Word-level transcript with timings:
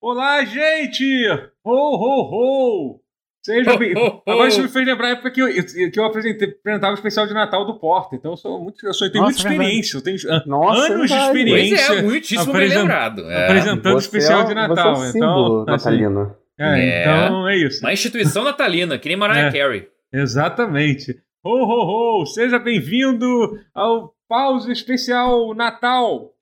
Olá, 0.00 0.44
gente! 0.44 1.04
Ho, 1.64 1.72
ho, 1.72 2.22
ho! 2.94 3.00
Seja 3.44 3.76
bem. 3.76 3.92
Agora 4.26 4.48
isso 4.48 4.62
me 4.62 4.68
fez 4.68 4.86
lembrar 4.86 5.08
a 5.08 5.10
época 5.12 5.30
que 5.30 5.40
eu, 5.40 5.48
que 5.90 5.98
eu 5.98 6.04
apresentei, 6.04 6.48
apresentava 6.48 6.92
o 6.92 6.94
especial 6.94 7.26
de 7.26 7.32
Natal 7.34 7.64
do 7.66 7.78
Porta. 7.78 8.14
Então 8.16 8.32
eu 8.32 8.36
sou 8.36 8.62
muito. 8.62 8.86
Eu, 8.86 8.92
sou, 8.94 9.06
eu 9.06 9.12
tenho 9.12 9.24
Nossa, 9.24 9.36
muita 9.48 9.50
experiência. 9.64 9.96
Eu 9.96 10.02
tenho 10.02 10.16
Nossa, 10.46 10.80
anos 10.80 10.88
de 10.88 10.96
verdade. 11.08 11.24
experiência. 11.26 11.86
Pois 11.86 11.98
é, 11.98 12.02
muitíssimo 12.02 12.52
bem 12.52 12.68
lembrado. 12.68 13.30
É. 13.30 13.44
apresentando 13.46 13.96
o 13.96 14.00
Você 14.00 14.06
especial 14.06 14.40
é- 14.42 14.44
de 14.44 14.54
Natal. 14.54 14.96
Você 14.96 15.06
é 15.06 15.10
então, 15.18 15.60
assim, 15.68 15.70
natalino. 15.70 16.36
é, 16.58 16.80
É. 16.80 17.00
então 17.02 17.48
é 17.48 17.56
isso. 17.56 17.80
Uma 17.84 17.92
instituição 17.92 18.44
natalina, 18.44 18.98
que 18.98 19.08
nem 19.08 19.16
Mariah 19.16 19.48
É. 19.48 19.52
Carey. 19.52 19.88
Exatamente. 20.12 21.14
Ho, 21.42 21.50
ho, 21.64 22.20
ho! 22.22 22.26
Seja 22.26 22.58
bem-vindo 22.58 23.58
ao 23.74 24.14
Pause 24.28 24.70
Especial 24.70 25.54
Natal. 25.54 26.32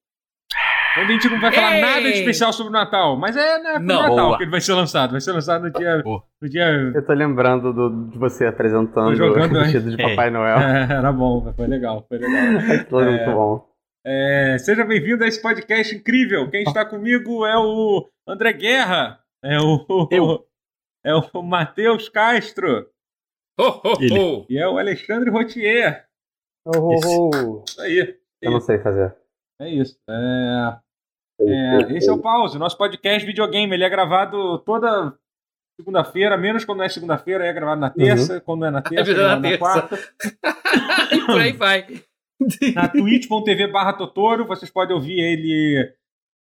Onde 1.03 1.13
a 1.13 1.15
gente 1.15 1.29
não 1.29 1.41
vai 1.41 1.53
falar 1.53 1.75
Ei! 1.77 1.81
nada 1.81 2.01
de 2.03 2.09
especial 2.19 2.53
sobre 2.53 2.71
o 2.71 2.73
Natal, 2.73 3.17
mas 3.17 3.37
é 3.37 3.59
né, 3.59 3.73
pro 3.75 3.83
Não. 3.83 4.03
Natal 4.03 4.17
Boa. 4.27 4.37
que 4.39 4.45
ele 4.45 4.51
vai 4.51 4.61
ser 4.61 4.73
lançado. 4.75 5.13
Vai 5.13 5.21
ser 5.21 5.33
lançado 5.33 5.63
no 5.63 5.71
dia. 5.71 6.03
Boa. 6.03 6.23
No 6.41 6.49
dia 6.49 6.65
Eu 6.95 7.07
tô 7.07 7.13
lembrando 7.13 7.73
do- 7.73 8.11
de 8.11 8.19
você 8.19 8.47
apresentando 8.47 9.15
jogando, 9.15 9.57
o 9.57 9.61
vestido 9.63 9.95
de 9.95 10.03
é. 10.03 10.09
Papai 10.11 10.31
Noel. 10.31 10.57
É, 10.59 10.93
era 10.95 11.13
bom, 11.13 11.53
foi 11.55 11.67
legal, 11.67 12.05
foi 12.09 12.19
legal. 12.19 12.35
É 13.01 13.05
muito 13.11 13.31
bom. 13.33 13.69
É, 14.07 14.57
seja 14.59 14.85
bem-vindo 14.85 15.23
a 15.25 15.27
esse 15.27 15.41
podcast 15.43 15.95
incrível. 15.95 16.49
Quem 16.51 16.63
está 16.63 16.85
comigo 16.85 17.45
é 17.45 17.57
o 17.59 18.09
André 18.27 18.53
Guerra, 18.55 19.19
é 19.45 19.59
o, 19.61 20.09
Eu. 20.11 20.47
é 21.05 21.13
o 21.15 21.43
Matheus 21.43 22.09
Castro 22.09 22.87
ho, 23.61 23.81
Ele. 24.01 24.19
ho. 24.19 24.47
e 24.49 24.57
é 24.59 24.67
o 24.69 24.79
Alexandre 24.79 25.31
Rotier. 25.31 26.07
Oh, 26.67 26.71
oh, 26.79 27.31
oh. 27.35 27.65
Isso 27.69 27.81
aí, 27.81 28.17
Eu 28.41 28.51
não 28.53 28.61
sei 28.61 28.79
fazer. 28.79 29.15
é 29.61 29.69
isso. 29.69 29.99
É, 30.09 30.77
é, 31.41 31.97
esse 31.97 32.09
é 32.09 32.13
o 32.13 32.19
Pause, 32.23 32.59
nosso 32.59 32.77
podcast 32.77 33.27
videogame. 33.27 33.75
Ele 33.75 33.85
é 33.85 33.89
gravado 33.89 34.59
toda 34.61 35.17
segunda-feira, 35.79 36.37
menos 36.37 36.65
quando 36.65 36.79
não 36.79 36.85
é 36.85 36.89
segunda-feira, 36.89 37.47
é 37.47 37.53
gravado 37.53 37.81
na 37.81 37.91
terça. 37.91 38.41
Quando 38.41 38.61
não 38.61 38.67
é 38.67 38.71
na 38.71 38.83
terça, 38.83 39.11
é 39.11 39.15
verdade, 39.15 39.57
gravado 39.57 39.83
na 39.83 39.83
na 39.83 39.89
terça. 39.89 39.89
quarta. 39.89 41.15
e 41.15 41.27
por 41.27 41.41
aí 41.41 41.53
vai. 41.53 41.87
na 42.75 42.89
twitch.tv 42.89 43.69
barra 43.69 43.93
Totoro. 43.93 44.47
Vocês 44.47 44.71
podem 44.71 44.95
ouvir 44.95 45.21
ele. 45.21 45.95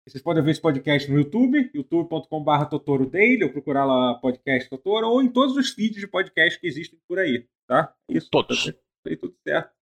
Vocês 0.08 0.24
podem 0.24 0.40
ouvir 0.40 0.52
esse 0.52 0.62
podcast 0.62 1.10
no 1.10 1.18
YouTube, 1.18 1.72
youtube.com.br 1.74 2.66
Totoro 2.70 3.10
Daily, 3.10 3.44
ou 3.44 3.50
procurar 3.50 3.86
lá 3.86 4.14
podcast 4.16 4.70
Totoro, 4.70 5.08
ou 5.08 5.22
em 5.22 5.28
todos 5.28 5.58
os 5.58 5.72
feeds 5.72 6.00
de 6.00 6.08
podcast 6.08 6.60
que 6.60 6.68
existem 6.68 7.00
por 7.08 7.18
aí, 7.18 7.48
tá? 7.68 7.92
Isso. 8.08 8.30
Todos. 8.30 8.66
Tá 8.66 8.74
aí 9.08 9.18
tudo 9.18 9.34
certo. 9.44 9.75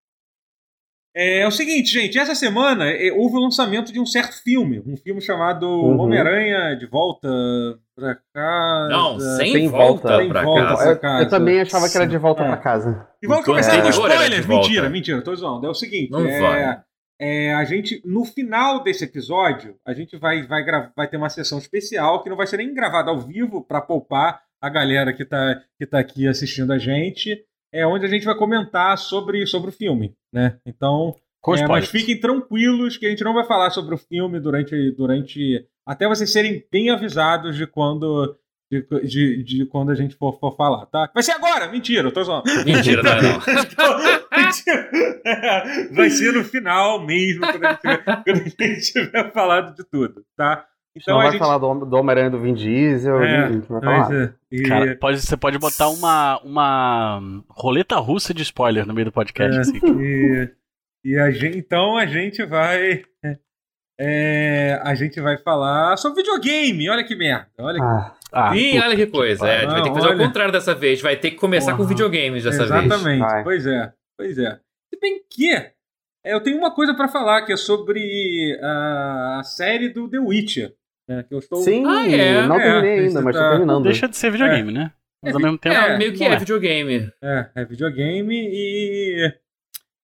É, 1.15 1.41
é 1.41 1.47
o 1.47 1.51
seguinte, 1.51 1.91
gente, 1.91 2.17
essa 2.17 2.33
semana 2.33 2.89
é, 2.89 3.11
houve 3.11 3.35
o 3.35 3.39
lançamento 3.39 3.93
de 3.93 3.99
um 3.99 4.05
certo 4.05 4.41
filme, 4.43 4.81
um 4.85 4.97
filme 4.97 5.21
chamado 5.21 5.67
Uhum. 5.67 5.99
Homem-Aranha 5.99 6.75
de 6.75 6.87
volta 6.87 7.27
pra 7.95 8.17
casa. 8.33 8.89
Não, 8.89 9.19
sem, 9.19 9.51
Sem 9.53 9.67
volta, 9.67 10.07
volta. 10.07 10.17
Sem 10.17 10.29
pra 10.29 10.41
volta. 10.43 10.63
casa. 10.67 10.89
Eu, 10.91 10.99
casa. 10.99 11.23
eu 11.23 11.29
também 11.29 11.61
achava 11.61 11.87
que 11.89 11.95
era 11.97 12.07
de 12.07 12.17
volta 12.17 12.43
É. 12.43 12.47
pra 12.47 12.57
casa. 12.57 13.07
E 13.21 13.27
vamos 13.27 13.43
Enquanto 13.43 13.45
começar 13.45 13.71
com 13.73 13.87
anterior 13.87 14.05
era 14.11 14.15
spoilers. 14.23 14.47
Mentira, 14.47 14.89
mentira, 14.89 15.21
tô 15.21 15.35
zoando. 15.35 15.67
É 15.67 15.69
o 15.69 15.73
seguinte: 15.75 16.09
Não 16.11 16.25
é, 16.25 16.39
vai. 16.39 16.79
é, 17.21 17.53
a 17.53 17.63
gente, 17.63 18.01
no 18.03 18.25
final 18.25 18.81
desse 18.83 19.03
episódio, 19.03 19.75
a 19.85 19.93
gente 19.93 20.17
vai, 20.17 20.41
vai, 20.47 20.63
vai 20.95 21.07
ter 21.07 21.17
uma 21.17 21.29
sessão 21.29 21.59
especial 21.59 22.23
que 22.23 22.29
não 22.29 22.35
vai 22.37 22.47
ser 22.47 22.57
nem 22.57 22.73
gravada 22.73 23.11
ao 23.11 23.19
vivo 23.19 23.63
para 23.63 23.79
poupar 23.81 24.41
a 24.59 24.69
galera 24.69 25.13
que 25.13 25.23
tá, 25.25 25.61
que 25.77 25.85
tá 25.85 25.99
aqui 25.99 26.27
assistindo 26.27 26.73
a 26.73 26.79
gente. 26.79 27.37
É 27.73 27.87
onde 27.87 28.05
a 28.05 28.09
gente 28.09 28.25
vai 28.25 28.35
comentar 28.35 28.97
sobre, 28.99 29.47
sobre 29.47 29.69
o 29.69 29.73
filme, 29.73 30.13
né? 30.31 30.57
Então, 30.63 31.15
é, 31.57 31.67
mas 31.67 31.89
fiquem 31.89 32.19
tranquilos 32.19 32.95
que 32.95 33.05
a 33.05 33.09
gente 33.09 33.23
não 33.23 33.33
vai 33.33 33.45
falar 33.45 33.71
sobre 33.71 33.95
o 33.95 33.97
filme 33.97 34.39
durante. 34.39 34.91
durante 34.91 35.65
até 35.85 36.07
vocês 36.07 36.31
serem 36.31 36.63
bem 36.71 36.89
avisados 36.89 37.57
de 37.57 37.65
quando. 37.65 38.37
De, 38.71 38.81
de, 39.03 39.43
de 39.43 39.65
quando 39.67 39.91
a 39.91 39.95
gente 39.95 40.15
for, 40.15 40.39
for 40.39 40.55
falar, 40.55 40.87
tá? 40.87 41.07
Vai 41.13 41.21
ser 41.21 41.33
agora! 41.33 41.67
Mentira, 41.69 42.07
eu 42.07 42.11
tô 42.11 42.23
zoando. 42.23 42.45
Mentira, 42.65 43.03
não 43.03 43.11
é 43.11 43.21
não. 43.21 43.39
Mentira. 44.35 44.89
Vai 45.91 46.09
ser 46.09 46.33
no 46.33 46.43
final 46.43 47.05
mesmo, 47.05 47.41
quando 47.41 47.65
a 47.65 47.69
gente 47.69 47.81
tiver, 47.81 48.03
quando 48.03 48.29
a 48.29 48.65
gente 48.73 48.91
tiver 48.91 49.31
falado 49.31 49.75
de 49.75 49.83
tudo, 49.83 50.25
tá? 50.35 50.65
Então 50.95 51.15
não 51.15 51.21
vai 51.23 51.31
gente. 51.31 51.39
falar 51.39 51.57
do, 51.57 51.85
do 51.85 51.95
Homem-Aranha 51.97 52.29
do 52.29 52.39
Vin 52.39 52.53
Diesel. 52.53 53.21
É, 53.23 53.49
não 53.49 53.61
vai 53.61 53.81
falar. 53.81 54.13
é, 54.13 54.33
e- 54.51 54.63
Cara, 54.63 54.95
pode, 54.97 55.21
você 55.21 55.35
pode 55.35 55.57
botar 55.57 55.89
uma, 55.89 56.39
uma 56.41 57.43
roleta 57.49 57.95
russa 57.97 58.33
de 58.33 58.43
spoiler 58.43 58.85
no 58.85 58.93
meio 58.93 59.05
do 59.05 59.11
podcast. 59.11 59.57
É. 59.57 59.61
assim. 59.61 59.79
E, 59.99 60.49
e 61.05 61.17
a 61.17 61.31
gente, 61.31 61.57
então 61.57 61.97
a 61.97 62.05
gente 62.05 62.45
vai. 62.45 63.03
é, 63.99 64.79
a 64.83 64.93
gente 64.95 65.19
vai 65.19 65.37
falar 65.37 65.97
sobre 65.97 66.21
videogame. 66.21 66.89
Olha 66.89 67.03
que 67.03 67.15
merda. 67.15 67.47
Olha 67.59 67.79
que 67.79 67.83
Ah, 68.31 68.49
Ah, 68.51 68.55
Ih, 68.57 68.79
olha 68.79 68.95
que 68.95 69.07
coisa. 69.07 69.47
É, 69.47 69.57
a 69.57 69.61
gente 69.61 69.71
vai 69.71 69.81
ter 69.83 69.89
que 69.89 69.95
fazer 69.95 70.07
Olha. 70.09 70.15
o 70.23 70.27
contrário 70.27 70.51
dessa 70.51 70.75
vez. 70.75 71.01
Vai 71.01 71.15
ter 71.15 71.31
que 71.31 71.37
começar 71.37 71.75
com 71.75 71.85
videogames 71.85 72.43
dessa 72.43 72.65
vez. 72.67 72.85
Exatamente. 72.85 73.43
Pois 73.43 73.65
é. 73.65 73.93
Pois 74.17 74.37
é. 74.37 74.59
Se 74.93 74.99
bem 75.01 75.21
que 75.29 75.51
é, 75.53 75.73
eu 76.23 76.39
tenho 76.41 76.57
uma 76.57 76.69
coisa 76.73 76.93
pra 76.93 77.07
falar 77.07 77.41
que 77.45 77.51
é 77.51 77.57
sobre 77.57 78.59
a, 78.61 79.39
a 79.39 79.43
série 79.43 79.89
do 79.89 80.07
The 80.07 80.19
Witcher. 80.19 80.73
Né, 81.07 81.23
que 81.23 81.33
eu 81.33 81.39
estou. 81.39 81.59
sim, 81.61 81.85
Ah, 81.85 82.07
é? 82.07 82.47
não 82.47 82.59
É, 82.59 82.63
terminei 82.63 82.99
ainda, 83.07 83.21
mas 83.21 83.35
tá- 83.35 83.43
tô 83.43 83.49
terminando. 83.49 83.83
deixa 83.83 84.07
de 84.07 84.15
ser 84.17 84.31
videogame, 84.31 84.71
né? 84.71 84.91
Mas 85.21 85.33
ao 85.35 85.41
mesmo 85.41 85.57
tempo. 85.57 85.75
É, 85.75 85.97
meio 85.97 86.13
que 86.13 86.23
é 86.23 86.35
videogame. 86.37 87.11
É, 87.21 87.49
é 87.55 87.65
videogame 87.65 88.35
e. 88.35 89.33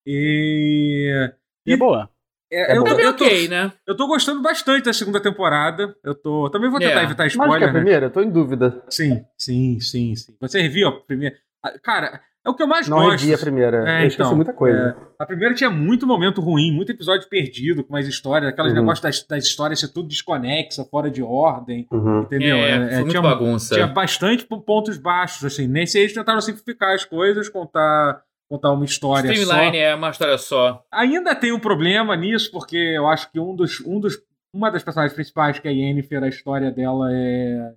E. 0.05 1.33
E 1.65 1.73
é 1.73 1.77
boa. 1.77 2.09
é, 2.51 2.71
É 2.73 2.77
eu, 2.77 2.85
eu, 2.85 3.15
tô, 3.15 3.25
ok, 3.25 3.47
né? 3.47 3.71
eu 3.85 3.95
tô 3.95 4.07
gostando 4.07 4.41
bastante 4.41 4.85
da 4.85 4.93
segunda 4.93 5.21
temporada. 5.21 5.95
Eu 6.03 6.15
tô. 6.15 6.49
Também 6.49 6.69
vou 6.69 6.79
tentar 6.79 7.01
É. 7.01 7.03
evitar 7.03 7.23
Mas 7.25 7.33
que 7.33 7.39
é 7.39 7.43
spoiler. 7.43 7.69
a 7.69 7.73
né? 7.73 7.79
primeira? 7.79 8.05
Eu 8.07 8.11
tô 8.11 8.21
em 8.21 8.29
dúvida. 8.31 8.81
Sim, 8.89 9.23
sim, 9.37 9.79
sim, 9.79 10.15
sim. 10.15 10.35
Você 10.39 10.61
reviu 10.61 10.87
a 10.87 11.01
primeira. 11.01 11.35
Ah, 11.63 11.77
Cara, 11.79 12.21
é 12.49 12.51
o 12.51 12.55
que 12.55 12.63
eu 12.63 12.67
mais 12.67 12.87
Não 12.87 12.97
gosto. 12.97 13.19
revi 13.21 13.33
a 13.33 13.37
primeira. 13.37 13.77
É, 13.89 14.03
eu 14.03 14.07
então, 14.07 14.35
muita 14.35 14.53
coisa. 14.53 14.95
A 15.17 15.25
primeira 15.25 15.53
tinha 15.55 15.69
muito 15.69 16.05
momento 16.07 16.41
ruim, 16.41 16.71
muito 16.71 16.91
episódio 16.91 17.27
perdido, 17.29 17.83
com 17.83 17.93
mais 17.93 18.07
histórias, 18.07 18.49
aqueles 18.51 18.71
Uhum. 18.73 18.79
negócios 18.79 19.01
das, 19.01 19.23
das 19.27 19.45
histórias 19.45 19.79
ser 19.79 19.89
tudo 19.89 20.07
desconexa, 20.07 20.83
fora 20.85 21.09
de 21.09 21.21
ordem, 21.23 21.87
Uhum. 21.91 22.21
entendeu? 22.21 22.57
É, 22.57 22.69
É, 22.71 22.77
foi 22.87 22.93
é, 22.93 22.97
muito 22.99 23.09
tinha, 23.11 23.21
bagunça. 23.21 23.75
tinha 23.75 23.87
bastante 23.87 24.45
pontos 24.45 24.97
baixos, 24.97 25.43
assim. 25.45 25.67
Nesse 25.67 25.97
aí 25.97 26.03
eles 26.05 26.13
tentaram 26.13 26.41
simplificar 26.41 26.93
as 26.93 27.05
coisas, 27.05 27.47
contar, 27.49 28.21
contar 28.49 28.71
uma 28.71 28.85
história 28.85 29.31
Streamline 29.31 29.77
só. 29.77 29.83
é 29.83 29.95
uma 29.95 30.09
história 30.09 30.37
só. 30.37 30.83
Ainda 30.91 31.35
tem 31.35 31.51
um 31.51 31.59
problema 31.59 32.15
nisso, 32.15 32.51
porque 32.51 32.77
eu 32.77 33.07
acho 33.07 33.31
que 33.31 33.39
um 33.39 33.55
dos, 33.55 33.79
um 33.85 33.99
dos, 33.99 34.17
uma 34.53 34.71
das 34.71 34.81
personagens 34.83 35.13
principais, 35.13 35.59
que 35.59 35.67
é 35.67 35.71
a 35.71 35.73
Yennefer, 35.73 36.23
a 36.23 36.27
história 36.27 36.71
dela 36.71 37.09
é, 37.11 37.73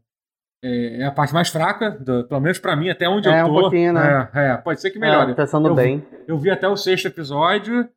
é, 0.63 1.03
é 1.03 1.05
a 1.05 1.11
parte 1.11 1.35
mais 1.35 1.49
fraca, 1.49 1.91
do- 1.91 2.25
pelo 2.29 2.41
menos 2.41 2.59
pra 2.59 2.77
mim, 2.77 2.89
até 2.89 3.09
onde 3.09 3.29
É, 3.29 3.41
eu 3.43 3.47
um 3.47 3.55
tô. 3.55 3.61
pouquinho, 3.63 3.93
né? 3.93 4.29
É, 4.35 4.49
é, 4.53 4.57
pode 4.57 4.81
ser 4.81 4.91
que 4.91 4.99
melhore. 4.99 5.33
É, 5.33 5.35
pensando 5.35 5.69
Eu- 5.69 5.75
bem. 5.75 6.07
Eu 6.27 6.39
vi 6.39 6.51
até 6.51 6.69
o 6.69 6.77
sexto 6.77 7.07
episódio. 7.07 7.89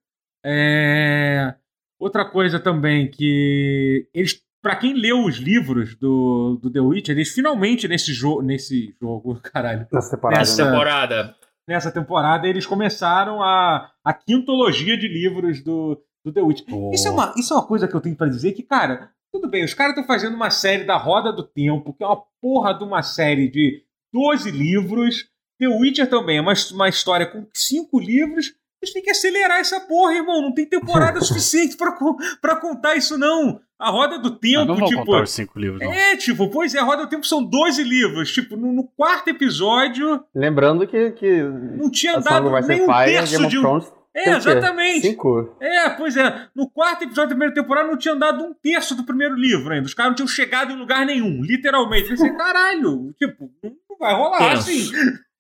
É, 0.43 1.53
Outra 1.99 2.25
coisa 2.25 2.59
também 2.59 3.09
que 3.09 4.07
eles, 4.13 4.39
para 4.61 4.75
quem 4.75 4.93
leu 4.93 5.23
os 5.23 5.37
livros 5.37 5.95
do, 5.95 6.59
do 6.61 6.69
The 6.69 6.81
Witcher, 6.81 7.15
eles 7.15 7.29
finalmente 7.33 7.87
nesse 7.87 8.13
jogo, 8.13 8.41
nesse 8.41 8.93
jogo, 9.01 9.39
caralho, 9.41 9.87
Nessa 9.91 10.11
temporada. 10.15 10.39
Nessa- 10.39 10.65
né? 10.65 10.71
Temporada. 10.71 11.35
nessa 11.67 11.91
temporada 11.91 12.47
eles 12.47 12.65
começaram 12.65 13.41
a, 13.41 13.89
a 14.03 14.13
quintologia 14.13 14.97
de 14.97 15.07
livros 15.07 15.63
do, 15.63 15.99
do 16.23 16.31
The 16.33 16.41
Witcher. 16.41 16.67
Isso 16.93 17.07
é 17.07 17.11
uma, 17.11 17.33
isso 17.37 17.53
é 17.53 17.57
uma 17.57 17.65
coisa 17.65 17.87
que 17.87 17.95
eu 17.95 18.01
tenho 18.01 18.15
pra 18.15 18.27
dizer 18.27 18.51
que, 18.51 18.61
cara, 18.61 19.09
tudo 19.35 19.49
bem, 19.49 19.65
os 19.65 19.73
caras 19.73 19.91
estão 19.91 20.05
fazendo 20.07 20.33
uma 20.33 20.49
série 20.49 20.85
da 20.85 20.95
Roda 20.95 21.31
do 21.31 21.43
Tempo, 21.43 21.93
que 21.93 22.03
é 22.03 22.07
uma 22.07 22.21
porra 22.41 22.73
de 22.73 22.85
uma 22.85 23.03
série 23.03 23.49
de 23.49 23.83
12 24.13 24.49
livros. 24.49 25.25
The 25.59 25.67
Witcher 25.67 26.09
também 26.09 26.37
é 26.37 26.41
uma, 26.41 26.53
uma 26.71 26.87
história 26.87 27.25
com 27.25 27.45
cinco 27.53 27.99
livros. 27.99 28.53
Eles 28.81 28.93
têm 28.93 29.01
que 29.03 29.09
acelerar 29.09 29.59
essa 29.59 29.79
porra, 29.81 30.13
irmão. 30.13 30.41
Não 30.41 30.53
tem 30.53 30.65
temporada 30.65 31.19
suficiente 31.21 31.75
pra 31.75 32.55
contar 32.55 32.95
isso, 32.95 33.17
não. 33.17 33.59
A 33.77 33.89
Roda 33.89 34.17
do 34.17 34.29
Ah, 34.29 34.37
Tempo, 34.39 34.65
não 34.65 34.75
vão 34.77 34.87
tipo. 34.87 35.05
contar 35.05 35.23
os 35.23 35.31
cinco 35.31 35.59
livros, 35.59 35.81
não. 35.81 35.91
É, 35.91 36.15
tipo, 36.15 36.49
pois 36.49 36.73
é, 36.73 36.79
a 36.79 36.83
Roda 36.83 37.03
do 37.03 37.09
Tempo 37.09 37.25
são 37.25 37.43
12 37.43 37.83
livros. 37.83 38.31
Tipo, 38.31 38.55
no, 38.55 38.71
no 38.71 38.83
quarto 38.85 39.27
episódio, 39.29 40.23
Lembrando 40.33 40.87
que, 40.87 41.11
que 41.11 41.43
não 41.43 41.91
tinha 41.91 42.19
dado 42.21 42.49
nem 42.65 42.83
um 42.83 42.87
terço 42.87 43.47
de 43.49 43.59
um. 43.59 43.81
É, 44.15 44.29
exatamente. 44.29 45.01
Cinco. 45.01 45.57
É, 45.59 45.89
pois 45.89 46.15
é. 46.15 46.47
No 46.55 46.69
quarto 46.69 47.03
episódio 47.03 47.29
da 47.29 47.35
primeira 47.35 47.53
temporada 47.53 47.87
não 47.87 47.97
tinha 47.97 48.15
dado 48.15 48.43
um 48.45 48.53
terço 48.53 48.95
do 48.95 49.03
primeiro 49.03 49.35
livro 49.35 49.73
ainda. 49.73 49.85
Os 49.85 49.93
caras 49.93 50.11
não 50.11 50.15
tinham 50.15 50.27
chegado 50.27 50.71
em 50.71 50.77
lugar 50.77 51.05
nenhum, 51.05 51.41
literalmente. 51.43 52.03
Eu 52.05 52.09
pensei, 52.11 52.31
caralho, 52.33 53.13
tipo, 53.19 53.49
não 53.61 53.97
vai 53.99 54.13
rolar 54.15 54.53
assim. 54.53 54.89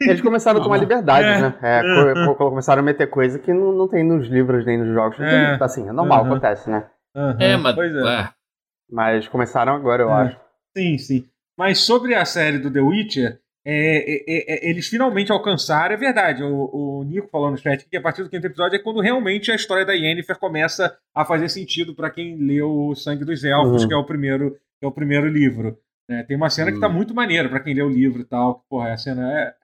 Eles 0.01 0.19
começaram 0.19 0.59
a 0.59 0.63
tomar 0.63 0.75
Não. 0.75 0.81
liberdade, 0.83 1.25
É, 1.25 1.41
né? 1.41 1.55
É, 1.61 1.79
é. 1.79 2.25
co- 2.25 2.35
co- 2.35 2.49
começaram 2.49 2.81
a 2.81 2.85
meter 2.85 3.07
coisa 3.09 3.39
que 3.39 3.53
não, 3.53 3.71
não 3.71 3.87
tem 3.87 4.03
nos 4.03 4.27
livros 4.27 4.65
nem 4.65 4.77
nos 4.77 4.93
jogos. 4.93 5.17
É. 5.21 5.57
Assim, 5.61 5.87
é 5.87 5.93
normal, 5.93 6.23
Uhum. 6.25 6.31
acontece, 6.31 6.69
né? 6.69 6.85
Aham, 7.15 7.37
É, 7.39 7.55
mas. 7.55 7.75
Pois 7.75 7.95
é. 7.95 7.99
é. 8.21 8.29
Mas 8.91 9.27
começaram 9.29 9.73
agora, 9.73 10.03
eu 10.03 10.09
É. 10.09 10.13
acho. 10.23 10.37
Sim, 10.77 10.97
sim. 10.97 11.25
Mas 11.57 11.79
sobre 11.79 12.13
a 12.13 12.25
série 12.25 12.57
do 12.59 12.69
The 12.69 12.81
Witcher, 12.81 13.39
é, 13.67 13.97
é, 14.27 14.53
é, 14.67 14.69
eles 14.69 14.87
finalmente 14.87 15.31
alcançaram, 15.31 15.95
é 15.95 15.97
verdade, 15.97 16.43
o, 16.43 16.69
o 16.99 17.03
Nico 17.03 17.27
falou 17.29 17.49
no 17.49 17.57
chat 17.57 17.83
que 17.89 17.97
a 17.97 18.01
partir 18.01 18.21
do 18.23 18.29
quinto 18.29 18.45
episódio 18.45 18.75
é 18.75 18.79
quando 18.79 18.99
realmente 19.01 19.51
a 19.51 19.55
história 19.55 19.83
da 19.85 19.93
Yennefer 19.93 20.37
começa 20.37 20.95
a 21.13 21.25
fazer 21.25 21.49
sentido 21.49 21.95
pra 21.95 22.11
quem 22.11 22.35
leu 22.37 22.69
o 22.89 22.95
Sangue 22.95 23.25
dos 23.25 23.43
Elfos, 23.43 23.81
Uhum. 23.81 23.87
que 23.87 23.93
é 23.93 23.97
o 23.97 24.03
primeiro 24.05 24.55
é 24.81 24.85
o 24.87 24.91
primeiro 24.91 25.27
livro. 25.27 25.79
Né? 26.07 26.21
Tem 26.23 26.37
uma 26.37 26.49
cena 26.51 26.71
que 26.71 26.79
tá 26.79 26.87
Hum. 26.87 26.93
muito 26.93 27.15
maneira 27.15 27.49
pra 27.49 27.59
quem 27.59 27.73
lê 27.73 27.81
o 27.81 27.89
livro 27.89 28.21
e 28.21 28.25
tal. 28.25 28.63
Porra, 28.69 28.91
a 28.93 28.97
cena 28.97 29.31
é. 29.39 29.55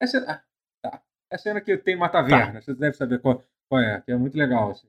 É 0.00 0.04
a 0.04 0.06
cena, 0.08 0.26
ah, 0.28 0.40
tá. 0.82 1.00
É 1.30 1.34
a 1.36 1.38
cena 1.38 1.60
que 1.60 1.76
tem 1.76 1.94
uma 1.94 2.08
taverna. 2.08 2.60
Você 2.60 2.74
deve 2.74 2.96
saber 2.96 3.20
qual, 3.20 3.40
qual 3.68 3.80
é, 3.80 4.00
que 4.04 4.10
é 4.10 4.16
muito 4.16 4.36
legal. 4.36 4.72
Assim. 4.72 4.88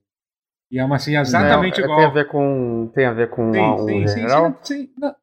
E 0.71 0.79
é 0.79 0.83
uma 0.83 0.97
cena 0.97 1.21
exatamente 1.21 1.79
É, 1.79 1.83
igual. 1.83 1.99
Tem 1.99 2.07
a 2.07 2.09
ver 2.09 2.27
com. 2.27 2.91
Tem 2.95 3.05
a 3.05 3.13
ver 3.13 3.29
com 3.29 3.53
Sim, 3.53 3.59
um 3.61 3.77
sim, 3.87 4.07
sim, 4.07 4.27
sim, 4.27 4.57
sim, 4.63 4.93
não. 4.97 5.15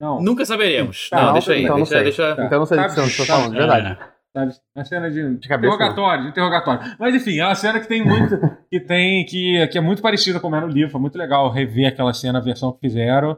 Não, 0.00 0.20
Nunca 0.22 0.44
saberemos. 0.44 1.08
Tá, 1.10 1.16
não, 1.16 1.26
não, 1.26 1.32
deixa 1.34 1.52
aí. 1.52 1.62
então 1.62 1.76
não 1.78 1.84
deixa, 1.84 1.94
sei. 1.94 2.04
deixa... 2.04 2.36
Tá. 2.36 2.44
Então 2.44 2.56
eu 2.56 2.58
não 2.60 2.66
sei 2.66 2.76
do 2.78 2.82
que 2.84 2.90
você 2.90 3.00
tá 3.00 3.08
sabe- 3.08 3.26
falando, 3.26 3.50
de 3.52 3.58
verdade. 3.58 3.98
sabe? 4.32 4.52
Uma 4.76 4.84
cena 4.84 5.10
de, 5.10 5.36
De 5.38 5.48
cabeça, 5.48 5.74
interrogatório, 5.74 6.22
de 6.24 6.28
interrogatório. 6.30 6.96
Mas 6.98 7.14
enfim, 7.14 7.38
é 7.40 7.44
uma 7.44 7.54
cena 7.54 7.80
que 7.80 7.88
tem 7.88 8.04
muito. 8.04 8.38
que 8.70 8.78
tem. 8.80 9.24
Que, 9.26 9.66
que 9.68 9.78
é 9.78 9.80
muito 9.80 10.00
parecida 10.00 10.38
com 10.38 10.48
o 10.50 10.54
é 10.54 10.60
no 10.60 10.68
livro. 10.68 10.92
Foi 10.92 11.00
muito 11.00 11.18
legal 11.18 11.50
rever 11.50 11.88
aquela 11.88 12.12
cena, 12.14 12.38
a 12.38 12.42
versão 12.42 12.72
que 12.72 12.80
fizeram. 12.80 13.36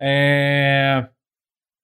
É. 0.00 1.08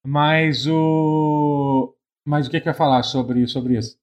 Mas 0.05 0.67
o. 0.67 1.95
Mas 2.27 2.45
o 2.47 2.51
que, 2.51 2.59
que 2.61 2.67
eu 2.67 2.71
ia 2.71 2.77
falar 2.77 3.01
sobre, 3.03 3.47
sobre 3.47 3.77
isso? 3.77 3.97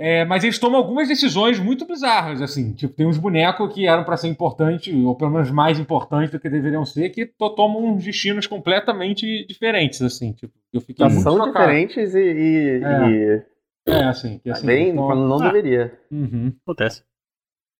É, 0.00 0.24
mas 0.24 0.44
eles 0.44 0.60
tomam 0.60 0.78
algumas 0.78 1.08
decisões 1.08 1.58
muito 1.58 1.84
bizarras, 1.84 2.40
assim. 2.40 2.72
Tipo, 2.72 2.94
tem 2.94 3.04
uns 3.04 3.18
bonecos 3.18 3.74
que 3.74 3.84
eram 3.84 4.04
para 4.04 4.16
ser 4.16 4.28
importantes, 4.28 4.94
ou 4.94 5.16
pelo 5.16 5.30
menos 5.32 5.50
mais 5.50 5.78
importantes 5.80 6.30
do 6.30 6.38
que 6.38 6.48
deveriam 6.48 6.84
ser, 6.86 7.10
que 7.10 7.26
to- 7.26 7.50
tomam 7.50 7.84
uns 7.84 8.04
destinos 8.04 8.46
completamente 8.46 9.44
diferentes, 9.46 10.00
assim. 10.00 10.32
Tipo, 10.32 10.54
eu 10.72 10.80
fiquei 10.80 11.04
muito 11.04 11.20
são 11.20 11.36
chocado. 11.36 11.52
diferentes 11.52 12.14
e. 12.14 12.18
e, 12.20 12.80
É. 12.84 13.08
e 13.08 13.92
É, 13.92 14.04
assim. 14.04 14.38
Que, 14.38 14.50
assim 14.50 14.66
bem, 14.66 14.90
então- 14.90 15.06
quando 15.06 15.26
não 15.28 15.40
Ah. 15.42 15.50
deveria. 15.50 15.98
Uhum. 16.12 16.52
Acontece. 16.62 17.02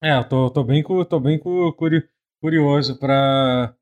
É, 0.02 0.18
eu 0.18 0.24
tô, 0.24 0.50
tô 0.50 0.64
bem, 0.64 0.82
tô 1.08 1.20
bem 1.20 1.38
cu- 1.38 1.72
curi- 1.74 2.04
curioso 2.42 2.98
pra. 2.98 3.74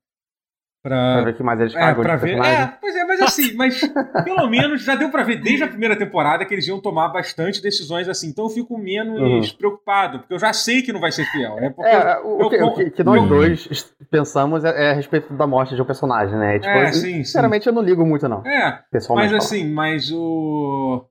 Pra 0.87 1.13
Pra, 1.15 1.21
ver 1.25 1.31
o 1.31 1.37
que 1.37 1.43
mais 1.43 1.59
eles 1.59 1.75
é, 1.75 1.79
pagam 1.79 2.01
pra 2.03 2.15
de 2.15 2.21
ver. 2.21 2.27
personagem. 2.37 2.61
É, 2.63 2.77
pois 2.79 2.95
é, 2.95 3.03
mas 3.05 3.21
assim, 3.21 3.53
mas 3.55 3.81
pelo 4.23 4.47
menos 4.47 4.83
já 4.83 4.95
deu 4.95 5.09
pra 5.09 5.23
ver 5.23 5.41
desde 5.41 5.63
a 5.63 5.67
primeira 5.67 5.97
temporada 5.97 6.45
que 6.45 6.53
eles 6.53 6.65
iam 6.67 6.79
tomar 6.79 7.09
bastante 7.09 7.61
decisões 7.61 8.07
assim. 8.07 8.29
Então 8.29 8.45
eu 8.45 8.49
fico 8.49 8.77
menos 8.77 9.19
Uhum. 9.51 9.57
preocupado, 9.57 10.19
porque 10.19 10.33
eu 10.33 10.39
já 10.39 10.53
sei 10.53 10.81
que 10.81 10.93
não 10.93 11.01
vai 11.01 11.11
ser 11.11 11.25
fiel. 11.25 11.57
É 11.59 11.69
porque. 11.69 11.89
É, 11.89 12.19
o, 12.19 12.41
eu- 12.41 12.49
que, 12.49 12.63
o 12.63 12.73
que- 12.73 12.89
que 12.91 13.03
nós 13.03 13.21
eu- 13.21 13.27
dois 13.27 13.93
pensamos 14.09 14.63
é, 14.63 14.85
é 14.87 14.91
a 14.91 14.93
respeito 14.93 15.33
da 15.33 15.45
morte 15.45 15.75
de 15.75 15.81
um 15.81 15.85
personagem, 15.85 16.37
né? 16.37 16.59
Tipo, 16.59 16.69
É, 16.71 16.83
eu, 16.89 16.93
sim, 16.93 16.99
sim. 17.01 17.23
sinceramente, 17.25 17.67
eu 17.67 17.73
não 17.73 17.81
ligo 17.81 18.05
muito, 18.05 18.27
não. 18.29 18.45
É, 18.45 18.79
Pessoalmente. 18.89 19.33
Mas 19.33 19.43
assim, 19.45 19.69
mas 19.69 20.11
o. 20.11 21.05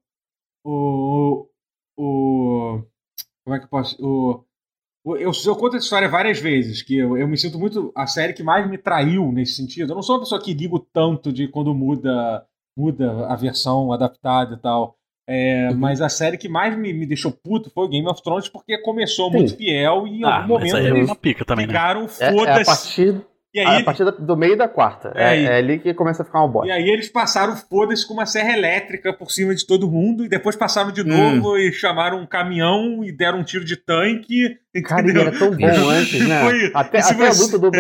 O. 0.65 1.47
O. 1.99 2.81
Como 3.45 3.55
é 3.57 3.59
que 3.59 3.65
eu 3.65 3.69
posso. 3.69 3.97
O- 4.01 4.45
eu, 5.15 5.31
eu 5.45 5.57
conto 5.57 5.77
essa 5.77 5.85
história 5.85 6.09
várias 6.09 6.41
vezes, 6.41 6.83
que 6.83 6.97
eu, 6.97 7.17
eu 7.17 7.29
me 7.29 7.37
sinto 7.39 7.59
muito. 7.59 7.93
A 7.95 8.07
série 8.07 8.33
que 8.33 8.43
mais 8.43 8.69
me 8.69 8.79
traiu 8.79 9.31
nesse 9.31 9.53
sentido. 9.55 9.93
Eu 9.93 9.95
não 9.97 10.03
sou 10.03 10.17
uma 10.17 10.23
pessoa 10.23 10.41
que 10.43 10.53
ligo 10.55 10.79
tanto 10.93 11.33
de 11.33 11.47
quando 11.47 11.73
muda, 11.75 12.45
muda 12.77 13.27
a 13.29 13.37
versão 13.37 13.93
adaptada 13.93 14.55
e 14.55 14.59
tal. 14.59 14.97
É, 15.29 15.71
Uhum. 15.71 15.77
Mas 15.79 16.01
a 16.01 16.09
série 16.09 16.39
que 16.39 16.49
mais 16.49 16.77
me, 16.79 16.93
me 16.93 17.05
deixou 17.05 17.33
puto 17.33 17.69
foi 17.69 17.85
o 17.85 17.89
Game 17.89 18.07
of 18.09 18.23
Thrones, 18.23 18.49
porque 18.49 18.79
começou 18.79 19.29
Sim. 19.31 19.37
muito 19.39 19.57
fiel 19.57 20.07
e 20.07 20.21
em 20.21 20.25
Ah, 20.25 20.37
algum 20.37 20.55
mas 20.55 20.71
momento 20.71 20.77
aí 20.77 20.87
é 20.87 20.91
eles 20.91 21.09
uma 21.09 21.17
pica 21.17 21.45
também, 21.45 21.67
né? 21.67 21.73
ficaram 21.73 22.07
É, 22.21 22.25
é 22.25 22.29
a 22.29 22.33
foda-se. 22.33 22.65
partir, 22.65 23.27
e 23.63 23.67
a 23.67 23.71
aí 23.77 23.85
partir 23.85 24.05
da- 24.05 24.11
do 24.11 24.37
meio 24.37 24.57
da 24.57 24.69
quarta. 24.69 25.13
É, 25.15 25.37
É, 25.37 25.43
é 25.45 25.57
ali 25.59 25.79
que 25.79 25.93
começa 25.95 26.23
a 26.23 26.25
ficar 26.25 26.41
uma 26.41 26.49
bosta. 26.49 26.69
E 26.69 26.73
aí 26.73 26.89
eles 26.89 27.09
passaram 27.09 27.57
foda-se 27.57 28.07
com 28.07 28.15
uma 28.15 28.27
serra 28.27 28.57
elétrica 28.57 29.13
por 29.13 29.31
cima 29.31 29.55
de 29.55 29.67
todo 29.67 29.91
mundo 29.91 30.25
e 30.25 30.29
depois 30.29 30.57
passaram 30.57 30.91
de 30.93 31.03
Hum. 31.03 31.07
novo 31.41 31.57
e 31.59 31.73
chamaram 31.73 32.19
um 32.21 32.27
caminhão 32.27 33.03
e 33.05 33.11
deram 33.13 33.41
um 33.41 33.45
tiro 33.45 33.65
de 33.65 33.77
tanque. 33.77 34.59
Cara, 34.85 35.09
era 35.11 35.33
tão 35.33 35.51
bom 35.51 35.57
antes, 35.91 36.29
né? 36.29 36.41
Foi- 36.43 36.71
até 36.75 37.01
se 37.01 37.13
até 37.15 37.31
você- 37.31 37.43
a 37.55 37.59
luta 37.59 37.59
do. 37.59 37.77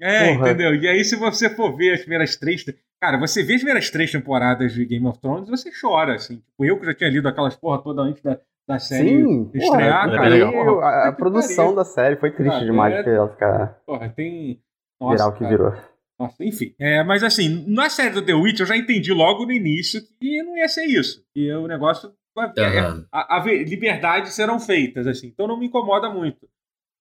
É, 0.00 0.34
Porra. 0.34 0.48
entendeu? 0.50 0.74
E 0.74 0.88
aí, 0.88 1.04
se 1.04 1.16
você 1.16 1.50
for 1.50 1.76
ver 1.76 1.92
as 1.94 2.00
primeiras 2.00 2.36
três. 2.36 2.64
Cara, 3.00 3.18
você 3.18 3.42
vê 3.42 3.54
as 3.54 3.60
primeiras 3.60 3.90
três 3.90 4.10
temporadas 4.12 4.72
de 4.74 4.84
Game 4.84 5.06
of 5.06 5.18
Thrones 5.20 5.48
você 5.48 5.70
chora, 5.78 6.14
assim. 6.16 6.36
Tipo, 6.36 6.64
eu 6.64 6.78
que 6.78 6.86
já 6.86 6.94
tinha 6.94 7.10
lido 7.10 7.28
aquelas 7.28 7.56
porra 7.56 7.82
toda 7.82 8.02
antes 8.02 8.22
da, 8.22 8.38
da 8.68 8.78
série 8.78 9.08
Sim, 9.08 9.50
estrear, 9.54 10.04
porra, 10.10 10.26
é 10.26 10.38
cara. 10.40 10.52
porra, 10.52 10.86
a, 10.86 11.08
a 11.08 11.12
produção 11.12 11.74
da 11.74 11.84
série 11.84 12.16
foi 12.16 12.30
triste 12.30 12.56
Ah, 12.56 12.64
demais 12.64 12.94
é- 12.94 13.02
que 13.02 13.08
ela 13.10 13.28
ficar 13.28 13.76
Porra, 13.86 14.08
tem. 14.14 14.60
Virar 15.00 15.24
Nossa, 15.24 15.28
o 15.28 15.32
que 15.32 15.38
cara. 15.40 15.50
virou. 15.50 15.72
Nossa, 16.18 16.44
enfim. 16.44 16.74
É, 16.78 17.02
mas 17.02 17.22
assim, 17.22 17.64
na 17.66 17.88
série 17.88 18.10
do 18.14 18.22
The 18.24 18.34
Witch 18.34 18.60
eu 18.60 18.66
já 18.66 18.76
entendi 18.76 19.12
logo 19.12 19.46
no 19.46 19.52
início 19.52 20.00
que 20.20 20.42
não 20.42 20.56
ia 20.56 20.68
ser 20.68 20.84
isso. 20.84 21.24
Que 21.34 21.50
o 21.54 21.66
negócio. 21.66 22.12
é- 22.58 22.62
Aham. 22.62 23.06
a, 23.10 23.36
a 23.36 23.44
liberdades 23.44 24.32
serão 24.34 24.60
feitas, 24.60 25.06
assim. 25.06 25.28
Então 25.28 25.46
não 25.46 25.58
me 25.58 25.66
incomoda 25.66 26.10
muito. 26.10 26.48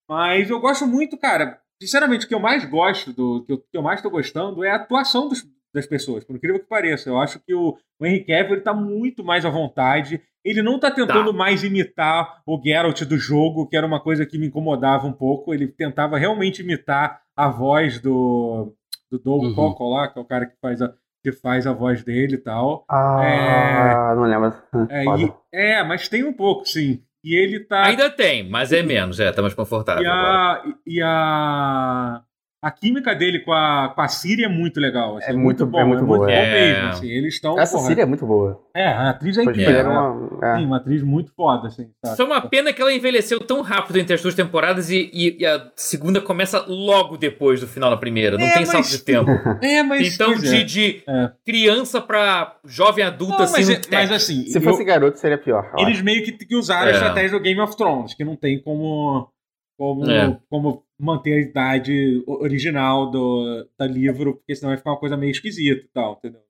Mas 0.08 0.50
eu 0.50 0.60
gosto 0.60 0.88
muito, 0.88 1.18
cara. 1.18 1.60
Sinceramente, 1.82 2.26
o 2.26 2.28
que 2.30 2.34
eu 2.36 2.40
mais 2.40 2.66
gosto, 2.66 3.14
do 3.14 3.44
que 3.46 3.54
eu, 3.54 3.58
que 3.60 3.78
eu 3.78 3.82
mais 3.82 4.02
tô 4.02 4.10
gostando 4.10 4.64
é 4.64 4.72
a 4.72 4.76
atuação 4.76 5.28
dos- 5.30 5.46
das 5.74 5.86
pessoas, 5.86 6.24
por 6.24 6.36
incrível 6.36 6.60
que 6.60 6.68
pareça. 6.68 7.10
Eu 7.10 7.20
acho 7.20 7.40
que 7.40 7.54
o, 7.54 7.78
o 8.00 8.06
Henry 8.06 8.24
Cavill 8.26 8.54
ele 8.54 8.62
tá 8.62 8.74
muito 8.74 9.24
mais 9.24 9.46
à 9.46 9.50
vontade. 9.50 10.22
Ele 10.44 10.62
não 10.64 10.80
tá 10.80 10.90
tentando 10.90 11.34
mais 11.34 11.64
imitar 11.64 12.42
o 12.48 12.60
Geralt 12.64 13.02
do 13.04 13.18
jogo, 13.18 13.68
que 13.68 13.76
era 13.78 13.86
uma 13.86 14.00
coisa 14.00 14.26
que 14.26 14.38
me 14.38 14.48
incomodava 14.48 15.06
um 15.06 15.12
pouco. 15.14 15.54
Ele 15.54 15.68
tentava 15.68 16.18
realmente 16.18 16.62
imitar 16.62 17.22
a 17.36 17.48
voz 17.50 18.00
do, 18.00 18.74
do 19.12 19.20
Doug 19.20 19.44
Uhum. 19.44 19.54
Cockle 19.56 19.90
lá, 19.90 20.08
que 20.08 20.18
é 20.18 20.22
o 20.22 20.26
cara 20.26 20.46
que 20.46 20.56
faz 20.62 20.82
a, 20.82 20.94
que 21.22 21.32
faz 21.34 21.68
a 21.68 21.74
voz 21.74 22.04
dele 22.04 22.36
e 22.36 22.40
tal. 22.40 22.86
Ah, 22.90 24.14
não 24.16 24.24
lembro. 24.24 24.54
É, 24.90 25.04
Foda. 25.04 25.22
e- 25.24 25.34
é, 25.54 25.84
mas 25.84 26.08
tem 26.08 26.24
um 26.24 26.34
pouco, 26.34 26.66
sim. 26.66 27.04
E 27.24 27.36
ele 27.36 27.60
tá. 27.60 27.84
Ainda 27.88 28.10
tem, 28.10 28.50
mas 28.50 28.72
é 28.72 28.82
menos, 28.82 29.20
é, 29.20 29.30
tá 29.34 29.42
mais 29.42 29.54
confortável 29.54 30.02
E 30.02 30.08
agora. 30.08 30.32
a, 30.32 30.64
e 30.88 31.02
a, 31.02 32.22
a 32.62 32.70
química 32.72 33.16
dele 33.16 33.40
com 33.40 33.54
a, 33.54 33.94
com 33.96 34.02
a 34.02 34.08
Siri 34.10 34.44
é 34.44 34.50
muito 34.50 34.80
legal. 34.82 35.18
assim, 35.18 35.32
É 35.32 35.34
muito- 35.34 35.64
é 35.64 35.84
muito 35.86 36.06
boa, 36.06 36.18
bom 36.20 36.28
é. 36.30 36.52
mesmo. 36.74 36.88
Assim, 36.90 37.08
eles 37.10 37.36
estão. 37.36 37.58
Essa 37.60 37.78
porra, 37.78 37.88
série 37.88 38.02
é 38.02 38.06
muito 38.06 38.26
boa. 38.26 38.62
É, 38.76 38.86
a 38.88 39.10
atriz 39.12 39.38
é 39.38 39.44
Foi 39.44 39.54
incrível. 39.54 39.74
né? 39.84 39.90
uma. 39.90 40.40
é. 40.46 40.58
Sim, 40.58 40.66
uma 40.66 40.78
atriz 40.78 41.02
muito 41.02 41.32
foda, 41.34 41.68
assim. 41.70 41.90
sabe? 42.04 42.18
Só 42.18 42.26
uma 42.26 42.42
pena 42.42 42.74
que 42.74 42.82
ela 42.82 42.94
envelheceu 42.94 43.40
tão 43.40 43.62
rápido 43.62 43.98
entre 43.98 44.14
as 44.14 44.22
duas 44.22 44.36
temporadas 44.36 44.90
e, 44.90 45.10
e- 45.14 45.38
e 45.40 45.46
a 45.46 45.72
segunda 45.76 46.20
começa 46.20 46.64
logo 46.68 47.16
depois 47.18 47.62
do 47.62 47.68
final 47.68 47.90
da 47.90 47.98
primeira. 47.98 48.38
Não 48.38 48.46
É, 48.46 48.50
tem 48.54 48.60
mas- 48.66 48.70
salto 48.70 48.90
de 48.90 49.00
tempo. 49.00 49.30
É, 49.64 49.82
mas. 49.84 50.14
Então, 50.14 50.32
é. 50.34 50.36
de, 50.36 50.64
de 50.66 51.04
É. 51.08 51.32
criança 51.46 52.02
pra 52.02 52.58
jovem 52.66 53.06
adulta, 53.06 53.38
Não, 53.38 53.44
assim, 53.44 53.54
mas, 53.54 53.70
é- 53.70 53.82
mas 53.92 54.12
assim. 54.12 54.46
Se 54.48 54.58
eu- 54.58 54.62
fosse 54.62 54.84
garoto, 54.84 55.18
seria 55.18 55.38
pior. 55.38 55.72
eles 55.78 55.96
acho. 55.96 56.04
meio 56.04 56.24
que, 56.26 56.34
que 56.34 56.56
usaram 56.56 56.88
a 56.88 56.92
É. 56.92 56.94
estratégia 56.94 57.38
do 57.38 57.42
Game 57.42 57.60
of 57.62 57.76
Thrones, 57.78 58.14
que 58.14 58.24
não 58.26 58.36
tem 58.36 58.62
como, 58.62 59.30
como, 59.78 60.10
É. 60.12 60.38
como 60.50 60.84
manter 61.00 61.34
a 61.34 61.40
idade 61.40 62.24
original 62.28 63.10
do, 63.10 63.68
do 63.80 63.86
livro, 63.86 64.36
porque 64.36 64.56
senão 64.56 64.70
vai 64.72 64.78
ficar 64.78 64.92
uma 64.92 65.00
coisa 65.00 65.16
meio 65.16 65.32
esquisita 65.32 65.82
e 65.86 65.90
tal, 65.94 66.14
entendeu? 66.20 66.42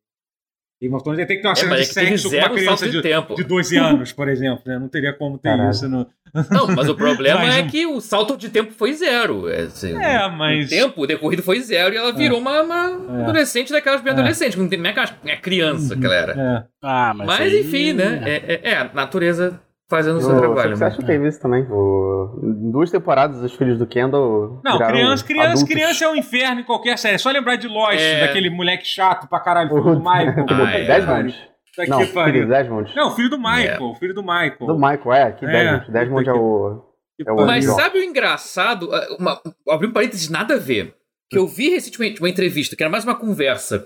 Game 0.81 0.95
of 0.95 1.03
Thrones 1.03 1.19
ia 1.19 1.27
ter 1.27 1.35
que 1.35 1.41
ter 1.41 1.47
uma 1.49 1.51
É, 1.51 1.55
cena 1.57 1.69
mas 1.71 1.79
de 1.79 1.89
é 1.89 1.93
sexo 2.05 2.29
com 2.29 2.35
uma 2.37 2.49
criança 2.51 2.67
salto 2.77 2.85
de, 2.85 2.91
de, 2.91 3.01
tempo. 3.01 3.35
de 3.35 3.43
12 3.43 3.77
anos, 3.77 4.11
por 4.13 4.29
exemplo, 4.29 4.63
né? 4.65 4.79
Não 4.79 4.87
teria 4.87 5.11
como 5.11 5.37
ter 5.37 5.49
Caralho. 5.49 5.71
isso 5.71 5.89
no. 5.89 6.07
Não, 6.49 6.67
mas 6.73 6.87
o 6.87 6.95
problema 6.95 7.39
Mas 7.41 7.55
é 7.57 7.63
que 7.63 7.85
o 7.85 7.99
salto 7.99 8.37
de 8.37 8.47
tempo 8.47 8.71
foi 8.71 8.93
zero. 8.93 9.49
É, 9.49 9.63
assim, 9.63 9.91
É, 10.01 10.25
O 10.25 10.31
mas. 10.37 10.69
tempo, 10.69 11.01
o 11.01 11.05
decorrido 11.07 11.43
foi 11.43 11.59
zero 11.59 11.93
e 11.93 11.97
ela 11.97 12.13
virou 12.13 12.39
uma, 12.39 12.61
uma 12.61 13.19
É. 13.19 13.23
adolescente 13.23 13.73
daquelas 13.73 13.99
bem 14.01 14.11
É. 14.11 14.13
adolescentes. 14.13 14.55
Não 14.57 14.69
tem 14.69 14.79
nem 14.79 14.91
aquela 14.91 15.09
é 15.25 15.35
criança 15.35 15.97
que 15.97 16.05
ela 16.05 16.15
era. 16.15 16.31
É. 16.41 16.63
Ah, 16.81 17.13
mas. 17.13 17.27
Mas, 17.27 17.41
aí- 17.53 17.59
enfim, 17.59 17.91
né? 17.93 18.21
É, 18.25 18.53
é, 18.53 18.61
é 18.71 18.77
a 18.77 18.85
natureza 18.93 19.59
fazendo 19.89 20.17
o 20.17 20.21
seu 20.21 20.33
No 20.33 20.39
trabalho. 20.39 20.69
Succession 20.77 21.01
né? 21.01 21.07
teve 21.07 21.27
isso 21.27 21.41
também. 21.41 21.65
O... 21.69 22.39
Em 22.43 22.71
duas 22.71 22.91
temporadas, 22.91 23.41
os 23.41 23.53
filhos 23.55 23.77
do 23.79 23.87
Kendall. 23.87 24.61
Não, 24.63 24.77
criança, 24.77 25.23
criança, 25.25 25.49
adultos. 25.51 25.63
criança 25.63 26.05
é 26.05 26.09
um 26.09 26.15
inferno 26.15 26.61
em 26.61 26.63
qualquer 26.63 26.97
série. 26.97 27.15
É 27.15 27.17
só 27.17 27.31
lembrar 27.31 27.55
de 27.55 27.67
Lost, 27.67 27.99
É. 27.99 28.21
daquele 28.27 28.49
moleque 28.49 28.85
chato 28.85 29.27
pra 29.27 29.39
caralho, 29.39 29.69
filho 29.69 29.83
do 29.83 29.99
Michael. 29.99 30.45
Ah, 30.49 30.71
é. 30.71 30.83
Desmond? 30.85 31.49
Tá 31.75 31.85
Não, 31.87 31.97
que 31.99 32.03
filho 32.05 32.13
pariu. 32.15 32.45
do 32.47 32.53
Desmond. 32.53 32.93
Não, 32.95 33.11
filho 33.15 33.29
do 33.29 33.37
Michael, 33.37 33.95
filho 33.99 34.13
do 34.13 34.21
Michael. 34.21 34.57
Do 34.59 34.75
Michael, 34.75 35.13
é. 35.13 35.31
Que 35.31 35.45
É, 35.45 35.49
Desmond. 35.51 35.91
Desmond 35.91 36.29
é 36.29 36.33
que- 36.33 36.39
o. 36.39 36.81
Que 37.17 37.29
É 37.29 37.31
o. 37.31 37.45
Mas 37.45 37.65
sabe 37.65 37.99
o 37.99 38.03
engraçado? 38.03 38.89
Ah, 38.93 39.07
Uma, 39.19 39.41
abrir 39.69 39.87
um 39.87 39.91
parênteses, 39.93 40.29
nada 40.29 40.55
a 40.55 40.57
ver. 40.57 40.93
Que 41.29 41.37
eu 41.37 41.47
vi 41.47 41.69
recentemente 41.69 42.19
uma 42.21 42.29
entrevista, 42.29 42.75
que 42.75 42.81
era 42.83 42.89
mais 42.91 43.03
uma 43.03 43.13
conversa 43.15 43.85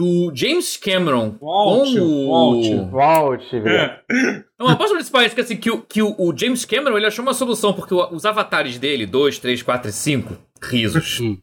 do 0.00 0.32
James 0.34 0.76
Cameron 0.78 1.36
Walt, 1.40 1.94
com 1.94 2.00
o. 2.00 2.90
Walt. 2.90 2.90
Walt. 2.90 3.52
É. 3.52 4.00
Não, 4.58 4.70
eu 4.70 4.76
posso 4.78 4.96
dizer 4.96 5.10
parece 5.10 5.34
que, 5.34 5.40
assim, 5.42 5.56
que, 5.56 5.70
o, 5.70 5.82
que 5.82 6.00
o, 6.00 6.14
o 6.18 6.36
James 6.36 6.64
Cameron 6.64 6.96
ele 6.96 7.06
achou 7.06 7.22
uma 7.22 7.34
solução, 7.34 7.72
porque 7.74 7.92
o- 7.92 8.08
os 8.14 8.24
avatares 8.24 8.78
dele, 8.78 9.04
2, 9.04 9.38
3, 9.38 9.62
4 9.62 9.90
e 9.90 9.92
5, 9.92 10.38
risos, 10.62 11.20
Hum. 11.20 11.36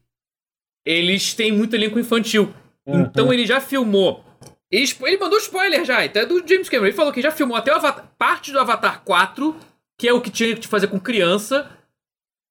eles 0.86 1.34
têm 1.36 1.52
muito 1.52 1.76
elenco 1.76 2.00
infantil. 2.00 2.52
Uhum. 2.86 3.02
Então 3.02 3.32
ele 3.32 3.46
já 3.46 3.60
filmou. 3.62 4.24
Ele, 4.72 4.86
ele 5.04 5.18
mandou 5.18 5.38
spoiler 5.38 5.86
já, 5.86 6.04
até 6.04 6.26
do 6.26 6.40
James 6.48 6.68
Cameron. 6.68 6.88
Ele 6.88 6.96
falou 6.96 7.14
que 7.14 7.22
já 7.22 7.32
filmou 7.32 7.56
até 7.56 7.72
o 7.72 7.76
Avatar, 7.76 8.12
parte 8.18 8.52
do 8.52 8.60
Avatar 8.60 9.04
4, 9.04 9.56
que 10.00 10.08
é 10.08 10.14
o 10.14 10.20
que 10.22 10.30
tinha 10.32 10.56
que 10.56 10.68
fazer 10.68 10.88
com 10.88 11.00
criança, 11.00 11.70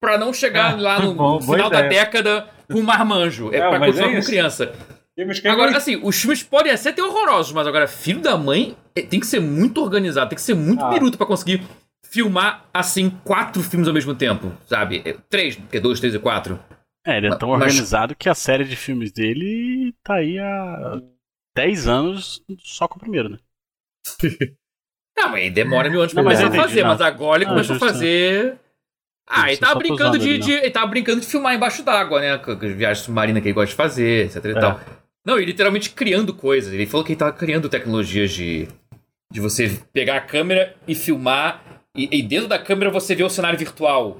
pra 0.01 0.17
não 0.17 0.31
chegar 0.33 0.73
Ah, 0.73 0.81
lá 0.81 0.99
no, 1.01 1.13
bom, 1.15 1.41
final 1.41 1.69
da 1.69 1.81
década 1.81 2.47
com 2.71 2.81
marmanjo. 2.81 3.49
É, 3.53 3.59
Não, 3.59 3.69
pra 3.71 3.79
mas 3.79 3.89
continuar 3.95 4.13
é 4.17 4.19
com 4.21 4.25
criança. 4.25 4.73
James 5.17 5.39
Cameron- 5.39 5.63
Agora, 5.63 5.77
assim, 5.77 5.99
os 6.03 6.15
filmes 6.19 6.43
podem 6.43 6.71
até 6.71 6.93
ser 6.93 7.01
horrorosos, 7.01 7.51
mas 7.53 7.65
agora, 7.65 7.87
filho 7.87 8.21
da 8.21 8.37
mãe 8.37 8.77
é- 8.95 9.01
tem 9.01 9.19
que 9.19 9.25
ser 9.25 9.39
muito 9.39 9.81
organizado, 9.81 10.29
tem 10.29 10.35
que 10.35 10.41
ser 10.41 10.53
muito 10.53 10.83
Ah. 10.85 10.89
piruto 10.89 11.17
pra 11.17 11.25
conseguir 11.25 11.61
filmar, 12.05 12.65
assim, 12.73 13.09
quatro 13.23 13.61
filmes 13.63 13.87
ao 13.87 13.93
mesmo 13.93 14.13
tempo, 14.15 14.51
sabe? 14.67 15.01
É, 15.03 15.13
Três, 15.29 15.55
porque 15.55 15.79
dois, 15.79 15.99
três 15.99 16.13
e 16.13 16.19
quatro. 16.19 16.59
É, 17.05 17.17
ele 17.17 17.27
é 17.27 17.35
tão 17.35 17.49
Mas- 17.49 17.61
organizado 17.63 18.15
que 18.15 18.29
a 18.29 18.35
série 18.35 18.63
de 18.65 18.75
filmes 18.75 19.11
dele 19.11 19.93
tá 20.03 20.15
aí 20.15 20.37
há 20.37 21.01
10 21.55 21.87
anos 21.87 22.43
só 22.59 22.87
com 22.87 22.97
o 22.97 22.99
primeiro, 22.99 23.29
né? 23.29 23.37
Não, 25.17 25.29
mas 25.31 25.51
demora 25.51 25.89
mil 25.89 25.99
anos 25.99 26.13
pra 26.13 26.21
começar 26.21 26.47
a 26.47 26.51
fazer, 26.51 26.81
não. 26.83 26.89
mas 26.89 27.01
agora 27.01 27.39
ele 27.39 27.45
Ah, 27.45 27.49
começou 27.53 27.75
a 27.75 27.79
justo, 27.79 27.91
fazer. 27.91 28.55
Ah, 29.27 29.47
ele 29.51 29.57
tava 29.59 29.73
tô 29.73 29.79
brincando 29.79 30.19
de, 30.19 30.29
ele, 30.29 30.37
de- 30.37 30.51
Ele 30.51 30.69
tava 30.69 30.85
brincando 30.85 31.19
de 31.21 31.25
filmar 31.25 31.55
embaixo 31.55 31.81
d'água, 31.81 32.21
né? 32.21 32.39
Viagem 32.75 33.03
submarina 33.03 33.41
que 33.41 33.47
ele 33.47 33.53
gosta 33.55 33.71
de 33.71 33.75
fazer, 33.75 34.27
etc 34.27 34.45
e 34.45 34.49
É. 34.49 34.59
tal. 34.59 34.79
Não, 35.27 35.35
ele 35.37 35.47
literalmente 35.47 35.89
criando 35.89 36.33
coisas. 36.33 36.73
Ele 36.73 36.85
falou 36.85 37.05
que 37.05 37.11
ele 37.11 37.19
tava 37.19 37.33
criando 37.33 37.67
tecnologias 37.69 38.31
de. 38.31 38.67
De 39.29 39.41
você 39.41 39.77
pegar 39.91 40.15
a 40.15 40.21
câmera 40.21 40.73
e 40.87 40.95
filmar. 40.95 41.61
E, 41.93 42.07
e 42.19 42.21
dentro 42.23 42.47
da 42.47 42.57
câmera 42.57 42.89
você 42.89 43.13
vê 43.13 43.23
o 43.23 43.29
cenário 43.29 43.59
virtual. 43.59 44.17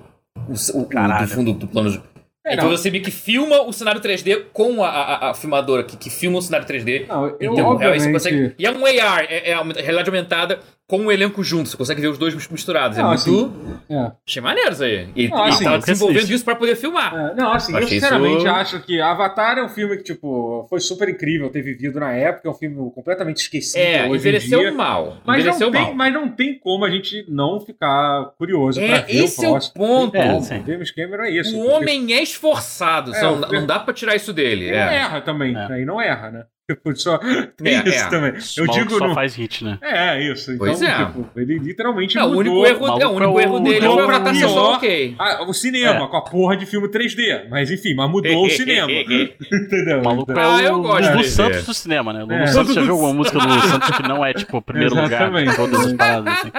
O, 0.47 0.51
o- 0.51 0.81
o- 0.81 0.85
Caralho. 0.85 1.25
do 1.25 1.33
fundo 1.33 1.53
do 1.53 1.65
plano. 1.67 2.03
É, 2.45 2.53
então 2.55 2.69
não. 2.69 2.75
você 2.77 2.91
meio 2.91 3.03
que 3.03 3.11
filma 3.11 3.61
o 3.61 3.71
cenário 3.71 4.01
3D 4.01 4.45
com 4.53 4.83
a, 4.83 4.89
a, 4.89 5.29
a 5.29 5.33
filmadora 5.33 5.83
que, 5.83 5.95
que 5.97 6.09
filma 6.09 6.39
o 6.39 6.41
cenário 6.41 6.67
3D. 6.67 7.07
Não, 7.07 7.27
eu, 7.27 7.37
Então, 7.39 7.55
você 7.55 7.61
obviamente... 7.61 8.11
consegue... 8.11 8.55
E 8.59 8.65
é 8.65 8.71
um 8.71 8.85
AR, 8.85 9.25
é, 9.29 9.49
é 9.51 9.53
a 9.53 9.63
realidade 9.63 10.09
aumentada 10.09 10.59
com 10.89 11.06
o 11.06 11.12
elenco 11.12 11.44
junto. 11.44 11.67
Você 11.70 11.75
consegue 11.75 12.00
ver 12.00 12.08
os 12.08 12.17
dois 12.17 12.34
misturados. 12.50 12.98
É 12.98 13.01
Não, 13.01 13.10
muito. 13.10 13.20
assim, 13.22 13.77
é. 13.89 14.12
Achei 14.25 14.41
maneiro 14.41 14.72
isso 14.72 14.84
aí. 14.84 15.10
E, 15.15 15.27
Não, 15.27 15.46
e 15.46 15.50
assim, 15.50 15.63
tava 15.65 15.75
eu 15.75 15.79
desenvolvendo 15.82 16.29
isso 16.32 16.46
pra 16.46 16.56
poder 16.56 16.75
filmar. 16.77 17.13
É, 17.13 17.36
não, 17.36 17.51
assim, 17.51 17.74
eu 17.74 17.79
Achei 17.79 18.00
sinceramente 18.00 18.38
isso- 18.38 18.48
acho 18.48 18.79
que 18.84 19.01
Avatar 19.01 19.58
é 19.58 19.63
um 19.63 19.67
filme 19.70 19.98
que, 19.98 20.03
tipo, 20.03 20.65
foi 20.70 20.79
super 20.79 21.10
incrível 21.10 21.50
ter 21.50 21.62
vivido 21.62 22.00
na 22.00 22.13
época, 22.13 22.48
é 22.48 22.51
um 22.51 22.56
filme 22.56 22.77
completamente 22.96 23.38
esquecido 23.41 23.82
É, 23.82 24.03
hoje 24.03 24.12
em 24.12 24.15
envelheceu 24.15 24.60
dia. 24.62 24.72
mal. 24.72 25.17
Mas 25.25 25.39
envelheceu 25.41 25.67
não, 25.67 25.74
tem, 25.74 25.82
mal. 25.82 25.94
mas 25.94 26.13
não 26.13 26.29
tem 26.29 26.58
como 26.58 26.86
a 26.86 26.89
gente 26.89 27.25
não 27.27 27.60
ficar 27.60 28.32
curioso 28.38 28.79
pra 28.79 28.89
É, 28.98 29.01
ver 29.01 29.24
esse 29.25 29.44
é 29.44 29.48
o 29.48 29.51
o 29.51 29.53
próximo. 29.56 29.74
ponto. 29.74 30.12
Tem. 30.13 30.22
É, 30.22 30.41
sim. 30.41 30.63
James 30.65 30.91
Cameron 30.91 31.24
é 31.24 31.32
isso. 31.32 31.53
O 31.58 31.63
porque 31.63 31.74
homem 31.75 32.13
é 32.13 32.24
esforçado. 32.24 33.13
É, 33.13 33.20
só 33.20 33.34
o- 33.34 33.39
não, 33.39 33.50
não 33.50 33.65
dá 33.65 33.77
pra 33.79 33.94
tirar 33.94 34.15
isso 34.15 34.32
dele. 34.32 34.65
Ele 34.67 34.75
É. 34.77 34.96
erra 34.96 35.20
também, 35.20 35.53
É. 35.53 35.74
aí 35.74 35.84
não 35.86 36.00
erra, 36.01 36.32
né? 36.32 36.44
Tipo, 36.69 36.93
só 36.97 37.17
tem 37.55 37.75
É, 37.75 37.88
isso 37.88 38.05
é. 38.05 38.09
também. 38.09 38.33
Eu 38.57 38.65
maluco 38.65 38.74
digo 38.88 38.97
só 39.00 39.07
no... 39.07 39.13
faz 39.13 39.36
hit, 39.36 39.63
né? 39.63 39.79
É, 39.81 40.21
isso. 40.31 40.51
Então, 40.51 40.67
Pois 40.67 40.81
é. 40.81 41.05
tipo, 41.05 41.29
ele 41.38 41.59
literalmente 41.59 42.17
o 42.17 42.21
mudou. 42.21 42.39
único 42.39 42.65
erro, 42.65 42.81
maluco 42.88 43.01
é, 43.01 43.07
o 43.07 43.12
único 43.12 43.24
é 43.24 43.27
o- 43.27 43.39
erro 43.39 43.59
dele 43.62 43.88
mudou 43.88 44.05
foi 44.05 44.15
a 44.15 44.19
pra 44.19 44.31
pior. 44.33 44.75
ok. 44.75 45.15
Ah, 45.17 45.43
o 45.47 45.53
cinema, 45.53 46.03
É. 46.03 46.07
com 46.07 46.17
a 46.17 46.21
porra 46.24 46.57
de 46.57 46.65
filme 46.65 46.89
3D. 46.89 47.47
Mas 47.50 47.71
enfim, 47.71 47.93
mas 47.95 48.09
mudou 48.12 48.45
o 48.45 48.50
cinema. 48.51 48.91
Entendeu? 48.91 50.01
O 50.01 50.03
maluco 50.03 50.31
Então- 50.31 50.55
Ah, 50.55 50.62
é 50.62 50.67
eu 50.67 50.74
o 50.75 50.81
gosto 50.81 51.09
Lulu. 51.12 51.24
Santos 51.24 51.65
do 51.65 51.74
cinema, 51.74 52.12
né? 52.12 52.21
Lulu 52.24 52.33
É. 52.33 52.47
Santos 52.47 52.75
já 52.75 52.81
viu 52.81 52.91
alguma 52.91 53.13
música 53.13 53.39
do 53.39 53.47
Lulu 53.47 53.62
Santos 53.62 53.89
que 53.97 54.03
não 54.03 54.25
é, 54.25 54.33
tipo, 54.33 54.57
o 54.57 54.62
primeiro 54.62 54.93
lugar 54.93 55.07
de 55.07 55.13
Exatamente. 55.15 55.55
todas 55.55 55.86
as 55.86 55.93
paradas, 55.93 56.33
assim. 56.33 56.51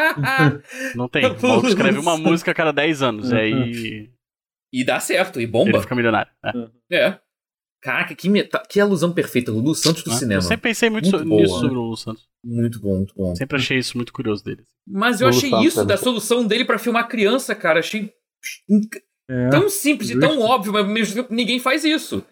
Não 0.97 1.09
tem. 1.09 1.27
O 1.27 1.37
maluco 1.47 1.67
escreve 1.69 1.99
uma 1.99 2.17
música 2.17 2.51
a 2.51 2.55
cada 2.55 2.73
10 2.73 3.03
anos, 3.03 3.31
e 3.31 3.37
aí 3.37 4.11
e 4.73 4.85
dá 4.85 5.01
certo, 5.01 5.39
e 5.39 5.43
ele 5.45 5.53
bomba. 5.53 5.81
fica 5.81 5.95
milionário. 5.95 6.31
É. 6.91 6.97
É. 6.97 7.19
Caraca, 7.81 8.15
que, 8.15 8.29
meta... 8.29 8.63
que 8.69 8.81
alusão 8.81 9.13
perfeita. 9.13 9.53
Lulu 9.53 9.75
Santos 9.75 10.03
do 10.03 10.11
Né? 10.11 10.17
cinema. 10.17 10.39
Eu 10.39 10.43
sempre 10.43 10.63
pensei 10.71 10.91
muito, 10.91 11.05
Muito 11.11 11.19
so- 11.23 11.29
boa, 11.29 11.41
nisso 11.43 11.55
sobre 11.61 11.77
o 11.77 11.81
Lulu 11.83 11.97
Santos. 11.97 12.29
Muito 12.45 12.81
bom, 12.81 12.97
muito 12.97 13.15
bom. 13.17 13.35
Sempre 13.37 13.57
achei 13.57 13.79
isso 13.79 13.97
muito 13.97 14.13
curioso 14.13 14.43
dele. 14.45 14.63
Mas 14.87 15.21
eu 15.21 15.29
Lulu 15.29 15.39
achei 15.39 15.51
Santos 15.51 15.67
isso 15.67 15.81
é 15.81 15.85
da 15.85 15.97
solução 15.97 16.45
dele 16.47 16.65
pra 16.65 16.79
filmar 16.79 17.07
criança, 17.09 17.55
cara. 17.55 17.79
Achei 17.81 18.11
É. 19.31 19.49
tão 19.51 19.69
simples 19.69 20.11
e 20.11 20.19
tão 20.19 20.31
justo. 20.35 20.45
óbvio, 20.45 20.73
mas 20.73 20.85
ao 20.85 20.91
mesmo 20.91 21.15
tempo 21.15 21.33
ninguém 21.35 21.59
faz 21.61 21.85
isso. 21.85 22.25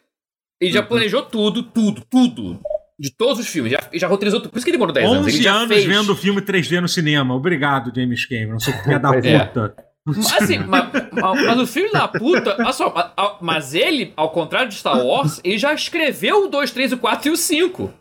Ele 0.60 0.72
já 0.72 0.80
Uhum. 0.80 0.86
planejou 0.86 1.22
tudo, 1.22 1.62
tudo, 1.62 2.02
tudo. 2.10 2.60
De 2.98 3.14
todos 3.14 3.38
os 3.38 3.46
filmes. 3.46 3.72
Já, 3.72 3.78
ele 3.92 3.98
já 4.00 4.06
roteirizou 4.08 4.40
tudo. 4.40 4.50
Por 4.50 4.56
isso 4.56 4.64
que 4.64 4.70
ele 4.70 4.78
demorou 4.78 4.94
10 4.94 5.06
anos. 5.06 5.26
Ele 5.26 5.36
11 5.36 5.42
já 5.42 5.54
anos 5.54 5.68
fez. 5.68 5.84
vendo 5.84 6.16
filme 6.16 6.40
3D 6.40 6.80
no 6.80 6.88
cinema. 6.88 7.34
Obrigado, 7.34 7.92
James 7.94 8.24
Cameron. 8.24 8.58
Sou 8.58 8.72
filha 8.82 8.98
da 8.98 9.10
Pois 9.10 9.24
é. 9.24 9.30
Assim, 10.40 10.58
mas, 10.66 10.88
mas 11.12 11.58
o 11.60 11.66
filho 11.66 11.90
da 11.92 12.06
puta. 12.06 12.56
Olha 12.58 12.72
só, 12.72 13.38
mas- 13.40 13.74
ele, 13.74 14.12
ao 14.16 14.30
contrário 14.30 14.68
de 14.68 14.76
Star 14.76 15.04
Wars, 15.04 15.40
ele 15.42 15.58
já 15.58 15.72
escreveu 15.74 16.44
o 16.44 16.48
2, 16.48 16.70
3, 16.70 16.92
o 16.92 16.98
4 16.98 17.28
e 17.28 17.30
o 17.32 17.36
5. 17.36 17.92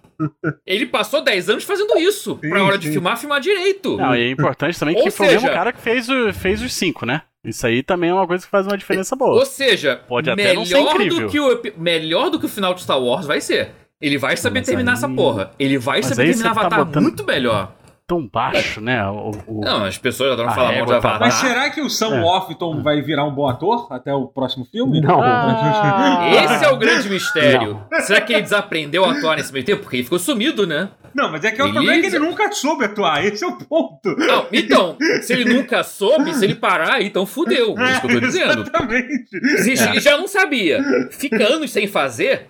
Ele 0.65 0.85
passou 0.85 1.21
10 1.21 1.49
anos 1.49 1.63
fazendo 1.65 1.97
isso. 1.97 2.39
Sim, 2.41 2.49
pra 2.49 2.63
hora 2.63 2.77
de 2.77 2.87
sim. 2.87 2.93
filmar, 2.93 3.17
filmar 3.17 3.41
direito. 3.41 3.97
Não, 3.97 4.15
e 4.15 4.21
é 4.27 4.29
importante 4.29 4.79
também 4.79 4.95
Ou 4.95 5.03
que 5.03 5.11
foi 5.11 5.25
o 5.25 5.29
seja- 5.29 5.41
mesmo 5.41 5.53
cara 5.55 5.73
que 5.73 5.81
fez, 5.81 6.07
o, 6.09 6.31
fez 6.33 6.61
os 6.61 6.73
5, 6.73 7.05
né? 7.05 7.21
Isso 7.43 7.67
aí 7.67 7.83
também 7.83 8.09
é 8.09 8.13
uma 8.13 8.25
coisa 8.25 8.43
que 8.45 8.49
faz 8.49 8.65
uma 8.65 8.77
diferença 8.77 9.15
boa. 9.15 9.33
Ou 9.35 9.45
seja, 9.45 10.01
Pode 10.07 10.29
até 10.29 10.41
melhor, 10.43 10.55
não 10.55 10.65
ser 10.65 10.79
incrível. 10.79 11.19
do 11.21 11.29
que 11.29 11.39
o, 11.39 11.61
melhor 11.77 12.29
do 12.29 12.39
que 12.39 12.45
o 12.45 12.49
final 12.49 12.73
de 12.73 12.81
Star 12.81 12.99
Wars 12.99 13.25
vai 13.25 13.41
ser. 13.41 13.71
Ele 14.01 14.17
vai 14.17 14.35
saber 14.37 14.59
Mas 14.59 14.67
terminar 14.67 14.91
aí- 14.93 14.97
essa 14.97 15.09
porra. 15.09 15.51
Ele 15.59 15.77
vai 15.77 15.97
Mas 15.97 16.07
saber 16.07 16.29
terminar 16.29 16.53
tá 16.55 16.61
Avatar 16.61 16.85
botando- 16.85 17.03
muito 17.03 17.23
melhor. 17.25 17.71
Tão 18.07 18.27
baixo, 18.27 18.79
né? 18.79 19.03
O, 19.09 19.31
o- 19.47 19.61
Não, 19.61 19.83
as 19.83 19.97
pessoas 19.97 20.33
adoram 20.33 20.51
falar 20.51 20.73
mal 20.73 20.85
de 20.85 20.93
Avatar. 20.93 21.19
Mas 21.21 21.33
será 21.35 21.71
que 21.71 21.81
o 21.81 21.89
Sam 21.89 22.17
É. 22.17 22.21
Worthington 22.21 22.83
vai 22.83 23.01
virar 23.01 23.25
um 23.25 23.33
bom 23.33 23.47
ator 23.47 23.87
até 23.91 24.13
o 24.13 24.27
próximo 24.27 24.63
filme? 24.63 25.01
Não. 25.01 25.19
Ah, 25.23 26.29
Esse 26.31 26.65
é 26.65 26.69
o 26.69 26.77
grande 26.77 27.09
mistério. 27.09 27.81
Será 28.01 28.21
que 28.21 28.31
ele 28.33 28.43
desaprendeu 28.43 29.03
a 29.05 29.11
atuar 29.11 29.37
nesse 29.37 29.51
meio 29.51 29.65
tempo? 29.65 29.81
Porque 29.81 29.95
ele 29.97 30.03
ficou 30.03 30.19
sumido, 30.19 30.67
né? 30.67 30.89
Não, 31.15 31.31
mas 31.31 31.43
é 31.45 31.51
que 31.51 31.59
o 31.59 31.65
Ele- 31.65 31.73
problema 31.73 31.97
é 31.97 32.01
que 32.01 32.07
ele 32.07 32.19
nunca 32.19 32.51
soube 32.51 32.85
atuar. 32.85 33.25
Esse 33.25 33.43
é 33.43 33.47
o 33.47 33.57
ponto. 33.57 34.15
Não, 34.17 34.45
então, 34.53 34.95
se 35.23 35.33
ele 35.33 35.45
nunca 35.55 35.81
soube, 35.81 36.31
se 36.35 36.45
ele 36.45 36.53
parar, 36.55 37.01
então 37.01 37.25
fudeu. 37.25 37.73
É 37.79 37.91
isso 37.91 38.01
que 38.01 38.07
eu 38.07 38.11
tô 38.11 38.19
dizendo. 38.19 38.61
Exatamente. 38.61 39.57
Se 39.63 39.71
ele 39.71 39.99
já 39.99 40.15
não 40.15 40.27
sabia, 40.27 40.79
fica 41.09 41.43
anos 41.43 41.71
sem 41.71 41.87
fazer, 41.87 42.47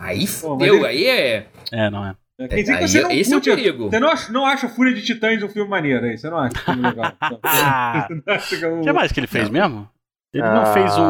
aí 0.00 0.26
fudeu, 0.26 0.76
mas 0.80 0.84
aí 0.86 1.06
é. 1.06 1.46
É, 1.70 1.90
não 1.90 2.04
é. 2.04 2.14
Quer 2.38 2.46
dizer 2.60 2.78
que 2.78 2.86
você 2.88 3.02
não 3.02 3.10
esse 3.10 3.32
é 3.32 3.36
o 3.36 3.40
curte- 3.40 3.56
perigo. 3.56 3.90
Você 3.90 3.98
não 4.00 4.08
acha, 4.08 4.32
não 4.32 4.46
acha 4.46 4.68
Fúria 4.68 4.94
de 4.94 5.02
Titãs 5.02 5.42
um 5.42 5.48
filme 5.48 5.68
maneiro 5.68 6.04
aí? 6.06 6.16
Você 6.16 6.30
não 6.30 6.38
acha 6.38 6.56
um 6.56 6.60
filme 6.64 6.82
legal? 6.82 7.12
Ah, 7.42 8.06
você 8.08 8.14
não 8.26 8.34
acha 8.34 8.56
que 8.58 8.64
é 8.64 8.68
o 8.68 8.80
que 8.82 8.92
mais 8.92 9.10
que 9.12 9.20
ele 9.20 9.26
fez 9.26 9.48
mesmo? 9.50 9.88
Ele 10.32 10.42
não 10.44 10.60
Ah, 10.62 10.66
fez 10.72 10.96
o. 10.96 11.00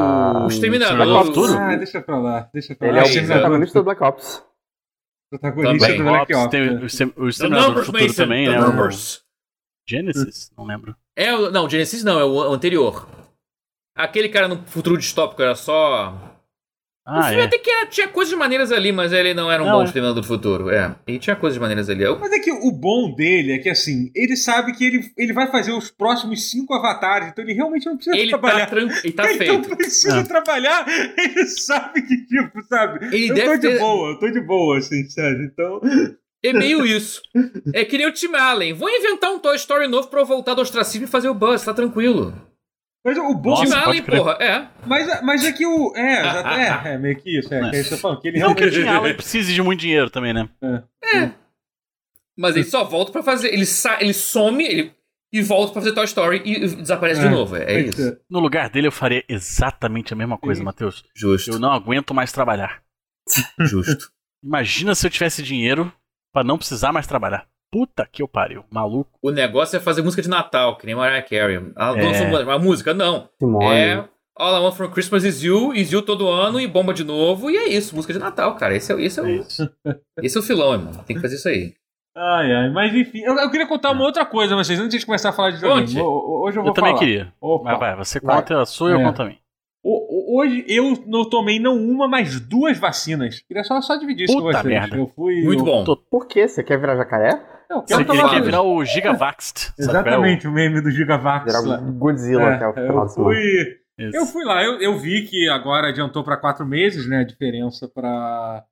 O 0.45 0.47
Exterminador. 0.49 0.95
Exterminador 0.97 1.25
do 1.25 1.27
Futuro? 1.27 1.59
Ah, 1.59 1.77
deixa 1.77 2.01
pra 2.01 2.19
lá. 2.19 2.49
Deixa 2.55 2.75
pra 2.75 2.89
Ele 2.89 2.97
lá. 2.97 3.03
é 3.03 3.07
o 3.07 3.27
protagonista 3.27 3.79
do 3.81 3.85
Black 3.85 4.03
Ops. 4.05 4.45
protagonista 5.31 5.87
Também. 5.87 5.99
do 5.99 6.05
Black 6.11 6.35
Ops, 6.35 6.51
tem 6.51 6.61
né? 6.71 6.81
o, 7.17 7.23
o 7.25 7.29
Exterminador 7.29 7.67
do 7.67 7.69
numbers, 7.71 7.87
Futuro 7.87 8.05
Mason, 8.05 8.23
também, 8.23 8.47
the 8.47 8.53
né? 8.53 8.59
O 8.61 8.67
numbers. 8.71 9.23
Genesis? 9.89 10.51
Não 10.57 10.65
lembro. 10.65 10.97
É, 11.17 11.35
o- 11.35 11.51
não, 11.51 11.69
Genesis 11.69 12.05
não, 12.05 12.19
é 12.21 12.25
o 12.25 12.41
anterior. 12.53 13.09
Aquele 13.97 14.29
cara 14.29 14.47
no 14.49 14.63
futuro 14.67 14.97
distópico 14.97 15.43
era 15.43 15.55
só. 15.57 16.28
O 17.09 17.19
Ah, 17.19 17.23
filme 17.29 17.43
é. 17.43 17.45
até 17.47 17.59
que 17.59 17.71
era- 17.71 17.87
tinha 17.87 18.07
coisas 18.09 18.37
maneiras 18.39 18.71
ali, 18.71 18.93
mas 18.93 19.13
ele 19.13 19.33
não 19.33 19.51
era 19.51 19.63
um 19.63 19.67
Não, 19.67 19.73
bom 19.73 19.81
é. 19.83 19.85
exterminador 19.87 20.21
do 20.23 20.27
futuro. 20.27 20.69
É, 20.69 20.95
ele 21.07 21.19
tinha 21.19 21.35
coisas 21.35 21.59
maneiras 21.59 21.89
ali. 21.89 22.03
Eu- 22.05 22.19
Mas 22.19 22.31
é 22.33 22.39
que 22.39 22.51
o 22.53 22.71
bom 22.71 23.15
dele 23.15 23.53
é 23.53 23.59
que, 23.59 23.69
assim, 23.71 24.11
ele 24.15 24.37
sabe 24.37 24.73
que 24.73 24.85
ele, 24.85 25.11
ele 25.17 25.33
vai 25.33 25.51
fazer 25.51 25.73
os 25.73 25.91
próximos 25.91 26.51
cinco 26.51 26.75
avatares, 26.75 27.29
então 27.29 27.43
ele 27.43 27.55
realmente 27.55 27.87
não 27.87 27.97
precisa 27.97 28.17
Ele 28.17 28.31
tá, 28.31 28.39
trabalhar. 28.39 28.67
tran... 28.67 28.89
ele 29.03 29.13
tá 29.13 29.25
ele 29.29 29.39
feito. 29.39 29.53
não 29.69 29.77
precisa 29.77 30.19
É. 30.19 30.23
trabalhar, 30.25 30.85
ele 31.17 31.47
sabe 31.47 32.03
que, 32.03 32.17
tipo, 32.27 32.63
sabe? 32.69 33.07
Ele 33.07 33.31
eu 33.31 33.35
deve 33.35 33.47
tô 33.49 33.55
de 33.57 33.61
ter- 33.69 33.79
boa, 33.79 34.11
eu 34.11 34.19
tô 34.19 34.31
de 34.31 34.41
boa, 34.41 34.79
assim, 34.79 35.09
sério. 35.09 35.45
Então. 35.45 35.81
É 36.45 36.53
meio 36.53 36.87
isso. 36.87 37.21
É 37.75 37.85
que 37.85 37.99
nem 37.99 38.07
o 38.07 38.13
Tim 38.13 38.33
Allen. 38.35 38.73
Vou 38.73 38.89
inventar 38.89 39.31
um 39.33 39.39
Toy 39.41 39.57
Story 39.57 39.89
novo 39.89 40.07
pra 40.09 40.21
eu 40.21 40.25
voltar 40.27 40.55
do 40.55 40.63
ostracismo 40.63 41.05
e 41.07 41.11
fazer 41.11 41.29
o 41.29 41.35
Buzz, 41.35 41.65
tá 41.65 41.75
tranquilo. 41.75 42.33
Mas 43.05 43.17
o 43.17 43.35
bom. 43.35 43.51
Nossa, 43.51 43.79
Allen, 43.79 44.03
porra, 44.03 44.33
é. 44.41 44.69
Mas, 44.87 45.23
mas 45.23 45.45
é 45.45 45.53
que 45.53 45.65
o. 45.65 45.95
É, 45.97 46.23
é, 46.23 46.95
é 46.95 46.99
meio 46.99 47.17
que 47.17 47.39
isso, 47.39 47.53
é, 47.55 47.59
É. 47.61 47.71
que 47.71 47.77
é 47.77 47.81
isso 47.81 47.89
que 47.89 47.95
eu 47.95 47.99
tô 47.99 48.03
falando, 48.03 48.21
que 48.21 48.29
ele 48.29 48.39
Não 48.39 48.55
que 48.55 48.65
o 48.65 48.67
realmente. 48.71 48.85
Tim 48.85 48.97
Allen 48.97 49.15
precise 49.15 49.55
de 49.55 49.63
muito 49.63 49.81
dinheiro 49.81 50.11
também, 50.11 50.33
né? 50.35 50.49
Mas 52.37 52.55
ele 52.55 52.65
só 52.65 52.85
volta 52.85 53.11
pra 53.13 53.23
fazer. 53.23 53.53
Ele, 53.53 53.67
sa... 53.67 53.99
ele 54.01 54.13
some 54.15 54.65
ele... 54.65 54.93
e 55.33 55.43
volta 55.43 55.73
pra 55.73 55.83
fazer 55.83 55.95
Toy 55.95 56.05
Story 56.05 56.43
e 56.45 56.65
e 56.65 56.69
desaparece 56.77 57.21
de 57.21 57.27
É, 57.27 57.31
novo. 57.31 57.57
É, 57.57 57.65
é 57.65 57.81
isso. 57.81 58.17
No 58.31 58.41
lugar 58.41 58.69
dele 58.71 58.87
eu 58.89 58.93
faria 58.93 59.25
exatamente 59.29 60.13
a 60.13 60.17
mesma 60.17 60.39
coisa. 60.39 60.63
Matheus. 60.63 61.05
Justo. 61.15 61.51
Eu 61.51 61.59
não 61.59 61.73
aguento 61.73 62.15
mais 62.15 62.31
trabalhar. 62.33 62.83
Justo. 63.61 64.11
Imagina 64.43 64.95
se 64.95 65.07
eu 65.07 65.11
tivesse 65.11 65.43
dinheiro 65.43 65.93
pra 66.33 66.45
não 66.45 66.57
precisar 66.59 66.93
mais 66.93 67.07
trabalhar. 67.07 67.47
Puta 67.71 68.07
que 68.11 68.23
eu 68.23 68.29
pariu, 68.29 68.65
maluco. 68.71 69.11
O 69.23 69.31
negócio 69.31 69.77
é 69.77 69.81
fazer 69.81 70.01
música 70.03 70.23
de 70.23 70.29
Natal, 70.29 70.77
que 70.77 70.87
nem 70.87 70.95
Mariah 70.95 71.23
Carey. 71.23 71.71
Ah, 71.77 71.93
É. 71.97 72.03
lança 72.03 72.25
uma, 72.25 72.41
uma 72.41 72.59
música, 72.59 72.95
não. 72.95 73.29
Simone. 73.39 73.75
É 73.75 74.05
All 74.41 74.57
I 74.57 74.61
Want 74.65 74.75
for 74.77 74.89
Christmas 74.91 75.25
is 75.25 75.43
You, 75.43 75.75
is 75.75 75.91
You 75.93 76.01
todo 76.01 76.29
ano 76.29 76.61
e 76.61 76.67
bomba 76.67 76.95
de 76.95 77.03
novo. 77.05 77.51
E 77.51 77.57
é 77.57 77.69
isso, 77.69 77.95
música 77.97 78.13
de 78.13 78.21
Natal, 78.21 78.55
cara. 78.55 78.75
Esse 78.77 78.93
é, 78.93 79.01
esse 79.03 79.19
é, 79.21 79.23
É 79.23 79.27
o, 79.27 79.29
isso. 79.31 79.71
esse 80.23 80.37
é 80.37 80.41
o 80.41 80.45
filão, 80.45 80.73
irmão. 80.75 80.93
Tem 81.07 81.17
que 81.17 81.21
fazer 81.23 81.35
isso 81.35 81.49
aí. 81.49 81.75
Ai, 82.17 82.53
ai, 82.53 82.71
mas 82.71 82.95
enfim, 82.95 83.21
eu, 83.21 83.35
eu 83.37 83.51
queria 83.51 83.67
contar 83.67 83.91
uma 83.91 84.05
outra 84.05 84.25
coisa, 84.25 84.57
mas 84.57 84.67
vocês, 84.67 84.79
antes 84.81 84.99
de 85.01 85.07
começar 85.07 85.29
a 85.29 85.33
falar 85.33 85.51
de 85.51 85.57
videogame. 85.57 86.01
ho- 86.01 86.05
ho- 86.05 86.47
Hoje 86.47 86.57
eu 86.57 86.63
vou 86.63 86.71
Eu 86.71 86.75
também 86.75 86.91
falar. 86.93 86.99
queria. 87.01 87.33
Opa. 87.41 87.65
Mas 87.71 87.79
vai, 87.81 87.97
você 87.97 88.19
Vai. 88.21 88.37
conta 88.37 88.61
a 88.63 88.67
sua 88.67 88.91
e 88.91 88.93
eu 88.95 89.01
É. 89.01 89.05
conto 89.05 89.23
a 89.23 89.25
minha. 89.27 89.39
Hoje 89.85 90.65
eu 90.69 91.03
não 91.07 91.29
tomei 91.29 91.59
não 91.59 91.77
uma, 91.77 92.07
mas 92.09 92.39
duas 92.41 92.79
vacinas. 92.79 93.41
Queria 93.47 93.63
só, 93.65 93.81
só 93.81 93.97
dividir 93.97 94.25
isso 94.25 94.35
com 94.35 94.41
Puta 94.43 94.59
vocês. 94.59 94.65
merda. 94.73 94.97
Eu 94.97 95.07
fui. 95.15 95.43
Muito 95.43 95.61
eu, 95.61 95.65
bom. 95.85 95.97
Por 96.11 96.27
quê? 96.27 96.47
Você 96.49 96.63
quer 96.63 96.79
virar 96.79 96.97
jacaré? 96.97 97.41
Eu 97.71 97.81
Você 97.81 97.87
quero 97.87 98.03
Então 98.03 98.31
quer, 98.31 98.43
virar 98.43 98.63
o 98.63 98.85
Gigavaxt. 98.85 99.73
qual 99.77 99.79
é 99.79 99.83
o- 99.83 99.91
Exatamente, 99.91 100.49
o 100.49 100.53
meme 100.53 100.81
do 100.81 100.91
Gigavax. 100.91 101.45
Virar 101.45 101.81
o 101.81 101.93
Godzilla 101.93 102.55
até 102.55 102.67
o 102.67 102.71
É, 102.71 102.87
final 102.87 103.05
eu 103.05 103.09
fui. 103.09 103.79
Eu 103.99 104.27
fui 104.27 104.45
lá, 104.45 104.63
eu, 104.63 104.81
eu 104.81 104.97
vi 104.97 105.23
que 105.23 105.49
agora 105.49 105.89
adiantou 105.89 106.23
para 106.23 106.37
quatro 106.37 106.65
meses, 106.65 107.09
né? 107.09 107.19
A 107.19 107.25
diferença 107.25 107.89
para 107.89 108.65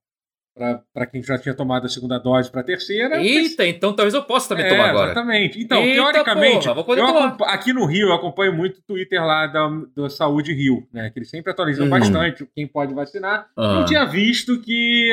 para 0.92 1.06
quem 1.06 1.22
já 1.22 1.36
tinha 1.36 1.54
tomado 1.54 1.84
a 1.84 1.88
segunda 1.88 2.18
dose 2.18 2.50
para 2.50 2.62
a 2.62 2.64
terceira. 2.64 3.20
Eita, 3.22 3.62
mas... 3.62 3.68
então 3.68 3.94
talvez 3.94 4.14
eu 4.14 4.22
possa 4.22 4.48
também 4.48 4.64
é, 4.64 4.70
tomar 4.70 4.88
agora. 4.88 5.10
Exatamente. 5.10 5.60
Então, 5.60 5.78
Eita, 5.82 5.94
teoricamente, 5.94 6.66
eu 6.66 7.44
aqui 7.44 7.74
no 7.74 7.84
Rio 7.84 8.08
eu 8.08 8.14
acompanho 8.14 8.54
muito 8.54 8.78
o 8.78 8.82
Twitter 8.82 9.22
lá 9.22 9.46
da, 9.46 9.68
da 9.94 10.08
Saúde 10.08 10.54
Rio, 10.54 10.88
né? 10.90 11.10
Que 11.10 11.18
eles 11.18 11.28
sempre 11.28 11.52
atualizam 11.52 11.84
uhum. 11.84 11.90
bastante 11.90 12.48
quem 12.54 12.66
pode 12.66 12.94
vacinar. 12.94 13.48
Uhum. 13.56 13.80
Eu 13.80 13.84
tinha 13.84 14.06
visto 14.06 14.58
que, 14.62 15.12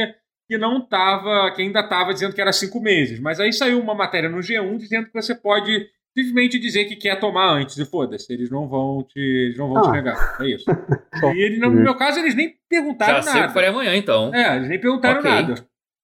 que 0.53 0.57
não 0.57 0.79
tava, 0.79 1.51
que 1.55 1.63
ainda 1.63 1.79
estava 1.79 2.13
dizendo 2.13 2.36
que 2.36 2.41
era 2.41 2.53
cinco 2.53 2.79
meses. 2.79 3.19
Mas 3.19 3.39
aí 3.39 3.51
saiu 3.51 3.79
uma 3.79 3.95
matéria 3.95 4.29
no 4.29 4.38
G1 4.38 4.77
dizendo 4.77 5.07
que 5.07 5.13
você 5.13 5.33
pode 5.33 5.89
simplesmente 6.15 6.60
dizer 6.60 6.86
que 6.86 6.95
quer 6.95 7.19
tomar 7.19 7.55
antes 7.55 7.75
e 7.79 7.86
foda-se, 7.86 8.31
eles 8.31 8.51
não 8.51 8.67
vão 8.67 9.01
te, 9.01 9.19
eles 9.19 9.57
não 9.57 9.67
vão 9.67 9.79
ah. 9.79 9.81
te 9.81 9.91
negar. 9.91 10.38
É 10.39 10.48
isso. 10.48 10.65
e 11.36 11.41
ele, 11.41 11.57
no 11.57 11.72
meu 11.72 11.95
caso, 11.95 12.19
eles 12.19 12.36
nem 12.36 12.55
perguntaram 12.69 13.24
Já 13.24 13.33
nada. 13.33 13.48
Já 13.48 13.50
sei 13.50 13.65
amanhã, 13.65 13.95
então. 13.95 14.31
É, 14.31 14.57
eles 14.57 14.69
nem 14.69 14.79
perguntaram 14.79 15.22
okay. 15.22 15.31
nada. 15.31 15.55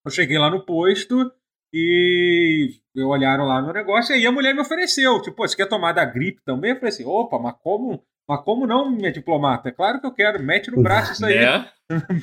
Eu 0.04 0.10
cheguei 0.10 0.40
lá 0.40 0.50
no 0.50 0.66
posto 0.66 1.32
e 1.72 2.72
olharam 2.98 3.46
lá 3.46 3.62
no 3.62 3.72
negócio 3.72 4.16
e 4.16 4.18
aí 4.18 4.26
a 4.26 4.32
mulher 4.32 4.56
me 4.56 4.62
ofereceu, 4.62 5.22
tipo, 5.22 5.48
você 5.48 5.56
quer 5.56 5.68
tomar 5.68 5.92
da 5.92 6.04
gripe 6.04 6.42
também? 6.44 6.72
Eu 6.72 6.78
falei 6.78 6.90
assim, 6.90 7.06
opa, 7.06 7.38
mas 7.38 7.54
como 7.62 8.04
mas 8.30 8.44
como 8.44 8.68
não, 8.68 8.92
minha 8.92 9.12
diplomata? 9.12 9.70
É 9.70 9.72
claro 9.72 10.00
que 10.00 10.06
eu 10.06 10.14
quero. 10.14 10.44
Mete 10.44 10.70
no 10.70 10.84
braço 10.84 11.14
isso 11.14 11.26
aí. 11.26 11.40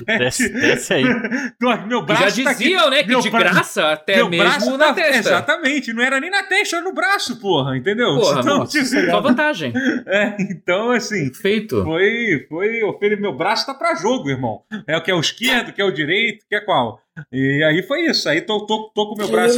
É. 0.07 0.17
desce, 0.19 0.47
desce, 0.47 0.93
aí. 0.93 1.03
meu 1.89 2.01
braço 2.05 2.41
Já 2.41 2.45
tá 2.45 2.53
diziam, 2.53 2.83
tá 2.85 2.89
né? 2.89 3.03
Que 3.03 3.19
de 3.19 3.29
graça 3.29 3.91
até 3.91 4.23
mesmo 4.23 4.77
na 4.77 4.85
tá, 4.85 4.93
testa. 4.93 5.17
Exatamente. 5.17 5.91
Não 5.91 6.01
era 6.01 6.21
nem 6.21 6.29
na 6.29 6.43
testa, 6.43 6.77
era 6.77 6.85
no 6.85 6.93
braço, 6.93 7.37
porra. 7.37 7.75
Entendeu? 7.75 8.15
Porra, 8.15 8.39
então, 8.39 8.59
nossa, 8.59 8.81
tipo, 8.81 9.11
só 9.11 9.19
vantagem. 9.19 9.73
É, 10.07 10.37
então, 10.39 10.91
assim... 10.91 11.33
Feito. 11.33 11.83
Foi... 11.83 12.45
foi 12.47 12.81
eu, 12.81 12.97
meu 13.19 13.35
braço 13.35 13.65
tá 13.65 13.73
pra 13.73 13.95
jogo, 13.95 14.29
irmão. 14.29 14.63
É 14.87 14.95
o 14.95 15.03
que 15.03 15.11
é 15.11 15.13
o 15.13 15.19
esquerdo, 15.19 15.73
que 15.73 15.81
é 15.81 15.85
o 15.85 15.91
direito, 15.91 16.45
que 16.47 16.55
é 16.55 16.61
qual. 16.61 17.01
E 17.29 17.61
aí 17.65 17.83
foi 17.83 18.05
isso. 18.05 18.29
Aí 18.29 18.39
tô, 18.39 18.65
tô, 18.65 18.89
tô 18.95 19.07
com 19.09 19.15
o 19.15 19.17
meu 19.17 19.27
braço... 19.27 19.57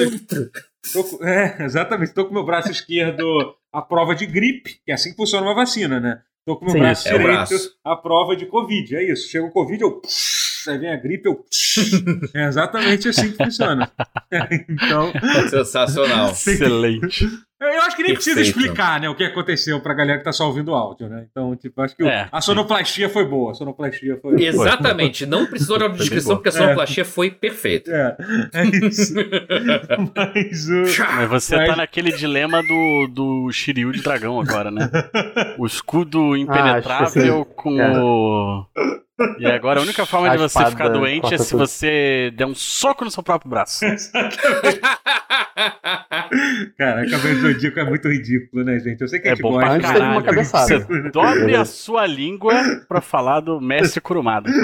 Tô, 0.91 1.23
é, 1.23 1.63
exatamente. 1.63 2.15
Tô 2.15 2.25
com 2.25 2.31
o 2.31 2.33
meu 2.33 2.45
braço 2.45 2.71
esquerdo 2.71 3.23
à 3.71 3.79
prova 3.79 4.15
de 4.15 4.25
gripe, 4.25 4.81
que 4.83 4.91
é 4.91 4.95
assim 4.95 5.11
que 5.11 5.17
funciona 5.17 5.45
uma 5.45 5.53
vacina, 5.53 5.99
né? 5.99 6.21
Tô 6.45 6.57
com 6.57 6.63
o 6.63 6.65
meu 6.65 6.73
Sim, 6.73 6.79
braço 6.79 7.07
é 7.07 7.11
direito 7.11 7.27
braço. 7.27 7.71
à 7.83 7.95
prova 7.95 8.35
de 8.35 8.45
Covid. 8.45 8.95
É 8.95 9.11
isso. 9.11 9.29
Chega 9.29 9.45
o 9.45 9.51
Covid, 9.51 9.81
eu. 9.81 10.01
Aí 10.67 10.77
vem 10.77 10.91
a 10.91 10.97
gripe, 10.97 11.27
eu. 11.27 11.45
É 12.33 12.47
exatamente 12.47 13.09
assim 13.09 13.31
que 13.31 13.37
funciona. 13.43 13.91
então. 14.69 15.11
Sensacional. 15.49 16.31
Excelente. 16.33 17.25
Eu 17.61 17.81
acho 17.81 17.95
que 17.95 18.03
nem 18.03 18.13
Perfeito. 18.13 18.35
precisa 18.35 18.41
explicar, 18.41 19.01
né, 19.01 19.09
o 19.09 19.15
que 19.15 19.23
aconteceu 19.23 19.81
pra 19.81 19.93
galera 19.93 20.17
que 20.19 20.23
tá 20.23 20.31
só 20.31 20.47
ouvindo 20.47 20.69
o 20.69 20.75
áudio, 20.75 21.09
né? 21.09 21.25
Então, 21.29 21.53
tipo, 21.57 21.81
acho 21.81 21.93
que 21.93 22.03
é, 22.03 22.29
a 22.31 22.39
sonoplastia 22.39 23.09
foi 23.09 23.25
boa. 23.25 23.51
A 23.51 23.53
sonoplastia 23.53 24.17
foi. 24.21 24.41
Exatamente. 24.41 25.25
Não 25.25 25.45
precisou 25.45 25.77
de 25.77 25.97
descrição, 25.97 26.37
porque 26.37 26.49
a 26.49 26.51
sonoplastia 26.53 27.01
é. 27.01 27.05
foi 27.05 27.29
perfeita. 27.29 27.91
É, 28.53 28.61
é 28.61 28.65
isso. 28.87 29.13
Mas, 30.15 30.69
uh, 30.69 31.05
Mas 31.17 31.29
você 31.29 31.57
Mas... 31.57 31.69
tá 31.69 31.75
naquele 31.75 32.13
dilema 32.13 32.63
do, 32.63 33.07
do 33.07 33.51
Shiryu 33.51 33.91
de 33.91 34.01
dragão 34.01 34.39
agora, 34.39 34.71
né? 34.71 34.89
O 35.57 35.65
escudo 35.65 36.33
ah, 36.33 36.39
impenetrável 36.39 37.41
ah, 37.41 37.53
com 37.55 37.81
é. 37.81 37.99
o. 37.99 38.65
E 39.37 39.45
agora 39.45 39.79
a 39.79 39.83
única 39.83 40.05
forma 40.05 40.29
a 40.29 40.31
de 40.31 40.37
você 40.37 40.65
ficar 40.65 40.89
doente 40.89 41.33
é 41.33 41.37
se 41.37 41.49
tudo. 41.49 41.65
você 41.67 42.31
der 42.35 42.45
um 42.45 42.55
soco 42.55 43.03
no 43.03 43.11
seu 43.11 43.23
próprio 43.23 43.49
braço. 43.49 43.85
Cara, 46.77 47.01
a 47.01 47.09
cabeça 47.09 47.35
do 47.35 47.53
Zodíaco 47.53 47.79
é 47.79 47.83
muito 47.83 48.07
ridículo, 48.07 48.63
né, 48.63 48.79
gente? 48.79 49.01
Eu 49.01 49.07
sei 49.07 49.19
que 49.19 49.27
é 49.27 49.31
a 49.31 49.35
gente 49.35 49.43
bom 49.43 49.51
gosta. 49.51 49.79
Pra 49.79 49.93
caralho. 49.93 50.11
Uma 50.11 50.23
cabeçada. 50.23 50.79
Você 50.79 51.09
dobre 51.11 51.55
a 51.55 51.65
sua 51.65 52.05
língua 52.05 52.53
pra 52.87 53.01
falar 53.01 53.41
do 53.41 53.59
mestre 53.59 53.99
Kurumada. 53.99 54.49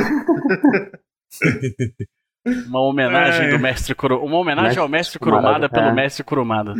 Uma 2.68 2.80
homenagem 2.82 3.48
é. 3.48 3.50
do 3.50 3.60
mestre 3.60 3.96
Kurumada. 3.96 4.28
Uma 4.28 4.38
homenagem 4.38 4.68
mestre 4.68 4.82
ao 4.82 4.88
mestre 4.88 5.20
Kurumada, 5.20 5.48
Kurumada 5.48 5.70
pelo 5.70 5.88
é. 5.88 5.94
mestre 5.94 6.24
Kurumada. 6.24 6.76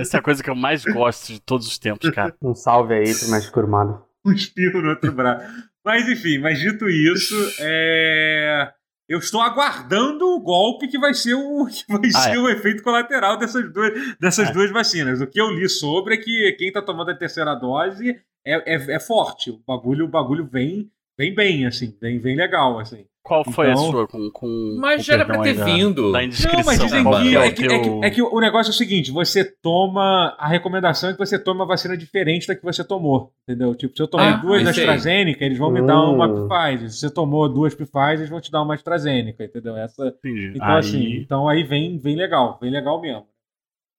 Essa 0.00 0.16
é 0.16 0.20
a 0.20 0.22
coisa 0.22 0.42
que 0.42 0.48
eu 0.48 0.54
mais 0.54 0.82
gosto 0.82 1.34
de 1.34 1.40
todos 1.40 1.66
os 1.66 1.78
tempos, 1.78 2.08
cara. 2.10 2.34
Um 2.42 2.54
salve 2.54 2.94
aí 2.94 3.14
pro 3.14 3.30
mestre 3.30 3.52
Kurumada. 3.52 4.02
Um 4.24 4.32
espirro 4.32 4.80
no 4.80 4.88
outro 4.90 5.12
braço. 5.12 5.46
Mas 5.84 6.08
enfim, 6.08 6.38
mas 6.38 6.58
dito 6.58 6.88
isso, 6.88 7.34
é... 7.60 8.72
eu 9.08 9.18
estou 9.18 9.40
aguardando 9.40 10.26
o 10.26 10.40
golpe 10.40 10.88
que 10.88 10.98
vai 10.98 11.14
ser 11.14 11.34
o, 11.34 11.66
que 11.70 11.84
vai 11.88 12.10
ah, 12.14 12.20
ser 12.20 12.36
é. 12.36 12.38
o 12.38 12.48
efeito 12.48 12.82
colateral 12.82 13.36
dessas, 13.38 13.72
duas, 13.72 14.16
dessas 14.18 14.48
é. 14.50 14.52
duas 14.52 14.70
vacinas. 14.70 15.20
O 15.20 15.26
que 15.26 15.40
eu 15.40 15.50
li 15.50 15.68
sobre 15.68 16.14
é 16.14 16.18
que 16.18 16.52
quem 16.58 16.68
está 16.68 16.82
tomando 16.82 17.10
a 17.10 17.16
terceira 17.16 17.54
dose 17.54 18.20
é, 18.44 18.74
é, 18.74 18.94
é, 18.94 19.00
forte. 19.00 19.50
O 19.50 19.62
bagulho, 19.66 20.04
o 20.04 20.08
bagulho 20.08 20.46
vem, 20.46 20.90
vem 21.18 21.34
bem, 21.34 21.66
assim, 21.66 21.96
vem, 22.00 22.18
vem 22.18 22.36
legal, 22.36 22.78
assim. 22.78 23.06
Qual 23.22 23.44
foi 23.44 23.70
então, 23.70 23.88
a 23.88 23.90
sua 23.90 24.08
com, 24.08 24.30
com 24.30 24.76
Mas 24.78 25.04
já 25.04 25.14
era 25.14 25.24
pra 25.24 25.40
ter 25.40 25.52
vindo. 25.52 26.10
Da 26.10 26.24
indiscrição. 26.24 26.58
Não, 26.58 26.64
mas 26.64 26.78
dizem 26.80 27.04
né? 27.04 27.10
que, 27.10 27.36
é, 27.36 27.46
é, 27.46 27.50
que, 27.52 27.64
é, 27.64 27.78
que, 27.78 28.06
é, 28.06 28.10
que, 28.10 28.22
o 28.22 28.40
negócio 28.40 28.70
é 28.70 28.74
o 28.74 28.76
seguinte: 28.76 29.10
você 29.10 29.44
toma. 29.44 30.34
A 30.38 30.48
recomendação 30.48 31.10
é 31.10 31.12
que 31.12 31.18
você 31.18 31.38
tome 31.38 31.60
uma 31.60 31.66
vacina 31.66 31.96
diferente 31.96 32.46
da 32.48 32.56
que 32.56 32.62
você 32.62 32.82
tomou. 32.82 33.32
Entendeu? 33.46 33.74
Tipo, 33.74 33.94
se 33.94 34.02
eu 34.02 34.08
tomei 34.08 34.28
ah, 34.28 34.36
duas 34.36 34.64
da 34.64 34.70
AstraZeneca, 34.70 35.44
eles 35.44 35.58
vão 35.58 35.70
me 35.70 35.82
dar 35.82 36.00
uma 36.02 36.26
hum. 36.26 36.48
Pfizer. 36.48 36.90
Se 36.90 36.98
você 37.00 37.10
tomou 37.10 37.48
duas 37.48 37.74
Pfizer, 37.74 38.14
eles 38.14 38.30
vão 38.30 38.40
te 38.40 38.50
dar 38.50 38.62
uma 38.62 38.74
AstraZeneca, 38.74 39.44
entendeu? 39.44 39.76
Essa, 39.76 40.08
Entendi. 40.08 40.52
Então, 40.54 40.66
aí... 40.66 40.78
assim, 40.78 41.12
então 41.16 41.48
aí 41.48 41.62
vem, 41.62 41.98
vem 41.98 42.16
legal, 42.16 42.58
vem 42.60 42.70
legal 42.70 43.00
mesmo. 43.00 43.26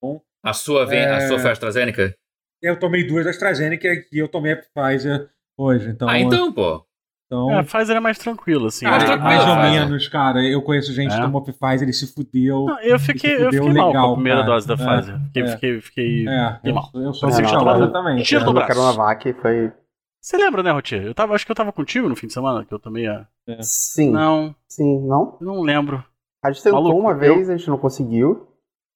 Bom, 0.02 0.20
a 0.42 0.52
sua 0.52 0.84
vem, 0.84 1.04
a 1.04 1.28
sua 1.28 1.38
foi 1.38 1.52
AstraZeneca? 1.52 2.12
Eu 2.60 2.78
tomei 2.78 3.06
duas 3.06 3.24
da 3.24 3.30
AstraZeneca 3.30 3.88
e 4.12 4.18
eu 4.18 4.28
tomei 4.28 4.52
a 4.52 4.56
Pfizer 4.56 5.30
hoje. 5.56 5.90
Então, 5.90 6.08
ah, 6.08 6.18
então, 6.18 6.52
pô. 6.52 6.84
Então, 7.32 7.50
é, 7.50 7.60
a 7.60 7.64
Pfizer 7.64 7.96
é 7.96 8.00
mais 8.00 8.18
tranquilo, 8.18 8.66
assim. 8.66 8.84
Né? 8.84 8.90
mais 9.16 9.48
ou 9.48 9.56
menos, 9.56 10.06
cara. 10.06 10.44
Eu 10.46 10.60
conheço 10.60 10.92
gente 10.92 11.14
é. 11.14 11.16
que 11.16 11.22
tomou 11.22 11.42
Pfizer, 11.42 11.82
ele 11.82 11.92
se 11.94 12.12
fudeu. 12.12 12.66
Não, 12.66 12.78
eu 12.82 12.98
fiquei, 12.98 13.36
eu 13.36 13.50
fiquei 13.50 13.68
legal, 13.68 13.92
mal 13.94 14.04
com 14.04 14.10
a 14.10 14.14
primeira 14.16 14.40
cara. 14.40 14.52
dose 14.52 14.68
da 14.68 14.74
é, 14.74 14.76
Pfizer. 14.76 15.20
Fiquei, 15.24 15.42
é. 15.42 15.46
fiquei, 15.46 15.80
fiquei, 15.80 16.28
é, 16.28 16.54
fiquei 16.56 16.72
mal. 16.74 16.90
Eu, 16.94 17.14
sou 17.14 17.30
assim 17.30 17.48
chamada 17.48 17.90
também. 17.90 18.22
Tiro 18.22 18.44
do 18.44 18.52
braço. 18.52 18.74
Coronavac 18.74 19.32
foi... 19.40 19.72
Você 20.20 20.36
lembra, 20.36 20.62
né, 20.62 20.72
Rotier? 20.72 21.04
Eu 21.04 21.14
tava, 21.14 21.34
acho 21.34 21.46
que 21.46 21.50
eu 21.50 21.56
tava 21.56 21.72
contigo 21.72 22.06
no 22.06 22.14
fim 22.14 22.26
de 22.26 22.34
semana, 22.34 22.66
que 22.66 22.72
eu 22.72 22.78
tomei 22.78 23.06
a... 23.06 23.26
É. 23.48 23.62
Sim. 23.62 24.10
Não. 24.10 24.54
Sim, 24.68 25.00
não? 25.06 25.38
Eu 25.40 25.46
não 25.46 25.62
lembro. 25.62 26.04
A 26.44 26.52
gente 26.52 26.62
tentou 26.62 26.82
Maluco, 26.82 27.00
uma 27.00 27.14
vez, 27.14 27.48
eu... 27.48 27.54
a 27.54 27.56
gente 27.56 27.68
não 27.68 27.78
conseguiu. 27.78 28.46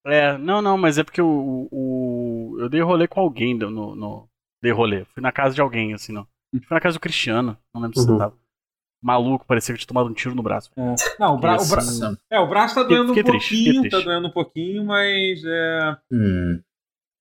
É, 0.06 0.36
não, 0.36 0.60
não, 0.60 0.76
mas 0.76 0.98
é 0.98 1.04
porque 1.04 1.22
o, 1.22 1.68
o, 1.72 2.58
eu 2.60 2.68
dei 2.68 2.82
rolê 2.82 3.08
com 3.08 3.18
alguém 3.18 3.56
no, 3.56 3.96
no... 3.96 4.28
Dei 4.62 4.72
rolê. 4.72 5.06
Fui 5.06 5.22
na 5.22 5.32
casa 5.32 5.54
de 5.54 5.60
alguém, 5.62 5.94
assim, 5.94 6.12
não. 6.12 6.26
Fui 6.60 6.74
na 6.74 6.80
casa 6.80 6.94
do 6.94 7.00
Cristiano, 7.00 7.56
não 7.74 7.82
lembro 7.82 7.98
uhum. 7.98 8.04
se 8.04 8.10
você 8.10 8.18
tava 8.18 8.36
maluco, 9.02 9.46
parecia 9.46 9.74
que 9.74 9.78
tinha 9.78 9.88
tomado 9.88 10.08
um 10.08 10.14
tiro 10.14 10.34
no 10.34 10.42
braço. 10.42 10.70
É. 10.76 10.94
Não, 11.20 11.36
o, 11.36 11.38
bra 11.38 11.56
o, 11.56 11.66
bra 11.68 11.82
é, 12.30 12.40
o 12.40 12.48
braço 12.48 12.74
tá 12.74 12.82
doendo 12.82 13.14
fiquei 13.14 13.22
um 13.22 13.26
triste, 13.26 13.64
pouquinho, 13.64 13.90
tá 13.90 14.00
doendo 14.00 14.26
um 14.28 14.32
pouquinho, 14.32 14.84
mas 14.84 15.44
é. 15.44 15.96
Hum. 16.12 16.60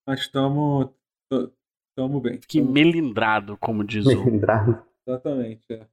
Nós 0.08 0.19
estamos. 0.19 0.89
Estamos 1.32 2.21
bem. 2.21 2.41
Fiquei 2.41 2.62
tamo... 2.62 2.74
melindrado, 2.74 3.58
como 3.58 3.84
diz 3.84 4.06
o. 4.06 4.10
Melindrado. 4.10 4.82
Exatamente, 5.08 5.63
é. 5.69 5.86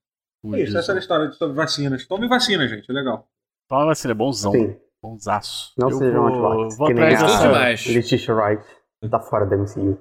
é 0.55 0.63
isso, 0.63 0.79
essa 0.79 0.93
era 0.93 0.99
a 0.99 1.03
história 1.03 1.29
de, 1.29 1.37
sobre 1.37 1.55
vacinas. 1.55 2.07
Tome 2.07 2.27
vacina, 2.27 2.67
gente, 2.67 2.91
é 2.91 2.95
legal. 2.95 3.29
Toma 3.69 3.87
vacina, 3.87 4.13
é 4.13 4.15
bonzão. 4.15 4.53
Sim. 4.53 4.77
Bonzaço. 5.03 5.73
Não 5.77 5.91
sejam 5.91 6.27
anti-vax. 6.29 6.77
Vou, 6.77 6.87
vou 6.87 6.91
atrás 6.91 7.87
Letitia 7.87 8.35
Wright 8.35 8.65
tá 9.11 9.19
fora 9.21 9.45
da 9.45 9.57
MCU. 9.57 9.99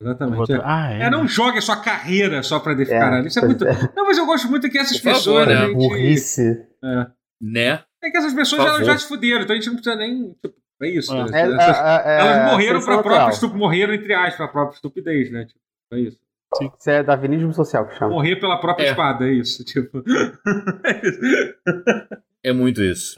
Exatamente. 0.00 0.52
É. 0.52 0.60
Ah, 0.62 0.92
é. 0.92 1.02
é. 1.02 1.10
não 1.10 1.26
jogue 1.26 1.58
a 1.58 1.62
sua 1.62 1.76
carreira 1.76 2.42
só 2.42 2.60
pra 2.60 2.74
defender. 2.74 3.24
É, 3.24 3.26
Isso 3.26 3.38
é 3.38 3.44
muito. 3.44 3.66
É. 3.66 3.92
Não, 3.96 4.06
mas 4.06 4.16
eu 4.16 4.26
gosto 4.26 4.48
muito 4.48 4.70
que 4.70 4.78
essas 4.78 5.00
Por 5.00 5.12
pessoas. 5.12 5.46
Favor, 5.46 5.46
né? 5.46 5.66
Gente... 5.66 5.76
Burrice. 5.76 6.66
É. 6.84 7.06
Né? 7.40 7.84
É 8.02 8.10
que 8.10 8.16
essas 8.16 8.32
pessoas 8.32 8.62
já, 8.62 8.84
já, 8.84 8.98
se 8.98 9.08
fuderam, 9.08 9.42
então 9.42 9.54
a 9.54 9.58
gente 9.58 9.66
não 9.66 9.74
precisa 9.74 9.96
nem. 9.96 10.32
Tipo, 10.34 10.54
é 10.82 10.88
isso. 10.88 11.12
Ah. 11.12 11.26
Né? 11.26 11.40
Essas... 11.40 12.06
elas 12.06 12.52
morreram 12.52 12.84
pra 12.84 13.02
própria 13.02 13.30
estupidez. 13.30 13.60
Morreram, 13.60 13.94
entre 13.94 14.14
aspas, 14.14 14.36
pra 14.36 14.48
própria 14.48 14.76
estupidez, 14.76 15.32
né? 15.32 15.46
Tipo, 15.46 15.60
é 15.92 16.00
isso. 16.00 16.18
Sim. 16.56 16.70
Isso 16.78 16.90
é 16.90 17.02
darwinismo 17.02 17.52
social 17.52 17.86
que 17.86 17.96
chama. 17.96 18.12
Morrer 18.12 18.36
pela 18.36 18.58
própria 18.58 18.88
espada, 18.88 19.28
é 19.28 19.32
isso. 19.32 19.64
Tipo. 19.64 20.02
é 22.42 22.52
muito 22.52 22.82
isso. 22.82 23.14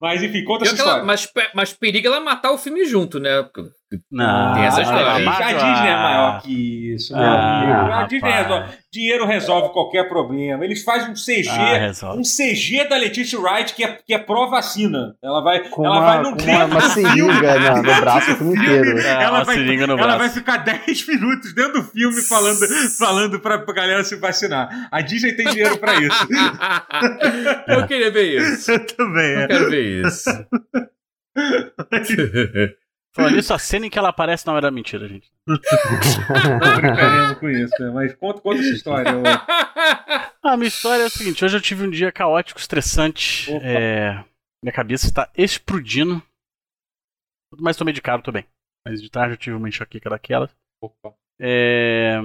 Mas 0.00 0.22
enfim, 0.22 0.44
conta 0.44 0.64
essa 0.64 0.74
história. 0.74 1.04
mas, 1.04 1.30
mas 1.54 1.72
periga 1.72 2.08
ela 2.08 2.20
matar 2.20 2.52
o 2.52 2.58
filme 2.58 2.84
junto, 2.84 3.18
né? 3.18 3.42
Não, 4.10 4.54
tem 4.54 4.64
essa 4.64 4.82
história. 4.82 5.12
a 5.12 5.52
Disney 5.52 5.88
é 5.88 5.96
maior 5.96 6.42
que 6.42 6.94
isso, 6.94 7.14
meu 7.16 7.24
ah, 7.24 8.00
A 8.00 8.06
Disney 8.06 8.30
resolve. 8.30 8.82
Dinheiro 8.92 9.26
resolve 9.26 9.72
qualquer 9.72 10.06
problema. 10.06 10.62
Eles 10.64 10.84
fazem 10.84 11.10
um 11.10 11.14
CG, 11.14 11.48
ah, 11.48 12.14
um 12.14 12.22
CG 12.22 12.86
da 12.88 12.96
Leticia 12.96 13.40
Wright 13.40 13.74
que 13.74 13.82
é, 13.82 13.98
que 14.06 14.12
é 14.12 14.18
pró-vacina. 14.18 15.16
Ela 15.22 15.40
vai, 15.40 15.60
com 15.70 15.86
ela 15.86 15.96
uma, 15.96 16.06
vai 16.06 16.22
no 16.22 16.28
uma, 16.30 16.64
uma 16.66 16.80
seringa 16.90 17.58
no, 17.58 17.76
no 17.76 18.00
braço 18.00 18.32
o 18.32 18.36
filme 18.36 18.54
inteiro. 18.54 18.98
É, 18.98 19.22
ela, 19.22 19.44
vai, 19.44 19.56
ela 19.76 19.96
braço. 19.96 20.18
vai 20.18 20.28
ficar 20.28 20.58
10 20.58 21.06
minutos 21.08 21.54
dentro 21.54 21.80
do 21.80 21.84
filme 21.84 22.20
falando, 22.28 22.58
falando 22.98 23.40
pra, 23.40 23.58
pra 23.60 23.74
galera 23.74 24.04
se 24.04 24.16
vacinar. 24.16 24.88
A 24.90 25.00
Disney 25.00 25.32
tem 25.32 25.46
dinheiro 25.46 25.78
pra 25.78 25.94
isso. 25.94 26.28
Eu 27.68 27.86
queria 27.86 28.10
ver 28.10 28.40
isso. 28.40 28.70
Eu 28.72 28.86
também. 28.86 29.32
Eu 29.32 29.40
é. 29.40 29.46
quero 29.48 29.70
ver 29.70 30.06
isso. 30.06 30.30
Falando 33.14 33.38
isso, 33.38 33.52
a 33.52 33.58
cena 33.58 33.86
em 33.86 33.90
que 33.90 33.98
ela 33.98 34.08
aparece 34.08 34.46
não 34.46 34.56
era 34.56 34.70
mentira, 34.70 35.06
gente. 35.06 35.30
Tô 35.46 36.76
brincando 36.80 37.40
com 37.40 37.50
isso, 37.50 37.74
né? 37.78 37.90
Mas 37.90 38.14
conta, 38.14 38.40
conta 38.40 38.60
essa 38.60 38.70
história. 38.70 39.10
Eu... 39.10 39.22
A 40.42 40.56
minha 40.56 40.68
história 40.68 41.02
é 41.02 41.06
a 41.06 41.10
seguinte: 41.10 41.44
hoje 41.44 41.56
eu 41.56 41.60
tive 41.60 41.86
um 41.86 41.90
dia 41.90 42.10
caótico, 42.10 42.58
estressante. 42.58 43.52
É... 43.52 44.24
Minha 44.64 44.72
cabeça 44.72 45.06
está 45.06 45.30
explodindo. 45.36 46.22
Mas 47.58 47.76
tô 47.76 47.84
medicado, 47.84 48.22
tô 48.22 48.32
bem. 48.32 48.46
Mas 48.86 49.02
de 49.02 49.10
tarde 49.10 49.34
eu 49.34 49.38
tive 49.38 49.56
uma 49.56 49.68
enxaqueca 49.68 50.08
daquela. 50.08 50.50
Opa. 50.82 51.14
É... 51.38 52.18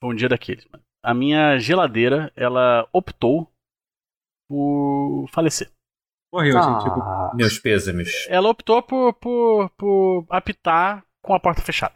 Foi 0.00 0.10
um 0.10 0.14
dia 0.14 0.28
daqueles. 0.28 0.66
A 1.04 1.12
minha 1.12 1.58
geladeira, 1.58 2.32
ela 2.34 2.88
optou 2.92 3.50
por 4.48 5.28
falecer. 5.32 5.70
Morreu, 6.32 6.58
ah. 6.58 6.62
gente. 6.62 6.84
Tipo... 6.84 7.36
Meus 7.36 7.58
pêsames. 7.58 8.26
Ela 8.28 8.48
optou 8.48 8.82
por, 8.82 9.14
por, 9.14 9.70
por 9.70 10.26
apitar 10.30 11.04
com 11.22 11.34
a 11.34 11.40
porta 11.40 11.60
fechada. 11.60 11.94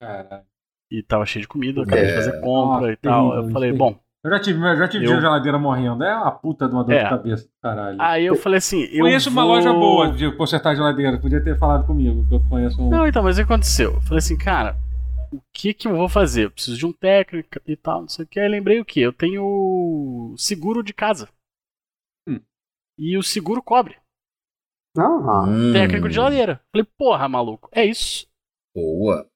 Caralho. 0.00 0.44
E 0.90 1.02
tava 1.02 1.24
cheio 1.24 1.42
de 1.42 1.48
comida, 1.48 1.82
acabei 1.82 2.04
é. 2.04 2.06
de 2.06 2.14
fazer 2.14 2.40
compra 2.40 2.88
ah, 2.88 2.92
e 2.92 2.96
tal. 2.96 3.30
Terrível, 3.30 3.46
eu 3.46 3.52
falei, 3.52 3.72
bom. 3.72 3.98
Eu 4.24 4.30
já 4.30 4.38
tive, 4.38 4.60
já 4.60 4.86
tive 4.86 5.06
eu... 5.06 5.20
geladeira 5.20 5.58
morrendo. 5.58 6.04
É 6.04 6.14
uma 6.14 6.30
puta 6.30 6.68
de 6.68 6.74
uma 6.74 6.84
dor 6.84 6.92
é. 6.92 7.02
de 7.02 7.08
cabeça, 7.08 7.48
caralho. 7.60 7.96
Aí 8.00 8.24
eu 8.24 8.36
falei 8.36 8.58
assim. 8.58 8.84
Eu 8.92 9.00
conheço 9.00 9.30
vou... 9.30 9.42
uma 9.42 9.54
loja 9.54 9.72
boa 9.72 10.12
de 10.12 10.30
consertar 10.36 10.76
geladeira. 10.76 11.18
Podia 11.18 11.42
ter 11.42 11.58
falado 11.58 11.86
comigo, 11.86 12.24
que 12.28 12.34
eu 12.34 12.40
conheço 12.48 12.80
um. 12.80 12.88
Não, 12.88 13.06
então, 13.06 13.22
mas 13.22 13.36
o 13.36 13.40
que 13.40 13.52
aconteceu? 13.52 13.94
Eu 13.94 14.00
falei 14.02 14.18
assim, 14.18 14.38
cara, 14.38 14.76
o 15.32 15.40
que 15.52 15.74
que 15.74 15.88
eu 15.88 15.96
vou 15.96 16.08
fazer? 16.08 16.44
Eu 16.44 16.50
preciso 16.52 16.76
de 16.76 16.86
um 16.86 16.92
técnico 16.92 17.48
e 17.66 17.74
tal, 17.74 18.02
não 18.02 18.08
sei 18.08 18.24
o 18.24 18.28
que. 18.28 18.38
Aí 18.38 18.48
lembrei 18.48 18.78
o 18.80 18.84
que? 18.84 19.00
Eu 19.00 19.12
tenho 19.12 20.34
seguro 20.36 20.84
de 20.84 20.92
casa. 20.92 21.28
Hum. 22.98 23.04
E 23.04 23.16
o 23.16 23.22
seguro 23.22 23.62
cobre. 23.62 23.96
Ah. 24.96 25.44
Técnico 25.72 26.08
de 26.08 26.14
geladeira. 26.14 26.60
Falei, 26.70 26.86
porra, 26.98 27.28
maluco, 27.28 27.68
é 27.72 27.84
isso. 27.84 28.26
Boa 28.74 29.26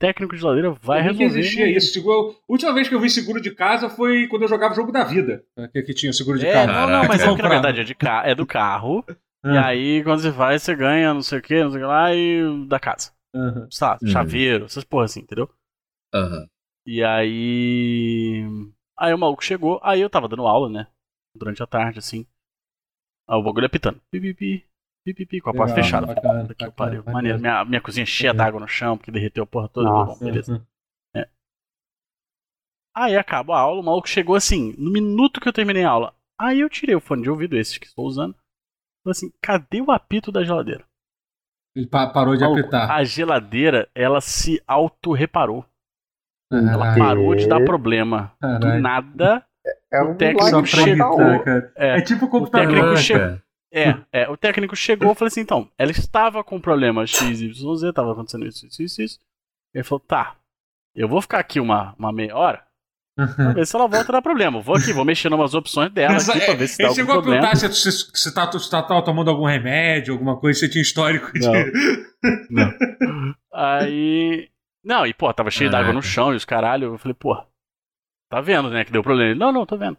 técnico 0.00 0.34
de 0.34 0.40
geladeira 0.40 0.72
vai 0.72 1.02
resolver. 1.02 1.30
Que 1.30 1.38
existia 1.38 1.68
isso. 1.68 1.92
Seguro, 1.92 2.30
a 2.30 2.52
última 2.52 2.72
vez 2.72 2.88
que 2.88 2.94
eu 2.94 3.00
vi 3.00 3.10
seguro 3.10 3.40
de 3.40 3.54
casa 3.54 3.90
foi 3.90 4.26
quando 4.26 4.42
eu 4.42 4.48
jogava 4.48 4.72
o 4.72 4.76
jogo 4.76 4.90
da 4.90 5.04
vida. 5.04 5.44
Que, 5.72 5.82
que 5.82 5.94
tinha 5.94 6.12
seguro 6.12 6.38
de 6.38 6.46
é, 6.46 6.52
casa. 6.52 6.72
Não, 6.72 6.88
não, 6.88 7.06
mas 7.06 7.22
é 7.22 7.36
que 7.36 7.42
na 7.42 7.48
verdade 7.48 7.80
é, 7.80 7.84
de 7.84 7.94
ca... 7.94 8.26
é 8.26 8.34
do 8.34 8.46
carro. 8.46 9.04
e 9.44 9.56
ah. 9.56 9.66
aí, 9.66 10.02
quando 10.02 10.22
você 10.22 10.30
vai, 10.30 10.58
você 10.58 10.74
ganha 10.74 11.12
não 11.12 11.22
sei 11.22 11.38
o 11.38 11.42
que, 11.42 11.62
não 11.62 11.70
sei 11.70 11.80
o 11.80 11.82
que 11.82 11.86
lá, 11.86 12.14
e 12.14 12.66
da 12.66 12.80
casa. 12.80 13.12
Uhum. 13.36 13.70
Sabe, 13.70 14.06
uhum. 14.06 14.10
chaveiro, 14.10 14.64
essas 14.64 14.82
porra 14.82 15.04
assim, 15.04 15.20
entendeu? 15.20 15.48
Uhum. 16.14 16.46
E 16.86 17.04
aí. 17.04 18.42
Aí 18.98 19.14
o 19.14 19.18
maluco 19.18 19.44
chegou, 19.44 19.78
aí 19.82 20.00
eu 20.00 20.10
tava 20.10 20.28
dando 20.28 20.46
aula, 20.46 20.68
né? 20.68 20.86
Durante 21.36 21.62
a 21.62 21.66
tarde, 21.66 21.98
assim. 21.98 22.26
Aí 23.30 23.38
o 23.38 23.42
bagulho 23.42 23.66
apitando. 23.66 24.00
Pi, 24.10 24.20
pi, 24.20 24.34
pi. 24.34 24.66
Pipipi, 25.02 25.40
com 25.40 25.50
a 25.50 25.54
porta 25.54 25.74
fechada. 25.74 26.06
Bacana, 26.06 26.54
que 26.54 26.70
pariu. 26.72 27.02
Maneiro. 27.04 27.38
Minha, 27.38 27.64
minha 27.64 27.80
cozinha 27.80 28.04
cheia 28.04 28.34
d'água 28.34 28.60
no 28.60 28.68
chão, 28.68 28.98
porque 28.98 29.10
derreteu 29.10 29.44
a 29.44 29.46
porra 29.46 29.68
toda. 29.68 29.88
Nossa, 29.88 30.18
bom, 30.18 30.26
beleza. 30.26 30.66
É. 31.16 31.26
Aí 32.94 33.16
acaba 33.16 33.56
a 33.56 33.60
aula, 33.60 33.80
o 33.80 33.84
maluco 33.84 34.08
chegou 34.08 34.36
assim, 34.36 34.74
no 34.76 34.90
minuto 34.90 35.40
que 35.40 35.48
eu 35.48 35.52
terminei 35.52 35.84
a 35.84 35.90
aula. 35.90 36.14
Aí 36.38 36.60
eu 36.60 36.68
tirei 36.68 36.94
o 36.94 37.00
fone 37.00 37.22
de 37.22 37.30
ouvido, 37.30 37.56
esses 37.56 37.78
que 37.78 37.86
estou 37.86 38.06
usando. 38.06 38.34
Falei 39.02 39.12
assim, 39.12 39.32
cadê 39.40 39.80
o 39.80 39.90
apito 39.90 40.30
da 40.30 40.44
geladeira? 40.44 40.84
Ele 41.74 41.86
parou 41.86 42.36
de 42.36 42.42
maluco, 42.42 42.60
apitar. 42.60 42.90
A 42.90 43.02
geladeira, 43.02 43.88
ela 43.94 44.20
se 44.20 44.62
auto-reparou. 44.66 45.64
Ela 46.52 46.94
parou 46.98 47.34
de 47.34 47.48
dar 47.48 47.64
problema. 47.64 48.36
Caralho. 48.38 48.60
Do 48.60 48.80
nada, 48.82 49.46
é, 49.92 50.02
o 50.02 50.14
técnico 50.14 50.66
chegou. 50.66 51.20
É, 51.20 51.98
é, 51.98 52.00
tipo 52.00 52.26
o 52.26 52.28
computador. 52.28 52.68
O 52.68 52.72
técnico 52.72 52.96
chegou. 52.96 53.38
É, 53.72 53.96
é, 54.12 54.28
o 54.28 54.36
técnico 54.36 54.74
chegou 54.74 55.12
e 55.12 55.14
falou 55.14 55.28
assim, 55.28 55.40
então, 55.40 55.68
ela 55.78 55.92
estava 55.92 56.42
com 56.42 56.60
problema 56.60 57.06
X, 57.06 57.40
Y, 57.40 57.76
Z, 57.76 57.88
estava 57.88 58.12
acontecendo 58.12 58.44
isso, 58.46 58.66
isso, 58.66 58.82
isso, 58.82 59.02
isso. 59.02 59.20
Ele 59.72 59.84
falou, 59.84 60.00
tá, 60.00 60.34
eu 60.94 61.08
vou 61.08 61.22
ficar 61.22 61.38
aqui 61.38 61.60
uma, 61.60 61.94
uma 61.96 62.12
meia 62.12 62.36
hora, 62.36 62.64
pra 63.14 63.52
ver 63.52 63.66
se 63.66 63.76
ela 63.76 63.86
volta 63.86 64.10
a 64.10 64.12
dar 64.12 64.22
problema. 64.22 64.60
Vou 64.60 64.74
aqui, 64.74 64.92
vou 64.92 65.04
mexer 65.04 65.30
em 65.30 65.34
umas 65.34 65.54
opções 65.54 65.92
dela 65.92 66.14
Mas, 66.14 66.28
aqui 66.28 66.40
pra 66.40 66.54
ver 66.54 66.66
se 66.66 66.78
dá 66.78 66.88
algum 66.88 67.06
problema. 67.06 67.46
Ele 67.46 67.56
chegou 67.56 67.68
a 67.68 67.68
perguntar 67.70 67.74
se, 67.74 67.92
se, 67.92 68.34
tá, 68.34 68.50
se 68.58 68.70
tá, 68.70 68.82
tá 68.82 69.02
tomando 69.02 69.30
algum 69.30 69.46
remédio, 69.46 70.14
alguma 70.14 70.36
coisa, 70.36 70.58
se 70.58 70.68
tinha 70.68 70.82
histórico 70.82 71.32
de... 71.32 71.46
Não. 71.46 71.52
não. 72.50 73.34
Aí... 73.52 74.48
Não, 74.82 75.06
e 75.06 75.12
pô, 75.12 75.32
tava 75.32 75.50
cheio 75.50 75.70
d'água 75.70 75.92
no 75.92 76.02
chão 76.02 76.32
e 76.32 76.36
os 76.36 76.44
caralho, 76.44 76.94
eu 76.94 76.98
falei, 76.98 77.14
pô, 77.14 77.36
tá 78.30 78.40
vendo, 78.40 78.70
né, 78.70 78.84
que 78.84 78.92
deu 78.92 79.02
problema. 79.02 79.30
Ele, 79.30 79.38
não, 79.38 79.52
não, 79.52 79.66
tô 79.66 79.76
vendo. 79.76 79.98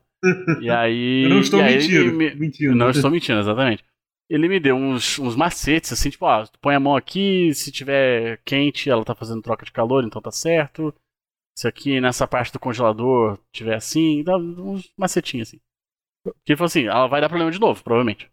E 0.62 0.70
aí. 0.72 1.24
Eu 1.24 1.30
não 1.30 1.40
estou 1.42 1.62
mentindo. 1.62 2.14
Me... 2.14 2.34
mentindo. 2.36 2.76
Não 2.76 2.90
estou 2.90 3.12
mentindo, 3.12 3.40
exatamente. 3.40 3.84
Ele 4.30 4.48
me 4.48 4.60
deu 4.62 4.76
uns, 4.78 5.20
uns 5.20 5.36
macetes, 5.36 5.92
assim, 5.92 6.10
tipo, 6.10 6.26
ó, 6.26 6.48
põe 6.62 6.74
a 6.74 6.80
mão 6.80 6.96
aqui, 6.96 7.54
se 7.54 7.70
tiver 7.70 8.42
quente, 8.46 8.90
ela 8.90 9.04
tá 9.04 9.14
fazendo 9.14 9.42
troca 9.42 9.66
de 9.66 9.74
calor, 9.74 10.06
então 10.06 10.22
tá 10.22 10.32
certo. 10.32 10.96
Se 11.58 11.68
aqui 11.68 12.00
nessa 12.00 12.26
parte 12.26 12.54
do 12.54 12.60
congelador 12.60 13.38
tiver 13.52 13.76
assim, 13.76 14.24
dá 14.24 14.38
uns 14.38 14.90
macetinhos 14.98 15.50
assim. 15.50 15.60
Que 16.46 16.54
ele 16.54 16.58
falou 16.58 16.68
assim, 16.68 16.86
ela 16.86 17.08
vai 17.08 17.20
dar 17.20 17.28
problema 17.28 17.52
de 17.52 17.60
novo, 17.60 17.84
provavelmente. 17.84 18.32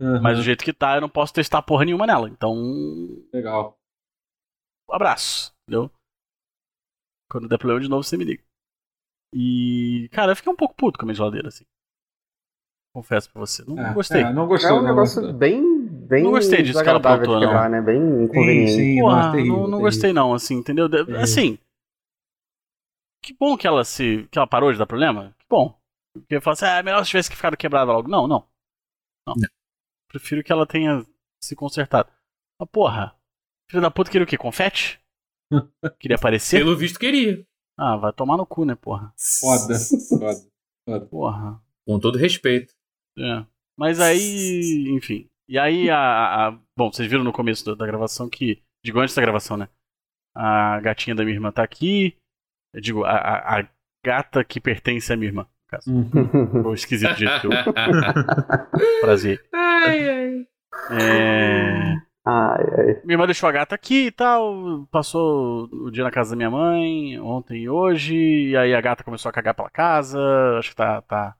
Uhum. 0.00 0.20
Mas 0.20 0.36
do 0.36 0.42
jeito 0.42 0.64
que 0.64 0.72
tá, 0.72 0.96
eu 0.96 1.00
não 1.00 1.08
posso 1.08 1.32
testar 1.32 1.62
porra 1.62 1.84
nenhuma 1.84 2.06
nela. 2.06 2.28
Então. 2.28 2.52
Legal. 3.32 3.78
Um 4.90 4.94
abraço, 4.94 5.54
entendeu? 5.62 5.88
Quando 7.30 7.48
der 7.48 7.56
problema 7.56 7.80
de 7.80 7.88
novo, 7.88 8.02
você 8.02 8.16
me 8.16 8.24
liga. 8.24 8.42
E, 9.34 10.08
cara, 10.12 10.32
eu 10.32 10.36
fiquei 10.36 10.52
um 10.52 10.56
pouco 10.56 10.74
puto 10.74 10.98
com 10.98 11.04
a 11.04 11.06
minha 11.06 11.14
geladeira, 11.14 11.48
assim. 11.48 11.64
Confesso 12.94 13.30
pra 13.32 13.40
você. 13.40 13.64
Não, 13.66 13.78
é, 13.78 13.94
gostei. 13.94 14.20
É, 14.20 14.32
não 14.32 14.46
gostou. 14.46 14.70
É 14.70 14.74
um 14.74 14.82
negócio 14.82 15.22
não. 15.22 15.32
bem, 15.32 15.88
bem. 15.88 16.24
Não 16.24 16.32
gostei 16.32 16.62
disso 16.62 16.82
que 16.82 16.88
ela 16.88 16.98
apontou, 16.98 17.40
não. 17.40 17.70
Né? 17.70 17.80
Bem 17.80 18.24
inconveniente. 18.24 18.72
Sim, 18.72 18.76
sim, 18.76 19.00
Porra, 19.00 19.22
não, 19.22 19.32
terrível, 19.32 19.56
não, 19.56 19.68
não 19.68 19.80
gostei, 19.80 20.12
não, 20.12 20.34
assim, 20.34 20.56
entendeu? 20.56 20.88
Assim. 21.18 21.58
Que 23.24 23.34
bom 23.34 23.56
que 23.56 23.66
ela 23.66 23.82
se. 23.84 24.28
que 24.30 24.38
ela 24.38 24.46
parou 24.46 24.70
de 24.70 24.78
dar 24.78 24.86
problema. 24.86 25.34
Que 25.38 25.46
bom. 25.48 25.74
Porque 26.12 26.36
eu 26.36 26.42
falo 26.42 26.52
assim, 26.52 26.66
ah, 26.66 26.78
é 26.78 26.82
melhor 26.82 27.02
se 27.02 27.10
tivesse 27.10 27.34
ficado 27.34 27.56
quebrada 27.56 27.90
logo. 27.90 28.08
Não, 28.08 28.28
não. 28.28 28.46
Não. 29.26 29.34
não. 29.36 29.48
Prefiro 30.08 30.44
que 30.44 30.52
ela 30.52 30.66
tenha 30.66 31.06
se 31.42 31.56
consertado. 31.56 32.10
Mas, 32.60 32.68
porra. 32.70 33.16
Filho 33.70 33.80
da 33.80 33.90
puta 33.90 34.10
queria 34.10 34.24
o 34.24 34.28
quê? 34.28 34.36
Confete? 34.36 35.00
queria 35.98 36.16
aparecer? 36.16 36.58
Pelo 36.58 36.76
visto 36.76 36.98
queria. 36.98 37.42
Ah, 37.78 37.96
vai 37.96 38.12
tomar 38.12 38.36
no 38.36 38.46
cu, 38.46 38.64
né, 38.64 38.74
porra? 38.74 39.12
Foda, 39.40 39.78
foda, 40.08 40.40
foda. 40.88 41.06
Porra. 41.06 41.60
Com 41.86 41.98
todo 41.98 42.18
respeito. 42.18 42.72
É. 43.18 43.44
Mas 43.76 44.00
aí, 44.00 44.88
enfim. 44.94 45.28
E 45.48 45.58
aí, 45.58 45.90
a, 45.90 46.48
a, 46.48 46.58
Bom, 46.76 46.92
vocês 46.92 47.08
viram 47.08 47.24
no 47.24 47.32
começo 47.32 47.64
da, 47.64 47.74
da 47.74 47.86
gravação 47.86 48.28
que. 48.28 48.62
Digo 48.84 48.98
antes 49.00 49.14
da 49.14 49.22
gravação, 49.22 49.56
né? 49.56 49.68
A 50.34 50.80
gatinha 50.80 51.14
da 51.14 51.24
minha 51.24 51.36
irmã 51.36 51.52
tá 51.52 51.62
aqui. 51.62 52.16
Eu 52.74 52.80
digo, 52.80 53.04
a, 53.04 53.12
a, 53.12 53.60
a 53.60 53.68
gata 54.04 54.42
que 54.42 54.60
pertence 54.60 55.12
à 55.12 55.16
minha 55.16 55.28
irmã, 55.28 55.42
no 55.42 55.68
caso. 55.68 55.90
Uhum. 55.92 56.74
esquisito 56.74 57.14
jeito 57.14 57.40
que 57.40 57.46
eu. 57.46 57.50
Prazer. 59.00 59.44
Ai, 59.52 60.08
ai. 60.08 60.46
É. 60.90 61.96
Ai, 62.24 62.64
ai. 62.78 63.00
Minha 63.04 63.14
irmã 63.14 63.26
deixou 63.26 63.48
a 63.48 63.52
gata 63.52 63.74
aqui 63.74 64.06
e 64.06 64.12
tal. 64.12 64.86
Passou 64.90 65.68
o 65.72 65.90
dia 65.90 66.04
na 66.04 66.10
casa 66.10 66.30
da 66.30 66.36
minha 66.36 66.50
mãe, 66.50 67.18
ontem 67.18 67.62
e 67.62 67.68
hoje. 67.68 68.14
E 68.14 68.56
aí 68.56 68.74
a 68.74 68.80
gata 68.80 69.02
começou 69.02 69.28
a 69.28 69.32
cagar 69.32 69.54
pela 69.54 69.70
casa. 69.70 70.20
Acho 70.56 70.70
que 70.70 70.76
tá, 70.76 71.02
tá, 71.02 71.34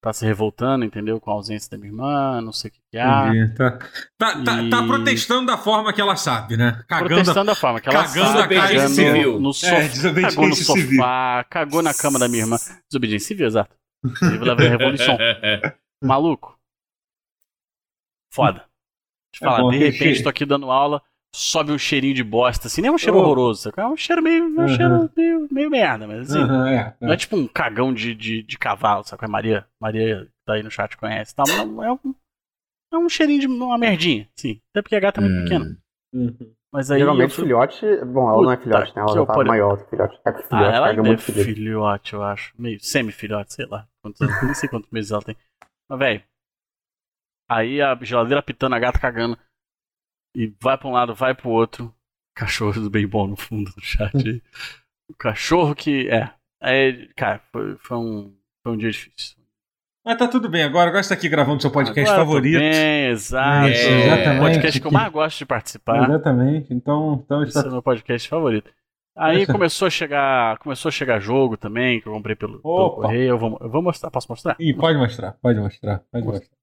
tá 0.00 0.12
se 0.12 0.24
revoltando, 0.24 0.86
entendeu? 0.86 1.20
Com 1.20 1.30
a 1.30 1.34
ausência 1.34 1.70
da 1.70 1.76
minha 1.76 1.90
irmã, 1.90 2.40
não 2.40 2.52
sei 2.52 2.70
o 2.70 2.72
que, 2.72 2.80
que 2.90 2.98
há. 2.98 3.30
Tá, 3.54 3.78
tá, 4.16 4.40
e... 4.40 4.44
tá, 4.44 4.70
tá, 4.70 4.86
protestando 4.86 5.46
da 5.46 5.58
forma 5.58 5.92
que 5.92 6.00
ela 6.00 6.16
sabe, 6.16 6.56
né? 6.56 6.82
Cagando, 6.88 7.08
protestando 7.08 7.46
da 7.46 7.54
forma 7.54 7.78
que 7.78 7.90
ela 7.90 8.02
cagando 8.02 8.38
sabe. 8.38 8.54
Cagando 8.56 8.88
civil. 8.88 9.38
no 9.38 9.52
sofá. 9.52 9.74
É, 9.74 9.88
cagou 10.22 10.48
no 10.48 10.56
sofá, 10.56 10.80
civil. 10.80 11.04
cagou 11.50 11.82
na 11.82 11.92
cama 11.92 12.18
da 12.18 12.26
minha 12.26 12.44
irmã. 12.44 12.56
Desobediência 12.90 13.28
civil, 13.28 13.46
exato. 13.48 13.76
Leva 14.40 14.62
a 14.62 14.68
revolução. 14.68 15.18
Maluco. 16.02 16.58
Foda. 18.32 18.71
Te 19.32 19.42
é 19.42 19.46
falar, 19.46 19.70
de 19.70 19.78
repente 19.78 20.22
tô 20.22 20.28
aqui 20.28 20.44
dando 20.44 20.70
aula, 20.70 21.02
sobe 21.34 21.72
um 21.72 21.78
cheirinho 21.78 22.14
de 22.14 22.22
bosta, 22.22 22.66
assim, 22.68 22.82
nem 22.82 22.90
é 22.90 22.92
um 22.92 22.98
cheiro 22.98 23.16
oh. 23.16 23.20
horroroso, 23.20 23.62
sabe? 23.62 23.80
É 23.80 23.86
um 23.86 23.96
cheiro 23.96 24.22
meio, 24.22 24.44
uhum. 24.44 24.64
um 24.64 24.68
cheiro 24.68 25.10
meio, 25.16 25.48
meio 25.50 25.70
merda, 25.70 26.06
mas 26.06 26.30
assim, 26.30 26.42
uhum, 26.42 26.66
é, 26.66 26.76
é. 27.00 27.06
não 27.06 27.12
é 27.12 27.16
tipo 27.16 27.36
um 27.36 27.46
cagão 27.46 27.92
de, 27.92 28.14
de, 28.14 28.42
de 28.42 28.58
cavalo, 28.58 29.04
sabe? 29.04 29.24
A 29.24 29.28
Maria, 29.28 29.66
Maria 29.80 30.28
tá 30.46 30.54
aí 30.54 30.62
no 30.62 30.70
chat 30.70 30.96
conhece, 30.96 31.34
tá? 31.34 31.44
Não, 31.46 31.82
é, 31.82 31.92
um, 31.92 32.14
é 32.92 32.98
um 32.98 33.08
cheirinho 33.08 33.40
de 33.40 33.46
uma 33.46 33.78
merdinha, 33.78 34.28
sim. 34.36 34.60
Até 34.70 34.82
porque 34.82 34.96
a 34.96 35.00
gata 35.00 35.20
é 35.20 35.24
muito 35.24 35.38
hum. 35.38 35.44
pequena. 35.44 35.76
Uhum. 36.14 36.52
Mas 36.72 36.90
aí 36.90 37.00
Geralmente 37.00 37.34
fui... 37.34 37.44
filhote, 37.44 37.84
bom, 38.06 38.30
ela 38.30 38.38
Puta 38.38 38.44
não 38.44 38.52
é 38.52 38.56
filhote, 38.56 38.96
né? 38.96 39.02
Ela 39.02 39.14
já 39.14 39.26
tá 39.26 39.34
pare... 39.34 39.48
maior 39.48 39.76
do 39.76 39.84
filhote. 39.84 40.20
É 40.24 40.32
que 40.32 40.42
filhote 40.42 40.68
ah, 40.68 40.74
ela 40.74 40.90
é 40.90 40.96
muito 40.96 41.22
filhote. 41.22 41.54
filhote, 41.54 42.12
eu 42.14 42.22
acho. 42.22 42.54
Meio 42.58 42.80
semi-filhote, 42.80 43.52
sei 43.52 43.66
lá. 43.66 43.86
Quantos, 44.02 44.20
nem 44.42 44.54
sei 44.54 44.68
quantos 44.70 44.90
meses 44.90 45.10
ela 45.10 45.20
tem. 45.20 45.36
Mas, 45.86 45.98
velho, 45.98 46.22
Aí 47.52 47.82
a 47.82 47.94
geladeira 48.00 48.42
pitando, 48.42 48.74
a 48.74 48.78
gata 48.78 48.98
cagando. 48.98 49.36
E 50.34 50.54
vai 50.58 50.78
pra 50.78 50.88
um 50.88 50.92
lado, 50.92 51.14
vai 51.14 51.34
pro 51.34 51.50
outro. 51.50 51.94
Cachorro 52.34 52.88
bem 52.88 53.06
bom 53.06 53.26
no 53.26 53.36
fundo 53.36 53.70
do 53.70 53.80
chat. 53.82 54.42
o 55.06 55.14
cachorro 55.14 55.74
que. 55.74 56.08
É. 56.08 56.30
Aí, 56.62 57.08
cara, 57.14 57.42
foi, 57.52 57.76
foi, 57.76 57.96
um, 57.98 58.34
foi 58.62 58.72
um 58.72 58.76
dia 58.78 58.90
difícil. 58.90 59.36
Mas 60.04 60.16
tá 60.16 60.26
tudo 60.26 60.48
bem, 60.48 60.64
agora, 60.64 60.88
agora 60.88 61.02
você 61.02 61.10
tá 61.10 61.14
aqui 61.14 61.28
gravando 61.28 61.60
seu 61.60 61.70
podcast 61.70 62.10
agora 62.10 62.26
favorito. 62.26 62.58
Bem, 62.58 63.06
exato. 63.08 63.68
É, 63.68 64.06
exatamente. 64.06 64.36
O 64.36 64.40
podcast 64.40 64.80
que 64.80 64.86
eu 64.86 64.90
mais 64.90 65.12
gosto 65.12 65.38
de 65.38 65.46
participar. 65.46 66.08
Exatamente. 66.08 66.74
Então, 66.74 67.22
então 67.24 67.42
está... 67.42 67.60
Esse 67.60 67.68
é 67.68 67.70
o 67.70 67.72
meu 67.74 67.82
podcast 67.82 68.28
favorito. 68.28 68.72
Aí 69.14 69.46
começou 69.46 69.86
a 69.86 69.90
chegar, 69.90 70.58
começou 70.58 70.88
a 70.88 70.92
chegar 70.92 71.20
jogo 71.20 71.56
também, 71.56 72.00
que 72.00 72.08
eu 72.08 72.12
comprei 72.12 72.34
pelo, 72.34 72.60
pelo 72.60 72.90
correio. 72.92 73.28
Eu 73.28 73.38
vou, 73.38 73.58
eu 73.60 73.68
vou 73.68 73.82
mostrar, 73.82 74.10
posso 74.10 74.26
mostrar? 74.30 74.56
Ih, 74.58 74.72
pode 74.72 74.96
mostrar, 74.96 75.32
pode 75.32 75.60
mostrar, 75.60 76.02
pode 76.10 76.24
mostrar. 76.24 76.61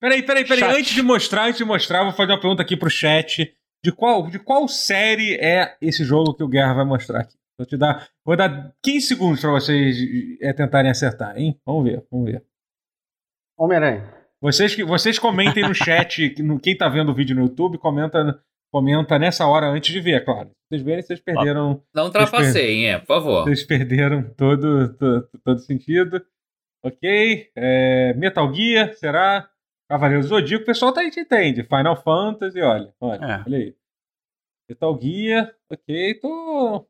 Peraí, 0.00 0.22
peraí, 0.22 0.46
peraí. 0.46 0.78
Antes 0.78 0.94
de 0.94 1.02
mostrar, 1.02 1.46
antes 1.46 1.58
de 1.58 1.64
mostrar, 1.64 2.04
vou 2.04 2.12
fazer 2.12 2.32
uma 2.32 2.40
pergunta 2.40 2.62
aqui 2.62 2.76
pro 2.76 2.90
chat. 2.90 3.52
De 3.84 3.92
qual, 3.92 4.28
de 4.28 4.38
qual 4.38 4.66
série 4.66 5.34
é 5.36 5.76
esse 5.80 6.04
jogo 6.04 6.34
que 6.34 6.42
o 6.42 6.48
Guerra 6.48 6.74
vai 6.74 6.84
mostrar 6.84 7.20
aqui? 7.20 7.36
Vou 7.58 7.66
te 7.66 7.76
dar, 7.76 8.08
vou 8.24 8.36
dar 8.36 8.74
15 8.82 9.06
segundos 9.06 9.40
para 9.40 9.50
vocês 9.50 9.96
é, 10.40 10.52
tentarem 10.52 10.90
acertar, 10.90 11.38
hein? 11.38 11.58
Vamos 11.64 11.84
ver, 11.84 12.04
vamos 12.10 12.30
ver. 12.30 12.44
Homem-Aranha. 13.58 14.12
Vocês, 14.40 14.76
vocês 14.76 15.18
comentem 15.18 15.62
no 15.62 15.74
chat, 15.74 16.34
no, 16.42 16.60
quem 16.60 16.76
tá 16.76 16.88
vendo 16.88 17.10
o 17.10 17.14
vídeo 17.14 17.34
no 17.34 17.42
YouTube, 17.42 17.78
comenta, 17.78 18.38
comenta 18.70 19.18
nessa 19.18 19.46
hora 19.46 19.68
antes 19.68 19.92
de 19.92 20.00
ver, 20.00 20.24
claro. 20.24 20.50
Vocês 20.68 20.82
verem, 20.82 21.02
vocês 21.02 21.20
perderam. 21.20 21.82
Não 21.94 22.04
ultrapasseiem, 22.04 22.90
é, 22.90 22.98
por 22.98 23.06
favor. 23.06 23.44
Vocês 23.44 23.64
perderam 23.64 24.22
todo, 24.36 24.94
todo, 24.94 25.28
todo 25.42 25.58
sentido. 25.60 26.20
Ok. 26.84 27.50
É, 27.56 28.12
Metal 28.14 28.52
Gear, 28.52 28.92
será? 28.94 29.48
Cavaleiro 29.88 30.22
do 30.22 30.28
Zodíaco, 30.28 30.62
o 30.64 30.66
pessoal 30.66 30.92
tá, 30.92 31.04
entende. 31.04 31.62
Final 31.62 31.96
Fantasy, 32.02 32.60
olha, 32.60 32.92
olha, 33.00 33.24
é. 33.24 33.42
olha 33.46 33.58
aí. 33.58 33.76
Metal 34.68 35.00
Gear, 35.00 35.54
ok, 35.70 36.14
tô. 36.20 36.86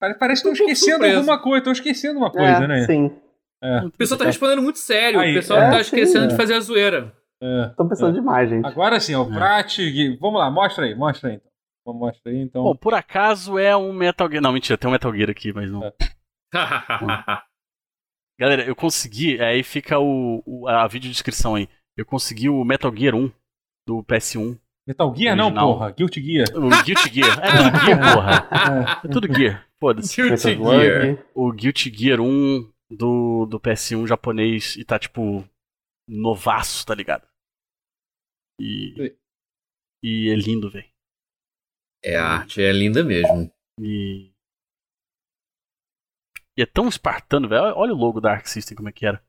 Parece 0.00 0.42
que 0.42 0.48
estão 0.48 0.52
esquecendo 0.52 0.96
surpreso. 0.96 1.18
alguma 1.18 1.42
coisa, 1.42 1.58
estão 1.58 1.72
esquecendo 1.72 2.18
uma 2.18 2.30
coisa, 2.30 2.64
é, 2.64 2.66
né? 2.66 2.86
Sim. 2.86 3.16
É. 3.62 3.78
O 3.80 3.90
pessoal 3.90 4.18
tá 4.18 4.24
respondendo 4.24 4.62
muito 4.62 4.78
sério, 4.78 5.20
aí, 5.20 5.32
o 5.32 5.34
pessoal 5.34 5.60
é, 5.60 5.70
tá 5.70 5.80
esquecendo 5.80 6.24
sim, 6.24 6.28
de 6.28 6.36
fazer 6.36 6.54
a 6.54 6.60
zoeira. 6.60 7.14
É, 7.42 7.68
Tô 7.76 7.86
pensando 7.88 8.16
é. 8.16 8.20
demais, 8.20 8.48
gente. 8.48 8.66
Agora 8.66 8.98
sim, 9.00 9.14
o 9.14 9.22
é. 9.22 9.34
Prat. 9.34 9.78
Vamos 10.20 10.40
lá, 10.40 10.50
mostra 10.50 10.84
aí, 10.86 10.94
mostra 10.94 11.30
aí 11.30 11.36
então. 11.36 11.50
Vamos 11.84 12.00
mostrar 12.00 12.32
aí 12.32 12.38
então. 12.38 12.62
Bom, 12.64 12.74
por 12.74 12.94
acaso 12.94 13.58
é 13.58 13.76
um 13.76 13.92
Metal 13.92 14.28
Gear. 14.28 14.42
Não, 14.42 14.52
mentira, 14.52 14.78
tem 14.78 14.88
um 14.88 14.92
Metal 14.92 15.14
Gear 15.14 15.30
aqui, 15.30 15.52
mas 15.52 15.70
não. 15.70 15.92
Galera, 18.38 18.64
eu 18.66 18.74
consegui, 18.74 19.40
aí 19.40 19.62
fica 19.62 19.98
o, 19.98 20.42
o 20.44 20.68
a 20.68 20.86
vídeo 20.88 21.10
descrição 21.10 21.54
aí. 21.54 21.68
Eu 21.96 22.04
consegui 22.04 22.48
o 22.48 22.64
Metal 22.64 22.94
Gear 22.94 23.14
1 23.14 23.30
do 23.86 24.02
PS1. 24.02 24.58
Metal 24.86 25.14
Gear 25.14 25.34
original. 25.38 25.50
não, 25.50 25.72
porra. 25.72 25.92
Guilty 25.92 26.20
Gear. 26.20 26.48
O 26.56 26.68
Guilty 26.84 27.14
Gear. 27.14 27.38
É 27.40 27.50
tudo 27.56 27.84
Gear, 27.84 28.14
porra. 28.14 29.00
É, 29.04 29.08
tudo 29.08 29.34
Gear. 29.34 29.68
Foda-se. 29.80 30.22
Guilty 30.22 30.56
Gear. 30.56 31.26
O 31.34 31.52
Guilty 31.52 31.90
Gear 31.96 32.20
1 32.20 32.72
do, 32.90 33.46
do 33.46 33.60
PS1 33.60 34.06
japonês 34.06 34.76
e 34.76 34.84
tá, 34.84 34.98
tipo, 34.98 35.48
novaço, 36.08 36.84
tá 36.84 36.94
ligado? 36.94 37.26
E. 38.60 39.16
E 40.02 40.28
é 40.28 40.34
lindo, 40.34 40.68
velho. 40.70 40.88
É, 42.04 42.16
a 42.16 42.26
arte 42.26 42.60
é 42.60 42.70
linda 42.72 43.02
mesmo. 43.02 43.50
E. 43.80 44.33
E 46.56 46.62
é 46.62 46.66
tão 46.66 46.88
espartano, 46.88 47.48
velho. 47.48 47.74
Olha 47.76 47.92
o 47.92 47.96
logo 47.96 48.20
da 48.20 48.32
Arc 48.32 48.46
System 48.46 48.76
como 48.76 48.88
é 48.88 48.92
que 48.92 49.06
era. 49.06 49.20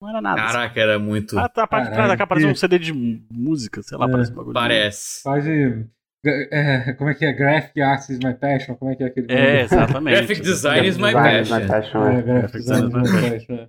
Não 0.00 0.08
era 0.08 0.20
nada. 0.20 0.42
Assim. 0.42 0.52
Caraca, 0.52 0.70
assim. 0.72 0.80
era 0.80 0.98
muito. 0.98 1.38
Ah, 1.38 1.48
tá, 1.48 1.64
a 1.64 1.66
parte 1.66 1.88
de 1.88 1.94
trás 1.94 2.08
da 2.08 2.16
capa 2.16 2.34
parece 2.34 2.46
um 2.46 2.54
CD 2.54 2.78
de 2.78 2.92
música, 2.92 3.82
sei 3.82 3.96
lá, 3.96 4.06
é, 4.06 4.10
parece 4.10 4.32
um 4.32 4.34
bagulho. 4.34 4.54
Parece. 4.54 5.22
Quase. 5.22 5.86
É, 6.26 6.94
como 6.94 7.10
é 7.10 7.14
que 7.14 7.24
é? 7.26 7.32
Graphic 7.32 7.80
Arts 7.82 8.08
is 8.08 8.18
my 8.18 8.32
passion? 8.32 8.74
Como 8.76 8.90
é 8.90 8.96
que 8.96 9.02
é 9.02 9.06
aquele? 9.06 9.30
É, 9.30 9.60
exatamente. 9.62 10.16
Graphic 10.16 10.40
Design 10.40 10.88
is 10.88 10.96
my 10.96 11.12
passion. 11.12 11.58
My 11.58 11.66
passion 11.66 12.06
é, 12.06 12.22
graphic 12.22 12.58
Design 12.58 12.86
is 12.86 12.94
my 12.94 13.30
passion. 13.30 13.68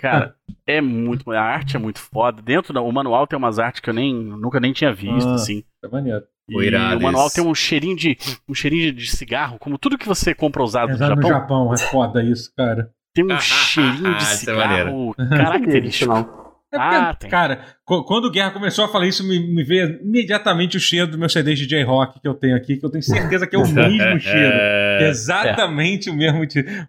Cara, 0.00 0.34
é 0.66 0.80
muito. 0.80 1.30
A 1.30 1.40
arte 1.40 1.76
é 1.76 1.78
muito 1.78 1.98
foda. 1.98 2.42
Dentro 2.42 2.72
do 2.72 2.92
manual 2.92 3.26
tem 3.26 3.38
umas 3.38 3.58
artes 3.58 3.80
que 3.80 3.88
eu 3.88 3.94
nem, 3.94 4.14
nunca 4.14 4.60
nem 4.60 4.72
tinha 4.72 4.92
visto, 4.92 5.28
ah, 5.28 5.34
assim. 5.34 5.64
É 5.82 5.88
maneiro. 5.88 6.24
E 6.48 6.68
o 6.96 7.00
manual 7.00 7.30
tem 7.30 7.42
um 7.42 7.54
cheirinho 7.54 7.96
de 7.96 8.18
um 8.48 8.54
cheirinho 8.54 8.92
de 8.92 9.10
cigarro, 9.10 9.58
como 9.58 9.78
tudo 9.78 9.96
que 9.96 10.06
você 10.06 10.34
compra 10.34 10.62
usado 10.62 10.92
no 10.92 10.98
Japão. 10.98 11.16
no 11.16 11.28
Japão, 11.28 11.74
é 11.74 11.78
foda 11.78 12.22
isso, 12.22 12.52
cara. 12.54 12.90
Tem 13.14 13.24
um 13.32 13.40
cheirinho 13.40 14.16
de 14.16 14.22
é 14.22 14.26
cigarro 14.26 15.14
é 15.18 15.28
característico. 15.36 16.44
É 16.74 16.78
porque, 16.78 16.96
ah, 16.96 17.14
tem. 17.14 17.30
Cara, 17.30 17.64
quando 17.84 18.24
o 18.24 18.30
Guerra 18.30 18.50
começou 18.50 18.84
a 18.84 18.88
falar 18.88 19.06
isso, 19.06 19.26
me, 19.26 19.38
me 19.38 19.62
veio 19.62 20.00
imediatamente 20.02 20.76
o 20.76 20.80
cheiro 20.80 21.06
do 21.06 21.16
meu 21.16 21.28
CD 21.28 21.54
de 21.54 21.66
J-Rock 21.66 22.20
que 22.20 22.26
eu 22.26 22.34
tenho 22.34 22.56
aqui, 22.56 22.76
que 22.76 22.84
eu 22.84 22.90
tenho 22.90 23.02
certeza 23.02 23.46
que 23.46 23.54
é 23.54 23.58
o 23.58 23.62
mesmo 23.70 24.18
cheiro. 24.18 24.56
É 24.56 25.08
exatamente 25.08 26.08
é. 26.08 26.12
o, 26.12 26.16
mesmo, 26.16 26.40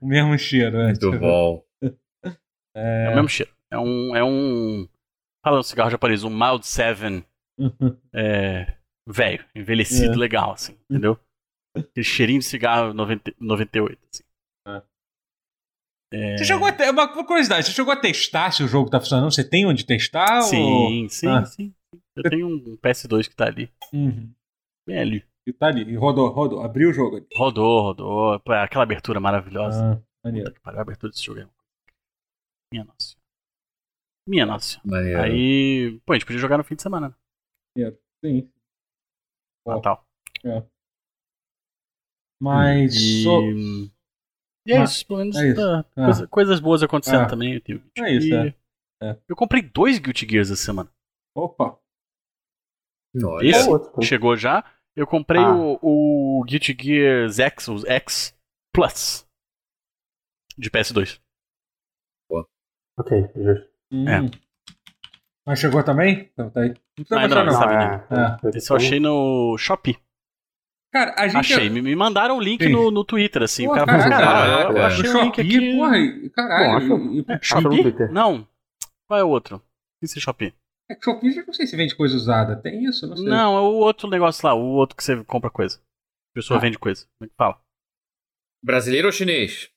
o 0.02 0.08
mesmo 0.08 0.38
cheiro. 0.40 0.78
É, 0.78 0.86
Muito 0.86 1.12
tipo... 1.12 1.20
bom. 1.20 1.62
É... 2.76 3.06
é... 3.08 3.10
o 3.12 3.16
mesmo 3.16 3.30
cheiro. 3.30 3.52
É 3.72 3.78
um. 3.78 4.16
É 4.16 4.24
um. 4.24 4.88
Fala 5.44 5.60
um 5.60 5.64
cigarro 5.64 5.92
japonês, 5.92 6.24
um 6.24 6.30
Mild 6.32 6.66
Seven. 6.66 7.24
Uhum. 7.58 7.96
é, 8.14 8.75
velho, 9.08 9.46
envelhecido 9.56 10.14
é. 10.14 10.18
legal, 10.18 10.54
assim, 10.54 10.78
entendeu? 10.90 11.20
Aquele 11.76 12.06
cheirinho 12.06 12.40
de 12.40 12.46
cigarro 12.46 12.94
90, 12.94 13.34
98, 13.40 14.00
assim. 14.12 14.24
É... 16.14 16.38
Você 16.38 16.46
chegou 16.46 16.68
a 16.68 16.72
ter, 16.72 16.90
uma 16.90 17.08
curiosidade, 17.26 17.66
você 17.66 17.74
chegou 17.74 17.92
a 17.92 17.98
testar 17.98 18.52
se 18.52 18.64
o 18.64 18.68
jogo 18.68 18.90
tá 18.90 19.00
funcionando? 19.00 19.32
Você 19.32 19.44
tem 19.44 19.66
onde 19.66 19.86
testar? 19.86 20.44
Sim, 20.44 20.62
ou... 21.04 21.10
sim, 21.10 21.28
ah. 21.28 21.46
sim. 21.46 21.74
Eu 22.16 22.24
tenho 22.24 22.48
um 22.48 22.78
PS2 22.78 23.28
que 23.28 23.36
tá 23.36 23.48
ali. 23.48 23.70
Uhum. 23.94 24.32
Bem 24.88 25.00
ali. 25.00 25.26
E 25.48 25.54
tá 25.54 25.68
ali, 25.68 25.82
e 25.84 25.96
rodou, 25.96 26.30
rodou, 26.30 26.62
abriu 26.62 26.90
o 26.90 26.94
jogo 26.94 27.18
ali. 27.18 27.28
Rodou, 27.36 27.82
rodou. 27.82 28.34
Aquela 28.34 28.84
abertura 28.84 29.20
maravilhosa. 29.20 29.94
Ah, 29.94 30.02
maneiro. 30.24 30.54
A 30.64 30.82
abertura 30.82 31.12
desse 31.12 31.24
jogo 31.24 31.42
é 31.42 31.48
Minha 32.72 32.86
nossa. 32.86 33.16
Minha 34.28 34.46
nossa. 34.46 34.80
Maneiro. 34.84 35.22
Aí, 35.22 36.00
pô, 36.06 36.14
a 36.14 36.16
gente 36.16 36.26
podia 36.26 36.42
jogar 36.42 36.58
no 36.58 36.64
fim 36.64 36.76
de 36.76 36.82
semana. 36.82 37.16
Né? 37.78 37.94
Sim. 38.24 38.50
Natal. 39.66 40.06
É. 40.44 40.64
Mas. 42.40 42.96
E... 42.96 43.24
So... 43.24 43.42
E 44.68 44.74
é 44.74 44.84
isso, 44.84 45.06
pelo 45.06 45.20
menos 45.20 45.36
é 45.36 45.50
isso. 45.50 45.62
Tá, 45.62 45.80
ah. 45.96 46.06
coisa, 46.06 46.28
coisas 46.28 46.60
boas 46.60 46.82
acontecendo 46.82 47.22
ah. 47.22 47.28
também. 47.28 47.62
Eu, 47.68 47.82
é 48.00 48.12
isso, 48.12 48.34
é. 48.34 48.56
é. 49.04 49.20
eu 49.28 49.36
comprei 49.36 49.62
dois 49.62 50.00
Guilty 50.00 50.28
Gears 50.28 50.50
essa 50.50 50.64
semana. 50.64 50.92
Opa! 51.36 51.80
Esse 53.42 53.70
chegou 54.02 54.36
já. 54.36 54.64
Eu 54.96 55.06
comprei 55.06 55.42
ah. 55.42 55.54
o, 55.54 56.40
o 56.40 56.44
Guilty 56.46 56.76
Gears 56.80 57.40
X, 57.40 57.68
os 57.68 57.86
X 57.86 58.36
Plus. 58.74 59.28
De 60.58 60.72
PS2. 60.72 61.22
Boa. 62.30 62.48
Ok, 62.98 63.30
justo. 63.36 63.70
Hum. 63.92 64.10
É. 64.10 64.45
Mas 65.48 65.60
chegou 65.60 65.84
também? 65.84 66.30
Então, 66.34 66.50
tá 66.50 66.62
aí. 66.62 66.74
Não, 67.10 67.18
ah, 67.20 67.28
não, 67.28 67.46
não. 67.46 67.54
não. 67.54 67.72
É, 67.72 68.38
é. 68.44 68.58
Esse 68.58 68.72
eu 68.72 68.76
achei 68.76 69.00
no 69.00 69.56
Shopee. 69.58 69.98
Cara, 70.92 71.14
a 71.18 71.28
gente. 71.28 71.54
Achei, 71.54 71.70
me, 71.70 71.82
me 71.82 71.96
mandaram 71.96 72.38
o 72.38 72.42
link 72.42 72.68
no, 72.70 72.90
no 72.90 73.04
Twitter, 73.04 73.44
assim. 73.44 73.66
Porra, 73.66 73.84
o 73.84 73.86
cara 73.86 74.00
falou, 74.00 74.18
cara, 74.18 74.62
eu, 74.64 74.78
eu 74.78 74.84
achei 74.86 75.10
o 75.10 75.22
link 75.22 75.42
aqui. 75.42 75.76
Porra, 75.76 76.30
caralho. 76.34 76.88
Bom, 76.88 77.34
é, 77.34 77.40
Shopee? 77.42 77.94
Não. 78.12 78.48
Qual 79.08 79.20
é 79.20 79.24
o 79.24 79.30
outro? 79.30 79.62
Esse 80.02 80.20
Shopee? 80.20 80.54
É 80.90 80.96
que 80.96 81.04
Shopee 81.04 81.32
já 81.32 81.44
não 81.46 81.54
sei 81.54 81.68
se 81.68 81.76
vende 81.76 81.96
coisa 81.96 82.16
usada. 82.16 82.56
Tem 82.56 82.84
isso? 82.86 83.08
Não 83.08 83.18
sei. 83.18 83.28
Não, 83.28 83.58
é 83.58 83.60
o 83.60 83.74
outro 83.74 84.10
negócio 84.10 84.48
lá, 84.48 84.54
o 84.54 84.64
outro 84.64 84.96
que 84.96 85.04
você 85.04 85.24
compra 85.26 85.50
coisa. 85.50 85.78
A 85.78 86.34
pessoa 86.36 86.58
ah. 86.58 86.62
vende 86.62 86.80
coisa. 86.80 87.06
Como 87.18 87.28
é 87.28 87.28
que 87.28 87.36
fala? 87.36 87.60
Brasileiro 88.64 89.08
ou 89.08 89.12
chinês? 89.12 89.70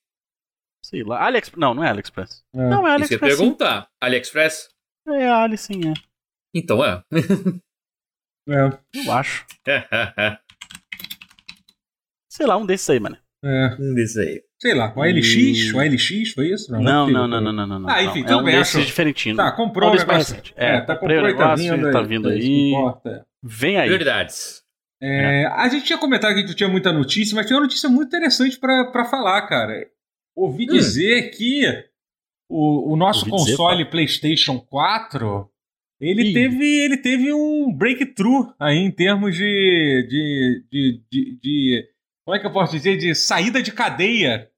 Sei 0.85 1.02
lá. 1.02 1.26
AliExpress. 1.26 1.61
Não, 1.61 1.74
não 1.74 1.85
é 1.85 1.88
AliExpress. 1.88 2.44
É. 2.54 2.68
Não, 2.68 2.87
é 2.87 2.92
AliExpress. 2.92 3.33
E 3.33 3.37
você 3.37 3.42
perguntar, 3.42 3.90
AliExpress? 4.00 4.68
É, 5.11 5.29
Ali 5.29 5.57
sim, 5.57 5.81
é. 5.88 5.94
Então 6.55 6.85
é. 6.85 7.03
é. 8.49 8.79
Eu 8.94 9.12
acho. 9.12 9.47
Sei 12.29 12.47
lá, 12.47 12.57
um 12.57 12.66
desses 12.66 12.88
aí, 12.90 13.01
mano. 13.01 13.16
É. 13.44 13.77
Um 13.79 13.94
desses 13.94 14.16
aí. 14.16 14.42
Sei 14.61 14.75
lá, 14.75 14.92
o 14.97 15.03
LX, 15.05 15.73
o 15.73 15.79
LX, 15.79 16.33
foi 16.33 16.49
isso? 16.49 16.73
Não, 16.73 16.83
não, 16.83 17.09
não, 17.09 17.29
não, 17.29 17.40
não, 17.40 17.53
não, 17.53 17.66
não, 17.66 17.79
não. 17.79 17.88
Ah, 17.88 18.03
enfim, 18.03 18.23
tudo 18.23 18.33
é 18.33 18.37
um 18.37 18.44
bem. 18.44 18.59
Desses 18.59 18.85
diferentinho. 18.85 19.37
Tá, 19.37 19.53
comprou 19.53 19.90
o 19.90 19.94
negócio. 19.94 20.35
Mais 20.35 20.53
é, 20.57 20.77
é, 20.77 20.81
tá 20.81 20.97
comprou 20.97 21.18
o 21.18 21.23
negócio, 21.23 21.68
tá 21.68 21.77
vindo, 21.77 21.92
tá 21.92 22.03
vindo 22.03 22.29
aí. 22.29 22.71
Importa. 22.73 23.27
Vem 23.40 23.77
aí. 23.77 23.87
Prioridades. 23.87 24.64
É, 25.01 25.47
a 25.47 25.68
gente 25.68 25.85
tinha 25.85 25.99
comentado 25.99 26.35
que 26.35 26.44
tu 26.44 26.55
tinha 26.55 26.68
muita 26.68 26.92
notícia, 26.92 27.37
mas 27.37 27.47
tem 27.47 27.57
uma 27.57 27.62
notícia 27.62 27.88
muito 27.88 28.09
interessante 28.09 28.59
pra, 28.59 28.87
pra 28.87 29.05
falar, 29.05 29.42
cara. 29.42 29.87
Ouvi 30.35 30.64
hum. 30.64 30.73
dizer 30.73 31.31
que 31.31 31.88
o, 32.48 32.92
o 32.92 32.96
nosso 32.96 33.20
Ouvi 33.20 33.30
console 33.30 33.78
dizer, 33.78 33.90
PlayStation 33.90 34.58
4 34.58 35.48
ele 36.00 36.32
teve, 36.32 36.64
ele 36.64 36.96
teve 36.96 37.32
um 37.32 37.72
breakthrough 37.72 38.52
aí 38.58 38.78
em 38.78 38.90
termos 38.90 39.34
de, 39.34 40.06
de, 40.08 40.64
de, 40.70 41.02
de, 41.11 41.38
de 41.42 41.88
como 42.24 42.37
é 42.37 42.40
que 42.40 42.46
eu 42.46 42.52
posso 42.52 42.72
dizer? 42.72 42.96
De 42.96 43.14
saída 43.14 43.62
de 43.62 43.72
cadeia. 43.72 44.48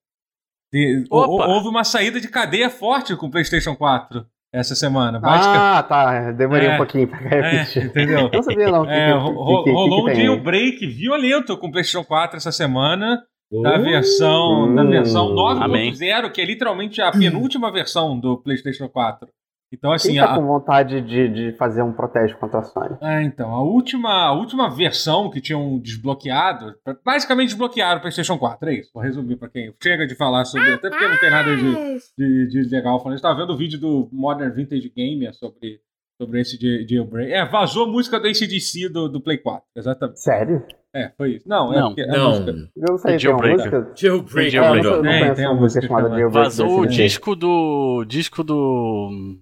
De, 0.72 1.04
houve 1.08 1.68
uma 1.68 1.84
saída 1.84 2.20
de 2.20 2.28
cadeia 2.28 2.68
forte 2.68 3.16
com 3.16 3.26
o 3.26 3.30
PlayStation 3.30 3.74
4 3.74 4.26
essa 4.52 4.74
semana. 4.74 5.20
Ah, 5.22 5.82
tá. 5.82 6.32
Demorei 6.32 6.68
é, 6.68 6.74
um 6.74 6.76
pouquinho 6.76 7.08
pra 7.08 7.18
repetir. 7.18 7.82
É, 7.82 7.86
entendeu? 7.86 8.30
não 8.32 8.42
sabia 8.42 8.70
não. 8.70 8.90
É, 8.90 9.12
que, 9.12 9.18
que, 9.18 9.64
que, 9.64 9.70
rolou 9.70 10.10
um 10.10 10.14
jailbreak 10.14 10.86
violento 10.88 11.56
com 11.56 11.68
o 11.68 11.72
PlayStation 11.72 12.04
4 12.04 12.36
essa 12.36 12.52
semana. 12.52 13.22
Da 13.62 13.78
versão, 13.78 14.70
uh, 14.70 14.74
da 14.76 14.84
versão 14.84 15.34
9.0, 15.34 16.30
que 16.30 16.40
é 16.40 16.44
literalmente 16.44 17.02
a 17.02 17.10
penúltima 17.10 17.72
versão 17.72 18.18
do 18.18 18.38
PlayStation 18.38 18.88
4. 18.88 19.28
Então, 19.72 19.92
assim. 19.92 20.12
Quem 20.12 20.20
tá 20.20 20.32
a... 20.32 20.36
com 20.36 20.46
vontade 20.46 21.00
de, 21.00 21.28
de 21.28 21.52
fazer 21.56 21.82
um 21.82 21.92
protesto 21.92 22.36
contra 22.38 22.58
a 22.60 22.62
Sony? 22.62 22.96
É, 23.00 23.22
então. 23.22 23.54
A 23.54 23.62
última, 23.62 24.26
a 24.26 24.32
última 24.32 24.68
versão 24.68 25.30
que 25.30 25.40
tinham 25.40 25.78
desbloqueado. 25.78 26.74
Basicamente 27.04 27.50
desbloquearam 27.50 27.98
o 27.98 28.00
PlayStation 28.00 28.36
4. 28.36 28.68
É 28.68 28.74
isso. 28.74 28.90
Vou 28.92 29.02
resumir 29.02 29.36
pra 29.36 29.48
quem 29.48 29.72
chega 29.80 30.06
de 30.06 30.16
falar 30.16 30.44
sobre. 30.44 30.72
Até 30.72 30.90
porque 30.90 31.08
não 31.08 31.18
tem 31.18 31.30
nada 31.30 31.56
de, 31.56 31.98
de, 32.18 32.48
de 32.48 32.68
legal 32.68 32.98
falando. 33.00 33.18
Eu 33.18 33.22
tava 33.22 33.40
vendo 33.40 33.52
o 33.52 33.56
vídeo 33.56 33.78
do 33.78 34.08
Modern 34.12 34.52
Vintage 34.52 34.92
Gamer 34.94 35.32
sobre, 35.34 35.80
sobre 36.20 36.40
esse 36.42 36.58
jailbreak. 36.86 37.32
É, 37.32 37.46
vazou 37.46 37.84
a 37.84 37.88
música 37.88 38.20
do 38.20 38.26
ACDC 38.28 38.90
do, 38.90 39.08
do 39.08 39.22
Play 39.22 39.38
4. 39.38 39.62
Exatamente. 39.74 40.20
Sério? 40.20 40.66
É, 40.94 41.10
foi 41.16 41.36
isso. 41.36 41.48
Não, 41.48 41.72
é 41.72 41.80
não, 41.80 41.94
porque 41.94 42.06
não. 42.06 42.30
música... 42.30 42.50
Eu 42.76 42.86
não 42.90 42.98
sei, 42.98 43.18
jailbreak. 43.18 43.58
Jailbreak. 43.62 44.00
Jailbreak. 44.00 44.50
jailbreak. 44.50 45.06
É, 45.06 45.28
é, 45.28 45.34
tem 45.34 45.46
uma 45.46 45.54
música 45.54 45.86
chamada 45.86 46.08
Jailbreak. 46.10 46.32
Vazou 46.32 46.80
o 46.80 46.86
disco 46.86 47.34
do... 47.34 48.04
disco 48.06 48.44
do... 48.44 49.38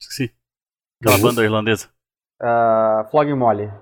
Esqueci. 0.00 0.32
Aquela 1.02 1.18
banda 1.18 1.42
irlandesa. 1.42 1.88
Uh, 2.40 3.10
Flog 3.10 3.34
Molly. 3.34 3.72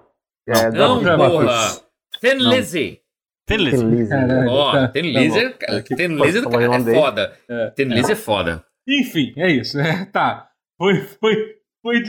É, 0.48 0.70
não, 0.70 1.02
não 1.02 1.16
porra. 1.18 1.82
Ten 2.20 2.38
Lizzy. 2.38 3.02
Ten 3.46 3.58
Lizzy. 3.58 3.84
Ó, 4.48 4.88
Ten 4.88 5.02
Lizzy 5.02 5.54
Ten 5.96 6.16
Lizzy 6.16 6.38
é 6.38 6.94
foda. 6.94 7.38
Ten 7.74 7.88
Lizzy 7.88 8.12
é 8.12 8.16
foda. 8.16 8.64
Enfim, 8.86 9.32
é 9.36 9.50
isso. 9.50 9.78
É, 9.78 10.04
tá. 10.12 10.50
Foi, 10.76 10.96
foi, 11.00 11.56
foi, 11.82 12.02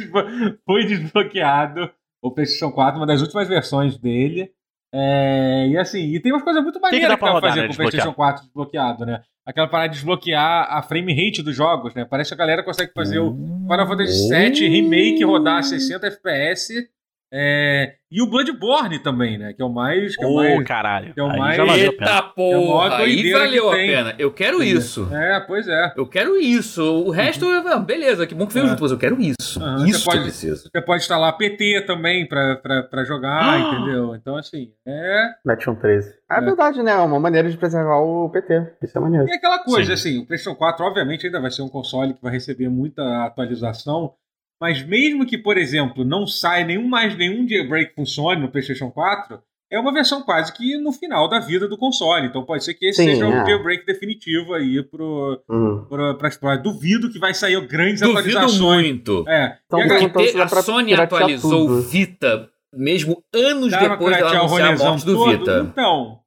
foi 0.66 0.86
desbloqueado 0.86 1.90
o 2.22 2.32
PlayStation 2.32 2.72
4, 2.72 3.00
uma 3.00 3.06
das 3.06 3.22
últimas 3.22 3.48
versões 3.48 3.98
dele. 3.98 4.52
É, 4.94 5.68
e 5.68 5.78
assim, 5.78 6.00
e 6.16 6.20
tem 6.22 6.32
umas 6.32 6.44
coisas 6.44 6.64
muito 6.64 6.80
maneiras 6.80 7.10
que, 7.10 7.16
que 7.16 7.22
dá 7.22 7.32
pra, 7.32 7.42
fazer 7.42 7.62
né, 7.62 7.68
com 7.68 7.74
o 7.74 7.76
PlayStation 7.76 8.14
4 8.14 8.44
desbloqueado, 8.44 9.06
né? 9.06 9.22
Aquela 9.46 9.68
parada 9.68 9.90
de 9.90 9.96
desbloquear 9.96 10.68
a 10.72 10.82
frame 10.82 11.14
rate 11.14 11.44
dos 11.44 11.56
jogos, 11.56 11.94
né? 11.94 12.06
Parece 12.06 12.30
que 12.30 12.34
a 12.34 12.38
galera 12.38 12.64
consegue 12.64 12.94
fazer 12.94 13.20
o 13.20 13.34
Final 13.34 13.88
Fantasy 13.88 14.30
VII 14.30 14.70
Remake 14.70 15.24
rodar 15.24 15.58
a 15.58 15.64
60 15.64 16.08
FPS 16.08 16.90
é, 17.38 17.96
e 18.10 18.22
o 18.22 18.30
Bloodborne 18.30 18.98
também, 19.00 19.38
né? 19.38 19.52
Que 19.52 19.62
é 19.62 19.66
o 19.66 19.70
mais. 19.70 20.16
Que 20.16 20.24
é 20.24 20.28
o 20.28 20.36
mais, 20.36 20.64
caralho. 20.64 21.14
Que 21.14 21.20
é 21.20 21.24
o 21.24 21.30
aí 21.30 21.38
mais. 21.38 21.60
Eita 21.60 22.22
porra! 22.22 23.02
É 23.02 23.04
aí 23.04 23.30
valeu 23.30 23.70
a 23.70 23.74
pena. 23.74 24.16
Eu 24.18 24.32
quero 24.32 24.64
isso. 24.64 25.10
É, 25.14 25.38
pois 25.42 25.68
é. 25.68 25.92
Eu 25.98 26.08
quero 26.08 26.38
isso. 26.38 26.82
O 26.82 27.10
resto, 27.10 27.46
uhum. 27.46 27.84
beleza, 27.84 28.26
que 28.26 28.34
bom 28.34 28.48
que 28.48 28.54
veio 28.54 28.68
é. 28.68 28.70
junto, 28.70 28.82
mas 28.82 28.92
eu 28.94 28.98
quero 28.98 29.20
isso. 29.20 29.62
Uhum. 29.62 29.86
Isso 29.86 30.00
você 30.00 30.06
pode, 30.06 30.18
que 30.18 30.24
eu 30.24 30.24
preciso. 30.24 30.70
Você 30.72 30.82
pode 30.82 31.02
instalar 31.02 31.38
PT 31.38 31.82
também 31.82 32.26
pra, 32.26 32.56
pra, 32.56 32.84
pra 32.84 33.04
jogar, 33.04 33.54
ah. 33.54 33.60
entendeu? 33.60 34.16
Então, 34.16 34.38
assim, 34.38 34.72
é. 34.88 35.32
Um 35.68 35.76
13. 35.76 36.14
É, 36.32 36.38
é 36.38 36.42
verdade, 36.42 36.82
né? 36.82 36.92
É 36.92 36.98
uma 37.00 37.20
maneira 37.20 37.50
de 37.50 37.58
preservar 37.58 37.98
o 37.98 38.30
PT. 38.30 38.76
Isso 38.82 38.98
é 38.98 39.02
maneiro. 39.02 39.28
E 39.28 39.34
aquela 39.34 39.60
coisa, 39.60 39.94
Sim. 39.98 40.10
assim, 40.12 40.24
o 40.24 40.26
PlayStation 40.26 40.56
4, 40.56 40.86
obviamente, 40.86 41.26
ainda 41.26 41.42
vai 41.42 41.52
ser 41.52 41.64
um 41.64 41.70
console 41.70 42.14
que 42.14 42.24
vai 42.24 42.32
receber 42.32 42.70
muita 42.70 43.26
atualização. 43.26 44.14
Mas 44.60 44.86
mesmo 44.86 45.26
que, 45.26 45.38
por 45.38 45.58
exemplo, 45.58 46.06
não 46.06 46.26
saia 46.26 46.66
nenhum 46.66 46.88
mais 46.88 47.16
nenhum 47.16 47.48
jailbreak 47.48 47.94
funcione 47.94 48.42
no 48.42 48.50
PlayStation 48.50 48.90
4, 48.90 49.40
é 49.72 49.80
uma 49.80 49.92
versão 49.92 50.22
quase 50.22 50.54
que 50.54 50.78
no 50.78 50.92
final 50.92 51.28
da 51.28 51.40
vida 51.40 51.68
do 51.68 51.78
console. 51.78 52.28
Então 52.28 52.44
pode 52.44 52.64
ser 52.64 52.74
que 52.74 52.88
esse 52.88 53.04
Sim, 53.04 53.12
seja 53.12 53.26
é. 53.26 53.28
o 53.28 53.46
jailbreak 53.46 53.86
definitivo 53.86 54.54
aí 54.54 54.82
pro, 54.84 55.42
uhum. 55.50 56.16
para 56.18 56.28
explorar. 56.28 56.58
Duvido 56.58 57.12
que 57.12 57.20
vai 57.20 57.34
sair 57.34 57.60
grandes 57.68 58.02
Duvido 58.02 58.20
atualizações. 58.20 58.86
muito. 58.86 59.26
É. 59.28 59.58
Então, 59.66 59.80
e 59.80 60.42
a, 60.42 60.44
a 60.44 60.48
Sony 60.48 60.94
atualizou 60.94 61.70
o 61.70 61.82
Vita 61.82 62.50
mesmo 62.76 63.24
anos 63.34 63.72
Dá 63.72 63.88
depois 63.88 64.16
dela 64.16 64.40
anunciar 64.40 64.74
a 64.74 64.78
morte 64.78 65.06
do 65.06 65.16
todo. 65.16 65.38
Vita. 65.38 65.70
Então, 65.72 66.20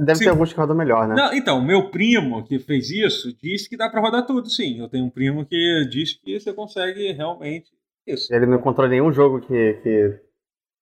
Deve 0.00 0.18
sim. 0.18 0.24
ter 0.24 0.30
alguns 0.30 0.52
que 0.52 0.58
rodam 0.58 0.76
melhor, 0.76 1.06
né? 1.08 1.14
Não, 1.14 1.32
então, 1.32 1.64
meu 1.64 1.90
primo 1.90 2.44
que 2.44 2.58
fez 2.58 2.90
isso 2.90 3.36
disse 3.42 3.68
que 3.68 3.76
dá 3.76 3.88
para 3.88 4.00
rodar 4.00 4.26
tudo, 4.26 4.48
sim. 4.48 4.78
Eu 4.78 4.88
tenho 4.88 5.04
um 5.04 5.10
primo 5.10 5.44
que 5.44 5.86
diz 5.90 6.14
que 6.14 6.38
você 6.38 6.52
consegue 6.52 7.12
realmente 7.12 7.70
isso. 8.06 8.32
Ele 8.34 8.46
não 8.46 8.58
encontrou 8.58 8.88
nenhum 8.88 9.12
jogo 9.12 9.40
que, 9.40 9.74
que, 9.82 10.20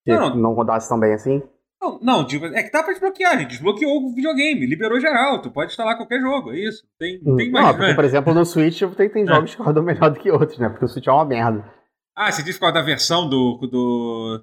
que 0.04 0.12
não, 0.12 0.30
não. 0.30 0.36
não, 0.36 0.52
rodasse 0.52 0.88
tão 0.88 0.98
bem 0.98 1.12
assim? 1.12 1.42
Não, 1.82 1.98
não 2.00 2.26
tipo, 2.26 2.46
é 2.46 2.62
que 2.62 2.70
dá 2.70 2.82
pra 2.82 2.92
desbloquear, 2.92 3.38
gente. 3.38 3.50
Desbloqueou 3.50 4.06
o 4.06 4.14
videogame, 4.14 4.66
liberou 4.66 5.00
geral. 5.00 5.42
Tu 5.42 5.50
pode 5.50 5.72
instalar 5.72 5.96
qualquer 5.96 6.20
jogo, 6.20 6.52
é 6.52 6.58
isso. 6.58 6.86
Tem, 6.98 7.20
não 7.22 7.36
tem 7.36 7.48
hum. 7.48 7.52
mais. 7.52 7.66
Não, 7.66 7.72
porque, 7.74 7.88
né? 7.88 7.94
por 7.94 8.04
exemplo, 8.04 8.34
no 8.34 8.44
Switch 8.44 8.80
tem, 8.96 9.10
tem 9.10 9.24
é. 9.24 9.26
jogos 9.26 9.54
que 9.54 9.62
rodam 9.62 9.82
melhor 9.82 10.10
do 10.10 10.20
que 10.20 10.30
outros, 10.30 10.58
né? 10.58 10.68
Porque 10.68 10.84
o 10.84 10.88
Switch 10.88 11.06
é 11.06 11.12
uma 11.12 11.24
merda. 11.24 11.64
Ah, 12.14 12.32
você 12.32 12.42
diz 12.42 12.58
qual 12.58 12.70
é 12.70 12.74
da 12.74 12.82
versão 12.82 13.28
do, 13.28 13.58
do, 13.70 14.42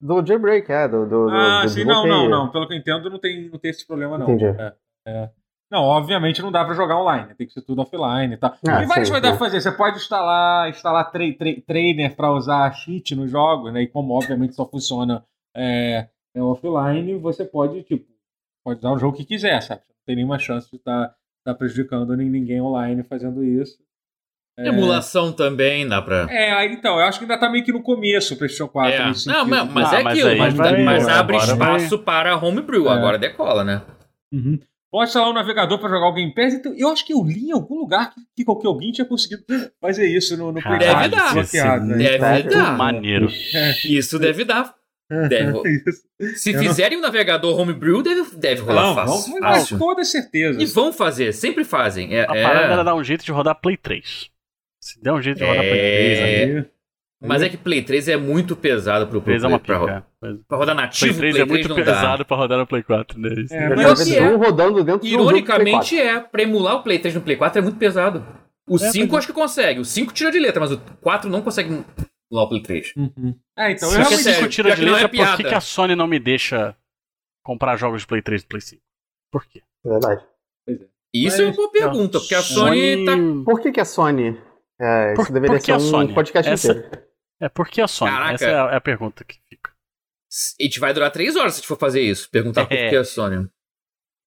do 0.00 0.24
jailbreak, 0.24 0.70
é, 0.72 0.88
do, 0.88 1.06
do 1.06 1.28
Ah, 1.28 1.62
do 1.62 1.68
sim, 1.68 1.84
não, 1.84 2.06
não, 2.06 2.28
não. 2.28 2.50
Pelo 2.50 2.66
que 2.66 2.74
eu 2.74 2.78
entendo, 2.78 3.10
não 3.10 3.18
tem, 3.18 3.50
não 3.50 3.58
tem 3.58 3.70
esse 3.70 3.86
problema, 3.86 4.16
não. 4.16 4.24
Entendi. 4.24 4.46
É, 4.46 4.74
é. 5.06 5.30
Não, 5.70 5.84
obviamente 5.84 6.42
não 6.42 6.50
dá 6.50 6.64
para 6.64 6.74
jogar 6.74 7.00
online, 7.00 7.32
tem 7.34 7.46
que 7.46 7.52
ser 7.52 7.62
tudo 7.62 7.82
offline 7.82 8.34
e 8.34 8.36
tal. 8.36 8.56
Ah, 8.66 8.82
e 8.82 8.86
várias 8.86 9.08
coisas 9.08 9.22
dá 9.22 9.28
pra 9.28 9.38
fazer. 9.38 9.60
Você 9.60 9.70
pode 9.70 9.98
instalar, 9.98 10.68
instalar 10.68 11.12
tra 11.12 11.32
tra 11.32 11.48
trainer 11.64 12.16
para 12.16 12.32
usar 12.32 12.72
cheat 12.72 13.14
nos 13.14 13.30
jogos, 13.30 13.72
né? 13.72 13.82
E 13.82 13.86
como 13.86 14.12
obviamente 14.14 14.56
só 14.56 14.66
funciona 14.66 15.24
é, 15.54 16.08
é 16.34 16.42
offline, 16.42 17.16
você 17.18 17.44
pode, 17.44 17.84
tipo, 17.84 18.04
pode 18.64 18.80
usar 18.80 18.90
o 18.90 18.98
jogo 18.98 19.16
que 19.16 19.24
quiser, 19.24 19.62
sabe? 19.62 19.82
Não 19.88 20.04
tem 20.04 20.16
nenhuma 20.16 20.40
chance 20.40 20.68
de 20.68 20.76
estar 20.76 21.08
tá, 21.08 21.14
tá 21.44 21.54
prejudicando 21.54 22.16
ninguém 22.16 22.60
online 22.60 23.04
fazendo 23.04 23.44
isso. 23.44 23.78
É... 24.60 24.68
Emulação 24.68 25.32
também 25.32 25.86
dá 25.86 26.02
pra. 26.02 26.26
É, 26.30 26.66
então, 26.66 26.98
eu 26.98 27.04
acho 27.04 27.18
que 27.18 27.24
ainda 27.24 27.38
tá 27.38 27.50
meio 27.50 27.64
que 27.64 27.72
no 27.72 27.82
começo 27.82 28.34
o 28.34 28.36
PlayStation 28.36 28.68
4. 28.68 28.92
É. 28.92 29.12
Não, 29.26 29.46
mas, 29.46 29.70
mas 29.72 29.92
ah, 29.92 29.96
é 29.96 30.06
aquilo, 30.06 30.36
mas, 30.36 30.54
vai, 30.54 30.82
mas 30.82 31.08
abre 31.08 31.36
espaço 31.36 31.96
vai. 31.96 32.04
para 32.04 32.36
homebrew, 32.36 32.88
é. 32.88 32.92
agora 32.92 33.18
decola, 33.18 33.64
né? 33.64 33.82
Uhum. 34.32 34.58
Pode 34.90 35.08
instalar 35.08 35.30
o 35.30 35.32
navegador 35.32 35.78
para 35.78 35.88
jogar 35.88 36.08
o 36.08 36.12
Game 36.12 36.34
Pass. 36.34 36.52
Então, 36.52 36.74
eu 36.76 36.88
acho 36.88 37.06
que 37.06 37.12
eu 37.12 37.22
li 37.22 37.48
em 37.48 37.52
algum 37.52 37.78
lugar 37.78 38.12
que, 38.12 38.20
que 38.36 38.44
qualquer 38.44 38.66
alguém 38.66 38.90
tinha 38.90 39.04
conseguido 39.04 39.44
fazer 39.80 40.06
isso 40.06 40.36
no, 40.36 40.50
no 40.50 40.60
Play 40.60 40.80
Deve 40.80 41.08
dar. 41.08 41.32
Bloqueado, 41.32 41.86
né? 41.86 41.96
Deve 41.96 42.42
dar. 42.48 42.76
Maneiro. 42.76 43.28
É. 43.54 43.70
Isso 43.86 44.18
deve 44.18 44.44
dar. 44.44 44.74
Deve. 45.28 45.60
Se 46.36 46.56
fizerem 46.56 46.96
o 46.96 47.00
um 47.00 47.02
navegador 47.02 47.58
homebrew, 47.58 48.02
deve, 48.02 48.36
deve 48.36 48.62
rolar 48.62 48.82
não, 48.82 48.94
fácil. 48.94 49.32
Vão, 49.32 49.40
fácil. 49.40 49.78
Com 49.78 49.86
toda 49.86 50.04
certeza. 50.04 50.62
E 50.62 50.66
vão 50.66 50.92
fazer, 50.92 51.32
sempre 51.32 51.64
fazem. 51.64 52.14
É, 52.14 52.26
a 52.28 52.36
é... 52.36 52.42
parada 52.42 52.72
era 52.72 52.84
dar 52.84 52.94
um 52.94 53.02
jeito 53.02 53.24
de 53.24 53.32
rodar 53.32 53.60
Play 53.60 53.76
3. 53.76 54.30
Se 54.80 55.00
der 55.00 55.12
um 55.12 55.20
jeito 55.20 55.38
de 55.38 55.44
rodar 55.44 55.62
Play 55.62 55.70
3 55.70 56.18
é. 56.18 56.24
aí. 56.24 56.66
Mas 57.22 57.42
é 57.42 57.50
que 57.50 57.56
Play 57.58 57.82
3 57.82 58.08
é 58.08 58.16
muito 58.16 58.56
pesado 58.56 59.06
pro 59.06 59.20
Play 59.20 59.38
3 59.38 59.44
é 59.44 59.46
uma 59.48 59.58
pica, 59.58 59.78
pra, 60.18 60.30
é. 60.30 60.34
pra 60.48 60.56
rodar 60.56 60.74
nativo. 60.74 61.18
Play 61.18 61.32
3 61.32 61.34
Play 61.34 61.42
é 61.42 61.64
muito 61.64 61.74
pesado 61.74 62.18
dá. 62.18 62.24
pra 62.24 62.36
rodar 62.36 62.58
no 62.58 62.66
Play 62.66 62.82
4, 62.82 63.20
né? 63.20 63.28
É, 63.50 63.76
mas 63.76 64.10
é, 64.10 64.18
é. 64.18 64.34
rodando 64.34 64.82
dentro 64.82 65.06
Ironicamente 65.06 65.98
é, 65.98 66.18
pra 66.18 66.42
emular 66.42 66.76
o 66.76 66.82
Play 66.82 66.98
3 66.98 67.14
no 67.14 67.20
Play 67.20 67.36
4 67.36 67.58
é 67.58 67.62
muito 67.62 67.78
pesado. 67.78 68.24
O 68.66 68.76
é, 68.76 68.90
5 68.90 69.16
acho 69.16 69.26
que 69.26 69.32
consegue, 69.34 69.80
o 69.80 69.84
5 69.84 70.14
tira 70.14 70.30
de 70.30 70.38
letra, 70.38 70.60
mas 70.60 70.72
o 70.72 70.80
4 71.02 71.28
não 71.28 71.42
consegue 71.42 71.68
emular 71.68 72.46
o 72.46 72.48
Play 72.48 72.62
3. 72.62 72.92
Uhum. 72.96 73.38
É, 73.58 73.72
então 73.72 73.90
Se 73.90 73.96
eu 73.96 74.00
realmente... 74.00 74.22
5 74.22 74.48
tira 74.48 74.74
de 74.74 74.82
letra, 74.82 75.04
é 75.04 75.08
por 75.08 75.36
que, 75.36 75.44
que 75.44 75.54
a 75.54 75.60
Sony 75.60 75.94
não 75.94 76.06
me 76.06 76.18
deixa 76.18 76.74
comprar 77.44 77.76
jogos 77.76 78.00
de 78.00 78.06
Play 78.06 78.22
3 78.22 78.42
e 78.42 78.46
Play 78.46 78.60
5? 78.62 78.82
Por 79.30 79.44
quê? 79.44 79.60
É 79.84 79.88
verdade. 79.88 80.24
Isso 81.12 81.36
mas, 81.36 81.40
é 81.40 81.44
uma 81.44 81.52
boa 81.52 81.70
pergunta, 81.70 82.18
porque 82.18 82.34
a 82.34 82.40
Sony, 82.42 82.92
Sony 82.92 83.04
tá... 83.04 83.44
Por 83.44 83.60
que, 83.60 83.72
que 83.72 83.80
a 83.80 83.84
Sony 83.84 84.38
é, 84.80 85.14
isso 85.14 85.32
deveria 85.32 85.60
ser 85.60 85.74
um 85.74 85.80
Sony? 85.80 86.14
podcast 86.14 86.50
Essa... 86.50 86.72
inteiro. 86.72 87.10
É 87.40 87.48
porque 87.48 87.80
a 87.80 87.88
Sony? 87.88 88.10
Caraca. 88.10 88.34
Essa 88.34 88.44
é 88.44 88.54
a, 88.54 88.72
é 88.72 88.76
a, 88.76 88.80
pergunta 88.80 89.24
que 89.24 89.38
fica. 89.48 89.70
A 90.58 90.62
gente 90.62 90.80
vai 90.80 90.92
durar 90.92 91.10
três 91.10 91.36
horas 91.36 91.54
se 91.54 91.58
a 91.58 91.60
gente 91.60 91.68
for 91.68 91.78
fazer 91.78 92.02
isso. 92.02 92.30
Perguntar 92.30 92.62
é. 92.62 92.64
por 92.66 92.90
que 92.90 92.96
a 92.96 93.04
Sony. 93.04 93.48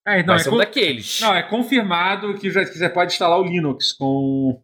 É, 0.06 0.20
então, 0.20 0.36
Vai 0.36 0.46
é 0.46 0.50
um 0.50 0.58
daqueles. 0.58 1.22
Não, 1.22 1.34
é 1.34 1.44
confirmado 1.44 2.34
que 2.36 2.52
já 2.52 2.66
quiser 2.66 2.90
pode 2.90 3.14
instalar 3.14 3.40
o 3.40 3.44
Linux 3.44 3.94
com. 3.94 4.62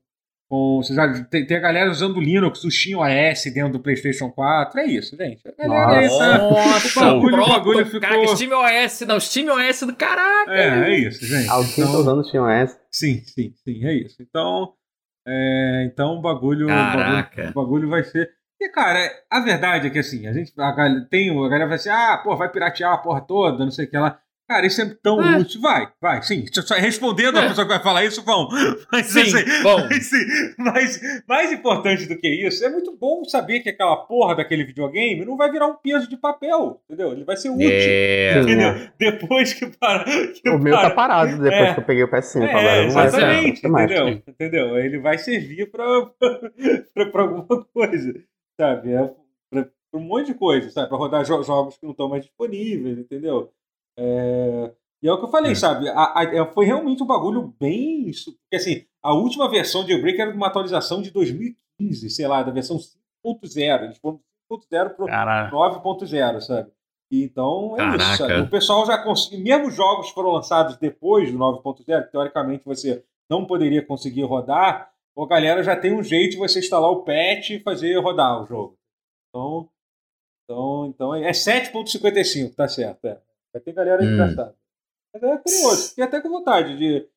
com 0.50 0.82
você 0.84 0.94
já, 0.94 1.24
tem, 1.26 1.46
tem 1.48 1.58
a 1.58 1.62
galera 1.62 1.90
usando 1.90 2.18
o 2.18 2.22
Linux, 2.22 2.64
o 2.66 2.70
SteamOS 2.70 3.46
dentro 3.54 3.72
do 3.72 3.80
PlayStation 3.80 4.30
4. 4.30 4.82
É 4.82 4.86
isso, 4.86 5.16
gente. 5.16 5.42
A 5.48 5.68
galera 5.68 6.08
Nossa, 6.08 6.24
é, 6.26 6.38
Nossa 6.38 7.00
o 7.00 7.06
bagulho, 7.06 7.36
pronto, 7.36 7.50
o 7.50 7.54
bagulho 7.54 7.86
ficou... 7.86 8.02
Caraca, 8.02 8.36
SteamOS, 8.36 9.02
não, 9.08 9.20
SteamOS 9.20 9.80
do 9.82 9.96
caraca. 9.96 10.52
É, 10.52 10.92
é 10.92 11.00
isso, 11.00 11.26
gente. 11.26 11.50
Alguém 11.50 11.74
tá 11.74 11.82
então... 11.82 11.94
tá 11.94 12.00
usando 12.00 12.20
o 12.20 12.24
SteamOS? 12.26 12.78
Sim, 12.92 13.22
sim, 13.24 13.54
sim, 13.64 13.86
é 13.86 13.94
isso. 13.94 14.22
Então. 14.22 14.74
É, 15.32 15.84
então 15.86 16.18
o 16.18 16.22
bagulho, 16.22 16.68
bagulho, 16.68 17.54
bagulho 17.54 17.90
vai 17.90 18.04
ser. 18.04 18.32
E, 18.60 18.68
cara, 18.70 19.00
a 19.30 19.40
verdade 19.40 19.88
é 19.88 19.90
que 19.90 20.00
assim, 20.00 20.28
a 20.28 20.34
gente 20.34 20.52
a 20.58 20.72
galera, 20.72 21.08
tem, 21.10 21.30
a 21.30 21.44
galera 21.48 21.68
vai 21.68 21.76
assim, 21.76 21.90
ah, 21.90 22.20
pô, 22.24 22.36
vai 22.36 22.50
piratear 22.52 22.94
a 22.94 22.98
porra 22.98 23.22
toda, 23.22 23.64
não 23.64 23.72
sei 23.72 23.86
o 23.86 23.90
que 23.90 23.98
lá. 23.98 24.20
Cara, 24.50 24.66
isso 24.66 24.82
é 24.82 24.96
tão 25.04 25.22
é. 25.22 25.38
útil. 25.38 25.62
Vai, 25.62 25.88
vai, 26.02 26.24
sim. 26.24 26.44
Só 26.52 26.74
respondendo 26.74 27.38
é. 27.38 27.46
a 27.46 27.50
pessoa 27.50 27.68
que 27.68 27.74
vai 27.74 27.84
falar 27.84 28.04
isso, 28.04 28.26
vão. 28.26 28.50
Mas, 28.92 29.06
sim, 29.06 29.22
assim, 29.22 29.62
bom. 29.62 29.88
Mas, 29.88 30.06
sim, 30.08 30.26
mas 30.58 31.02
mais 31.28 31.52
importante 31.52 32.08
do 32.08 32.18
que 32.18 32.28
isso, 32.28 32.66
é 32.66 32.70
muito 32.70 32.98
bom 32.98 33.24
saber 33.26 33.60
que 33.60 33.70
aquela 33.70 33.96
porra 33.96 34.38
daquele 34.38 34.64
videogame 34.64 35.24
não 35.24 35.38
vai 35.38 35.52
virar 35.52 35.68
um 35.68 35.76
peso 35.76 36.10
de 36.10 36.18
papel, 36.18 36.82
entendeu? 36.86 37.12
Ele 37.12 37.24
vai 37.24 37.38
ser 37.38 37.50
útil. 37.50 37.70
É. 37.70 38.40
Entendeu? 38.42 38.90
Depois 38.98 39.54
que 39.54 39.68
para. 39.68 40.04
Que 40.04 40.50
o 40.50 40.54
para, 40.54 40.58
meu 40.58 40.74
tá 40.74 40.90
parado 40.90 41.32
depois 41.34 41.70
é. 41.70 41.74
que 41.76 41.80
eu 41.82 41.86
peguei 41.86 42.04
o 42.04 42.10
PS5 42.10 42.42
é, 42.42 42.50
agora. 42.50 42.86
Exatamente, 42.86 43.68
entendeu? 43.68 44.08
entendeu? 44.28 44.80
Ele 44.80 44.98
vai 44.98 45.20
servir 45.20 45.70
pra, 45.70 45.86
pra, 46.92 47.06
pra 47.06 47.22
alguma 47.22 47.66
coisa, 47.66 48.16
sabe? 48.60 48.94
É, 48.94 49.12
pra, 49.52 49.64
pra 49.92 50.00
um 50.00 50.04
monte 50.04 50.26
de 50.26 50.34
coisa, 50.34 50.72
sabe? 50.72 50.90
Pra 50.90 50.98
rodar 50.98 51.24
jo 51.24 51.44
jogos 51.44 51.78
que 51.78 51.84
não 51.84 51.92
estão 51.92 52.10
mais 52.10 52.24
disponíveis, 52.24 52.98
entendeu? 52.98 53.54
É... 54.00 54.72
E 55.02 55.08
é 55.08 55.14
o 55.14 55.18
que 55.18 55.26
eu 55.26 55.30
falei, 55.30 55.54
é. 55.54 55.56
sabe? 55.56 55.88
A, 55.90 56.20
a, 56.20 56.24
é, 56.24 56.46
foi 56.54 56.66
realmente 56.66 57.02
um 57.02 57.08
bagulho 57.08 57.54
bem. 57.60 58.12
Porque 58.42 58.56
assim, 58.56 58.86
a 59.02 59.14
última 59.14 59.50
versão 59.50 59.84
de 59.84 59.92
Jailbreak 59.92 60.20
era 60.20 60.32
de 60.32 60.38
uma 60.38 60.48
atualização 60.48 61.02
de 61.02 61.12
2015, 61.12 62.10
sei 62.10 62.28
lá, 62.28 62.44
da 62.44 62.52
versão 62.52 62.78
5.0. 62.78 63.84
Eles 63.84 63.98
foram 63.98 64.20
5.0 64.52 64.96
para 64.96 65.52
9.0, 65.52 66.42
sabe? 66.42 66.72
Então 67.12 67.76
é 67.76 67.78
Caraca. 67.78 68.04
isso. 68.14 68.44
O 68.44 68.50
pessoal 68.50 68.86
já 68.86 68.98
conseguiu. 68.98 69.44
Mesmo 69.44 69.72
jogos 69.72 70.08
que 70.08 70.14
foram 70.14 70.32
lançados 70.32 70.78
depois 70.78 71.32
do 71.32 71.38
9.0, 71.38 72.06
que 72.06 72.12
teoricamente 72.12 72.64
você 72.66 73.04
não 73.30 73.46
poderia 73.46 73.86
conseguir 73.86 74.24
rodar, 74.24 74.92
a 75.18 75.26
galera 75.26 75.64
já 75.64 75.76
tem 75.76 75.94
um 75.94 76.04
jeito 76.04 76.32
de 76.32 76.38
você 76.38 76.60
instalar 76.60 76.90
o 76.90 77.04
patch 77.04 77.52
e 77.52 77.60
fazer 77.60 77.98
rodar 77.98 78.42
o 78.42 78.46
jogo. 78.46 78.78
Então, 79.30 79.70
então, 80.44 80.86
então 80.88 81.16
é 81.16 81.32
7.55, 81.32 82.56
tá 82.56 82.68
certo. 82.68 83.06
É. 83.06 83.22
Vai 83.54 83.62
ter 83.62 83.74
galera 83.74 84.02
hum. 84.02 84.14
engraçada. 84.14 84.56
Mas 85.14 85.24
é 85.24 85.38
curioso, 85.38 85.90
fiquei 85.90 86.04
até 86.04 86.22
com 86.22 86.30
vontade 86.30 86.78
de, 86.78 87.10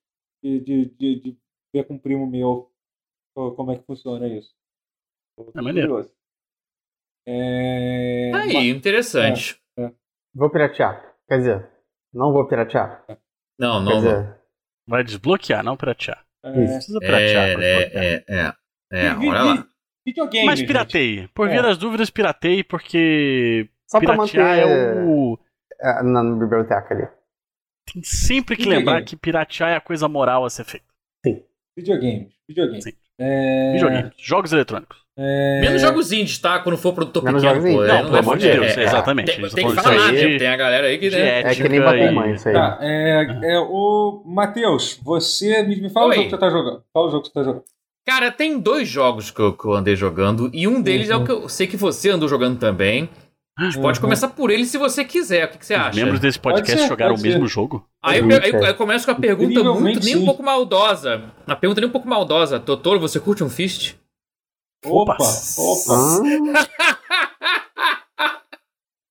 de, 0.43 0.61
de, 0.61 0.85
de, 0.97 1.21
de 1.21 1.39
ver 1.75 1.85
com 1.85 1.95
um 1.95 1.99
primo 1.99 2.27
meu 2.27 2.71
como 3.35 3.73
é 3.73 3.79
que 3.79 3.87
funciona 3.87 4.27
isso. 4.29 4.55
É 5.55 5.61
maneiro. 5.61 6.11
É... 7.27 8.33
Aí, 8.35 8.69
interessante. 8.69 9.61
É, 9.77 9.85
é. 9.85 9.93
Vou 10.35 10.51
piratear. 10.51 11.15
Quer 11.29 11.39
dizer, 11.39 11.71
não 12.13 12.33
vou 12.33 12.47
piratear. 12.47 13.05
Não, 13.59 13.81
não. 13.81 13.97
Dizer... 13.97 14.41
Vai 14.87 15.05
desbloquear, 15.05 15.63
não 15.65 15.77
piratear. 15.77 16.27
É. 16.45 16.53
Precisa 16.53 16.99
piratear. 16.99 17.63
É, 17.63 17.65
é, 17.65 18.25
é, 18.29 18.55
é. 18.91 19.07
é 19.07 19.15
olha 19.15 19.43
lá. 19.43 19.69
Videogame, 20.05 20.47
Mas 20.47 20.61
pirateie. 20.61 21.29
Por 21.29 21.49
via 21.49 21.61
é. 21.61 21.63
das 21.63 21.79
dúvidas, 21.79 22.11
pirateie, 22.11 22.65
porque 22.65 23.69
Só 23.87 24.01
piratear 24.01 24.67
manter... 24.67 24.69
é 24.69 25.05
o. 25.05 25.39
É, 25.83 26.03
na 26.03 26.23
biblioteca 26.23 26.95
ali. 26.95 27.09
Tem 27.93 28.03
sempre 28.05 28.57
que 28.57 28.63
videogame. 28.63 28.87
lembrar 28.87 29.05
que 29.05 29.17
piratear 29.17 29.71
é 29.71 29.77
a 29.77 29.81
coisa 29.81 30.09
moral 30.09 30.45
a 30.45 30.51
ser 30.51 30.65
feita. 30.65 30.87
Sim. 31.27 31.43
Videogame. 31.77 32.29
Videogame. 32.49 32.83
Sim. 32.83 32.93
É... 33.19 33.73
Videogame. 33.73 34.13
Jogos 34.17 34.53
eletrônicos. 34.53 35.03
É... 35.17 35.61
Menos 35.61 35.83
jogos 35.83 36.13
indies, 36.13 36.39
tá? 36.39 36.61
Quando 36.61 36.79
for 36.79 36.95
produtor 36.95 37.25
Menos 37.25 37.43
pequeno, 37.43 37.61
pô. 37.61 37.85
Não, 37.85 38.05
pelo 38.05 38.17
amor 38.17 38.39
de 38.39 38.51
Deus, 38.51 38.77
é, 38.79 38.85
exatamente. 38.85 39.37
Tem, 39.37 39.51
tem 39.51 39.69
que 39.69 39.75
falar? 39.75 40.11
Tem 40.11 40.47
a 40.47 40.57
galera 40.57 40.87
aí 40.87 40.99
que... 40.99 41.11
Né? 41.11 41.41
É 41.41 41.55
que 41.55 41.69
nem 41.69 41.81
bater 41.81 42.13
mãe, 42.13 42.35
isso 42.35 42.49
aí. 42.49 42.55
Tá, 42.55 42.79
é, 42.81 43.41
é, 43.43 43.59
o 43.59 44.23
Matheus, 44.25 44.99
você 45.03 45.63
me, 45.65 45.81
me 45.81 45.91
fala 45.91 46.07
Oi. 46.07 46.13
o 46.13 46.15
jogo 46.15 46.25
que 46.25 46.31
você 46.31 46.41
tá 46.41 46.51
jogando. 46.51 46.83
Fala 46.95 47.07
o 47.07 47.11
jogo 47.11 47.23
que 47.23 47.29
você 47.29 47.35
tá 47.35 47.43
jogando. 47.43 47.65
Cara, 48.07 48.33
tem 48.33 48.59
dois 48.59 48.89
jogos 48.89 49.31
que 49.31 49.41
eu, 49.41 49.53
que 49.53 49.65
eu 49.65 49.75
andei 49.75 49.95
jogando, 49.95 50.51
e 50.53 50.67
um 50.67 50.81
deles 50.83 51.09
uhum. 51.09 51.15
é 51.15 51.17
o 51.19 51.25
que 51.25 51.31
eu 51.31 51.49
sei 51.49 51.67
que 51.67 51.77
você 51.77 52.11
andou 52.11 52.29
jogando 52.29 52.59
também. 52.59 53.09
A 53.59 53.65
gente 53.65 53.77
uhum. 53.77 53.83
pode 53.83 54.01
começar 54.01 54.29
por 54.29 54.51
ele 54.51 54.65
se 54.65 54.79
você 54.79 55.05
quiser. 55.05 55.45
O 55.45 55.49
que, 55.49 55.59
que 55.59 55.67
você 55.67 55.75
acha? 55.75 55.91
Os 55.91 55.97
membros 55.97 56.21
desse 56.21 56.39
podcast 56.39 56.81
ser, 56.81 56.89
jogaram 56.89 57.15
o 57.15 57.21
mesmo 57.21 57.47
jogo? 57.47 57.87
Aí 58.03 58.19
eu, 58.19 58.31
eu, 58.31 58.65
eu, 58.65 58.75
começo 58.75 59.05
com 59.05 59.13
a 59.13 59.15
pergunta 59.15 59.63
muito, 59.75 60.05
nem 60.05 60.17
um 60.17 60.25
pouco 60.25 60.43
maldosa. 60.43 61.23
A 61.47 61.55
pergunta 61.55 61.81
nem 61.81 61.89
um 61.89 61.93
pouco 61.93 62.09
maldosa. 62.09 62.59
Totoro, 62.59 62.99
você 62.99 63.21
curte 63.21 63.45
um 63.45 63.51
fist? 63.51 63.95
Opa! 64.85 65.17
Opa! 65.19 66.73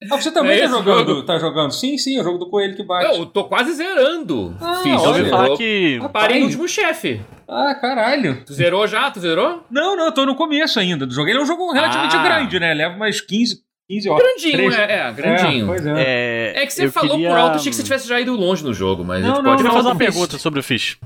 Ah, 0.10 0.18
você 0.18 0.32
também 0.32 0.58
é 0.58 0.64
tá 0.64 0.68
jogando, 0.68 1.08
jogo? 1.10 1.24
tá 1.24 1.38
jogando? 1.38 1.72
Sim, 1.72 1.96
sim, 1.96 2.18
é 2.18 2.22
o 2.22 2.24
jogo 2.24 2.40
do 2.40 2.50
coelho 2.50 2.76
que 2.76 2.82
bate. 2.82 3.16
Eu 3.16 3.26
tô 3.28 3.44
quase 3.44 3.74
zerando. 3.74 4.56
Ah, 4.60 4.80
Fiz, 4.82 5.02
eu 5.02 5.10
ouvi 5.10 5.30
falar 5.30 5.56
que. 5.56 6.00
Parei 6.12 6.40
no 6.40 6.46
último 6.46 6.68
chefe. 6.68 7.22
Ah, 7.48 7.76
caralho. 7.76 8.44
Tu 8.44 8.54
zerou 8.54 8.88
já? 8.88 9.12
Tu 9.12 9.20
zerou? 9.20 9.64
Não, 9.70 9.96
não, 9.96 10.06
eu 10.06 10.12
tô 10.12 10.26
no 10.26 10.36
começo 10.36 10.80
ainda 10.80 11.06
do 11.06 11.14
jogo. 11.14 11.30
Ele 11.30 11.38
é 11.38 11.42
um 11.42 11.46
jogo 11.46 11.72
relativamente 11.72 12.16
ah. 12.16 12.24
grande, 12.24 12.60
né? 12.60 12.74
Leva 12.74 12.98
mais 12.98 13.22
15, 13.22 13.62
15 13.90 14.10
horas. 14.10 14.24
Grandinho, 14.24 14.74
é, 14.74 14.94
é, 14.94 15.12
grandinho. 15.12 15.66
É, 15.66 15.68
pois 15.68 15.86
é. 15.86 16.04
é. 16.04 16.64
é 16.64 16.66
que 16.66 16.74
você 16.74 16.92
falou 16.92 17.12
queria... 17.12 17.30
por 17.30 17.38
alto, 17.38 17.56
achei 17.58 17.70
que 17.70 17.76
você 17.76 17.84
tivesse 17.84 18.08
já 18.08 18.20
ido 18.20 18.36
longe 18.36 18.64
no 18.64 18.74
jogo, 18.74 19.04
mas 19.04 19.22
não, 19.22 19.32
a 19.32 19.36
gente 19.36 19.44
não, 19.44 19.52
pode 19.52 19.64
não, 19.64 19.72
fazer 19.74 19.88
uma 19.88 19.96
pergunta 19.96 20.38
sobre 20.38 20.60
o 20.60 20.64
Fish. 20.64 20.98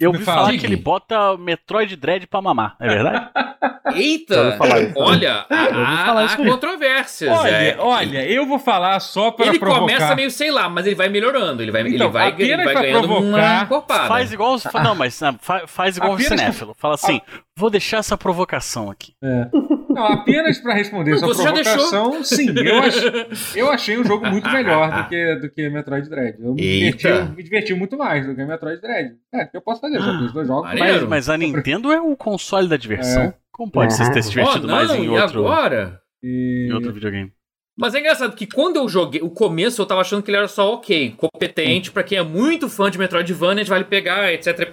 Eu 0.00 0.10
ouvi 0.10 0.24
falar 0.24 0.56
que 0.58 0.66
ele 0.66 0.76
bota 0.76 1.36
Metroid 1.36 1.94
Dread 1.94 2.26
pra 2.26 2.42
mamar, 2.42 2.76
é 2.80 2.88
verdade? 2.88 3.30
Eita! 3.94 4.58
Olha, 4.96 5.46
há, 5.48 6.24
há 6.24 6.36
controvérsias. 6.36 7.30
Olha, 7.30 7.50
é. 7.50 7.76
olha, 7.78 8.28
eu 8.28 8.44
vou 8.44 8.58
falar 8.58 8.98
só 8.98 9.30
para 9.30 9.46
ele 9.46 9.58
provocar. 9.60 9.84
Ele 9.84 9.94
começa 9.94 10.14
meio, 10.16 10.30
sei 10.30 10.50
lá, 10.50 10.68
mas 10.68 10.86
ele 10.86 10.96
vai 10.96 11.08
melhorando. 11.08 11.62
Ele 11.62 11.70
vai, 11.70 11.82
então, 11.82 11.92
ele 11.92 12.08
vai, 12.08 12.34
ele 12.36 12.64
vai 12.64 12.74
ganhando 12.74 13.06
provocar, 13.06 13.26
uma 13.26 13.62
encorpada. 13.62 14.08
Faz 14.08 14.32
igual, 14.32 14.56
não, 14.82 14.94
mas 14.96 15.20
faz 15.68 15.96
igual 15.96 16.14
o 16.14 16.20
cinéfilo. 16.20 16.74
Fala 16.76 16.94
assim, 16.94 17.20
vou 17.56 17.70
deixar 17.70 17.98
essa 17.98 18.16
provocação 18.16 18.90
aqui. 18.90 19.14
É. 19.22 19.48
Não, 19.88 20.04
apenas 20.04 20.58
para 20.58 20.74
responder 20.74 21.12
essa 21.12 21.26
provocação, 21.26 22.22
sim, 22.22 22.48
eu, 22.54 22.78
ach, 22.80 23.56
eu 23.56 23.70
achei 23.70 23.96
o 23.96 24.04
jogo 24.04 24.26
muito 24.26 24.48
melhor 24.50 25.02
do 25.02 25.08
que, 25.08 25.34
do 25.36 25.50
que 25.50 25.70
Metroid 25.70 26.08
Dread. 26.08 26.36
Eu 26.38 26.52
me 26.52 26.60
diverti, 26.60 27.34
me 27.34 27.42
diverti, 27.42 27.74
muito 27.74 27.96
mais 27.96 28.26
do 28.26 28.34
que 28.34 28.44
Metroid 28.44 28.80
Dread. 28.80 29.14
É, 29.34 29.48
eu 29.54 29.62
posso 29.62 29.80
fazer, 29.80 29.98
só 30.00 30.10
os 30.10 30.32
dois 30.32 30.46
jogos. 30.46 30.78
Mas, 30.78 31.02
mas, 31.04 31.28
a 31.30 31.36
Nintendo 31.38 31.90
é 31.90 32.00
o 32.00 32.14
console 32.14 32.68
da 32.68 32.76
diversão. 32.76 33.22
É. 33.22 33.34
Como 33.50 33.72
pode 33.72 33.94
é. 33.94 34.10
ter 34.10 34.22
se 34.22 34.30
divertido 34.30 34.66
oh, 34.66 34.68
não, 34.68 34.74
mais 34.74 34.90
em 34.90 35.08
outro, 35.08 35.46
agora? 35.46 36.00
em 36.22 36.70
outro 36.72 36.92
videogame? 36.92 37.32
Mas 37.78 37.94
é 37.94 38.00
engraçado 38.00 38.34
que 38.34 38.46
quando 38.46 38.76
eu 38.76 38.88
joguei, 38.88 39.20
o 39.20 39.30
começo 39.30 39.80
eu 39.80 39.86
tava 39.86 40.00
achando 40.00 40.22
que 40.22 40.30
ele 40.30 40.38
era 40.38 40.48
só 40.48 40.74
ok, 40.74 41.14
competente, 41.16 41.90
para 41.90 42.02
quem 42.02 42.18
é 42.18 42.22
muito 42.22 42.68
fã 42.70 42.90
de 42.90 42.98
Metroidvania, 42.98 43.64
vale 43.64 43.84
pegar, 43.84 44.32
etc, 44.32 44.72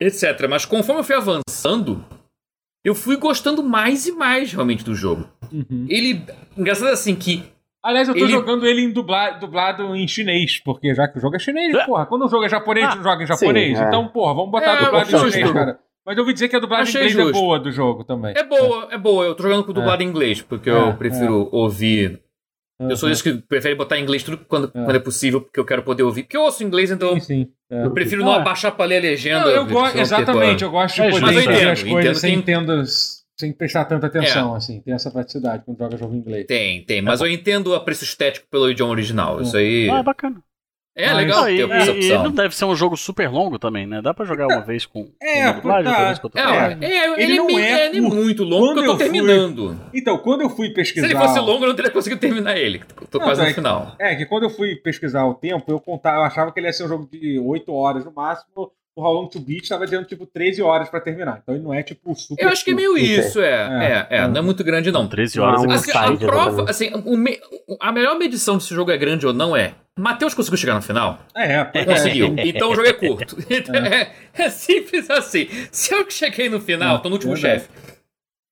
etc. 0.00 0.46
Mas 0.48 0.66
conforme 0.66 1.00
eu 1.00 1.04
fui 1.04 1.16
avançando, 1.16 2.04
eu 2.84 2.94
fui 2.94 3.16
gostando 3.16 3.62
mais 3.62 4.06
e 4.06 4.12
mais 4.12 4.52
realmente 4.52 4.84
do 4.84 4.94
jogo. 4.94 5.26
Uhum. 5.50 5.86
Ele. 5.88 6.22
Engraçado 6.56 6.88
assim 6.88 7.14
que. 7.14 7.42
Aliás, 7.82 8.08
eu 8.08 8.14
tô 8.14 8.20
ele... 8.20 8.32
jogando 8.32 8.66
ele 8.66 8.82
em 8.82 8.90
dublado, 8.90 9.40
dublado 9.40 9.94
em 9.96 10.06
chinês, 10.08 10.58
porque 10.58 10.94
já 10.94 11.08
que 11.08 11.18
o 11.18 11.20
jogo 11.20 11.36
é 11.36 11.38
chinês, 11.38 11.74
é. 11.74 11.84
porra. 11.84 12.06
Quando 12.06 12.24
o 12.24 12.28
jogo 12.28 12.44
é 12.44 12.48
japonês, 12.48 12.86
ah, 12.86 13.02
joga 13.02 13.24
em 13.24 13.26
japonês. 13.26 13.78
Sim, 13.78 13.84
é. 13.84 13.88
Então, 13.88 14.08
porra, 14.08 14.34
vamos 14.34 14.50
botar 14.50 14.74
é, 14.74 14.84
dublado 14.84 15.16
em 15.16 15.30
chinês, 15.30 15.52
cara. 15.52 15.78
Mas 16.06 16.16
eu 16.16 16.22
ouvi 16.22 16.34
dizer 16.34 16.48
que 16.48 16.56
a 16.56 16.58
dublagem 16.58 16.82
Achei 16.82 17.02
em 17.02 17.10
inglês 17.10 17.18
é 17.18 17.22
justo. 17.28 17.38
é 17.38 17.40
boa 17.40 17.58
do 17.58 17.72
jogo 17.72 18.04
também. 18.04 18.34
É 18.36 18.44
boa, 18.44 18.88
é, 18.90 18.94
é 18.94 18.98
boa. 18.98 19.24
Eu 19.24 19.34
tô 19.34 19.42
jogando 19.42 19.64
com 19.64 19.72
dublado 19.72 20.02
é. 20.02 20.06
em 20.06 20.08
inglês, 20.08 20.42
porque 20.42 20.68
eu 20.68 20.88
é, 20.88 20.92
prefiro 20.92 21.48
ouvir 21.50 22.20
Uhum. 22.80 22.90
Eu 22.90 22.96
sou 22.96 23.08
isso 23.08 23.22
que 23.22 23.34
prefere 23.34 23.74
botar 23.74 23.98
em 23.98 24.02
inglês 24.02 24.22
tudo 24.22 24.38
quando, 24.38 24.64
uhum. 24.64 24.84
quando 24.84 24.96
é 24.96 24.98
possível, 24.98 25.40
porque 25.40 25.60
eu 25.60 25.64
quero 25.64 25.82
poder 25.82 26.02
ouvir. 26.02 26.24
Porque 26.24 26.36
eu 26.36 26.42
ouço 26.42 26.64
inglês, 26.64 26.90
então 26.90 27.14
sim, 27.14 27.20
sim. 27.20 27.52
É. 27.70 27.84
eu 27.84 27.92
prefiro 27.92 28.24
não 28.24 28.32
abaixar 28.32 28.72
pra 28.74 28.84
ler 28.84 28.98
a 28.98 29.00
legenda. 29.00 29.48
Eu 29.48 29.66
go 29.66 29.86
exatamente, 29.86 30.64
eu 30.64 30.70
gosto 30.70 30.96
de 30.96 31.02
é, 31.02 31.10
poder 31.10 31.38
entender 31.40 31.68
as 31.68 31.82
coisas 31.82 32.18
sem, 32.18 32.34
entendo, 32.34 32.82
sem 33.38 33.52
prestar 33.52 33.84
tanta 33.84 34.08
atenção, 34.08 34.54
é. 34.54 34.56
assim. 34.56 34.80
Tem 34.80 34.92
essa 34.92 35.10
praticidade 35.10 35.62
quando 35.64 35.78
joga 35.78 35.96
jogo 35.96 36.14
em 36.14 36.18
inglês. 36.18 36.46
Tem, 36.46 36.84
tem. 36.84 37.00
Mas 37.00 37.20
eu 37.20 37.28
entendo 37.28 37.74
a 37.74 37.80
preço 37.80 38.04
estético 38.04 38.46
pelo 38.50 38.70
idioma 38.70 38.92
original. 38.92 39.40
Isso 39.40 39.56
aí... 39.56 39.88
Ah, 39.88 39.98
é 39.98 40.02
bacana. 40.02 40.42
É 40.96 41.08
Mas, 41.08 41.16
legal 41.16 41.44
ter 41.44 41.70
essa 41.70 41.90
opção. 41.90 42.20
E 42.20 42.22
não 42.22 42.30
deve 42.30 42.54
ser 42.54 42.64
um 42.66 42.76
jogo 42.76 42.96
super 42.96 43.28
longo 43.28 43.58
também, 43.58 43.84
né? 43.84 44.00
Dá 44.00 44.14
pra 44.14 44.24
jogar 44.24 44.46
uma 44.46 44.60
vez 44.60 44.86
com, 44.86 45.10
é, 45.20 45.48
com 45.48 45.56
dublagem, 45.56 45.92
tá. 45.92 46.04
vez 46.06 46.18
com 46.20 46.26
outra 46.28 46.40
é, 46.40 46.78
é, 46.80 47.12
ele, 47.14 47.22
ele 47.22 47.36
não 47.36 47.58
é, 47.58 47.86
é, 47.86 48.00
muito 48.00 48.44
longo 48.44 48.74
quando 48.74 48.84
eu 48.84 48.92
tô 48.92 48.96
terminando. 48.98 49.76
Fui... 49.90 50.00
Então, 50.00 50.18
quando 50.18 50.42
eu 50.42 50.50
fui 50.50 50.70
pesquisar... 50.70 51.08
Se 51.08 51.12
ele 51.12 51.20
fosse 51.20 51.40
longo, 51.40 51.64
eu 51.64 51.68
não 51.68 51.74
teria 51.74 51.90
conseguido 51.90 52.20
terminar 52.20 52.56
ele. 52.56 52.80
Tô 53.10 53.18
não, 53.18 53.26
quase 53.26 53.42
no 53.42 53.48
é 53.48 53.52
final. 53.52 53.96
é, 53.98 54.14
que 54.14 54.24
quando 54.24 54.44
eu 54.44 54.50
fui 54.50 54.76
pesquisar 54.76 55.24
o 55.26 55.34
tempo, 55.34 55.64
eu, 55.72 55.80
contava, 55.80 56.18
eu 56.18 56.22
achava 56.22 56.52
que 56.52 56.60
ele 56.60 56.68
ia 56.68 56.72
ser 56.72 56.84
um 56.84 56.88
jogo 56.88 57.08
de 57.10 57.40
8 57.40 57.72
horas 57.72 58.04
no 58.04 58.12
máximo 58.12 58.70
o 58.96 59.02
How 59.02 59.12
Long 59.12 59.28
to 59.28 59.40
Beat 59.40 59.64
estava 59.64 59.84
dizendo 59.84 60.04
tipo 60.06 60.24
13 60.24 60.62
horas 60.62 60.88
para 60.88 61.00
terminar. 61.00 61.40
Então 61.42 61.54
ele 61.54 61.64
não 61.64 61.74
é 61.74 61.82
tipo 61.82 62.14
super. 62.14 62.42
Eu 62.42 62.48
acho 62.48 62.64
que 62.64 62.70
é 62.70 62.74
meio 62.74 62.96
isso, 62.96 63.40
é. 63.40 64.06
É, 64.10 64.16
é, 64.16 64.18
é 64.18 64.28
não 64.28 64.38
é 64.38 64.42
muito 64.42 64.62
grande 64.62 64.92
não. 64.92 65.08
13 65.08 65.40
horas 65.40 65.62
não, 65.62 65.72
é 65.72 65.74
assim, 65.74 65.90
a 65.90 66.16
prova, 66.16 66.70
assim, 66.70 66.90
me, 67.04 67.40
a 67.80 67.90
melhor 67.90 68.16
medição 68.16 68.56
de 68.56 68.64
se 68.64 68.72
o 68.72 68.76
jogo 68.76 68.90
é 68.90 68.96
grande 68.96 69.26
ou 69.26 69.32
não 69.32 69.56
é. 69.56 69.74
Matheus 69.98 70.34
conseguiu 70.34 70.58
chegar 70.58 70.74
no 70.74 70.82
final? 70.82 71.18
É, 71.36 71.68
é. 71.72 71.84
Conseguiu. 71.84 72.34
Então 72.44 72.70
o 72.70 72.74
jogo 72.74 72.88
é 72.88 72.92
curto. 72.92 73.36
É. 73.48 74.44
é. 74.44 74.50
simples 74.50 75.10
assim. 75.10 75.48
Se 75.70 75.92
eu 75.92 76.08
cheguei 76.10 76.48
no 76.48 76.60
final, 76.60 77.00
tô 77.00 77.08
no 77.08 77.16
último 77.16 77.36
chefe. 77.36 77.68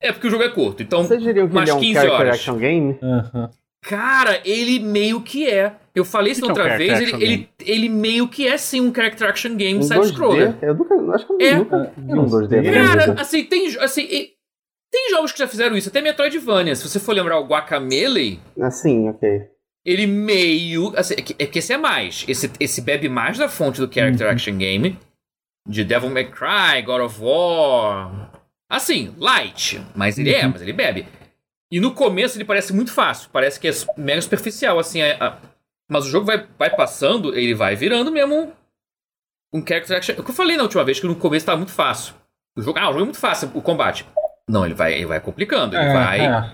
É 0.01 0.11
porque 0.11 0.27
o 0.27 0.31
jogo 0.31 0.43
é 0.43 0.49
curto. 0.49 0.83
Então, 0.83 1.05
Vocês 1.05 1.23
diriam 1.23 1.49
que 1.49 1.57
ele 1.57 1.71
é 1.71 1.75
um 1.75 1.81
15 1.81 2.09
horas. 2.09 2.35
action 2.35 2.57
game? 2.59 2.99
Uhum. 3.01 3.49
Cara, 3.83 4.41
ele 4.45 4.79
meio 4.79 5.21
que 5.21 5.49
é. 5.49 5.75
Eu 5.95 6.05
falei 6.05 6.33
isso 6.33 6.47
outra 6.47 6.77
vez, 6.77 7.01
ele, 7.01 7.23
ele, 7.23 7.49
ele, 7.61 7.89
meio 7.89 8.27
que 8.27 8.47
é 8.47 8.57
sim 8.57 8.81
um 8.81 8.95
character 8.95 9.29
action 9.29 9.55
game 9.57 9.79
um 9.79 9.83
side-scroller. 9.83 10.57
Eu 10.63 10.75
nunca, 10.75 10.95
acho 11.15 11.27
que 11.27 11.33
eu 11.33 11.41
é. 11.41 11.55
nunca 11.57 11.93
vi 11.97 12.15
um 12.15 12.25
2D. 12.25 12.73
Cara, 12.73 13.21
assim, 13.21 13.45
tem, 13.45 13.77
assim, 13.79 14.07
tem 14.91 15.11
jogos 15.11 15.33
que 15.33 15.39
já 15.39 15.49
fizeram 15.49 15.77
isso, 15.77 15.91
até 15.91 16.01
Metroidvania. 16.01 16.75
Se 16.75 16.89
você 16.89 16.99
for 16.99 17.13
lembrar 17.15 17.39
o 17.39 17.47
Guacamelee... 17.47 18.41
Assim, 18.59 19.09
ok. 19.11 19.43
Ele 19.85 20.07
meio... 20.07 20.97
Assim, 20.97 21.15
é, 21.15 21.23
que, 21.23 21.35
é 21.39 21.47
que 21.47 21.59
esse 21.59 21.75
é 21.75 21.77
mais. 21.77 22.25
Esse, 22.27 22.51
esse 22.59 22.81
bebe 22.81 23.09
mais 23.11 23.37
da 23.37 23.49
fonte 23.49 23.81
do 23.81 23.93
character 23.93 24.27
uhum. 24.27 24.33
action 24.33 24.57
game. 24.57 24.99
De 25.69 25.85
Devil 25.85 26.09
May 26.09 26.31
Cry, 26.31 26.83
God 26.87 27.03
of 27.03 27.21
War... 27.21 28.33
Assim, 28.71 29.15
light. 29.19 29.79
Mas 29.95 30.19
ele 30.19 30.33
é, 30.33 30.39
uhum. 30.39 30.45
é, 30.45 30.49
mas 30.49 30.63
ele 30.63 30.73
bebe. 30.73 31.07
E 31.73 31.81
no 31.81 31.95
começo 31.95 32.37
ele 32.37 32.45
parece 32.45 32.71
muito 32.75 32.93
fácil, 32.93 33.31
parece 33.33 33.59
que 33.59 33.67
é 33.67 33.73
mega 33.97 34.21
superficial, 34.21 34.79
assim. 34.79 35.01
A, 35.01 35.39
mas 35.91 36.05
o 36.05 36.11
jogo 36.11 36.27
vai, 36.27 36.47
vai 36.59 36.69
passando, 36.69 37.35
ele 37.35 37.55
vai 37.55 37.75
virando 37.75 38.13
mesmo 38.13 38.53
um 39.55 39.67
character 39.67 39.97
action. 39.97 40.15
O 40.19 40.23
que 40.23 40.31
eu 40.31 40.35
falei 40.35 40.59
na 40.59 40.65
última 40.65 40.85
vez, 40.85 41.01
que 41.01 41.07
no 41.07 41.17
começo 41.17 41.47
tava 41.47 41.57
muito 41.57 41.73
fácil. 41.73 42.15
O 42.55 42.61
jogo, 42.61 42.79
ah, 42.79 42.91
o 42.91 42.93
jogo 42.93 43.01
é 43.01 43.05
muito 43.05 43.19
fácil, 43.19 43.51
o 43.55 43.63
combate. 43.63 44.07
Não, 44.47 44.67
ele 44.67 44.75
vai, 44.75 44.93
ele 44.93 45.07
vai 45.07 45.19
complicando, 45.19 45.75
ele 45.75 45.87
é, 45.87 45.93
vai. 45.95 46.53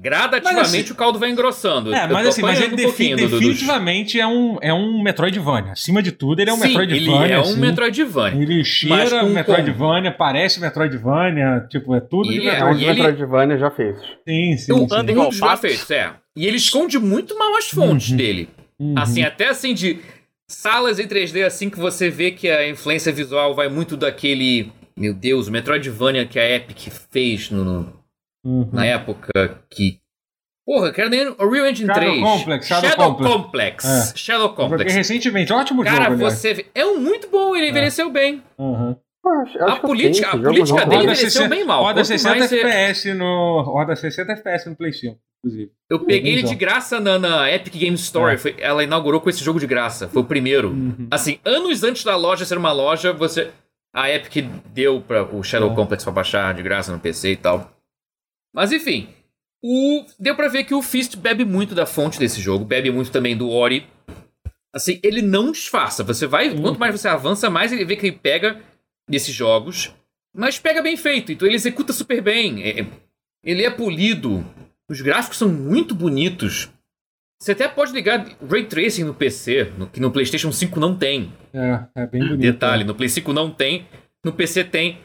Gradativamente 0.00 0.84
assim, 0.84 0.92
o 0.92 0.94
caldo 0.94 1.18
vai 1.18 1.30
engrossando. 1.30 1.94
É, 1.94 2.06
mas 2.06 2.28
assim, 2.28 2.42
mas 2.42 2.60
ele 2.60 2.74
um 2.74 2.76
defi 2.76 3.14
definitivamente 3.14 4.20
é, 4.20 4.26
um, 4.26 4.58
é 4.60 4.72
um 4.72 5.02
Metroidvania. 5.02 5.72
Acima 5.72 6.02
de 6.02 6.12
tudo, 6.12 6.40
ele 6.40 6.50
é 6.50 6.52
um 6.52 6.56
Sim, 6.56 6.68
Metroidvania. 6.68 7.24
Ele 7.24 7.32
é 7.32 7.38
um 7.38 7.40
assim. 7.40 7.60
Metroidvania. 7.60 8.42
Ele 8.42 8.64
cheira 8.64 9.22
Metroidvania, 9.24 10.12
com... 10.12 10.18
parece 10.18 10.60
Metroidvania, 10.60 11.66
tipo, 11.68 11.94
é 11.94 12.00
tudo 12.00 12.30
ele, 12.30 12.40
de 12.40 12.48
é, 12.48 12.52
Metroidvania. 12.52 12.86
É, 12.86 12.90
ele... 12.90 13.02
Metroidvania 13.02 13.58
já 13.58 13.70
fez. 13.70 13.98
Sim, 13.98 14.56
sim. 14.56 14.72
O 14.72 14.88
sim. 14.88 15.18
Um 15.18 15.32
já 15.32 15.56
fez, 15.56 15.90
é. 15.90 16.12
E 16.36 16.46
ele 16.46 16.56
esconde 16.56 16.98
muito 16.98 17.36
mal 17.38 17.56
as 17.56 17.70
fontes 17.70 18.10
uhum. 18.10 18.16
dele. 18.16 18.48
Uhum. 18.78 18.94
Assim, 18.96 19.22
até 19.22 19.48
assim 19.48 19.72
de 19.72 20.00
salas 20.46 20.98
em 20.98 21.06
3D, 21.06 21.44
assim 21.44 21.70
que 21.70 21.78
você 21.78 22.10
vê 22.10 22.30
que 22.30 22.48
a 22.48 22.68
influência 22.68 23.10
visual 23.12 23.54
vai 23.54 23.68
muito 23.68 23.96
daquele. 23.96 24.70
Meu 24.96 25.12
Deus, 25.12 25.48
o 25.48 25.52
Metroidvania 25.52 26.26
que 26.26 26.38
a 26.38 26.50
Epic 26.50 26.88
fez 27.10 27.50
no, 27.50 27.92
uhum. 28.46 28.68
na 28.72 28.86
época 28.86 29.60
que. 29.68 29.98
Porra, 30.64 30.92
quero 30.92 31.08
nem 31.08 31.28
o 31.28 31.50
Real 31.50 31.66
Engine 31.66 31.86
Shadow 31.86 32.02
3. 32.02 32.22
Complex, 32.22 32.66
Shadow, 32.66 32.90
Shadow 32.90 33.14
Complex. 33.16 33.32
Complex. 33.32 33.84
É. 33.84 34.16
Shadow 34.16 34.48
Complex. 34.50 34.82
Porque 34.82 34.92
recentemente, 34.92 35.52
ótimo 35.52 35.84
Cara, 35.84 36.04
jogo. 36.10 36.18
Cara, 36.18 36.30
você 36.30 36.54
vê, 36.54 36.66
é 36.74 36.84
um 36.84 36.98
muito 36.98 37.28
bom, 37.28 37.54
ele 37.54 37.66
é. 37.66 37.70
envelheceu 37.70 38.10
bem. 38.10 38.42
Uhum. 38.58 38.96
a 39.60 39.76
política, 39.76 40.28
a 40.28 40.38
política 40.38 40.86
dele 40.86 41.02
envelheceu 41.02 41.30
60, 41.30 41.48
bem 41.48 41.64
mal. 41.64 41.82
Roda 41.84 42.04
60 42.04 42.44
FPS 42.44 43.14
no. 43.14 43.62
Roda 43.62 43.94
60 43.94 44.32
FPS 44.32 44.68
no 44.68 44.76
Play 44.76 44.92
5, 44.92 45.18
inclusive. 45.44 45.70
Eu 45.88 46.00
peguei 46.00 46.32
ele 46.32 46.42
de 46.42 46.54
graça 46.56 46.98
na, 46.98 47.18
na 47.18 47.50
Epic 47.52 47.74
Game 47.74 47.94
Store. 47.94 48.34
É. 48.34 48.38
Foi, 48.38 48.56
ela 48.58 48.82
inaugurou 48.82 49.20
com 49.20 49.30
esse 49.30 49.44
jogo 49.44 49.60
de 49.60 49.66
graça. 49.68 50.08
Foi 50.08 50.22
o 50.22 50.26
primeiro. 50.26 50.70
Uhum. 50.70 51.06
Assim, 51.10 51.38
anos 51.44 51.84
antes 51.84 52.02
da 52.02 52.16
loja 52.16 52.44
ser 52.44 52.58
uma 52.58 52.72
loja, 52.72 53.12
você. 53.12 53.50
A 53.94 54.10
Epic 54.10 54.44
deu 54.74 55.00
para 55.00 55.22
o 55.22 55.42
Shadow 55.42 55.72
é. 55.72 55.74
Complex 55.74 56.04
pra 56.04 56.12
baixar 56.12 56.52
de 56.52 56.62
graça 56.62 56.92
no 56.92 56.98
PC 56.98 57.32
e 57.32 57.36
tal. 57.36 57.75
Mas 58.56 58.72
enfim, 58.72 59.06
o, 59.62 60.02
deu 60.18 60.34
para 60.34 60.48
ver 60.48 60.64
que 60.64 60.74
o 60.74 60.80
Fist 60.80 61.14
bebe 61.16 61.44
muito 61.44 61.74
da 61.74 61.84
fonte 61.84 62.18
desse 62.18 62.40
jogo, 62.40 62.64
bebe 62.64 62.90
muito 62.90 63.12
também 63.12 63.36
do 63.36 63.50
Ori. 63.50 63.86
Assim, 64.74 64.98
ele 65.02 65.20
não 65.20 65.52
disfarça. 65.52 66.02
Você 66.02 66.26
vai, 66.26 66.48
uhum. 66.48 66.62
quanto 66.62 66.80
mais 66.80 66.98
você 66.98 67.06
avança, 67.06 67.50
mais 67.50 67.70
ele 67.70 67.84
vê 67.84 67.96
que 67.96 68.06
ele 68.06 68.16
pega 68.16 68.58
desses 69.06 69.34
jogos, 69.34 69.94
mas 70.34 70.58
pega 70.58 70.82
bem 70.82 70.96
feito. 70.96 71.32
Então 71.32 71.46
ele 71.46 71.54
executa 71.54 71.92
super 71.92 72.22
bem. 72.22 72.62
É, 72.62 72.80
é 72.80 72.86
ele 73.44 73.62
é 73.62 73.70
polido. 73.70 74.42
Os 74.88 75.02
gráficos 75.02 75.36
são 75.36 75.48
muito 75.48 75.94
bonitos. 75.94 76.70
Você 77.38 77.52
até 77.52 77.68
pode 77.68 77.92
ligar 77.92 78.26
Ray 78.50 78.64
Tracing 78.64 79.04
no 79.04 79.14
PC, 79.14 79.72
no, 79.76 79.86
que 79.86 80.00
no 80.00 80.10
PlayStation 80.10 80.50
5 80.50 80.80
não 80.80 80.96
tem. 80.96 81.30
É, 81.52 81.80
é 81.94 82.06
bem 82.06 82.22
bonito. 82.22 82.40
Detalhe, 82.40 82.82
é. 82.82 82.86
no 82.86 82.94
Play 82.94 83.10
5 83.10 83.32
não 83.34 83.50
tem, 83.50 83.86
no 84.24 84.32
PC 84.32 84.64
tem. 84.64 84.98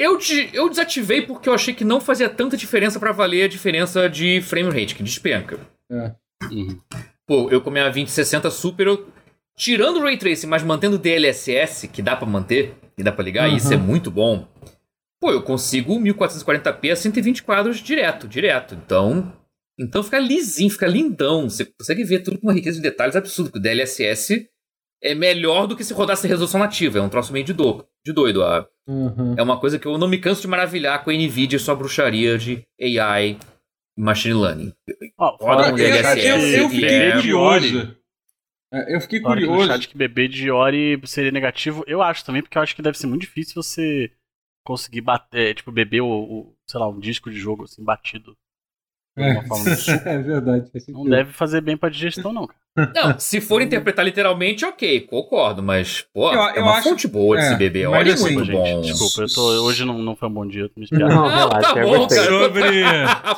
Eu, 0.00 0.18
eu 0.54 0.70
desativei 0.70 1.20
porque 1.20 1.46
eu 1.46 1.52
achei 1.52 1.74
que 1.74 1.84
não 1.84 2.00
fazia 2.00 2.26
tanta 2.26 2.56
diferença 2.56 2.98
para 2.98 3.12
valer 3.12 3.44
a 3.44 3.48
diferença 3.48 4.08
de 4.08 4.40
frame 4.40 4.70
rate, 4.70 4.94
que 4.94 5.02
despenca. 5.02 5.60
É. 5.92 6.14
Uhum. 6.50 6.80
Pô, 7.26 7.50
eu 7.50 7.60
com 7.60 7.70
minha 7.70 7.84
2060 7.84 8.50
Super, 8.50 8.86
eu, 8.86 9.06
tirando 9.54 9.98
o 9.98 10.02
Ray 10.02 10.16
Tracing, 10.16 10.46
mas 10.46 10.62
mantendo 10.62 10.96
o 10.96 10.98
DLSS, 10.98 11.86
que 11.86 12.00
dá 12.00 12.16
para 12.16 12.26
manter, 12.26 12.74
e 12.96 13.02
dá 13.02 13.12
para 13.12 13.22
ligar, 13.22 13.50
uhum. 13.50 13.56
isso 13.56 13.74
é 13.74 13.76
muito 13.76 14.10
bom. 14.10 14.48
Pô, 15.20 15.32
eu 15.32 15.42
consigo 15.42 16.00
1440p 16.00 16.92
a 16.92 16.96
120 16.96 17.42
quadros 17.42 17.76
direto, 17.76 18.26
direto. 18.26 18.74
Então, 18.74 19.30
então 19.78 20.02
fica 20.02 20.18
lisinho, 20.18 20.70
fica 20.70 20.86
lindão. 20.86 21.50
Você 21.50 21.66
consegue 21.66 22.04
ver 22.04 22.20
tudo 22.20 22.38
com 22.38 22.46
uma 22.46 22.54
riqueza 22.54 22.78
de 22.78 22.82
detalhes 22.82 23.16
absurda, 23.16 23.50
porque 23.50 23.58
o 23.58 23.62
DLSS 23.62 24.48
é 25.02 25.14
melhor 25.14 25.66
do 25.66 25.76
que 25.76 25.84
se 25.84 25.92
rodasse 25.92 26.26
resolução 26.26 26.58
nativa. 26.58 26.98
É 26.98 27.02
um 27.02 27.10
troço 27.10 27.34
meio 27.34 27.44
de, 27.44 27.52
do, 27.52 27.84
de 28.02 28.14
doido. 28.14 28.42
Ah. 28.42 28.66
Uhum. 28.90 29.36
É 29.38 29.42
uma 29.42 29.60
coisa 29.60 29.78
que 29.78 29.86
eu 29.86 29.96
não 29.96 30.08
me 30.08 30.18
canso 30.18 30.42
de 30.42 30.48
maravilhar 30.48 31.04
com 31.04 31.10
a 31.10 31.12
NVIDIA 31.12 31.56
e 31.56 31.60
sua 31.60 31.76
bruxaria 31.76 32.36
de 32.36 32.66
AI 32.80 33.38
e 33.96 34.00
Machine 34.00 34.34
Learning. 34.34 34.72
Oh, 35.16 35.36
Roda 35.40 35.70
DLSS. 35.70 36.26
Eu, 36.26 36.38
eu, 36.38 36.62
eu 36.62 36.70
fiquei 36.70 36.88
é... 36.88 37.12
curioso. 37.12 37.96
É, 38.72 38.96
eu 38.96 39.00
fiquei 39.00 39.20
curioso. 39.20 39.78
Que 39.78 39.88
que 39.88 39.96
bebê 39.96 40.26
de 40.26 40.50
Ori 40.50 41.00
seria 41.04 41.30
negativo, 41.30 41.84
eu 41.86 42.02
acho 42.02 42.24
também, 42.24 42.42
porque 42.42 42.58
eu 42.58 42.62
acho 42.62 42.74
que 42.74 42.82
deve 42.82 42.98
ser 42.98 43.06
muito 43.06 43.22
difícil 43.22 43.62
você 43.62 44.10
conseguir 44.64 45.02
bater, 45.02 45.54
tipo, 45.54 45.70
beber 45.70 46.00
o, 46.00 46.08
o 46.08 46.56
sei 46.66 46.80
lá, 46.80 46.88
um 46.88 46.98
disco 46.98 47.30
de 47.30 47.38
jogo 47.38 47.64
assim, 47.64 47.84
batido. 47.84 48.36
É, 49.16 49.38
é 50.14 50.18
verdade. 50.18 50.68
Não 50.88 51.04
deve 51.04 51.32
fazer 51.32 51.60
bem 51.60 51.76
pra 51.76 51.88
digestão, 51.88 52.32
não, 52.32 52.48
cara. 52.48 52.59
Não, 52.76 53.18
se 53.18 53.40
for 53.40 53.60
interpretar 53.60 54.04
literalmente, 54.04 54.64
ok, 54.64 55.00
concordo, 55.00 55.62
mas, 55.62 56.04
pô, 56.14 56.32
eu, 56.32 56.40
é 56.40 56.60
uma 56.60 56.74
acho, 56.74 56.88
fonte 56.88 57.08
boa 57.08 57.36
de 57.36 57.42
é, 57.42 57.48
se 57.48 57.56
beber. 57.56 57.86
Olha, 57.88 58.14
assim, 58.14 58.32
muito 58.32 58.44
gente, 58.44 58.56
bom. 58.56 58.80
Desculpa, 58.80 59.22
eu 59.22 59.34
tô, 59.34 59.42
hoje 59.64 59.84
não, 59.84 59.98
não 59.98 60.14
foi 60.14 60.28
um 60.28 60.32
bom 60.32 60.46
dia, 60.46 60.70
me 60.76 60.86
Não, 60.92 61.08
não, 61.08 61.28
relaxa, 61.28 61.74
tá 61.74 61.82
bom, 61.82 62.06
cara. 62.06 62.24
Sobre... 62.24 62.84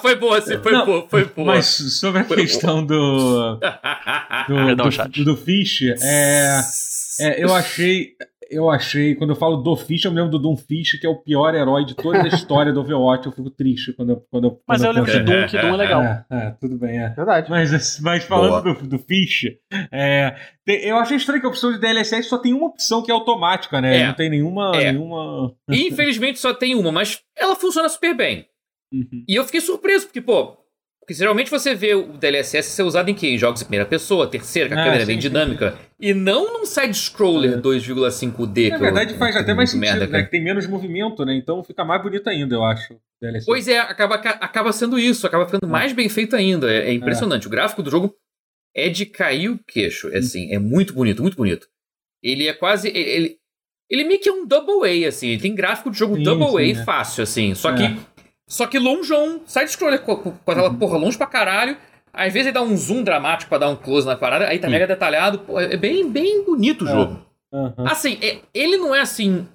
foi 0.03 0.17
boa, 0.17 0.41
sim, 0.41 0.59
foi 0.59 0.73
não, 0.73 0.87
boa, 0.87 1.07
foi 1.09 1.25
boa. 1.25 1.47
Mas 1.47 1.67
sobre 1.67 2.21
a 2.21 2.25
foi 2.25 2.37
questão 2.37 2.85
boa. 2.85 3.59
do. 4.49 4.77
do, 4.77 5.09
do, 5.09 5.25
do 5.25 5.37
Fish, 5.37 5.83
é, 6.03 6.61
é, 7.21 7.43
eu 7.43 7.55
achei 7.55 8.15
eu 8.53 8.69
achei, 8.69 9.15
quando 9.15 9.31
eu 9.31 9.37
falo 9.37 9.57
do 9.57 9.75
Fish, 9.75 10.05
eu 10.05 10.11
me 10.11 10.19
lembro 10.19 10.33
do 10.33 10.39
Doom 10.39 10.57
Fish, 10.57 10.99
que 11.01 11.07
é 11.07 11.09
o 11.09 11.17
pior 11.17 11.55
herói 11.55 11.85
de 11.85 11.95
toda 11.95 12.23
a 12.23 12.29
história 12.29 12.73
do 12.73 12.81
Overwatch. 12.81 13.27
Eu 13.27 13.33
fico 13.33 13.51
triste 13.51 13.93
quando 13.95 14.11
eu. 14.11 14.27
Quando 14.31 14.45
eu 14.45 14.61
mas 14.69 14.81
quando 14.81 14.87
eu, 14.87 14.93
lembro 14.93 15.11
de 15.11 15.21
Doom, 15.21 15.47
que 15.47 15.59
Doom 15.59 15.75
é 15.75 15.77
legal. 15.77 16.03
É, 16.03 16.25
é, 16.31 16.51
tudo 16.61 16.77
bem, 16.77 16.99
é. 16.99 17.09
Verdade. 17.09 17.51
Mas, 17.51 17.99
mas 18.01 18.25
falando 18.25 18.75
do, 18.75 18.87
do 18.87 18.99
Fish, 18.99 19.47
é, 19.91 20.37
eu 20.67 20.97
achei 20.97 21.17
estranho 21.17 21.41
que 21.41 21.47
a 21.47 21.51
opção 21.51 21.73
de 21.73 21.81
DLSS 21.81 22.29
só 22.29 22.37
tem 22.37 22.53
uma 22.53 22.67
opção 22.67 23.03
que 23.03 23.11
é 23.11 23.15
automática, 23.15 23.81
né? 23.81 24.01
É. 24.01 24.07
Não 24.07 24.15
tem 24.15 24.29
nenhuma. 24.29 24.73
É. 24.75 24.93
nenhuma... 24.93 25.55
Infelizmente 25.71 26.39
só 26.39 26.53
tem 26.53 26.75
uma, 26.75 26.93
mas 26.93 27.21
ela 27.37 27.57
funciona 27.57 27.89
super 27.89 28.15
bem. 28.15 28.47
Uhum. 28.93 29.25
E 29.27 29.35
eu 29.35 29.45
fiquei 29.45 29.63
surpreso, 29.63 30.07
porque, 30.07 30.21
pô, 30.21 30.59
porque 31.03 31.15
geralmente 31.15 31.51
você 31.51 31.75
vê 31.75 31.97
o 31.97 32.17
DLSS 32.17 32.71
ser 32.71 32.85
usado 32.85 33.09
em 33.09 33.15
quê? 33.15 33.27
Em 33.27 33.37
jogos 33.37 33.61
em 33.61 33.65
primeira 33.65 33.85
pessoa, 33.85 34.29
terceira, 34.29 34.69
que 34.69 34.75
a 34.75 34.81
ah, 34.81 34.85
câmera 34.85 35.03
é 35.03 35.07
bem 35.07 35.19
dinâmica. 35.19 35.73
Sim. 35.73 35.77
E 35.99 36.15
não 36.15 36.53
num 36.53 36.65
side-scroller 36.65 37.55
é. 37.55 37.57
2,5D. 37.57 38.71
Na 38.71 38.79
verdade, 38.79 39.15
faz 39.15 39.35
até 39.35 39.53
mais 39.53 39.71
sentido, 39.71 39.99
merda, 39.99 40.07
né? 40.07 40.23
Que 40.23 40.31
tem 40.31 40.43
menos 40.43 40.65
movimento, 40.69 41.25
né? 41.25 41.35
Então 41.35 41.63
fica 41.65 41.85
mais 41.85 42.01
bonito 42.01 42.29
ainda, 42.29 42.55
eu 42.55 42.63
acho. 42.63 42.97
DLSS. 43.21 43.47
Pois 43.47 43.67
é, 43.67 43.79
acaba, 43.79 44.15
acaba 44.15 44.73
sendo 44.73 44.97
isso, 44.97 45.27
acaba 45.27 45.45
ficando 45.45 45.67
é. 45.67 45.69
mais 45.69 45.93
bem 45.93 46.09
feito 46.09 46.37
ainda. 46.37 46.73
É, 46.73 46.91
é 46.91 46.93
impressionante. 46.93 47.49
O 47.49 47.51
gráfico 47.51 47.83
do 47.83 47.91
jogo 47.91 48.15
é 48.73 48.89
de 48.89 49.05
cair 49.05 49.49
o 49.49 49.59
queixo. 49.67 50.09
É 50.13 50.19
assim, 50.19 50.55
é 50.55 50.59
muito 50.61 50.95
bonito, 50.95 51.21
muito 51.21 51.37
bonito. 51.37 51.67
Ele 52.23 52.47
é 52.47 52.53
quase. 52.53 52.89
Ele, 52.89 53.39
ele 53.91 54.05
meio 54.05 54.21
que 54.21 54.29
é 54.29 54.33
um 54.33 54.47
double 54.47 54.89
A, 54.89 55.09
assim. 55.09 55.31
Ele 55.31 55.43
tem 55.43 55.53
gráfico 55.53 55.91
de 55.91 55.99
jogo 55.99 56.15
sim, 56.15 56.23
double 56.23 56.47
sim, 56.47 56.79
A 56.79 56.81
é. 56.81 56.85
fácil, 56.85 57.25
assim. 57.25 57.57
Só 57.57 57.73
que 57.73 57.83
só 58.49 58.67
que 58.67 58.79
longeão, 58.79 59.41
side-scroller 59.47 60.03
com, 60.03 60.17
com 60.17 60.51
aquela 60.51 60.69
uhum. 60.69 60.77
porra 60.77 60.99
longe 60.99 61.17
pra 61.17 61.27
caralho. 61.27 61.77
Às 62.13 62.33
vezes 62.33 62.49
ele 62.49 62.55
dá 62.55 62.63
um 62.63 62.77
zoom 62.77 63.03
dramático 63.03 63.49
pra 63.49 63.59
dar 63.59 63.71
um 63.71 63.77
close 63.77 64.07
na 64.07 64.17
parada, 64.17 64.47
aí 64.47 64.59
tá 64.59 64.69
mega 64.69 64.87
detalhado. 64.87 65.39
Pô, 65.39 65.59
é 65.59 65.77
bem, 65.77 66.09
bem 66.11 66.45
bonito 66.45 66.85
o 66.85 66.89
é. 66.89 66.93
jogo. 66.93 67.19
Uhum. 67.53 67.87
Assim, 67.87 68.19
é, 68.21 68.41
ele 68.53 68.77
não 68.77 68.95
é 68.95 69.01
assim. 69.01 69.47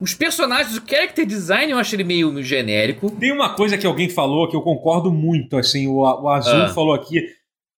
Os 0.00 0.12
personagens, 0.12 0.76
o 0.76 0.82
character 0.86 1.24
design 1.24 1.72
eu 1.72 1.78
acho 1.78 1.94
ele 1.94 2.04
meio 2.04 2.42
genérico. 2.42 3.10
Tem 3.12 3.32
uma 3.32 3.54
coisa 3.54 3.78
que 3.78 3.86
alguém 3.86 4.10
falou 4.10 4.48
que 4.48 4.56
eu 4.56 4.60
concordo 4.60 5.10
muito, 5.10 5.56
assim, 5.56 5.86
o, 5.86 6.00
o 6.00 6.28
Azul 6.28 6.62
ah. 6.62 6.68
falou 6.68 6.92
aqui. 6.92 7.26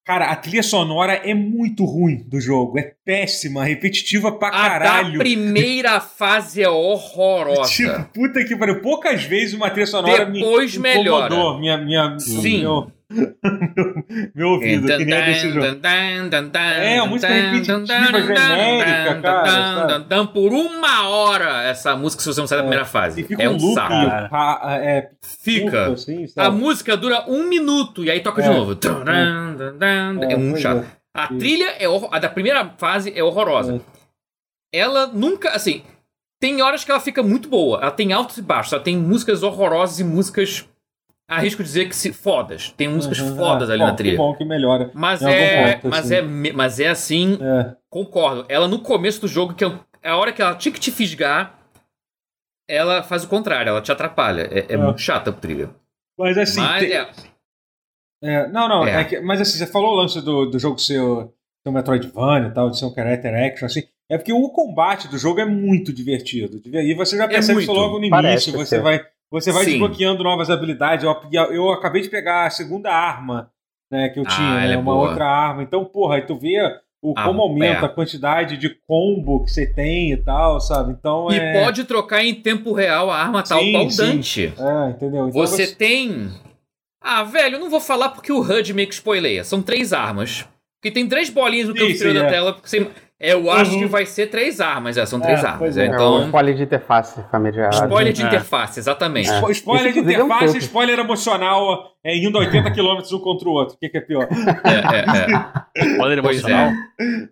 Cara, 0.06 0.26
a 0.26 0.36
trilha 0.36 0.62
sonora 0.62 1.14
é 1.14 1.34
muito 1.34 1.84
ruim 1.84 2.22
do 2.28 2.40
jogo. 2.40 2.78
É 2.78 2.92
péssima, 3.04 3.64
repetitiva 3.64 4.30
pra 4.30 4.52
caralho. 4.52 5.08
A 5.08 5.12
da 5.14 5.18
primeira 5.18 6.00
fase 6.00 6.62
é 6.62 6.68
horrorosa. 6.68 7.68
Tipo, 7.68 8.04
puta 8.14 8.44
que 8.44 8.54
pariu. 8.54 8.80
Poucas 8.80 9.24
vezes 9.24 9.52
uma 9.52 9.68
trilha 9.68 9.88
sonora 9.88 10.26
Depois 10.26 10.76
me 10.76 10.94
incomodou. 10.94 11.58
Melhora. 11.58 11.58
Minha, 11.58 11.78
minha, 11.78 12.18
Sim. 12.20 12.60
Meu, 12.60 12.92
meu 14.34 14.48
ouvido, 14.48 14.86
que 14.86 15.04
nem 15.04 15.24
desse 15.24 15.50
jogo. 15.50 15.66
É, 16.84 16.98
a 16.98 17.06
música 17.06 17.28
repetitiva, 17.32 17.86
genérica, 17.86 19.20
cara. 19.22 20.26
Por 20.26 20.52
uma 20.52 21.08
hora 21.08 21.62
essa 21.62 21.94
música 21.96 22.22
se 22.22 22.28
você 22.28 22.40
não 22.40 22.48
sai 22.48 22.58
da 22.58 22.64
primeira 22.64 22.84
fase. 22.84 23.26
é 23.38 23.48
um, 23.48 23.58
saco. 23.74 23.94
É, 23.94 25.10
fica. 25.22 25.92
Assim, 25.92 26.26
a 26.36 26.50
música 26.50 26.96
dura 26.96 27.24
um 27.28 27.48
minuto 27.48 28.04
e 28.04 28.10
aí 28.10 28.20
toca 28.20 28.42
de 28.42 28.48
novo. 28.48 28.74
É 30.24 30.36
muito 30.36 30.60
chato. 30.60 30.84
A 31.14 31.28
trilha 31.28 31.76
é 31.78 31.86
a 31.86 32.18
da 32.18 32.28
primeira 32.28 32.74
fase 32.76 33.12
é 33.16 33.22
horrorosa. 33.22 33.80
Ela 34.74 35.06
nunca, 35.06 35.50
assim, 35.50 35.82
tem 36.40 36.60
horas 36.60 36.84
que 36.84 36.90
ela 36.90 37.00
fica 37.00 37.22
muito 37.22 37.48
boa. 37.48 37.78
Ela 37.80 37.90
tem 37.90 38.12
altos 38.12 38.36
e 38.36 38.42
baixos. 38.42 38.72
Ela 38.72 38.82
tem 38.82 38.96
músicas 38.98 39.42
horrorosas 39.42 39.98
e 40.00 40.04
músicas 40.04 40.66
arrisco 41.28 41.62
dizer 41.62 41.88
que 41.88 41.96
se 41.96 42.12
fodas. 42.12 42.70
Tem 42.76 42.88
músicas 42.88 43.18
uhum, 43.18 43.36
fodas 43.36 43.68
ali 43.68 43.80
bom, 43.80 43.86
na 43.86 43.94
trilha. 43.94 44.12
Que 44.12 44.16
bom 44.16 44.34
que 44.34 44.44
melhora. 44.44 44.90
Mas 44.94 45.22
é, 45.22 45.74
ponto, 45.74 45.88
mas 45.88 46.12
assim. 46.12 46.14
é, 46.14 46.52
mas 46.52 46.80
é 46.80 46.88
assim. 46.88 47.38
É. 47.40 47.76
Concordo. 47.90 48.46
Ela 48.48 48.68
no 48.68 48.78
começo 48.78 49.20
do 49.20 49.28
jogo 49.28 49.54
que 49.54 49.64
é 49.64 49.70
a 50.08 50.16
hora 50.16 50.32
que 50.32 50.40
ela 50.40 50.54
tinha 50.54 50.72
que 50.72 50.80
te 50.80 50.90
fisgar, 50.90 51.58
ela 52.68 53.02
faz 53.02 53.24
o 53.24 53.28
contrário. 53.28 53.70
Ela 53.70 53.82
te 53.82 53.90
atrapalha. 53.90 54.42
É, 54.50 54.58
é, 54.58 54.74
é. 54.74 54.76
muito 54.76 55.00
chata 55.00 55.30
a 55.30 55.32
trilha. 55.32 55.70
Mas 56.18 56.38
assim. 56.38 56.60
Mas 56.60 56.86
tem... 56.86 56.96
é... 56.96 57.10
é... 58.22 58.48
não, 58.48 58.68
não. 58.68 58.86
É. 58.86 59.04
Que, 59.04 59.20
mas 59.20 59.40
assim, 59.40 59.58
você 59.58 59.66
falou 59.66 59.92
o 59.92 59.96
lance 59.96 60.20
do, 60.20 60.46
do 60.46 60.58
jogo 60.58 60.78
ser, 60.78 61.00
ser 61.00 61.68
um 61.68 61.72
Metroidvania 61.72 62.48
e 62.48 62.54
tal, 62.54 62.70
de 62.70 62.78
ser 62.78 62.84
um 62.86 62.94
character 62.94 63.34
action, 63.34 63.66
assim. 63.66 63.82
É 64.08 64.16
porque 64.16 64.32
o 64.32 64.48
combate 64.50 65.08
do 65.08 65.18
jogo 65.18 65.40
é 65.40 65.44
muito 65.44 65.92
divertido. 65.92 66.62
E 66.64 66.94
você 66.94 67.16
já 67.16 67.26
percebe 67.26 67.62
isso 67.62 67.72
logo 67.72 67.98
no 67.98 68.04
início. 68.04 68.10
Parece 68.10 68.50
você 68.52 68.78
vai 68.78 69.04
você 69.30 69.52
vai 69.52 69.64
Sim. 69.64 69.70
desbloqueando 69.72 70.22
novas 70.22 70.50
habilidades. 70.50 71.04
Eu, 71.04 71.52
eu 71.52 71.70
acabei 71.70 72.02
de 72.02 72.08
pegar 72.08 72.46
a 72.46 72.50
segunda 72.50 72.90
arma 72.90 73.50
né, 73.90 74.08
que 74.08 74.18
eu 74.18 74.24
ah, 74.26 74.30
tinha, 74.30 74.54
né, 74.54 74.74
é 74.74 74.76
uma 74.76 74.94
boa. 74.94 75.10
outra 75.10 75.26
arma. 75.26 75.62
Então, 75.62 75.84
porra, 75.84 76.16
aí 76.16 76.22
tu 76.22 76.36
vê 76.36 76.60
o, 77.02 77.12
ah, 77.16 77.24
como 77.24 77.42
aumenta 77.42 77.82
é. 77.82 77.84
a 77.84 77.88
quantidade 77.88 78.56
de 78.56 78.70
combo 78.86 79.44
que 79.44 79.50
você 79.50 79.66
tem 79.66 80.12
e 80.12 80.16
tal, 80.16 80.60
sabe? 80.60 80.92
Então 80.92 81.30
E 81.30 81.38
é... 81.38 81.64
pode 81.64 81.84
trocar 81.84 82.24
em 82.24 82.34
tempo 82.34 82.72
real 82.72 83.10
a 83.10 83.18
arma 83.18 83.42
tal 83.42 83.60
qual 83.60 83.86
Dante. 83.88 84.52
É, 84.58 84.90
entendeu? 84.90 85.28
Então 85.28 85.32
você, 85.32 85.66
você, 85.66 85.74
tem. 85.74 86.30
Ah, 87.00 87.22
velho, 87.22 87.56
eu 87.56 87.60
não 87.60 87.70
vou 87.70 87.80
falar 87.80 88.08
porque 88.08 88.32
o 88.32 88.40
HUD 88.40 88.74
meio 88.74 88.88
que 88.88 88.94
spoileia. 88.94 89.44
São 89.44 89.62
três 89.62 89.92
armas. 89.92 90.46
Porque 90.80 90.92
tem 90.92 91.08
três 91.08 91.30
bolinhas 91.30 91.68
no 91.68 91.74
canto 91.74 91.90
inferior 91.90 92.14
da 92.14 92.28
é. 92.28 92.30
tela. 92.30 92.52
Porque 92.52 92.68
você 92.68 92.90
eu 93.18 93.50
acho 93.50 93.72
uhum. 93.72 93.78
que 93.78 93.86
vai 93.86 94.04
ser 94.04 94.26
três 94.26 94.60
armas, 94.60 94.98
é, 94.98 95.06
são 95.06 95.18
três 95.18 95.42
é, 95.42 95.46
armas. 95.46 95.76
É. 95.76 95.86
Então... 95.86 96.22
É, 96.22 96.24
spoiler 96.26 96.54
de 96.54 96.62
interface 96.64 97.24
familiar. 97.30 97.70
Spoiler 97.72 98.12
de 98.12 98.22
é. 98.22 98.26
interface, 98.26 98.78
exatamente. 98.78 99.30
É. 99.30 99.50
Spoiler 99.52 99.92
de 99.92 100.00
interface 100.00 100.56
e 100.56 100.60
spoiler 100.60 100.98
emocional 100.98 101.92
é, 102.04 102.14
indo 102.16 102.38
80 102.38 102.72
km 102.72 103.00
um 103.14 103.18
contra 103.18 103.48
o 103.48 103.52
outro. 103.52 103.74
O 103.74 103.78
que, 103.78 103.88
que 103.88 103.96
é 103.96 104.00
pior? 104.02 104.28
É, 104.64 105.80
é, 105.80 105.86
Spoiler 105.92 106.18
emocional? 106.18 106.70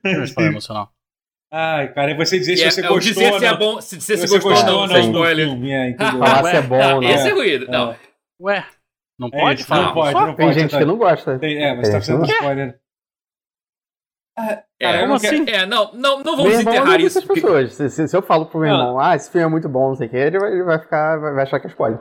É. 0.04 0.24
spoiler 0.24 0.52
emocional. 0.52 0.90
Ai, 1.52 1.92
cara, 1.92 2.10
é 2.10 2.14
você 2.16 2.38
dizer 2.38 2.56
se 2.56 2.70
você 2.70 2.82
gostou. 2.82 2.98
Dizer 2.98 3.38
se 3.38 3.44
é 3.44 3.56
bom, 3.56 3.80
se, 3.80 4.00
se 4.00 4.16
você 4.16 4.26
gostou, 4.26 4.50
gostou 4.50 4.80
ou 4.80 4.86
não, 4.88 4.94
não 4.94 5.00
spoiler. 5.00 5.48
É, 5.70 5.94
Falar 5.96 6.44
se 6.44 6.56
é 6.56 6.62
bom, 6.62 7.00
né? 7.00 7.12
Esse 7.12 7.28
é 7.28 7.32
ruído. 7.32 7.66
Não. 7.68 7.94
Ué, 8.40 8.64
não 9.18 9.30
pode 9.30 9.64
falar? 9.64 9.82
Não 9.82 9.94
pode, 9.94 10.14
não 10.14 10.24
pode. 10.24 10.36
Tem 10.36 10.52
gente 10.52 10.76
que 10.76 10.84
não 10.84 10.96
gosta. 10.96 11.38
É, 11.42 11.74
mas 11.76 11.90
tá 11.90 12.00
sendo 12.00 12.24
spoiler. 12.24 12.80
Ah, 14.36 14.64
é, 14.80 15.00
como 15.00 15.14
assim? 15.14 15.48
É, 15.48 15.64
não, 15.64 15.92
não, 15.92 16.20
não 16.22 16.36
vamos 16.36 16.58
enterrar 16.58 17.00
isso. 17.00 17.24
Porque... 17.24 17.40
Pessoas. 17.40 17.74
Se, 17.74 17.88
se, 17.88 18.08
se, 18.08 18.16
eu 18.16 18.22
falo 18.22 18.46
pro 18.46 18.60
meu 18.60 18.68
não. 18.70 18.78
irmão, 18.78 19.00
ah, 19.00 19.14
esse 19.14 19.30
filme 19.30 19.46
é 19.46 19.50
muito 19.50 19.68
bom, 19.68 19.88
não 19.88 19.94
sei 19.94 20.08
o 20.08 20.10
que, 20.10 20.16
ele 20.16 20.38
vai, 20.38 20.52
ele 20.52 20.64
vai 20.64 20.78
ficar, 20.78 21.18
vai, 21.18 21.32
vai 21.34 21.42
achar 21.44 21.60
que 21.60 21.66
é 21.66 21.70
spoiler. 21.70 22.00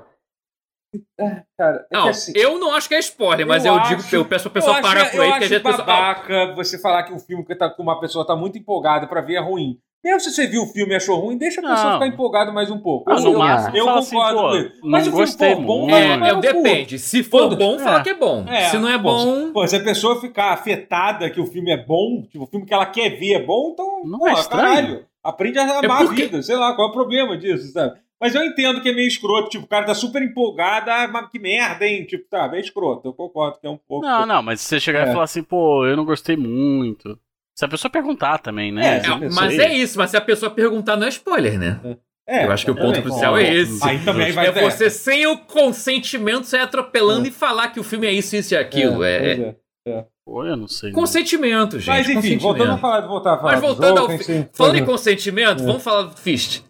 É, 1.19 1.43
cara, 1.57 1.87
é 1.91 1.97
não, 1.97 2.07
assim, 2.07 2.33
eu 2.35 2.59
não 2.59 2.73
acho 2.73 2.87
que 2.87 2.95
é 2.95 2.99
spoiler, 2.99 3.47
mas 3.47 3.65
eu, 3.65 3.73
eu 3.73 3.79
acho, 3.79 3.95
digo, 3.95 4.15
eu 4.15 4.25
peço 4.25 4.49
pra 4.49 4.61
pessoa 4.61 4.81
parar 4.81 5.09
por 5.09 5.21
aí, 5.21 5.37
que 5.39 5.43
a 5.43 5.47
gente 5.47 5.63
babaca 5.63 6.53
você 6.53 6.77
falar 6.79 7.03
que 7.03 7.13
um 7.13 7.19
filme 7.19 7.43
que, 7.43 7.55
tá, 7.55 7.69
que 7.69 7.81
uma 7.81 7.99
pessoa 7.99 8.25
tá 8.25 8.35
muito 8.35 8.57
empolgada 8.57 9.07
pra 9.07 9.21
ver 9.21 9.35
é 9.35 9.39
ruim. 9.39 9.79
Mesmo 10.03 10.19
se 10.19 10.31
você 10.31 10.47
viu 10.47 10.63
o 10.63 10.67
filme 10.67 10.91
e 10.91 10.95
achou 10.97 11.17
ruim, 11.17 11.37
deixa 11.37 11.61
a 11.61 11.63
pessoa 11.63 11.91
não. 11.91 11.93
ficar 11.93 12.07
empolgada 12.07 12.51
mais 12.51 12.69
um 12.69 12.77
pouco. 12.77 13.09
Ah, 13.09 13.15
eu, 13.21 13.37
máximo, 13.37 13.77
eu 13.77 13.89
assim, 13.89 14.11
concordo 14.11 14.39
assim, 14.39 14.49
com 14.49 14.55
ele. 14.55 14.71
Mas 14.83 15.07
o 15.07 15.11
filme 15.11 15.27
for 15.27 15.61
bom, 15.61 15.89
é, 15.89 16.29
é, 16.29 16.35
depende. 16.35 16.99
Se 16.99 17.23
for 17.23 17.55
bom, 17.55 17.79
fala 17.79 17.99
é. 17.99 18.03
que 18.03 18.09
é 18.09 18.13
bom. 18.13 18.45
É. 18.45 18.69
Se 18.69 18.77
não 18.77 18.89
é 18.89 18.97
bom. 18.97 19.53
Pô, 19.53 19.65
se 19.65 19.77
a 19.77 19.83
pessoa 19.83 20.19
ficar 20.19 20.51
afetada 20.51 21.29
que 21.29 21.39
o 21.39 21.45
filme 21.45 21.71
é 21.71 21.77
bom, 21.77 22.21
tipo, 22.23 22.43
o 22.43 22.47
filme 22.47 22.65
que 22.65 22.73
ela 22.73 22.85
quer 22.85 23.17
ver 23.17 23.35
é 23.35 23.41
bom, 23.41 23.69
então. 23.71 24.03
Não 24.05 24.27
é 24.27 24.43
caralho. 24.45 25.05
Aprende 25.23 25.57
a 25.57 25.79
amar 25.79 26.01
é 26.01 26.05
porque... 26.05 26.23
a 26.23 26.25
vida. 26.25 26.43
Sei 26.43 26.57
lá, 26.57 26.75
qual 26.75 26.89
é 26.89 26.91
o 26.91 26.93
problema 26.93 27.37
disso, 27.37 27.71
sabe? 27.71 27.97
Mas 28.19 28.35
eu 28.35 28.43
entendo 28.43 28.81
que 28.81 28.89
é 28.89 28.93
meio 28.93 29.07
escroto. 29.07 29.49
Tipo, 29.49 29.65
o 29.65 29.67
cara 29.67 29.85
tá 29.85 29.93
super 29.93 30.21
empolgado. 30.21 30.89
Ah, 30.89 31.07
mas 31.07 31.29
que 31.29 31.39
merda, 31.39 31.85
hein? 31.85 32.05
Tipo, 32.05 32.25
tá, 32.29 32.47
bem 32.47 32.59
escroto. 32.59 33.07
Eu 33.07 33.13
concordo 33.13 33.59
que 33.59 33.67
é 33.67 33.69
um 33.69 33.77
pouco. 33.77 34.05
Não, 34.05 34.25
não, 34.25 34.43
mas 34.43 34.59
se 34.59 34.67
você 34.67 34.79
chegar 34.81 35.07
é. 35.07 35.09
e 35.09 35.13
falar 35.13 35.23
assim, 35.23 35.43
pô, 35.43 35.85
eu 35.85 35.95
não 35.95 36.03
gostei 36.03 36.35
muito. 36.35 37.17
Se 37.55 37.65
a 37.65 37.67
pessoa 37.67 37.91
perguntar 37.91 38.39
também, 38.39 38.71
né? 38.71 38.97
É, 38.97 39.29
mas 39.29 39.59
é 39.59 39.73
isso, 39.73 39.97
mas 39.97 40.09
se 40.09 40.17
a 40.17 40.21
pessoa 40.21 40.49
perguntar, 40.49 40.97
não 40.97 41.05
é 41.05 41.09
spoiler, 41.09 41.59
né? 41.59 41.79
É, 42.27 42.45
eu 42.45 42.51
acho 42.51 42.65
que 42.65 42.71
o 42.71 42.75
ponto 42.75 43.01
crucial 43.01 43.37
é 43.37 43.53
esse. 43.53 43.83
Aí 43.83 44.03
também 44.03 44.31
vai 44.31 44.47
é 44.47 44.51
você, 44.51 44.89
sem 44.89 45.27
o 45.27 45.37
consentimento, 45.37 46.45
sair 46.45 46.61
atropelando 46.61 47.25
é. 47.25 47.29
e 47.29 47.31
falar 47.31 47.67
que 47.69 47.79
o 47.79 47.83
filme 47.83 48.07
é 48.07 48.11
isso, 48.11 48.35
isso 48.35 48.53
e 48.53 48.57
aquilo. 48.57 49.03
É, 49.03 49.15
é, 49.15 49.31
é. 49.31 49.55
é. 49.89 50.05
Pô, 50.25 50.45
eu 50.45 50.55
não 50.55 50.67
sei. 50.67 50.91
Consentimento, 50.93 51.79
gente. 51.79 51.87
Mas 51.87 52.09
enfim, 52.09 52.37
voltando 52.37 52.71
a 52.71 52.77
falar, 52.77 53.01
voltar 53.01 53.33
a 53.33 53.37
falar. 53.37 53.51
Mas 53.51 53.61
voltando 53.61 53.99
ao. 53.99 54.07
Falando 54.53 54.77
em 54.77 54.85
consentimento, 54.85 55.63
vamos 55.63 55.83
falar 55.83 56.03
do 56.03 56.15
Fist. 56.15 56.63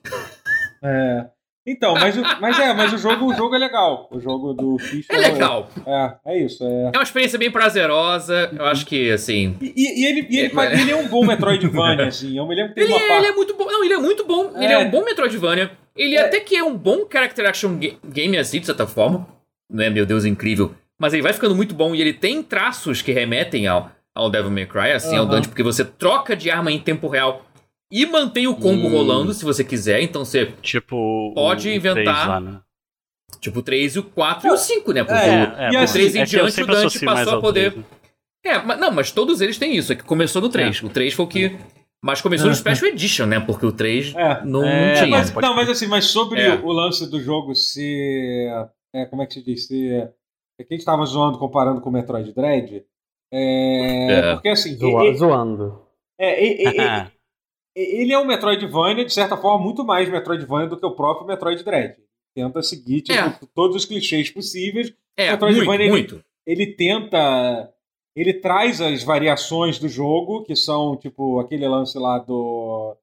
É. 0.83 1.27
Então, 1.65 1.93
mas, 1.93 2.15
mas 2.41 2.59
é, 2.59 2.73
mas 2.73 2.91
o 2.91 2.97
jogo, 2.97 3.25
o 3.25 3.33
jogo 3.33 3.55
é 3.55 3.57
legal. 3.57 4.09
O 4.11 4.19
jogo 4.19 4.53
do 4.53 4.77
Fish 4.77 5.05
é, 5.09 5.15
é 5.15 5.17
legal. 5.17 5.69
É, 5.85 6.15
é 6.25 6.43
isso. 6.43 6.61
É... 6.63 6.91
é 6.93 6.97
uma 6.97 7.03
experiência 7.03 7.39
bem 7.39 7.49
prazerosa. 7.49 8.51
Eu 8.51 8.65
acho 8.65 8.85
que, 8.85 9.09
assim. 9.09 9.55
E, 9.61 9.73
e 9.75 10.05
ele, 10.05 10.27
e 10.29 10.39
ele, 10.39 10.59
é, 10.59 10.81
ele 10.81 10.91
é 10.91 10.95
um 10.95 11.07
bom 11.07 11.25
Metroidvania, 11.25 12.07
assim. 12.07 12.37
Eu 12.37 12.45
me 12.45 12.53
lembro 12.53 12.73
que 12.73 12.81
ele, 12.81 12.91
uma 12.91 13.01
é, 13.01 13.07
parte... 13.07 13.23
ele 13.23 13.27
é 13.27 13.35
muito 13.35 13.55
bom. 13.55 13.65
Não, 13.65 13.83
ele 13.83 13.93
é 13.93 13.97
muito 13.97 14.25
bom. 14.25 14.51
É. 14.55 14.63
Ele 14.65 14.73
é 14.73 14.77
um 14.77 14.89
bom 14.89 15.05
Metroidvania. 15.05 15.71
Ele 15.95 16.17
até 16.17 16.41
que 16.41 16.55
é 16.55 16.63
um 16.63 16.75
bom 16.75 17.05
character 17.09 17.47
action 17.47 17.79
game, 18.05 18.37
assim, 18.37 18.59
de 18.59 18.65
certa 18.65 18.85
forma. 18.85 19.25
Não 19.71 19.85
é, 19.85 19.89
meu 19.89 20.05
Deus, 20.05 20.25
incrível. 20.25 20.73
Mas 20.99 21.13
ele 21.13 21.21
vai 21.21 21.31
ficando 21.31 21.55
muito 21.55 21.73
bom 21.73 21.95
e 21.95 22.01
ele 22.01 22.13
tem 22.13 22.43
traços 22.43 23.01
que 23.01 23.11
remetem 23.13 23.67
ao, 23.67 23.89
ao 24.13 24.29
Devil 24.29 24.51
May 24.51 24.65
Cry, 24.65 24.91
assim, 24.91 25.15
ao 25.15 25.25
Dante, 25.25 25.47
porque 25.47 25.63
você 25.63 25.85
troca 25.85 26.35
de 26.35 26.51
arma 26.51 26.71
em 26.71 26.79
tempo 26.79 27.07
real 27.07 27.45
e 27.93 28.07
mantém 28.07 28.47
o 28.47 28.55
combo 28.55 28.87
hum. 28.87 28.91
rolando 28.91 29.35
se 29.35 29.45
você 29.45 29.63
quiser. 29.63 30.01
Então 30.01 30.25
você 30.25 30.47
tipo, 30.63 31.31
pode 31.35 31.69
inventar. 31.69 32.27
Lá, 32.27 32.39
né? 32.39 32.59
Tipo 33.39 33.59
o 33.59 33.61
3 33.63 33.95
e 33.95 33.99
o 33.99 34.03
4 34.03 34.47
e 34.47 34.51
o 34.51 34.57
5, 34.57 34.91
né? 34.91 35.03
Porque 35.03 35.19
é, 35.23 35.69
o, 35.69 35.77
é, 35.77 35.83
o 35.83 35.91
3 35.91 36.15
em 36.15 36.19
é 36.21 36.25
diante 36.25 36.63
o 36.63 36.65
Dante 36.65 37.05
passou 37.05 37.37
a 37.37 37.41
poder. 37.41 37.71
3, 37.71 37.85
né? 37.85 37.91
É, 38.45 38.59
mas, 38.63 38.79
não, 38.79 38.91
mas 38.91 39.11
todos 39.11 39.41
eles 39.41 39.59
têm 39.59 39.75
isso. 39.77 39.93
É 39.93 39.95
que 39.95 40.03
começou 40.03 40.41
no 40.41 40.49
3. 40.49 40.81
É. 40.81 40.85
O 40.85 40.89
3 40.89 41.13
foi 41.13 41.25
o 41.25 41.27
que. 41.27 41.55
Mas 42.03 42.19
começou 42.19 42.49
no 42.49 42.55
Special 42.55 42.91
Edition, 42.91 43.27
né? 43.27 43.39
Porque 43.39 43.65
o 43.65 43.71
3 43.71 44.15
é. 44.15 44.43
não, 44.43 44.65
é, 44.65 44.93
tinha. 44.95 45.07
Mas, 45.09 45.31
não, 45.31 45.55
mas 45.55 45.69
assim, 45.69 45.87
mas 45.87 46.05
sobre 46.05 46.41
é. 46.41 46.55
o 46.55 46.71
lance 46.71 47.09
do 47.09 47.21
jogo 47.21 47.53
ser. 47.53 48.49
É, 48.93 49.05
como 49.05 49.21
é 49.21 49.27
que 49.27 49.35
se 49.35 49.43
diz? 49.43 49.67
Ser. 49.67 50.11
É 50.59 50.63
que 50.63 50.73
a 50.73 50.77
gente 50.77 50.85
tava 50.85 51.05
zoando 51.05 51.37
comparando 51.37 51.79
com 51.79 51.89
o 51.89 51.93
Metroid 51.93 52.33
Dread. 52.33 52.83
É, 53.31 54.33
Porque 54.33 54.49
assim. 54.49 54.75
Zoa, 54.75 55.13
zoando. 55.13 55.81
É, 56.19 57.11
ele 57.75 58.13
é 58.13 58.19
um 58.19 58.25
Metroidvania, 58.25 59.05
de 59.05 59.13
certa 59.13 59.35
forma, 59.37 59.63
muito 59.63 59.83
mais 59.83 60.09
Metroidvania 60.09 60.67
do 60.67 60.77
que 60.77 60.85
o 60.85 60.95
próprio 60.95 61.27
Metroid 61.27 61.63
Dread. 61.63 61.95
Tenta 62.35 62.61
seguir 62.61 63.01
tipo, 63.01 63.19
é. 63.19 63.39
todos 63.53 63.75
os 63.75 63.85
clichês 63.85 64.29
possíveis. 64.29 64.93
É, 65.17 65.31
Metroidvania, 65.31 65.89
muito, 65.89 66.15
muito. 66.15 66.25
Ele, 66.45 66.63
ele 66.63 66.75
tenta. 66.75 67.69
Ele 68.15 68.33
traz 68.33 68.79
as 68.79 69.03
variações 69.03 69.79
do 69.79 69.89
jogo, 69.89 70.43
que 70.43 70.55
são, 70.55 70.95
tipo, 70.95 71.39
aquele 71.39 71.67
lance 71.67 71.97
lá 71.97 72.19
do. 72.19 72.95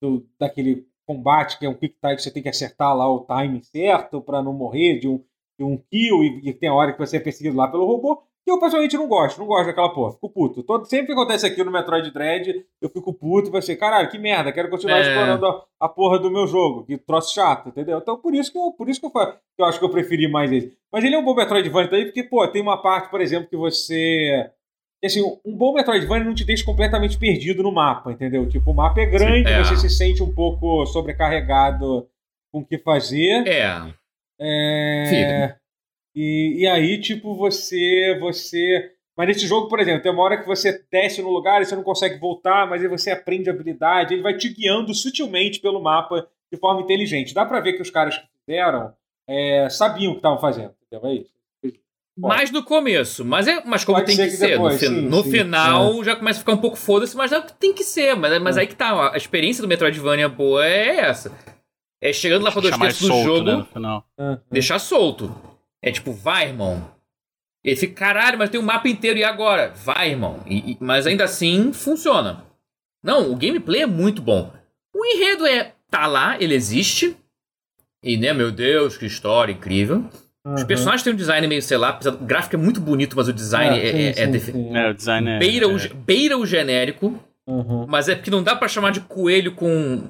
do 0.00 0.26
daquele 0.38 0.86
combate 1.06 1.58
que 1.58 1.66
é 1.66 1.68
um 1.68 1.74
quick 1.74 1.96
time 2.00 2.16
que 2.16 2.22
você 2.22 2.30
tem 2.30 2.42
que 2.42 2.48
acertar 2.48 2.96
lá 2.96 3.08
o 3.12 3.26
time 3.26 3.62
certo 3.64 4.20
para 4.20 4.42
não 4.42 4.52
morrer 4.52 5.00
de 5.00 5.08
um, 5.08 5.18
de 5.58 5.64
um 5.64 5.76
kill 5.76 6.22
e, 6.22 6.48
e 6.48 6.54
tem 6.54 6.68
a 6.68 6.74
hora 6.74 6.92
que 6.92 6.98
você 6.98 7.16
é 7.16 7.20
perseguido 7.20 7.56
lá 7.56 7.68
pelo 7.68 7.86
robô. 7.86 8.22
Que 8.44 8.50
eu 8.50 8.58
pessoalmente 8.58 8.96
não 8.96 9.06
gosto, 9.06 9.38
não 9.38 9.46
gosto 9.46 9.66
daquela 9.66 9.92
porra, 9.94 10.14
fico 10.14 10.28
puto. 10.28 10.62
Todo, 10.64 10.84
sempre 10.86 11.06
que 11.06 11.12
acontece 11.12 11.46
aqui 11.46 11.62
no 11.62 11.70
Metroid 11.70 12.10
Dread, 12.10 12.64
eu 12.80 12.88
fico 12.88 13.14
puto 13.14 13.54
e 13.54 13.56
assim, 13.56 13.76
caralho, 13.76 14.10
que 14.10 14.18
merda, 14.18 14.50
quero 14.50 14.68
continuar 14.68 14.98
é... 14.98 15.02
explorando 15.02 15.46
a, 15.46 15.64
a, 15.80 15.88
porra 15.88 16.18
do 16.18 16.30
meu 16.30 16.46
jogo, 16.46 16.84
que 16.84 16.98
troço 16.98 17.34
chato, 17.34 17.68
entendeu? 17.68 17.98
Então 17.98 18.16
por 18.16 18.34
isso 18.34 18.50
que 18.50 18.58
eu, 18.58 18.72
por 18.72 18.88
isso 18.88 19.00
que 19.00 19.06
eu, 19.06 19.12
eu 19.58 19.64
acho 19.64 19.78
que 19.78 19.84
eu 19.84 19.90
preferi 19.90 20.26
mais 20.28 20.50
esse. 20.50 20.76
Mas 20.92 21.04
ele 21.04 21.14
é 21.14 21.18
um 21.18 21.24
bom 21.24 21.34
Metroidvania 21.34 21.88
também, 21.88 22.04
porque, 22.04 22.22
pô, 22.24 22.46
tem 22.48 22.60
uma 22.60 22.82
parte, 22.82 23.10
por 23.10 23.20
exemplo, 23.20 23.48
que 23.48 23.56
você. 23.56 24.50
Assim, 25.04 25.22
um 25.44 25.56
bom 25.56 25.72
Metroidvania 25.72 26.24
não 26.24 26.34
te 26.34 26.44
deixa 26.44 26.64
completamente 26.64 27.18
perdido 27.18 27.62
no 27.62 27.72
mapa, 27.72 28.12
entendeu? 28.12 28.48
Tipo, 28.48 28.70
o 28.70 28.74
mapa 28.74 29.00
é 29.00 29.06
grande, 29.06 29.50
é. 29.50 29.64
você 29.64 29.76
se 29.76 29.90
sente 29.90 30.22
um 30.22 30.32
pouco 30.32 30.84
sobrecarregado 30.86 32.08
com 32.52 32.60
o 32.60 32.64
que 32.64 32.78
fazer. 32.78 33.46
É. 33.48 33.94
É. 34.40 35.56
E, 36.14 36.62
e 36.62 36.66
aí, 36.66 37.00
tipo, 37.00 37.34
você. 37.34 38.16
você 38.20 38.92
mas 39.16 39.28
nesse 39.28 39.46
jogo, 39.46 39.68
por 39.68 39.78
exemplo, 39.78 40.02
tem 40.02 40.10
uma 40.10 40.22
hora 40.22 40.40
que 40.40 40.46
você 40.46 40.84
desce 40.90 41.20
no 41.20 41.30
lugar 41.30 41.60
e 41.60 41.66
você 41.66 41.76
não 41.76 41.82
consegue 41.82 42.18
voltar, 42.18 42.66
mas 42.66 42.82
aí 42.82 42.88
você 42.88 43.10
aprende 43.10 43.50
habilidade, 43.50 44.14
ele 44.14 44.22
vai 44.22 44.36
te 44.36 44.48
guiando 44.48 44.94
sutilmente 44.94 45.60
pelo 45.60 45.82
mapa 45.82 46.26
de 46.50 46.58
forma 46.58 46.80
inteligente. 46.80 47.34
Dá 47.34 47.44
pra 47.44 47.60
ver 47.60 47.74
que 47.74 47.82
os 47.82 47.90
caras 47.90 48.16
que 48.16 48.24
fizeram 48.40 48.94
é, 49.28 49.68
sabiam 49.68 50.12
o 50.12 50.14
que 50.14 50.20
estavam 50.20 50.38
fazendo, 50.38 50.74
entendeu? 50.86 51.10
É 51.10 51.14
isso. 51.14 51.32
Mais 52.16 52.50
no 52.50 52.62
começo, 52.62 53.24
mas, 53.24 53.48
é, 53.48 53.62
mas 53.64 53.84
como 53.84 54.02
tem 54.04 54.14
que, 54.14 54.24
que 54.24 54.30
ser. 54.30 54.48
Depois, 54.48 54.74
no, 54.74 54.78
fi, 54.78 54.86
sim, 54.86 55.08
no 55.08 55.24
sim, 55.24 55.30
final 55.30 56.00
é. 56.00 56.04
já 56.04 56.16
começa 56.16 56.38
a 56.38 56.40
ficar 56.40 56.52
um 56.52 56.58
pouco 56.58 56.76
foda-se, 56.76 57.16
mas 57.16 57.30
tem 57.58 57.72
que 57.72 57.82
ser. 57.82 58.14
Mas, 58.14 58.38
mas 58.42 58.56
é. 58.56 58.60
aí 58.60 58.66
que 58.66 58.76
tá, 58.76 59.14
a 59.14 59.16
experiência 59.16 59.62
do 59.62 59.68
Metroidvania 59.68 60.28
boa 60.28 60.66
é 60.66 60.96
essa. 60.96 61.32
É 62.02 62.12
chegando 62.12 62.42
lá 62.42 62.52
pra 62.52 62.60
dois 62.60 62.76
terços 62.76 63.08
do 63.08 63.22
jogo, 63.22 63.66
né, 63.80 64.38
deixar 64.50 64.78
solto. 64.78 65.34
É 65.82 65.90
tipo, 65.90 66.12
vai, 66.12 66.48
irmão. 66.48 66.88
Ele 67.64 67.76
fica, 67.76 67.94
caralho, 67.94 68.38
mas 68.38 68.50
tem 68.50 68.60
um 68.60 68.64
mapa 68.64 68.88
inteiro, 68.88 69.18
e 69.18 69.24
agora? 69.24 69.72
Vai, 69.74 70.10
irmão. 70.10 70.40
E, 70.46 70.72
e, 70.72 70.78
mas 70.80 71.06
ainda 71.06 71.24
assim, 71.24 71.72
funciona. 71.72 72.44
Não, 73.02 73.30
o 73.30 73.36
gameplay 73.36 73.82
é 73.82 73.86
muito 73.86 74.22
bom. 74.22 74.52
O 74.94 75.04
enredo 75.04 75.46
é. 75.46 75.72
tá 75.90 76.06
lá, 76.06 76.36
ele 76.40 76.54
existe. 76.54 77.16
E, 78.02 78.16
né, 78.16 78.32
meu 78.32 78.50
Deus, 78.50 78.96
que 78.96 79.06
história 79.06 79.52
incrível. 79.52 80.04
Uhum. 80.44 80.54
Os 80.54 80.64
personagens 80.64 81.02
têm 81.02 81.12
um 81.12 81.16
design 81.16 81.46
meio, 81.46 81.62
sei 81.62 81.76
lá, 81.76 81.98
o 82.04 82.24
gráfico 82.24 82.56
é 82.56 82.58
muito 82.58 82.80
bonito, 82.80 83.16
mas 83.16 83.28
o 83.28 83.32
design 83.32 83.78
é, 83.78 83.88
é, 83.88 84.12
sim, 84.12 84.20
é, 84.22 84.38
sim, 84.38 84.52
sim. 84.52 84.76
é, 84.76 84.90
o 84.90 84.94
design 84.94 85.30
é, 85.30 85.38
beira, 85.38 85.68
o, 85.68 85.94
beira 85.94 86.38
o 86.38 86.46
genérico. 86.46 87.18
Uhum. 87.46 87.86
Mas 87.88 88.08
é 88.08 88.14
porque 88.14 88.30
não 88.30 88.42
dá 88.42 88.54
para 88.54 88.68
chamar 88.68 88.90
de 88.90 89.00
coelho 89.00 89.54
com 89.54 90.08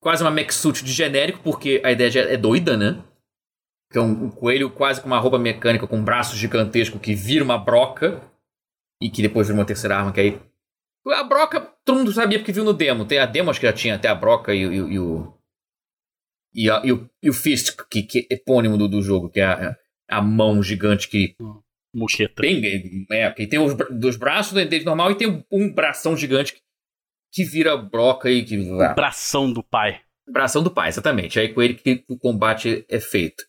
quase 0.00 0.22
uma 0.22 0.30
mech 0.30 0.54
suit 0.54 0.84
de 0.84 0.92
genérico, 0.92 1.40
porque 1.42 1.80
a 1.84 1.90
ideia 1.90 2.20
é 2.32 2.36
doida, 2.36 2.76
né? 2.76 2.96
Que 3.90 3.98
é 3.98 4.00
um, 4.00 4.24
um, 4.24 4.30
coelho 4.30 4.70
quase 4.70 5.00
com 5.00 5.06
uma 5.06 5.18
roupa 5.18 5.38
mecânica, 5.38 5.86
com 5.86 5.96
um 5.96 6.04
braço 6.04 6.36
gigantesco 6.36 6.98
que 6.98 7.14
vira 7.14 7.44
uma 7.44 7.58
broca 7.58 8.20
e 9.00 9.10
que 9.10 9.22
depois 9.22 9.46
vira 9.46 9.58
uma 9.58 9.66
terceira 9.66 9.96
arma, 9.96 10.12
que 10.12 10.20
aí. 10.20 10.40
A 11.08 11.22
broca, 11.22 11.60
todo 11.84 11.98
mundo 11.98 12.12
sabia 12.12 12.38
porque 12.38 12.52
viu 12.52 12.64
no 12.64 12.72
demo. 12.72 13.04
Tem 13.04 13.18
a 13.18 13.26
demo, 13.26 13.50
acho 13.50 13.60
que 13.60 13.66
já 13.66 13.72
tinha 13.72 13.94
até 13.94 14.08
a 14.08 14.14
broca 14.14 14.52
e, 14.52 14.62
e, 14.62 14.74
e 14.74 14.98
o. 14.98 15.32
E, 16.52 16.70
a, 16.70 16.82
e, 16.84 16.90
o, 16.90 17.08
e 17.22 17.30
o 17.30 17.32
Fist, 17.32 17.76
que, 17.88 18.02
que 18.02 18.26
é 18.30 18.34
epônimo 18.34 18.76
do, 18.76 18.88
do 18.88 19.02
jogo, 19.02 19.30
que 19.30 19.38
é 19.38 19.44
a, 19.44 19.76
a 20.08 20.20
mão 20.20 20.62
gigante 20.62 21.08
que. 21.08 21.36
Moqueta. 21.94 22.42
Bem, 22.42 23.06
é, 23.10 23.30
que 23.30 23.46
tem 23.46 23.58
os 23.58 23.74
dois 23.90 24.16
braços 24.16 24.52
dele 24.52 24.84
normal 24.84 25.12
e 25.12 25.14
tem 25.14 25.44
um, 25.50 25.72
bração 25.72 26.16
gigante 26.16 26.52
que, 26.52 26.60
que 27.32 27.44
vira 27.44 27.76
broca 27.76 28.28
e 28.28 28.44
que. 28.44 28.56
Bração 28.94 29.52
do 29.52 29.62
pai. 29.62 30.00
Bração 30.28 30.62
do 30.62 30.72
pai, 30.72 30.88
exatamente. 30.88 31.38
Aí 31.38 31.54
com 31.54 31.62
ele 31.62 31.74
que 31.74 32.04
o 32.08 32.18
combate 32.18 32.84
é 32.88 32.98
feito. 32.98 33.44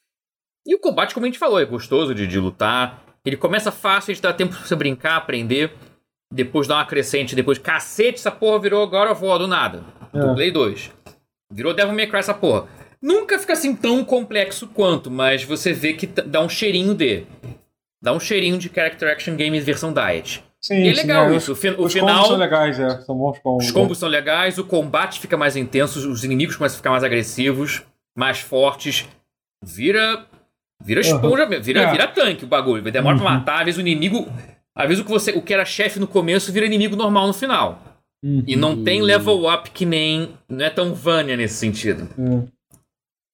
E 0.68 0.76
o 0.76 0.80
combate, 0.80 1.14
como 1.14 1.26
a 1.26 1.30
gente 1.30 1.40
falou, 1.40 1.60
é 1.60 1.66
gostoso 1.66 2.14
de, 2.14 2.28
de 2.28 2.38
lutar. 2.38 3.02
Ele 3.26 3.38
começa 3.38 3.72
fácil, 3.72 4.12
a 4.12 4.14
gente 4.14 4.22
dá 4.22 4.34
tempo 4.34 4.54
pra 4.54 4.66
você 4.66 4.76
brincar, 4.76 5.16
aprender. 5.16 5.72
Depois 6.32 6.68
dá 6.68 6.76
uma 6.76 6.86
crescente, 6.86 7.36
depois, 7.36 7.58
cacete, 7.58 8.16
essa 8.16 8.30
porra 8.30 8.60
virou 8.60 8.86
God 8.86 9.10
of 9.10 9.24
War 9.24 9.40
do 9.40 9.48
nada. 9.48 9.84
É. 10.14 10.20
Do 10.20 10.36
Play 10.36 10.52
2. 10.52 10.92
Virou 11.52 11.74
Devil 11.74 11.94
May 11.96 12.08
Cry 12.08 12.20
essa 12.20 12.34
porra. 12.34 12.68
Nunca 13.02 13.40
fica 13.40 13.54
assim 13.54 13.74
tão 13.74 14.04
complexo 14.04 14.68
quanto, 14.68 15.10
mas 15.10 15.44
você 15.44 15.72
vê 15.72 15.94
que 15.94 16.06
dá 16.06 16.42
um 16.42 16.50
cheirinho 16.50 16.94
de. 16.94 17.26
Dá 18.02 18.12
um 18.12 18.20
cheirinho 18.20 18.58
de 18.58 18.70
Character 18.70 19.10
Action 19.10 19.36
Game 19.36 19.58
versão 19.62 19.94
Diet. 19.94 20.44
Sim, 20.60 20.84
e 20.84 20.90
é 20.90 20.94
legal 20.94 21.28
sim, 21.28 21.34
é. 21.34 21.38
isso. 21.38 21.52
O, 21.52 21.86
os 21.86 21.94
final. 21.94 22.10
combos 22.10 22.28
são 22.28 22.38
legais, 22.38 22.80
é. 22.80 23.02
São 23.02 23.16
bons 23.16 23.40
combos. 23.40 23.66
Os 23.66 23.72
combos 23.72 23.98
são 23.98 24.10
legais, 24.10 24.58
o 24.58 24.66
combate 24.66 25.20
fica 25.20 25.38
mais 25.38 25.56
intenso, 25.56 26.10
os 26.10 26.24
inimigos 26.24 26.56
começam 26.56 26.76
a 26.76 26.78
ficar 26.78 26.92
mais 26.92 27.04
agressivos, 27.04 27.84
mais 28.16 28.40
fortes. 28.40 29.08
Vira. 29.64 30.26
Vira 30.88 31.02
esponja, 31.02 31.44
uhum. 31.44 31.62
vira, 31.62 31.82
é. 31.82 31.92
vira 31.92 32.08
tanque 32.08 32.46
o 32.46 32.48
bagulho. 32.48 32.82
Demora 32.82 33.18
uhum. 33.18 33.22
pra 33.22 33.32
matar, 33.32 33.60
às 33.60 33.66
vezes 33.66 33.78
o 33.78 33.82
inimigo. 33.82 34.26
Às 34.74 34.88
vezes 34.88 35.04
o 35.04 35.06
que, 35.06 35.12
você, 35.12 35.32
o 35.32 35.42
que 35.42 35.54
era 35.54 35.66
chefe 35.66 36.00
no 36.00 36.08
começo 36.08 36.50
vira 36.54 36.66
inimigo 36.66 36.96
normal 36.96 37.28
no 37.28 37.34
final. 37.34 37.84
Uhum. 38.24 38.42
E 38.48 38.56
não 38.56 38.86
tem 38.86 39.02
level 39.02 39.52
up 39.52 39.70
que 39.72 39.86
nem. 39.86 40.30
Não 40.48 40.66
é 40.66 40.70
tão 40.70 40.94
Vania 40.94 41.36
nesse 41.36 41.56
sentido. 41.56 42.08
Uhum. 42.18 42.48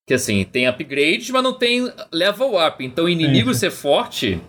Que 0.07 0.15
assim, 0.15 0.43
tem 0.43 0.67
upgrades, 0.67 1.29
mas 1.29 1.43
não 1.43 1.53
tem 1.53 1.87
level 2.11 2.55
up. 2.59 2.83
Então 2.83 3.05
o 3.05 3.09
inimigo 3.09 3.53
ser 3.53 3.69
forte 3.69 4.41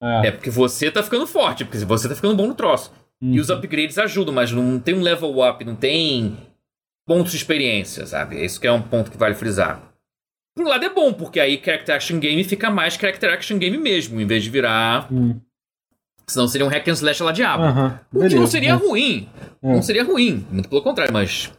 é. 0.00 0.28
é. 0.28 0.30
porque 0.30 0.48
você 0.48 0.92
tá 0.92 1.02
ficando 1.02 1.26
forte, 1.26 1.64
porque 1.64 1.78
você 1.78 2.08
tá 2.08 2.14
ficando 2.14 2.36
bom 2.36 2.46
no 2.46 2.54
troço. 2.54 2.92
Uhum. 3.20 3.34
E 3.34 3.40
os 3.40 3.50
upgrades 3.50 3.98
ajudam, 3.98 4.32
mas 4.32 4.52
não 4.52 4.78
tem 4.78 4.94
um 4.94 5.02
level 5.02 5.44
up, 5.44 5.64
não 5.64 5.74
tem 5.74 6.36
pontos 7.04 7.32
de 7.32 7.38
experiência, 7.38 8.06
sabe? 8.06 8.44
Isso 8.44 8.60
que 8.60 8.66
é 8.68 8.72
um 8.72 8.80
ponto 8.80 9.10
que 9.10 9.18
vale 9.18 9.34
frisar. 9.34 9.87
Por 10.58 10.66
um 10.66 10.70
lado 10.70 10.84
é 10.84 10.88
bom, 10.88 11.12
porque 11.12 11.38
aí 11.38 11.62
Character 11.64 11.94
Action 11.94 12.18
Game 12.18 12.42
fica 12.42 12.68
mais 12.68 12.94
Character 12.94 13.32
Action 13.32 13.58
Game 13.58 13.78
mesmo, 13.78 14.20
em 14.20 14.26
vez 14.26 14.42
de 14.42 14.50
virar. 14.50 15.06
Uhum. 15.08 15.40
Senão 16.26 16.48
seria 16.48 16.66
um 16.66 16.68
hack 16.68 16.88
and 16.88 16.94
slash 16.94 17.22
lá 17.22 17.30
diabo. 17.30 17.62
Uhum. 17.62 18.24
O 18.24 18.28
que 18.28 18.34
não 18.34 18.46
seria 18.48 18.74
ruim. 18.74 19.28
É. 19.62 19.68
Não 19.68 19.82
seria 19.82 20.02
ruim, 20.02 20.44
muito 20.50 20.68
pelo 20.68 20.82
contrário, 20.82 21.12
mas 21.12 21.52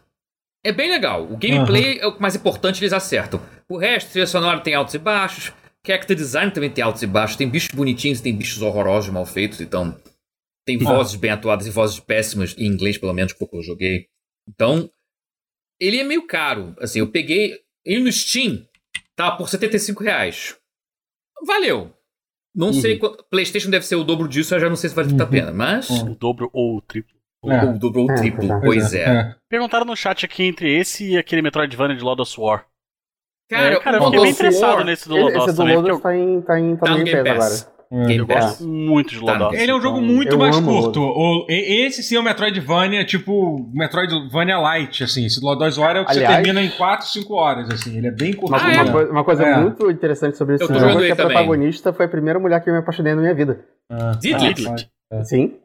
é 0.65 0.73
bem 0.73 0.91
legal. 0.91 1.23
O 1.23 1.37
gameplay 1.37 1.97
é 1.99 2.07
o 2.07 2.19
mais 2.19 2.35
importante, 2.35 2.83
eles 2.83 2.91
acertam. 2.91 3.41
O 3.69 3.77
resto, 3.77 4.11
trilha 4.11 4.27
sonora 4.27 4.59
tem 4.59 4.73
altos 4.73 4.93
e 4.93 4.97
baixos. 4.97 5.53
Character 5.87 6.17
design 6.17 6.51
também 6.51 6.69
tem 6.69 6.83
altos 6.83 7.01
e 7.01 7.07
baixos. 7.07 7.37
Tem 7.37 7.47
bichos 7.47 7.73
bonitinhos, 7.73 8.19
tem 8.19 8.35
bichos 8.35 8.61
horrorosos, 8.61 9.09
mal 9.09 9.25
feitos. 9.25 9.61
Então, 9.61 9.97
tem 10.65 10.75
uhum. 10.75 10.83
vozes 10.83 11.15
bem 11.15 11.31
atuadas 11.31 11.65
e 11.67 11.69
vozes 11.69 12.01
péssimas, 12.01 12.53
em 12.57 12.65
inglês 12.65 12.97
pelo 12.97 13.13
menos, 13.13 13.31
porque 13.31 13.55
eu 13.55 13.63
joguei. 13.63 14.07
Então, 14.45 14.89
ele 15.79 16.01
é 16.01 16.03
meio 16.03 16.27
caro. 16.27 16.75
Assim, 16.81 16.99
eu 16.99 17.09
peguei. 17.09 17.57
Ele 17.85 18.03
no 18.03 18.11
Steam 18.11 18.67
tá 19.19 19.31
por 19.31 19.49
75 19.49 20.01
reais. 20.01 20.55
Valeu. 21.45 21.91
Não 22.55 22.67
uhum. 22.67 22.73
sei. 22.73 22.97
PlayStation 23.29 23.69
deve 23.69 23.85
ser 23.85 23.97
o 23.97 24.03
dobro 24.05 24.29
disso, 24.29 24.55
eu 24.55 24.59
já 24.61 24.69
não 24.69 24.77
sei 24.77 24.89
se 24.89 24.95
vale 24.95 25.11
uhum. 25.11 25.21
a 25.21 25.27
pena, 25.27 25.51
mas. 25.51 25.89
O 25.89 26.15
dobro 26.15 26.49
ou 26.53 26.77
o 26.77 26.81
triplo. 26.81 27.19
É. 27.45 27.65
Ou 27.65 27.77
dobrou 27.77 28.07
o 28.07 28.11
é, 28.11 28.15
triplo, 28.15 28.51
é, 28.51 28.61
pois 28.61 28.93
é. 28.93 29.03
é. 29.03 29.35
Perguntaram 29.49 29.85
no 29.85 29.95
chat 29.95 30.25
aqui 30.25 30.43
entre 30.43 30.73
esse 30.77 31.11
e 31.11 31.17
aquele 31.17 31.41
Metroidvania 31.41 31.97
de 31.97 32.03
Lord 32.03 32.21
of 32.21 32.33
War. 32.39 32.65
Cara, 33.49 33.75
é, 33.75 33.79
cara 33.79 33.97
eu 33.97 34.05
fiquei 34.05 34.21
bem 34.21 34.31
interessado 34.31 34.75
War, 34.75 34.85
nesse 34.85 35.09
do 35.09 35.15
Lodos 35.15 35.47
Esse 35.47 35.55
do 35.55 35.65
Lodos 35.65 36.01
tá 36.01 36.15
em, 36.15 36.41
tá 36.41 36.59
em, 36.59 36.75
tá 36.75 36.85
tá 36.85 36.97
no 36.97 37.03
Game 37.03 37.23
Pass 37.23 37.63
agora. 37.63 37.78
É. 37.91 38.13
Eu 38.13 38.27
gosto 38.27 38.67
muito 38.67 39.09
de. 39.09 39.55
Ele 39.57 39.71
é 39.71 39.75
um 39.75 39.81
jogo 39.81 39.99
muito 39.99 40.37
mais 40.37 40.59
curto. 40.59 41.01
O, 41.01 41.45
esse 41.49 42.03
sim 42.03 42.17
é 42.17 42.19
o 42.19 42.23
Metroidvania, 42.23 43.03
tipo 43.03 43.67
Metroidvania 43.73 44.59
Light, 44.59 45.03
assim. 45.03 45.25
Esse 45.25 45.43
Lodos 45.43 45.75
War 45.77 45.97
é 45.97 46.01
o 46.01 46.05
que 46.05 46.11
Aliás, 46.11 46.35
você 46.35 46.43
termina 46.43 46.61
em 46.61 46.69
4, 46.69 47.07
5 47.07 47.33
horas, 47.33 47.69
assim. 47.71 47.97
Ele 47.97 48.07
é 48.07 48.11
bem 48.11 48.33
curto. 48.33 48.55
Uma, 48.55 48.59
ah, 48.59 48.83
uma, 48.83 49.03
uma 49.09 49.23
coisa 49.23 49.43
é. 49.43 49.57
muito 49.57 49.89
interessante 49.89 50.37
sobre 50.37 50.55
esse 50.55 50.67
jogo 50.67 50.75
é 51.01 51.07
que 51.07 51.11
a 51.13 51.15
também. 51.15 51.33
protagonista 51.33 51.91
foi 51.91 52.05
a 52.05 52.09
primeira 52.09 52.39
mulher 52.39 52.63
que 52.63 52.69
eu 52.69 52.73
me 52.73 52.79
apaixonei 52.79 53.15
na 53.15 53.21
minha 53.21 53.33
vida. 53.33 53.65
Ah, 53.89 54.11
ah, 55.11 55.23
Sim. 55.23 55.57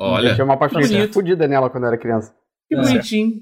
Olha. 0.00 0.30
Eu 0.30 0.34
tinha 0.34 0.44
uma 0.44 0.56
paixão 0.56 0.80
fodida 1.12 1.46
nela 1.46 1.70
quando 1.70 1.84
eu 1.84 1.88
era 1.88 1.96
criança. 1.96 2.34
Que 2.68 2.74
bonitinho. 2.74 3.40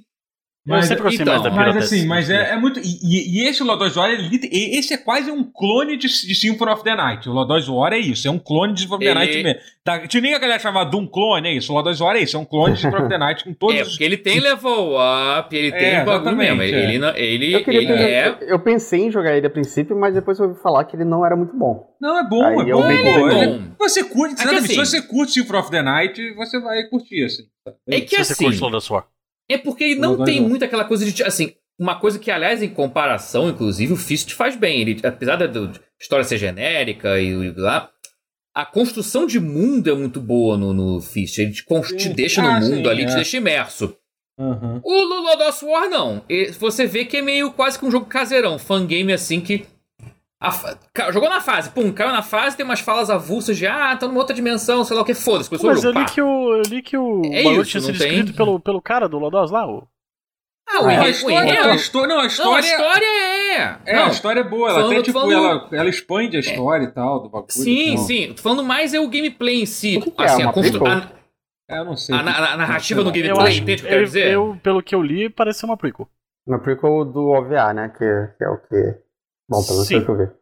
Mas, 0.67 0.87
sempre 0.87 1.05
gostei 1.05 1.23
então, 1.23 1.35
mais 1.35 1.43
da 1.43 1.51
Mas 1.51 1.77
assim, 1.77 2.07
mas 2.07 2.29
é, 2.29 2.53
é 2.53 2.57
muito. 2.57 2.81
E, 2.81 3.41
e, 3.41 3.49
esse 3.49 3.63
Lodoss 3.63 3.97
War, 3.97 4.11
esse 4.11 4.93
é 4.93 4.99
quase 4.99 5.31
um 5.31 5.43
clone 5.43 5.97
de, 5.97 6.07
de 6.07 6.35
Symphony 6.35 6.71
of 6.71 6.85
the 6.85 6.95
Night. 6.95 7.27
O 7.29 7.33
Lodoss 7.33 7.67
War 7.67 7.95
é 7.95 7.99
isso, 7.99 8.29
é 8.29 8.31
um 8.31 8.39
clone 8.39 8.75
de 8.75 8.83
Symphony 8.83 9.09
of 9.09 9.15
the 9.15 9.15
Night 9.15 9.43
mesmo. 9.43 9.61
Tá, 9.83 10.07
tinha 10.07 10.21
nem 10.21 10.35
a 10.35 10.39
galera 10.39 10.59
chamava 10.59 10.91
Doom 10.91 11.07
clone, 11.07 11.49
é 11.49 11.55
isso. 11.55 11.73
O 11.73 11.77
Lodoss 11.77 11.99
War 12.01 12.15
é 12.15 12.21
isso, 12.21 12.37
é 12.37 12.41
um 12.41 12.45
clone 12.45 12.75
de 12.75 12.81
Symphony 12.81 13.03
of 13.03 13.09
the 13.09 13.19
Night 13.19 13.45
com 13.45 13.55
todos 13.55 13.75
É, 13.75 13.85
porque 13.85 14.05
ele 14.05 14.19
tem 14.19 14.39
level 14.39 14.97
up, 15.39 15.57
ele 15.57 15.73
tem 15.73 15.95
é, 15.95 16.05
bagulho 16.05 16.37
mesmo. 16.37 16.61
É. 16.61 16.69
Ele, 16.69 17.07
ele, 17.17 17.55
eu, 17.55 17.65
ele 17.67 17.93
é... 17.93 18.37
eu 18.43 18.59
pensei 18.59 19.07
em 19.07 19.11
jogar 19.11 19.35
ele 19.35 19.47
a 19.47 19.51
princípio, 19.51 19.99
mas 19.99 20.13
depois 20.13 20.39
eu 20.39 20.49
ouvi 20.49 20.61
falar 20.61 20.85
que 20.85 20.95
ele 20.95 21.05
não 21.07 21.25
era 21.25 21.35
muito 21.35 21.57
bom. 21.57 21.89
Não, 21.99 22.19
é 22.19 22.29
bom, 22.29 22.45
Aí 22.45 22.69
é 22.69 22.73
bom. 22.75 22.91
É 22.91 23.03
bom. 23.03 23.31
Ele, 23.31 23.63
você 23.79 24.05
curte, 24.05 24.47
é 24.47 24.57
assim, 24.57 24.67
se 24.67 24.77
você 24.77 25.01
curte 25.01 25.33
Symphony 25.33 25.59
of 25.59 25.71
the 25.71 25.83
Night, 25.83 26.35
você 26.35 26.61
vai 26.61 26.85
curtir, 26.85 27.25
assim. 27.25 27.45
É 27.89 28.01
que 28.03 28.17
se 28.17 28.21
assim. 28.21 28.35
Você 28.35 28.45
curte 28.45 28.61
Lodoss 28.61 28.91
War. 28.91 29.07
É 29.51 29.59
porque 29.59 29.83
ele 29.83 30.01
não, 30.01 30.25
tem 30.25 30.41
muito 30.41 30.65
aquela 30.65 30.85
coisa 30.85 31.05
de. 31.05 31.23
Assim, 31.25 31.55
uma 31.79 31.99
coisa 31.99 32.19
que, 32.19 32.31
aliás, 32.31 32.63
em 32.63 32.69
comparação, 32.69 33.49
inclusive, 33.49 33.93
o 33.93 33.97
Fist 33.97 34.33
faz 34.33 34.55
bem. 34.55 34.81
Ele, 34.81 35.01
apesar 35.03 35.37
da 35.37 35.73
história 36.01 36.25
ser 36.25 36.39
genérica 36.39 37.19
e, 37.19 37.31
e 37.31 37.51
lá, 37.53 37.91
a 38.55 38.65
construção 38.65 39.27
de 39.27 39.41
mundo 39.41 39.91
é 39.91 39.95
muito 39.95 40.21
boa 40.21 40.57
no, 40.57 40.73
no 40.73 41.01
Fist. 41.01 41.39
Ele 41.39 41.53
te, 41.53 41.65
te 41.97 42.09
deixa 42.11 42.43
ah, 42.43 42.61
no 42.61 42.67
mundo 42.67 42.85
sim, 42.85 42.91
ali, 42.91 43.03
é. 43.03 43.07
te 43.07 43.15
deixa 43.15 43.37
imerso. 43.39 43.97
Uhum. 44.39 44.81
O 44.85 45.05
Lord 45.05 45.43
of 45.43 45.65
War 45.65 45.89
não. 45.91 46.23
Você 46.59 46.87
vê 46.87 47.05
que 47.05 47.17
é 47.17 47.23
meio 47.23 47.53
quase 47.53 47.79
que 47.79 47.85
um 47.85 47.91
jogo 47.91 48.07
caseirão, 48.07 48.59
fangame 48.59 49.13
assim 49.13 49.41
que 49.41 49.67
a, 50.41 51.13
jogou 51.13 51.29
na 51.29 51.41
fase, 51.41 51.69
pum, 51.69 51.93
caiu 51.93 52.13
na 52.13 52.23
fase, 52.23 52.57
tem 52.57 52.65
umas 52.65 52.81
falas 52.81 53.11
avulsas 53.11 53.59
de 53.59 53.67
ah, 53.67 53.95
tá 53.95 54.09
numa 54.09 54.21
outra 54.21 54.35
dimensão, 54.35 54.83
sei 54.85 54.97
lá 54.97 55.03
o 55.03 55.05
que, 55.05 55.13
foda-se. 55.13 55.51
Mas 55.53 55.85
eu 55.85 55.91
li, 55.93 56.05
que 56.07 56.23
o, 56.23 56.57
eu 56.57 56.63
li 56.63 56.81
que 56.83 56.97
o 56.97 57.21
é 57.27 57.43
isso, 57.43 57.65
tinha 57.65 57.81
sido 57.83 57.99
tem... 57.99 58.09
escrito 58.09 58.35
pelo, 58.35 58.59
pelo 58.59 58.81
cara 58.81 59.07
do 59.07 59.19
Lodos 59.19 59.51
lá, 59.51 59.69
o. 59.69 59.87
Ah, 60.67 60.83
o 60.83 60.87
ah, 60.87 61.01
a, 61.01 61.09
história, 61.09 61.65
a 61.65 61.75
história, 61.75 62.15
não, 62.15 62.21
a 62.21 62.27
história, 62.27 62.49
não, 62.49 62.55
a 62.55 62.61
história 62.61 63.05
é. 63.05 63.79
É, 63.85 63.97
não, 63.97 64.05
a 64.05 64.09
história 64.09 64.41
é 64.41 64.45
boa. 64.45 64.71
Ela 64.71 64.79
falando, 64.79 64.93
até, 64.93 65.03
tipo, 65.03 65.21
falando... 65.21 65.33
ela, 65.33 65.69
ela 65.73 65.89
expande 65.91 66.37
a 66.37 66.41
história 66.41 66.85
é. 66.85 66.89
e 66.89 66.93
tal 66.93 67.23
do 67.23 67.29
bagulho. 67.29 67.51
Sim, 67.51 67.93
então. 67.93 68.05
sim. 68.05 68.33
Tô 68.33 68.43
falando 68.43 68.65
mais 68.65 68.95
é 68.95 69.01
o 69.01 69.09
gameplay 69.09 69.63
em 69.63 69.67
si. 69.67 69.99
O 69.99 70.11
que 70.11 70.23
assim, 70.23 70.43
é? 70.43 70.47
a 70.47 70.53
construção. 70.53 71.11
É, 71.69 71.79
eu 71.81 71.85
não 71.85 71.97
sei. 71.97 72.15
A, 72.15 72.21
a, 72.21 72.53
a 72.55 72.57
narrativa 72.57 73.05
do 73.05 73.13
gameplay, 73.13 73.59
entende 73.59 73.83
o 73.83 73.85
que 73.85 73.87
eu 73.87 73.91
quero 73.91 74.05
dizer? 74.05 74.33
Eu, 74.33 74.59
pelo 74.63 74.83
que 74.83 74.95
eu 74.95 75.03
li, 75.03 75.29
pareceu 75.29 75.69
uma 75.69 75.77
prequel. 75.77 76.09
Uma 76.47 76.59
prequel 76.59 77.05
do 77.05 77.29
OVA, 77.29 77.75
né? 77.75 77.89
Que, 77.91 77.99
que 78.39 78.45
é 78.45 78.49
o 78.49 78.59
que. 78.59 79.10
Bom, 79.51 79.65
pelo 79.65 79.85
menos 79.85 79.89
que 79.89 79.95
eu 79.95 80.17
vi. 80.17 80.41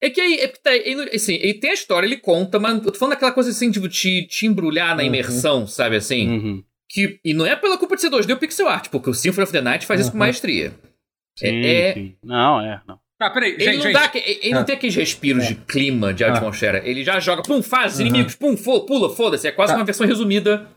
É 0.00 0.10
que 0.10 0.20
aí, 0.20 0.34
é, 0.40 0.48
tá, 0.48 0.74
ele, 0.74 1.10
assim, 1.14 1.34
ele 1.34 1.54
tem 1.54 1.70
a 1.70 1.74
história, 1.74 2.06
ele 2.06 2.16
conta, 2.16 2.58
mas 2.58 2.74
eu 2.84 2.92
tô 2.92 2.98
falando 2.98 3.14
daquela 3.14 3.32
coisa 3.32 3.50
assim, 3.50 3.70
tipo, 3.70 3.88
te, 3.88 4.26
te 4.26 4.46
embrulhar 4.46 4.94
na 4.96 5.02
uhum. 5.02 5.08
imersão, 5.08 5.66
sabe 5.66 5.96
assim? 5.96 6.28
Uhum. 6.28 6.64
Que, 6.88 7.18
e 7.24 7.34
não 7.34 7.44
é 7.44 7.56
pela 7.56 7.76
culpa 7.76 7.96
de 7.96 8.02
ser 8.02 8.10
2D 8.10 8.34
o 8.34 8.38
pixel 8.38 8.68
art, 8.68 8.88
porque 8.88 9.10
o 9.10 9.14
Symphony 9.14 9.44
of 9.44 9.52
the 9.52 9.60
Night 9.60 9.86
faz 9.86 10.00
uhum. 10.00 10.02
isso 10.02 10.10
com 10.12 10.16
uhum. 10.16 10.24
maestria. 10.24 10.74
É, 11.42 11.48
sim, 11.48 11.66
é, 11.66 11.94
sim. 11.94 12.16
Não, 12.22 12.60
é, 12.60 12.80
não. 12.86 12.98
Ah, 13.18 13.30
peraí, 13.30 13.52
ele 13.52 13.64
gente, 13.64 13.76
não, 13.76 13.82
gente. 13.82 13.92
Dá, 13.94 14.10
ele 14.14 14.54
não 14.54 14.60
ah. 14.60 14.64
tem 14.64 14.74
aqueles 14.74 14.94
respiros 14.94 15.44
é. 15.44 15.48
de 15.48 15.54
clima, 15.54 16.12
de 16.12 16.22
ah. 16.24 16.32
atmosfera. 16.32 16.86
Ele 16.86 17.02
já 17.02 17.18
joga, 17.18 17.42
pum, 17.42 17.62
faz, 17.62 17.98
inimigos, 17.98 18.34
pum, 18.34 18.54
pula, 18.54 19.14
foda-se. 19.14 19.48
É 19.48 19.52
quase 19.52 19.72
tá. 19.72 19.78
uma 19.78 19.84
versão 19.84 20.06
resumida 20.06 20.68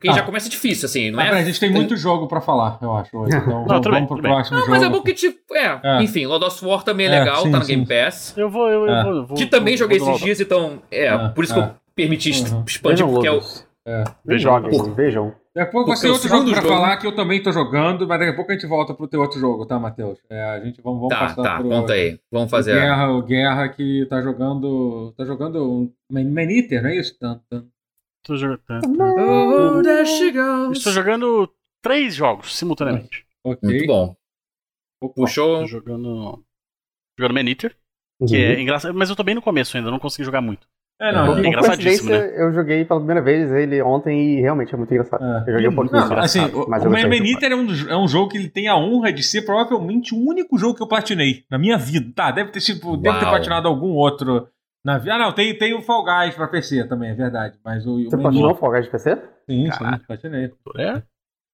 porque 0.00 0.08
ah. 0.08 0.14
já 0.14 0.22
começa 0.22 0.48
difícil, 0.48 0.86
assim, 0.86 1.10
não 1.10 1.20
ah, 1.20 1.26
é? 1.26 1.28
A 1.28 1.44
gente 1.44 1.60
tem 1.60 1.70
muito 1.70 1.94
jogo 1.94 2.26
pra 2.26 2.40
falar, 2.40 2.78
eu 2.80 2.96
acho, 2.96 3.14
hoje. 3.18 3.36
Então 3.36 3.66
não, 3.66 3.82
vamos, 3.82 4.08
pro 4.08 4.22
próximo 4.22 4.56
não, 4.56 4.64
jogo. 4.64 4.70
Mas 4.70 4.82
é 4.82 4.88
bom 4.88 5.02
que, 5.02 5.12
tipo, 5.12 5.54
é, 5.54 5.78
é. 5.84 6.02
enfim, 6.02 6.24
Lord 6.24 6.42
of 6.42 6.64
War 6.64 6.82
também 6.82 7.06
é, 7.06 7.14
é 7.14 7.18
legal, 7.18 7.42
sim, 7.42 7.50
tá 7.50 7.58
no 7.58 7.66
Game 7.66 7.86
Pass. 7.86 8.32
Eu 8.34 8.48
vou, 8.48 8.66
eu, 8.70 8.88
é. 8.88 9.04
vou, 9.04 9.26
vou. 9.26 9.36
Que 9.36 9.44
também 9.44 9.76
joguei 9.76 9.98
esses 9.98 10.18
dias, 10.20 10.40
então, 10.40 10.78
é, 10.90 11.04
é, 11.04 11.28
por 11.28 11.44
isso 11.44 11.52
que 11.52 11.60
eu 11.60 11.68
permiti 11.94 12.30
uhum. 12.30 12.64
expandir, 12.66 13.06
porque 13.06 13.26
é 13.26 13.32
o... 13.32 13.42
É. 13.86 14.04
Vejam, 14.24 14.62
vejam. 14.94 15.34
Daqui 15.54 15.68
a 15.68 15.70
pouco 15.70 15.88
vai 15.88 15.96
ser 15.98 16.08
outro 16.08 16.28
jogo 16.28 16.50
pra 16.50 16.62
jogo... 16.62 16.68
falar 16.74 16.96
que 16.96 17.06
eu 17.06 17.14
também 17.14 17.42
tô 17.42 17.52
jogando, 17.52 18.08
mas 18.08 18.20
daqui 18.20 18.32
a 18.32 18.36
pouco 18.36 18.52
a 18.52 18.54
gente 18.54 18.66
volta 18.66 18.94
pro 18.94 19.06
teu 19.06 19.20
outro 19.20 19.38
jogo, 19.38 19.66
tá, 19.66 19.78
Matheus? 19.78 20.18
É, 20.30 20.42
a 20.42 20.60
gente 20.60 20.80
vamos, 20.80 21.00
vamos 21.00 21.14
tá, 21.14 21.26
passar 21.26 21.42
tá, 21.42 21.58
pro... 21.58 21.68
conta 21.68 21.92
aí. 21.92 22.18
Vamos 22.32 22.50
fazer... 22.50 22.72
O 22.72 22.80
Guerra, 22.80 23.12
o 23.12 23.22
Guerra 23.22 23.68
que 23.68 24.06
tá 24.08 24.22
jogando... 24.22 25.12
Tá 25.14 25.26
jogando 25.26 25.62
um 25.62 25.92
Maniter, 26.10 26.82
não 26.82 26.88
é 26.88 26.96
isso? 26.96 27.18
Tan, 27.18 27.38
tan. 27.50 27.66
Tô 28.30 28.36
jogando. 28.36 29.02
Oh, 29.02 29.82
there 29.82 30.06
she 30.06 30.30
goes. 30.30 30.78
Estou 30.78 30.92
jogando 30.92 31.52
três 31.82 32.14
jogos 32.14 32.56
simultaneamente. 32.56 33.26
Okay. 33.42 33.68
Muito 33.68 33.86
bom. 33.88 34.16
Puxou. 35.16 35.60
Tô 35.62 35.66
jogando. 35.66 36.44
Jogando 37.18 37.34
Man 37.34 37.48
Eater, 37.48 37.76
que 38.26 38.36
é 38.36 38.38
uhum. 38.38 38.54
é 38.54 38.60
engraçado, 38.60 38.94
mas 38.94 39.10
eu 39.10 39.16
tô 39.16 39.24
bem 39.24 39.34
no 39.34 39.42
começo 39.42 39.76
ainda, 39.76 39.90
não 39.90 39.98
consegui 39.98 40.24
jogar 40.24 40.40
muito. 40.40 40.66
É, 41.00 41.12
não, 41.12 41.36
é 41.36 41.46
engraçadíssimo, 41.46 42.10
né? 42.10 42.40
Eu 42.40 42.52
joguei 42.52 42.84
pela 42.84 43.00
primeira 43.00 43.22
vez 43.22 43.50
ele 43.50 43.82
ontem 43.82 44.38
e 44.38 44.40
realmente 44.40 44.72
é 44.72 44.76
muito 44.76 44.92
engraçado. 44.92 45.24
É. 45.24 45.50
Eu 45.50 45.52
joguei 45.54 45.68
um 45.68 45.74
pouquinho 45.74 46.08
não, 46.08 46.18
assim, 46.18 46.40
mas 46.68 46.84
o 46.84 46.90
Man 46.90 47.00
Eater 47.00 47.52
é 47.52 47.56
um, 47.56 47.66
é 47.88 47.96
um 47.96 48.06
jogo 48.06 48.28
que 48.28 48.38
ele 48.38 48.48
tem 48.48 48.68
a 48.68 48.76
honra 48.76 49.12
de 49.12 49.22
ser 49.22 49.42
provavelmente 49.42 50.14
o 50.14 50.18
único 50.18 50.56
jogo 50.56 50.76
que 50.76 50.82
eu 50.82 50.86
platinei 50.86 51.44
na 51.50 51.58
minha 51.58 51.76
vida. 51.76 52.12
Tá, 52.14 52.30
deve 52.30 52.52
ter 52.52 52.60
sido, 52.60 52.96
deve 52.96 53.18
ter 53.18 53.26
platinado 53.26 53.66
algum 53.66 53.94
outro 53.94 54.46
na. 54.84 54.96
Ah, 54.96 55.18
não, 55.18 55.32
tem, 55.32 55.56
tem 55.56 55.74
o 55.74 55.82
Fall 55.82 56.04
Guys 56.04 56.34
pra 56.34 56.48
PC 56.48 56.86
também, 56.88 57.10
é 57.10 57.14
verdade. 57.14 57.58
Mas 57.64 57.86
o, 57.86 58.02
Você 58.04 58.16
platinou 58.16 58.52
o 58.52 58.54
Fall 58.54 58.72
Guys 58.72 58.84
de 58.84 58.90
PC? 58.90 59.18
Sim, 59.48 59.68
Caraca. 59.68 59.98
sim, 59.98 60.04
platinei. 60.06 60.52
É? 60.78 61.02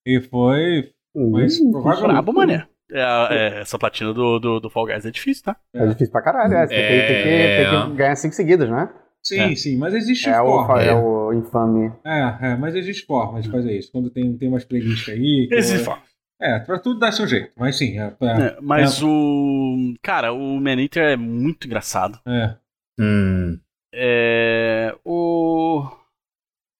E 0.06 0.20
foi. 0.20 0.92
Mas 1.14 1.58
provavelmente. 1.58 2.12
Brabo, 2.12 2.32
mané. 2.32 2.68
É, 2.90 3.00
é, 3.30 3.60
essa 3.62 3.78
platina 3.78 4.12
do, 4.12 4.38
do, 4.38 4.60
do, 4.60 4.70
Fall 4.70 4.86
Guys 4.86 5.04
é 5.04 5.10
difícil, 5.10 5.44
tá? 5.44 5.56
É, 5.74 5.82
é 5.82 5.86
difícil 5.86 6.12
pra 6.12 6.22
caralho, 6.22 6.54
é. 6.54 6.66
Você 6.66 6.74
tem, 6.74 6.88
tem, 6.88 7.00
que, 7.00 7.70
tem, 7.70 7.90
que, 7.90 7.96
ganhar 7.96 8.16
cinco 8.16 8.34
seguidas, 8.34 8.70
né? 8.70 8.88
Sim, 9.24 9.40
é. 9.40 9.56
sim, 9.56 9.76
mas 9.76 9.92
existe 9.92 10.28
é 10.28 10.36
forma. 10.36 10.74
O, 10.74 10.78
é 10.78 10.94
o 10.94 11.32
infame. 11.32 11.92
É, 12.04 12.52
é, 12.52 12.56
mas 12.56 12.76
existe 12.76 13.04
forma 13.04 13.40
de 13.40 13.50
fazer 13.50 13.76
isso. 13.76 13.90
Quando 13.90 14.08
tem, 14.08 14.38
tem 14.38 14.48
umas 14.48 14.64
playlists 14.64 15.12
aí. 15.12 15.48
Existe 15.50 15.84
forma. 15.84 16.02
É, 16.40 16.60
pra 16.60 16.78
tudo 16.78 17.00
dar 17.00 17.12
seu 17.12 17.26
jeito, 17.26 17.50
mas 17.56 17.76
sim. 17.76 17.98
É, 17.98 18.14
é, 18.20 18.58
mas 18.60 19.02
o. 19.02 19.94
Cara, 20.02 20.32
o 20.32 20.60
Man 20.60 20.80
Eater 20.80 21.12
é 21.12 21.16
muito 21.16 21.66
engraçado. 21.66 22.20
É. 22.26 22.54
Hum. 22.98 23.58
É. 23.92 24.94
O. 25.04 25.88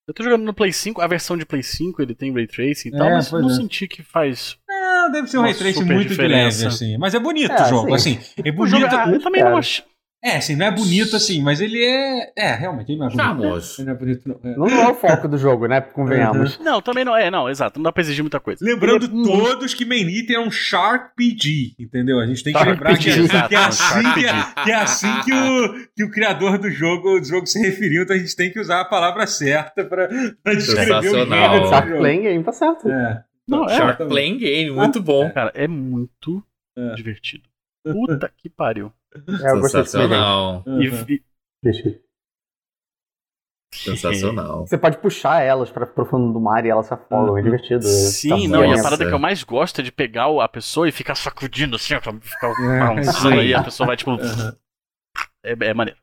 Eu 0.07 0.13
tô 0.13 0.23
jogando 0.23 0.43
no 0.43 0.53
Play 0.53 0.71
5, 0.71 1.01
a 1.01 1.07
versão 1.07 1.35
de 1.35 1.45
Play 1.45 1.61
5 1.61 2.01
ele 2.01 2.15
tem 2.15 2.33
Ray 2.33 2.47
Tracing 2.47 2.89
e 2.89 2.91
tal, 2.91 3.09
mas 3.09 3.31
não 3.31 3.49
senti 3.49 3.87
que 3.87 4.01
faz 4.01 4.57
não, 5.07 5.11
deve 5.11 5.27
ser 5.27 5.37
um 5.37 5.41
ray 5.41 5.53
tracing 5.53 5.83
muito 5.83 6.09
diferença. 6.09 6.57
de 6.57 6.63
leve, 6.63 6.75
assim. 6.75 6.97
Mas 6.97 7.13
é 7.15 7.19
bonito 7.19 7.51
é, 7.51 7.63
o 7.63 7.69
jogo, 7.69 7.93
assim. 7.93 8.19
É 8.37 8.51
bonito. 8.51 8.79
Jogo, 8.79 8.85
ah, 8.89 9.09
eu 9.09 9.21
também 9.21 9.43
não 9.43 9.57
acho. 9.57 9.83
É, 10.27 10.35
assim, 10.35 10.57
não 10.57 10.65
é 10.65 10.71
bonito 10.71 11.15
assim, 11.15 11.41
mas 11.41 11.61
ele 11.61 11.81
é. 11.81 12.33
É, 12.35 12.53
realmente, 12.53 12.91
ele 12.91 12.99
não 12.99 13.07
é 13.07 13.09
bonito. 13.09 13.23
Charmoso. 13.23 13.81
Ele 13.81 13.85
não 13.85 13.93
é 13.93 13.97
bonito, 13.97 14.27
não. 14.27 14.39
É. 14.43 14.57
Não, 14.57 14.67
é 14.67 14.87
o 14.89 14.93
foco 14.93 15.25
do 15.25 15.37
jogo, 15.37 15.67
né? 15.67 15.79
Convenhamos. 15.79 16.57
Uhum. 16.57 16.65
Não, 16.65 16.81
também 16.81 17.05
não 17.05 17.15
é, 17.15 17.31
não, 17.31 17.49
exato. 17.49 17.79
Não 17.79 17.83
dá 17.85 17.93
pra 17.93 18.01
exigir 18.01 18.21
muita 18.21 18.37
coisa. 18.37 18.59
Lembrando 18.61 19.05
é 19.05 19.09
todos 19.25 19.73
que 19.73 19.85
Manita 19.85 20.33
é 20.33 20.39
um 20.39 20.51
Shark 20.51 21.15
PG, 21.15 21.75
entendeu? 21.79 22.19
A 22.19 22.25
gente 22.27 22.43
tem 22.43 22.51
que 22.51 22.59
Shark 22.59 22.71
lembrar 22.73 22.97
que, 22.97 23.09
é, 23.09 23.13
que, 23.47 23.55
é 23.55 23.57
assim, 23.57 24.13
que, 24.13 24.25
é, 24.25 24.63
que, 24.63 24.71
é, 24.71 24.75
assim 24.75 25.21
que 25.23 25.33
o, 25.33 25.87
que 25.95 26.03
o 26.03 26.11
criador 26.11 26.57
do 26.57 26.69
jogo, 26.69 27.21
do 27.21 27.25
jogo 27.25 27.47
se 27.47 27.59
referiu, 27.59 28.03
então 28.03 28.13
a 28.13 28.19
gente 28.19 28.35
tem 28.35 28.51
que 28.51 28.59
usar 28.59 28.81
a 28.81 28.85
palavra 28.85 29.25
certa 29.25 29.85
pra, 29.85 30.09
pra 30.43 30.53
descrever 30.55 30.97
o 30.97 31.03
jogo. 31.03 31.69
Shark 31.69 31.89
Playing 31.89 32.21
Game 32.21 32.43
tá 32.43 32.51
certo. 32.51 32.89
É. 32.89 33.23
Não, 33.47 33.63
é, 33.63 33.77
Shark 33.77 34.05
Playing 34.05 34.39
Game, 34.39 34.71
muito 34.71 35.01
bom. 35.01 35.31
Cara, 35.31 35.53
é 35.55 35.69
muito 35.69 36.43
é. 36.77 36.95
divertido. 36.95 37.43
Puta 37.81 38.29
que 38.35 38.49
pariu. 38.49 38.91
É, 39.17 39.51
eu 39.51 39.61
Sensacional. 39.63 40.63
E, 40.67 41.13
e... 41.13 42.01
Sensacional. 43.73 44.65
Você 44.65 44.77
pode 44.77 44.97
puxar 44.97 45.41
elas 45.41 45.69
para 45.69 45.85
pro 45.85 46.05
fundo 46.05 46.33
do 46.33 46.39
mar 46.39 46.65
e 46.65 46.69
elas 46.69 46.87
se 46.87 46.93
afogam, 46.93 47.31
uhum. 47.31 47.37
é 47.37 47.41
divertido. 47.41 47.83
Sim, 47.83 48.49
tá 48.49 48.57
não, 48.57 48.65
e 48.65 48.79
a 48.79 48.81
parada 48.81 49.05
que 49.05 49.13
eu 49.13 49.19
mais 49.19 49.43
gosto 49.43 49.81
é 49.81 49.83
de 49.83 49.91
pegar 49.91 50.27
a 50.41 50.47
pessoa 50.47 50.87
e 50.87 50.91
ficar 50.91 51.15
sacudindo 51.15 51.75
assim, 51.75 51.93
ó, 51.95 52.01
ficar 52.01 52.51
é, 52.61 52.79
balançando 52.79 53.39
aí, 53.39 53.53
a 53.53 53.63
pessoa 53.63 53.87
vai 53.87 53.97
tipo. 53.97 54.11
Uhum. 54.11 54.51
É, 55.43 55.51
é 55.51 55.73
maneiro. 55.73 55.99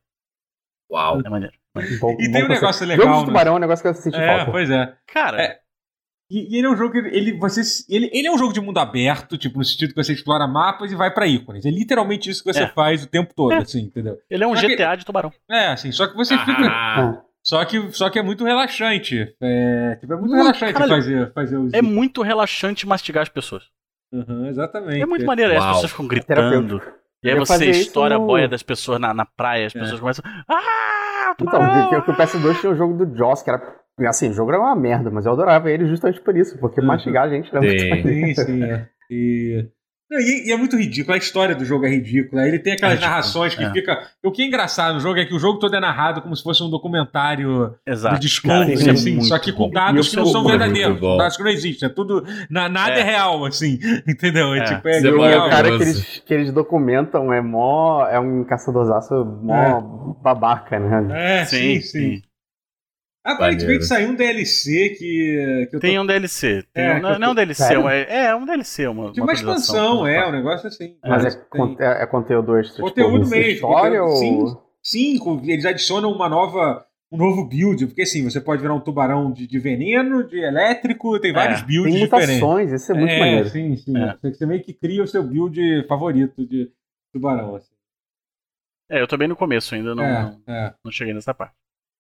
Uau. 0.91 1.21
É 1.25 1.29
maneiro. 1.29 1.55
Bom, 2.01 2.17
e 2.21 2.31
tem 2.31 2.45
um 2.45 2.49
negócio 2.49 2.87
legal. 2.87 3.07
Jogo 3.07 3.21
de 3.21 3.27
tubarão 3.27 3.55
é 3.55 3.57
um 3.57 3.61
negócio 3.61 3.83
que 3.83 3.89
eu 3.89 3.95
senti 3.95 4.17
é, 4.17 4.27
falta. 4.27 4.53
Pois 4.53 4.71
é. 4.71 4.97
Cara, 5.07 5.43
é, 5.43 5.61
e, 6.31 6.55
e, 6.55 6.59
ele 6.59 6.67
é 6.67 6.71
um 6.71 6.77
jogo 6.77 6.93
que 6.93 6.99
ele, 6.99 7.39
você, 7.39 7.61
ele, 7.89 8.11
ele 8.13 8.27
é 8.27 8.33
um 8.33 8.39
jogo 8.39 8.53
de 8.53 8.61
mundo 8.61 8.79
aberto, 8.79 9.37
tipo, 9.37 9.59
no 9.59 9.65
sentido 9.65 9.91
que 9.91 10.03
você 10.03 10.13
explora 10.13 10.47
mapas 10.47 10.91
e 10.91 10.95
vai 10.95 11.13
para 11.13 11.27
ícones. 11.27 11.67
É 11.67 11.71
literalmente 11.71 12.31
isso 12.31 12.43
que 12.43 12.53
você 12.53 12.63
é. 12.63 12.69
faz 12.69 13.05
o 13.05 13.07
tempo 13.07 13.35
todo, 13.35 13.53
é. 13.53 13.59
assim, 13.59 13.81
entendeu? 13.81 14.19
Ele 14.31 14.43
é 14.43 14.47
um 14.47 14.57
só 14.57 14.67
GTA 14.67 14.91
que, 14.91 14.97
de 14.99 15.05
tubarão. 15.05 15.33
É, 15.51 15.69
assim, 15.69 15.93
só 15.93 16.07
que 16.07 16.17
você 16.17 16.35
ah. 16.35 16.45
fica. 16.45 17.25
Só 17.43 17.63
que, 17.67 17.93
só 17.93 18.09
que 18.09 18.19
é 18.19 18.23
muito 18.23 18.43
relaxante. 18.43 19.37
É, 19.39 19.99
tipo, 20.01 20.15
é 20.15 20.17
muito 20.17 20.35
relaxante 20.35 20.73
caralho, 20.73 20.95
fazer, 20.95 21.33
fazer 21.35 21.57
os. 21.59 21.73
É 21.75 21.83
muito 21.83 22.23
relaxante 22.23 22.87
mastigar 22.87 23.23
as 23.23 23.29
pessoas. 23.29 23.65
Uhum, 24.11 24.47
exatamente. 24.47 25.03
É 25.03 25.07
muito 25.07 25.27
maneiro. 25.27 25.59
As 25.59 25.75
pessoas 25.75 25.91
ficam 25.91 26.07
gritando. 26.07 26.81
E 27.23 27.31
aí 27.31 27.39
você 27.39 27.71
estoura 27.71 28.17
a 28.17 28.19
boia 28.19 28.49
das 28.49 28.63
pessoas 28.63 28.99
na, 28.99 29.13
na 29.13 29.27
praia, 29.27 29.67
as 29.67 29.77
é. 29.77 29.79
pessoas 29.79 30.01
começam. 30.01 30.25
Ah! 30.49 31.35
Então, 31.41 31.61
o 31.61 32.17
PS2 32.17 32.61
tinha 32.61 32.73
o 32.73 32.77
jogo 32.77 33.05
do 33.05 33.17
Joss, 33.17 33.43
que 33.43 33.51
era 33.51 33.59
Assim, 34.01 34.31
o 34.31 34.33
jogo 34.33 34.51
era 34.51 34.61
uma 34.61 34.75
merda, 34.75 35.11
mas 35.11 35.25
eu 35.25 35.33
adorava 35.33 35.71
ele 35.71 35.87
justamente 35.87 36.21
por 36.21 36.37
isso, 36.37 36.59
porque 36.59 36.81
uhum. 36.81 36.87
mastigar 36.87 37.25
a 37.25 37.29
gente 37.29 37.49
era 37.55 37.61
sim. 37.61 37.89
muito 37.89 38.09
Sim, 38.09 38.35
sim. 38.35 38.63
É. 38.65 38.89
E... 39.11 39.69
E, 40.11 40.49
e, 40.49 40.53
é 40.53 40.57
muito 40.57 40.77
ridículo, 40.77 41.15
a 41.15 41.19
história 41.19 41.55
do 41.55 41.65
jogo 41.65 41.87
é 41.87 41.89
ridícula. 41.89 42.47
Ele 42.47 42.59
tem 42.59 42.75
aquelas 42.75 42.99
é 42.99 43.01
narrações 43.01 43.55
que 43.55 43.65
é. 43.65 43.73
fica. 43.73 43.99
O 44.23 44.31
que 44.31 44.43
é 44.43 44.47
engraçado 44.47 44.95
no 44.95 45.01
jogo 45.01 45.19
é 45.19 45.25
que 45.25 45.35
o 45.35 45.39
jogo 45.39 45.59
todo 45.59 45.75
é 45.75 45.81
narrado 45.81 46.21
como 46.21 46.37
se 46.37 46.43
fosse 46.43 46.63
um 46.63 46.71
documentário 46.71 47.75
Exato. 47.87 48.17
de 48.17 48.21
Discovery, 48.21 48.91
assim, 48.91 49.21
só 49.23 49.39
que 49.39 49.53
com 49.53 49.71
dados 49.71 50.09
que 50.11 50.17
não 50.17 50.27
são 50.27 50.45
verdadeiros, 50.45 51.01
dados 51.01 51.37
que 51.37 51.43
não 51.43 51.51
existem. 51.51 51.89
É 51.89 51.93
tudo. 51.93 52.25
Na, 52.51 52.69
nada 52.69 52.97
é. 52.97 53.01
é. 53.01 53.03
real, 53.03 53.45
assim. 53.45 53.79
Entendeu? 54.07 54.55
É, 54.55 54.59
é. 54.59 54.65
tipo, 54.65 54.89
é, 54.89 55.01
é 55.01 55.39
o 55.39 55.51
cara 55.51 55.69
que 55.69 55.83
eles, 55.83 56.23
que 56.25 56.35
eles 56.35 56.53
documentam 56.53 57.33
é 57.33 57.41
mó. 57.41 58.07
É 58.07 58.21
um 58.21 58.45
caçadorzaço 58.45 59.25
mó 59.43 60.15
babaca, 60.23 60.79
né? 60.79 61.41
É, 61.41 61.45
sim, 61.47 61.81
sim. 61.81 61.81
sim. 61.81 62.23
Aparentemente 63.25 63.87
saiu 63.87 64.11
um 64.11 64.15
DLC 64.15 64.91
que. 64.91 65.69
que 65.71 65.79
tem 65.79 65.97
tô... 65.97 66.03
um 66.03 66.07
DLC. 66.07 66.63
Tem 66.75 66.85
é, 66.85 66.97
um, 66.97 67.01
não, 67.01 67.19
não 67.19 67.29
é 67.29 67.31
um 67.31 67.35
DLC, 67.35 67.75
é, 67.75 68.27
é 68.27 68.37
um 68.37 68.45
DLC. 68.45 68.87
Uma, 68.87 69.13
de 69.13 69.21
uma, 69.21 69.27
uma 69.29 69.33
expansão, 69.33 70.07
é, 70.07 70.29
um 70.29 70.33
negócio 70.33 70.69
assim. 70.69 70.99
Mas 71.03 71.35
é, 71.35 71.39
é, 71.81 72.03
é, 72.03 72.07
conteúdo 72.07 72.59
extra. 72.59 72.77
Tipo, 72.77 72.89
conteúdo 72.89 73.25
tipo, 73.25 73.31
mesmo. 73.31 73.53
História 73.53 74.03
ou... 74.05 74.11
Sim, 74.83 75.19
sim, 75.19 75.51
eles 75.51 75.65
adicionam 75.65 76.13
uma 76.13 76.29
nova. 76.29 76.85
Um 77.11 77.17
novo 77.17 77.49
build, 77.49 77.87
porque 77.87 78.03
assim, 78.03 78.25
você 78.25 78.41
pode 78.41 78.61
virar 78.61 78.75
um 78.75 78.81
tubarão 78.81 79.31
de, 79.33 79.47
de 79.47 79.59
veneno, 79.59 80.27
de 80.27 80.41
elétrico, 80.41 81.19
tem 81.21 81.33
vários 81.33 81.63
builds 81.63 81.93
tem 81.93 82.03
mutações, 82.03 82.39
diferentes. 82.41 82.83
isso 82.83 82.93
é 82.93 82.95
muito 82.95 83.13
é, 83.13 83.19
maneiro. 83.21 83.49
Sim, 83.51 83.77
sim. 83.77 83.93
Você 84.21 84.45
meio 84.45 84.63
que 84.65 84.73
cria 84.73 85.03
o 85.03 85.07
seu 85.07 85.23
build 85.23 85.87
favorito 85.87 86.45
de 86.45 86.73
tubarão. 87.13 87.55
Assim. 87.55 87.73
É, 88.91 89.01
eu 89.01 89.07
tô 89.07 89.17
bem 89.17 89.29
no 89.29 89.37
começo 89.37 89.75
ainda, 89.77 89.95
não, 89.95 90.05
não, 90.05 90.75
não 90.85 90.91
cheguei 90.91 91.15
nessa 91.15 91.33
parte. 91.33 91.55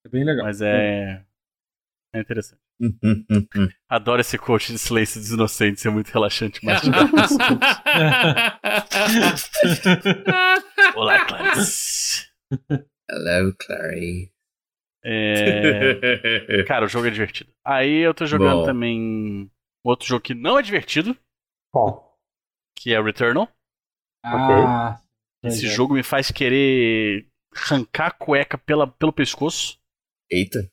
É 0.04 0.08
bem 0.08 0.24
legal. 0.24 0.44
Mas 0.44 0.60
é. 0.60 1.24
É 2.12 2.20
interessante. 2.20 2.60
Adoro 3.88 4.20
esse 4.20 4.36
coach 4.38 4.72
de 4.72 4.78
silêncio 4.78 5.20
dos 5.20 5.30
inocentes, 5.30 5.86
é 5.86 5.90
muito 5.90 6.10
relaxante. 6.10 6.60
Mas... 6.64 6.82
Olá, 10.94 11.24
Clarice. 11.24 12.28
Hello, 13.10 13.54
Clarice. 13.58 14.32
É... 15.04 16.62
Cara, 16.66 16.84
o 16.84 16.88
jogo 16.88 17.08
é 17.08 17.10
divertido. 17.10 17.52
Aí 17.64 17.98
eu 17.98 18.14
tô 18.14 18.26
jogando 18.26 18.60
Bom. 18.60 18.64
também 18.64 19.50
outro 19.84 20.06
jogo 20.06 20.22
que 20.22 20.34
não 20.34 20.58
é 20.58 20.62
divertido. 20.62 21.16
Qual? 21.72 22.16
Que 22.76 22.94
é 22.94 23.02
Returnal. 23.02 23.48
Ah, 24.24 25.00
Esse 25.42 25.68
jogo 25.68 25.94
me 25.94 26.02
faz 26.02 26.30
querer 26.30 27.28
arrancar 27.54 28.06
a 28.06 28.10
cueca 28.10 28.56
pela, 28.56 28.86
pelo 28.86 29.12
pescoço. 29.12 29.78
Eita. 30.30 30.68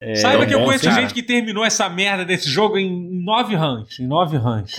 É, 0.00 0.16
Saiba 0.16 0.44
que 0.44 0.52
eu 0.52 0.64
conheço 0.64 0.84
cara. 0.84 1.00
gente 1.00 1.14
que 1.14 1.22
terminou 1.22 1.64
essa 1.64 1.88
merda 1.88 2.24
desse 2.24 2.48
jogo 2.50 2.76
em 2.76 3.22
nove 3.22 3.54
runs. 3.54 4.00
Em 4.00 4.06
nove 4.06 4.36
runs. 4.36 4.74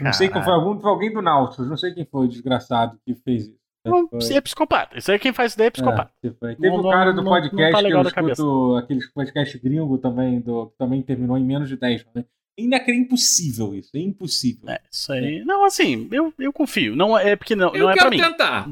Não 0.00 0.12
sei 0.14 0.28
quem 0.28 0.42
foi, 0.42 0.52
algum, 0.54 0.80
foi 0.80 0.90
alguém 0.90 1.12
do 1.12 1.20
Nautilus. 1.20 1.68
Não 1.68 1.76
sei 1.76 1.92
quem 1.92 2.06
foi 2.06 2.24
o 2.24 2.28
desgraçado 2.28 2.98
que 3.04 3.14
fez 3.14 3.48
isso. 3.48 3.56
Não, 3.84 4.08
é 4.32 4.40
psicopata. 4.40 4.98
Isso 4.98 5.12
aí 5.12 5.18
quem 5.18 5.34
faz 5.34 5.52
ideia 5.52 5.68
é 5.68 5.70
psicopata. 5.70 6.10
É, 6.24 6.30
teve 6.30 6.68
o 6.68 6.80
um 6.80 6.90
cara 6.90 7.12
do 7.12 7.22
podcast 7.22 7.82
não, 7.82 8.02
não 8.02 8.04
tá 8.04 8.10
que 8.10 8.20
eu 8.20 8.28
escuto, 8.30 8.76
aquele 8.76 9.00
podcast 9.14 9.58
gringo 9.58 9.98
também, 9.98 10.40
do, 10.40 10.66
que 10.68 10.78
também 10.78 11.02
terminou 11.02 11.36
em 11.36 11.44
menos 11.44 11.68
de 11.68 11.76
10. 11.76 12.06
Né? 12.14 12.24
Ainda 12.58 12.76
é 12.78 12.94
impossível 12.94 13.74
isso. 13.74 13.90
É 13.94 14.00
impossível. 14.00 14.68
É, 14.70 14.80
isso 14.90 15.12
aí. 15.12 15.44
Não, 15.44 15.64
assim, 15.64 16.08
eu, 16.10 16.32
eu 16.38 16.52
confio. 16.52 16.96
Não 16.96 17.16
é 17.16 17.36
porque 17.36 17.54
não, 17.54 17.74
eu 17.74 17.84
não 17.84 17.90
é 17.90 17.94
pra 17.94 18.10
mim. 18.10 18.16
Eu 18.16 18.22
quero 18.22 18.32
tentar. 18.32 18.70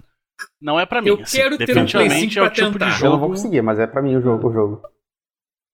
Não 0.61 0.79
é 0.79 0.87
pra 0.87 1.01
mim. 1.01 1.09
Eu 1.09 1.21
assim, 1.21 1.39
quero 1.39 1.59
ter 1.59 1.79
um 1.79 1.87
Play 1.87 2.11
5 2.11 2.39
é 2.39 2.43
o 2.43 2.51
tipo 2.51 2.73
tentar. 2.73 2.87
de 2.87 2.93
jogo. 2.93 3.07
Eu 3.07 3.11
não 3.11 3.19
vou 3.21 3.29
conseguir, 3.31 3.63
mas 3.63 3.79
é 3.79 3.87
pra 3.87 4.03
mim 4.03 4.17
o 4.17 4.21
jogo. 4.21 4.49
O 4.49 4.53
jogo. 4.53 4.83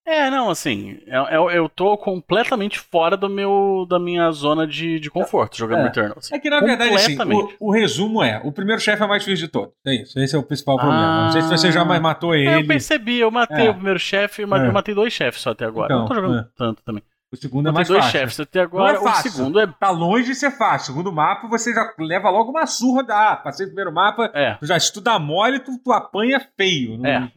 É, 0.05 0.31
não, 0.31 0.49
assim, 0.49 0.99
eu, 1.05 1.23
eu, 1.25 1.51
eu 1.51 1.69
tô 1.69 1.95
completamente 1.95 2.79
fora 2.79 3.15
do 3.15 3.29
meu, 3.29 3.85
da 3.87 3.99
minha 3.99 4.31
zona 4.31 4.65
de, 4.65 4.99
de 4.99 5.11
conforto 5.11 5.55
jogando 5.55 5.81
é. 5.81 5.83
Returnal. 5.83 6.17
Assim. 6.17 6.35
É 6.35 6.39
que 6.39 6.49
na 6.49 6.59
verdade, 6.59 6.95
assim, 6.95 7.15
o, 7.15 7.67
o, 7.67 7.71
resumo 7.71 8.21
é: 8.23 8.41
o 8.43 8.51
primeiro 8.51 8.81
chefe 8.81 9.01
é 9.01 9.07
mais 9.07 9.23
difícil 9.23 9.45
de 9.45 9.51
todos. 9.51 9.73
É 9.85 10.01
isso, 10.01 10.19
esse 10.19 10.35
é 10.35 10.39
o 10.39 10.43
principal 10.43 10.77
ah, 10.79 10.81
problema. 10.81 11.23
Não 11.25 11.31
sei 11.31 11.41
se 11.43 11.49
você 11.49 11.71
já 11.71 11.85
matou 11.85 12.33
ele. 12.33 12.47
É, 12.47 12.57
eu 12.57 12.67
percebi, 12.67 13.19
eu 13.19 13.29
matei 13.29 13.67
é. 13.67 13.69
o 13.69 13.75
primeiro 13.75 13.99
chefe, 13.99 14.45
mas 14.45 14.63
é. 14.63 14.67
eu 14.67 14.73
matei 14.73 14.95
dois 14.95 15.13
chefes 15.13 15.41
só 15.41 15.51
até 15.51 15.65
agora. 15.65 15.85
Então, 15.85 15.99
não 15.99 16.07
tô 16.07 16.15
jogando 16.15 16.39
é. 16.39 16.47
tanto 16.57 16.83
também. 16.83 17.03
O 17.33 17.37
segundo 17.37 17.69
é 17.69 17.71
mais 17.71 17.87
dois 17.87 18.03
fácil. 18.03 18.19
chefes 18.19 18.39
até 18.41 18.59
agora. 18.59 18.93
Não 18.93 18.99
é 18.99 19.03
fácil. 19.03 19.29
O 19.29 19.33
segundo 19.33 19.59
é. 19.59 19.67
Tá 19.67 19.89
longe 19.89 20.25
de 20.25 20.35
ser 20.35 20.51
fácil. 20.51 20.91
O 20.91 20.97
segundo 20.97 21.13
mapa, 21.13 21.47
você 21.47 21.73
já 21.73 21.93
leva 21.97 22.29
logo 22.29 22.51
uma 22.51 22.67
surra 22.67 23.03
da. 23.03 23.31
Ah, 23.31 23.37
passei 23.37 23.65
o 23.65 23.69
primeiro 23.69 23.93
mapa, 23.93 24.29
é. 24.33 24.55
tu 24.55 24.65
já 24.65 24.75
estuda 24.75 25.17
mole, 25.17 25.61
tu, 25.61 25.79
tu 25.81 25.93
apanha 25.93 26.45
feio 26.57 26.97
no, 26.97 27.07
é. 27.07 27.31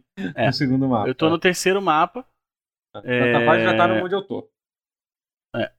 no 0.46 0.52
segundo 0.52 0.88
mapa. 0.88 1.08
Eu 1.08 1.14
tô 1.14 1.30
no 1.30 1.38
terceiro 1.38 1.80
mapa. 1.80 2.26
É... 3.04 3.32
Tá 3.32 3.58
já 3.58 3.76
tá 3.76 3.86
onde 3.86 4.14
eu 4.14 4.22
tô. 4.22 4.48
É. 5.54 5.72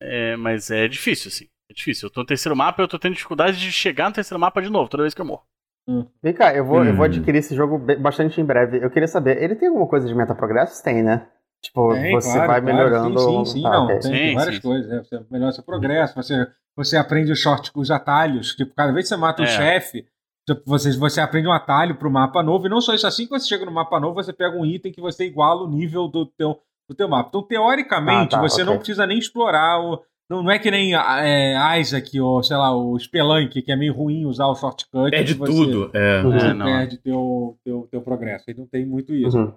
é. 0.00 0.36
Mas 0.36 0.70
é 0.70 0.88
difícil, 0.88 1.28
assim. 1.28 1.46
É 1.70 1.74
difícil. 1.74 2.06
Eu 2.06 2.12
tô 2.12 2.20
no 2.20 2.26
terceiro 2.26 2.56
mapa 2.56 2.80
e 2.80 2.84
eu 2.84 2.88
tô 2.88 2.98
tendo 2.98 3.14
dificuldade 3.14 3.58
de 3.58 3.70
chegar 3.70 4.08
no 4.08 4.14
terceiro 4.14 4.40
mapa 4.40 4.62
de 4.62 4.70
novo, 4.70 4.88
toda 4.88 5.02
vez 5.02 5.12
que 5.12 5.20
eu 5.20 5.26
morro. 5.26 5.44
Hum. 5.86 6.06
Vem 6.22 6.32
cá, 6.32 6.54
eu 6.54 6.64
vou, 6.64 6.80
hum. 6.80 6.84
eu 6.84 6.94
vou 6.94 7.02
hum. 7.02 7.08
adquirir 7.08 7.38
esse 7.38 7.54
jogo 7.54 7.78
bastante 7.78 8.40
em 8.40 8.44
breve. 8.44 8.82
Eu 8.82 8.90
queria 8.90 9.08
saber, 9.08 9.42
ele 9.42 9.56
tem 9.56 9.68
alguma 9.68 9.86
coisa 9.86 10.06
de 10.08 10.14
meta-progresso? 10.14 10.82
Tem, 10.82 11.02
né? 11.02 11.28
Tipo, 11.62 11.92
tem, 11.92 12.12
você 12.12 12.32
claro, 12.32 12.46
vai 12.46 12.60
melhorando. 12.60 13.14
Claro. 13.14 13.44
Sim, 13.46 13.52
sim, 13.52 13.60
sim. 13.60 13.66
Ah, 13.66 13.70
não, 13.70 13.84
okay. 13.84 13.98
tem, 14.00 14.12
tem, 14.12 14.34
várias 14.34 14.54
sim. 14.56 14.60
coisas. 14.60 14.88
Né? 14.88 15.02
Você 15.02 15.24
melhora 15.30 15.52
seu 15.52 15.64
progresso, 15.64 16.14
você, 16.14 16.46
você 16.76 16.96
aprende 16.96 17.32
os 17.32 17.38
short, 17.38 17.70
os 17.74 17.90
atalhos. 17.90 18.54
Tipo, 18.54 18.74
cada 18.74 18.92
vez 18.92 19.04
que 19.04 19.08
você 19.08 19.16
mata 19.16 19.42
um 19.42 19.46
é. 19.46 19.48
chefe, 19.48 20.06
tipo, 20.46 20.62
você, 20.64 20.96
você 20.96 21.20
aprende 21.20 21.48
um 21.48 21.52
atalho 21.52 21.96
pro 21.96 22.10
mapa 22.10 22.42
novo. 22.42 22.66
E 22.66 22.70
não 22.70 22.80
só 22.80 22.94
isso, 22.94 23.06
assim 23.06 23.24
que 23.24 23.30
você 23.30 23.46
chega 23.46 23.64
no 23.64 23.72
mapa 23.72 23.98
novo, 23.98 24.14
você 24.14 24.32
pega 24.32 24.56
um 24.56 24.64
item 24.64 24.92
que 24.92 25.00
você 25.00 25.24
iguala 25.24 25.62
o 25.62 25.70
nível 25.70 26.06
do 26.06 26.26
teu, 26.26 26.60
do 26.88 26.94
teu 26.94 27.08
mapa. 27.08 27.28
Então, 27.28 27.42
teoricamente, 27.42 28.34
ah, 28.34 28.38
tá, 28.38 28.40
você 28.40 28.62
okay. 28.62 28.64
não 28.64 28.78
precisa 28.78 29.06
nem 29.06 29.18
explorar 29.18 29.80
o. 29.80 30.00
Não, 30.30 30.42
não 30.42 30.50
é 30.50 30.58
que 30.58 30.70
nem 30.70 30.94
é, 30.94 31.80
Isaac 31.80 32.20
ou, 32.20 32.42
sei 32.42 32.56
lá, 32.56 32.76
o 32.76 32.98
Spelunk, 32.98 33.62
que 33.62 33.72
é 33.72 33.76
meio 33.76 33.94
ruim 33.94 34.26
usar 34.26 34.46
o 34.46 34.54
shortcut. 34.54 35.10
Perde 35.10 35.32
você, 35.32 35.50
tudo. 35.50 35.90
É. 35.94 36.22
Você 36.22 36.46
é, 36.48 36.54
perde 36.54 36.98
teu, 36.98 37.58
teu, 37.64 37.88
teu 37.90 38.02
progresso. 38.02 38.44
Aí 38.46 38.54
não 38.54 38.66
tem 38.66 38.84
muito 38.84 39.14
isso. 39.14 39.38
Uhum. 39.38 39.54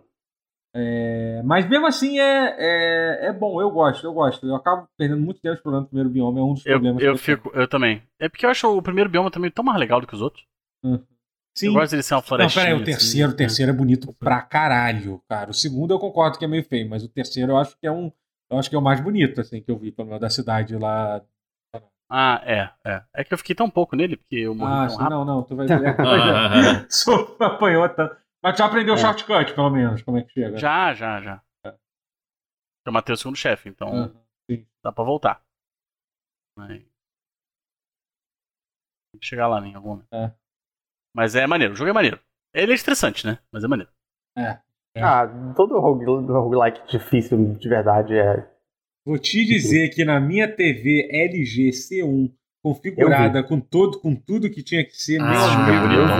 É, 0.74 1.42
mas 1.44 1.68
mesmo 1.68 1.86
assim 1.86 2.18
é, 2.18 2.56
é, 2.58 3.26
é, 3.28 3.34
bom, 3.34 3.62
eu 3.62 3.70
gosto, 3.70 4.06
eu 4.06 4.14
gosto. 4.14 4.48
Eu 4.48 4.56
acabo 4.56 4.88
perdendo 4.98 5.22
muito 5.22 5.42
tempo 5.42 5.56
explorando 5.56 5.84
o 5.86 5.88
primeiro 5.88 6.10
bioma, 6.10 6.40
é 6.40 6.44
um 6.44 6.54
dos 6.54 6.66
eu, 6.66 6.74
problemas. 6.74 7.04
Eu, 7.04 7.18
fico, 7.18 7.52
eu 7.54 7.68
também. 7.68 8.02
É 8.20 8.30
porque 8.30 8.46
eu 8.46 8.50
acho 8.50 8.78
o 8.78 8.82
primeiro 8.82 9.10
bioma 9.10 9.30
também 9.30 9.52
tão 9.52 9.66
mais 9.66 9.78
legal 9.78 10.00
do 10.00 10.08
que 10.08 10.16
os 10.16 10.22
outros. 10.22 10.46
Hum. 10.84 11.00
Sim. 11.58 11.68
Eu 11.68 11.74
gosto 11.74 11.92
dele 11.92 12.04
ser 12.04 12.16
uma 12.16 12.22
florestinha. 12.22 12.64
Não, 12.64 12.70
peraí, 12.70 12.80
o 12.80 12.84
assim, 12.84 12.92
terceiro, 12.92 13.28
assim, 13.28 13.34
o 13.34 13.38
terceiro 13.38 13.72
é 13.72 13.76
bonito 13.76 14.14
pra 14.14 14.42
caralho, 14.42 15.22
cara. 15.28 15.52
O 15.52 15.54
segundo 15.54 15.94
eu 15.94 16.00
concordo 16.00 16.40
que 16.40 16.46
é 16.46 16.48
meio 16.48 16.64
feio, 16.64 16.90
mas 16.90 17.04
o 17.04 17.10
terceiro 17.10 17.52
eu 17.52 17.58
acho 17.58 17.78
que 17.78 17.86
é 17.86 17.92
um. 17.92 18.12
Eu 18.50 18.58
acho 18.58 18.70
que 18.70 18.76
é 18.76 18.80
o 18.80 18.82
mais 18.82 19.02
bonito, 19.02 19.42
assim, 19.42 19.62
que 19.62 19.72
eu 19.72 19.78
vi, 19.78 19.92
pelo 19.92 20.08
menos 20.08 20.22
da 20.22 20.30
cidade 20.30 20.78
lá. 20.78 21.22
Ah, 22.10 22.42
é, 22.46 22.70
é. 22.86 23.02
É 23.16 23.24
que 23.24 23.34
eu 23.34 23.38
fiquei 23.38 23.56
tão 23.56 23.70
pouco 23.70 23.96
nele, 23.96 24.18
porque 24.18 24.36
eu 24.36 24.54
morri 24.54 24.74
ah, 24.74 24.88
tão 24.88 24.98
sim, 24.98 25.10
Não, 25.10 25.26
não, 25.26 25.44
tu 25.44 25.56
vai 25.56 25.66
ver. 25.66 25.96
Só 26.90 27.36
apanhou 27.40 27.88
tanto. 27.90 28.18
Mas 28.44 28.58
já 28.58 28.66
aprendeu 28.66 28.96
o 28.96 28.98
é. 28.98 29.00
shortcut, 29.00 29.54
pelo 29.54 29.70
menos, 29.70 30.02
como 30.02 30.18
é 30.18 30.24
que 30.24 30.32
chega? 30.32 30.58
Já, 30.58 30.94
já, 30.94 31.22
já. 31.22 31.44
É. 31.66 31.76
Eu 32.86 32.92
matei 32.92 33.14
o 33.14 33.18
segundo 33.18 33.36
chefe, 33.36 33.70
então 33.70 33.89
uhum, 34.50 34.66
dá 34.84 34.92
pra 34.92 35.04
voltar. 35.04 35.44
Mas... 36.58 36.82
Tem 39.12 39.20
que 39.20 39.26
chegar 39.26 39.48
lá 39.48 39.62
né, 39.62 39.68
em 39.68 39.76
algum 39.76 39.89
momento. 39.89 40.08
É. 40.12 40.34
Mas 41.14 41.36
é 41.36 41.46
maneiro, 41.46 41.74
o 41.74 41.76
jogo 41.76 41.89
é 41.89 41.94
maneiro. 41.94 42.20
Ele 42.54 42.72
é 42.72 42.76
estressante, 42.76 43.26
né? 43.26 43.38
Mas 43.52 43.64
é 43.64 43.68
maneiro. 43.68 43.92
É. 44.38 44.60
é. 44.96 45.04
Ah, 45.04 45.28
todo 45.56 45.80
roguelike 45.80 46.88
difícil 46.88 47.56
de 47.56 47.70
verdade 47.70 48.18
é. 48.18 48.50
Vou 49.06 49.18
te 49.18 49.46
dizer 49.46 49.89
que 49.89 50.06
na 50.06 50.20
minha 50.20 50.54
TV 50.54 51.10
LG 51.12 51.70
C1 51.72 52.34
configurada 52.64 53.44
com 53.44 53.60
todo, 53.60 54.00
com 54.00 54.16
tudo 54.16 54.50
que 54.50 54.64
tinha 54.64 54.86
que 54.86 54.96
ser. 54.96 55.20
Ah, 55.20 55.66
meu 55.66 55.89
Deus, 55.89 56.12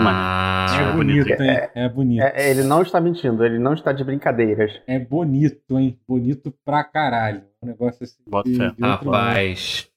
é, 0.80 0.90
é 0.90 0.94
bonito, 0.94 1.30
hein? 1.30 1.50
É, 1.50 1.72
é 1.76 1.90
bonito. 1.90 2.22
É, 2.22 2.50
ele 2.50 2.64
não 2.64 2.82
está 2.82 3.00
mentindo, 3.00 3.44
ele 3.46 3.60
não 3.60 3.74
está 3.74 3.92
de 3.92 4.04
brincadeiras. 4.04 4.72
É 4.88 5.00
bonito, 5.00 5.80
hein? 5.80 6.00
Bonito 6.08 6.54
pra 6.64 6.84
caralho. 6.84 7.44
Um 7.62 7.68
negócio 7.68 8.04
assim. 8.04 8.22
Bota 8.28 8.50
de, 8.50 8.58
de 8.58 8.82
Rapaz. 8.82 9.90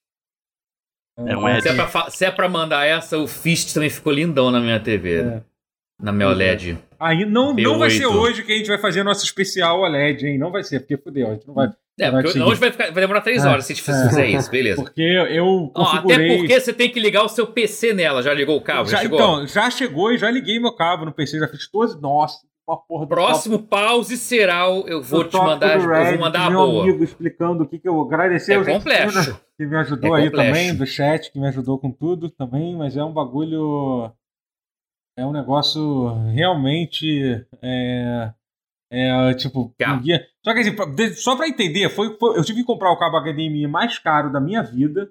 É 1.16 1.36
um 1.36 1.60
se, 1.60 1.68
é 1.68 1.74
pra, 1.74 2.10
se 2.10 2.24
é 2.24 2.30
pra 2.30 2.48
mandar 2.48 2.84
essa, 2.86 3.16
o 3.18 3.26
Fist 3.28 3.72
também 3.72 3.88
ficou 3.88 4.12
lindão 4.12 4.50
na 4.50 4.60
minha 4.60 4.80
TV. 4.80 5.20
É. 5.20 5.42
Na 6.02 6.10
minha 6.10 6.28
OLED. 6.28 6.76
Aí 6.98 7.24
não, 7.24 7.54
não 7.54 7.78
vai 7.78 7.90
ser 7.90 8.06
hoje 8.06 8.42
que 8.42 8.52
a 8.52 8.56
gente 8.56 8.66
vai 8.66 8.78
fazer 8.78 9.04
nosso 9.04 9.24
especial 9.24 9.80
OLED, 9.80 10.26
hein? 10.26 10.38
Não 10.38 10.50
vai 10.50 10.64
ser, 10.64 10.80
porque 10.80 10.96
fudeu. 10.96 11.28
A 11.28 11.34
gente 11.34 11.46
não 11.46 11.54
vai. 11.54 11.70
É, 11.98 12.10
porque 12.10 12.40
hoje 12.40 12.60
vai, 12.60 12.72
ficar, 12.72 12.90
vai 12.90 13.00
demorar 13.00 13.20
três 13.20 13.44
é, 13.44 13.48
horas 13.48 13.66
se 13.66 13.72
a 13.72 13.76
gente 13.76 13.84
fizer 13.84 14.26
isso, 14.26 14.50
beleza. 14.50 14.82
Porque 14.82 15.02
eu 15.02 15.70
configurei... 15.72 16.26
Até 16.26 16.38
porque 16.38 16.60
você 16.60 16.72
tem 16.72 16.90
que 16.90 16.98
ligar 16.98 17.22
o 17.22 17.28
seu 17.28 17.46
PC 17.46 17.92
nela. 17.92 18.22
Já 18.22 18.34
ligou 18.34 18.56
o 18.56 18.60
cabo? 18.60 18.88
Já, 18.88 18.96
já 18.96 19.02
chegou? 19.02 19.18
Então, 19.18 19.46
já 19.46 19.70
chegou 19.70 20.12
e 20.12 20.18
já 20.18 20.30
liguei 20.30 20.58
meu 20.58 20.74
cabo 20.74 21.04
no 21.04 21.12
PC, 21.12 21.38
já 21.38 21.46
fiz 21.46 21.70
todos. 21.70 22.00
Nossa, 22.00 22.38
uma 22.66 22.78
porra 22.78 23.06
Próximo 23.06 23.58
top. 23.58 23.68
pause 23.68 24.16
será 24.16 24.68
o. 24.68 24.88
Eu 24.88 25.02
vou 25.02 25.22
te 25.24 25.36
mandar. 25.36 25.78
Red, 25.78 26.06
eu 26.06 26.10
vou 26.12 26.18
mandar 26.18 26.46
a 26.46 26.50
meu 26.50 26.66
boa. 26.66 26.82
amigo 26.82 27.04
explicando 27.04 27.62
o 27.62 27.68
que, 27.68 27.78
que 27.78 27.88
eu 27.88 28.00
agradecer. 28.00 28.58
É 28.58 28.64
complexo. 28.64 29.40
Que 29.56 29.66
me 29.66 29.76
ajudou 29.76 30.16
é 30.16 30.22
aí 30.22 30.30
complexo. 30.30 30.52
também, 30.52 30.74
do 30.74 30.86
chat, 30.86 31.30
que 31.30 31.38
me 31.38 31.46
ajudou 31.48 31.78
com 31.78 31.92
tudo 31.92 32.30
também, 32.30 32.74
mas 32.74 32.96
é 32.96 33.04
um 33.04 33.12
bagulho. 33.12 34.10
É 35.16 35.24
um 35.24 35.32
negócio 35.32 36.08
realmente. 36.32 37.46
É, 37.62 38.32
é, 38.90 39.34
tipo, 39.34 39.74
um 39.80 40.00
guia. 40.00 40.24
Só 40.44 40.52
que 40.52 40.60
assim, 40.60 41.14
só 41.14 41.36
pra 41.36 41.48
entender, 41.48 41.88
foi, 41.88 42.16
foi, 42.18 42.38
eu 42.38 42.44
tive 42.44 42.60
que 42.60 42.66
comprar 42.66 42.92
o 42.92 42.98
cabo 42.98 43.18
HDMI 43.20 43.66
mais 43.66 43.98
caro 43.98 44.32
da 44.32 44.40
minha 44.40 44.62
vida. 44.62 45.08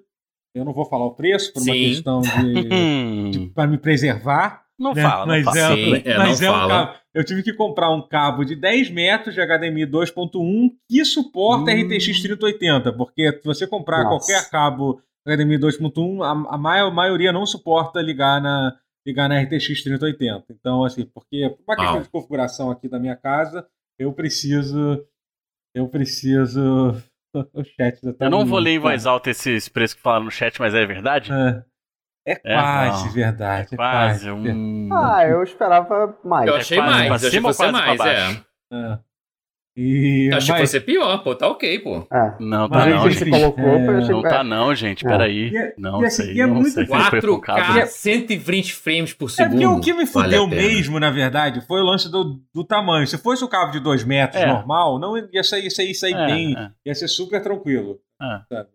Eu 0.54 0.64
não 0.64 0.72
vou 0.72 0.84
falar 0.84 1.06
o 1.06 1.14
preço 1.14 1.52
por 1.52 1.62
uma 1.62 1.72
Sim. 1.72 1.88
questão 1.88 2.20
de, 2.20 3.30
de 3.30 3.46
para 3.48 3.66
me 3.66 3.76
preservar. 3.76 4.62
Não 4.78 4.92
né? 4.92 5.02
fala, 5.02 5.26
mas 5.26 5.44
não 5.44 5.52
é, 5.52 5.60
fala. 5.60 5.76
Sim, 5.76 6.02
é, 6.04 6.18
mas 6.18 6.42
é 6.42 6.50
um 6.50 6.68
cabo. 6.68 6.94
Eu 7.12 7.24
tive 7.24 7.42
que 7.42 7.52
comprar 7.52 7.90
um 7.90 8.02
cabo 8.02 8.44
de 8.44 8.56
10 8.56 8.90
metros 8.90 9.34
de 9.34 9.40
HDMI 9.40 9.86
2.1 9.86 10.70
que 10.88 11.04
suporta 11.04 11.70
hum. 11.70 11.82
RTX 11.82 12.22
3080, 12.22 12.92
porque 12.92 13.32
se 13.32 13.44
você 13.44 13.66
comprar 13.66 14.02
Nossa. 14.02 14.26
qualquer 14.26 14.50
cabo 14.50 15.00
HDMI 15.26 15.58
2.1, 15.58 16.22
a, 16.22 16.54
a 16.54 16.58
maior, 16.58 16.92
maioria 16.92 17.32
não 17.32 17.46
suporta 17.46 18.00
ligar 18.00 18.40
na, 18.40 18.76
ligar 19.06 19.28
na 19.28 19.40
RTX 19.40 19.82
3080. 19.82 20.46
Então, 20.50 20.84
assim, 20.84 21.04
porque 21.06 21.50
por 21.50 21.62
uma 21.66 21.76
questão 21.76 22.02
de 22.02 22.08
configuração 22.08 22.70
aqui 22.70 22.88
da 22.88 22.98
minha 22.98 23.16
casa, 23.16 23.66
eu 23.98 24.12
preciso. 24.12 25.04
Eu 25.74 25.88
preciso. 25.88 26.92
o 27.52 27.64
chat 27.64 27.98
Eu 28.20 28.30
não 28.30 28.46
vou 28.46 28.58
ler 28.58 28.72
em 28.72 28.78
voz 28.78 29.06
alta 29.06 29.30
esses 29.30 29.68
preços 29.68 29.94
que 29.94 30.02
falaram 30.02 30.24
no 30.24 30.30
chat, 30.30 30.58
mas 30.60 30.74
é 30.74 30.86
verdade? 30.86 31.32
É. 31.32 31.64
É, 32.26 32.32
é 32.32 32.54
quase 32.54 33.08
verdade. 33.10 33.74
É 33.74 33.76
quase. 33.76 34.30
um... 34.30 34.88
Ah, 34.94 35.26
eu 35.26 35.42
esperava 35.42 36.18
mais. 36.24 36.48
Eu 36.48 36.56
achei 36.56 36.78
é 36.78 36.80
mais. 36.80 37.22
Eu 37.22 37.28
achei 37.28 37.40
fosse 37.40 37.70
mais, 37.70 38.00
é. 38.00 38.42
é. 38.72 38.98
E, 39.76 40.30
Achei 40.32 40.52
mas... 40.52 40.60
que 40.60 40.66
fosse 40.66 40.80
pior, 40.80 41.18
pô, 41.24 41.34
tá 41.34 41.48
ok, 41.48 41.80
pô. 41.80 42.06
É. 42.12 42.34
Não, 42.38 42.68
tá 42.68 42.86
não, 42.86 43.10
gente. 43.10 43.28
Colocou, 43.28 43.64
é... 43.64 44.08
Não 44.08 44.22
tá 44.22 44.44
não, 44.44 44.72
gente, 44.72 45.04
peraí. 45.04 45.54
É. 45.56 45.74
Não 45.76 46.00
e, 46.00 46.06
assim, 46.06 46.22
sei, 46.22 46.40
é 46.40 46.46
não 46.46 46.54
muito 46.54 46.70
sei. 46.70 46.86
4K, 46.86 47.86
120 47.86 48.72
frames 48.72 49.12
por 49.12 49.28
segundo. 49.28 49.60
É 49.60 49.66
porque 49.66 49.66
o 49.66 49.80
que 49.80 49.92
me 49.92 50.06
fudeu 50.06 50.48
vale 50.48 50.62
mesmo, 50.62 51.00
na 51.00 51.10
verdade, 51.10 51.60
foi 51.66 51.80
o 51.80 51.84
lance 51.84 52.08
do, 52.08 52.40
do 52.54 52.62
tamanho. 52.62 53.04
Se 53.08 53.18
fosse 53.18 53.42
o 53.42 53.48
cabo 53.48 53.72
de 53.72 53.80
2 53.80 54.04
metros 54.04 54.40
é. 54.40 54.46
normal, 54.46 55.00
não 55.00 55.16
ia 55.32 55.42
sair, 55.42 55.68
sair, 55.72 55.92
sair 55.92 56.14
é, 56.14 56.26
bem. 56.26 56.56
É. 56.56 56.70
Ia 56.86 56.94
ser 56.94 57.08
super 57.08 57.42
tranquilo. 57.42 57.98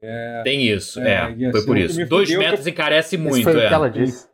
É. 0.03 0.41
Tem 0.43 0.67
isso, 0.67 0.99
é. 0.99 1.33
Foi 1.51 1.65
por 1.65 1.77
isso. 1.77 2.05
2 2.05 2.37
metros 2.37 2.65
que... 2.65 2.71
encarece 2.71 3.17
muito, 3.17 3.37
isso 3.37 3.49
foi 3.49 3.61
é. 3.61 3.65
O 3.65 3.67
que 3.69 3.73
ela 3.73 3.89
disse. 3.89 4.27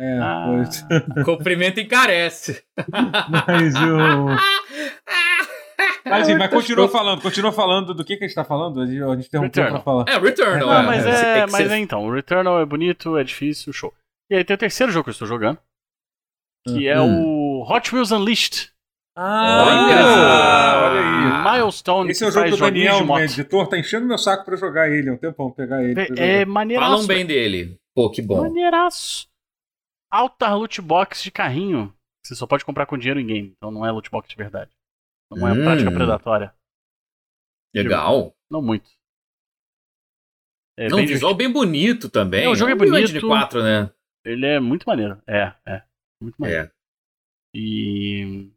É, 0.00 0.18
ah, 0.18 0.46
pois. 0.46 0.86
Comprimento 1.26 1.78
encarece. 1.80 2.62
Mas 3.28 3.74
o. 3.74 4.28
Mas, 6.04 6.22
assim, 6.22 6.36
mas 6.36 6.50
continua 6.50 6.88
falando, 6.88 7.22
continua 7.22 7.52
falando 7.52 7.94
do 7.94 8.04
que, 8.04 8.16
que 8.16 8.24
a 8.24 8.26
gente 8.26 8.34
tá 8.34 8.44
falando. 8.44 8.80
A 8.80 8.86
gente, 8.86 9.02
a 9.02 9.16
gente 9.16 9.26
interrompeu 9.26 9.68
pra 9.68 9.80
falar. 9.80 10.04
É, 10.08 10.18
Returnal. 10.18 10.72
É, 10.72 10.82
mas, 10.82 11.06
é, 11.06 11.38
é 11.40 11.46
mas 11.46 11.70
é, 11.70 11.78
então, 11.78 12.06
o 12.06 12.12
Returnal 12.12 12.60
é 12.60 12.64
bonito, 12.64 13.16
é 13.16 13.24
difícil, 13.24 13.72
show. 13.72 13.92
E 14.30 14.36
aí 14.36 14.44
tem 14.44 14.54
o 14.54 14.58
terceiro 14.58 14.92
jogo 14.92 15.04
que 15.04 15.10
eu 15.10 15.12
estou 15.12 15.28
jogando, 15.28 15.58
que 16.66 16.86
é 16.88 17.00
hum. 17.00 17.62
o 17.62 17.72
Hot 17.72 17.94
Wheels 17.94 18.10
Unleashed. 18.12 18.70
Ah, 19.16 19.66
olha, 19.66 20.88
olha 20.88 21.00
aí. 21.00 21.58
Milestone. 21.60 22.10
Esse 22.10 22.24
é 22.24 22.28
o 22.28 22.30
jogo 22.30 22.50
do 22.50 22.56
Daniel, 22.56 23.04
meu 23.04 23.18
editor, 23.18 23.68
tá 23.68 23.78
enchendo 23.78 24.06
meu 24.06 24.16
saco 24.16 24.44
pra 24.44 24.56
jogar 24.56 24.88
ele. 24.88 25.10
É 25.10 25.12
um 25.12 25.16
tempão 25.16 25.50
pegar 25.50 25.82
ele. 25.82 26.00
É, 26.16 26.40
é 26.40 26.44
maneiraço. 26.44 26.90
Falam 26.90 27.06
bem 27.06 27.26
dele. 27.26 27.76
Pô, 27.94 28.10
que 28.10 28.22
bom. 28.22 28.42
Maneiraço. 28.42 29.28
Alta 30.10 30.54
loot 30.54 30.80
box 30.80 31.22
de 31.22 31.30
carrinho. 31.30 31.92
Você 32.24 32.34
só 32.34 32.46
pode 32.46 32.64
comprar 32.64 32.86
com 32.86 32.96
dinheiro 32.96 33.20
em 33.20 33.26
game, 33.26 33.52
então 33.56 33.70
não 33.70 33.84
é 33.84 33.90
loot 33.90 34.10
box 34.10 34.28
de 34.28 34.36
verdade. 34.36 34.70
Não 35.30 35.48
é 35.48 35.52
hum. 35.52 35.62
prática 35.62 35.90
predatória. 35.92 36.54
Legal. 37.74 38.24
Tipo, 38.24 38.36
não 38.50 38.62
muito. 38.62 38.90
É 40.76 40.88
não, 40.88 40.96
bem 40.98 41.06
visual 41.06 41.34
bem 41.34 41.50
bonito 41.52 42.08
também. 42.08 42.44
É, 42.44 42.48
o 42.48 42.54
jogo 42.54 42.70
é, 42.70 42.72
é 42.72 42.76
bonito. 42.76 43.12
de 43.12 43.20
4, 43.20 43.62
né? 43.62 43.92
Ele 44.24 44.46
é 44.46 44.58
muito 44.58 44.84
maneiro. 44.84 45.20
É, 45.26 45.52
é. 45.66 45.82
Muito 46.20 46.36
maneiro. 46.38 46.66
É. 46.66 46.70
E. 47.54 48.50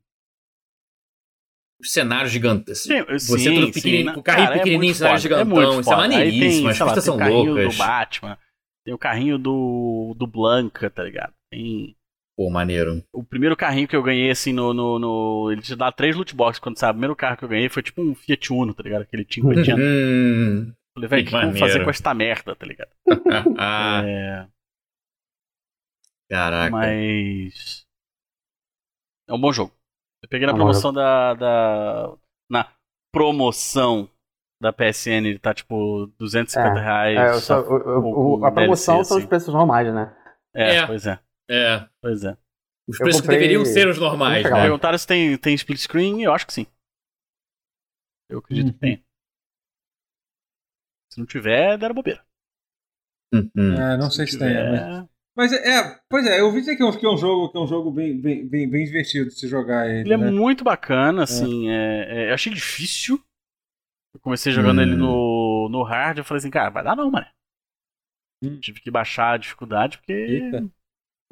Os 1.80 1.92
cenários 1.92 2.32
gigantes. 2.32 2.84
Sim, 2.84 3.04
Você 3.04 3.38
sim, 3.40 3.56
tudo 3.56 3.74
pequenininho, 3.74 4.18
o 4.18 4.24
carrinho 4.24 4.48
Cara, 4.48 4.56
é 4.56 4.60
pequenininho, 4.60 4.92
é 4.92 4.96
cenário 4.96 5.20
gigantão. 5.20 5.62
É 5.62 5.80
isso 5.80 5.92
é 5.92 5.96
maneiríssimo. 5.96 6.70
As 6.70 6.80
pistas 6.80 7.04
são 7.04 7.18
loucas. 7.18 7.28
Tem 7.28 7.34
o 7.34 7.56
carrinho 7.56 7.70
do 7.70 7.78
Batman. 7.78 8.38
Tem 8.86 8.94
o 8.94 8.98
carrinho 8.98 9.38
do, 9.38 10.16
do 10.18 10.28
Blanca, 10.28 10.90
tá 10.90 11.04
ligado? 11.04 11.34
Tem. 11.52 11.96
Pô, 12.36 12.50
maneiro. 12.50 13.04
O 13.14 13.24
primeiro 13.24 13.56
carrinho 13.56 13.88
que 13.88 13.96
eu 13.96 14.02
ganhei, 14.02 14.32
assim, 14.32 14.52
no. 14.52 14.74
no, 14.74 14.98
no 14.98 15.52
ele 15.52 15.62
te 15.62 15.76
dá 15.76 15.92
três 15.92 16.16
loot 16.16 16.36
boxes 16.36 16.60
quando 16.60 16.80
sabe. 16.80 16.92
O 16.92 16.96
primeiro 16.96 17.16
carro 17.16 17.38
que 17.38 17.46
eu 17.46 17.50
ganhei 17.50 17.70
foi 17.70 17.84
tipo 17.84 18.02
um 18.02 18.16
Fiat 18.16 18.52
Uno, 18.52 18.74
tá 18.74 18.82
ligado? 18.82 19.04
Aquele 19.04 19.26
cinquentinho. 19.30 19.78
Hum, 19.78 20.74
Falei, 20.96 21.10
velho, 21.10 21.22
o 21.22 21.26
que, 21.26 21.32
que 21.32 21.38
vamos 21.38 21.60
fazer 21.60 21.84
com 21.84 21.90
esta 21.90 22.14
merda, 22.14 22.56
tá 22.56 22.66
ligado? 22.66 22.90
é. 24.08 24.48
Caraca. 26.30 26.72
Mas. 26.72 27.86
É 29.28 29.34
um 29.34 29.40
bom 29.40 29.54
jogo. 29.54 29.72
Eu 30.24 30.30
peguei 30.30 30.48
na 30.48 30.54
promoção 30.54 30.92
da, 30.92 31.34
da. 31.36 32.14
Na 32.50 32.68
promoção 33.12 34.10
da 34.60 34.74
PSN, 34.74 35.28
ele 35.28 35.40
tá 35.40 35.54
tipo 35.54 36.08
250 36.18 36.80
é, 36.80 36.84
reais. 36.84 37.20
É, 37.20 37.40
só, 37.40 37.62
o, 37.62 37.76
o, 37.76 38.40
o, 38.40 38.46
a 38.46 38.52
promoção 38.52 38.96
DLC, 38.96 39.08
são 39.08 39.18
os 39.18 39.24
assim. 39.24 39.28
preços 39.28 39.54
normais, 39.54 39.94
né? 39.94 40.16
É, 40.56 40.78
é. 40.78 40.88
pois 40.88 41.06
é. 41.06 41.20
É. 41.50 41.88
Pois 42.02 42.24
é. 42.24 42.38
Os 42.88 42.98
preços 42.98 43.22
comprei... 43.22 43.40
deveriam 43.40 43.66
ser 43.66 43.88
os 43.88 43.98
normais, 43.98 44.44
né? 44.44 44.62
Perguntaram 44.62 44.98
se 44.98 45.08
tem, 45.08 45.38
tem 45.38 45.56
split 45.56 45.80
screen, 45.80 46.24
eu 46.24 46.34
acho 46.34 46.46
que 46.46 46.54
sim. 46.54 46.68
Eu 48.30 48.40
acredito 48.40 48.68
uhum. 48.68 48.74
que 48.74 48.80
tem. 48.80 49.06
Se 51.12 51.20
não 51.20 51.26
tiver, 51.26 51.78
deram 51.78 51.96
bobeira. 51.96 52.26
Uhum. 53.34 53.74
É, 53.74 53.98
não 53.98 54.10
se 54.10 54.18
sei 54.18 54.28
se 54.28 54.34
tiver... 54.34 54.72
tem. 54.72 54.72
Mas... 54.72 55.14
Mas 55.36 55.52
é, 55.52 55.80
é, 55.80 56.00
pois 56.08 56.28
é, 56.28 56.40
eu 56.40 56.52
vi 56.52 56.60
dizer 56.60 56.76
que 56.76 56.84
é, 56.84 56.92
que 56.92 57.06
é 57.06 57.10
um 57.10 57.18
jogo, 57.18 57.50
que 57.50 57.58
é 57.58 57.62
um 57.62 57.66
jogo 57.66 57.90
bem, 57.90 58.20
bem, 58.20 58.48
bem, 58.48 58.70
bem 58.70 58.86
divertido 58.86 59.30
de 59.30 59.36
se 59.36 59.48
jogar 59.48 59.90
ele. 59.90 60.02
Ele 60.02 60.14
é 60.14 60.18
né? 60.18 60.28
é 60.28 60.32
muito 60.32 60.64
bacana, 60.64 61.24
assim. 61.24 61.70
É. 61.70 62.26
É, 62.26 62.30
eu 62.30 62.34
achei 62.36 62.54
difícil. 62.54 63.20
Eu 64.14 64.20
comecei 64.20 64.52
jogando 64.52 64.78
hum. 64.78 64.82
ele 64.84 64.96
no, 64.96 65.70
no 65.72 65.82
hard, 65.82 66.20
eu 66.20 66.24
falei 66.24 66.38
assim, 66.38 66.52
cara, 66.52 66.70
vai 66.70 66.84
dar 66.84 66.96
não, 66.96 67.10
mano. 67.10 67.26
Hum. 68.44 68.60
Tive 68.60 68.80
que 68.80 68.92
baixar 68.92 69.34
a 69.34 69.38
dificuldade, 69.38 69.98
porque. 69.98 70.14
Eita. 70.14 70.70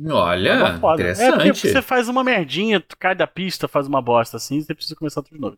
Olha, 0.09 0.79
interessante. 0.93 1.49
É 1.49 1.53
porque 1.53 1.69
você 1.69 1.81
faz 1.81 2.07
uma 2.07 2.23
merdinha, 2.23 2.79
tu 2.79 2.97
cai 2.97 3.15
da 3.15 3.27
pista, 3.27 3.67
faz 3.67 3.87
uma 3.87 4.01
bosta 4.01 4.37
assim, 4.37 4.61
você 4.61 4.73
precisa 4.73 4.95
começar 4.95 5.21
tudo 5.21 5.35
de 5.35 5.41
novo. 5.41 5.57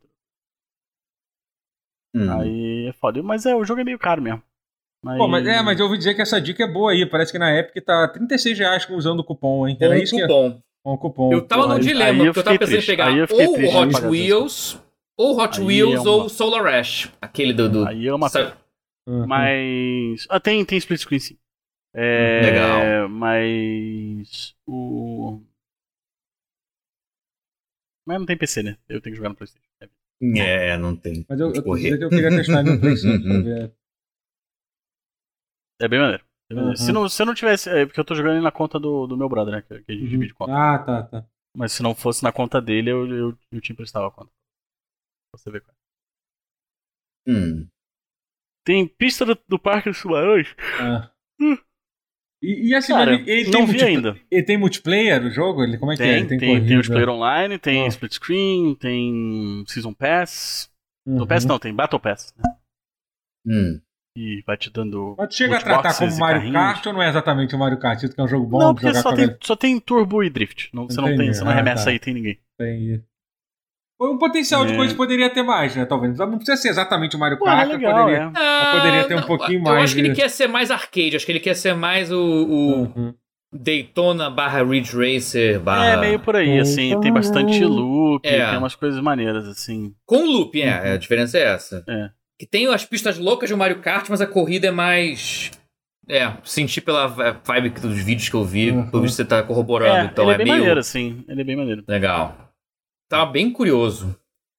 Hum. 2.15 2.31
Aí 2.31 2.87
é 2.87 2.93
foda. 2.93 3.21
Mas 3.23 3.45
é, 3.45 3.55
o 3.55 3.63
jogo 3.63 3.81
é 3.81 3.83
meio 3.83 3.99
caro 3.99 4.21
mesmo. 4.21 4.41
Mas... 5.03 5.17
Pô, 5.17 5.27
mas, 5.27 5.45
é, 5.45 5.61
mas 5.61 5.79
eu 5.79 5.85
ouvi 5.85 5.97
dizer 5.97 6.13
que 6.13 6.21
essa 6.21 6.39
dica 6.39 6.63
é 6.63 6.67
boa 6.67 6.91
aí. 6.91 7.05
Parece 7.05 7.31
que 7.31 7.39
na 7.39 7.57
Epic 7.57 7.83
tá 7.83 8.07
36 8.07 8.57
reais 8.59 8.87
usando 8.89 9.19
o 9.19 9.23
cupom, 9.23 9.67
hein? 9.67 9.77
Era 9.79 9.97
isso 9.97 10.15
cupom. 10.15 10.51
Que... 10.51 10.63
Com 10.83 10.97
cupom. 10.97 11.33
Eu 11.33 11.41
tava 11.41 11.67
no 11.67 11.79
dilema, 11.79 12.25
porque 12.25 12.39
eu 12.39 12.43
tava 12.43 12.59
pensando 12.59 12.79
em 12.79 12.85
pegar 12.85 13.09
ou 13.09 13.59
o 13.59 13.77
Hot 13.77 14.05
Wheels, 14.05 14.79
ou 15.17 15.39
Hot 15.39 15.59
aí 15.59 15.65
Wheels, 15.65 15.95
é 15.95 15.99
uma... 15.99 16.11
ou 16.11 16.29
Solar 16.29 16.73
Ash. 16.73 17.11
Aquele 17.21 17.53
do. 17.53 17.69
do... 17.69 17.87
Aí 17.87 18.07
é 18.07 18.13
uma. 18.13 18.27
Uhum. 19.07 19.27
Mas. 19.27 20.25
Ah, 20.29 20.39
tem, 20.39 20.63
tem 20.63 20.77
split 20.77 21.01
screen 21.01 21.19
sim. 21.19 21.37
É, 21.93 22.41
Legal. 22.41 23.09
Mas. 23.09 24.55
O. 24.65 25.41
Mas 28.05 28.19
não 28.19 28.25
tem 28.25 28.37
PC, 28.37 28.63
né? 28.63 28.77
Eu 28.89 28.99
tenho 28.99 29.13
que 29.13 29.17
jogar 29.17 29.29
no 29.29 29.35
PlayStation. 29.35 29.63
É, 30.37 30.77
não 30.77 30.95
tem. 30.95 31.25
Mas 31.27 31.39
eu, 31.39 31.53
eu, 31.53 31.63
eu, 31.77 32.01
eu 32.01 32.09
queria 32.09 32.29
testar 32.29 32.63
no 32.63 32.79
PlayStation 32.79 33.21
pra 33.21 33.39
ver. 33.39 33.73
É 35.81 35.87
bem 35.87 35.99
maneiro. 35.99 36.23
Uhum. 36.51 36.75
Se, 36.75 36.91
não, 36.91 37.09
se 37.09 37.25
não 37.25 37.33
tivesse. 37.33 37.69
É 37.69 37.85
porque 37.85 37.99
eu 37.99 38.05
tô 38.05 38.15
jogando 38.15 38.41
na 38.41 38.51
conta 38.51 38.79
do, 38.79 39.07
do 39.07 39.17
meu 39.17 39.27
brother, 39.27 39.53
né? 39.53 39.61
Que, 39.61 39.81
que 39.81 39.91
a 39.91 39.95
gente 39.95 40.03
uhum. 40.05 40.09
divide 40.09 40.33
conta. 40.33 40.53
Ah, 40.53 40.79
tá, 40.79 41.03
tá. 41.03 41.25
Mas 41.55 41.71
se 41.71 41.83
não 41.83 41.93
fosse 41.93 42.23
na 42.23 42.31
conta 42.31 42.61
dele, 42.61 42.89
eu, 42.89 43.07
eu, 43.07 43.37
eu 43.51 43.61
te 43.61 43.71
emprestava 43.71 44.07
a 44.07 44.11
conta. 44.11 44.31
Pra 45.31 45.39
você 45.39 45.51
ver 45.51 45.61
qual 45.61 45.75
é. 45.75 47.31
Hum. 47.31 47.67
Tem 48.65 48.87
pista 48.87 49.25
do, 49.25 49.37
do 49.47 49.59
Parque 49.59 49.89
dos 49.89 50.01
Tubarões. 50.01 50.55
Ah. 50.79 51.11
Hum. 51.39 51.57
E, 52.43 52.69
e, 52.69 52.75
assim, 52.75 52.91
Cara, 52.91 53.13
ele, 53.13 53.31
ele 53.31 53.51
não 53.51 53.65
vi 53.65 53.81
ainda. 53.81 54.17
Ele 54.29 54.43
tem 54.43 54.57
multiplayer 54.57 55.23
o 55.23 55.31
jogo? 55.31 55.63
Ele, 55.63 55.77
como 55.77 55.93
é 55.93 55.95
tem, 55.95 56.05
que 56.05 56.11
é? 56.11 56.17
Ele 56.17 56.27
tem, 56.27 56.37
tem, 56.37 56.65
tem 56.65 56.75
multiplayer 56.75 57.09
online, 57.09 57.57
tem 57.57 57.83
oh. 57.83 57.87
split 57.87 58.13
screen, 58.13 58.75
tem 58.75 59.63
Season 59.65 59.93
Pass. 59.93 60.69
Uhum. 61.07 61.19
No 61.19 61.27
Pass 61.27 61.45
não, 61.45 61.57
tem 61.57 61.73
Battle 61.73 61.99
Pass. 61.99 62.33
Né? 62.37 62.53
Hum 63.47 63.79
e 64.15 64.43
vai 64.45 64.55
te 64.57 64.69
dando. 64.69 65.15
Mas 65.17 65.35
chega 65.35 65.57
a 65.57 65.61
tratar 65.61 65.97
como 65.97 66.17
Mario 66.17 66.51
Kart 66.51 66.85
ou 66.85 66.93
não 66.93 67.01
é 67.01 67.09
exatamente 67.09 67.55
o 67.55 67.59
Mario 67.59 67.79
Kart? 67.79 68.03
Isso 68.03 68.13
que 68.13 68.21
é 68.21 68.23
um 68.23 68.27
jogo 68.27 68.45
bom 68.45 68.59
não, 68.59 68.75
porque 68.75 68.93
só 68.93 69.13
tem, 69.13 69.35
só 69.41 69.55
tem 69.55 69.79
turbo 69.79 70.23
e 70.23 70.29
drift. 70.29 70.69
Não, 70.73 70.87
você 70.87 71.01
não 71.01 71.15
tem, 71.15 71.33
você 71.33 71.43
não 71.43 71.49
ah, 71.49 71.53
arremessa 71.53 71.85
tá. 71.85 71.91
aí, 71.91 71.99
tem 71.99 72.13
ninguém. 72.13 72.39
Tem. 72.57 73.03
Um 74.11 74.17
potencial 74.17 74.63
é. 74.63 74.67
de 74.67 74.75
coisa 74.75 74.95
poderia 74.95 75.29
ter 75.29 75.43
mais, 75.43 75.75
né? 75.75 75.85
Talvez. 75.85 76.17
Não 76.17 76.37
precisa 76.37 76.57
ser 76.57 76.69
exatamente 76.69 77.15
o 77.15 77.19
Mario 77.19 77.39
Kart. 77.39 77.67
Pô, 77.67 77.73
é 77.73 77.77
legal, 77.77 78.05
poderia, 78.05 78.31
é. 78.35 78.71
poderia 78.71 79.03
ter 79.05 79.15
não, 79.15 79.23
um 79.23 79.25
pouquinho 79.25 79.59
eu 79.59 79.63
mais. 79.63 79.77
Eu 79.77 79.83
acho 79.83 79.95
que 79.95 80.01
ele 80.01 80.15
quer 80.15 80.29
ser 80.29 80.47
mais 80.47 80.71
arcade. 80.71 81.15
Acho 81.15 81.25
que 81.25 81.31
ele 81.31 81.39
quer 81.39 81.55
ser 81.55 81.75
mais 81.75 82.11
o. 82.11 82.17
o... 82.17 82.81
Uhum. 82.81 83.13
Daytona 83.55 84.31
barra 84.31 84.63
Ridge 84.63 84.97
Racer 84.97 85.59
barra... 85.59 85.85
É, 85.85 85.97
meio 85.97 86.19
por 86.19 86.35
aí, 86.35 86.57
assim, 86.57 86.99
tem 87.01 87.13
bastante 87.13 87.63
loop, 87.63 88.27
é. 88.27 88.49
tem 88.49 88.57
umas 88.57 88.73
coisas 88.73 88.99
maneiras, 88.99 89.47
assim. 89.47 89.93
Com 90.07 90.25
loop, 90.25 90.59
é, 90.59 90.71
uhum. 90.71 90.93
a 90.95 90.97
diferença 90.97 91.37
é 91.37 91.43
essa. 91.43 91.83
É 91.87 92.09
que 92.43 92.45
tem 92.45 92.67
as 92.67 92.85
pistas 92.85 93.17
loucas 93.17 93.49
do 93.49 93.57
Mario 93.57 93.79
Kart, 93.79 94.07
mas 94.09 94.21
a 94.21 94.27
corrida 94.27 94.67
é 94.67 94.71
mais. 94.71 95.51
É, 96.09 96.33
senti 96.43 96.81
pela 96.81 97.07
vibe 97.07 97.69
dos 97.69 97.97
vídeos 97.97 98.27
que 98.27 98.35
eu 98.35 98.43
vi, 98.43 98.71
uhum. 98.71 98.89
pelo 98.89 99.03
visto 99.03 99.15
você 99.15 99.25
tá 99.25 99.41
corroborando. 99.41 100.07
É, 100.07 100.11
então 100.11 100.25
ele 100.25 100.31
é, 100.31 100.35
é 100.35 100.37
bem 100.37 100.45
meio... 100.45 100.57
maneiro, 100.59 100.83
sim. 100.83 101.23
Ele 101.27 101.41
é 101.41 101.43
bem 101.43 101.55
maneiro. 101.55 101.83
Legal. 101.87 102.52
Tava 103.13 103.31
bem 103.31 103.51
curioso. 103.51 104.15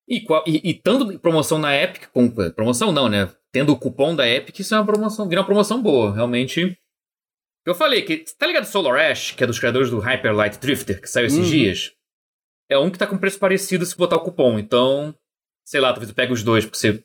E, 0.08 0.24
e, 0.46 0.70
e 0.70 0.74
tanto 0.74 1.18
promoção 1.18 1.58
na 1.58 1.74
Epic, 1.74 2.04
com, 2.12 2.30
promoção 2.54 2.92
não, 2.92 3.08
né? 3.08 3.28
Tendo 3.50 3.72
o 3.72 3.76
cupom 3.76 4.14
da 4.14 4.28
Epic, 4.28 4.60
isso 4.60 4.76
é 4.76 4.78
uma 4.78 4.86
promoção, 4.86 5.28
vira 5.28 5.40
uma 5.40 5.46
promoção 5.46 5.82
boa, 5.82 6.14
realmente. 6.14 6.78
Eu 7.66 7.74
falei 7.74 8.02
que, 8.02 8.18
tá 8.38 8.46
ligado 8.46 8.66
Solar 8.66 9.10
Ash, 9.10 9.32
que 9.32 9.42
é 9.42 9.46
dos 9.46 9.58
criadores 9.58 9.90
do 9.90 9.98
Hyper 9.98 10.32
Light 10.32 10.60
Drifter, 10.60 11.00
que 11.00 11.10
saiu 11.10 11.26
esses 11.26 11.40
uhum. 11.40 11.50
dias? 11.50 11.92
É 12.70 12.78
um 12.78 12.90
que 12.90 12.98
tá 12.98 13.08
com 13.08 13.18
preço 13.18 13.40
parecido 13.40 13.84
se 13.84 13.96
botar 13.96 14.16
o 14.16 14.20
cupom, 14.20 14.56
então, 14.56 15.12
sei 15.66 15.80
lá, 15.80 15.88
talvez 15.88 16.08
eu 16.08 16.14
pegue 16.14 16.32
os 16.32 16.44
dois, 16.44 16.64
porque 16.64 16.78
você 16.78 17.04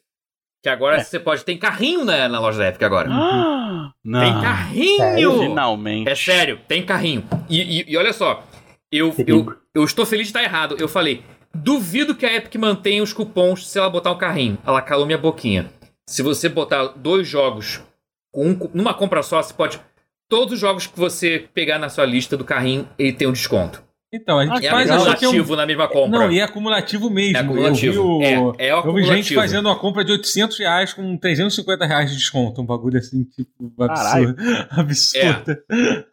que 0.62 0.70
agora 0.70 0.98
é. 0.98 1.04
você 1.04 1.20
pode. 1.20 1.44
Tem 1.44 1.58
carrinho 1.58 2.06
na, 2.06 2.30
na 2.30 2.40
loja 2.40 2.60
da 2.60 2.68
Epic 2.68 2.84
agora. 2.84 3.10
Ah, 3.10 3.92
não. 4.04 4.20
Tem 4.20 4.42
carrinho! 4.42 5.40
Finalmente. 5.40 6.10
É 6.10 6.14
sério, 6.14 6.60
tem 6.68 6.86
carrinho. 6.86 7.28
E, 7.50 7.80
e, 7.80 7.86
e 7.92 7.98
olha 7.98 8.14
só, 8.14 8.44
eu, 8.92 9.16
eu, 9.26 9.56
eu 9.74 9.84
estou 9.84 10.06
feliz 10.06 10.28
de 10.28 10.30
estar 10.30 10.44
errado. 10.44 10.76
Eu 10.78 10.88
falei, 10.88 11.24
duvido 11.54 12.16
que 12.16 12.26
a 12.26 12.34
Epic 12.34 12.56
mantenha 12.56 13.04
os 13.04 13.14
cupons 13.14 13.68
se 13.68 13.78
ela 13.78 13.90
botar 13.90 14.12
um 14.12 14.18
carrinho. 14.18 14.58
Ela 14.66 14.82
calou 14.82 15.06
minha 15.06 15.18
boquinha. 15.18 15.70
Se 16.08 16.22
você 16.22 16.50
botar 16.50 16.88
dois 16.88 17.28
jogos 17.28 17.82
com 18.32 18.50
um, 18.50 18.70
numa 18.74 18.94
compra 18.94 19.24
só, 19.24 19.42
você 19.42 19.54
pode. 19.54 19.80
Todos 20.28 20.54
os 20.56 20.60
jogos 20.60 20.88
que 20.88 21.00
você 21.00 21.48
pegar 21.54 21.80
na 21.80 21.90
sua 21.90 22.06
lista 22.06 22.38
do 22.38 22.46
carrinho, 22.46 22.88
ele 22.98 23.14
tem 23.14 23.28
um 23.28 23.32
desconto. 23.32 23.84
Então, 24.12 24.40
a 24.40 24.46
gente 24.46 24.66
é 24.66 24.72
faz 24.72 24.90
acumulativo 24.90 25.52
é 25.52 25.54
um... 25.54 25.58
na 25.58 25.66
mesma 25.68 25.88
compra. 25.88 26.20
Não, 26.20 26.32
e 26.32 26.40
é 26.40 26.44
acumulativo 26.44 27.10
mesmo. 27.12 27.38
É 27.38 27.40
acumulativo. 27.42 27.96
Eu 27.96 28.20
vi, 28.20 28.38
o... 28.38 28.56
é, 28.58 28.68
é 28.68 28.72
eu 28.72 28.94
vi 28.94 29.04
gente 29.04 29.36
fazendo 29.36 29.68
uma 29.68 29.78
compra 29.78 30.04
de 30.04 30.12
800 30.12 30.58
reais 30.58 30.94
com 30.94 31.16
350 31.16 31.86
reais 31.86 32.12
de 32.12 32.18
desconto. 32.18 32.62
Um 32.62 32.66
bagulho 32.66 32.98
assim, 32.98 33.24
tipo, 33.24 33.72
absurdo. 33.78 34.36
absurdo. 34.72 35.64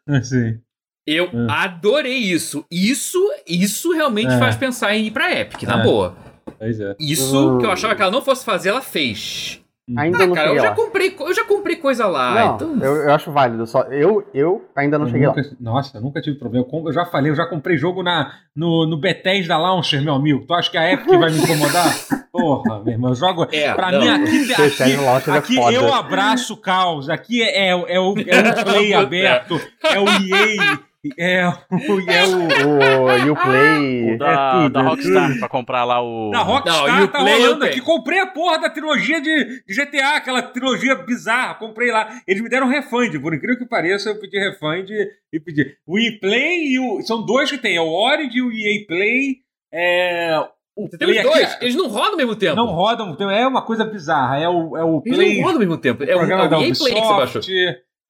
É. 0.08 0.16
assim. 0.16 0.60
Eu 1.06 1.24
é. 1.26 1.46
adorei 1.48 2.18
isso. 2.18 2.66
Isso 2.70 3.18
isso 3.48 3.92
realmente 3.92 4.32
é. 4.32 4.38
faz 4.38 4.56
pensar 4.56 4.94
em 4.94 5.06
ir 5.06 5.10
pra 5.10 5.32
Epic, 5.32 5.62
na 5.62 5.80
é. 5.80 5.82
boa. 5.82 6.16
Pois 6.58 6.80
é. 6.80 6.94
Isso 6.98 7.58
que 7.58 7.66
eu 7.66 7.70
achava 7.70 7.94
que 7.94 8.02
ela 8.02 8.10
não 8.10 8.22
fosse 8.22 8.44
fazer, 8.44 8.70
ela 8.70 8.80
fez. 8.80 9.60
Ainda 9.96 10.24
ah, 10.24 10.26
não 10.26 10.34
cara, 10.34 10.48
eu 10.48 10.56
já 10.56 10.70
lá. 10.70 10.74
comprei, 10.74 11.14
eu 11.16 11.32
já 11.32 11.44
comprei 11.44 11.76
coisa 11.76 12.08
lá. 12.08 12.34
Não, 12.34 12.54
então... 12.56 12.78
eu, 12.84 12.96
eu 13.02 13.14
acho 13.14 13.30
válido. 13.30 13.64
Só 13.68 13.82
eu, 13.82 14.28
eu 14.34 14.68
ainda 14.74 14.98
não 14.98 15.06
eu 15.06 15.12
cheguei 15.12 15.28
nunca, 15.28 15.42
lá. 15.42 15.48
Nossa, 15.60 15.98
eu 15.98 16.02
nunca 16.02 16.20
tive 16.20 16.36
problema. 16.36 16.66
Eu, 16.72 16.92
já 16.92 17.04
falei, 17.04 17.30
eu 17.30 17.36
já 17.36 17.46
comprei 17.46 17.76
jogo 17.76 18.02
na, 18.02 18.32
no, 18.54 18.84
no 18.84 18.96
Bethesda 18.96 19.56
Launcher, 19.56 20.02
meu 20.02 20.14
amigo. 20.14 20.44
Tu 20.44 20.52
acha 20.52 20.70
que 20.72 20.76
a 20.76 20.92
Epic 20.92 21.06
vai 21.06 21.30
me 21.30 21.38
incomodar? 21.38 21.86
Porra, 22.32 22.82
meu 22.82 22.94
irmão, 22.94 23.10
eu 23.10 23.14
jogo. 23.14 23.46
É, 23.52 23.72
pra 23.74 23.92
não. 23.92 24.00
mim, 24.00 24.08
aqui, 24.08 24.52
aqui, 24.60 25.30
aqui 25.30 25.58
é 25.60 25.76
eu 25.76 25.94
abraço 25.94 26.54
o 26.54 26.56
caos. 26.56 27.08
Aqui 27.08 27.40
é, 27.40 27.68
é, 27.68 27.70
é, 27.70 27.74
o, 27.74 27.86
é 27.88 28.00
o 28.00 28.64
Play 28.64 28.90
aberto, 28.92 29.60
é 29.84 30.00
o 30.00 30.04
EA. 30.04 30.80
É, 31.18 31.46
o, 31.46 32.10
é 32.10 32.26
o, 32.26 33.28
o 33.30 33.32
Uplay. 33.32 34.14
O 34.14 34.18
da, 34.18 34.64
é 34.66 34.68
da 34.70 34.82
Rockstar, 34.82 35.38
pra 35.38 35.48
comprar 35.48 35.84
lá 35.84 36.00
o. 36.02 36.30
Da 36.30 36.42
Rockstar 36.42 37.00
não, 37.00 37.08
tá 37.08 37.18
rolando 37.18 37.64
aqui. 37.64 37.80
Comprei 37.80 38.20
a 38.20 38.26
porra 38.26 38.60
da 38.60 38.70
trilogia 38.70 39.20
de, 39.20 39.62
de, 39.66 39.74
GTA, 39.74 40.16
aquela 40.16 40.42
trilogia 40.42 40.94
bizarra. 40.94 41.54
Comprei 41.54 41.90
lá. 41.90 42.08
Eles 42.26 42.42
me 42.42 42.48
deram 42.48 42.68
refund, 42.68 43.18
por 43.20 43.34
incrível 43.34 43.58
que 43.58 43.66
pareça, 43.66 44.10
eu 44.10 44.20
pedi 44.20 44.38
refund 44.38 44.90
e 45.32 45.40
pedi. 45.40 45.76
O 45.86 45.98
E-Play 45.98 46.72
e 46.72 46.78
o. 46.78 47.02
São 47.02 47.24
dois 47.24 47.50
que 47.50 47.58
tem, 47.58 47.76
é 47.76 47.80
o 47.80 47.88
Origin 47.88 48.38
e 48.38 48.42
o 48.42 48.52
EA 48.52 48.86
Play. 48.86 49.36
É, 49.72 50.38
o 50.76 50.86
Você 50.88 50.98
Play 50.98 51.14
tem 51.14 51.26
os 51.26 51.32
dois, 51.32 51.52
aqui, 51.54 51.64
eles 51.64 51.74
não 51.74 51.88
rodam 51.88 52.10
ao 52.10 52.16
mesmo 52.16 52.36
tempo. 52.36 52.56
Não 52.56 52.66
rodam, 52.66 53.30
é 53.30 53.46
uma 53.46 53.62
coisa 53.62 53.84
bizarra. 53.84 54.38
É 54.38 54.48
o, 54.48 54.76
é 54.76 54.84
o 54.84 55.00
Play. 55.00 55.20
Eles 55.20 55.36
não 55.36 55.44
rodam 55.44 55.56
ao 55.56 55.60
mesmo 55.60 55.78
tempo. 55.78 56.04
É 56.04 56.14
o, 56.14 56.18
programa 56.18 56.42
é 56.42 56.46
o 56.46 56.50
da 56.50 56.58
Ubisoft, 56.58 56.92
Play 56.92 57.02
que 57.02 57.08
você 57.08 57.16
baixou. 57.16 57.42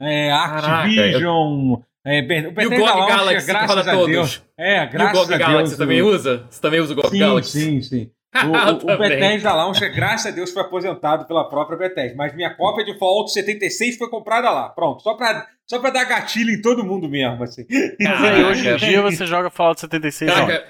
É, 0.00 0.32
Activision. 0.32 0.60
Caraca, 0.60 1.20
eu... 1.20 1.84
É, 2.06 2.20
o 2.20 2.62
e 2.62 2.66
o 2.66 2.70
GOG 2.70 3.08
Galaxy 3.08 3.52
que 3.52 3.66
roda 3.66 3.84
todos. 3.84 4.06
Deus. 4.06 4.42
É, 4.56 4.86
graças 4.86 5.12
e 5.12 5.18
o 5.18 5.20
GOG 5.20 5.34
a 5.34 5.36
Deus. 5.36 5.48
Galaxy 5.50 5.70
você 5.70 5.76
também 5.76 6.02
usa? 6.02 6.46
Você 6.48 6.60
também 6.60 6.80
usa 6.80 6.92
o 6.92 6.96
GOG 6.96 7.10
sim, 7.10 7.18
Galaxy? 7.18 7.60
Sim, 7.60 7.82
sim, 7.82 8.10
O, 8.46 8.90
o, 8.90 8.94
o 8.94 8.98
Bethesda 8.98 9.52
Launcher, 9.52 9.92
graças 9.94 10.26
a 10.26 10.30
Deus, 10.30 10.52
foi 10.52 10.62
aposentado 10.62 11.26
pela 11.26 11.48
própria 11.48 11.76
Bethesda. 11.76 12.14
Mas 12.16 12.32
minha 12.34 12.54
cópia 12.54 12.84
de 12.84 12.96
Fallout 12.96 13.32
76 13.32 13.96
foi 13.96 14.08
comprada 14.08 14.50
lá. 14.50 14.68
Pronto, 14.68 15.02
só 15.02 15.14
pra, 15.14 15.48
só 15.66 15.80
pra 15.80 15.90
dar 15.90 16.04
gatilho 16.04 16.50
em 16.50 16.60
todo 16.60 16.84
mundo 16.84 17.08
mesmo, 17.08 17.42
assim. 17.42 17.64
Caraca, 18.00 18.46
hoje 18.46 18.68
em 18.68 18.76
dia 18.76 19.02
você 19.02 19.26
joga 19.26 19.50
Fallout 19.50 19.80
76 19.80 20.32
Caraca. 20.32 20.66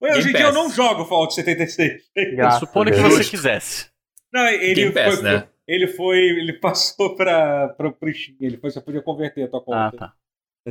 Hoje 0.00 0.28
em 0.28 0.32
dia 0.32 0.46
eu 0.46 0.52
não 0.52 0.70
jogo 0.70 1.04
Fallout 1.04 1.34
76. 1.34 2.02
Supondo 2.60 2.92
que 2.92 3.00
você 3.00 3.24
quisesse. 3.24 3.86
Não, 4.32 4.46
ele 4.46 4.90
Pass, 4.90 5.14
foi, 5.14 5.22
né? 5.24 5.44
ele 5.66 5.86
foi. 5.88 6.18
Ele 6.18 6.52
passou 6.54 7.16
pra, 7.16 7.68
pra, 7.68 7.90
pro 7.90 8.12
Steam. 8.12 8.36
Ele 8.40 8.56
foi, 8.56 8.70
você 8.70 8.80
podia 8.80 9.00
converter 9.00 9.44
a 9.44 9.48
tua 9.48 9.62
conta. 9.62 9.78
Ah, 9.78 9.92
tá. 9.92 10.12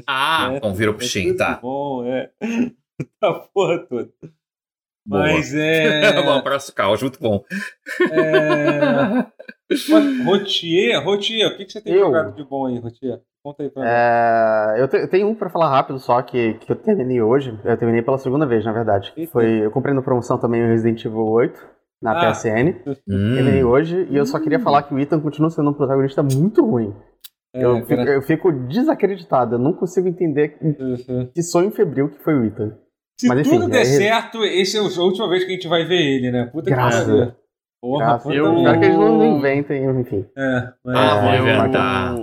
Ah, 0.08 0.54
é, 0.54 0.60
bom, 0.60 0.74
virou 0.74 0.94
pro 0.94 1.06
Steam, 1.06 1.36
tá. 1.36 1.60
Bom, 1.62 2.06
é. 2.06 2.32
Tá 3.20 3.34
porra 3.54 3.80
toda. 3.80 4.10
Mas 5.06 5.54
é. 5.54 6.14
bom, 6.24 6.32
abraço 6.32 6.74
caos, 6.74 7.02
muito 7.02 7.20
bom. 7.20 7.44
É... 8.12 9.26
Rotier, 10.24 11.04
Rotier, 11.04 11.48
o 11.48 11.58
que, 11.58 11.66
que 11.66 11.72
você 11.72 11.82
tem 11.82 11.94
Eu... 11.94 12.06
jogado 12.06 12.36
de 12.36 12.44
bom 12.44 12.68
aí, 12.68 12.78
Rotier? 12.78 13.20
Conta 13.44 13.64
aí 13.64 13.70
pra 13.70 13.84
é, 13.86 14.82
eu, 14.82 14.88
te, 14.88 14.96
eu, 14.96 15.10
tenho 15.10 15.28
um 15.28 15.36
pra 15.36 15.50
falar 15.50 15.70
rápido 15.70 16.00
só, 16.00 16.22
que, 16.22 16.54
que 16.54 16.72
eu 16.72 16.78
terminei 16.78 17.22
hoje. 17.22 17.60
Eu 17.66 17.78
terminei 17.78 18.02
pela 18.02 18.18
segunda 18.18 18.46
vez, 18.46 18.64
na 18.64 18.72
verdade. 18.72 19.14
Foi, 19.34 19.66
eu 19.66 19.70
comprei 19.70 19.94
na 19.94 20.02
promoção 20.02 20.38
também 20.38 20.64
o 20.64 20.68
Resident 20.68 21.04
Evil 21.04 21.26
8 21.26 21.60
na 22.02 22.22
ah. 22.22 22.32
PSN. 22.32 22.74
Hum. 23.06 23.34
Terminei 23.36 23.64
hoje 23.64 24.08
e 24.10 24.16
eu 24.16 24.26
só 24.26 24.40
queria 24.40 24.62
falar 24.62 24.84
que 24.84 24.94
o 24.94 25.00
Ethan 25.00 25.20
continua 25.20 25.50
sendo 25.50 25.72
um 25.72 25.74
protagonista 25.74 26.24
muito 26.24 26.66
ruim. 26.66 26.96
É, 27.56 27.64
eu, 27.64 27.86
fico, 27.86 28.02
eu, 28.02 28.22
fico, 28.22 28.52
desacreditado, 28.52 29.56
eu 29.56 29.60
não 29.60 29.74
consigo 29.74 30.08
entender 30.08 30.58
uhum. 30.62 31.30
que 31.34 31.44
sonho 31.44 31.70
febril 31.72 32.10
que 32.10 32.24
foi 32.24 32.34
o 32.34 32.46
Ethan. 32.46 32.76
Se 33.20 33.28
Mas, 33.28 33.40
enfim, 33.42 33.60
tudo 33.60 33.70
der 33.70 33.82
é... 33.82 33.86
certo, 33.86 34.44
esse 34.44 34.76
é 34.76 34.80
a 34.80 34.84
última 34.84 35.30
vez 35.30 35.44
que 35.44 35.52
a 35.52 35.54
gente 35.54 35.68
vai 35.68 35.86
ver 35.86 36.02
ele, 36.02 36.32
né? 36.32 36.46
Puta 36.48 36.70
Graças. 36.70 37.06
que 37.06 37.12
pariu. 37.12 37.44
Porra, 37.84 38.22
eu... 38.28 38.56
Espero 38.56 38.80
que 38.80 38.86
eles 38.86 38.98
não 38.98 39.26
inventem, 39.26 39.84
enfim. 40.00 40.26
É, 40.38 40.70
mas... 40.86 40.96
Ah, 40.96 41.36
é, 41.36 41.40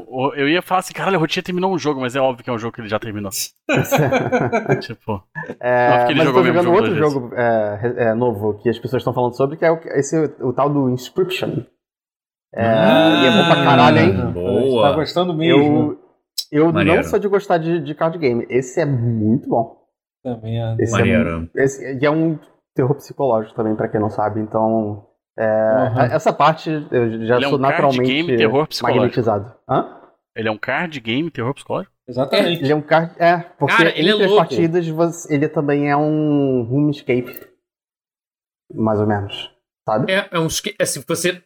eu, 0.09 0.35
eu, 0.35 0.48
ia 0.48 0.62
falar 0.62 0.78
assim, 0.78 0.94
caralho, 0.94 1.19
a 1.19 1.20
Rotinha 1.20 1.43
terminou 1.43 1.70
um 1.70 1.78
jogo, 1.78 2.01
mas 2.01 2.16
é 2.16 2.20
óbvio 2.20 2.43
que 2.43 2.48
é 2.48 2.52
um 2.52 2.59
jogo 2.59 2.73
que 2.73 2.81
ele 2.81 2.89
já 2.89 2.98
terminou. 2.98 3.31
tipo. 4.81 5.23
É, 5.61 6.15
mas 6.15 6.27
eu 6.27 6.32
tô 6.32 6.43
jogando 6.43 6.73
outro 6.73 6.94
jogo 6.97 7.35
é, 7.35 7.94
é, 7.98 8.15
novo 8.15 8.55
que 8.55 8.70
as 8.70 8.78
pessoas 8.78 9.02
estão 9.02 9.12
falando 9.12 9.36
sobre, 9.36 9.59
que 9.59 9.65
é 9.66 9.70
o, 9.70 9.78
esse, 9.97 10.16
o 10.40 10.51
tal 10.55 10.70
do 10.70 10.89
Inscription. 10.89 11.62
É, 12.52 12.66
ah, 12.66 13.22
e 13.22 13.27
é 13.27 13.31
bom 13.31 13.47
pra 13.47 13.64
caralho, 13.64 13.98
hein? 13.98 14.32
Boa. 14.32 14.90
Tá 14.90 14.97
gostando 14.97 15.32
mesmo. 15.32 15.98
Eu, 16.51 16.66
eu 16.66 16.72
não 16.72 17.02
sou 17.05 17.18
de 17.18 17.28
gostar 17.28 17.59
de, 17.59 17.81
de 17.81 17.94
card 17.94 18.18
game. 18.18 18.44
Esse 18.51 18.81
é 18.81 18.85
muito 18.85 19.48
bom. 19.48 19.81
Também 20.22 20.60
é. 20.60 20.77
Esse 20.78 20.93
Maneiro. 20.93 21.48
É, 21.56 21.64
esse, 21.64 21.98
e 21.98 22.05
é 22.05 22.10
um 22.10 22.39
terror 22.74 22.94
psicológico 22.97 23.55
também, 23.55 23.74
pra 23.77 23.89
quem 23.89 24.01
não 24.01 24.10
sabe, 24.10 24.40
então. 24.40 25.06
É, 25.39 25.44
uhum. 25.44 26.01
Essa 26.12 26.32
parte 26.32 26.70
eu 26.90 27.24
já 27.24 27.36
Ele 27.36 27.44
sou 27.47 27.55
é 27.55 27.56
um 27.56 27.59
naturalmente 27.59 28.12
game, 28.12 28.36
terror 28.36 28.68
magnetizado. 28.82 29.55
Hã? 29.68 29.97
Ele 30.36 30.48
é 30.48 30.51
um 30.51 30.59
card 30.59 31.01
game 31.01 31.31
terror 31.31 31.55
psicológico? 31.55 31.94
Exatamente. 32.06 32.62
Ele 32.62 32.72
é 32.72 32.77
um 32.77 32.82
card. 32.82 33.14
É, 33.18 33.39
porque 33.39 33.77
Cara, 33.77 33.98
ele 33.98 34.10
entre 34.10 34.24
é 34.24 34.27
as 34.27 34.35
partidas 34.35 34.89
você, 34.89 35.35
ele 35.35 35.48
também 35.48 35.89
é 35.89 35.97
um 35.97 36.62
runescape. 36.64 37.48
Mais 38.74 39.01
ou 39.01 39.06
menos. 39.06 39.51
Sabe? 39.89 40.12
É, 40.12 40.28
é 40.31 40.39
um. 40.39 40.47
Assim, 40.47 41.05
você. 41.06 41.43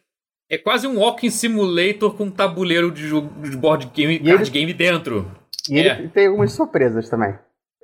É 0.49 0.57
quase 0.57 0.85
um 0.87 0.99
walking 0.99 1.29
simulator 1.29 2.15
com 2.15 2.25
um 2.25 2.31
tabuleiro 2.31 2.91
de, 2.91 3.07
jogo, 3.07 3.29
de 3.41 3.57
board 3.57 3.89
game, 3.93 4.19
card 4.19 4.43
ele, 4.43 4.49
game 4.51 4.73
dentro. 4.73 5.31
E 5.69 5.79
é. 5.79 5.99
ele 5.99 6.09
tem 6.09 6.27
algumas 6.27 6.51
surpresas 6.51 7.09
também. 7.09 7.33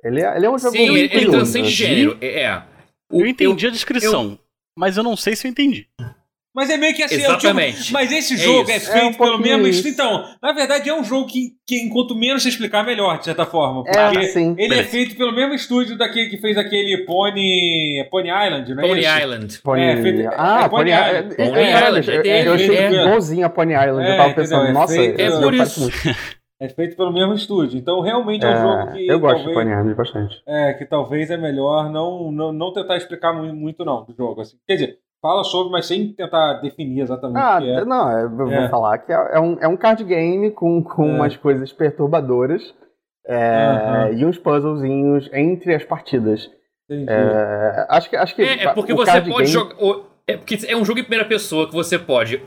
Ele 0.04 0.20
é, 0.20 0.36
ele 0.36 0.46
é 0.46 0.50
um 0.50 0.58
jogo 0.58 0.76
Sim, 0.76 0.96
ele, 0.96 1.00
ele 1.12 1.30
transcende 1.30 1.68
gênero. 1.68 2.16
É. 2.20 2.42
é. 2.42 2.62
O, 3.10 3.20
eu 3.20 3.26
entendi 3.26 3.66
eu, 3.66 3.70
a 3.70 3.72
descrição. 3.72 4.30
Eu, 4.32 4.38
mas 4.76 4.96
eu 4.96 5.02
não 5.02 5.16
sei 5.16 5.34
se 5.34 5.46
eu 5.46 5.50
entendi. 5.50 5.88
Mas 6.54 6.68
é 6.68 6.76
meio 6.76 6.94
que 6.94 7.02
assim, 7.02 7.14
Exatamente. 7.14 7.78
É 7.78 7.80
tipo, 7.80 7.92
mas 7.94 8.12
esse 8.12 8.34
é 8.34 8.36
jogo 8.36 8.70
é, 8.70 8.76
é 8.76 8.80
feito 8.80 8.98
é 8.98 9.06
um 9.06 9.14
pelo 9.14 9.38
mesmo. 9.38 9.66
Isso. 9.66 9.88
Então, 9.88 10.24
na 10.42 10.52
verdade, 10.52 10.88
é 10.88 10.94
um 10.94 11.02
jogo 11.02 11.26
que, 11.26 11.52
que 11.66 11.80
enquanto 11.80 12.14
menos 12.14 12.42
você 12.42 12.50
explicar, 12.50 12.84
melhor, 12.84 13.18
de 13.18 13.24
certa 13.24 13.46
forma. 13.46 13.84
É, 13.86 13.92
porque 13.92 14.18
é, 14.18 14.28
sim. 14.28 14.54
ele 14.58 14.74
é 14.74 14.84
feito 14.84 15.16
pelo 15.16 15.32
mesmo 15.32 15.54
estúdio 15.54 15.96
daquele 15.96 16.28
que 16.28 16.36
fez 16.38 16.58
aquele 16.58 17.06
Pony. 17.06 18.06
Pony 18.10 18.28
Island, 18.28 18.74
não 18.74 18.82
é? 18.82 18.88
Pony 18.88 19.00
Island. 19.00 19.58
Pony... 19.62 19.82
É, 19.82 20.02
feito, 20.02 20.30
ah, 20.36 20.68
Pony, 20.68 20.90
Island. 20.90 21.36
Pony 21.36 21.70
Island. 21.70 22.28
Eu 22.46 22.52
achei 22.52 22.86
igualzinho 22.86 23.46
a 23.46 23.50
Pony 23.50 23.72
Island. 23.72 24.10
eu 24.10 24.16
tava 24.16 24.34
pensando, 24.34 24.72
nossa, 24.72 25.02
é 25.02 25.30
por 25.30 25.54
isso. 25.54 25.90
É 26.62 26.68
feito 26.68 26.96
pelo 26.96 27.12
mesmo 27.12 27.34
estúdio. 27.34 27.76
Então, 27.76 28.00
realmente 28.00 28.46
é, 28.46 28.48
um 28.48 28.56
jogo 28.56 28.92
que. 28.92 29.08
Eu 29.08 29.18
gosto 29.18 29.34
talvez, 29.38 29.48
de 29.48 29.54
Pony 29.54 29.70
Island 29.72 29.94
bastante. 29.96 30.42
É, 30.46 30.72
que 30.74 30.86
talvez 30.86 31.28
é 31.28 31.36
melhor 31.36 31.90
não, 31.90 32.30
não, 32.30 32.52
não 32.52 32.72
tentar 32.72 32.96
explicar 32.96 33.32
muito, 33.32 33.84
não, 33.84 34.04
do 34.04 34.14
jogo. 34.14 34.42
Assim. 34.42 34.56
Quer 34.64 34.74
dizer, 34.74 34.98
fala 35.22 35.44
sobre, 35.44 35.70
mas 35.70 35.86
sem 35.86 36.12
tentar 36.12 36.54
definir 36.54 37.00
exatamente 37.00 37.38
ah, 37.38 37.56
o 37.56 37.62
que 37.62 37.70
é. 37.70 37.84
Não, 37.84 38.18
eu 38.18 38.28
vou 38.28 38.52
é. 38.52 38.68
falar 38.68 38.98
que 38.98 39.12
é, 39.12 39.30
é, 39.34 39.40
um, 39.40 39.56
é 39.60 39.68
um 39.68 39.76
card 39.76 40.02
game 40.02 40.50
com, 40.50 40.82
com 40.82 41.08
é. 41.08 41.14
umas 41.14 41.36
coisas 41.36 41.72
perturbadoras 41.72 42.74
é, 43.24 44.08
uhum. 44.10 44.18
e 44.18 44.26
uns 44.26 44.36
puzzlezinhos 44.36 45.30
entre 45.32 45.74
as 45.74 45.84
partidas. 45.84 46.50
É, 46.90 47.86
acho 47.88 48.10
que, 48.10 48.16
acho 48.16 48.34
que 48.34 48.42
é, 48.42 48.64
é 48.64 48.74
porque 48.74 48.92
você 48.92 49.20
pode 49.20 49.30
game... 49.30 49.46
jogar. 49.46 49.76
É 50.26 50.36
porque 50.36 50.58
é 50.68 50.76
um 50.76 50.84
jogo 50.84 51.00
em 51.00 51.04
primeira 51.04 51.24
pessoa 51.24 51.66
que 51.66 51.72
você 51.72 51.98
pode. 51.98 52.42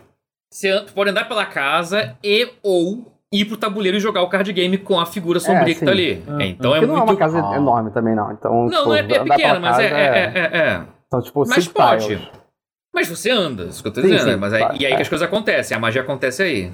Você 0.51 0.85
pode 0.93 1.09
andar 1.09 1.27
pela 1.27 1.45
casa 1.45 2.15
e 2.23 2.47
ou 2.61 3.11
ir 3.31 3.45
pro 3.45 3.57
tabuleiro 3.57 3.97
e 3.97 3.99
jogar 3.99 4.21
o 4.21 4.29
card 4.29 4.51
game 4.53 4.77
com 4.77 4.99
a 4.99 5.05
figura 5.05 5.39
sombria 5.39 5.73
é, 5.73 5.77
que 5.77 5.83
tá 5.83 5.91
ali. 5.91 6.23
Uhum. 6.27 6.41
então 6.41 6.75
é 6.75 6.79
muito... 6.79 6.93
não 6.93 6.99
é 6.99 7.03
uma 7.03 7.17
casa 7.17 7.41
ah. 7.43 7.55
enorme 7.55 7.91
também, 7.91 8.15
não. 8.15 8.31
Então, 8.31 8.53
não, 8.53 8.69
tipo, 8.69 8.85
não 8.85 8.95
é, 8.95 8.99
é 8.99 9.03
pequena, 9.03 9.59
mas 9.59 9.79
é, 9.79 9.85
é, 9.85 10.57
é, 10.57 10.81
Então, 11.07 11.21
tipo, 11.21 11.43
mas 11.47 11.67
pode. 11.67 12.07
Tiles. 12.07 12.44
Mas 12.95 13.09
você 13.09 13.29
anda, 13.29 13.65
isso 13.65 13.81
que 13.81 13.89
eu 13.89 13.93
tô 13.93 14.01
dizendo. 14.01 14.21
Sim, 14.21 14.31
sim, 14.31 14.35
mas 14.37 14.53
aí, 14.53 14.77
e 14.79 14.85
aí 14.85 14.95
que 14.95 15.01
as 15.01 15.09
coisas 15.09 15.27
acontecem, 15.27 15.75
a 15.75 15.79
magia 15.79 16.01
acontece 16.01 16.41
aí. 16.41 16.71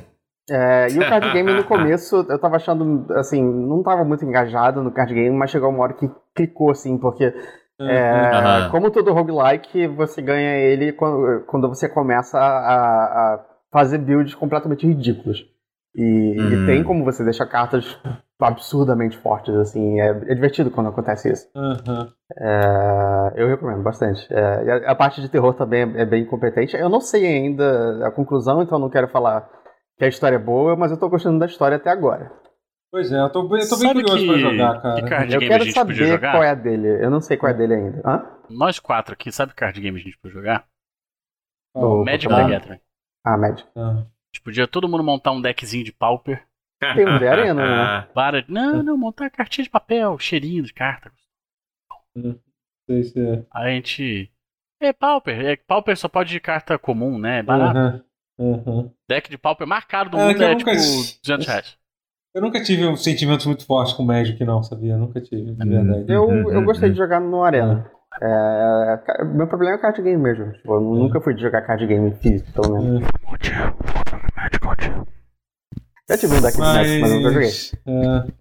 É, 0.49 0.87
e 0.91 0.97
o 0.99 1.09
card 1.09 1.33
game 1.33 1.51
no 1.51 1.63
começo, 1.65 2.25
eu 2.29 2.37
tava 2.37 2.57
achando, 2.57 3.11
assim, 3.13 3.41
não 3.43 3.81
tava 3.81 4.03
muito 4.03 4.23
engajado 4.23 4.83
no 4.83 4.91
card 4.91 5.13
game, 5.13 5.35
mas 5.35 5.49
chegou 5.49 5.69
uma 5.69 5.81
hora 5.81 5.93
que 5.93 6.07
clicou, 6.35 6.69
assim, 6.69 6.95
porque 6.99 7.33
é, 7.79 8.65
uhum. 8.65 8.69
como 8.69 8.91
todo 8.91 9.11
roguelike, 9.11 9.87
você 9.87 10.21
ganha 10.21 10.57
ele 10.57 10.93
quando, 10.93 11.43
quando 11.47 11.67
você 11.67 11.89
começa 11.89 12.37
a, 12.37 12.75
a 12.75 13.45
fazer 13.71 13.97
builds 13.97 14.35
completamente 14.35 14.85
ridículos. 14.85 15.43
E, 15.95 16.39
uhum. 16.39 16.63
e, 16.63 16.65
tem 16.67 16.83
como 16.83 17.03
você 17.03 17.23
deixar 17.23 17.47
cartas 17.47 17.97
absurdamente 18.47 19.17
fortes, 19.17 19.53
assim. 19.55 19.99
É, 19.99 20.09
é 20.09 20.35
divertido 20.35 20.71
quando 20.71 20.89
acontece 20.89 21.31
isso. 21.31 21.47
Uhum. 21.55 22.07
É, 22.37 23.33
eu 23.35 23.47
recomendo 23.47 23.83
bastante. 23.83 24.25
É, 24.31 24.87
a, 24.87 24.91
a, 24.91 24.95
parte 24.95 25.21
de 25.21 25.29
terror 25.29 25.53
também 25.53 25.81
é, 25.81 26.01
é, 26.01 26.05
bem 26.05 26.25
competente. 26.25 26.75
Eu 26.75 26.89
não 26.89 27.01
sei 27.01 27.25
ainda 27.25 28.07
a 28.07 28.11
conclusão, 28.11 28.61
então 28.61 28.79
não 28.79 28.89
quero 28.89 29.07
falar 29.07 29.49
que 29.97 30.05
a 30.05 30.07
história 30.07 30.35
é 30.35 30.39
boa, 30.39 30.75
mas 30.75 30.91
eu 30.91 30.99
tô 30.99 31.09
gostando 31.09 31.39
da 31.39 31.45
história 31.45 31.77
até 31.77 31.89
agora. 31.89 32.31
Pois 32.91 33.11
é, 33.11 33.19
eu 33.19 33.29
tô, 33.29 33.43
eu 33.55 33.69
tô 33.69 33.77
bem 33.77 33.93
curioso 33.93 34.17
que, 34.17 34.27
pra 34.27 34.37
jogar, 34.37 34.81
cara. 34.81 35.01
Que 35.01 35.09
card 35.09 35.33
eu 35.33 35.39
game 35.39 35.49
quero 35.49 35.63
a 35.63 35.65
gente 35.65 35.73
saber 35.73 36.19
qual 36.19 36.43
é 36.43 36.49
a 36.49 36.55
dele. 36.55 36.87
Eu 37.03 37.09
não 37.09 37.21
sei 37.21 37.37
qual 37.37 37.49
é 37.49 37.55
a 37.55 37.57
dele 37.57 37.73
ainda. 37.73 38.01
Hã? 38.05 38.25
Nós 38.49 38.79
quatro 38.79 39.13
aqui, 39.13 39.31
sabe 39.31 39.51
que 39.51 39.57
card 39.57 39.79
game 39.79 39.97
a 39.97 40.03
gente 40.03 40.17
pode 40.17 40.33
jogar? 40.33 40.65
Oh, 41.73 42.03
Magic 42.03 42.27
the 42.27 42.47
Gathering. 42.49 42.81
Ah, 43.25 43.37
Magic. 43.37 43.65
Ah. 43.77 43.91
A 43.91 44.35
gente 44.35 44.43
podia 44.43 44.67
todo 44.67 44.89
mundo 44.89 45.03
montar 45.03 45.31
um 45.31 45.41
deckzinho 45.41 45.85
de 45.85 45.93
Pauper. 45.93 46.45
Tem 46.95 47.07
um 47.07 47.17
de 47.17 47.27
arena, 47.27 47.65
né? 47.65 48.07
Para... 48.13 48.43
Não, 48.47 48.81
não, 48.81 48.97
montar 48.97 49.29
cartinha 49.29 49.63
de 49.63 49.69
papel, 49.69 50.17
cheirinho 50.17 50.63
de 50.63 50.73
carta. 50.73 51.11
Hum, 52.15 52.37
sei 52.85 53.03
se 53.03 53.19
é. 53.19 53.45
A 53.53 53.69
gente. 53.69 54.31
É 54.81 54.91
Pauper. 54.91 55.39
É, 55.39 55.55
Pauper 55.55 55.95
só 55.95 56.09
pode 56.09 56.31
de 56.31 56.39
carta 56.39 56.77
comum, 56.77 57.19
né? 57.19 57.39
É 57.39 57.43
barato. 57.43 58.03
Uhum. 58.37 58.63
Uhum. 58.65 58.91
Deck 59.07 59.29
de 59.29 59.37
Pauper 59.37 59.67
marcado 59.67 60.09
do 60.09 60.17
é, 60.17 60.27
mundo 60.27 60.43
é 60.43 60.55
tipo 60.55 60.71
200 60.71 61.47
reais. 61.47 61.77
Eu 62.33 62.41
nunca 62.41 62.63
tive 62.63 62.87
um 62.87 62.95
sentimento 62.95 63.45
muito 63.47 63.65
forte 63.65 63.95
com 63.95 64.03
Magic, 64.03 64.43
não, 64.43 64.63
sabia? 64.63 64.97
Nunca 64.97 65.19
tive, 65.19 65.53
de 65.53 65.69
verdade. 65.69 66.05
Eu, 66.07 66.49
eu 66.49 66.63
gostei 66.63 66.89
de 66.89 66.97
jogar 66.97 67.19
no 67.19 67.43
Arena. 67.43 67.91
É, 68.21 69.23
meu 69.25 69.47
problema 69.47 69.75
é 69.75 69.77
o 69.77 69.81
card 69.81 70.01
game 70.01 70.21
mesmo. 70.21 70.51
Tipo, 70.53 70.75
eu 70.75 70.81
nunca 70.81 71.21
fui 71.21 71.33
de 71.33 71.41
jogar 71.41 71.61
card 71.61 71.85
game 71.85 72.11
físico, 72.15 72.51
pelo 72.53 72.81
menos. 72.81 73.07
Já 76.11 76.17
tive 76.17 76.35
um 76.35 76.41
deck 76.41 76.57
mas... 76.57 76.75
Magic, 76.75 76.99
mas 76.99 77.11
nunca 77.11 77.31
joguei. 77.31 77.49
É... 77.87 78.31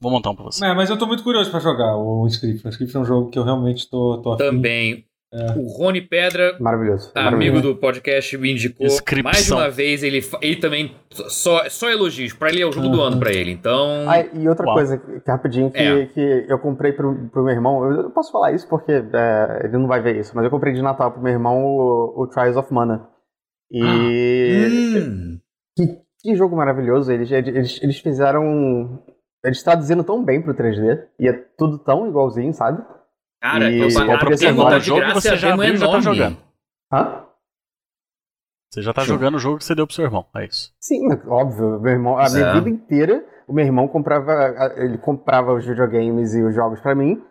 Vou 0.00 0.10
montar 0.10 0.30
um 0.30 0.36
pra 0.36 0.44
você. 0.46 0.64
É, 0.64 0.74
mas 0.74 0.88
eu 0.88 0.96
tô 0.96 1.06
muito 1.06 1.22
curioso 1.22 1.50
pra 1.50 1.60
jogar 1.60 1.96
o 1.96 2.26
Script. 2.28 2.66
O 2.66 2.70
Script 2.70 2.96
é 2.96 3.00
um 3.00 3.04
jogo 3.04 3.30
que 3.30 3.38
eu 3.38 3.44
realmente 3.44 3.88
tô, 3.90 4.22
tô 4.22 4.32
afim. 4.32 4.44
Também. 4.44 5.04
É. 5.30 5.58
O 5.58 5.66
Rony 5.66 6.00
Pedra, 6.00 6.56
maravilhoso, 6.60 7.10
amigo 7.12 7.24
maravilhoso. 7.24 7.62
do 7.62 7.76
podcast, 7.76 8.38
me 8.38 8.52
indicou 8.52 8.86
Inscripção. 8.86 9.32
mais 9.32 9.44
de 9.44 9.52
uma 9.52 9.68
vez. 9.68 10.04
Ele, 10.04 10.24
ele 10.40 10.56
também 10.56 10.94
só, 11.10 11.68
só 11.68 11.90
elogios. 11.90 12.32
Para 12.32 12.50
ele 12.50 12.62
é 12.62 12.66
o 12.66 12.70
jogo 12.70 12.86
uhum. 12.86 12.92
do 12.92 13.02
ano 13.02 13.18
para 13.18 13.32
ele. 13.32 13.50
Então. 13.50 14.08
Ah, 14.08 14.20
e 14.20 14.48
outra 14.48 14.64
Uau. 14.64 14.76
coisa 14.76 14.96
que 14.96 15.30
rapidinho 15.30 15.70
que, 15.72 15.78
é. 15.78 16.06
que 16.06 16.46
eu 16.48 16.58
comprei 16.58 16.92
pro, 16.92 17.28
pro 17.30 17.42
meu 17.42 17.52
irmão. 17.52 17.84
Eu 17.84 18.10
posso 18.10 18.30
falar 18.30 18.52
isso 18.52 18.68
porque 18.68 18.92
é, 18.92 19.62
ele 19.64 19.76
não 19.76 19.88
vai 19.88 20.00
ver 20.00 20.18
isso, 20.18 20.32
mas 20.34 20.44
eu 20.44 20.50
comprei 20.50 20.72
de 20.72 20.80
Natal 20.80 21.10
pro 21.10 21.22
meu 21.22 21.32
irmão 21.32 21.64
o, 21.64 22.22
o 22.22 22.26
Trials 22.28 22.56
of 22.56 22.72
Mana. 22.72 23.08
E. 23.70 23.82
Ah. 23.82 25.00
Hum. 25.00 25.40
Que, 26.24 26.34
jogo 26.34 26.56
maravilhoso. 26.56 27.12
Eles, 27.12 27.30
eles, 27.30 27.78
eles 27.82 27.98
fizeram. 28.00 29.04
Eles 29.44 29.62
traduzindo 29.62 30.02
tão 30.02 30.24
bem 30.24 30.40
pro 30.40 30.54
3D. 30.54 31.06
E 31.20 31.28
é 31.28 31.34
tudo 31.34 31.78
tão 31.78 32.08
igualzinho, 32.08 32.54
sabe? 32.54 32.82
Cara, 33.42 33.70
e 33.70 33.78
eu 33.78 33.92
pagar 33.92 34.26
a 34.26 34.34
demo 34.34 34.64
tá 34.64 34.78
de 34.78 34.86
jogo 34.86 35.00
graça, 35.00 35.20
você 35.20 35.36
já 35.36 35.52
abriu, 35.52 35.76
já 35.76 35.86
tá 35.86 36.00
jogando. 36.00 36.38
Hã? 36.90 37.26
Você 38.72 38.80
já 38.80 38.94
tá 38.94 39.02
Sim. 39.02 39.08
jogando 39.08 39.34
o 39.34 39.38
jogo 39.38 39.58
que 39.58 39.64
você 39.64 39.74
deu 39.74 39.86
pro 39.86 39.94
seu 39.94 40.06
irmão, 40.06 40.26
é 40.34 40.46
isso. 40.46 40.74
Sim, 40.80 41.06
óbvio. 41.28 41.78
Meu 41.78 41.92
irmão, 41.92 42.18
a 42.18 42.30
minha 42.30 42.46
é. 42.46 42.54
vida 42.54 42.70
inteira, 42.70 43.22
o 43.46 43.52
meu 43.52 43.66
irmão 43.66 43.86
comprava, 43.86 44.32
ele 44.76 44.96
comprava 44.96 45.52
os 45.52 45.66
videogames 45.66 46.34
e 46.34 46.42
os 46.42 46.54
jogos 46.54 46.80
para 46.80 46.94
mim 46.94 47.22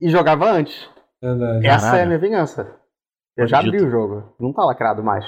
e 0.00 0.10
jogava 0.10 0.50
antes. 0.50 0.90
Verdade. 1.22 1.64
Essa 1.64 1.86
Caralho. 1.86 2.00
é 2.00 2.02
a 2.02 2.06
minha 2.06 2.18
vingança. 2.18 2.80
Eu 3.36 3.46
já 3.46 3.60
abri 3.60 3.80
o 3.80 3.88
jogo, 3.88 4.34
não 4.40 4.52
tá 4.52 4.64
lacrado 4.64 5.04
mais. 5.04 5.24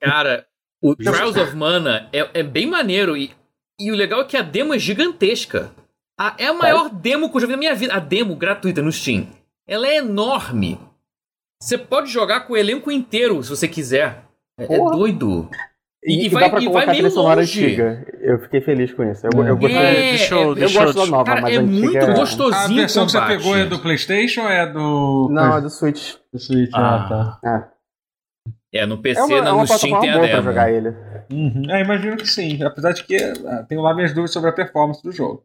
Cara, 0.00 0.46
o 0.82 0.96
Trials 0.96 1.36
of 1.36 1.54
Mana 1.54 2.08
é, 2.12 2.40
é 2.40 2.42
bem 2.42 2.66
maneiro 2.66 3.16
e, 3.16 3.30
e 3.78 3.92
o 3.92 3.94
legal 3.94 4.22
é 4.22 4.24
que 4.24 4.36
a 4.36 4.42
demo 4.42 4.74
é 4.74 4.78
gigantesca. 4.78 5.70
A, 6.18 6.34
é 6.36 6.46
a 6.46 6.52
maior 6.52 6.90
demo 6.90 7.30
que 7.30 7.36
eu 7.36 7.40
já 7.40 7.46
vi 7.46 7.52
na 7.52 7.58
minha 7.58 7.74
vida. 7.74 7.94
A 7.94 8.00
demo 8.00 8.34
gratuita 8.34 8.82
no 8.82 8.90
Steam. 8.90 9.28
Ela 9.66 9.86
é 9.86 9.96
enorme. 9.96 10.78
Você 11.60 11.78
pode 11.78 12.10
jogar 12.10 12.40
com 12.40 12.54
o 12.54 12.56
elenco 12.56 12.90
inteiro, 12.90 13.40
se 13.42 13.48
você 13.48 13.68
quiser. 13.68 14.24
É, 14.58 14.64
é 14.64 14.78
doido. 14.78 15.48
E, 16.04 16.22
e, 16.22 16.26
e 16.26 16.28
vai, 16.28 16.42
dá 16.42 16.50
pra 16.50 16.58
colocar 16.58 16.82
a 16.82 16.86
trilha 16.92 17.10
sonora 17.10 17.42
antiga. 17.42 18.04
Eu 18.20 18.40
fiquei 18.40 18.60
feliz 18.60 18.92
com 18.92 19.04
isso. 19.04 19.24
Eu, 19.24 19.44
é. 19.44 19.50
eu, 19.50 19.56
gostei, 19.56 19.78
é, 19.78 19.92
deixa 20.10 20.34
eu, 20.34 20.54
gosto 20.54 20.94
da 20.94 21.06
nova, 21.06 21.24
cara, 21.24 21.42
mas 21.42 21.54
é 21.54 21.60
muito 21.60 21.96
é... 21.96 22.12
gostosinho. 22.12 22.78
A 22.78 22.80
versão 22.82 23.06
que 23.06 23.12
você 23.12 23.20
pegou 23.20 23.56
é 23.56 23.66
do 23.66 23.78
PlayStation 23.78 24.42
ou 24.42 24.48
é 24.48 24.66
do. 24.66 25.28
Não, 25.30 25.56
é 25.56 25.60
do 25.60 25.70
Switch. 25.70 26.14
Do 26.32 26.40
Switch, 26.40 26.70
ah, 26.74 26.96
ah 26.96 27.08
tá. 27.08 27.68
É. 27.68 27.71
é, 28.72 28.86
no 28.86 28.98
PC, 28.98 29.20
é 29.20 29.24
uma, 29.24 29.42
na, 29.42 29.50
é 29.50 29.52
no 29.52 29.66
Steam 29.66 30.00
tem 30.00 30.10
a 30.10 30.18
demo. 30.18 30.28
Pra 30.28 30.40
jogar 30.40 30.72
ele. 30.72 30.94
Uhum. 31.30 31.62
É, 31.68 31.82
imagino 31.82 32.16
que 32.16 32.26
sim. 32.26 32.62
Apesar 32.62 32.92
de 32.92 33.04
que 33.04 33.16
ah, 33.16 33.64
tenho 33.68 33.82
lá 33.82 33.94
minhas 33.94 34.12
dúvidas 34.12 34.32
sobre 34.32 34.50
a 34.50 34.52
performance 34.52 35.02
do 35.02 35.12
jogo. 35.12 35.44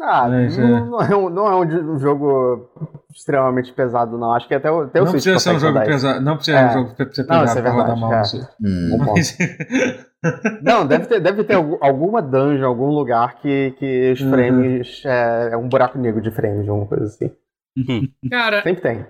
Ah, 0.00 0.26
Mas, 0.28 0.56
não, 0.56 0.64
é. 0.66 0.80
não, 0.80 1.00
é 1.00 1.16
um, 1.16 1.28
não 1.28 1.46
é 1.46 1.56
um 1.56 1.98
jogo 1.98 2.70
extremamente 3.14 3.72
pesado, 3.72 4.16
não. 4.16 4.32
Acho 4.32 4.48
que 4.48 4.54
até 4.54 4.70
o, 4.70 4.82
até 4.82 5.02
o 5.02 5.04
não 5.04 5.12
precisa 5.12 5.38
ser 5.38 5.50
um 5.50 5.58
jogo 5.58 5.80
pesado. 5.80 6.20
Não 6.20 6.36
precisa 6.36 6.58
ser 6.58 6.64
um 6.64 6.72
jogo 6.72 6.94
pesado 6.94 7.28
não, 7.28 7.44
isso 7.44 7.58
é 7.58 7.62
verdade, 7.62 7.76
rodar 7.76 7.96
mal. 7.98 8.12
É. 8.12 8.22
Hum. 8.62 8.98
Mas... 8.98 9.38
não, 10.62 10.86
deve 10.86 11.06
ter, 11.06 11.20
deve 11.20 11.44
ter 11.44 11.54
alguma 11.54 12.22
dungeon, 12.22 12.66
algum 12.66 12.88
lugar 12.88 13.38
que, 13.40 13.74
que 13.78 14.12
os 14.12 14.20
uhum. 14.22 14.30
frames. 14.30 15.04
Uhum. 15.04 15.10
É, 15.10 15.50
é, 15.52 15.56
um 15.56 15.68
buraco 15.68 15.98
negro 15.98 16.22
de 16.22 16.30
frames, 16.30 16.66
alguma 16.68 16.86
coisa 16.86 17.04
assim. 17.04 17.30
Uhum. 17.76 18.08
Cara. 18.30 18.62
Sempre 18.62 18.82
tem. 18.82 19.06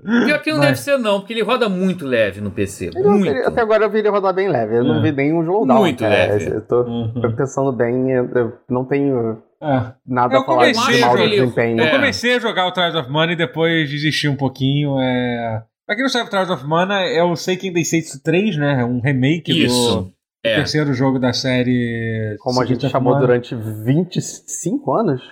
Pior 0.00 0.42
que 0.42 0.50
não 0.50 0.58
Mas... 0.58 0.66
deve 0.68 0.78
ser, 0.78 0.98
não, 0.98 1.20
porque 1.20 1.32
ele 1.32 1.42
roda 1.42 1.68
muito 1.68 2.06
leve 2.06 2.40
no 2.40 2.50
PC. 2.50 2.90
muito. 2.94 3.30
até 3.46 3.60
agora 3.60 3.84
eu 3.84 3.90
vi 3.90 3.98
ele 3.98 4.08
rodar 4.08 4.34
bem 4.34 4.48
leve. 4.48 4.76
Eu 4.76 4.82
é. 4.82 4.84
não 4.84 5.02
vi 5.02 5.12
nenhum 5.12 5.42
slowdown. 5.42 5.78
Muito 5.78 6.02
leve. 6.02 6.46
Eu 6.46 6.60
tô, 6.62 6.82
uhum. 6.82 7.36
pensando 7.36 7.72
bem, 7.72 8.10
eu 8.10 8.52
não 8.68 8.84
tenho 8.84 9.42
é. 9.60 9.92
nada 10.06 10.34
eu 10.34 10.40
a 10.40 10.44
falar 10.44 10.70
de 10.70 10.76
mal 10.76 11.16
de 11.16 11.30
desempenho. 11.30 11.80
Eu 11.80 11.90
comecei 11.90 12.36
a 12.36 12.38
jogar 12.38 12.66
o 12.66 12.72
Trials 12.72 12.94
of 12.94 13.10
Mana 13.10 13.32
e 13.32 13.36
depois 13.36 13.88
desisti 13.90 14.28
um 14.28 14.36
pouquinho. 14.36 14.98
É... 15.00 15.62
Pra 15.86 15.94
quem 15.94 16.04
não 16.04 16.10
sabe, 16.10 16.26
o 16.26 16.30
Trials 16.30 16.50
of 16.50 16.66
Mana 16.66 17.00
é 17.02 17.22
o 17.22 17.36
Seiken 17.36 17.72
Densetsu 17.72 18.22
3, 18.22 18.56
né? 18.56 18.80
É 18.80 18.84
um 18.84 19.00
remake 19.00 19.64
Isso. 19.64 19.96
do 19.96 20.12
é. 20.44 20.56
terceiro 20.56 20.92
jogo 20.94 21.18
da 21.18 21.32
série. 21.32 22.36
Como 22.40 22.60
a 22.60 22.64
gente 22.64 22.88
chamou 22.88 23.18
durante 23.18 23.54
25 23.54 24.92
anos? 24.92 25.22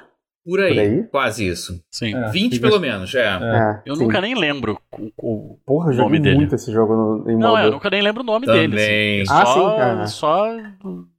Por 0.51 0.59
aí, 0.59 0.74
Por 0.74 0.81
aí? 0.81 1.02
quase 1.05 1.47
isso. 1.47 1.81
Sim. 1.89 2.12
É, 2.12 2.28
20 2.28 2.59
pelo 2.59 2.81
menos, 2.81 3.14
é. 3.14 3.20
é 3.20 3.82
eu 3.86 3.94
sim. 3.94 4.02
nunca 4.02 4.20
nem 4.20 4.35
lembro 4.35 4.81
o, 4.98 5.12
o 5.16 5.59
Porra, 5.64 5.93
nome 5.93 6.18
dele. 6.18 6.39
muito 6.39 6.56
esse 6.56 6.72
jogo 6.72 6.97
no, 6.97 7.31
em 7.31 7.36
Não, 7.39 7.56
é, 7.56 7.66
eu 7.66 7.70
nunca 7.70 7.89
nem 7.89 8.02
lembro 8.02 8.22
o 8.22 8.27
nome 8.27 8.47
Também. 8.47 8.68
dele. 8.68 9.22
Assim. 9.22 9.32
Ah, 9.32 9.47
só, 9.47 9.70
sim, 9.70 9.77
cara. 9.77 10.06
Só 10.09 10.47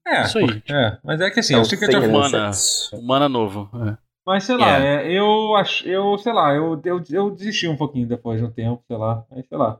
é, 0.05 0.21
isso 0.23 0.37
aí. 0.37 0.63
É, 0.69 0.97
mas 1.01 1.21
é 1.21 1.29
que 1.29 1.39
assim, 1.39 1.53
é 1.55 1.59
o 1.59 1.63
Secret 1.63 1.95
of 1.95 2.07
Mana, 2.09 2.51
Mana 3.01 3.29
novo. 3.29 3.69
É. 3.87 3.95
Mas 4.25 4.43
sei 4.43 4.57
lá, 4.57 4.77
é. 4.83 5.07
é 5.07 5.17
eu 5.17 5.55
acho, 5.55 5.87
eu 5.87 6.17
sei 6.17 6.33
lá, 6.33 6.53
eu, 6.53 6.81
eu, 6.83 7.01
eu 7.09 7.31
desisti 7.31 7.69
um 7.69 7.77
pouquinho 7.77 8.09
depois 8.09 8.37
de 8.37 8.45
um 8.45 8.51
tempo, 8.51 8.83
sei 8.85 8.97
lá, 8.97 9.23
aí 9.31 9.45
sei 9.47 9.57
lá. 9.57 9.79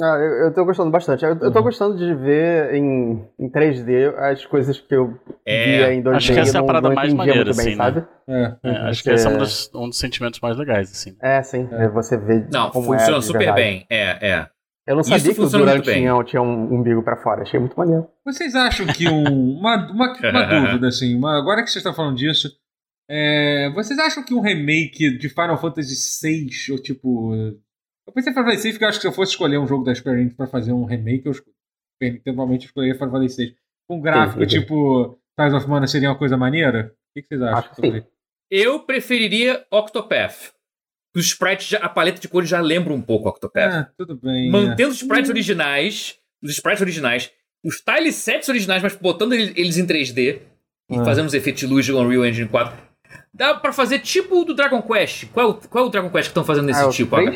Ah, 0.00 0.16
eu, 0.16 0.46
eu 0.46 0.54
tô 0.54 0.64
gostando 0.64 0.90
bastante. 0.90 1.22
Eu, 1.24 1.30
eu 1.30 1.52
tô 1.52 1.58
uhum. 1.58 1.64
gostando 1.64 1.96
de 1.96 2.14
ver 2.14 2.74
em, 2.74 3.28
em 3.38 3.50
3D 3.50 4.14
as 4.16 4.44
coisas 4.46 4.80
que 4.80 4.94
eu 4.94 5.18
é, 5.44 5.64
via 5.64 5.94
em 5.94 6.02
2D. 6.02 6.16
Acho 6.16 6.32
que 6.32 6.40
essa 6.40 6.58
é 6.58 6.60
a 6.60 6.64
parada 6.64 6.90
mais 6.90 7.12
maneira, 7.12 7.50
assim, 7.50 7.64
bem, 7.64 7.76
né? 7.76 8.06
É, 8.26 8.56
é, 8.62 8.76
acho 8.88 9.02
que 9.02 9.10
esse 9.10 9.26
é 9.26 9.30
um 9.30 9.36
dos, 9.36 9.70
um 9.74 9.88
dos 9.88 9.98
sentimentos 9.98 10.40
mais 10.40 10.56
legais, 10.56 10.90
assim. 10.90 11.14
É, 11.20 11.42
sim. 11.42 11.68
É. 11.72 11.88
Você 11.88 12.16
vê 12.16 12.46
Não, 12.50 12.70
como 12.70 12.94
é 12.94 12.98
funciona 12.98 13.20
super 13.20 13.38
verdade. 13.38 13.60
bem. 13.60 13.86
É, 13.90 14.30
é. 14.30 14.46
Eu 14.86 14.96
não 14.96 15.04
sabia 15.04 15.30
Isso 15.30 15.34
que 15.34 15.40
o 15.40 15.48
Durant 15.48 15.84
tinha, 15.84 16.24
tinha 16.24 16.42
um 16.42 16.74
umbigo 16.74 17.02
para 17.02 17.16
fora. 17.16 17.42
Achei 17.42 17.60
muito 17.60 17.76
maneiro. 17.76 18.08
Vocês 18.24 18.54
acham 18.54 18.86
que 18.86 19.08
um, 19.08 19.58
uma, 19.58 19.76
uma, 19.90 20.12
uma 20.12 20.46
dúvida, 20.66 20.88
assim, 20.88 21.14
uma, 21.14 21.38
agora 21.38 21.62
que 21.62 21.70
vocês 21.70 21.76
estão 21.76 21.94
falando 21.94 22.16
disso, 22.16 22.50
é, 23.08 23.70
vocês 23.74 23.98
acham 23.98 24.24
que 24.24 24.34
um 24.34 24.40
remake 24.40 25.16
de 25.18 25.28
Final 25.28 25.58
Fantasy 25.58 25.94
VI, 26.20 26.72
ou 26.72 26.78
tipo, 26.78 27.32
eu 28.12 28.14
pensei 28.14 28.30
em 28.30 28.34
Final 28.34 28.50
Fantasy 28.50 28.68
VI 28.68 28.72
porque 28.72 28.84
eu 28.84 28.88
acho 28.88 28.98
que 28.98 29.02
se 29.02 29.08
eu 29.08 29.12
fosse 29.12 29.32
escolher 29.32 29.58
um 29.58 29.66
jogo 29.66 29.84
da 29.84 29.94
Square 29.94 30.20
Enix 30.20 30.36
pra 30.36 30.46
fazer 30.46 30.72
um 30.72 30.84
remake, 30.84 31.26
eu 31.26 31.32
provavelmente 32.22 32.66
escolheria 32.66 32.94
Final 32.94 33.10
Fantasy 33.10 33.46
VI. 33.46 33.56
Com 33.88 33.96
um 33.96 34.00
gráfico 34.00 34.42
sim, 34.44 34.48
sim, 34.48 34.60
tipo 34.60 35.18
Ties 35.38 35.54
of 35.54 35.68
Mana 35.68 35.86
seria 35.86 36.10
uma 36.10 36.18
coisa 36.18 36.36
maneira? 36.36 36.94
O 37.10 37.20
que, 37.20 37.26
vocês 37.26 37.42
acham? 37.42 37.58
Acho 37.58 38.06
eu 38.50 38.80
preferiria 38.80 39.64
Octopath. 39.70 40.52
Os 41.16 41.26
sprites, 41.26 41.68
já, 41.68 41.78
a 41.78 41.88
paleta 41.88 42.20
de 42.20 42.28
cores 42.28 42.48
já 42.48 42.60
lembra 42.60 42.92
um 42.92 43.00
pouco 43.00 43.28
Octopath. 43.28 43.72
Ah, 43.72 43.90
tudo 43.96 44.14
bem. 44.14 44.50
Mantendo 44.50 44.90
é. 44.90 44.92
os 44.92 44.96
sprites 44.96 45.30
hum. 45.30 45.32
originais, 45.32 46.18
os 46.42 46.50
sprites 46.50 46.82
originais, 46.82 47.30
os 47.64 47.80
tile 47.80 48.12
sets 48.12 48.48
originais, 48.48 48.82
mas 48.82 48.94
botando 48.94 49.32
eles 49.32 49.78
em 49.78 49.86
3D 49.86 50.40
e 50.90 50.98
ah. 50.98 51.04
fazendo 51.04 51.26
os 51.26 51.34
efeitos 51.34 51.60
de 51.60 51.66
luz 51.66 51.86
de 51.86 51.92
Unreal 51.92 52.26
Engine 52.26 52.48
4. 52.48 52.76
Dá 53.32 53.54
pra 53.54 53.72
fazer 53.72 54.00
tipo 54.00 54.40
o 54.40 54.44
do 54.44 54.54
Dragon 54.54 54.82
Quest. 54.82 55.26
Qual 55.32 55.46
é 55.46 55.50
o, 55.50 55.54
qual 55.54 55.84
é 55.84 55.88
o 55.88 55.90
Dragon 55.90 56.10
Quest 56.10 56.24
que 56.24 56.30
estão 56.30 56.44
fazendo 56.44 56.66
nesse 56.66 56.82
ah, 56.82 56.90
tipo? 56.90 57.16
agora? 57.16 57.34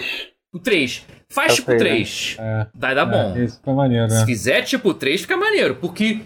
O 0.52 0.58
3. 0.58 1.04
Faz 1.28 1.52
é 1.52 1.56
tipo 1.56 1.72
o 1.72 1.76
3. 1.76 2.36
Né? 2.38 2.44
É. 2.44 2.66
Vai 2.74 2.94
dar 2.94 3.06
é, 3.06 3.10
bom. 3.10 3.38
Isso 3.38 3.56
fica 3.56 3.72
maneiro, 3.72 4.08
né? 4.08 4.20
Se 4.20 4.26
fizer 4.26 4.62
tipo 4.62 4.94
3, 4.94 5.20
fica 5.20 5.36
maneiro. 5.36 5.76
Porque. 5.76 6.22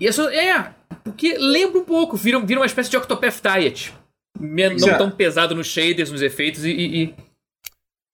Isso 0.00 0.28
é. 0.28 0.72
Porque 1.04 1.36
lembra 1.38 1.80
um 1.80 1.84
pouco. 1.84 2.16
Vira, 2.16 2.38
vira 2.40 2.60
uma 2.60 2.66
espécie 2.66 2.90
de 2.90 2.96
Octopath 2.96 3.40
Diet. 3.42 3.92
Não 4.40 4.98
tão 4.98 5.10
pesado 5.10 5.54
nos 5.54 5.66
shaders, 5.66 6.10
nos 6.10 6.22
efeitos 6.22 6.64
e. 6.64 6.70
e... 6.70 7.14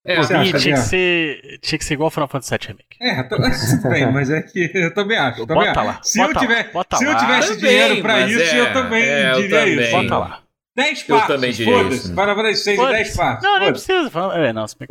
É, 0.06 0.20
e 0.20 0.52
tinha, 0.52 0.74
que 0.74 0.80
ser, 0.82 1.58
tinha 1.62 1.78
que 1.78 1.84
ser 1.84 1.94
igual 1.94 2.08
ao 2.08 2.10
Final 2.10 2.28
Fantasy 2.28 2.50
VII 2.50 2.66
Remake. 2.68 2.96
É, 3.00 3.22
tudo 3.22 3.88
bem, 3.88 4.12
mas 4.12 4.28
é 4.28 4.42
que 4.42 4.70
eu 4.74 4.92
também 4.92 5.16
acho. 5.16 5.40
Eu 5.40 5.46
também 5.46 5.66
bota 5.66 5.80
acho. 5.80 5.88
lá. 5.88 6.00
Se, 6.02 6.18
bota 6.18 6.32
eu, 6.32 6.40
tiver, 6.40 6.70
lá, 6.74 6.98
se 6.98 7.04
eu 7.06 7.16
tivesse 7.16 7.48
também, 7.54 7.70
dinheiro 7.70 8.02
pra 8.02 8.20
isso, 8.26 8.40
é, 8.40 8.60
eu 8.60 8.72
também 8.74 9.02
é, 9.02 9.30
eu 9.30 9.36
diria 9.36 9.60
também. 9.60 9.80
isso. 9.80 9.90
Bota 9.92 10.18
lá. 10.18 10.43
10 10.76 11.02
partes, 11.04 11.64
foda-se. 11.64 12.14
Para 12.14 12.34
para 12.34 12.54
6 12.54 12.78
e 12.78 12.86
10 12.86 13.16
partes. 13.16 13.44
Não, 13.44 13.58
nem 13.60 13.70
precisa. 13.70 14.10
É, 14.34 14.52
não, 14.52 14.66
se 14.66 14.76
bem 14.76 14.88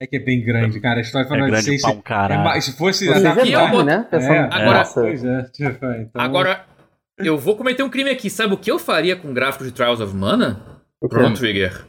É 0.00 0.06
que 0.06 0.16
é 0.16 0.18
bem 0.18 0.42
grande, 0.42 0.80
cara. 0.80 0.98
A 0.98 1.02
história 1.02 1.28
Final 1.28 1.48
Fantasy 1.48 1.76
VI. 1.76 1.82
Um 1.86 2.48
é, 2.50 2.60
se 2.60 2.76
fosse. 2.76 3.06
Daqui 3.22 3.54
é 3.54 3.56
eu 3.56 3.84
né? 3.84 4.08
É, 4.12 4.38
agora, 4.38 4.84
pois 4.92 5.24
é. 5.24 5.50
Então... 5.60 6.08
agora, 6.14 6.66
eu 7.18 7.36
vou 7.36 7.56
cometer 7.56 7.82
um 7.82 7.90
crime 7.90 8.10
aqui. 8.10 8.30
Sabe 8.30 8.54
o 8.54 8.58
que 8.58 8.70
eu 8.70 8.78
faria 8.78 9.16
com 9.16 9.32
gráficos 9.32 9.66
de 9.66 9.72
Trials 9.72 10.00
of 10.00 10.14
Mana? 10.14 10.82
Chrono 11.10 11.34
Trigger. 11.34 11.86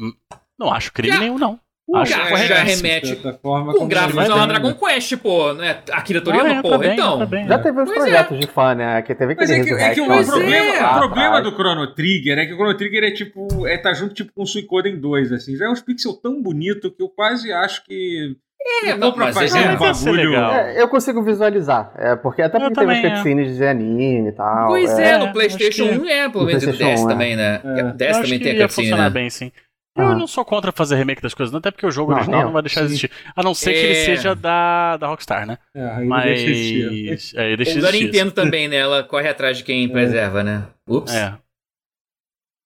Hum, 0.00 0.12
não 0.58 0.72
acho 0.72 0.92
crime 0.92 1.18
nenhum, 1.18 1.38
não. 1.38 1.58
Acho 1.94 2.12
já, 2.12 2.36
já 2.36 2.62
remete 2.62 3.16
com 3.42 3.86
gráficos 3.86 4.30
a 4.30 4.46
Dragon 4.46 4.74
Quest, 4.74 5.16
pô, 5.18 5.52
né? 5.52 5.78
Akira 5.90 6.20
Toriyama, 6.20 6.58
ah, 6.58 6.62
porra, 6.62 6.86
então. 6.86 7.26
Bem, 7.26 7.46
já 7.46 7.58
teve 7.58 7.80
uns 7.80 7.84
pois 7.84 7.98
projetos 7.98 8.36
é. 8.36 8.40
de 8.40 8.46
fã, 8.46 8.74
né? 8.74 9.02
Que 9.02 9.14
teve 9.14 9.34
Mas 9.34 9.50
é 9.50 9.62
que, 9.62 9.70
é 9.70 9.94
que 9.94 10.00
o, 10.00 10.06
problema, 10.06 10.56
é. 10.56 10.84
o 10.84 10.98
problema 10.98 11.42
do 11.42 11.50
Chrono 11.50 11.94
Trigger 11.94 12.38
é 12.38 12.46
que 12.46 12.52
o 12.54 12.56
Chrono 12.56 12.76
Trigger 12.76 13.04
é 13.04 13.10
tipo, 13.10 13.66
é 13.66 13.76
tá 13.76 13.92
junto 13.92 14.14
tipo 14.14 14.32
com 14.32 14.42
o 14.42 14.46
Suicoden 14.46 14.98
2, 14.98 15.32
assim. 15.32 15.56
Já 15.56 15.66
é 15.66 15.68
uns 15.68 15.82
pixels 15.82 16.18
tão 16.20 16.42
bonito 16.42 16.90
que 16.90 17.02
eu 17.02 17.08
quase 17.08 17.52
acho 17.52 17.84
que 17.84 18.36
é, 18.84 18.94
não, 18.96 19.12
pra 19.12 19.32
fazer 19.32 19.58
é, 19.58 19.72
um 19.72 19.76
bagulho. 19.76 20.36
É, 20.36 20.80
eu 20.80 20.88
consigo 20.88 21.22
visualizar. 21.22 21.92
É, 21.96 22.16
porque 22.16 22.42
até 22.42 22.58
porque 22.58 22.74
tem 22.74 22.84
umas 22.84 22.98
é. 22.98 23.10
cutscenes 23.10 23.56
de 23.56 23.66
anime 23.66 24.28
e 24.28 24.32
tal. 24.32 24.68
Pois 24.68 24.98
é, 24.98 25.12
é 25.12 25.18
no 25.18 25.32
PlayStation 25.32 25.84
1 25.84 26.06
é, 26.06 26.28
pelo 26.28 26.46
menos 26.46 26.64
no 26.64 26.72
10 26.72 27.04
também, 27.04 27.36
né? 27.36 27.60
É. 27.64 27.82
10 27.92 28.18
também 28.18 28.38
tem 28.38 28.62
a 28.62 28.68
cutscene. 28.68 28.90
Né? 28.92 29.10
bem, 29.10 29.30
sim. 29.30 29.52
Eu 29.94 30.06
ah. 30.06 30.14
não 30.14 30.26
sou 30.26 30.42
contra 30.44 30.72
fazer 30.72 30.96
remake 30.96 31.20
das 31.20 31.34
coisas, 31.34 31.52
não, 31.52 31.58
até 31.58 31.70
porque 31.70 31.86
o 31.86 31.90
jogo 31.90 32.12
não, 32.12 32.18
original 32.18 32.40
não, 32.40 32.46
não 32.46 32.52
vai 32.54 32.62
deixar 32.62 32.80
de 32.80 32.86
existir. 32.86 33.10
A 33.36 33.42
não 33.42 33.52
ser 33.52 33.70
é... 33.70 33.74
que 33.74 33.80
ele 33.80 33.92
é. 33.92 34.04
seja 34.04 34.34
da, 34.34 34.96
da 34.96 35.06
Rockstar, 35.06 35.46
né? 35.46 35.58
É, 35.74 35.84
aí 35.84 36.06
Mas... 36.06 36.24
deixa 36.24 36.50
existir. 36.50 37.38
É, 37.38 37.56
deixa 37.56 37.78
existir. 37.78 37.88
A 37.88 37.92
Nintendo 37.92 38.30
também, 38.32 38.68
né? 38.68 38.76
Ela 38.76 39.02
corre 39.02 39.28
atrás 39.28 39.58
de 39.58 39.64
quem 39.64 39.84
é. 39.84 39.88
preserva, 39.88 40.42
né? 40.42 40.66
Ups. 40.88 41.14
É. 41.14 41.36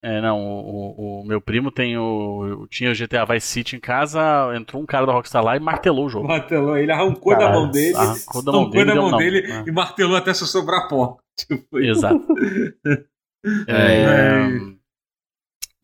É, 0.04 0.20
não, 0.20 0.38
o, 0.38 1.22
o, 1.22 1.24
meu 1.24 1.40
primo 1.40 1.72
tem 1.72 1.98
o. 1.98 2.64
Tinha 2.70 2.92
o 2.92 2.94
GTA 2.94 3.24
Vice 3.24 3.48
City 3.48 3.74
em 3.74 3.80
casa, 3.80 4.20
entrou 4.54 4.80
um 4.80 4.86
cara 4.86 5.04
da 5.04 5.12
Rockstar 5.12 5.42
lá 5.42 5.56
e 5.56 5.60
martelou 5.60 6.06
o 6.06 6.08
jogo. 6.08 6.28
Martelou, 6.28 6.76
ele 6.76 6.92
arrancou 6.92 7.32
Caralho, 7.32 7.52
da 7.52 7.58
mão 7.58 7.70
dele. 7.72 7.96
Arrancou 7.96 8.44
da 8.44 8.52
mão 8.52 8.60
arrancou 8.60 8.78
dele, 8.78 8.94
da 8.94 9.02
mão 9.02 9.16
dele 9.16 9.64
e 9.66 9.72
martelou 9.72 10.16
até 10.16 10.32
se 10.32 10.46
sobrar 10.46 10.86
pó. 10.88 11.18
Tipo, 11.36 11.78
Exato. 11.80 12.24
é, 13.66 14.02
é... 14.02 14.75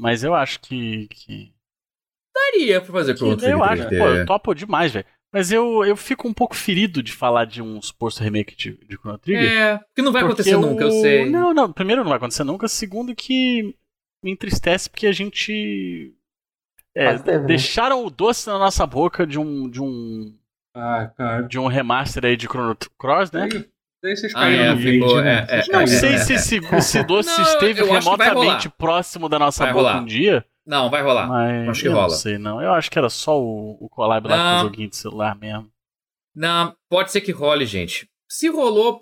Mas 0.03 0.25
eu 0.25 0.35
acho 0.35 0.61
que. 0.61 1.07
que... 1.07 1.55
Daria 2.35 2.81
pra 2.81 2.93
fazer 2.93 3.17
Chrono 3.17 3.37
Trigger. 3.37 3.57
Eu 3.57 3.63
acho, 3.63 3.89
pô, 3.89 3.95
eu 3.95 4.27
topo 4.27 4.53
demais, 4.53 4.91
velho. 4.91 5.07
Mas 5.33 5.53
eu, 5.53 5.85
eu 5.85 5.97
fico 5.97 6.27
um 6.27 6.35
pouco 6.35 6.57
ferido 6.57 7.01
de 7.03 7.13
falar 7.13 7.45
de 7.45 7.63
um 7.63 7.81
suposto 7.81 8.21
remake 8.21 8.57
de, 8.57 8.73
de 8.85 8.97
Chrono 8.97 9.19
Trigger. 9.19 9.49
É, 9.49 9.79
porque 9.79 10.03
não 10.03 10.11
vai 10.11 10.25
acontecer 10.25 10.55
eu... 10.55 10.61
nunca, 10.61 10.83
eu 10.83 10.91
sei. 10.91 11.31
Não, 11.31 11.55
não, 11.55 11.73
primeiro 11.73 12.03
não 12.03 12.09
vai 12.09 12.17
acontecer 12.17 12.43
nunca. 12.43 12.67
Segundo 12.67 13.15
que 13.15 13.77
me 14.25 14.33
entristece 14.33 14.91
porque 14.91 15.07
a 15.07 15.13
gente. 15.13 16.13
É, 16.97 17.17
teve, 17.19 17.39
né? 17.39 17.47
deixaram 17.47 18.05
o 18.05 18.11
doce 18.11 18.49
na 18.49 18.59
nossa 18.59 18.85
boca 18.85 19.25
de 19.25 19.39
um. 19.39 19.71
De 19.71 19.81
um, 19.81 20.37
ah, 20.75 21.13
de 21.49 21.61
um 21.61 21.69
remaster 21.69 22.25
aí 22.25 22.37
de 22.37 22.47
Chrono 22.47 22.77
Cross, 22.99 23.31
né? 23.31 23.49
Daí 24.03 24.17
vocês 24.17 24.33
caíram 24.33 24.65
ah, 24.65 24.67
é, 24.67 24.75
no 24.75 24.81
ficou, 24.81 25.23
né? 25.23 25.47
É, 25.49 25.61
é, 25.61 25.73
não 25.73 25.87
sei 25.87 26.19
se 26.19 26.35
esse, 26.35 26.57
esse 26.57 27.03
doce 27.05 27.31
não, 27.39 27.45
esteve 27.45 27.85
remotamente 27.85 28.69
próximo 28.69 29.29
da 29.29 29.39
nossa 29.39 29.65
vai 29.65 29.73
boca 29.73 29.89
rolar. 29.91 30.03
um 30.03 30.05
dia. 30.05 30.45
Não, 30.67 30.91
vai 30.91 31.03
rolar. 31.03 31.29
Mas 31.29 31.69
acho 31.69 31.83
que 31.83 31.89
eu 31.89 31.93
rola. 31.93 32.09
Não 32.09 32.17
sei, 32.17 32.37
não. 32.37 32.61
Eu 32.61 32.73
acho 32.73 32.91
que 32.91 32.99
era 32.99 33.09
só 33.09 33.41
o, 33.41 33.77
o 33.81 33.89
collab 33.89 34.27
lá 34.27 34.37
com 34.37 34.61
o 34.61 34.69
joguinho 34.69 34.91
de 34.91 34.97
celular 34.97 35.39
mesmo. 35.39 35.69
Não, 36.35 36.75
pode 36.89 37.13
ser 37.13 37.21
que 37.21 37.31
role, 37.31 37.65
gente. 37.65 38.09
Se 38.29 38.49
rolou, 38.49 38.99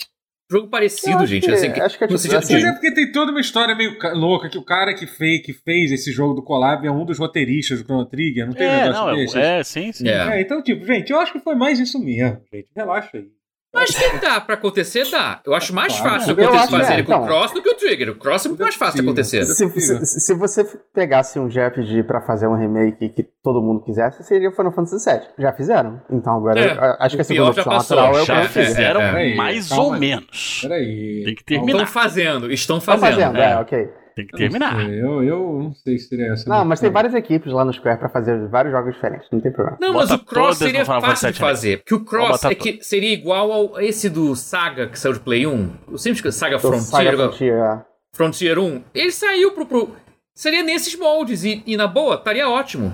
jogo 0.51 0.69
parecido, 0.69 1.25
gente. 1.25 1.47
Que, 1.47 1.53
assim, 1.53 1.73
que, 1.73 1.81
acho 1.81 1.97
que 1.97 2.05
é 2.05 2.07
tipo, 2.07 2.37
assim. 2.37 2.55
Mas 2.55 2.65
é 2.65 2.73
porque 2.73 2.93
tem 2.93 3.11
toda 3.11 3.31
uma 3.31 3.41
história 3.41 3.75
meio 3.75 3.97
louca 4.15 4.51
que 4.51 4.59
o 4.59 4.65
cara 4.65 4.93
que 4.93 5.07
fez, 5.07 5.43
que 5.43 5.55
fez 5.55 5.93
esse 5.93 6.13
jogo 6.13 6.35
do 6.35 6.43
collab 6.43 6.87
é 6.87 6.91
um 6.91 7.07
dos 7.07 7.19
roteiristas 7.19 7.81
do 7.81 7.85
Chrono 7.85 8.05
Trigger, 8.05 8.47
não 8.47 8.53
tem 8.53 8.67
é, 8.67 8.83
negócio 8.83 9.07
não, 9.07 9.17
desse? 9.17 9.39
É, 9.39 9.63
sim, 9.63 9.93
sim. 9.93 10.09
É. 10.09 10.37
É, 10.37 10.41
então, 10.43 10.61
tipo, 10.63 10.85
gente, 10.85 11.11
eu 11.11 11.21
acho 11.21 11.33
que 11.33 11.41
foi 11.41 11.55
mais 11.55 11.79
isso 11.79 11.99
mesmo, 11.99 12.43
gente. 12.53 12.69
Relaxa 12.75 13.17
aí. 13.17 13.40
Mas 13.73 13.91
que 13.91 14.19
dá 14.19 14.41
pra 14.41 14.55
acontecer, 14.55 15.09
dá. 15.11 15.41
Eu 15.47 15.55
acho 15.55 15.73
mais 15.73 15.97
claro, 15.99 16.19
fácil 16.19 16.33
acontecer 16.33 16.71
fazer 16.71 16.93
ele 16.95 17.03
com 17.05 17.13
então, 17.13 17.23
o 17.23 17.27
Cross 17.27 17.53
do 17.53 17.63
que 17.63 17.69
o 17.69 17.75
Trigger. 17.75 18.11
O 18.11 18.15
Cross 18.17 18.47
é 18.47 18.49
muito 18.49 18.63
mais 18.63 18.75
fácil 18.75 19.01
de 19.01 19.09
acontecer. 19.09 19.45
Se, 19.45 19.71
se, 19.81 20.07
se, 20.07 20.35
você 20.35 20.65
pegasse 20.93 21.39
um 21.39 21.49
JRPG 21.49 22.03
pra 22.03 22.21
fazer 22.21 22.49
um 22.49 22.57
remake 22.57 23.09
que 23.11 23.23
todo 23.43 23.63
mundo 23.63 23.83
quisesse, 23.83 24.25
seria 24.25 24.51
Final 24.51 24.73
Fantasy 24.73 25.09
VII. 25.09 25.21
Já 25.39 25.53
fizeram. 25.53 26.01
Então 26.11 26.37
agora 26.37 26.61
é, 26.61 26.97
acho 26.99 27.15
que 27.15 27.23
a 27.23 27.25
segunda 27.25 27.51
opção 27.51 27.73
natural 27.73 28.19
é 28.19 28.23
o 28.23 28.25
Já 28.25 28.49
fizeram 28.49 29.01
é, 29.01 29.33
é, 29.33 29.35
mais 29.37 29.69
calma, 29.69 29.85
ou 29.85 29.93
menos. 29.93 30.61
Peraí. 30.63 31.23
Tem 31.25 31.35
que 31.37 31.45
terminar. 31.45 31.83
Estão 31.83 31.87
fazendo, 31.87 32.53
estão 32.53 32.81
fazendo. 32.81 33.09
Estão 33.11 33.33
fazendo, 33.33 33.39
é, 33.39 33.57
ok. 33.61 34.00
Tem 34.15 34.27
que 34.27 34.37
terminar. 34.37 34.89
Eu, 34.91 35.23
eu 35.23 35.59
não 35.63 35.73
sei 35.73 35.99
se 35.99 36.09
seria 36.09 36.33
essa. 36.33 36.49
Não, 36.49 36.65
mas 36.65 36.81
tem 36.81 36.91
várias 36.91 37.15
equipes 37.15 37.53
lá 37.53 37.65
no 37.65 37.73
Square 37.73 37.99
pra 37.99 38.09
fazer 38.09 38.49
vários 38.49 38.73
jogos 38.73 38.95
diferentes, 38.95 39.29
não 39.31 39.41
tem 39.41 39.53
problema. 39.53 39.79
Não, 39.81 39.95
mas 39.95 40.11
o 40.11 40.19
Cross 40.19 40.59
seria 40.59 40.85
fácil 40.85 41.33
de 41.33 41.39
fazer. 41.39 41.79
Porque 41.79 41.95
o 41.95 42.05
Cross 42.05 42.45
é 42.45 42.55
que 42.55 42.83
seria 42.83 43.13
igual 43.13 43.53
ao 43.53 43.81
esse 43.81 44.09
do 44.09 44.35
Saga 44.37 44.89
que 44.89 44.99
saiu 44.99 45.15
de 45.15 45.21
Play 45.21 45.47
1. 45.47 45.71
Eu 45.91 45.99
sempre 45.99 46.23
que 46.23 46.33
Saga 46.33 46.59
Frontier. 46.59 46.83
Saga 46.83 47.17
Frontier, 47.17 47.55
é. 47.55 47.83
Frontier 48.13 48.59
1. 48.59 48.83
Ele 48.95 49.13
saiu 49.13 49.53
pro. 49.53 49.67
pro 49.67 49.97
seria 50.35 50.63
nesses 50.63 50.99
moldes 50.99 51.45
e, 51.45 51.63
e, 51.67 51.77
na 51.77 51.87
boa, 51.87 52.15
estaria 52.15 52.49
ótimo. 52.49 52.93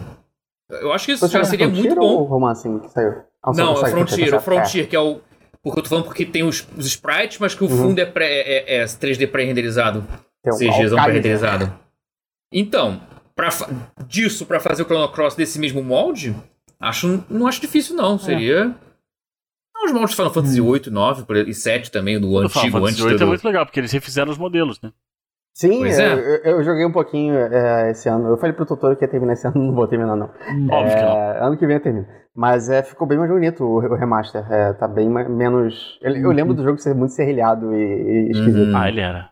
Eu 0.68 0.92
acho 0.92 1.06
que 1.06 1.12
isso 1.12 1.28
já 1.28 1.44
seria 1.44 1.68
muito 1.68 1.94
bom. 1.94 2.06
Ou 2.06 2.20
o 2.22 2.24
romance 2.24 2.68
que 2.80 2.88
saiu? 2.88 3.14
Ah, 3.42 3.52
não, 3.54 3.74
o 3.74 3.76
Frontier, 3.76 4.34
o 4.34 4.40
Frontier, 4.40 4.84
é. 4.84 4.88
que 4.88 4.96
é 4.96 5.00
o. 5.00 5.20
Porque 5.62 5.80
eu 5.80 5.82
tô 5.82 5.88
falando 5.88 6.04
porque 6.04 6.24
tem 6.24 6.44
os, 6.44 6.66
os 6.76 6.86
sprites, 6.86 7.38
mas 7.38 7.54
que 7.54 7.64
o 7.64 7.68
uhum. 7.68 7.76
fundo 7.76 7.98
é, 8.00 8.04
pré, 8.04 8.26
é, 8.26 8.76
é 8.76 8.84
3D 8.84 9.28
pré-renderizado. 9.30 10.04
CGzão 10.52 11.02
pré-renderizado. 11.02 11.72
Então, 12.52 13.00
pra, 13.34 13.48
disso 14.06 14.46
para 14.46 14.60
fazer 14.60 14.82
o 14.82 14.86
Chrono 14.86 15.08
Cross 15.08 15.34
desse 15.34 15.58
mesmo 15.58 15.82
molde, 15.82 16.34
acho, 16.80 17.24
não 17.28 17.46
acho 17.46 17.60
difícil 17.60 17.96
não. 17.96 18.18
Seria. 18.18 18.74
É. 18.82 18.86
Os 19.84 19.92
moldes 19.92 20.10
de 20.10 20.16
Final 20.16 20.32
Fantasy 20.32 20.60
VIII, 20.60 20.82
hum. 20.88 20.92
9 20.92 21.42
e 21.48 21.54
7 21.54 21.90
também, 21.90 22.18
do 22.18 22.38
antigo. 22.38 22.60
Final 22.60 22.80
Fantasy 22.80 23.02
VIII 23.02 23.22
é 23.22 23.24
muito 23.24 23.44
legal, 23.44 23.66
porque 23.66 23.78
eles 23.78 23.92
refizeram 23.92 24.32
os 24.32 24.38
modelos, 24.38 24.80
né? 24.80 24.90
Sim, 25.56 25.86
é. 25.86 26.12
eu, 26.12 26.58
eu, 26.58 26.64
joguei 26.64 26.84
um 26.84 26.92
pouquinho 26.92 27.34
é, 27.34 27.90
esse 27.90 28.06
ano. 28.10 28.28
Eu 28.28 28.36
falei 28.36 28.52
pro 28.52 28.66
Totoro 28.66 28.94
que 28.94 29.04
ia 29.04 29.08
terminar 29.08 29.32
esse 29.32 29.46
ano, 29.46 29.56
não 29.64 29.74
vou 29.74 29.88
terminar, 29.88 30.14
não. 30.14 30.26
Hum, 30.26 30.68
óbvio 30.70 30.94
que 30.94 31.02
não. 31.02 31.16
É, 31.16 31.46
ano 31.46 31.56
que 31.56 31.66
vem 31.66 31.76
eu 31.76 31.82
termino. 31.82 32.06
Mas 32.34 32.68
é, 32.68 32.82
ficou 32.82 33.06
bem 33.06 33.16
mais 33.16 33.30
bonito 33.30 33.64
o, 33.64 33.76
o 33.76 33.94
remaster. 33.94 34.44
É, 34.52 34.74
tá 34.74 34.86
bem 34.86 35.08
menos. 35.08 35.98
Eu, 36.02 36.14
eu, 36.14 36.30
lembro 36.30 36.52
do 36.52 36.62
jogo 36.62 36.78
ser 36.78 36.94
muito 36.94 37.14
serrilhado 37.14 37.74
e, 37.74 37.78
e 37.78 38.30
esquisito. 38.32 38.68
Uhum. 38.68 38.76
Ah, 38.76 38.88
ele 38.90 39.00
era. 39.00 39.30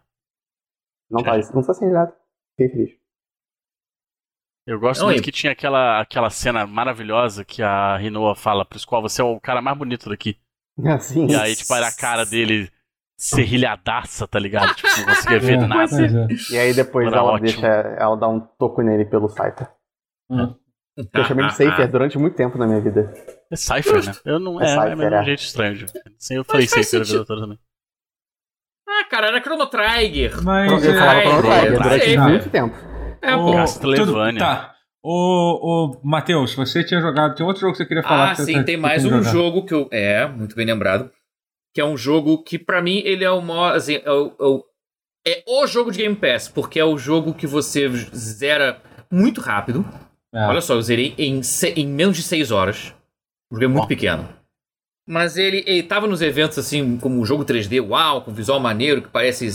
Não 1.10 1.22
tá, 1.22 1.36
não 1.54 1.62
tá 1.62 1.74
serrilhado. 1.74 2.12
Fiquei 2.56 2.68
feliz. 2.68 3.04
Eu 4.66 4.80
gosto 4.80 5.04
muito 5.04 5.22
que 5.22 5.30
tinha 5.30 5.52
aquela, 5.52 6.00
aquela 6.00 6.30
cena 6.30 6.66
maravilhosa 6.66 7.44
que 7.44 7.62
a 7.62 7.98
Rinoa 7.98 8.34
fala 8.34 8.64
pro 8.64 8.78
Squall, 8.78 9.02
você 9.02 9.20
é 9.20 9.24
o 9.24 9.38
cara 9.38 9.60
mais 9.60 9.76
bonito 9.76 10.08
daqui. 10.08 10.38
Assim. 10.86 11.26
E 11.26 11.34
aí, 11.34 11.54
tipo, 11.54 11.74
era 11.74 11.88
a 11.88 11.94
cara 11.94 12.24
dele 12.24 12.70
serrilhadaça, 13.16 14.26
tá 14.26 14.38
ligado? 14.38 14.74
Tipo, 14.74 14.88
não 14.98 15.06
conseguia 15.06 15.38
ver 15.38 15.52
é, 15.54 15.66
nada. 15.66 16.06
É. 16.06 16.52
E 16.52 16.58
aí 16.58 16.74
depois 16.74 17.06
era 17.06 17.18
ela 17.18 17.32
ótimo. 17.32 17.46
deixa, 17.46 17.66
ela 17.66 18.16
dá 18.16 18.28
um 18.28 18.40
toco 18.40 18.82
nele 18.82 19.04
pelo 19.04 19.28
Cypher. 19.28 19.70
Hum. 20.30 20.54
Eu 20.96 21.24
chamei 21.24 21.46
de 21.46 21.54
Cypher 21.54 21.90
durante 21.90 22.18
muito 22.18 22.36
tempo 22.36 22.56
na 22.56 22.66
minha 22.66 22.80
vida. 22.80 23.12
É 23.50 23.56
Cypher, 23.56 24.04
né? 24.04 24.12
Eu 24.24 24.38
não, 24.38 24.60
é, 24.60 24.64
é, 24.64 24.68
Cypher, 24.68 25.12
é, 25.12 25.16
é 25.16 25.20
um 25.20 25.24
jeito 25.24 25.40
estranho. 25.40 25.86
Sem 26.18 26.36
eu 26.36 26.44
falei 26.44 26.66
Cypher 26.66 27.00
a 27.00 27.04
vida 27.04 27.24
toda 27.24 27.42
também. 27.42 27.58
Ah, 28.96 29.04
cara, 29.10 29.26
era 29.28 29.42
Chrono 29.42 29.66
Trigger. 29.66 30.42
Mas, 30.42 30.84
eu 30.84 30.94
falava 30.94 31.20
Chrono 31.20 31.42
Trigger 31.42 31.82
durante 31.82 32.18
muito 32.18 32.50
tempo. 32.50 32.76
É, 33.20 33.34
o, 33.34 33.52
Castlevania. 33.52 34.38
Tá. 34.38 34.74
O, 35.02 35.96
o 35.96 36.00
Matheus, 36.02 36.54
você 36.54 36.84
tinha 36.84 37.00
jogado. 37.00 37.34
Tinha 37.34 37.46
outro 37.46 37.60
jogo 37.60 37.72
que 37.72 37.78
você 37.78 37.86
queria 37.86 38.02
falar? 38.02 38.32
Ah, 38.32 38.34
sim, 38.34 38.62
tem 38.62 38.76
mais 38.76 39.04
um 39.04 39.22
jogo 39.22 39.64
que 39.64 39.74
eu. 39.74 39.88
É, 39.90 40.26
muito 40.26 40.54
bem 40.54 40.66
lembrado. 40.66 41.10
Que 41.74 41.80
é 41.80 41.84
um 41.84 41.96
jogo 41.96 42.42
que, 42.42 42.58
para 42.58 42.80
mim, 42.80 43.02
ele 43.04 43.24
é 43.24 43.30
o 43.30 43.40
maior. 43.40 43.74
Assim, 43.74 43.96
é, 43.96 44.10
o, 44.10 44.64
é 45.26 45.42
o 45.46 45.66
jogo 45.66 45.90
de 45.90 45.98
Game 45.98 46.14
Pass, 46.14 46.48
porque 46.48 46.78
é 46.78 46.84
o 46.84 46.96
jogo 46.96 47.34
que 47.34 47.46
você 47.46 47.88
zera 48.14 48.80
muito 49.10 49.40
rápido. 49.40 49.84
É. 50.32 50.46
Olha 50.46 50.60
só, 50.60 50.74
eu 50.74 50.82
zerei 50.82 51.14
em, 51.18 51.40
em 51.76 51.86
menos 51.86 52.16
de 52.16 52.22
6 52.22 52.50
horas. 52.50 52.94
O 53.50 53.56
jogo 53.56 53.64
é 53.64 53.68
muito 53.68 53.84
oh. 53.84 53.88
pequeno. 53.88 54.28
Mas 55.06 55.36
ele, 55.36 55.62
ele 55.66 55.82
tava 55.82 56.06
nos 56.06 56.22
eventos 56.22 56.58
assim, 56.58 56.96
como 56.96 57.20
um 57.20 57.26
jogo 57.26 57.44
3D, 57.44 57.82
uau, 57.86 58.22
com 58.22 58.32
visual 58.32 58.58
maneiro, 58.58 59.02
que 59.02 59.08
parece 59.08 59.46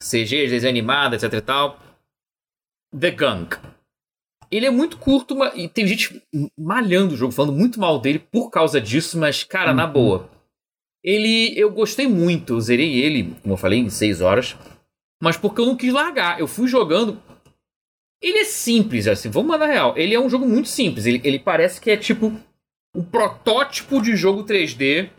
CG, 0.00 0.48
desenho 0.48 0.70
animado, 0.70 1.14
etc 1.14 1.32
e 1.32 1.40
tal. 1.40 1.78
The 2.98 3.10
Gunk. 3.10 3.56
Ele 4.50 4.66
é 4.66 4.70
muito 4.70 4.98
curto 4.98 5.36
e 5.54 5.66
tem 5.66 5.86
gente 5.86 6.22
malhando 6.58 7.14
o 7.14 7.16
jogo, 7.16 7.32
falando 7.32 7.56
muito 7.56 7.80
mal 7.80 7.98
dele 7.98 8.18
por 8.18 8.50
causa 8.50 8.80
disso, 8.80 9.18
mas, 9.18 9.42
cara, 9.42 9.70
uhum. 9.70 9.76
na 9.76 9.86
boa. 9.86 10.30
Ele. 11.02 11.58
Eu 11.58 11.72
gostei 11.72 12.06
muito, 12.06 12.52
eu 12.52 12.60
zerei 12.60 13.00
ele, 13.00 13.34
como 13.42 13.54
eu 13.54 13.58
falei, 13.58 13.80
em 13.80 13.88
6 13.88 14.20
horas. 14.20 14.56
Mas 15.22 15.36
porque 15.36 15.60
eu 15.60 15.66
não 15.66 15.76
quis 15.76 15.92
largar. 15.92 16.38
Eu 16.38 16.46
fui 16.46 16.68
jogando. 16.68 17.20
Ele 18.20 18.38
é 18.38 18.44
simples, 18.44 19.08
assim, 19.08 19.30
vamos 19.30 19.48
mandar 19.48 19.66
real. 19.66 19.96
Ele 19.96 20.14
é 20.14 20.20
um 20.20 20.30
jogo 20.30 20.46
muito 20.46 20.68
simples. 20.68 21.06
Ele, 21.06 21.20
ele 21.24 21.38
parece 21.40 21.80
que 21.80 21.90
é 21.90 21.96
tipo 21.96 22.32
um 22.94 23.02
protótipo 23.02 24.00
de 24.00 24.16
jogo 24.16 24.44
3D. 24.44 25.10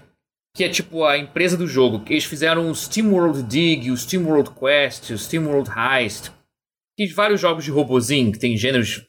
Que 0.56 0.66
é 0.66 0.70
tipo 0.70 1.04
a 1.04 1.18
empresa 1.18 1.58
do 1.58 1.66
jogo. 1.66 2.04
Eles 2.08 2.26
fizeram 2.26 2.70
o 2.70 2.76
SteamWorld 2.76 3.42
Dig, 3.42 3.90
o 3.90 3.98
SteamWorld 3.98 4.52
Quest, 4.52 5.10
o 5.10 5.18
SteamWorld 5.18 5.68
Heist 5.72 6.32
tem 6.98 7.08
vários 7.12 7.42
jogos 7.42 7.64
de 7.64 7.72
robozinho, 7.72 8.32
que 8.32 8.40
tem 8.40 8.56
gêneros. 8.56 9.08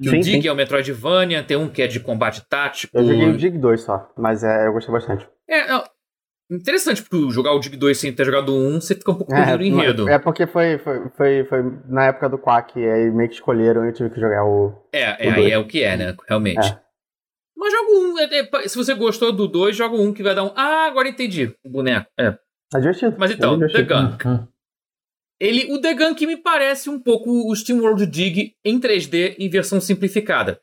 Que 0.00 0.08
sim, 0.08 0.18
o 0.18 0.20
Dig 0.20 0.42
sim. 0.42 0.48
é 0.48 0.52
o 0.52 0.56
Metroidvania, 0.56 1.42
tem 1.42 1.56
um 1.56 1.68
que 1.68 1.82
é 1.82 1.86
de 1.86 2.00
combate 2.00 2.42
tático. 2.48 2.96
Eu 2.96 3.04
joguei 3.04 3.28
o 3.28 3.36
Dig 3.36 3.56
2 3.58 3.80
só, 3.80 4.10
mas 4.16 4.42
é, 4.42 4.66
eu 4.66 4.72
gostei 4.72 4.92
bastante. 4.92 5.28
É, 5.48 5.74
é 5.74 5.84
interessante, 6.50 7.02
porque 7.02 7.30
jogar 7.30 7.52
o 7.52 7.60
Dig 7.60 7.76
2 7.76 7.98
sem 7.98 8.12
ter 8.12 8.24
jogado 8.24 8.54
um, 8.54 8.80
você 8.80 8.94
fica 8.94 9.12
um 9.12 9.14
pouco 9.14 9.32
perdido 9.32 9.58
no 9.58 9.64
enredo. 9.64 10.08
É 10.08 10.18
porque 10.18 10.46
foi, 10.46 10.78
foi, 10.78 11.08
foi, 11.10 11.44
foi, 11.44 11.62
na 11.88 12.06
época 12.06 12.28
do 12.28 12.38
Quack, 12.38 12.78
aí 12.78 13.10
meio 13.10 13.28
que 13.28 13.36
escolheram 13.36 13.84
e 13.84 13.88
eu 13.88 13.92
tive 13.92 14.10
que 14.10 14.20
jogar 14.20 14.44
o. 14.44 14.72
É, 14.92 15.28
é 15.28 15.30
aí 15.30 15.50
é 15.50 15.58
o 15.58 15.66
que 15.66 15.82
é, 15.82 15.96
né? 15.96 16.16
Realmente. 16.28 16.66
É. 16.66 16.82
Mas 17.62 17.72
joga 17.72 17.92
um. 17.92 18.18
É, 18.18 18.24
é, 18.24 18.68
se 18.68 18.76
você 18.76 18.92
gostou 18.92 19.30
do 19.30 19.46
2, 19.46 19.76
joga 19.76 19.94
um 19.94 20.12
que 20.12 20.22
vai 20.22 20.34
dar 20.34 20.42
um. 20.42 20.52
Ah, 20.56 20.86
agora 20.86 21.08
entendi. 21.08 21.54
O 21.62 21.70
boneco. 21.70 22.10
É. 22.18 22.36
Divertido. 22.74 23.14
Mas 23.16 23.30
então, 23.30 23.62
é 23.62 23.68
The 23.68 23.82
Gunk. 23.82 24.26
Uhum. 24.26 24.48
Ele, 25.38 25.72
o 25.72 25.80
The 25.80 25.94
Gun 25.94 26.14
me 26.26 26.36
parece 26.36 26.90
um 26.90 26.98
pouco 26.98 27.30
o 27.48 27.54
Steam 27.54 27.80
World 27.80 28.04
Dig 28.06 28.56
em 28.64 28.80
3D 28.80 29.36
em 29.38 29.48
versão 29.48 29.80
simplificada. 29.80 30.60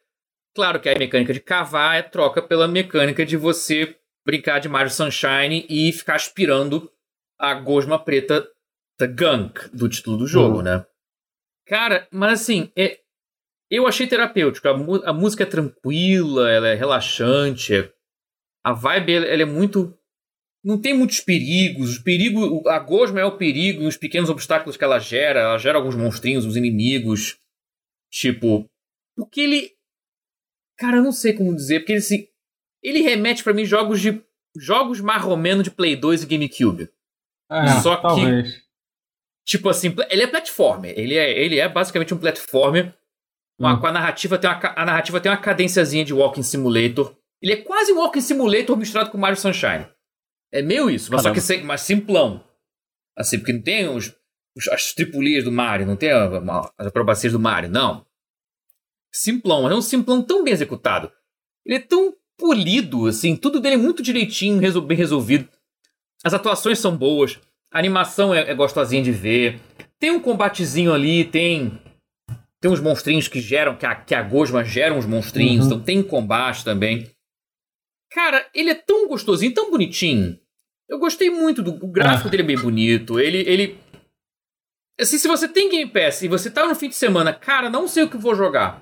Claro 0.54 0.82
que 0.82 0.90
a 0.90 0.98
mecânica 0.98 1.32
de 1.32 1.40
cavar 1.40 1.98
é 1.98 2.02
troca 2.02 2.42
pela 2.42 2.68
mecânica 2.68 3.26
de 3.26 3.38
você 3.38 3.96
brincar 4.26 4.60
de 4.60 4.68
Mario 4.68 4.92
Sunshine 4.92 5.66
e 5.70 5.94
ficar 5.94 6.16
aspirando 6.16 6.92
a 7.38 7.54
gosma 7.54 7.98
preta 7.98 8.46
The 8.98 9.08
Gunk 9.08 9.70
do 9.74 9.88
título 9.88 10.18
do 10.18 10.28
jogo, 10.28 10.58
uhum. 10.58 10.64
né? 10.64 10.86
Cara, 11.66 12.08
mas 12.12 12.42
assim, 12.42 12.72
é, 12.76 12.99
eu 13.70 13.88
achei 13.88 14.08
terapêutico. 14.08 14.68
A, 14.68 15.10
a, 15.10 15.14
música 15.14 15.44
é 15.44 15.46
tranquila, 15.46 16.50
ela 16.50 16.70
é 16.70 16.76
relaxante. 16.76 17.92
A 18.64 18.74
vibe 18.74 19.14
ela 19.14 19.42
é 19.42 19.46
muito 19.46 19.96
não 20.64 20.80
tem 20.80 20.94
muitos 20.94 21.22
perigos. 21.22 21.92
Os 21.92 22.00
perigos, 22.00 22.66
a 22.68 22.80
gosma 22.80 23.20
é 23.20 23.26
o 23.26 23.38
perigo 23.38 23.84
e 23.84 23.88
os 23.88 23.98
pequenos 23.98 24.30
obstáculos 24.30 24.76
que 24.76 24.84
ela 24.84 25.00
gera. 25.00 25.40
Ela 25.40 25.58
gera 25.58 25.78
alguns 25.78 25.96
monstrinhos, 25.96 26.46
os 26.46 26.56
inimigos. 26.56 27.38
Tipo, 28.12 28.70
porque 29.16 29.42
ele, 29.42 29.72
cara, 30.78 30.98
eu 30.98 31.04
não 31.04 31.12
sei 31.12 31.34
como 31.34 31.56
dizer, 31.56 31.80
porque 31.80 31.94
ele 31.94 32.02
se, 32.02 32.30
ele 32.82 33.02
remete 33.02 33.44
para 33.44 33.54
mim 33.54 33.66
jogos 33.66 34.02
de 34.02 34.22
jogos 34.58 35.00
marromeno 35.00 35.62
de 35.62 35.70
Play 35.70 35.96
2 35.96 36.24
e 36.24 36.26
GameCube. 36.26 36.90
É, 37.52 37.68
Só 37.82 37.96
que 37.98 38.02
talvez. 38.02 38.64
tipo 39.46 39.70
assim, 39.70 39.96
ele 40.10 40.24
é 40.24 40.28
platformer. 40.28 40.94
Ele 40.98 41.16
é, 41.16 41.40
ele 41.40 41.60
é 41.60 41.70
basicamente 41.70 42.14
um 42.14 42.18
platformer. 42.18 42.94
Hum. 43.60 43.80
Com 43.80 43.88
a 43.88 43.92
narrativa 43.92 44.38
tem 44.38 44.50
uma, 44.50 44.74
a 44.76 44.86
narrativa 44.86 45.20
tem 45.20 45.32
uma 45.32 45.38
cadênciazinha 45.38 46.06
de 46.06 46.14
Walking 46.14 46.44
Simulator. 46.44 47.16
Ele 47.42 47.54
é 47.54 47.58
quase 47.58 47.92
um 47.92 47.98
Walking 47.98 48.22
Simulator 48.22 48.78
misturado 48.78 49.12
com 49.12 49.18
Mario 49.18 49.38
Sunshine. 49.38 49.88
É 50.52 50.62
meio 50.62 50.90
isso, 50.90 51.12
mas 51.12 51.22
Caramba. 51.22 51.42
só 51.42 51.54
que 51.54 51.64
mais 51.64 51.82
simplão. 51.82 52.44
Assim, 53.18 53.38
porque 53.38 53.54
não 53.54 53.62
tem 53.62 53.88
os, 53.88 54.16
os 54.56 54.68
as 54.70 54.94
tripulias 54.94 55.44
do 55.44 55.52
Mario, 55.52 55.86
não 55.86 55.96
tem 55.96 56.10
as 56.12 56.88
acrobacias 56.88 57.34
do 57.34 57.40
Mario, 57.40 57.70
não. 57.70 58.06
Simplão, 59.12 59.64
mas 59.64 59.72
é 59.72 59.76
um 59.76 59.82
simplão 59.82 60.22
tão 60.22 60.44
bem 60.44 60.54
executado. 60.54 61.12
Ele 61.66 61.76
é 61.76 61.80
tão 61.80 62.16
polido, 62.38 63.08
assim, 63.08 63.36
tudo 63.36 63.60
dele 63.60 63.76
é 63.76 63.78
muito 63.78 64.02
direitinho, 64.02 64.60
bem 64.82 64.98
resolvido. 64.98 65.48
As 66.24 66.34
atuações 66.34 66.80
são 66.80 66.96
boas, 66.96 67.40
a 67.72 67.78
animação 67.78 68.34
é, 68.34 68.50
é 68.50 68.56
gostosinha 68.56 69.04
de 69.04 69.12
ver. 69.12 69.60
Tem 70.00 70.12
um 70.12 70.20
combatezinho 70.20 70.94
ali, 70.94 71.26
tem 71.26 71.80
tem 72.62 72.70
uns 72.70 72.80
monstrinhos 72.80 73.28
que 73.28 73.40
geram, 73.40 73.76
que 73.76 73.86
a, 73.86 73.96
que 73.96 74.14
a 74.14 74.22
Gosma 74.22 74.64
gera 74.64 74.94
uns 74.94 75.06
monstrinhos, 75.06 75.66
uhum. 75.66 75.74
então 75.74 75.84
tem 75.84 76.04
combate 76.04 76.64
também. 76.64 77.10
Cara, 78.12 78.46
ele 78.54 78.72
é 78.72 78.76
tão 78.76 79.08
gostosinho, 79.08 79.54
tão 79.54 79.72
bonitinho. 79.72 80.38
Eu 80.88 81.00
gostei 81.00 81.30
muito 81.30 81.62
do 81.62 81.74
o 81.74 81.88
gráfico 81.88 82.28
ah. 82.28 82.32
dele 82.32 82.44
é 82.44 82.46
bem 82.46 82.58
bonito. 82.58 83.20
Ele 83.20 83.38
ele 83.48 83.80
assim, 85.00 85.18
se 85.18 85.28
você 85.28 85.48
tem 85.48 85.70
Game 85.70 85.90
Pass 85.90 86.24
e 86.24 86.28
você 86.28 86.50
tá 86.50 86.68
no 86.68 86.76
fim 86.76 86.90
de 86.90 86.96
semana, 86.96 87.32
cara, 87.32 87.70
não 87.70 87.88
sei 87.88 88.04
o 88.04 88.10
que 88.10 88.18
vou 88.18 88.36
jogar. 88.36 88.82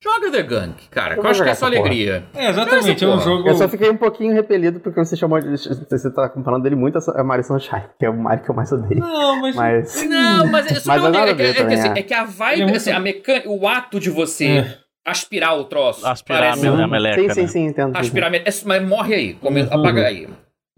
Joga 0.00 0.30
The 0.30 0.42
Gunk, 0.44 0.88
cara. 0.90 1.16
Eu, 1.16 1.22
eu 1.24 1.28
acho 1.28 1.42
que 1.42 1.48
é 1.48 1.54
só 1.54 1.66
alegria. 1.66 2.24
É, 2.32 2.50
exatamente. 2.50 3.04
É 3.04 3.08
um 3.08 3.20
jogo. 3.20 3.48
Eu 3.48 3.54
só 3.56 3.68
fiquei 3.68 3.90
um 3.90 3.96
pouquinho 3.96 4.32
repelido 4.32 4.78
porque 4.78 5.04
você 5.04 5.16
chamou 5.16 5.40
de. 5.40 5.56
Você 5.56 6.10
tá 6.12 6.28
comparando 6.28 6.62
dele 6.62 6.76
muito 6.76 6.98
a 6.98 7.24
Mario 7.24 7.44
Sunshine, 7.44 7.82
que 7.98 8.06
é 8.06 8.10
o 8.10 8.16
Mario 8.16 8.44
que 8.44 8.50
eu 8.50 8.54
mais 8.54 8.70
odeio. 8.70 9.00
Não, 9.00 9.40
mas. 9.40 9.56
mas... 9.56 10.08
Não, 10.08 10.46
mas 10.46 10.66
é, 10.66 10.74
mas 10.86 11.04
é, 11.04 11.18
é, 11.18 11.50
é, 11.50 11.52
que, 11.52 11.74
assim, 11.74 11.88
é, 11.88 12.02
que 12.02 12.14
a 12.14 12.24
vibe, 12.24 12.72
é 12.72 12.76
assim, 12.76 12.92
a 12.92 13.00
mecânica, 13.00 13.48
o 13.50 13.66
ato 13.66 13.98
de 13.98 14.08
você 14.08 14.46
é. 14.46 14.78
aspirar 15.04 15.58
o 15.58 15.64
troço. 15.64 16.06
Aspirar 16.06 16.42
parece... 16.42 16.66
a 16.68 16.86
meleca. 16.86 17.20
Sim, 17.20 17.30
sim, 17.30 17.40
né? 17.40 17.46
sim, 17.48 17.66
entendo. 17.66 17.96
Aspirar 17.96 18.28
a 18.28 18.30
meleca. 18.30 18.50
Mas 18.66 18.88
morre 18.88 19.14
aí. 19.14 19.34
Come... 19.34 19.62
Uhum. 19.62 19.68
Apaga 19.72 20.06
aí. 20.06 20.28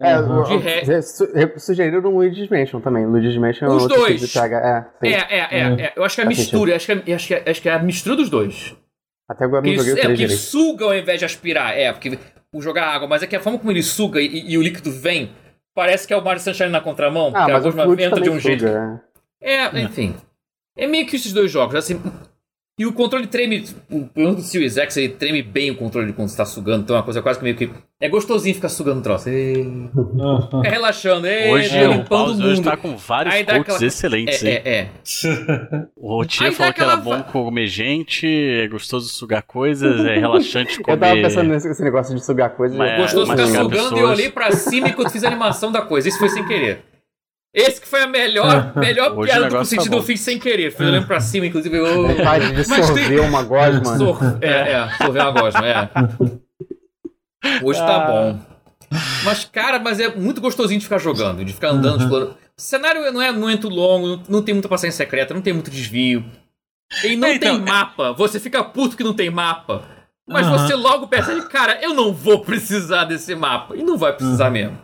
É, 0.01 0.17
uhum. 0.17 0.43
de 0.43 0.57
re... 0.57 1.59
sugeriram 1.59 2.01
no 2.01 2.09
Luigi's 2.09 2.49
Mansion 2.49 2.81
também. 2.81 3.05
Luigi's 3.05 3.37
Mansion 3.37 3.67
Os 3.67 3.71
é 3.71 3.83
outro 3.83 3.97
dois. 3.99 4.19
Tipo 4.19 4.47
de 4.47 4.55
é, 4.55 4.85
é, 5.03 5.11
é, 5.11 5.59
é, 5.59 5.81
é, 5.83 5.93
Eu 5.95 6.03
acho 6.03 6.15
que 6.15 6.21
é 6.21 6.23
a 6.23 6.27
mistura. 6.27 6.75
Acho 6.75 6.87
que 6.87 7.11
é, 7.11 7.13
acho, 7.13 7.27
que 7.27 7.33
é, 7.35 7.43
acho 7.47 7.61
que 7.61 7.69
é 7.69 7.73
a 7.73 7.79
mistura 7.79 8.15
dos 8.15 8.27
dois. 8.27 8.75
Até 9.31 9.45
agora 9.45 9.65
não 9.65 9.73
joguei 9.73 9.93
o 9.93 9.95
3 9.95 10.05
É, 10.05 10.07
porque 10.09 10.23
ele 10.23 10.35
suga 10.35 10.85
ao 10.85 10.93
invés 10.93 11.19
de 11.19 11.25
aspirar. 11.25 11.77
É, 11.77 11.91
porque 11.91 12.19
o 12.53 12.61
jogar 12.61 12.87
água, 12.87 13.07
mas 13.07 13.23
é 13.23 13.27
que 13.27 13.35
a 13.35 13.39
forma 13.39 13.57
como 13.57 13.71
ele 13.71 13.81
suga 13.81 14.19
e, 14.19 14.51
e 14.51 14.57
o 14.57 14.61
líquido 14.61 14.91
vem, 14.91 15.31
parece 15.73 16.05
que 16.05 16.13
é 16.13 16.17
o 16.17 16.23
Mario 16.23 16.41
Sunshine 16.41 16.69
na 16.69 16.81
contramão. 16.81 17.31
Ah, 17.33 17.47
mas 17.47 17.65
o 17.65 17.95
venta 17.95 18.19
de 18.19 18.29
um 18.29 18.39
suga, 18.39 18.41
jeito. 18.41 18.67
É. 18.67 18.99
é, 19.41 19.81
enfim. 19.81 20.15
É 20.77 20.85
meio 20.85 21.07
que 21.07 21.15
esses 21.15 21.31
dois 21.31 21.49
jogos. 21.49 21.75
Assim, 21.75 22.01
e 22.81 22.85
o 22.87 22.91
controle 22.91 23.27
treme. 23.27 23.63
O 23.91 24.07
plano 24.07 24.35
do 24.37 24.41
Series 24.41 24.75
X 24.75 24.97
ele 24.97 25.09
treme 25.09 25.43
bem 25.43 25.69
o 25.69 25.75
controle 25.75 26.11
quando 26.13 26.29
você 26.29 26.37
tá 26.37 26.45
sugando. 26.45 26.81
Então 26.81 26.95
é 26.95 26.99
uma 26.99 27.05
coisa 27.05 27.21
quase 27.21 27.37
que 27.37 27.43
meio 27.43 27.55
que. 27.55 27.69
É 27.99 28.09
gostosinho 28.09 28.55
ficar 28.55 28.69
sugando 28.69 29.01
o 29.01 29.03
troço. 29.03 29.29
E... 29.29 29.63
é 30.65 30.69
relaxando. 30.69 31.27
E... 31.27 31.51
Hoje 31.51 31.77
é, 31.77 31.87
o 31.87 32.03
Pause 32.03 32.43
hoje 32.43 32.63
tá 32.63 32.75
com 32.75 32.97
vários 32.97 33.35
Aí 33.35 33.45
quotes 33.45 33.61
aquela... 33.61 33.85
excelentes. 33.85 34.43
É, 34.43 34.49
é, 34.49 34.79
é. 34.79 34.89
O 35.95 36.15
Rotier 36.15 36.51
falou 36.53 36.73
que 36.73 36.81
era 36.81 36.97
bom 36.97 37.21
comer 37.21 37.67
gente, 37.67 38.25
é 38.25 38.67
gostoso 38.67 39.07
sugar 39.09 39.43
coisas, 39.43 40.03
é 40.03 40.17
relaxante 40.17 40.81
comer. 40.81 40.95
Eu 40.97 40.99
tava 40.99 41.13
pensando 41.21 41.49
nesse 41.49 41.83
negócio 41.83 42.15
de 42.15 42.25
sugar 42.25 42.49
coisas. 42.49 42.75
Mas, 42.75 42.89
é 42.89 42.97
gostoso 42.97 43.31
ficar 43.31 43.45
sugando 43.45 43.69
pessoas. 43.69 43.91
e 43.91 43.99
eu 43.99 44.07
olhei 44.09 44.29
pra 44.31 44.51
cima 44.51 44.89
enquanto 44.89 45.11
fiz 45.11 45.23
a 45.23 45.27
animação 45.27 45.71
da 45.71 45.83
coisa. 45.83 46.09
Isso 46.09 46.17
foi 46.17 46.29
sem 46.29 46.43
querer. 46.47 46.90
Esse 47.53 47.81
que 47.81 47.87
foi 47.87 48.01
a 48.03 48.07
melhor, 48.07 48.73
melhor 48.77 49.15
piada 49.23 49.49
do 49.49 49.65
sentido 49.65 49.91
tá 49.91 49.97
eu 49.97 50.03
fiz 50.03 50.21
sem 50.21 50.39
querer. 50.39 50.71
Fui 50.71 50.85
olhando 50.85 51.05
pra 51.05 51.19
cima, 51.19 51.45
inclusive. 51.45 51.77
Eu... 51.77 52.07
Vontade 52.07 52.53
de 52.53 52.63
sorver 52.63 53.07
tem... 53.09 53.19
uma 53.19 53.43
gosma. 53.43 53.97
Sor... 53.97 54.19
É, 54.41 54.71
é, 54.71 54.89
sorver 54.97 55.21
uma 55.21 55.31
gosma, 55.31 55.67
é. 55.67 55.89
Hoje 57.61 57.79
tá 57.79 57.95
ah. 57.95 58.07
bom. 58.07 58.39
Mas, 59.23 59.45
cara, 59.45 59.79
mas 59.79 59.99
é 59.99 60.13
muito 60.13 60.41
gostosinho 60.41 60.79
de 60.79 60.85
ficar 60.85 60.97
jogando, 60.97 61.43
de 61.43 61.53
ficar 61.53 61.69
andando, 61.69 61.97
uhum. 61.97 62.03
explorando. 62.03 62.37
O 62.57 62.61
cenário 62.61 63.11
não 63.11 63.21
é 63.21 63.31
muito 63.31 63.69
longo, 63.69 64.21
não 64.29 64.41
tem 64.41 64.53
muita 64.53 64.69
passagem 64.69 64.91
secreta, 64.91 65.33
não 65.33 65.41
tem 65.41 65.53
muito 65.53 65.71
desvio. 65.71 66.23
E 67.03 67.15
não 67.15 67.29
é, 67.29 67.35
então, 67.35 67.55
tem 67.55 67.65
mapa. 67.65 68.11
Você 68.13 68.39
fica 68.39 68.63
puto 68.63 68.97
que 68.97 69.03
não 69.03 69.13
tem 69.13 69.29
mapa. 69.29 69.83
Mas 70.27 70.45
uhum. 70.45 70.57
você 70.57 70.75
logo 70.75 71.07
percebe, 71.07 71.41
cara, 71.47 71.79
eu 71.81 71.93
não 71.93 72.13
vou 72.13 72.41
precisar 72.41 73.05
desse 73.05 73.33
mapa. 73.33 73.75
E 73.75 73.83
não 73.83 73.97
vai 73.97 74.13
precisar 74.13 74.47
uhum. 74.47 74.51
mesmo. 74.51 74.77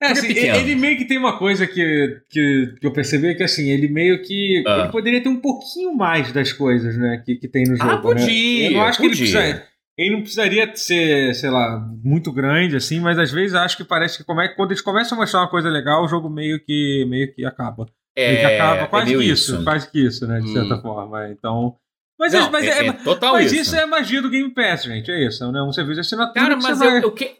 É, 0.00 0.12
assim, 0.12 0.28
ele 0.28 0.76
meio 0.76 0.96
que 0.96 1.04
tem 1.04 1.18
uma 1.18 1.36
coisa 1.38 1.66
que, 1.66 2.22
que, 2.30 2.74
que 2.80 2.86
eu 2.86 2.92
percebi 2.92 3.34
que 3.34 3.42
assim, 3.42 3.68
ele 3.68 3.88
meio 3.88 4.22
que. 4.22 4.62
Ah. 4.66 4.80
Ele 4.80 4.92
poderia 4.92 5.20
ter 5.20 5.28
um 5.28 5.40
pouquinho 5.40 5.94
mais 5.94 6.30
das 6.32 6.52
coisas, 6.52 6.96
né? 6.96 7.20
Que, 7.24 7.34
que 7.34 7.48
tem 7.48 7.64
no 7.64 7.74
ah, 7.74 7.76
jogo. 7.76 7.90
Ah, 7.90 7.98
podia! 7.98 8.26
Né? 8.26 8.66
Eu 8.68 8.72
não 8.72 8.82
acho 8.82 8.98
podia. 8.98 9.16
que 9.16 9.22
ele 9.22 9.32
precisa. 9.32 9.68
Ele 9.98 10.10
não 10.10 10.20
precisaria 10.20 10.76
ser, 10.76 11.34
sei 11.34 11.50
lá, 11.50 11.84
muito 12.04 12.30
grande, 12.30 12.76
assim, 12.76 13.00
mas 13.00 13.18
às 13.18 13.32
vezes 13.32 13.56
acho 13.56 13.76
que 13.76 13.82
parece 13.82 14.16
que 14.16 14.22
come, 14.22 14.48
quando 14.50 14.70
eles 14.70 14.80
começam 14.80 15.18
a 15.18 15.20
mostrar 15.20 15.40
uma 15.40 15.50
coisa 15.50 15.68
legal, 15.68 16.04
o 16.04 16.08
jogo 16.08 16.30
meio 16.30 16.60
que, 16.60 17.04
meio 17.08 17.34
que 17.34 17.44
acaba. 17.44 17.84
É, 18.16 18.28
meio 18.28 18.38
que 18.38 18.54
acaba 18.54 18.86
quase 18.86 19.12
é 19.12 19.18
que 19.18 19.24
isso, 19.24 19.54
isso, 19.54 19.64
quase 19.64 19.90
que 19.90 20.06
isso, 20.06 20.24
né? 20.28 20.40
De 20.40 20.52
certa 20.52 20.76
hum. 20.76 20.82
forma. 20.82 21.28
Então. 21.30 21.74
Mas, 22.16 22.32
não, 22.32 22.48
mas, 22.48 22.64
é, 22.64 22.68
é, 22.68 22.86
é, 22.86 22.92
total 22.92 23.32
mas 23.32 23.52
isso. 23.52 23.62
isso 23.62 23.76
é 23.76 23.86
magia 23.86 24.22
do 24.22 24.30
Game 24.30 24.54
Pass, 24.54 24.84
gente. 24.84 25.10
É 25.10 25.26
isso. 25.26 25.50
Né? 25.50 25.60
Um 25.62 25.72
serviço 25.72 25.94
de 25.94 26.00
assinatura. 26.00 26.40
Cara, 26.40 26.56
mas 26.56 26.80
eu, 26.80 26.90
vai... 26.90 27.04
eu, 27.04 27.12
que, 27.12 27.36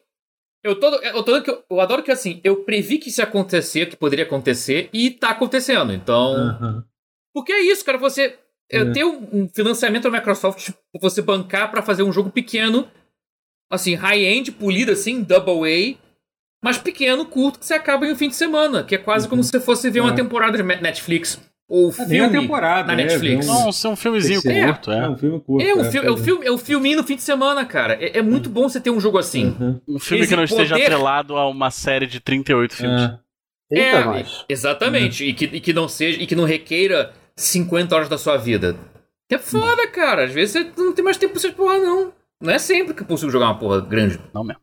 eu, 0.62 0.78
todo, 0.78 0.96
eu, 0.96 1.22
todo, 1.22 1.64
eu 1.70 1.80
adoro 1.80 2.02
que 2.02 2.10
assim, 2.10 2.40
eu 2.42 2.64
previ 2.64 2.98
que 2.98 3.08
isso 3.08 3.20
ia 3.20 3.24
acontecer, 3.24 3.86
que 3.86 3.96
poderia 3.96 4.24
acontecer, 4.24 4.88
e 4.92 5.10
tá 5.10 5.30
acontecendo. 5.30 5.92
Então. 5.92 6.34
Uhum. 6.34 6.82
Porque 7.32 7.52
é 7.52 7.60
isso, 7.60 7.84
cara. 7.84 7.98
Você 7.98 8.38
é. 8.70 8.84
ter 8.92 9.04
um 9.04 9.48
financiamento 9.48 10.04
da 10.04 10.18
Microsoft, 10.18 10.64
tipo, 10.64 10.78
você 11.00 11.22
bancar 11.22 11.70
para 11.70 11.82
fazer 11.82 12.02
um 12.02 12.12
jogo 12.12 12.30
pequeno, 12.30 12.88
assim, 13.70 13.94
high-end, 13.94 14.52
polido, 14.52 14.92
assim, 14.92 15.22
double 15.22 15.64
A, 15.64 16.08
mas 16.62 16.78
pequeno, 16.78 17.24
curto, 17.24 17.60
que 17.60 17.66
você 17.66 17.74
acaba 17.74 18.06
em 18.06 18.12
um 18.12 18.16
fim 18.16 18.28
de 18.28 18.34
semana, 18.34 18.82
que 18.82 18.94
é 18.94 18.98
quase 18.98 19.26
uhum. 19.26 19.30
como 19.30 19.44
se 19.44 19.50
você 19.50 19.60
fosse 19.60 19.90
ver 19.90 20.00
é. 20.00 20.02
uma 20.02 20.14
temporada 20.14 20.56
de 20.56 20.62
Netflix. 20.62 21.40
Ou 21.68 21.90
é, 21.90 21.92
filme 21.92 22.30
temporada, 22.30 22.86
na 22.86 22.94
é, 22.94 23.04
Netflix. 23.04 23.46
Um... 23.46 23.52
Não, 23.52 23.68
é 23.68 23.88
um 23.92 23.96
filmezinho 23.96 24.42
curto, 24.42 24.90
é. 24.90 24.98
É 25.00 25.08
um 25.08 25.16
filme 25.18 25.40
curto. 25.40 25.66
É 25.66 25.74
um, 25.74 25.80
é, 25.80 25.90
fi 25.90 25.98
é, 25.98 26.10
um 26.10 26.16
filme, 26.16 26.46
é 26.46 26.50
um 26.50 26.56
filminho 26.56 26.96
no 26.96 27.04
fim 27.04 27.16
de 27.16 27.22
semana, 27.22 27.66
cara. 27.66 27.94
É, 28.02 28.18
é 28.18 28.22
muito 28.22 28.48
bom 28.48 28.68
você 28.68 28.80
ter 28.80 28.90
um 28.90 28.98
jogo 28.98 29.18
assim. 29.18 29.54
Uhum. 29.60 29.80
Um 29.86 29.98
filme 29.98 30.22
Esse 30.22 30.30
que 30.30 30.36
não 30.36 30.44
esteja 30.44 30.74
poder... 30.74 30.84
atrelado 30.84 31.36
a 31.36 31.46
uma 31.46 31.70
série 31.70 32.06
de 32.06 32.20
38 32.20 32.74
filmes. 32.74 33.10
É, 33.70 33.92
exatamente. 34.48 35.22
Uhum. 35.22 35.28
E, 35.28 35.34
que, 35.34 35.44
e 35.44 35.60
que 35.60 35.72
não 35.74 35.88
seja, 35.88 36.22
e 36.22 36.26
que 36.26 36.34
não 36.34 36.44
requeira 36.44 37.12
50 37.36 37.94
horas 37.94 38.08
da 38.08 38.16
sua 38.16 38.38
vida. 38.38 38.74
Que 39.28 39.34
é 39.34 39.38
foda, 39.38 39.82
uhum. 39.82 39.92
cara. 39.92 40.24
Às 40.24 40.32
vezes 40.32 40.52
você 40.52 40.82
não 40.82 40.94
tem 40.94 41.04
mais 41.04 41.18
tempo 41.18 41.32
pra 41.32 41.42
você 41.42 41.52
porra, 41.52 41.76
não. 41.76 42.14
Não 42.40 42.50
é 42.50 42.58
sempre 42.58 42.94
que 42.94 43.02
eu 43.02 43.06
consigo 43.06 43.30
jogar 43.30 43.46
uma 43.46 43.58
porra 43.58 43.82
grande. 43.82 44.18
Não 44.32 44.42
mesmo. 44.42 44.62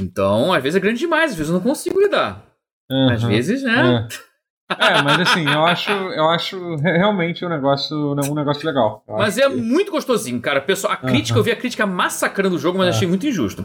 Então, 0.00 0.52
às 0.52 0.62
vezes 0.62 0.76
é 0.76 0.80
grande 0.80 0.98
demais, 0.98 1.32
às 1.32 1.36
vezes 1.36 1.50
eu 1.50 1.58
não 1.58 1.62
consigo 1.62 2.00
lidar. 2.00 2.42
Uhum. 2.90 3.10
Às 3.10 3.22
vezes, 3.22 3.62
né? 3.62 4.08
É. 4.68 4.98
É, 4.98 5.02
mas 5.02 5.20
assim, 5.20 5.44
eu 5.44 5.64
acho, 5.64 5.90
eu 5.90 6.28
acho 6.28 6.76
realmente 6.76 7.44
um 7.44 7.48
negócio, 7.48 7.96
um 8.12 8.34
negócio 8.34 8.66
legal. 8.66 9.04
Eu 9.06 9.16
mas 9.16 9.38
é 9.38 9.48
que... 9.48 9.56
muito 9.56 9.92
gostosinho, 9.92 10.40
cara. 10.40 10.60
Pessoal, 10.60 10.92
a 10.92 10.96
crítica, 10.96 11.38
eu 11.38 11.42
vi 11.42 11.52
a 11.52 11.56
crítica 11.56 11.86
massacrando 11.86 12.56
o 12.56 12.58
jogo, 12.58 12.78
mas 12.78 12.88
achei 12.88 13.06
muito 13.06 13.26
injusto. 13.26 13.64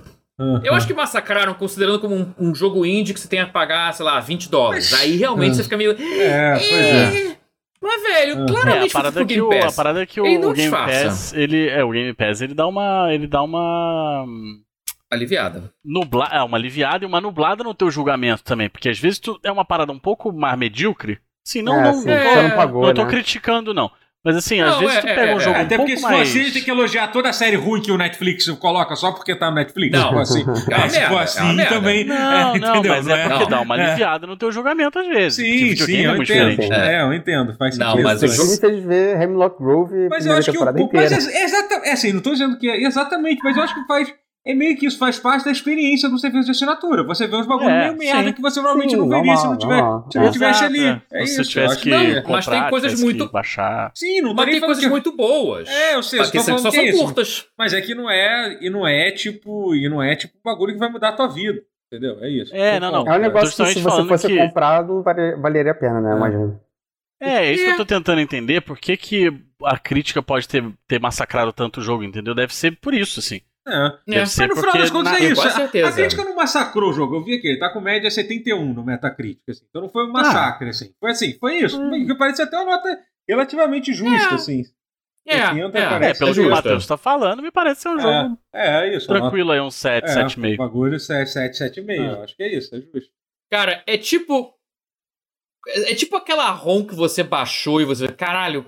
Eu 0.64 0.74
acho 0.74 0.88
que 0.88 0.94
massacraram 0.94 1.54
considerando 1.54 2.00
como 2.00 2.16
um, 2.16 2.34
um, 2.40 2.56
jogo 2.56 2.84
indie 2.84 3.14
que 3.14 3.20
você 3.20 3.28
tem 3.28 3.40
a 3.40 3.48
pagar, 3.48 3.94
sei 3.94 4.04
lá, 4.04 4.20
20 4.20 4.50
dólares. 4.50 4.92
Aí 4.94 5.16
realmente 5.16 5.56
você 5.56 5.64
fica 5.64 5.78
meio. 5.78 5.92
É, 5.92 6.54
pois 6.58 6.72
é. 6.72 7.28
é. 7.28 7.38
Mas, 7.80 8.04
velho, 8.04 8.46
claramente 8.46 8.96
é, 8.96 9.00
a 9.00 9.02
parada, 9.02 9.22
é 9.22 9.26
que 9.26 9.42
o, 9.42 9.52
a 9.52 9.72
parada 9.72 10.02
é 10.04 10.06
que 10.06 10.22
o, 10.22 10.50
o 10.50 10.54
Game 10.54 10.72
Pass, 10.72 11.34
ele. 11.34 11.68
É, 11.68 11.84
o 11.84 11.92
Game 11.92 12.14
Pass, 12.14 12.42
ele 12.42 12.54
dá 12.54 12.68
uma. 12.68 13.14
Ele 13.14 13.28
dá 13.28 13.42
uma 13.42 14.26
aliviada. 15.12 15.72
Nubla 15.84 16.30
é, 16.32 16.42
uma 16.42 16.58
aliviada 16.58 17.04
e 17.04 17.08
uma 17.08 17.22
nublada 17.22 17.64
no 17.64 17.74
teu 17.74 17.92
julgamento 17.92 18.44
também, 18.44 18.70
porque 18.70 18.90
às 18.90 18.98
vezes 18.98 19.20
tu 19.20 19.40
é 19.44 19.52
uma 19.52 19.66
parada 19.66 19.92
um 19.92 20.00
pouco 20.00 20.32
mais 20.32 20.58
medíocre. 20.58 21.20
Sim, 21.44 21.62
não, 21.62 21.80
é, 21.80 21.84
não, 21.84 21.94
sim, 21.96 22.10
é, 22.10 22.50
não, 22.50 22.56
pagou, 22.56 22.86
não 22.86 22.94
tô 22.94 23.04
né? 23.04 23.10
criticando, 23.10 23.74
não. 23.74 23.92
Mas 24.24 24.36
assim, 24.36 24.62
não, 24.62 24.68
às 24.68 24.78
vezes 24.78 24.98
é, 24.98 25.00
tu 25.00 25.06
pega 25.08 25.34
um 25.34 25.38
é, 25.38 25.40
jogo 25.40 25.56
é, 25.56 25.60
um 25.60 25.62
Até 25.64 25.78
porque 25.78 25.98
se 25.98 26.04
mais... 26.04 26.30
você 26.30 26.52
tem 26.52 26.62
que 26.62 26.70
elogiar 26.70 27.08
toda 27.08 27.30
a 27.30 27.34
série 27.34 27.56
ruim 27.56 27.82
que 27.82 27.92
o 27.92 27.98
Netflix 27.98 28.48
coloca 28.60 28.96
só 28.96 29.12
porque 29.12 29.36
tá 29.36 29.50
no 29.50 29.56
Netflix. 29.56 29.98
Não, 29.98 30.20
assim, 30.20 30.46
é, 30.70 30.90
se 30.90 31.02
for 31.08 31.22
assim 31.22 31.60
é 31.60 31.66
também. 31.66 32.06
Não, 32.06 32.54
não, 32.58 32.84
mas 32.84 33.08
é 33.08 33.28
porque 33.30 33.50
dá 33.50 33.62
uma 33.62 33.74
aliviada 33.82 34.28
no 34.28 34.38
teu 34.38 34.52
julgamento 34.52 35.00
às 35.00 35.08
vezes. 35.08 35.44
Sim, 35.44 35.76
sim, 35.76 36.02
eu 36.02 36.22
entendo. 36.22 36.72
É, 36.72 37.02
eu 37.02 37.14
entendo. 37.14 37.56
Faz 37.58 37.76
não, 37.80 38.00
mas 38.00 38.22
o 38.22 38.28
jogo... 38.28 38.76
de 38.76 38.82
ver 38.82 39.20
Hemlock 39.20 39.58
Grove 39.58 40.08
mas 40.08 40.24
eu 40.24 40.34
acho 40.34 40.52
que 40.52 40.58
o, 40.58 40.90
mas 40.94 41.12
é, 41.12 41.44
exatamente, 41.44 41.88
é 41.88 41.92
assim, 41.94 42.14
não 42.14 42.22
tô 42.22 42.32
dizendo 42.32 42.60
que 42.60 42.70
é 42.70 42.84
exatamente, 42.84 43.42
mas 43.44 43.58
eu 43.58 43.64
acho 43.64 43.74
que 43.74 43.88
faz 43.88 44.14
é 44.46 44.56
meio 44.56 44.76
que 44.76 44.88
isso 44.88 44.98
faz 44.98 45.20
parte 45.20 45.46
da 45.46 45.52
experiência 45.52 46.10
do 46.10 46.18
serviço 46.18 46.46
de 46.46 46.52
assinatura. 46.52 47.04
Você 47.04 47.28
vê 47.28 47.36
uns 47.36 47.46
bagulho 47.46 47.70
é, 47.70 47.88
meio 47.88 47.98
merda 47.98 48.34
que 48.34 48.42
você 48.42 48.60
provavelmente 48.60 48.92
sim, 48.92 48.98
não 48.98 49.08
veria 49.08 49.38
se 49.38 49.46
não, 49.46 49.58
tiver, 49.58 49.84
se 50.12 50.20
não 50.20 50.32
tivesse 50.32 50.64
ali. 50.64 50.86
É, 50.86 51.02
é 51.12 51.26
se 51.26 51.42
isso. 51.42 51.52
tivesse 51.52 51.80
que 51.80 51.90
não, 51.90 52.24
mas 52.28 52.48
tem 52.48 52.70
coisas 52.70 53.02
muito 53.02 53.30
baixar. 53.32 53.92
Sim, 53.94 54.22
não 54.22 54.34
mas 54.34 54.50
tem 54.50 54.60
coisas 54.60 54.84
que... 54.84 54.90
muito 54.90 55.16
boas. 55.16 55.70
É, 55.70 55.96
eu 55.96 56.02
sei, 56.02 56.20
mas 56.20 56.30
só, 56.30 56.58
só 56.58 56.72
são 56.72 56.82
é 56.82 56.92
curtas. 56.92 57.46
Mas 57.58 57.74
é 57.74 57.82
que 57.82 57.94
não 57.94 58.10
é 58.10 58.58
e 58.62 58.70
não 58.70 58.88
é 58.88 59.12
tipo 59.12 59.76
e 59.76 59.88
não 59.88 60.02
é 60.02 60.16
tipo 60.16 60.36
um 60.38 60.42
bagulho 60.44 60.74
que 60.74 60.80
vai 60.80 60.90
mudar 60.90 61.10
a 61.10 61.16
tua 61.16 61.28
vida. 61.28 61.62
Entendeu? 61.92 62.18
É 62.24 62.30
isso. 62.30 62.56
É, 62.56 62.80
não, 62.80 62.92
não. 62.92 63.14
É 63.14 63.18
um 63.18 63.22
negócio 63.22 63.50
que 63.66 63.74
se 63.74 63.82
você 63.82 64.06
fosse 64.06 64.28
que... 64.28 64.38
comprado, 64.38 65.04
valeria 65.04 65.74
a 65.74 65.76
pena, 65.76 66.00
né? 66.00 66.14
É. 66.14 66.16
Imagino. 66.16 66.60
É, 67.22 67.30
é 67.46 67.54
isso 67.54 67.64
que 67.66 67.72
eu 67.72 67.78
tô 67.78 67.86
tentando 67.86 68.22
entender. 68.22 68.62
Por 68.62 68.80
que, 68.80 68.98
que 68.98 69.32
a 69.64 69.78
crítica 69.78 70.24
pode 70.24 70.48
ter, 70.48 70.64
ter 70.88 71.00
massacrado 71.00 71.54
tanto 71.54 71.80
o 71.80 71.84
jogo, 71.84 72.04
entendeu? 72.04 72.34
Deve 72.34 72.56
ser 72.56 72.76
por 72.80 72.94
isso, 72.94 73.20
assim. 73.20 73.42
É. 73.68 74.16
é. 74.16 74.20
Mas 74.20 74.38
no 74.38 74.56
final 74.56 74.74
das 74.74 74.90
contas 74.90 75.14
na... 75.14 75.20
é 75.20 75.26
isso. 75.26 75.42
A, 75.42 75.88
a, 75.88 75.92
crítica 75.92 76.24
não 76.24 76.36
massacrou 76.36 76.90
o 76.90 76.94
jogo. 76.94 77.16
Eu 77.16 77.24
vi 77.24 77.36
aqui, 77.36 77.48
ele 77.48 77.60
tá 77.60 77.70
com 77.70 77.80
média 77.80 78.10
71 78.10 78.74
no 78.74 78.84
Metacritic. 78.84 79.42
Assim. 79.50 79.66
Então 79.70 79.84
não 79.84 79.90
foi 79.90 80.06
um 80.06 80.10
ah. 80.10 80.14
massacre, 80.14 80.68
ah. 80.68 80.70
assim. 80.72 80.94
Foi 81.00 81.12
assim, 81.12 81.38
foi 81.40 81.56
isso. 81.58 81.80
Hum. 81.80 82.16
Parece 82.18 82.42
até 82.42 82.58
uma 82.58 82.76
nota 82.76 83.00
relativamente 83.28 83.94
justa, 83.94 84.34
é. 84.34 84.36
assim. 84.36 84.64
É, 85.28 85.36
é, 85.36 86.10
é, 86.10 86.14
pelo 86.16 86.34
que 86.34 86.40
o 86.40 86.50
Matheus 86.50 86.88
tá 86.88 86.98
falando, 86.98 87.44
me 87.44 87.52
parece 87.52 87.82
ser 87.82 87.90
um 87.90 88.00
jogo 88.00 88.40
é, 88.52 88.90
é 88.92 88.98
isso, 88.98 89.06
tranquilo 89.06 89.52
aí, 89.52 89.60
um 89.62 89.70
7, 89.70 90.04
é, 90.04 90.26
7,5. 90.26 90.58
bagulho 90.58 91.00
7, 91.00 91.30
7, 91.30 91.80
7,5. 91.80 92.24
Acho 92.24 92.36
que 92.36 92.42
é 92.42 92.58
isso, 92.58 92.76
é 92.76 92.82
justo. 92.82 93.12
Cara, 93.52 93.84
é 93.86 94.00
tipo 94.00 94.52
é, 95.68 95.92
é 95.92 95.96
tipo 95.96 96.16
aquela 96.16 96.50
ROM 96.52 96.84
que 96.84 96.96
você 96.96 97.24
baixou 97.24 97.82
e 97.82 97.86
você. 97.86 98.08
Caralho, 98.08 98.66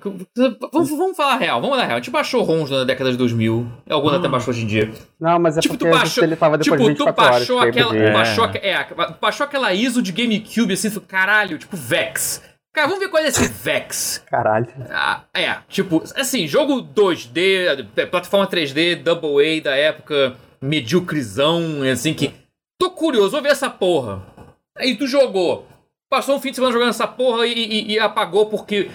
vamos, 0.72 0.90
vamos 0.90 1.18
falar 1.18 1.38
real, 1.38 1.62
vamos 1.62 1.78
dar 1.78 1.86
real. 1.86 1.98
A 1.98 2.00
gente 2.00 2.12
baixou 2.12 2.44
ROMs 2.44 2.72
na 2.72 2.84
década 2.84 3.12
de 3.12 3.18
2000. 3.18 3.68
Alguns 3.90 4.14
até 4.14 4.28
baixou 4.28 4.54
hoje 4.54 4.64
em 4.64 4.68
dia. 4.68 4.92
Não, 5.20 5.40
mas 5.40 5.58
é 5.58 5.62
tipo, 5.62 5.76
porque 5.76 5.90
tu 5.90 5.98
baixou, 5.98 6.24
ele 6.24 6.36
tava 6.36 6.58
depois 6.58 6.80
tipo, 6.80 6.92
de 6.92 6.98
tu 6.98 7.12
baixou 7.12 7.60
aquela, 7.60 7.96
é. 7.96 8.14
baixou, 8.14 8.46
é, 8.46 8.88
baixou 9.20 9.46
aquela 9.46 9.74
ISO 9.74 10.02
de 10.02 10.12
GameCube 10.12 10.74
assim, 10.74 10.90
caralho, 11.02 11.58
tipo 11.58 11.76
Vex. 11.76 12.42
Cara, 12.74 12.88
vamos 12.88 13.04
ver 13.04 13.10
qual 13.10 13.24
é 13.24 13.28
esse 13.28 13.48
Vex. 13.48 14.24
Caralho. 14.26 14.68
Ah, 14.90 15.22
é, 15.34 15.58
tipo, 15.70 16.04
assim, 16.16 16.48
jogo 16.48 16.82
2D, 16.82 17.86
plataforma 18.10 18.48
3D, 18.48 18.96
Double 18.96 19.60
A 19.60 19.64
da 19.64 19.76
época, 19.76 20.36
medíocrizão, 20.62 21.84
assim 21.92 22.14
que. 22.14 22.34
Tô 22.80 22.90
curioso, 22.90 23.32
vou 23.32 23.42
ver 23.42 23.52
essa 23.52 23.70
porra. 23.70 24.24
Aí 24.76 24.98
tu 24.98 25.06
jogou. 25.06 25.68
Passou 26.14 26.36
um 26.36 26.40
fim 26.40 26.52
de 26.52 26.58
semana 26.58 26.72
jogando 26.72 26.90
essa 26.90 27.08
porra 27.08 27.48
e, 27.48 27.54
e, 27.54 27.94
e 27.94 28.00
apagou 28.00 28.46
porque 28.46 28.88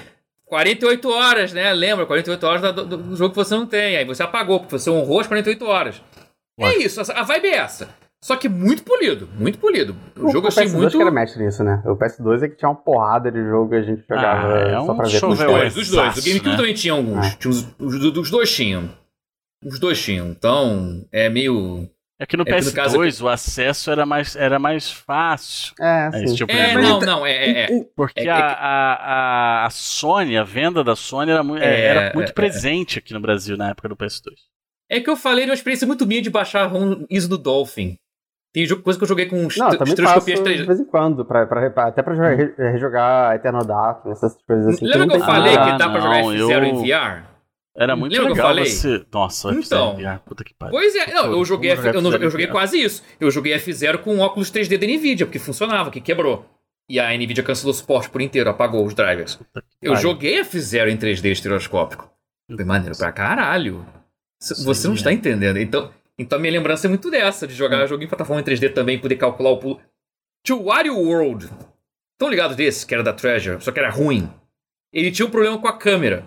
48 0.46 1.10
horas, 1.10 1.52
né? 1.52 1.72
Lembra? 1.72 2.06
48 2.06 2.46
horas 2.46 2.72
do, 2.72 2.86
do, 2.86 3.16
jogo 3.16 3.30
que 3.30 3.36
você 3.36 3.56
não 3.56 3.66
tem. 3.66 3.96
Aí 3.96 4.04
você 4.04 4.22
apagou, 4.22 4.60
porque 4.60 4.78
você 4.78 4.88
honrou 4.88 5.18
as 5.18 5.26
48 5.26 5.64
horas. 5.64 6.00
Ué. 6.60 6.74
É 6.74 6.78
isso, 6.78 7.00
a 7.00 7.22
vibe 7.24 7.48
é 7.48 7.56
essa. 7.56 7.88
Só 8.22 8.36
que 8.36 8.48
muito 8.48 8.84
polido, 8.84 9.28
muito 9.36 9.58
polido. 9.58 9.96
O, 10.16 10.26
o 10.26 10.30
jogo 10.30 10.46
assim, 10.46 10.60
PS2 10.60 10.72
muito. 10.74 10.96
que 10.96 11.02
era 11.02 11.10
mestre 11.10 11.44
nisso, 11.44 11.64
né? 11.64 11.82
O 11.86 11.96
PS2 11.96 12.44
é 12.44 12.48
que 12.50 12.54
tinha 12.54 12.68
uma 12.68 12.76
porrada 12.76 13.32
de 13.32 13.42
jogo 13.42 13.70
que 13.70 13.74
a 13.74 13.82
gente 13.82 14.04
jogava 14.08 14.54
ah, 14.54 14.60
é 14.60 14.72
só 14.74 14.92
um 14.92 14.96
pra 14.96 15.08
ver. 15.08 15.16
Os 15.16 15.38
dois, 15.38 15.76
os 15.76 15.90
dois. 15.90 16.18
O 16.18 16.22
GameCube 16.22 16.50
né? 16.50 16.56
também 16.56 16.74
tinha 16.74 16.92
alguns. 16.92 17.26
Ah. 17.26 17.36
Tinha 17.36 17.50
os, 17.50 17.66
os, 17.80 18.16
os, 18.16 18.30
dois 18.30 18.54
tinham. 18.54 18.88
Os 19.66 19.80
dois 19.80 20.00
tinham. 20.00 20.28
Então, 20.28 21.04
é 21.10 21.28
meio. 21.28 21.90
É 22.20 22.26
que 22.26 22.36
no 22.36 22.42
é 22.42 22.46
PS2 22.46 23.22
o 23.22 23.28
acesso 23.28 23.92
era 23.92 24.04
mais, 24.04 24.34
era 24.34 24.58
mais 24.58 24.90
fácil. 24.90 25.72
É, 25.80 26.10
sim. 26.26 26.34
Tipo 26.34 26.50
é 26.50 26.74
não, 26.74 26.98
não, 26.98 27.24
é, 27.24 27.32
é, 27.32 27.60
é. 27.62 27.84
Porque 27.94 28.22
é, 28.22 28.30
a, 28.30 28.40
a, 28.40 29.66
a 29.66 29.70
Sony, 29.70 30.36
a 30.36 30.42
venda 30.42 30.82
da 30.82 30.96
Sony 30.96 31.30
era, 31.30 31.44
muito, 31.44 31.62
é, 31.62 31.80
era 31.80 32.12
muito 32.14 32.34
presente 32.34 32.98
aqui 32.98 33.14
no 33.14 33.20
Brasil 33.20 33.56
na 33.56 33.70
época 33.70 33.88
do 33.88 33.96
PS2. 33.96 34.32
É 34.90 35.00
que 35.00 35.08
eu 35.08 35.16
falei 35.16 35.44
de 35.44 35.50
uma 35.52 35.54
experiência 35.54 35.86
muito 35.86 36.06
minha 36.06 36.20
de 36.20 36.30
baixar 36.30 36.74
um 36.74 37.06
ISO 37.08 37.28
do 37.28 37.38
Dolphin. 37.38 37.96
Tem 38.52 38.66
coisa 38.80 38.98
que 38.98 39.04
eu 39.04 39.08
joguei 39.08 39.26
com 39.26 39.36
uns 39.44 39.56
Não, 39.56 39.70
também 39.70 39.94
faço 39.94 40.24
3 40.24 40.60
de 40.60 40.66
vez 40.66 40.80
em 40.80 40.84
quando, 40.86 41.24
pra, 41.24 41.46
pra, 41.46 41.86
até 41.86 42.02
pra 42.02 42.14
jogar, 42.14 42.34
rejogar 42.72 43.36
Eternal 43.36 43.64
Dark, 43.64 44.06
essas 44.06 44.36
coisas 44.42 44.74
assim. 44.74 44.86
Lembra 44.86 45.06
que, 45.06 45.16
eu 45.16 45.20
falei 45.20 45.54
ah, 45.54 45.64
que 45.64 45.78
dá 45.78 45.90
pra 45.90 46.00
jogar 46.00 46.22
F0 46.22 46.50
eu... 46.50 46.64
em 46.64 46.82
VR? 46.82 47.27
Era 47.78 47.94
muito 47.94 48.12
Lembra 48.12 48.30
legal 48.30 48.34
que 48.34 48.40
eu 48.40 48.56
falei? 48.56 48.66
você... 48.66 49.06
Nossa, 49.12 49.52
então, 49.52 49.96
F0 49.96 50.18
puta 50.24 50.42
que 50.42 50.52
pariu. 50.52 50.72
Pois 50.72 50.96
é, 50.96 51.14
não, 51.14 51.30
eu 51.30 51.44
joguei, 51.44 51.70
F... 51.70 51.86
eu, 51.86 52.02
não, 52.02 52.12
eu 52.12 52.28
joguei 52.28 52.48
quase 52.48 52.82
isso. 52.82 53.04
Eu 53.20 53.30
joguei 53.30 53.54
F0 53.54 53.98
com 53.98 54.18
óculos 54.18 54.50
3D 54.50 54.76
da 54.76 54.86
NVIDIA, 54.86 55.24
porque 55.24 55.38
funcionava, 55.38 55.88
que 55.88 56.00
quebrou. 56.00 56.44
E 56.90 56.98
a 56.98 57.16
NVIDIA 57.16 57.44
cancelou 57.44 57.72
o 57.72 57.76
suporte 57.76 58.10
por 58.10 58.20
inteiro, 58.20 58.50
apagou 58.50 58.84
os 58.84 58.94
drivers. 58.94 59.38
Eu 59.80 59.94
joguei 59.94 60.40
F0 60.40 60.88
em 60.88 60.96
3D 60.96 61.30
estereoscópico. 61.30 62.10
Foi 62.52 62.64
maneiro 62.64 62.96
pra 62.96 63.12
caralho. 63.12 63.86
Você 64.40 64.88
não 64.88 64.94
está 64.94 65.12
entendendo. 65.12 65.58
Então, 65.58 65.92
então 66.18 66.36
a 66.36 66.40
minha 66.40 66.52
lembrança 66.52 66.86
é 66.86 66.88
muito 66.88 67.08
dessa, 67.10 67.46
de 67.46 67.54
jogar 67.54 67.86
jogo 67.86 68.02
em 68.02 68.08
plataforma 68.08 68.40
em 68.40 68.44
3D 68.44 68.72
também, 68.72 68.98
poder 68.98 69.16
calcular 69.16 69.50
o 69.50 69.58
pulo. 69.58 69.80
Tinha 70.44 70.56
o 70.56 70.64
Wario 70.64 70.96
World. 70.96 71.48
Tão 72.18 72.28
ligado 72.28 72.56
desse, 72.56 72.84
que 72.84 72.92
era 72.92 73.04
da 73.04 73.12
Treasure, 73.12 73.62
só 73.62 73.70
que 73.70 73.78
era 73.78 73.90
ruim. 73.90 74.28
Ele 74.92 75.12
tinha 75.12 75.26
um 75.26 75.30
problema 75.30 75.58
com 75.58 75.68
a 75.68 75.78
câmera. 75.78 76.26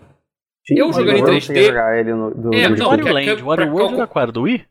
Sim, 0.68 0.76
eu 0.78 0.94
jogando 0.94 1.18
em 1.18 1.40
3D. 1.40 1.68
Jogar 1.68 2.00
ele 2.00 2.14
no, 2.14 2.34
do, 2.34 2.54
é, 2.54 2.70
não, 2.70 2.88
Wario 2.88 3.14
Land, 3.14 3.44
Wario 3.44 3.74
World 3.74 3.96
era 3.96 4.08
qual? 4.08 4.32
Do 4.32 4.42
Wii? 4.44 4.66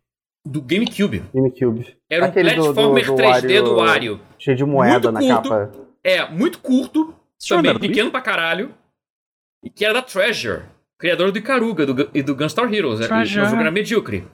Do 0.47 0.63
GameCube. 0.63 1.23
GameCube. 1.35 1.97
Era 2.09 2.27
um 2.27 2.33
platformer 2.33 3.07
do, 3.07 3.13
do, 3.13 3.23
3D 3.23 3.25
Wario, 3.25 3.63
do 3.65 3.77
Wario. 3.77 4.21
Cheio 4.39 4.57
de 4.57 4.65
moeda 4.65 5.13
na 5.13 5.21
capa. 5.21 5.73
É, 6.03 6.29
muito 6.31 6.61
curto, 6.61 7.15
também 7.47 7.79
pequeno 7.79 8.11
pra 8.11 8.21
caralho. 8.21 8.75
E 9.63 9.69
que 9.69 9.85
era 9.85 9.95
da 9.95 10.03
Treasure, 10.03 10.63
criador 10.99 11.31
do 11.31 11.39
Ikaruga 11.39 11.85
do, 11.85 12.11
e 12.15 12.23
do 12.23 12.35
Gunstar 12.35 12.73
Heroes. 12.73 13.07
Treasure. 13.07 13.45
O 13.45 13.49
jogo 13.51 13.61
era 13.61 13.71
medíocre. 13.71 14.27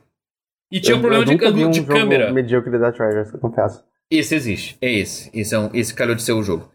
E 0.70 0.80
tinha 0.80 0.94
eu, 0.94 0.98
um 0.98 1.00
problema 1.00 1.24
de, 1.24 1.36
vi 1.36 1.64
um 1.64 1.70
de 1.70 1.78
jogo 1.78 1.92
câmera. 1.92 2.32
medíocre 2.32 2.78
da 2.78 2.92
Treasures, 2.92 3.32
eu 3.32 3.40
confesso. 3.40 3.84
Esse 4.10 4.36
existe, 4.36 4.78
é 4.80 4.92
esse. 4.92 5.30
Esse, 5.34 5.54
é 5.54 5.58
um, 5.58 5.70
esse 5.72 5.92
calhou 5.92 6.14
de 6.14 6.22
ser 6.22 6.32
o 6.32 6.42
jogo. 6.42 6.70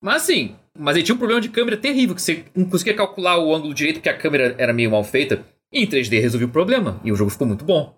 Mas 0.00 0.22
assim, 0.22 0.56
mas 0.78 0.96
ele 0.96 1.04
tinha 1.04 1.14
um 1.14 1.18
problema 1.18 1.40
de 1.40 1.48
câmera 1.48 1.76
terrível, 1.76 2.14
que 2.14 2.22
você 2.22 2.44
não 2.54 2.64
conseguia 2.64 2.94
calcular 2.94 3.38
o 3.38 3.54
ângulo 3.54 3.74
direito, 3.74 3.96
porque 3.96 4.08
a 4.08 4.16
câmera 4.16 4.54
era 4.58 4.72
meio 4.72 4.90
mal 4.90 5.04
feita. 5.04 5.44
E 5.72 5.82
em 5.82 5.86
3D 5.86 6.20
resolveu 6.20 6.48
o 6.48 6.52
problema, 6.52 7.00
e 7.04 7.12
o 7.12 7.16
jogo 7.16 7.30
ficou 7.30 7.46
muito 7.46 7.64
bom. 7.64 7.96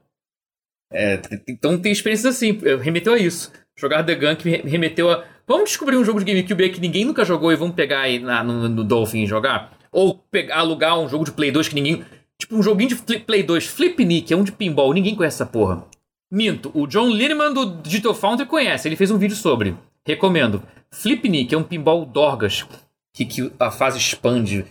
É, 0.93 1.21
então 1.49 1.79
tem 1.79 1.91
experiências 1.91 2.35
assim, 2.37 2.59
remeteu 2.81 3.13
a 3.13 3.19
isso. 3.19 3.53
Jogar 3.77 4.05
The 4.05 4.15
Gun 4.15 4.37
que 4.37 4.49
remeteu 4.49 5.11
a. 5.11 5.25
Vamos 5.47 5.71
descobrir 5.71 5.97
um 5.97 6.05
jogo 6.05 6.21
de 6.21 6.25
GameCube 6.25 6.71
que 6.71 6.81
ninguém 6.81 7.05
nunca 7.05 7.25
jogou 7.25 7.53
e 7.53 7.57
vamos 7.57 7.75
pegar 7.75 8.03
aí 8.03 8.19
na, 8.19 8.43
no, 8.45 8.69
no 8.69 8.85
Dolphin 8.85 9.25
e 9.25 9.27
jogar? 9.27 9.77
Ou 9.91 10.15
pegar, 10.31 10.59
alugar 10.59 10.99
um 10.99 11.09
jogo 11.09 11.25
de 11.25 11.33
Play 11.33 11.51
2 11.51 11.69
que 11.69 11.75
ninguém. 11.75 12.05
Tipo 12.39 12.57
um 12.57 12.63
joguinho 12.63 12.91
de 12.91 13.19
Play 13.21 13.43
2, 13.43 13.67
Flipnick, 13.67 14.33
é 14.33 14.37
um 14.37 14.45
de 14.45 14.53
pinball, 14.53 14.93
ninguém 14.93 15.15
conhece 15.15 15.37
essa 15.37 15.47
porra. 15.47 15.85
Minto, 16.31 16.71
o 16.75 16.87
John 16.87 17.09
Lineman 17.09 17.53
do 17.53 17.77
Digital 17.81 18.15
Foundry 18.15 18.47
conhece, 18.47 18.89
ele 18.89 18.97
fez 18.97 19.11
um 19.11 19.19
vídeo 19.19 19.37
sobre. 19.37 19.77
Recomendo. 20.07 20.63
Flipnick 20.93 21.55
é 21.55 21.59
um 21.59 21.65
pinball 21.65 22.05
Dorgas, 22.05 22.67
que, 23.13 23.25
que 23.25 23.53
a 23.59 23.71
fase 23.71 23.99
expande. 23.99 24.65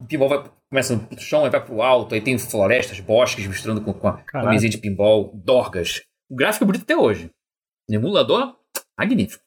O 0.00 0.04
pinball 0.04 0.28
vai, 0.28 0.50
começa 0.68 0.96
no 0.96 1.18
chão, 1.18 1.44
aí 1.44 1.50
vai 1.50 1.64
pro 1.64 1.82
alto, 1.82 2.14
aí 2.14 2.20
tem 2.20 2.38
florestas, 2.38 3.00
bosques 3.00 3.46
misturando 3.46 3.80
com, 3.80 3.92
com 3.92 4.08
a, 4.08 4.50
mesinha 4.50 4.70
de 4.70 4.78
pinball 4.78 5.32
Dorgas. 5.34 6.02
O 6.28 6.36
gráfico 6.36 6.64
é 6.64 6.66
bonito 6.66 6.82
até 6.82 6.96
hoje. 6.96 7.30
emulador, 7.88 8.56
magnífico. 8.98 9.42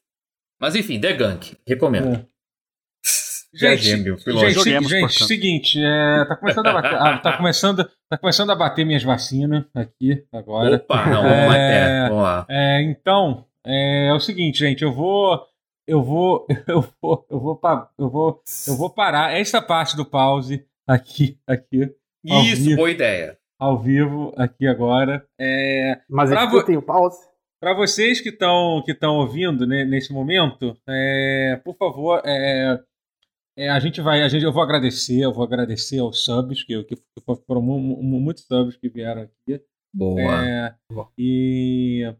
Mas 0.60 0.74
enfim, 0.74 1.00
The 1.00 1.12
Gunk, 1.12 1.56
recomendo. 1.66 2.14
É. 2.14 2.26
Gente, 3.56 3.82
gente, 3.84 4.88
gente 4.88 5.24
seguinte, 5.24 5.78
é, 5.80 6.24
tá, 6.24 6.34
começando 6.34 6.66
a 6.66 6.72
bater, 6.72 6.94
ah, 6.94 7.18
tá, 7.18 7.36
começando, 7.36 7.90
tá 8.10 8.18
começando 8.18 8.50
a 8.50 8.56
bater 8.56 8.84
minhas 8.84 9.04
vacinas 9.04 9.64
aqui 9.72 10.26
agora. 10.32 10.74
Opa, 10.74 11.06
não, 11.06 11.22
vamos 11.22 11.54
é, 11.54 12.08
vamos 12.08 12.22
lá. 12.24 12.46
É, 12.50 12.82
então, 12.82 13.46
é, 13.66 14.08
é, 14.08 14.14
o 14.14 14.20
seguinte, 14.20 14.58
gente, 14.58 14.82
eu 14.82 14.92
vou, 14.92 15.46
eu 15.86 16.02
vou, 16.02 16.46
eu 16.68 16.80
vou, 17.00 17.26
eu 17.30 17.40
vou, 17.40 17.60
eu 17.98 18.08
vou, 18.08 18.42
eu 18.68 18.76
vou 18.76 18.90
parar 18.90 19.38
esta 19.38 19.60
parte 19.62 19.96
do 19.96 20.04
pause 20.04 20.66
aqui, 20.86 21.38
aqui. 21.46 21.94
Isso, 22.24 22.62
vivo, 22.62 22.76
boa 22.76 22.90
ideia. 22.90 23.38
Ao 23.58 23.78
vivo, 23.78 24.32
aqui 24.36 24.66
agora. 24.66 25.26
É, 25.40 26.00
Mas 26.08 26.30
escutem 26.30 26.76
o 26.76 26.82
pause. 26.82 27.18
Para 27.60 27.74
vocês 27.74 28.20
que 28.20 28.28
estão 28.28 28.82
que 28.84 28.92
estão 28.92 29.16
ouvindo 29.16 29.66
né, 29.66 29.84
nesse 29.84 30.12
momento, 30.12 30.76
é, 30.86 31.60
por 31.64 31.74
favor, 31.76 32.20
é, 32.24 32.78
é, 33.56 33.70
a 33.70 33.78
gente 33.78 34.00
vai, 34.00 34.22
a 34.22 34.28
gente, 34.28 34.44
eu 34.44 34.52
vou 34.52 34.62
agradecer, 34.62 35.20
eu 35.20 35.32
vou 35.32 35.44
agradecer 35.44 35.98
aos 35.98 36.24
subs, 36.24 36.64
que, 36.64 36.82
que 36.84 36.96
foram 37.46 37.62
muitos 37.62 38.44
subs 38.44 38.76
que 38.76 38.88
vieram 38.88 39.22
aqui. 39.22 39.62
Boa. 39.94 40.44
É, 40.44 40.74
e, 41.16 42.12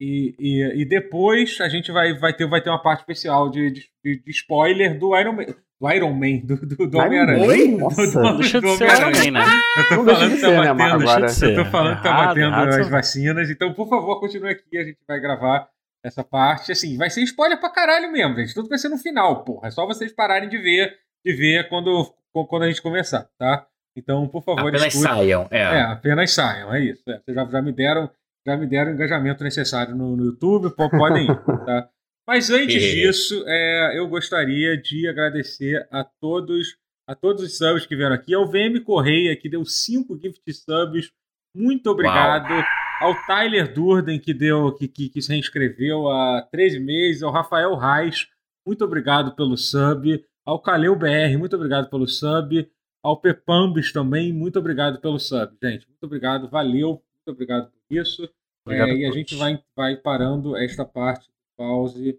e, 0.00 0.34
e, 0.38 0.82
e, 0.82 0.84
depois 0.84 1.60
a 1.60 1.68
gente 1.68 1.90
vai, 1.90 2.14
vai, 2.14 2.32
ter, 2.32 2.46
vai 2.46 2.60
ter 2.60 2.70
uma 2.70 2.80
parte 2.82 3.00
especial 3.00 3.50
de, 3.50 3.70
de, 3.70 3.88
de 4.04 4.30
spoiler 4.30 4.98
do 4.98 5.16
Iron 5.18 5.32
Man. 5.32 5.46
Do 5.80 5.90
Iron 5.90 6.12
Man, 6.12 6.38
do, 6.44 6.56
do, 6.66 6.86
do 6.88 6.98
Homem-Aranha. 6.98 7.78
Nossa, 7.78 8.06
do, 8.06 8.38
deixa 8.38 8.60
de 8.60 8.76
ser 8.76 8.84
Iron 8.84 9.10
Man, 9.10 9.40
né? 9.40 9.44
Eu 9.76 9.88
tô 9.88 10.04
falando 10.04 10.34
que 10.34 10.40
tá 10.40 10.62
batendo, 10.62 11.46
eu 11.46 11.64
tô 11.64 11.70
falando 11.70 11.96
que 11.96 12.02
tá 12.02 12.12
batendo 12.12 12.54
as 12.54 12.88
vacinas. 12.88 13.50
Então, 13.50 13.74
por 13.74 13.88
favor, 13.88 14.20
continue 14.20 14.50
aqui, 14.50 14.78
a 14.78 14.84
gente 14.84 14.98
vai 15.06 15.20
gravar 15.20 15.68
essa 16.04 16.22
parte, 16.22 16.70
assim, 16.72 16.96
vai 16.96 17.10
ser 17.10 17.22
spoiler 17.22 17.58
pra 17.58 17.70
caralho 17.70 18.10
mesmo, 18.10 18.36
gente. 18.36 18.54
Tudo 18.54 18.68
vai 18.68 18.78
ser 18.78 18.88
no 18.88 18.98
final, 18.98 19.44
porra. 19.44 19.68
É 19.68 19.70
só 19.70 19.86
vocês 19.86 20.12
pararem 20.12 20.48
de 20.48 20.58
ver, 20.58 20.96
de 21.24 21.32
ver 21.32 21.68
quando, 21.68 22.14
quando 22.32 22.62
a 22.62 22.68
gente 22.68 22.82
começar, 22.82 23.28
tá? 23.38 23.66
Então, 23.96 24.28
por 24.28 24.44
favor, 24.44 24.68
apenas 24.68 24.94
escute. 24.94 25.02
saiam. 25.02 25.48
É. 25.50 25.60
é, 25.60 25.80
apenas 25.82 26.32
saiam, 26.32 26.72
é 26.72 26.80
isso. 26.80 27.02
É. 27.08 27.18
Vocês 27.18 27.34
já, 27.34 27.44
já 27.44 27.60
me 27.60 27.72
deram 27.72 28.08
já 28.48 28.56
me 28.56 28.66
deram 28.66 28.90
o 28.90 28.94
engajamento 28.94 29.44
necessário 29.44 29.94
no, 29.94 30.16
no 30.16 30.24
YouTube, 30.26 30.74
podem 30.74 31.24
ir, 31.24 31.44
tá? 31.64 31.88
Mas 32.26 32.50
antes 32.50 32.82
disso, 32.82 33.42
é, 33.46 33.98
eu 33.98 34.06
gostaria 34.08 34.76
de 34.76 35.08
agradecer 35.08 35.86
a 35.90 36.04
todos 36.04 36.76
a 37.06 37.14
todos 37.14 37.42
os 37.42 37.56
subs 37.56 37.86
que 37.86 37.96
vieram 37.96 38.14
aqui, 38.14 38.34
ao 38.34 38.46
VM 38.46 38.84
Correia, 38.84 39.34
que 39.34 39.48
deu 39.48 39.64
5 39.64 40.18
gift 40.22 40.42
subs. 40.52 41.10
Muito 41.56 41.90
obrigado. 41.90 42.50
Uau 42.50 42.64
ao 43.00 43.14
Tyler 43.26 43.72
Durden, 43.72 44.18
que 44.18 44.34
deu, 44.34 44.72
que, 44.72 44.88
que, 44.88 45.08
que 45.08 45.22
se 45.22 45.32
reinscreveu 45.32 46.08
há 46.08 46.42
13 46.50 46.80
meses, 46.80 47.22
ao 47.22 47.32
Rafael 47.32 47.74
Reis, 47.76 48.28
muito 48.66 48.84
obrigado 48.84 49.34
pelo 49.34 49.56
sub, 49.56 50.24
ao 50.44 50.60
Caleu 50.60 50.96
BR, 50.96 51.38
muito 51.38 51.54
obrigado 51.54 51.88
pelo 51.88 52.06
sub, 52.06 52.68
ao 53.02 53.20
Pepambis 53.20 53.92
também, 53.92 54.32
muito 54.32 54.58
obrigado 54.58 55.00
pelo 55.00 55.18
sub, 55.18 55.56
gente. 55.62 55.86
Muito 55.88 56.04
obrigado, 56.04 56.48
valeu, 56.48 57.02
muito 57.14 57.28
obrigado 57.28 57.70
por 57.70 57.96
isso. 57.96 58.28
Obrigado 58.68 58.90
é, 58.90 58.96
e 58.96 59.06
a 59.06 59.10
gente 59.10 59.34
vai, 59.34 59.58
vai 59.74 59.96
parando 59.96 60.56
esta 60.56 60.84
parte 60.84 61.26
do 61.26 61.34
pause 61.56 62.18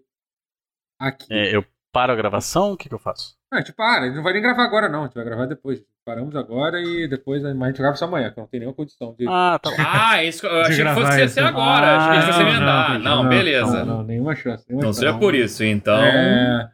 aqui. 0.98 1.32
É, 1.32 1.54
eu 1.54 1.64
paro 1.92 2.12
a 2.12 2.16
gravação? 2.16 2.72
O 2.72 2.76
que, 2.76 2.88
que 2.88 2.94
eu 2.94 2.98
faço? 2.98 3.36
Não, 3.50 3.58
a 3.58 3.62
gente 3.62 3.72
para, 3.72 4.02
a 4.02 4.06
gente 4.06 4.16
não 4.16 4.22
vai 4.22 4.32
nem 4.32 4.42
gravar 4.42 4.64
agora, 4.64 4.88
não. 4.88 5.02
A 5.02 5.04
gente 5.06 5.14
vai 5.14 5.24
gravar 5.24 5.46
depois. 5.46 5.82
Paramos 6.02 6.34
agora 6.34 6.80
e 6.80 7.06
depois 7.06 7.44
a 7.44 7.52
gente 7.52 7.76
grava 7.76 7.94
isso 7.94 8.04
amanhã, 8.04 8.30
que 8.30 8.38
não 8.38 8.46
tem 8.46 8.58
nenhuma 8.58 8.74
condição 8.74 9.14
de. 9.16 9.26
Ah, 9.28 9.60
tá. 9.62 9.70
ah, 9.78 10.24
isso, 10.24 10.46
eu 10.46 10.62
achei 10.62 10.84
que 10.84 10.94
fosse 10.94 11.28
ser 11.28 11.44
agora. 11.44 11.86
Ah, 11.86 12.08
achei 12.08 12.20
que 12.20 12.26
fosse 12.26 12.40
emendar. 12.40 12.98
Não, 12.98 13.22
não, 13.22 13.28
beleza. 13.28 13.84
Não, 13.84 13.98
não, 13.98 14.02
nenhuma 14.02 14.34
chance. 14.34 14.64
Nenhuma 14.66 14.86
não 14.86 14.92
seja 14.92 15.16
por 15.18 15.34
isso, 15.34 15.62
então. 15.62 16.02
É... 16.02 16.70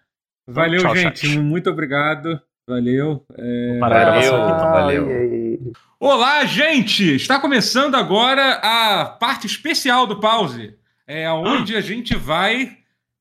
Valeu, 0.47 0.81
Tchau, 0.81 0.94
gente. 0.94 1.27
Chat. 1.27 1.39
Muito 1.39 1.69
obrigado. 1.69 2.40
Valeu. 2.69 3.27
É... 3.36 3.78
Valeu, 3.78 4.32
valeu. 4.32 5.35
Olá, 5.98 6.44
gente! 6.44 7.15
Está 7.15 7.40
começando 7.40 7.94
agora 7.94 8.61
a 8.62 9.07
parte 9.07 9.47
especial 9.47 10.07
do 10.07 10.20
pause. 10.20 10.74
É 11.07 11.31
onde 11.31 11.74
a 11.77 11.81
gente 11.81 12.15
vai 12.15 12.77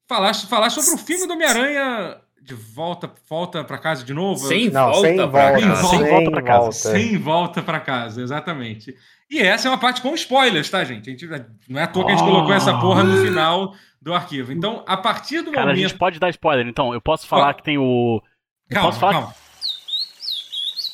falar, 0.08 0.34
falar 0.34 0.70
sobre 0.70 0.92
o 1.02 1.06
filme 1.06 1.26
do 1.28 1.34
Homem-Aranha 1.34 2.18
de 2.42 2.54
volta, 2.54 3.12
volta 3.28 3.64
para 3.64 3.78
casa 3.78 4.04
de 4.04 4.14
novo? 4.14 4.46
Sem 4.48 4.70
Não, 4.70 4.92
volta 4.92 5.08
sem 5.08 5.18
volta, 5.18 5.32
casa. 5.32 5.88
Sem 5.88 6.04
volta 6.10 6.32
para 6.32 6.42
casa. 6.42 6.72
Sem 6.72 7.18
volta 7.18 7.62
para 7.64 7.80
casa, 7.80 8.22
exatamente. 8.22 8.96
E 9.30 9.40
essa 9.40 9.68
é 9.68 9.72
uma 9.72 9.80
parte 9.80 10.02
com 10.02 10.14
spoilers, 10.14 10.70
tá, 10.70 10.84
gente? 10.84 11.10
A 11.10 11.12
gente 11.14 11.28
não 11.68 11.80
é 11.80 11.84
à 11.84 11.88
toa 11.88 12.06
que 12.06 12.12
a 12.12 12.16
gente 12.16 12.26
colocou 12.26 12.54
essa 12.54 12.78
porra 12.80 13.04
no 13.04 13.18
final 13.26 13.74
do 14.00 14.14
arquivo. 14.14 14.52
Então, 14.52 14.84
a 14.88 14.96
partir 14.96 15.42
do 15.42 15.52
Cara, 15.52 15.68
momento. 15.68 15.80
a 15.84 15.88
gente 15.88 15.98
pode 15.98 16.20
dar 16.20 16.30
spoiler, 16.30 16.68
então. 16.68 16.94
Eu 16.94 17.02
posso 17.02 17.26
falar 17.26 17.56
que 17.56 17.64
tem 17.64 17.78
o. 17.78 18.22
Eu 18.70 18.76
calma, 18.76 18.90
posso 18.90 19.00
falar 19.00 19.14
calma. 19.14 19.36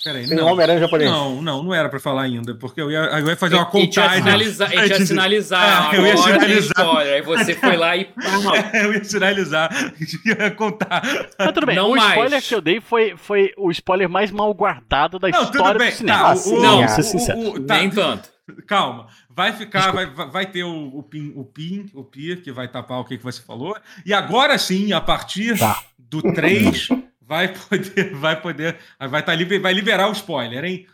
Peraí, 0.03 0.27
Tem 0.27 0.35
não, 0.35 0.47
Homem-Aranha 0.47 0.79
japonês. 0.79 1.11
Não, 1.11 1.41
não, 1.41 1.61
não 1.61 1.73
era 1.73 1.87
pra 1.87 1.99
falar 1.99 2.23
ainda, 2.23 2.55
porque 2.55 2.81
eu 2.81 2.89
ia, 2.89 2.99
eu 3.19 3.27
ia 3.27 3.35
fazer 3.37 3.55
uma 3.55 3.67
contagem. 3.67 4.27
A 4.27 4.87
gente 4.87 4.99
ia 4.99 5.05
sinalizar. 5.05 5.93
É, 5.93 5.97
eu 5.97 6.07
ia 6.07 6.17
sinalizar. 6.17 6.97
Aí 6.97 7.21
você 7.21 7.53
foi 7.53 7.77
lá 7.77 7.95
e. 7.95 8.09
eu 8.73 8.93
ia 8.93 9.03
sinalizar. 9.03 9.69
ia 10.25 10.51
contar. 10.51 11.03
Mas 11.37 11.51
tudo 11.51 11.67
bem, 11.67 11.75
não 11.75 11.91
o 11.91 11.95
mais. 11.95 12.09
spoiler 12.09 12.41
que 12.41 12.55
eu 12.55 12.61
dei 12.61 12.81
foi, 12.81 13.15
foi 13.15 13.53
o 13.55 13.69
spoiler 13.69 14.09
mais 14.09 14.31
mal 14.31 14.51
guardado 14.55 15.19
da 15.19 15.29
não, 15.29 15.43
história 15.43 15.91
do 15.91 15.95
cinema. 15.95 16.35
Tá, 16.35 16.49
o, 16.49 16.61
não, 16.61 16.87
ser 16.87 17.03
sincero. 17.03 17.37
O, 17.37 17.49
o, 17.57 17.59
tá, 17.59 17.77
Nem 17.77 17.89
tanto. 17.91 18.29
Calma. 18.67 19.07
Vai 19.29 19.53
ficar, 19.53 19.91
vai, 19.91 20.07
vai 20.07 20.45
ter 20.47 20.63
o, 20.63 20.97
o 20.97 21.03
PIN, 21.03 21.31
o 21.35 21.45
PIN, 21.45 21.85
o 21.93 22.03
PIR, 22.03 22.41
que 22.41 22.51
vai 22.51 22.67
tapar 22.67 22.99
o 22.99 23.05
que, 23.05 23.17
que 23.17 23.23
você 23.23 23.41
falou. 23.41 23.77
E 24.03 24.13
agora 24.13 24.57
sim, 24.57 24.91
a 24.93 24.99
partir 24.99 25.57
tá. 25.59 25.79
do 25.97 26.21
3 26.33 26.89
vai 27.31 27.47
poder, 27.47 28.11
vai 28.19 28.41
poder, 28.41 28.77
vai, 28.99 29.23
tá, 29.23 29.31
vai 29.61 29.73
liberar 29.73 30.09
o 30.09 30.11
spoiler, 30.11 30.65
hein? 30.65 30.85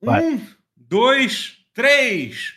Vai. 0.00 0.24
Um, 0.24 0.40
dois, 0.76 1.56
três. 1.74 2.54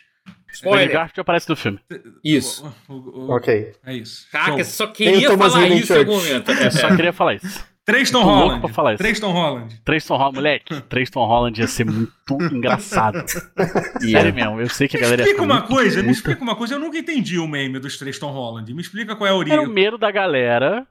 Spoiler. 0.52 0.92
Garfield 0.92 1.20
aparece 1.20 1.48
no 1.48 1.56
filme. 1.56 1.80
Isso. 2.22 2.72
O, 2.88 2.92
o, 2.92 3.26
o, 3.26 3.30
ok. 3.30 3.72
É 3.84 3.94
isso. 3.94 4.28
Caraca, 4.30 4.62
só 4.64 4.86
queria 4.86 5.36
falar 5.36 5.68
isso 5.68 5.92
em 5.92 5.98
algum 5.98 6.16
momento. 6.16 6.50
É, 6.52 6.70
só 6.70 6.94
queria 6.94 7.12
falar 7.12 7.34
isso. 7.34 7.64
Tristan 7.84 8.20
Holland. 8.20 8.60
Pra 8.60 8.68
falar 8.68 8.94
isso. 8.94 9.02
Tristan 9.02 9.28
Holland. 9.28 9.80
Tristan 9.84 10.14
Holland, 10.16 10.36
moleque. 10.36 10.80
Tristan 10.82 11.20
Holland 11.20 11.60
ia 11.60 11.66
ser 11.66 11.86
muito 11.86 12.10
engraçado. 12.54 13.24
Sério 14.00 14.34
mesmo, 14.34 14.60
eu 14.60 14.68
sei 14.68 14.86
que 14.86 14.96
a 14.96 15.00
galera. 15.00 15.22
Me 15.22 15.30
explica 15.30 15.42
uma 15.42 15.62
coisa, 15.62 16.02
me 16.02 16.12
explica 16.12 16.42
uma 16.42 16.54
coisa. 16.54 16.74
Eu 16.74 16.78
nunca 16.78 16.98
entendi 16.98 17.38
o 17.38 17.48
meme 17.48 17.78
dos 17.78 17.96
Tristan 17.96 18.26
Holland. 18.26 18.72
Me 18.72 18.80
explica 18.80 19.16
qual 19.16 19.26
é 19.26 19.30
a 19.30 19.34
origem. 19.34 19.58
Era 19.58 19.68
o 19.68 19.72
medo 19.72 19.96
da 19.96 20.10
galera 20.10 20.86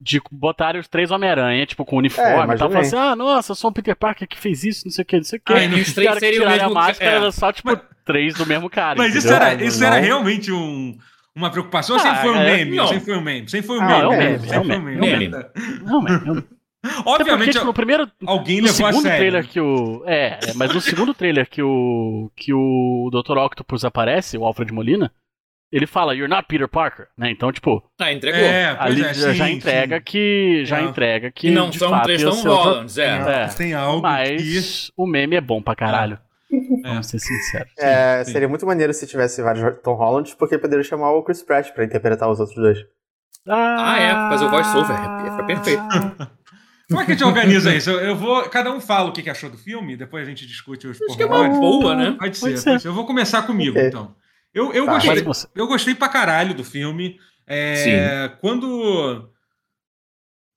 de 0.00 0.20
botarem 0.30 0.80
os 0.80 0.88
três 0.88 1.10
Homem-Aranha, 1.10 1.66
tipo, 1.66 1.84
com 1.84 1.96
uniforme 1.96 2.52
é, 2.52 2.56
e 2.56 2.58
tal. 2.58 2.70
Falando 2.70 2.86
assim, 2.86 2.96
ah, 2.96 3.16
nossa, 3.16 3.54
sou 3.54 3.70
o 3.70 3.72
Peter 3.74 3.96
Parker 3.96 4.28
que 4.28 4.38
fez 4.38 4.64
isso, 4.64 4.82
não 4.86 4.92
sei 4.92 5.02
o 5.02 5.06
que, 5.06 5.16
não 5.16 5.24
sei 5.24 5.38
o 5.38 5.42
que. 5.44 5.52
Ah, 5.52 5.64
e 5.64 5.80
os 5.80 5.92
três 5.92 6.18
seriam 6.18 6.46
o 6.46 6.48
mesmo... 6.48 6.70
a 6.70 6.74
máscara, 6.74 7.10
é. 7.10 7.14
era 7.16 7.32
só, 7.32 7.52
tipo, 7.52 7.68
mas... 7.70 7.80
três 8.04 8.34
do 8.34 8.46
mesmo 8.46 8.70
cara. 8.70 8.96
Mas 8.96 9.14
isso 9.14 9.32
era, 9.32 9.54
isso 9.54 9.84
era 9.84 9.98
realmente 9.98 10.52
um, 10.52 10.96
uma 11.34 11.50
preocupação 11.50 11.96
ou 11.96 12.02
ah, 12.02 12.04
sempre 12.04 12.20
foi 12.22 12.32
um 12.32 12.40
é, 12.40 12.56
meme? 12.56 12.76
Não. 12.76 12.86
Sempre 12.86 13.04
foi 13.04 13.16
um 13.16 13.22
meme? 13.22 13.48
Sempre 13.48 13.66
foi 13.66 13.78
um 13.78 13.82
ah, 13.82 13.86
meme? 13.86 14.02
É 14.02 14.06
um 14.06 14.16
meme, 14.16 14.52
é 14.52 14.60
um 14.60 14.64
meme. 15.00 15.28
Não, 15.84 16.02
meme. 16.02 16.44
Obviamente, 17.04 17.38
porque, 17.38 17.50
tipo, 17.50 17.64
no 17.64 17.74
primeiro, 17.74 18.10
alguém 18.24 18.60
no 18.60 18.68
segundo 18.68 19.02
trailer 19.02 19.46
que 19.48 19.60
o 19.60 20.04
é, 20.06 20.38
mas 20.54 20.72
no 20.72 20.80
segundo 20.80 21.12
trailer 21.12 21.48
que 21.48 21.60
o 21.60 22.30
que 22.36 22.54
o 22.54 23.10
Dr. 23.10 23.36
Octopus 23.36 23.84
aparece, 23.84 24.38
o 24.38 24.44
Alfred 24.44 24.72
Molina, 24.72 25.12
ele 25.70 25.86
fala, 25.86 26.14
You're 26.14 26.28
not 26.28 26.46
Peter 26.48 26.68
Parker, 26.68 27.08
né? 27.16 27.30
Então, 27.30 27.52
tipo. 27.52 27.82
Ah, 28.00 28.12
entregou. 28.12 28.40
É, 28.40 28.76
ali 28.78 29.02
é, 29.02 29.12
já, 29.12 29.30
sim, 29.30 29.34
já, 29.34 29.50
entrega 29.50 29.96
sim. 29.96 30.02
que. 30.04 30.64
Já 30.64 30.80
é. 30.80 30.84
entrega 30.84 31.30
que. 31.30 31.48
E 31.48 31.50
não 31.50 31.70
são 31.70 31.90
fato, 31.90 32.04
três 32.04 32.22
tão 32.22 32.42
Hollands, 32.42 32.96
é. 32.96 33.06
é. 33.06 33.48
Tem 33.48 33.74
algo. 33.74 34.02
Mas 34.02 34.86
que... 34.86 34.92
o 34.96 35.06
meme 35.06 35.36
é 35.36 35.40
bom 35.40 35.60
pra 35.60 35.76
caralho. 35.76 36.18
É. 36.84 36.88
Vamos 36.88 37.06
ser 37.06 37.18
sinceros. 37.18 37.70
É, 37.78 38.24
seria 38.24 38.48
muito 38.48 38.64
maneiro 38.64 38.92
se 38.94 39.06
tivesse 39.06 39.42
vários 39.42 39.78
Tom 39.82 39.94
Holland, 39.94 40.34
porque 40.38 40.56
poderia 40.56 40.82
chamar 40.82 41.12
o 41.12 41.22
Chris 41.22 41.42
Pratt 41.42 41.72
pra 41.72 41.84
interpretar 41.84 42.30
os 42.30 42.40
outros 42.40 42.56
dois. 42.56 42.78
Ah, 43.46 43.92
ah 43.92 44.00
é, 44.00 44.12
fazer 44.30 44.44
o 44.46 44.50
voice-over. 44.50 44.96
Fica 44.96 45.44
perfeito. 45.44 45.82
Como 46.88 47.02
é 47.02 47.04
que 47.04 47.12
a 47.12 47.14
gente 47.14 47.24
organiza 47.24 47.74
isso? 47.74 47.90
Eu, 47.90 48.16
vou. 48.16 48.48
Cada 48.48 48.72
um 48.72 48.80
fala 48.80 49.10
o 49.10 49.12
que 49.12 49.28
achou 49.28 49.50
do 49.50 49.58
filme, 49.58 49.94
depois 49.94 50.26
a 50.26 50.30
gente 50.30 50.46
discute 50.46 50.86
os 50.86 51.00
Acho 51.02 51.16
que 51.18 51.22
é 51.22 51.26
uma 51.26 51.46
boa, 51.50 51.94
né? 51.94 52.16
Pode 52.18 52.38
ser, 52.38 52.46
pode 52.46 52.60
ser. 52.60 52.70
Pode 52.70 52.82
ser. 52.82 52.88
Eu 52.88 52.94
vou 52.94 53.06
começar 53.06 53.42
comigo, 53.42 53.76
okay. 53.76 53.88
então. 53.88 54.14
Eu, 54.54 54.72
eu, 54.72 54.86
tá, 54.86 54.92
gostei, 54.92 55.50
eu 55.54 55.66
gostei 55.66 55.94
pra 55.94 56.08
caralho 56.08 56.54
do 56.54 56.64
filme. 56.64 57.18
É, 57.46 58.28
Sim. 58.28 58.36
Quando. 58.40 59.30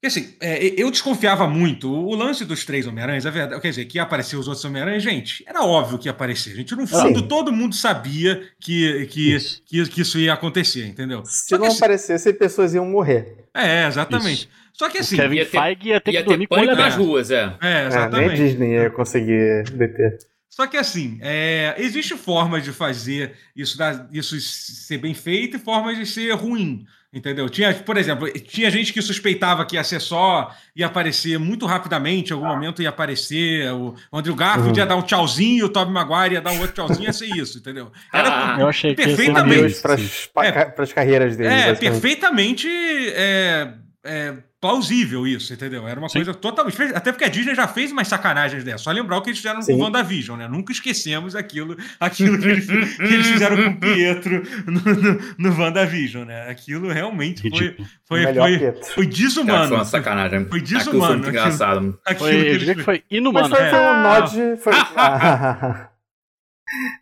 Assim, 0.03 0.35
é, 0.41 0.81
eu 0.81 0.89
desconfiava 0.89 1.47
muito. 1.47 1.91
O 1.91 2.15
lance 2.15 2.43
dos 2.43 2.65
três 2.65 2.87
Homem-Aranhas, 2.87 3.25
é 3.25 3.31
verdade. 3.31 3.61
Quer 3.61 3.69
dizer, 3.69 3.85
que 3.85 3.99
ia 3.99 4.03
aparecer 4.03 4.35
os 4.35 4.47
outros 4.47 4.65
Homem-Aranhas, 4.65 5.03
gente, 5.03 5.43
era 5.47 5.63
óbvio 5.63 5.99
que 5.99 6.07
ia 6.07 6.11
aparecer. 6.11 6.55
Gente, 6.55 6.75
no 6.75 6.87
fundo, 6.87 7.19
Sim. 7.19 7.27
todo 7.27 7.51
mundo 7.51 7.75
sabia 7.75 8.41
que, 8.59 9.05
que, 9.05 9.35
isso. 9.35 9.61
Que, 9.63 9.87
que, 9.87 10.01
isso 10.01 10.17
ia 10.17 10.33
acontecer, 10.33 10.87
entendeu? 10.87 11.23
Se 11.23 11.49
Só 11.49 11.57
não 11.59 11.67
assim, 11.67 11.77
aparecesse, 11.77 12.33
pessoas 12.33 12.73
iam 12.73 12.85
morrer. 12.85 13.45
É, 13.53 13.85
exatamente. 13.85 14.45
Isso. 14.45 14.61
Só 14.73 14.89
que 14.89 14.97
assim. 14.97 15.15
O 15.15 15.19
Kevin 15.19 15.35
ia 15.35 15.45
ter, 15.45 15.51
Feige 15.51 15.89
ia 15.89 16.01
ter 16.01 16.11
ia 16.11 16.23
que 16.23 16.29
dormir 16.29 16.47
com 16.47 16.57
ele 16.57 16.73
nas 16.73 16.95
ruas, 16.95 17.29
é. 17.29 17.55
É, 17.61 17.85
exatamente. 17.85 18.33
É, 18.33 18.37
nem 18.37 18.47
Disney 18.47 18.73
ia 18.73 18.89
conseguir 18.89 19.63
deter. 19.71 20.17
Só 20.51 20.67
que 20.67 20.75
assim, 20.75 21.17
é, 21.21 21.75
existe 21.77 22.17
formas 22.17 22.61
de 22.61 22.73
fazer 22.73 23.35
isso, 23.55 23.81
isso 24.11 24.37
ser 24.37 24.97
bem 24.97 25.13
feito 25.13 25.55
e 25.55 25.59
formas 25.59 25.97
de 25.97 26.05
ser 26.05 26.33
ruim. 26.33 26.85
Entendeu? 27.13 27.49
Tinha, 27.49 27.73
por 27.73 27.97
exemplo, 27.97 28.29
tinha 28.31 28.69
gente 28.69 28.91
que 28.91 29.01
suspeitava 29.01 29.65
que 29.65 29.75
ia 29.75 29.83
ser 29.83 30.01
só, 30.01 30.53
ia 30.75 30.87
aparecer 30.87 31.37
muito 31.39 31.65
rapidamente, 31.65 32.31
em 32.31 32.33
algum 32.33 32.47
momento 32.47 32.81
ia 32.81 32.89
aparecer, 32.89 33.71
o 33.73 33.95
Andrew 34.13 34.35
Garfield 34.35 34.71
uhum. 34.71 34.77
ia 34.77 34.85
dar 34.85 34.95
um 34.95 35.01
tchauzinho, 35.01 35.65
o 35.65 35.69
Tobey 35.69 35.93
Maguire 35.93 36.35
ia 36.35 36.41
dar 36.41 36.51
um 36.51 36.59
outro 36.59 36.73
tchauzinho, 36.73 37.07
ia 37.07 37.13
ser 37.13 37.27
isso, 37.27 37.57
entendeu? 37.57 37.91
Era 38.13 38.55
ah, 38.55 38.57
eu 38.59 38.67
achei 38.67 38.93
perfeitamente. 38.93 39.81
Para 39.81 40.73
as 40.83 40.89
é, 40.89 40.93
carreiras 40.93 41.35
deles. 41.35 41.51
É, 41.51 41.75
perfeitamente. 41.75 42.67
É, 42.69 43.73
é, 44.03 44.33
plausível 44.61 45.25
isso, 45.25 45.51
entendeu? 45.51 45.87
Era 45.87 45.99
uma 45.99 46.07
Sim. 46.07 46.19
coisa 46.19 46.33
totalmente. 46.35 46.79
Até 46.93 47.11
porque 47.11 47.25
a 47.25 47.27
Disney 47.27 47.55
já 47.55 47.67
fez 47.67 47.91
umas 47.91 48.07
sacanagens 48.07 48.63
dessas. 48.63 48.81
Só 48.81 48.91
lembrar 48.91 49.17
o 49.17 49.21
que 49.23 49.31
eles 49.31 49.39
fizeram 49.39 49.59
Sim. 49.59 49.73
no 49.73 49.83
WandaVision, 49.83 50.37
né? 50.37 50.47
Nunca 50.47 50.71
esquecemos 50.71 51.35
aquilo, 51.35 51.75
aquilo 51.99 52.37
que, 52.37 52.47
eles, 52.47 52.67
que 52.67 53.03
eles 53.03 53.27
fizeram 53.27 53.57
com 53.57 53.69
o 53.71 53.77
Pietro 53.79 54.43
no, 54.67 54.81
no, 54.93 55.19
no 55.37 55.59
WandaVision, 55.59 56.25
né? 56.25 56.47
Aquilo 56.47 56.91
realmente 56.91 57.49
foi, 57.49 57.75
foi, 58.05 58.33
foi, 58.33 58.73
foi, 58.83 59.07
desumano. 59.07 59.51
Cara, 59.51 59.67
foi 59.67 59.77
uma 59.77 59.85
sacanagem. 59.85 60.45
Foi 60.45 60.61
desumano. 60.61 60.99
Foi 61.01 61.15
muito 61.15 61.29
engraçado. 61.29 61.99
Aquilo, 62.05 62.29
foi, 62.29 62.39
aquilo 62.41 62.65
que, 62.65 62.75
que 62.75 62.83
foi 62.83 63.03
inumano. 63.09 63.49
Mas 63.49 63.59
foi, 63.59 63.69
foi 63.69 63.79
um 63.79 64.03
nod. 64.03 64.57
Foi... 64.61 64.73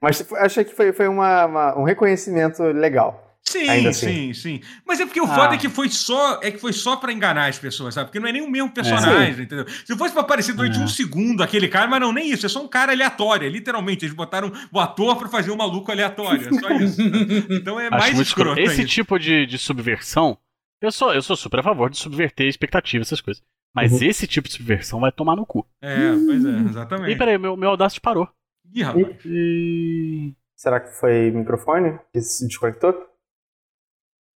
Mas 0.02 0.26
achei 0.38 0.64
que 0.64 0.74
foi, 0.74 0.94
foi 0.94 1.08
uma, 1.08 1.46
uma, 1.46 1.78
um 1.78 1.84
reconhecimento 1.84 2.64
legal. 2.64 3.29
Sim, 3.50 3.88
assim. 3.88 3.94
sim, 3.94 4.34
sim. 4.34 4.62
Mas 4.86 5.00
é 5.00 5.06
porque 5.06 5.20
o 5.20 5.26
ah. 5.26 5.36
foda 5.36 5.56
é 5.56 5.58
que 5.58 5.68
foi 5.68 5.90
só 5.90 6.40
é 6.44 6.52
que 6.52 6.60
foi 6.60 6.72
só 6.72 6.96
para 6.98 7.12
enganar 7.12 7.48
as 7.48 7.58
pessoas, 7.58 7.96
sabe? 7.96 8.08
Porque 8.08 8.20
não 8.20 8.28
é 8.28 8.32
nem 8.32 8.44
o 8.44 8.50
mesmo 8.50 8.70
personagem, 8.70 9.40
é. 9.40 9.44
entendeu? 9.44 9.66
Se 9.68 9.98
fosse 9.98 10.14
pra 10.14 10.22
aparecer 10.22 10.54
durante 10.54 10.78
é. 10.78 10.82
um 10.82 10.88
segundo 10.88 11.42
aquele 11.42 11.68
cara, 11.68 11.88
mas 11.88 12.00
não, 12.00 12.14
nem 12.14 12.30
isso, 12.30 12.46
é 12.46 12.50
só 12.50 12.64
um 12.64 12.68
cara 12.68 12.92
aleatório. 12.92 13.48
É 13.48 13.50
literalmente, 13.50 14.06
eles 14.06 14.16
botaram 14.16 14.52
o 14.72 14.80
ator 14.80 15.18
para 15.18 15.28
fazer 15.30 15.50
um 15.50 15.56
maluco 15.56 15.92
aleatório. 15.92 16.48
É 16.48 16.60
só 16.60 16.70
isso. 16.78 17.02
então 17.50 17.80
é 17.80 17.88
Acho 17.88 17.98
mais 17.98 18.20
escroto. 18.20 18.60
Esse 18.60 18.86
tipo 18.86 19.18
de, 19.18 19.48
de 19.48 19.58
subversão, 19.58 20.38
eu 20.80 20.92
sou, 20.92 21.12
eu 21.12 21.22
sou 21.24 21.36
super 21.36 21.62
a 21.62 21.64
favor 21.64 21.90
de 21.90 21.98
subverter 21.98 22.48
expectativas, 22.48 23.08
essas 23.08 23.22
coisas. 23.22 23.44
Mas 23.74 23.92
uhum. 23.92 24.04
esse 24.04 24.28
tipo 24.28 24.48
de 24.48 24.54
subversão 24.54 25.00
vai 25.00 25.12
tomar 25.12 25.36
no 25.36 25.46
cu. 25.46 25.66
É, 25.82 26.12
pois 26.26 26.46
é, 26.46 26.58
exatamente. 26.70 27.12
E 27.12 27.18
peraí, 27.18 27.38
meu, 27.38 27.58
meu 27.58 27.70
Audacity 27.70 28.02
parou. 28.02 28.28
Ih, 28.74 28.84
rapaz. 28.84 29.08
E... 29.26 30.34
Será 30.56 30.80
que 30.80 30.92
foi 31.00 31.32
microfone 31.32 31.98
que 32.12 32.22
se 32.22 32.46
desconectou? 32.46 33.09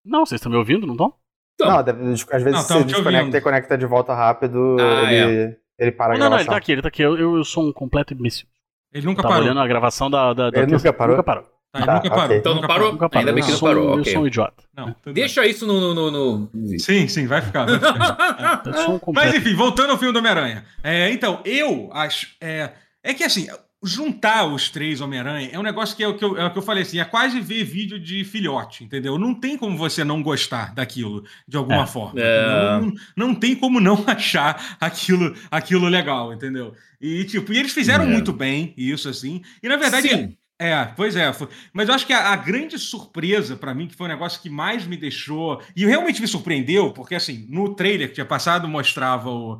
Não, 0.05 0.25
vocês 0.25 0.39
estão 0.39 0.51
me 0.51 0.57
ouvindo, 0.57 0.85
não 0.85 0.93
estão? 0.93 1.13
Não, 1.59 1.77
às 1.77 2.43
vezes 2.43 2.69
não, 2.69 2.79
você 2.79 2.83
desconecta 2.83 3.37
e 3.37 3.41
conecta 3.41 3.77
de 3.77 3.85
volta 3.85 4.13
rápido, 4.13 4.77
ah, 4.79 5.13
ele, 5.13 5.43
é. 5.43 5.57
ele 5.77 5.91
para 5.91 6.07
não, 6.07 6.13
a 6.13 6.17
gravação. 6.17 6.19
Não, 6.19 6.29
não, 6.29 6.37
ele 6.39 6.49
tá 6.49 6.57
aqui, 6.57 6.71
ele 6.71 6.81
tá 6.81 6.87
aqui. 6.87 7.01
Eu, 7.01 7.17
eu, 7.17 7.37
eu 7.37 7.43
sou 7.43 7.67
um 7.67 7.71
completo 7.71 8.13
imbecil. 8.13 8.47
Ele 8.93 9.05
nunca 9.05 9.21
parou. 9.21 9.43
olhando 9.43 9.59
a 9.59 9.67
gravação 9.67 10.09
da... 10.09 10.33
da, 10.33 10.49
da 10.49 10.59
ele 10.59 10.71
nunca 10.71 10.91
parou? 10.91 11.15
Nunca 11.15 11.23
parou. 11.23 11.43
Tá, 11.71 11.79
ele 11.79 11.85
tá, 11.85 11.93
nunca 11.93 12.09
parou. 12.09 12.25
Okay. 12.25 12.37
Então 12.37 12.55
não 12.55 12.61
parou? 12.61 12.91
Nunca 12.91 13.09
parou. 13.09 13.19
Ainda 13.19 13.33
bem 13.33 13.43
que 13.43 13.51
não 13.51 13.59
parou. 13.59 13.83
Eu 13.93 14.01
okay. 14.01 14.13
sou 14.13 14.23
um 14.23 14.27
idiota. 14.27 14.63
Não, 14.75 14.95
Deixa 15.13 15.45
isso 15.45 15.65
no, 15.65 15.93
no, 15.93 16.11
no, 16.11 16.49
Sim, 16.77 17.07
sim, 17.07 17.27
vai 17.27 17.41
ficar. 17.41 17.65
Vai 17.65 17.79
ficar. 17.79 18.89
um 18.91 18.99
Mas 19.13 19.33
enfim, 19.33 19.55
voltando 19.55 19.91
ao 19.91 19.97
filme 19.97 20.11
do 20.11 20.19
Homem-Aranha. 20.19 20.65
É, 20.83 21.09
então, 21.11 21.39
eu 21.45 21.89
acho. 21.93 22.35
É, 22.41 22.71
é 23.01 23.13
que 23.13 23.23
assim, 23.23 23.47
juntar 23.83 24.45
os 24.45 24.69
três 24.69 25.01
Homem-Aranha 25.01 25.49
é 25.51 25.57
um 25.57 25.63
negócio 25.63 25.95
que 25.95 26.03
é 26.03 26.07
o 26.07 26.15
que, 26.15 26.23
eu, 26.23 26.37
é 26.37 26.45
o 26.45 26.51
que 26.51 26.57
eu 26.57 26.61
falei 26.61 26.83
assim, 26.83 26.99
é 26.99 27.05
quase 27.05 27.39
ver 27.39 27.63
vídeo 27.63 27.99
de 27.99 28.23
filhote, 28.23 28.83
entendeu? 28.83 29.17
Não 29.17 29.33
tem 29.33 29.57
como 29.57 29.77
você 29.77 30.03
não 30.03 30.21
gostar 30.21 30.73
daquilo 30.73 31.23
de 31.47 31.57
alguma 31.57 31.83
é. 31.83 31.87
forma. 31.87 32.21
É. 32.21 32.79
Não, 32.79 32.93
não, 33.15 33.35
tem 33.35 33.55
como 33.55 33.79
não 33.79 34.03
achar 34.05 34.77
aquilo, 34.79 35.35
aquilo 35.49 35.87
legal, 35.87 36.31
entendeu? 36.33 36.75
E 36.99 37.23
tipo, 37.25 37.51
e 37.51 37.57
eles 37.57 37.73
fizeram 37.73 38.03
é. 38.03 38.07
muito 38.07 38.31
bem 38.31 38.73
isso 38.77 39.09
assim. 39.09 39.41
E 39.63 39.67
na 39.67 39.77
verdade, 39.77 40.09
Sim. 40.09 40.37
É, 40.59 40.85
pois 40.95 41.15
é. 41.15 41.33
Foi. 41.33 41.47
Mas 41.73 41.89
eu 41.89 41.95
acho 41.95 42.05
que 42.05 42.13
a, 42.13 42.33
a 42.33 42.35
grande 42.35 42.77
surpresa 42.77 43.55
para 43.55 43.73
mim, 43.73 43.87
que 43.87 43.95
foi 43.95 44.05
o 44.05 44.09
um 44.11 44.13
negócio 44.13 44.39
que 44.39 44.49
mais 44.49 44.85
me 44.85 44.95
deixou. 44.95 45.59
E 45.75 45.87
realmente 45.87 46.21
me 46.21 46.27
surpreendeu, 46.27 46.93
porque 46.93 47.15
assim, 47.15 47.47
no 47.49 47.73
trailer 47.73 48.09
que 48.09 48.13
tinha 48.13 48.25
passado 48.27 48.67
mostrava 48.67 49.27
o, 49.27 49.57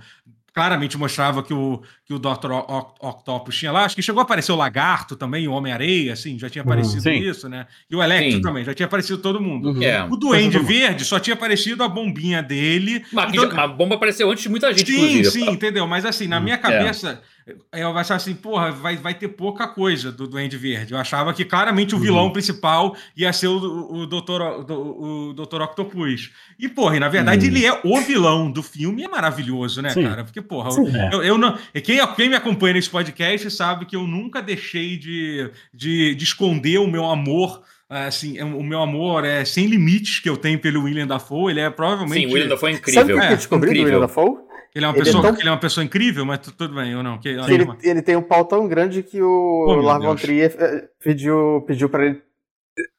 claramente 0.53 0.97
mostrava 0.97 1.41
que 1.41 1.53
o, 1.53 1.81
que 2.05 2.13
o 2.13 2.19
Dr. 2.19 2.51
Octopus 2.99 3.57
tinha 3.57 3.71
lá. 3.71 3.85
Acho 3.85 3.95
que 3.95 4.01
chegou 4.01 4.19
a 4.19 4.23
aparecer 4.23 4.51
o 4.51 4.55
Lagarto 4.55 5.15
também, 5.15 5.47
o 5.47 5.51
Homem-Areia, 5.51 6.13
assim, 6.13 6.37
já 6.37 6.49
tinha 6.49 6.63
uhum. 6.63 6.71
aparecido 6.71 7.09
uhum, 7.09 7.15
isso, 7.15 7.49
né? 7.49 7.67
E 7.89 7.95
o 7.95 8.03
Electro 8.03 8.33
sim. 8.33 8.41
também, 8.41 8.65
já 8.65 8.73
tinha 8.73 8.85
aparecido 8.85 9.19
todo 9.19 9.39
mundo. 9.39 9.71
Uhum. 9.71 9.83
É. 9.83 10.03
O 10.03 10.15
Duende 10.17 10.59
Verde 10.59 11.05
só 11.05 11.19
tinha 11.19 11.33
aparecido 11.33 11.83
a 11.83 11.87
bombinha 11.87 12.43
dele. 12.43 13.05
Mas 13.11 13.33
então... 13.33 13.59
a 13.59 13.67
bomba 13.67 13.95
apareceu 13.95 14.29
antes 14.29 14.43
de 14.43 14.49
muita 14.49 14.73
gente, 14.73 14.91
Sim, 14.91 15.19
inclusive. 15.19 15.45
sim, 15.45 15.49
entendeu? 15.49 15.87
Mas 15.87 16.05
assim, 16.05 16.27
na 16.27 16.39
minha 16.39 16.55
é. 16.55 16.59
cabeça... 16.59 17.21
É 17.27 17.31
eu 17.73 17.97
achava 17.97 18.15
assim, 18.15 18.35
porra, 18.35 18.72
vai, 18.72 18.97
vai 18.97 19.13
ter 19.13 19.30
pouca 19.30 19.68
coisa 19.68 20.11
do 20.11 20.27
Duende 20.27 20.57
Verde. 20.57 20.93
Eu 20.93 20.99
achava 20.99 21.34
que 21.34 21.43
claramente 21.43 21.93
o 21.93 21.97
uhum. 21.97 22.03
vilão 22.03 22.30
principal 22.31 22.95
ia 23.15 23.31
ser 23.34 23.47
o, 23.47 23.91
o, 23.91 24.05
Doutor, 24.05 24.41
o, 24.41 25.30
o 25.30 25.34
Doutor 25.34 25.61
Octopus. 25.61 26.31
E, 26.59 26.69
porra, 26.69 26.97
e 26.97 26.99
na 26.99 27.09
verdade 27.09 27.47
uhum. 27.47 27.51
ele 27.51 27.65
é 27.65 27.81
o 27.84 27.99
vilão 28.01 28.51
do 28.51 28.61
filme 28.61 29.01
e 29.01 29.05
é 29.05 29.07
maravilhoso, 29.07 29.81
né, 29.81 29.89
Sim. 29.89 30.03
cara? 30.03 30.23
Porque, 30.23 30.41
porra, 30.41 30.72
Sim, 30.72 30.85
eu, 31.11 31.22
é. 31.22 31.30
eu, 31.30 31.38
não. 31.38 31.57
Quem, 31.84 32.05
quem 32.15 32.30
me 32.30 32.35
acompanha 32.35 32.76
nesse 32.76 32.89
podcast 32.89 33.49
sabe 33.51 33.85
que 33.85 33.95
eu 33.95 34.05
nunca 34.05 34.41
deixei 34.41 34.97
de, 34.97 35.49
de, 35.73 36.15
de 36.15 36.23
esconder 36.23 36.77
o 36.77 36.88
meu 36.88 37.05
amor 37.05 37.61
assim, 37.89 38.38
é, 38.38 38.45
o 38.45 38.63
meu 38.63 38.81
amor 38.81 39.26
é 39.26 39.43
sem 39.43 39.65
limites 39.65 40.19
que 40.19 40.30
eu 40.30 40.38
tenho 40.38 40.57
pelo 40.57 40.84
William 40.84 41.05
Dafoe, 41.05 41.51
ele 41.51 41.59
é 41.59 41.69
provavelmente... 41.69 42.22
Sim, 42.22 42.27
o 42.27 42.34
William 42.34 42.47
Dafoe 42.47 42.72
é 42.72 42.76
incrível. 42.76 43.01
Sabe 43.01 43.13
o 43.13 43.19
que 43.19 43.26
é, 43.26 43.31
eu 43.34 43.35
descobri 43.35 43.69
incrível. 43.69 43.84
do 43.84 43.95
William 43.95 44.07
Dafoe? 44.07 44.50
Ele 44.73 44.85
é 44.85 44.88
uma, 44.88 44.95
ele 44.95 45.03
pessoa, 45.03 45.27
é 45.27 45.31
tão... 45.31 45.39
ele 45.39 45.49
é 45.49 45.52
uma 45.52 45.60
pessoa 45.60 45.84
incrível, 45.84 46.26
mas 46.26 46.39
tudo 46.39 46.73
bem, 46.73 46.95
ou 46.95 47.03
não? 47.03 47.19
Que, 47.19 47.30
ele, 47.30 47.68
ele, 47.84 48.02
tem 48.02 48.15
um 48.15 48.22
pau 48.22 48.45
tão 48.45 48.68
grande 48.68 49.03
que 49.03 49.22
o 49.22 49.65
oh, 49.68 49.76
Lars 49.76 50.22
Trier 50.22 50.56
eh, 50.57 50.88
pediu, 51.03 51.64
pediu 51.68 51.89
pra 51.89 52.06
ele 52.06 52.22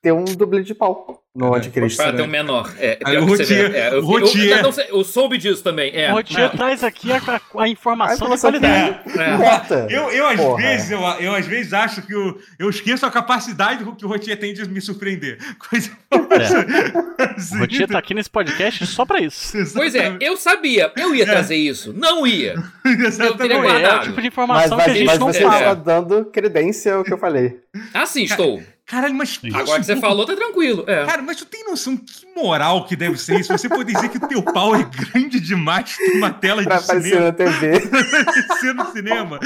ter 0.03 0.13
um 0.13 0.25
dublê 0.25 0.63
de 0.63 0.75
pau 0.75 1.23
no 1.35 1.55
é, 1.55 1.59
Anticristo. 1.59 2.03
Para 2.03 2.13
ter 2.13 2.23
um 2.23 2.27
menor. 2.27 2.75
É, 2.79 2.99
Aí, 3.05 3.17
o 3.17 3.25
Rotier, 3.25 3.75
é, 3.75 3.89
eu. 3.89 4.03
Eu, 4.03 4.19
eu, 4.19 4.27
eu, 4.27 4.85
eu, 4.89 5.05
soube 5.05 5.39
disso 5.39 5.63
também. 5.63 5.91
É. 5.95 6.11
O 6.11 6.17
Rotier 6.17 6.43
é. 6.43 6.49
traz 6.51 6.85
aqui 6.85 7.11
a, 7.11 7.21
a 7.59 7.69
informação 7.69 8.29
de 8.29 8.41
qualidade. 8.41 9.01
É. 9.19 9.97
Eu, 9.97 10.11
eu, 10.11 10.27
às 10.29 10.57
vezes, 10.57 10.91
eu, 10.91 11.01
eu, 11.01 11.35
às 11.35 11.47
vezes 11.47 11.73
acho 11.73 12.03
que 12.03 12.13
eu, 12.13 12.39
eu 12.59 12.69
esqueço 12.69 13.07
a 13.07 13.11
capacidade 13.11 13.85
que 13.97 14.05
o 14.05 14.09
Rotier 14.09 14.39
tem 14.39 14.53
de 14.53 14.69
me 14.69 14.81
surpreender. 14.81 15.39
Coisa 15.71 15.91
é. 16.11 17.35
assim. 17.35 17.57
O 17.57 17.61
Rotier 17.61 17.89
tá 17.89 17.99
aqui 17.99 18.13
nesse 18.13 18.31
podcast 18.31 18.87
só 18.87 19.07
pra 19.07 19.21
isso. 19.21 19.57
Pois 19.75 19.95
é, 19.95 20.19
eu 20.21 20.37
sabia. 20.37 20.93
Eu 20.97 21.15
ia 21.15 21.25
trazer 21.25 21.57
isso. 21.57 21.95
Não 21.95 22.27
ia. 22.27 22.55
Eu 23.23 23.37
teria 23.37 23.61
guardado. 23.61 23.97
É 23.97 24.01
o 24.01 24.03
tipo 24.09 24.21
de 24.21 24.27
informação 24.27 24.77
mas, 24.77 24.85
que 24.85 24.91
a 24.91 24.95
gente 24.95 25.07
mas 25.07 25.19
não 25.19 25.29
você 25.29 25.45
está 25.45 25.75
dando 25.75 26.25
credência 26.27 26.95
ao 26.95 27.05
que 27.05 27.13
eu 27.13 27.19
falei. 27.19 27.61
Ah, 27.95 28.05
sim, 28.07 28.25
estou. 28.25 28.61
Caralho, 28.93 29.15
mas. 29.15 29.41
Agora 29.55 29.81
que 29.81 29.87
você 29.87 29.97
falou, 29.97 30.27
tá 30.27 30.37
tranquilo. 30.37 30.85
É. 30.87 31.07
Cara, 31.07 31.23
mas 31.23 31.39
tu 31.39 31.47
tem 31.47 31.65
noção 31.65 31.97
que 31.97 32.27
moral 32.37 32.85
que 32.85 32.95
deve 32.95 33.17
ser 33.17 33.41
isso? 33.41 33.51
Você 33.51 33.67
poder 33.67 33.95
dizer 33.95 34.11
que 34.11 34.19
o 34.19 34.29
teu 34.29 34.43
pau 34.43 34.77
é 34.77 34.85
grande 34.85 35.41
demais 35.41 35.97
pra 35.97 36.15
uma 36.15 36.31
tela 36.31 36.63
pra 36.63 36.77
de 36.77 36.85
cinema. 36.85 37.33
Pra 37.33 37.47
aparecer 37.49 37.71
na 37.73 37.81
TV. 37.81 38.19
aparecer 38.19 38.75
no 38.77 38.93
cinema. 38.93 39.41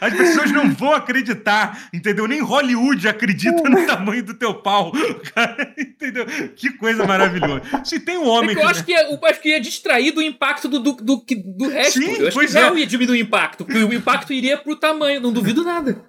As 0.00 0.14
pessoas 0.14 0.52
não 0.52 0.70
vão 0.70 0.94
acreditar, 0.94 1.88
entendeu? 1.92 2.28
Nem 2.28 2.40
Hollywood 2.40 3.08
acredita 3.08 3.68
no 3.68 3.84
tamanho 3.88 4.22
do 4.22 4.34
teu 4.34 4.54
pau. 4.54 4.92
Cara, 5.34 5.74
entendeu? 5.76 6.24
Que 6.54 6.70
coisa 6.74 7.04
maravilhosa. 7.04 7.62
Se 7.84 7.98
tem 7.98 8.18
um 8.18 8.28
homem. 8.28 8.52
É 8.52 8.54
que 8.54 8.60
eu 8.60 8.68
acho, 8.68 8.84
que 8.84 8.94
é, 8.94 9.12
eu 9.12 9.18
acho 9.24 9.40
que 9.40 9.48
ia 9.48 9.60
distrair 9.60 10.12
do 10.12 10.22
impacto 10.22 10.68
do, 10.68 10.78
do, 10.78 10.92
do, 10.92 11.24
do 11.26 11.68
resto. 11.68 11.98
Sim, 11.98 12.12
eu 12.20 12.28
acho 12.28 12.38
que 12.38 12.52
não 12.52 12.76
é. 12.76 12.78
ia 12.78 12.86
diminuir 12.86 13.18
o 13.18 13.20
impacto, 13.20 13.64
porque 13.64 13.82
o 13.82 13.92
impacto 13.92 14.32
iria 14.32 14.56
pro 14.56 14.76
tamanho, 14.76 15.20
não 15.20 15.32
duvido 15.32 15.64
nada. 15.64 16.04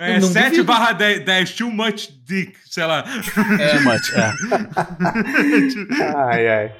É, 0.00 0.18
7 0.18 0.62
barra 0.62 0.92
10, 0.94 1.24
10, 1.26 1.52
too 1.52 1.70
much 1.70 2.08
dick, 2.24 2.56
sei 2.64 2.86
lá. 2.86 3.04
É. 3.58 3.68
Too 3.68 3.82
much, 3.84 4.10
é. 4.14 4.32
ai, 6.16 6.48
ai. 6.48 6.72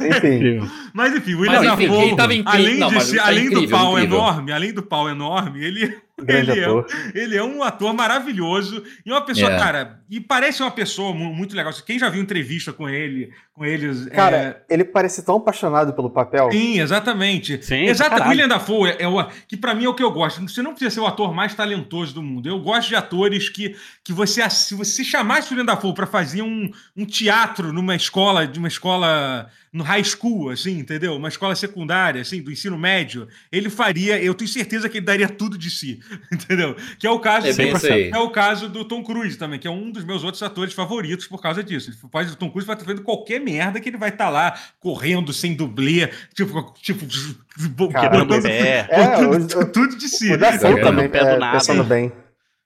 Enfim. 0.00 0.70
Mas 0.94 1.14
enfim, 1.14 1.34
o 1.34 1.40
William 1.40 1.62
Dafoe, 1.62 2.16
além, 2.46 2.88
de, 2.88 3.00
ser, 3.02 3.20
além 3.20 3.46
incrível, 3.46 3.66
do 3.66 3.70
pau 3.70 3.98
incrível. 3.98 4.18
enorme, 4.18 4.52
além 4.52 4.72
do 4.72 4.82
pau 4.82 5.08
enorme, 5.10 5.62
ele 5.62 5.98
ele 6.26 6.50
é, 6.52 6.84
ele 7.14 7.36
é 7.36 7.44
um 7.44 7.62
ator 7.62 7.94
maravilhoso 7.94 8.82
e 9.06 9.10
uma 9.10 9.20
pessoa, 9.20 9.48
yeah. 9.48 9.64
cara, 9.64 10.00
e 10.10 10.20
parece 10.20 10.62
uma 10.62 10.70
pessoa 10.70 11.14
muito 11.14 11.54
legal. 11.54 11.72
Quem 11.86 11.98
já 11.98 12.08
viu 12.08 12.20
entrevista 12.20 12.72
com 12.72 12.88
ele, 12.88 13.30
com 13.52 13.64
eles. 13.64 14.06
Cara, 14.06 14.36
é... 14.36 14.74
ele 14.74 14.84
parece 14.84 15.24
tão 15.24 15.36
apaixonado 15.36 15.92
pelo 15.92 16.10
papel. 16.10 16.50
Sim, 16.50 16.80
exatamente. 16.80 17.62
Sim, 17.64 17.84
Exato, 17.84 18.28
William 18.28 18.48
Dafoe 18.48 18.96
é, 18.98 19.06
o, 19.06 19.24
que 19.46 19.56
para 19.56 19.74
mim 19.74 19.84
é 19.84 19.88
o 19.88 19.94
que 19.94 20.02
eu 20.02 20.10
gosto. 20.10 20.40
Você 20.40 20.60
não 20.60 20.72
precisa 20.72 20.90
ser 20.90 21.00
o 21.00 21.06
ator 21.06 21.32
mais 21.32 21.54
talentoso 21.54 22.14
do 22.14 22.22
mundo. 22.22 22.48
Eu 22.48 22.58
gosto 22.58 22.88
de 22.88 22.96
atores 22.96 23.48
que, 23.48 23.76
que 24.02 24.12
você, 24.12 24.48
se 24.50 24.74
você 24.74 25.04
chamasse 25.04 25.48
o 25.48 25.50
William 25.50 25.66
Dafoe 25.66 25.94
para 25.94 26.06
fazer 26.06 26.42
um, 26.42 26.70
um 26.96 27.04
teatro 27.04 27.72
numa 27.72 27.94
escola, 27.94 28.46
de 28.46 28.58
uma 28.58 28.68
escola 28.68 29.48
no 29.72 29.84
high 29.84 30.04
school, 30.04 30.50
assim, 30.50 30.78
entendeu? 30.78 31.16
Uma 31.16 31.28
escola 31.28 31.54
secundária, 31.54 32.22
assim, 32.22 32.42
do 32.42 32.50
ensino 32.50 32.78
médio, 32.78 33.28
ele 33.50 33.68
faria, 33.68 34.22
eu 34.22 34.34
tenho 34.34 34.48
certeza 34.48 34.88
que 34.88 34.98
ele 34.98 35.06
daria 35.06 35.28
tudo 35.28 35.58
de 35.58 35.70
si. 35.70 36.00
Entendeu? 36.32 36.76
Que 36.98 37.06
é 37.06 37.10
o 37.10 37.18
caso 37.18 37.46
é, 37.46 38.10
é 38.10 38.18
o 38.18 38.30
caso 38.30 38.68
do 38.68 38.84
Tom 38.84 39.02
Cruise 39.02 39.36
também, 39.36 39.58
que 39.58 39.66
é 39.66 39.70
um 39.70 39.90
dos 39.90 40.04
meus 40.04 40.24
outros 40.24 40.42
atores 40.42 40.72
favoritos 40.72 41.26
por 41.26 41.40
causa 41.40 41.62
disso. 41.62 41.90
Ele 41.90 41.98
faz 42.10 42.32
o 42.32 42.36
Tom 42.36 42.50
Cruise 42.50 42.66
vai 42.66 42.76
estar 42.76 42.86
vendo 42.86 43.02
qualquer 43.02 43.40
merda 43.40 43.80
que 43.80 43.88
ele 43.88 43.96
vai 43.96 44.10
estar 44.10 44.26
tá 44.26 44.30
lá 44.30 44.58
correndo 44.80 45.32
sem 45.32 45.54
dublê, 45.54 46.08
tipo, 46.34 46.72
tipo 46.80 47.06
quebrando 47.88 48.34
é, 48.46 48.84
tudo, 49.16 49.72
tudo, 49.72 49.96
de 49.96 50.08
si. 50.08 50.32
O 50.32 50.38
da 50.38 50.52
Fon 50.52 50.80
também, 50.80 51.06
é, 51.06 51.50
pensando 51.52 51.84
bem. 51.84 52.12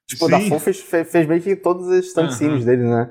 Tipo, 0.07 0.27
Sim. 0.27 0.47
o 0.47 0.51
da 0.51 0.61
fez, 0.61 0.81
fez, 0.81 1.11
fez 1.11 1.27
meio 1.27 1.41
que 1.41 1.57
todos 1.57 1.87
os 1.87 2.07
instantinhos 2.07 2.65
dele, 2.65 2.83
né? 2.83 3.11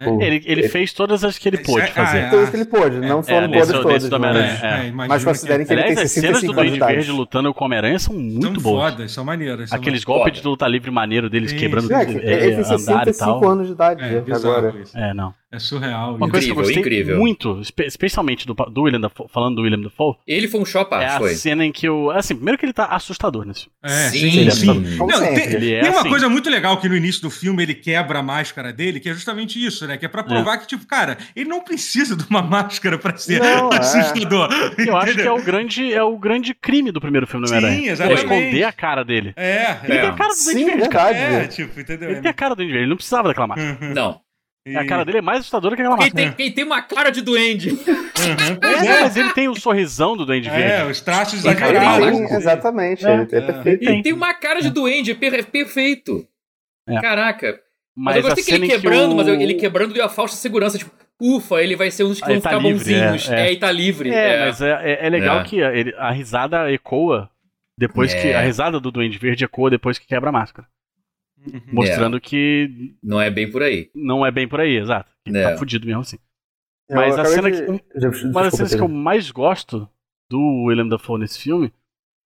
É. 0.00 0.08
Ele, 0.08 0.42
ele 0.46 0.68
fez 0.68 0.92
todas 0.92 1.24
as 1.24 1.36
que 1.36 1.48
ele 1.48 1.58
pôde 1.58 1.86
é, 1.86 1.86
fazer. 1.88 2.20
Ah, 2.20 2.30
todas 2.30 2.44
as 2.44 2.50
que 2.50 2.56
ele 2.56 2.64
pôde, 2.66 3.00
não 3.00 3.20
foram 3.20 3.50
todas 3.50 3.68
todas. 3.68 4.08
Mas, 4.10 4.62
é, 4.62 4.90
mas 4.92 5.24
considerem 5.24 5.66
que, 5.66 5.72
ele 5.72 5.80
Aliás, 5.80 5.98
tem 5.98 6.08
65 6.08 6.32
as 6.32 6.40
cenas 6.40 6.42
do 6.42 6.52
Duende 6.52 6.78
Verde 6.78 7.10
lutando 7.10 7.52
com 7.52 7.64
o 7.64 7.66
Homem-Aranha 7.66 7.98
são 7.98 8.14
muito 8.14 8.60
são 8.60 8.62
boas. 8.62 8.92
Foda, 8.92 9.08
são 9.08 9.24
maneiras. 9.24 9.70
São 9.70 9.78
Aqueles 9.78 10.04
golpes 10.04 10.40
de 10.40 10.46
luta 10.46 10.68
livre 10.68 10.88
maneiro 10.92 11.28
deles 11.28 11.52
quebrando 11.52 11.92
é, 11.92 12.04
é, 12.04 12.46
ele 12.46 12.54
tem 12.56 12.64
65 12.64 13.48
anos 13.48 13.66
de 13.66 13.72
idade 13.72 14.02
agora. 14.32 14.72
É, 14.94 15.12
não. 15.12 15.34
É 15.50 15.58
surreal. 15.58 16.16
Uma 16.16 16.28
coisa 16.28 16.44
que 16.46 16.52
eu 16.52 16.56
gostei 16.56 16.76
incrível. 16.78 17.16
muito, 17.16 17.62
especialmente 17.86 18.46
do, 18.46 18.52
do 18.52 18.82
William 18.82 19.00
Dafoe, 19.00 19.26
falando 19.30 19.56
do 19.56 19.62
William 19.62 19.80
Dafoe. 19.80 20.16
Ele 20.26 20.46
foi 20.46 20.60
um 20.60 20.64
show 20.66 20.86
É 20.92 21.06
a 21.06 21.18
foi. 21.18 21.34
cena 21.34 21.64
em 21.64 21.72
que 21.72 21.88
o. 21.88 22.10
Assim, 22.10 22.34
primeiro 22.34 22.58
que 22.58 22.66
ele 22.66 22.72
tá 22.74 22.84
assustador 22.84 23.46
nesse 23.46 23.62
filme. 23.62 23.74
É, 23.82 24.10
sim, 24.10 24.30
sim. 24.30 24.50
sim. 24.50 24.96
Não, 24.98 25.06
tem, 25.08 25.54
ele 25.54 25.72
é 25.72 25.80
tem 25.80 25.90
uma 25.90 26.00
assim. 26.00 26.10
coisa 26.10 26.28
muito 26.28 26.50
legal 26.50 26.76
que 26.78 26.86
no 26.86 26.94
início 26.94 27.22
do 27.22 27.30
filme 27.30 27.62
ele 27.62 27.74
quebra 27.74 28.18
a 28.18 28.22
máscara 28.22 28.74
dele, 28.74 29.00
que 29.00 29.08
é 29.08 29.14
justamente 29.14 29.64
isso, 29.64 29.86
né? 29.86 29.96
Que 29.96 30.04
é 30.04 30.08
pra 30.08 30.22
provar 30.22 30.56
é. 30.56 30.58
que, 30.58 30.66
tipo, 30.66 30.86
cara, 30.86 31.16
ele 31.34 31.48
não 31.48 31.60
precisa 31.62 32.14
de 32.14 32.24
uma 32.28 32.42
máscara 32.42 32.98
pra 32.98 33.16
ser 33.16 33.40
não, 33.40 33.72
é. 33.72 33.78
assustador. 33.78 34.50
É. 34.76 34.86
Eu 34.86 34.96
acho 34.98 35.14
que 35.14 35.22
é 35.22 35.32
o, 35.32 35.42
grande, 35.42 35.92
é 35.94 36.02
o 36.02 36.18
grande 36.18 36.52
crime 36.52 36.92
do 36.92 37.00
primeiro 37.00 37.26
filme 37.26 37.46
do 37.46 37.50
Homem-Aranha. 37.50 37.80
Sim, 37.80 37.88
exatamente. 37.88 38.20
É 38.20 38.22
esconder 38.22 38.64
a 38.64 38.72
cara 38.72 39.02
dele. 39.02 39.32
É, 39.34 39.78
Ele 39.84 39.94
é. 39.94 40.00
tem 40.02 40.10
a 40.10 40.12
cara 40.12 40.34
do 40.34 40.44
Duende 40.44 40.64
Verde, 40.64 40.88
cara. 40.90 41.16
É, 41.16 41.46
tipo, 41.46 41.80
entendeu? 41.80 42.10
Ele 42.10 42.20
tem 42.20 42.30
a 42.30 42.34
cara 42.34 42.54
do 42.54 42.58
Duende 42.58 42.72
Verde, 42.72 42.82
ele 42.84 42.90
não 42.90 42.96
precisava 42.96 43.28
daquela 43.28 43.46
máscara. 43.46 43.94
Não. 43.94 44.20
E... 44.66 44.76
A 44.76 44.86
cara 44.86 45.04
dele 45.04 45.18
é 45.18 45.22
mais 45.22 45.40
assustadora 45.40 45.74
que 45.74 45.82
aquela 45.82 45.96
quem 45.96 46.06
máscara. 46.06 46.26
Tem, 46.26 46.36
quem 46.36 46.52
tem 46.54 46.64
uma 46.64 46.82
cara 46.82 47.10
de 47.10 47.22
duende. 47.22 47.70
Uhum. 47.70 48.58
É, 48.62 49.00
mas 49.00 49.16
ele 49.16 49.32
tem 49.32 49.48
o 49.48 49.54
sorrisão 49.54 50.16
do 50.16 50.26
duende 50.26 50.50
verde. 50.50 50.72
É, 50.72 50.84
os 50.84 51.00
traços 51.00 51.38
exagerados. 51.38 52.30
Exatamente, 52.30 53.06
é, 53.06 53.14
ele 53.14 53.22
é 53.22 53.40
perfeito. 53.40 53.88
Ele 53.88 54.02
tem 54.02 54.12
uma 54.12 54.34
cara 54.34 54.60
de 54.60 54.70
duende, 54.70 55.12
é 55.12 55.14
perfeito. 55.14 56.26
É. 56.86 57.00
Caraca. 57.00 57.60
Mas, 57.96 58.16
mas 58.16 58.16
eu 58.16 58.22
gostei 58.22 58.44
que 58.44 58.54
ele 58.54 58.68
quebrando, 58.68 59.12
o... 59.12 59.16
mas 59.16 59.26
ele 59.26 59.54
quebrando 59.54 59.94
deu 59.94 60.04
a 60.04 60.08
falsa 60.08 60.36
segurança, 60.36 60.78
tipo, 60.78 60.90
ufa, 61.20 61.62
ele 61.62 61.74
vai 61.74 61.90
ser 61.90 62.04
um 62.04 62.08
dos 62.08 62.20
que 62.20 62.26
vão 62.26 62.40
tá 62.40 62.50
ficar 62.50 62.62
livre, 62.62 62.78
bonzinhos. 62.78 63.30
É, 63.30 63.34
é. 63.34 63.48
é, 63.48 63.52
e 63.52 63.56
tá 63.56 63.72
livre. 63.72 64.10
É, 64.10 64.34
é. 64.34 64.46
mas 64.46 64.60
é, 64.60 65.06
é 65.06 65.10
legal 65.10 65.42
que 65.42 65.62
a, 65.62 65.74
ele, 65.74 65.94
a 65.96 66.10
risada 66.10 66.70
ecoa 66.72 67.30
depois 67.76 68.12
que. 68.12 68.32
A 68.32 68.40
risada 68.40 68.80
do 68.80 68.90
Duende 68.90 69.18
Verde 69.18 69.44
ecoa 69.44 69.70
depois 69.70 69.98
que 69.98 70.06
quebra 70.06 70.30
a 70.30 70.32
máscara. 70.32 70.66
Uhum. 71.52 71.62
Mostrando 71.72 72.16
é. 72.16 72.20
que. 72.20 72.94
Não 73.02 73.20
é 73.20 73.30
bem 73.30 73.50
por 73.50 73.62
aí. 73.62 73.90
Não 73.94 74.24
é 74.24 74.30
bem 74.30 74.48
por 74.48 74.60
aí, 74.60 74.76
exato. 74.76 75.10
Ele 75.26 75.42
tá 75.42 75.50
é. 75.50 75.56
fudido 75.56 75.86
mesmo 75.86 76.02
assim. 76.02 76.18
Mas 76.90 77.18
a 77.18 77.24
cena 77.24 77.50
de... 77.50 77.62
que. 77.62 78.26
uma 78.26 78.42
das 78.42 78.54
cenas 78.54 78.74
que 78.74 78.80
eu 78.80 78.88
mais 78.88 79.30
gosto 79.30 79.88
do 80.30 80.64
William 80.66 80.88
Dafoe 80.88 81.20
nesse 81.20 81.38
filme 81.38 81.72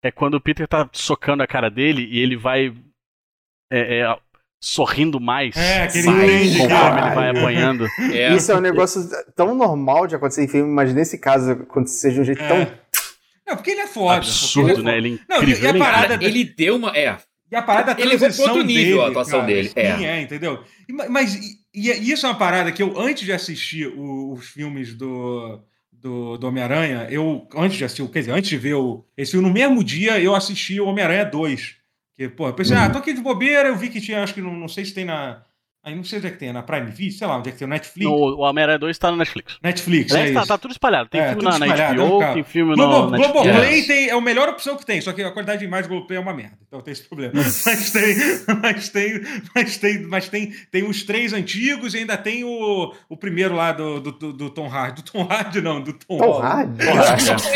é 0.03 0.11
quando 0.11 0.35
o 0.35 0.41
Peter 0.41 0.67
tá 0.67 0.89
socando 0.93 1.43
a 1.43 1.47
cara 1.47 1.71
dele 1.71 2.07
e 2.11 2.19
ele 2.19 2.37
vai. 2.37 2.75
É, 3.73 4.01
é, 4.01 4.19
sorrindo 4.65 5.19
mais 5.19 5.57
é, 5.57 5.81
mais 5.81 5.93
conforme 6.57 7.01
ele 7.01 7.15
vai 7.15 7.31
apanhando. 7.31 7.87
É. 8.13 8.33
Isso 8.35 8.53
é 8.53 8.57
um 8.57 8.61
negócio 8.61 9.03
tão 9.35 9.55
normal 9.55 10.07
de 10.07 10.15
acontecer 10.15 10.45
em 10.45 10.49
filme, 10.49 10.71
mas 10.71 10.95
nesse 10.95 11.19
caso 11.19 11.53
acontecer 11.53 12.13
de 12.13 12.21
um 12.21 12.25
jeito 12.25 12.47
tão. 12.47 12.59
Não, 13.47 13.57
porque 13.57 13.71
ele 13.71 13.81
é 13.81 13.87
foda. 13.87 14.19
Absurdo, 14.19 14.71
ele 14.71 14.81
é... 14.81 14.85
né? 14.85 14.99
Ele 14.99 15.09
é 15.09 15.37
incrível. 15.37 15.73
Não, 15.73 15.79
e 15.79 15.83
a 15.83 15.85
parada... 15.85 16.25
ele 16.25 16.45
deu 16.45 16.77
uma. 16.77 16.97
É, 16.97 17.17
e 17.53 17.57
a 17.57 17.61
parada 17.61 17.95
da 17.95 18.01
Ele 18.01 18.17
levou 18.17 18.31
para 18.31 18.45
outro 18.45 18.63
nível 18.63 18.85
dele, 18.85 19.01
a 19.01 19.09
atuação 19.09 19.41
cara, 19.41 19.53
dele. 19.53 19.73
É. 19.77 19.97
Sim, 19.99 20.07
é, 20.07 20.23
entendeu? 20.23 20.65
Mas 21.11 21.35
e, 21.35 21.59
e, 21.75 22.11
isso 22.11 22.25
é 22.25 22.31
uma 22.31 22.39
parada 22.39 22.73
que 22.73 22.83
eu, 22.83 22.99
antes 22.99 23.27
de 23.27 23.33
assistir 23.33 23.89
o, 23.89 24.33
os 24.33 24.49
filmes 24.49 24.95
do, 24.95 25.61
do, 25.93 26.39
do 26.39 26.47
Homem-Aranha, 26.47 27.09
eu, 27.11 27.47
antes 27.55 27.77
de 27.77 27.85
assistir, 27.85 28.09
quer 28.09 28.21
dizer, 28.21 28.33
antes 28.33 28.49
de 28.49 28.57
ver 28.57 28.73
o, 28.73 29.05
esse 29.19 29.33
filme, 29.33 29.47
no 29.47 29.53
mesmo 29.53 29.85
dia 29.85 30.19
eu 30.19 30.35
assisti 30.35 30.81
o 30.81 30.87
Homem-Aranha 30.87 31.27
2. 31.27 31.77
Que, 32.17 32.27
pô, 32.27 32.49
eu 32.49 32.55
pensei, 32.55 32.75
ah, 32.75 32.81
uhum. 32.81 32.87
ah, 32.87 32.91
tô 32.91 32.99
aqui 33.01 33.13
de 33.13 33.21
bobeira, 33.21 33.69
eu 33.69 33.77
vi 33.77 33.91
que 33.91 34.01
tinha, 34.01 34.23
acho 34.23 34.33
que 34.33 34.41
não, 34.41 34.55
não 34.55 34.69
sei 34.69 34.87
se 34.87 34.95
tem 34.95 35.05
na, 35.05 35.43
Aí 35.85 35.97
não 35.97 36.05
sei 36.05 36.19
onde 36.19 36.29
é 36.29 36.31
que 36.31 36.37
tem, 36.37 36.51
é 36.51 36.53
na 36.53 36.63
Prime 36.63 36.93
Video, 36.93 37.19
sei 37.19 37.27
lá, 37.27 37.37
onde 37.37 37.49
é 37.49 37.53
que 37.53 37.59
tem, 37.59 37.67
o 37.67 37.69
Netflix? 37.69 38.09
No, 38.09 38.17
o 38.17 38.41
Homem-Aranha 38.43 38.79
2 38.79 38.99
tá 38.99 39.11
no 39.11 39.17
Netflix. 39.17 39.59
Netflix, 39.61 40.15
é, 40.15 40.31
é 40.31 40.33
tá, 40.33 40.47
tá, 40.47 40.57
tudo 40.57 40.71
espalhado. 40.71 41.09
Tem 41.09 41.21
é, 41.21 41.31
filme 41.31 41.43
na, 41.43 41.59
na 41.59 41.67
HBO, 41.67 42.21
tem 42.35 42.45
filme 42.45 42.77
Globo, 42.77 43.11
no 43.11 43.17
Globoplay 43.17 43.83
tem, 43.83 44.09
é 44.09 44.13
a 44.13 44.21
melhor 44.21 44.49
opção 44.49 44.77
que 44.77 44.87
tem, 44.87 45.01
só 45.01 45.13
que 45.13 45.21
a 45.25 45.33
qualidade 45.33 45.59
de 45.59 45.65
imagem 45.65 45.89
do 45.89 45.89
Globoplay 45.89 46.19
é 46.19 46.21
uma 46.21 46.33
merda, 46.33 46.57
então 46.69 46.81
tem 46.81 46.93
esse 46.93 47.03
problema. 47.03 47.33
mas 47.35 47.91
tem, 47.91 48.17
mas 48.63 48.89
tem, 48.91 49.21
mas 49.53 49.77
tem, 49.77 50.03
mas 50.03 50.29
tem, 50.29 50.53
tem 50.71 50.89
os 50.89 51.03
três 51.03 51.33
antigos 51.33 51.95
e 51.95 51.99
ainda 51.99 52.17
tem 52.17 52.45
o, 52.45 52.95
o 53.09 53.17
primeiro 53.17 53.57
lá 53.57 53.73
do, 53.73 53.99
do, 53.99 54.13
do, 54.13 54.33
do 54.33 54.51
Tom 54.51 54.69
Hardy. 54.69 55.03
Do 55.03 55.11
Tom 55.11 55.25
Hardy, 55.25 55.61
não, 55.61 55.81
do 55.81 55.95
Tom, 55.95 56.17
Tom 56.17 56.39
Hardy? 56.39 56.87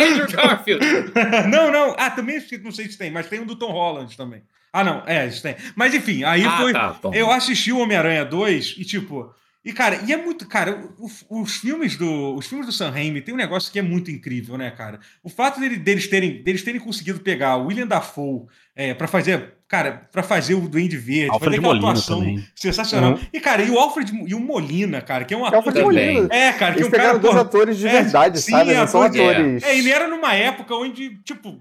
Andrew 0.01 0.27
Garfield. 0.27 0.85
não, 1.48 1.70
não, 1.70 1.94
ah, 1.97 2.11
também 2.11 2.43
não 2.61 2.73
sei 2.73 2.89
se 2.89 2.98
tem, 2.98 3.12
mas 3.12 3.28
tem 3.28 3.39
o 3.39 3.44
do 3.44 3.55
Tom 3.55 3.70
Holland 3.70 4.16
também. 4.16 4.43
Ah, 4.73 4.85
não, 4.85 5.03
é, 5.07 5.27
isso 5.27 5.43
tem. 5.43 5.57
Mas 5.75 5.95
enfim, 5.95 6.23
aí 6.25 6.45
ah, 6.45 6.57
foi. 6.59 6.73
Tá, 6.73 6.99
eu 7.13 7.31
assisti 7.31 7.73
o 7.73 7.79
Homem-Aranha 7.79 8.25
2 8.25 8.77
e, 8.79 8.85
tipo. 8.85 9.33
E, 9.65 9.73
cara, 9.73 10.01
e 10.07 10.13
é 10.13 10.17
muito. 10.17 10.47
Cara, 10.47 10.81
os, 10.99 11.25
os 11.29 11.57
filmes 11.57 11.97
do. 11.97 12.37
Os 12.37 12.47
filmes 12.47 12.67
do 12.67 12.73
Sam 12.73 12.91
Raimi 12.91 13.21
tem 13.21 13.35
um 13.35 13.39
negócio 13.39 13.73
que 13.73 13.79
é 13.79 13.83
muito 13.83 14.11
incrível, 14.11 14.57
né, 14.57 14.71
cara? 14.71 15.01
O 15.25 15.29
fato 15.29 15.59
dele, 15.59 15.77
deles, 15.77 16.07
terem, 16.07 16.43
deles 16.43 16.63
terem 16.63 16.81
conseguido 16.81 17.21
pegar 17.21 17.57
o 17.57 17.67
William 17.67 17.87
Dafoe 17.87 18.47
é, 18.77 18.95
para 18.95 19.09
fazer. 19.09 19.55
Cara, 19.67 20.09
para 20.13 20.23
fazer 20.23 20.55
o 20.55 20.69
Duende 20.69 20.97
Verde, 20.97 21.31
Alfred 21.31 21.57
fazer 21.57 21.57
aquela 21.57 21.75
Molina 21.75 21.91
atuação 21.91 22.21
também. 22.21 22.47
sensacional. 22.55 23.15
Uhum. 23.15 23.21
E, 23.33 23.41
cara, 23.41 23.63
e 23.63 23.71
o 23.71 23.79
Alfred 23.79 24.13
e 24.29 24.35
o 24.35 24.39
Molina, 24.39 25.01
cara, 25.01 25.25
que 25.25 25.35
é 25.35 25.37
um 25.37 25.45
ator. 25.45 25.57
Alfred 25.57 25.83
Molina. 25.83 26.29
É, 26.31 26.53
cara, 26.53 26.75
que 26.75 26.83
Eles 26.83 26.93
é 26.93 26.97
um 26.97 27.01
cara. 27.01 27.19
Dois 27.19 27.37
atores 27.37 27.79
de 27.79 27.89
é, 27.89 28.03
verdade, 28.03 28.41
sim, 28.41 28.53
sabe? 28.53 28.75
Não 28.75 28.87
são 28.87 29.03
atores. 29.03 29.65
É, 29.65 29.77
ele 29.77 29.91
era 29.91 30.07
numa 30.07 30.33
época 30.35 30.77
onde, 30.77 31.17
tipo 31.25 31.61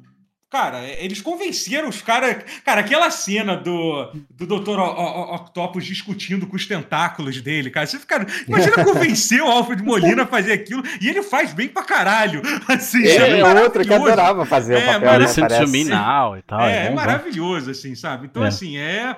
Cara, 0.49 0.83
eles 0.83 1.21
convenceram 1.21 1.89
os 1.89 2.01
caras. 2.01 2.43
Cara, 2.63 2.81
aquela 2.81 3.09
cena 3.09 3.57
do, 3.57 4.11
do 4.29 4.45
Dr. 4.45 4.79
Octopus 4.79 5.85
discutindo 5.85 6.45
com 6.47 6.55
os 6.55 6.65
tentáculos 6.65 7.41
dele, 7.41 7.71
cara. 7.71 7.87
Você 7.87 7.99
fica. 7.99 8.25
Imagina 8.47 8.83
convencer 8.83 9.41
o 9.41 9.47
Alfred 9.47 9.83
Molina 9.83 10.23
a 10.23 10.27
fazer 10.27 10.53
aquilo. 10.53 10.83
E 11.01 11.09
ele 11.09 11.23
faz 11.23 11.51
bem 11.51 11.67
pra 11.67 11.83
caralho. 11.83 12.41
Assim, 12.69 13.03
ele 13.03 13.41
é 13.41 13.63
outro 13.63 13.83
que 13.83 13.93
adorava 13.93 14.45
fazer 14.45 14.75
é, 14.75 14.97
o 14.97 15.01
papel. 15.01 15.19
Né, 15.19 15.59
to 15.59 15.67
me 15.67 15.83
now 15.83 16.37
e 16.37 16.41
tal. 16.43 16.61
É, 16.61 16.85
é, 16.85 16.85
é 16.85 16.89
maravilhoso, 16.91 17.71
assim, 17.71 17.95
sabe? 17.95 18.27
Então, 18.27 18.43
é. 18.43 18.47
assim, 18.47 18.77
é 18.77 19.15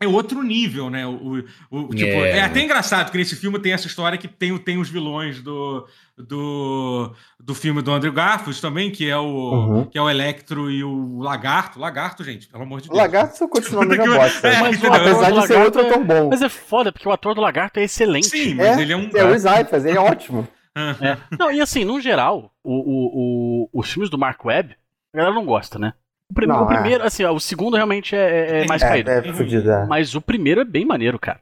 é 0.00 0.06
outro 0.06 0.42
nível, 0.42 0.88
né? 0.88 1.04
O, 1.06 1.44
o, 1.70 1.78
o 1.80 1.88
tipo, 1.88 2.10
é 2.10 2.40
até 2.40 2.60
engraçado 2.60 3.10
que 3.10 3.18
nesse 3.18 3.34
filme 3.34 3.58
tem 3.58 3.72
essa 3.72 3.88
história 3.88 4.16
que 4.16 4.28
tem, 4.28 4.56
tem 4.58 4.78
os 4.78 4.88
vilões 4.88 5.42
do, 5.42 5.88
do, 6.16 7.12
do 7.40 7.54
filme 7.54 7.82
do 7.82 7.90
Andrew 7.90 8.12
Garfield 8.12 8.60
também, 8.60 8.92
que 8.92 9.10
é 9.10 9.16
o 9.16 9.24
uhum. 9.24 9.84
que 9.86 9.98
é 9.98 10.02
o 10.02 10.08
Electro 10.08 10.70
e 10.70 10.84
o 10.84 11.18
Lagarto. 11.18 11.80
Lagarto, 11.80 12.22
gente, 12.22 12.46
pelo 12.46 12.62
amor 12.62 12.80
de 12.80 12.88
Deus. 12.88 12.96
Lagarto 12.96 13.48
continua 13.48 13.82
a 13.82 13.86
mesma 13.86 14.06
bosta. 14.16 14.48
É, 14.48 14.60
mas, 14.60 14.84
apesar 14.84 15.30
de 15.32 15.46
ser 15.48 15.58
outro 15.58 15.80
ator 15.80 16.04
bom. 16.04 16.28
Mas 16.30 16.42
é 16.42 16.48
foda, 16.48 16.92
porque 16.92 17.08
o 17.08 17.12
ator 17.12 17.34
do 17.34 17.40
Lagarto 17.40 17.80
é 17.80 17.84
excelente. 17.84 18.28
Sim, 18.28 18.54
mas 18.54 18.78
é, 18.78 18.82
ele 18.82 18.92
é 18.92 18.96
um... 18.96 19.10
É 19.12 19.24
o 19.24 19.34
Isaias, 19.34 19.84
ele 19.84 19.98
é 19.98 20.00
ótimo. 20.00 20.46
é. 21.00 21.18
Não, 21.36 21.50
e 21.50 21.60
assim, 21.60 21.84
no 21.84 22.00
geral, 22.00 22.52
o, 22.62 22.72
o, 22.72 23.68
o, 23.72 23.80
os 23.80 23.90
filmes 23.90 24.08
do 24.08 24.18
Mark 24.18 24.44
Webb, 24.44 24.76
a 25.12 25.16
galera 25.16 25.34
não 25.34 25.44
gosta, 25.44 25.76
né? 25.76 25.92
O, 26.30 26.34
prim 26.34 26.46
não, 26.46 26.64
o 26.64 26.66
primeiro, 26.66 27.04
é. 27.04 27.06
assim, 27.06 27.24
ó, 27.24 27.32
o 27.32 27.40
segundo 27.40 27.76
realmente 27.76 28.14
é, 28.14 28.60
é, 28.60 28.64
é 28.64 28.66
mais 28.66 28.82
é, 28.82 28.88
caído. 28.88 29.10
É, 29.10 29.32
fudido, 29.32 29.70
é. 29.70 29.86
Mas 29.86 30.14
o 30.14 30.20
primeiro 30.20 30.60
é 30.60 30.64
bem 30.64 30.84
maneiro, 30.84 31.18
cara. 31.18 31.40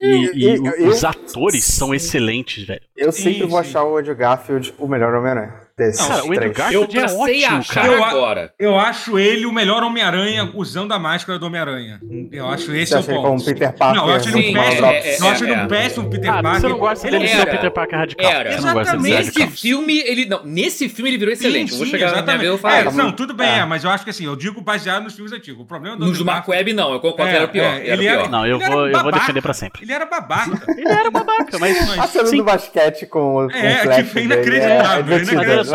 E, 0.00 0.06
e, 0.06 0.56
e 0.56 0.88
os 0.88 1.02
eu, 1.02 1.08
atores 1.08 1.64
são 1.64 1.94
excelentes, 1.94 2.64
velho. 2.64 2.82
Eu 2.96 3.12
sempre 3.12 3.40
sim, 3.40 3.46
vou 3.46 3.58
achar 3.58 3.84
o 3.84 3.98
Andrew 3.98 4.16
Garfield 4.16 4.74
o 4.78 4.88
melhor 4.88 5.14
Homem-Aranha 5.14 5.69
desses 5.80 6.06
o 6.06 6.32
Andrew 6.32 6.52
Garfield 6.52 6.96
eu 6.96 7.02
é 7.02 7.06
ótimo, 7.06 7.64
cara. 7.74 7.86
Eu, 7.88 8.04
agora. 8.04 8.54
eu 8.58 8.78
acho 8.78 9.18
ele 9.18 9.46
o 9.46 9.52
melhor 9.52 9.82
Homem-Aranha 9.82 10.50
usando 10.54 10.92
a 10.92 10.98
máscara 10.98 11.38
do 11.38 11.46
Homem-Aranha. 11.46 12.00
Eu 12.30 12.48
acho 12.48 12.72
esse 12.74 12.94
é 12.94 12.98
o 12.98 13.02
ponto. 13.02 13.22
Como 13.22 13.44
Peter 13.44 13.72
Parker. 13.72 14.00
Não, 14.00 14.08
eu 14.08 14.14
acho 14.14 14.28
ele 14.28 14.50
um 14.50 14.52
péssimo, 14.52 14.86
é, 14.86 14.98
é, 14.98 15.20
eu 15.20 15.28
acho 15.28 15.44
ele 15.44 15.52
um 15.52 15.68
péssimo 15.68 16.10
Peter 16.10 16.30
ah, 16.30 16.42
Parker. 16.42 16.60
Você 16.60 16.68
não 16.68 16.78
gosta 16.78 17.10
dele 17.10 17.28
ser 17.28 17.40
o 17.40 17.46
Peter 17.46 17.70
Parker 17.70 17.98
radical. 17.98 18.30
Era. 18.30 18.54
Exatamente. 18.54 19.10
Nesse 19.10 19.46
filme, 19.48 19.98
ele 19.98 20.26
não, 20.26 20.44
nesse 20.44 20.88
filme 20.88 21.10
ele 21.10 21.18
virou 21.18 21.32
excelente. 21.32 21.70
Sim, 21.70 21.76
sim, 21.76 21.78
vou 21.78 21.86
chegar 21.86 22.08
exatamente. 22.08 22.26
na 22.26 22.32
minha 22.32 22.38
vez, 22.38 22.52
eu 22.52 22.58
falo. 22.58 22.74
É, 22.74 22.92
não, 22.92 23.12
tudo 23.12 23.34
bem, 23.34 23.60
é. 23.60 23.64
mas 23.64 23.84
eu 23.84 23.90
acho 23.90 24.04
que 24.04 24.10
assim, 24.10 24.26
eu 24.26 24.36
digo 24.36 24.60
baseado 24.60 25.04
nos 25.04 25.14
filmes 25.14 25.32
antigos. 25.32 25.62
O 25.62 25.64
problema 25.64 25.96
do 25.96 26.06
Nos 26.06 26.18
do 26.18 26.24
Mark 26.24 26.46
Webb 26.46 26.72
não, 26.72 26.92
eu 26.92 27.00
concordo 27.00 27.30
que 27.30 27.36
era 27.36 27.48
pior. 27.48 27.80
Ele 27.82 28.06
era 28.06 28.28
Não, 28.28 28.46
eu 28.46 28.58
vou 28.58 29.12
defender 29.12 29.40
pra 29.40 29.54
sempre. 29.54 29.82
Ele 29.82 29.92
era 29.92 30.06
babaca. 30.06 30.60
Ele 30.68 30.88
era 30.88 31.10
babaca, 31.10 31.58
mas 31.58 31.98
a 31.98 32.06
cena 32.06 32.30
do 32.30 32.44
basquete 32.44 33.06
com 33.06 33.46
o 33.46 33.50
É, 33.50 34.02
tipo, 34.02 34.18
inacreditável. 34.18 35.16
É 35.16 35.20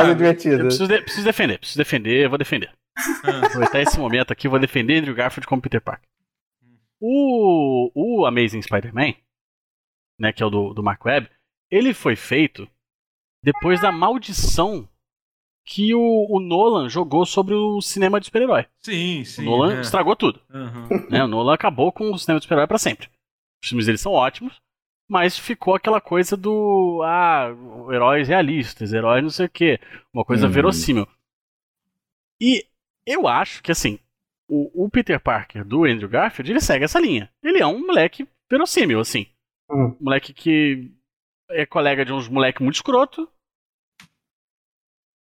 divertido 0.03 0.63
preciso, 0.63 0.87
de, 0.87 1.01
preciso 1.01 1.25
defender, 1.25 1.59
preciso 1.59 1.77
defender, 1.77 2.25
eu 2.25 2.29
vou 2.29 2.37
defender. 2.37 2.71
Ah. 2.97 3.45
Aproveitar 3.45 3.81
esse 3.81 3.99
momento 3.99 4.31
aqui, 4.31 4.47
vou 4.47 4.59
defender 4.59 4.99
Andrew 4.99 5.15
Garfield 5.15 5.47
como 5.47 5.61
Peter 5.61 5.81
Parker. 5.81 6.07
O, 6.99 7.91
o 7.93 8.25
Amazing 8.25 8.61
Spider-Man, 8.61 9.13
né, 10.19 10.31
que 10.31 10.41
é 10.41 10.45
o 10.45 10.49
do, 10.49 10.73
do 10.73 10.83
Mark 10.83 11.03
Webb, 11.03 11.29
ele 11.69 11.93
foi 11.93 12.15
feito 12.15 12.67
depois 13.43 13.81
da 13.81 13.91
maldição 13.91 14.87
que 15.65 15.93
o, 15.93 16.27
o 16.29 16.39
Nolan 16.39 16.87
jogou 16.87 17.25
sobre 17.25 17.55
o 17.55 17.81
cinema 17.81 18.19
de 18.19 18.27
super-herói. 18.27 18.65
Sim, 18.81 19.23
sim. 19.25 19.41
O 19.41 19.45
Nolan 19.45 19.77
é. 19.77 19.81
estragou 19.81 20.15
tudo. 20.15 20.39
Uhum. 20.49 21.07
Né, 21.09 21.23
o 21.23 21.27
Nolan 21.27 21.53
acabou 21.53 21.91
com 21.91 22.11
o 22.11 22.19
cinema 22.19 22.39
de 22.39 22.45
super-herói 22.45 22.67
pra 22.67 22.77
sempre. 22.77 23.09
Os 23.61 23.69
filmes 23.69 23.87
dele 23.87 23.97
são 23.97 24.11
ótimos, 24.13 24.61
mas 25.07 25.37
ficou 25.37 25.75
aquela 25.75 26.01
coisa 26.01 26.35
do 26.35 27.01
ah, 27.03 27.49
heróis 27.91 28.27
realistas, 28.27 28.93
heróis 28.93 29.23
não 29.23 29.29
sei 29.29 29.45
o 29.45 29.49
quê, 29.49 29.79
uma 30.13 30.25
coisa 30.25 30.47
uhum. 30.47 30.51
verossímil. 30.51 31.07
E 32.39 32.65
eu 33.05 33.27
acho 33.27 33.61
que 33.61 33.71
assim, 33.71 33.99
o, 34.47 34.85
o, 34.85 34.89
Peter 34.89 35.19
Parker 35.19 35.63
do 35.63 35.85
Andrew 35.85 36.09
Garfield, 36.09 36.51
ele 36.51 36.61
segue 36.61 36.85
essa 36.85 36.99
linha. 36.99 37.31
Ele 37.43 37.59
é 37.59 37.67
um 37.67 37.85
moleque 37.85 38.27
verossímil, 38.49 38.99
assim. 38.99 39.27
Uhum. 39.69 39.95
Um 39.99 40.03
moleque 40.03 40.33
que 40.33 40.91
é 41.49 41.65
colega 41.65 42.05
de 42.05 42.13
uns 42.13 42.27
moleque 42.27 42.63
muito 42.63 42.75
escroto. 42.75 43.29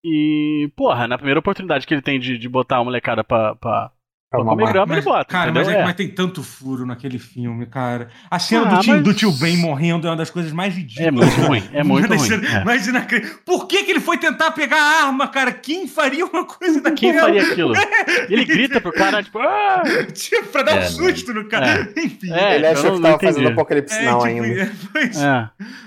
E, 0.05 0.71
porra, 0.77 1.09
na 1.09 1.17
primeira 1.17 1.41
oportunidade 1.41 1.87
que 1.87 1.95
ele 1.95 2.03
tem 2.03 2.21
de, 2.21 2.37
de 2.37 2.49
botar 2.49 2.79
a 2.79 2.85
molecada 2.85 3.25
pra, 3.25 3.55
pra, 3.57 3.91
Grama 4.43 4.87
mas, 4.87 4.99
ele 4.99 5.03
bota. 5.03 5.25
Cara, 5.25 5.53
mas, 5.53 5.69
é, 5.69 5.81
é. 5.81 5.85
mas, 5.85 5.95
tem 5.95 6.09
tanto 6.09 6.43
furo 6.43 6.85
naquele 6.87 7.19
filme, 7.19 7.67
cara. 7.67 8.09
A 8.31 8.39
cena 8.39 8.67
ah, 8.67 8.75
do, 8.77 8.81
tio, 8.81 8.93
mas... 8.95 9.03
do 9.03 9.15
tio 9.15 9.33
Ben 9.33 9.57
morrendo 9.57 10.07
é 10.07 10.11
uma 10.11 10.17
das 10.17 10.31
coisas 10.31 10.53
mais 10.53 10.75
ridículas. 10.75 11.09
É 11.09 11.11
muito 11.11 11.41
ruim, 11.41 11.63
é 11.73 11.83
muito 11.85 12.15
ruim. 12.15 12.47
É. 12.47 12.65
Mas 12.65 12.87
inacreditável. 12.87 13.39
Por 13.45 13.67
que, 13.67 13.85
que 13.85 13.91
ele 13.91 14.01
foi 14.01 14.19
tentar 14.19 14.51
pegar 14.53 14.77
a 14.77 15.07
arma, 15.07 15.29
cara? 15.29 15.53
Quem 15.53 15.87
faria 15.87 16.25
uma 16.25 16.45
coisa 16.45 16.81
daquela? 16.81 17.13
Quem 17.13 17.21
faria 17.21 17.43
aquilo? 17.43 17.75
ele 18.29 18.45
grita 18.45 18.81
pro 18.81 18.93
cara, 18.93 19.23
tipo... 19.23 19.39
Ah! 19.39 19.83
tipo 20.13 20.47
pra 20.49 20.63
dar 20.63 20.75
um 20.75 20.79
é, 20.79 20.87
susto 20.87 21.33
no 21.33 21.45
cara. 21.47 21.93
É. 21.97 22.01
Enfim. 22.01 22.33
ele 22.33 22.67
achou 22.67 22.97
que 22.97 23.03
tava 23.03 23.19
fazendo 23.19 23.49
apocalipse 23.49 24.03
não 24.03 24.19
tipo, 24.21 24.25
ainda. 24.25 24.73
Pois, 24.93 25.19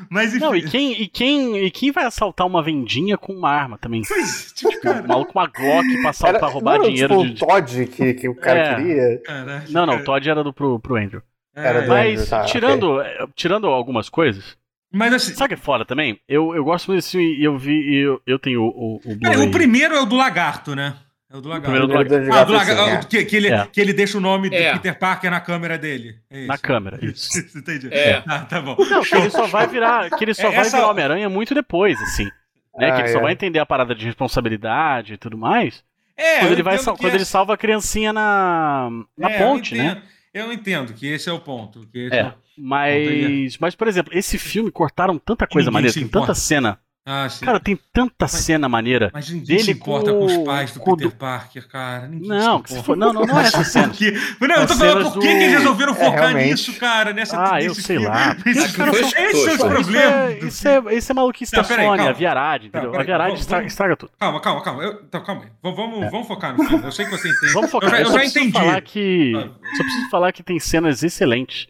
Mas 0.10 0.32
enfim. 0.34 0.40
Não, 0.46 0.56
e 0.56 0.62
quem, 0.64 1.02
e, 1.02 1.08
quem, 1.08 1.66
e 1.66 1.72
quem 1.72 1.92
vai 1.92 2.06
assaltar 2.06 2.46
uma 2.46 2.62
vendinha 2.62 3.18
com 3.18 3.34
uma 3.34 3.50
arma 3.50 3.78
também? 3.78 4.02
Pois, 4.08 4.52
tipo, 4.56 4.80
cara. 4.82 5.04
Um 5.04 5.08
maluco 5.08 5.34
com 5.34 5.40
uma 5.40 5.48
Glock 5.48 6.02
pra, 6.02 6.10
assaltar, 6.10 6.44
Era, 6.44 6.54
roubar 6.54 6.80
dinheiro. 6.80 7.18
Tipo, 7.18 7.34
de... 7.34 7.44
o 7.44 7.48
Todd 7.48 7.86
que, 7.88 8.14
cara 8.38 8.76
queria. 8.76 9.22
Caraca, 9.24 9.66
não, 9.70 9.86
não, 9.86 9.98
o 9.98 10.04
Todd 10.04 10.30
era 10.30 10.44
do, 10.44 10.54
pro, 10.54 10.80
pro 10.80 10.96
Andrew. 10.96 11.22
Era 11.56 11.82
do 11.82 11.90
Mas, 11.90 12.14
Andrew, 12.14 12.28
tá, 12.28 12.44
tirando, 12.46 13.00
okay. 13.00 13.28
Tirando 13.36 13.68
algumas 13.68 14.10
coisas. 14.10 14.58
Mas 14.92 15.14
assim. 15.14 15.34
Sabe 15.34 15.50
que 15.50 15.54
é 15.56 15.64
foda 15.64 15.84
também? 15.84 16.20
Eu, 16.28 16.56
eu 16.56 16.64
gosto 16.64 16.88
muito 16.88 17.00
desse 17.00 17.12
filme 17.12 17.36
e 17.36 17.44
eu 17.44 17.58
vi. 17.58 17.96
Eu, 17.96 18.22
eu 18.26 18.40
tenho 18.40 18.62
o. 18.62 18.68
O, 18.68 19.02
o, 19.06 19.44
o 19.44 19.52
primeiro 19.52 19.96
é 19.96 20.02
o 20.02 20.06
do 20.06 20.16
lagarto, 20.16 20.76
né? 20.76 20.96
É 21.30 21.36
o 21.36 21.42
do 21.42 21.50
lagarto. 21.50 21.84
O 21.84 21.88
do 21.88 21.94
lagarto. 21.94 22.34
Ah, 22.34 22.44
do 22.46 22.54
lagarto. 22.54 23.06
É. 23.06 23.10
Que, 23.10 23.26
que, 23.26 23.36
ele, 23.36 23.50
é. 23.50 23.68
que 23.68 23.82
ele 23.82 23.92
deixa 23.92 24.18
o 24.18 24.22
nome 24.22 24.48
é. 24.48 24.72
de 24.72 24.80
Peter 24.80 24.98
Parker 24.98 25.30
na 25.30 25.42
câmera 25.42 25.78
dele. 25.78 26.16
É 26.30 26.46
na 26.46 26.58
câmera, 26.58 26.98
isso. 27.04 27.38
Entendi. 27.56 27.90
É. 27.92 28.24
Ah, 28.26 28.40
tá 28.40 28.62
bom. 28.62 28.78
Não, 28.80 29.02
que 29.02 29.16
ele 29.16 29.30
só 29.30 29.46
vai 29.46 29.68
virar. 29.68 30.10
Que 30.12 30.24
ele 30.24 30.34
só 30.34 30.50
vai 30.50 30.64
virar 30.64 30.90
Homem-Aranha 30.90 31.30
muito 31.30 31.54
depois, 31.54 32.02
assim. 32.02 32.30
Né? 32.78 32.90
Ah, 32.90 32.96
que 32.96 33.02
ele 33.02 33.10
só 33.10 33.20
vai 33.20 33.34
entender 33.34 33.60
a 33.60 33.66
parada 33.66 33.94
de 33.94 34.06
responsabilidade 34.06 35.16
e 35.16 35.18
tudo 35.18 35.38
mais. 35.38 35.84
É, 36.18 36.40
quando 36.40 36.52
ele, 36.52 36.64
vai, 36.64 36.78
quando 36.84 37.14
ele 37.14 37.26
salva 37.26 37.54
a 37.54 37.58
criancinha 37.58 38.12
na, 38.12 38.90
na 39.16 39.30
é, 39.30 39.38
ponte, 39.38 39.76
eu 39.76 39.84
né? 39.84 40.02
Eu 40.34 40.52
entendo 40.52 40.94
que 40.94 41.08
esse 41.08 41.30
é 41.30 41.32
o 41.32 41.40
ponto. 41.40 41.88
Que 41.88 42.10
é, 42.12 42.18
é 42.18 42.34
mas, 42.58 43.58
mas, 43.60 43.76
por 43.76 43.88
exemplo, 43.88 44.18
esse 44.18 44.38
filme 44.40 44.72
cortaram 44.72 45.18
tanta 45.20 45.46
coisa 45.46 45.70
maneira, 45.70 45.94
tem 45.94 46.08
tanta 46.08 46.34
cena 46.34 46.80
ah, 47.10 47.26
cara, 47.40 47.58
tem 47.58 47.80
tanta 47.94 48.14
mas, 48.20 48.32
cena 48.32 48.68
maneira 48.68 49.10
mas 49.14 49.30
dele 49.30 49.64
se 49.64 49.72
importa 49.72 50.12
com, 50.12 50.20
com 50.20 50.26
os 50.26 50.38
pais 50.40 50.74
do 50.74 50.82
Peter 50.82 51.08
do... 51.08 51.16
Parker, 51.16 51.66
cara. 51.70 52.06
Ninguém 52.06 52.28
não, 52.28 52.62
se 52.66 52.84
for, 52.84 52.98
não, 52.98 53.14
não, 53.14 53.26
não 53.26 53.40
é 53.40 53.44
essa 53.44 53.64
cena. 53.64 53.94
não, 54.42 54.56
eu 54.58 54.68
tô 54.68 54.76
falando 54.76 55.04
por 55.06 55.14
do... 55.14 55.20
que, 55.22 55.28
eles 55.28 55.54
resolveram 55.54 55.94
é, 55.94 55.96
focar 55.96 56.36
é, 56.36 56.44
nisso, 56.44 56.78
cara, 56.78 57.14
nessa 57.14 57.54
Ah, 57.54 57.64
eu 57.64 57.74
sei 57.74 57.96
filme. 57.96 58.08
lá. 58.08 58.36
Esse, 58.46 58.74
cara, 58.76 58.92
esse 58.92 59.50
é 59.50 59.54
o 59.54 59.58
problema. 59.58 60.32
Isso 60.32 60.68
é, 60.68 60.96
isso 60.96 61.12
é 61.14 61.16
maluquice 61.16 61.52
da 61.54 61.64
Sony, 61.64 62.08
a 62.08 62.12
Viarade, 62.12 62.68
entendeu? 62.68 62.94
a 62.94 63.04
Viarade 63.04 63.40
estraga, 63.40 63.66
estraga, 63.66 63.96
tudo. 63.96 64.12
Calma, 64.20 64.42
calma, 64.42 64.62
calma. 64.62 64.84
Eu, 64.84 65.02
então, 65.08 65.24
calma 65.24 65.44
aí. 65.44 65.50
Vamos, 65.64 66.04
é. 66.04 66.10
vamos 66.10 66.28
focar 66.28 66.58
no 66.58 66.64
filme. 66.66 66.84
Eu 66.84 66.92
sei 66.92 67.06
que 67.06 67.12
você 67.12 67.30
entende. 67.30 67.54
Vamos 67.54 67.72
focar. 67.72 67.90
Eu 67.90 67.98
já, 67.98 68.02
eu 68.02 68.12
já 68.12 68.26
entendi. 68.26 68.52
Falar 68.52 68.82
que, 68.82 69.32
ah. 69.34 69.76
Só 69.78 69.84
preciso 69.84 70.10
falar 70.10 70.34
que 70.34 70.44
tem 70.44 70.60
cenas 70.60 71.04
excelentes 71.04 71.68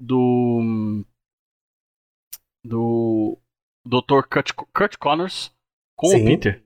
do 0.00 1.02
do 2.64 3.38
Dr. 3.88 4.22
Kurt, 4.28 4.52
Kurt 4.52 4.96
Connors 4.98 5.52
com 5.96 6.08
Sim. 6.08 6.22
o 6.22 6.26
Peter. 6.26 6.62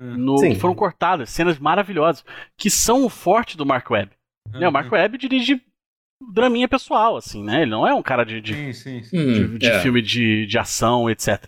Hum. 0.00 0.16
No, 0.16 0.36
que 0.36 0.54
foram 0.54 0.74
cortadas, 0.74 1.28
cenas 1.30 1.58
maravilhosas, 1.58 2.24
que 2.56 2.70
são 2.70 3.04
o 3.04 3.08
forte 3.08 3.56
do 3.56 3.66
Mark 3.66 3.90
Webb. 3.90 4.12
Uhum. 4.52 4.60
Né, 4.60 4.68
o 4.68 4.72
Mark 4.72 4.90
Webb 4.90 5.18
dirige 5.18 5.60
draminha 6.32 6.68
pessoal, 6.68 7.16
assim, 7.16 7.42
né? 7.42 7.62
Ele 7.62 7.70
não 7.70 7.86
é 7.86 7.94
um 7.94 8.02
cara 8.02 8.24
de, 8.24 8.40
de, 8.40 8.54
sim, 8.54 8.72
sim, 8.72 9.02
sim. 9.02 9.32
de, 9.32 9.44
hum, 9.44 9.58
de 9.58 9.66
é. 9.66 9.80
filme 9.80 10.00
de, 10.00 10.46
de 10.46 10.58
ação, 10.58 11.10
etc. 11.10 11.44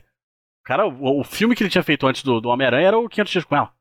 O 0.61 0.65
cara, 0.65 0.87
o, 0.87 1.21
o, 1.21 1.25
filme 1.25 1.55
que 1.55 1.63
ele 1.63 1.71
tinha 1.71 1.83
feito 1.83 2.07
antes 2.07 2.23
do, 2.23 2.41
do 2.41 2.49
Homem-Aranha 2.49 2.89
era 2.89 2.99
o 2.99 3.09
500 3.09 3.33
Dias 3.33 3.45
com 3.45 3.57
Ela. 3.57 3.73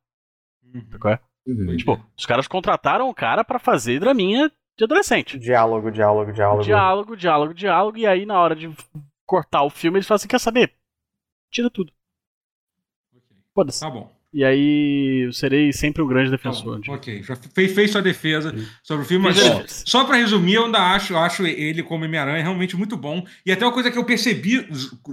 Uhum. 0.63 1.17
Uhum. 1.47 1.77
Tipo, 1.77 1.99
os 2.17 2.25
caras 2.25 2.47
contrataram 2.47 3.09
o 3.09 3.13
cara 3.13 3.43
para 3.43 3.59
fazer 3.59 3.99
draminha 3.99 4.51
de 4.77 4.83
adolescente. 4.83 5.37
Diálogo, 5.37 5.91
diálogo, 5.91 6.31
diálogo. 6.31 6.63
Diálogo, 6.63 7.17
diálogo, 7.17 7.53
diálogo. 7.53 7.97
E 7.97 8.05
aí, 8.05 8.25
na 8.25 8.39
hora 8.39 8.55
de 8.55 8.71
cortar 9.25 9.63
o 9.63 9.69
filme, 9.69 9.97
eles 9.97 10.07
falam 10.07 10.17
assim: 10.17 10.27
quer 10.27 10.39
saber? 10.39 10.73
Tira 11.51 11.69
tudo. 11.69 11.91
Foda-se. 13.53 13.79
Tá 13.79 13.89
bom. 13.89 14.19
E 14.31 14.43
aí 14.45 15.25
eu 15.25 15.33
serei 15.33 15.73
sempre 15.73 16.03
um 16.03 16.07
grande 16.07 16.29
defensor. 16.29 16.79
Tá 16.81 16.93
ok, 16.93 17.23
já 17.23 17.35
fez, 17.35 17.73
fez 17.73 17.91
sua 17.91 18.01
defesa 18.01 18.51
Sim. 18.55 18.67
sobre 18.83 19.03
o 19.03 19.07
filme, 19.07 19.25
mas 19.25 19.83
só, 19.85 20.05
para 20.05 20.17
resumir, 20.17 20.53
eu 20.53 20.65
ainda 20.65 20.77
acho, 20.93 21.17
acho 21.17 21.47
ele 21.47 21.81
como 21.81 22.05
Homem-Aranha 22.05 22.43
realmente 22.43 22.77
muito 22.77 22.95
bom. 22.95 23.25
E 23.43 23.51
até 23.51 23.65
uma 23.65 23.73
coisa 23.73 23.89
que 23.89 23.97
eu 23.97 24.05
percebi 24.05 24.67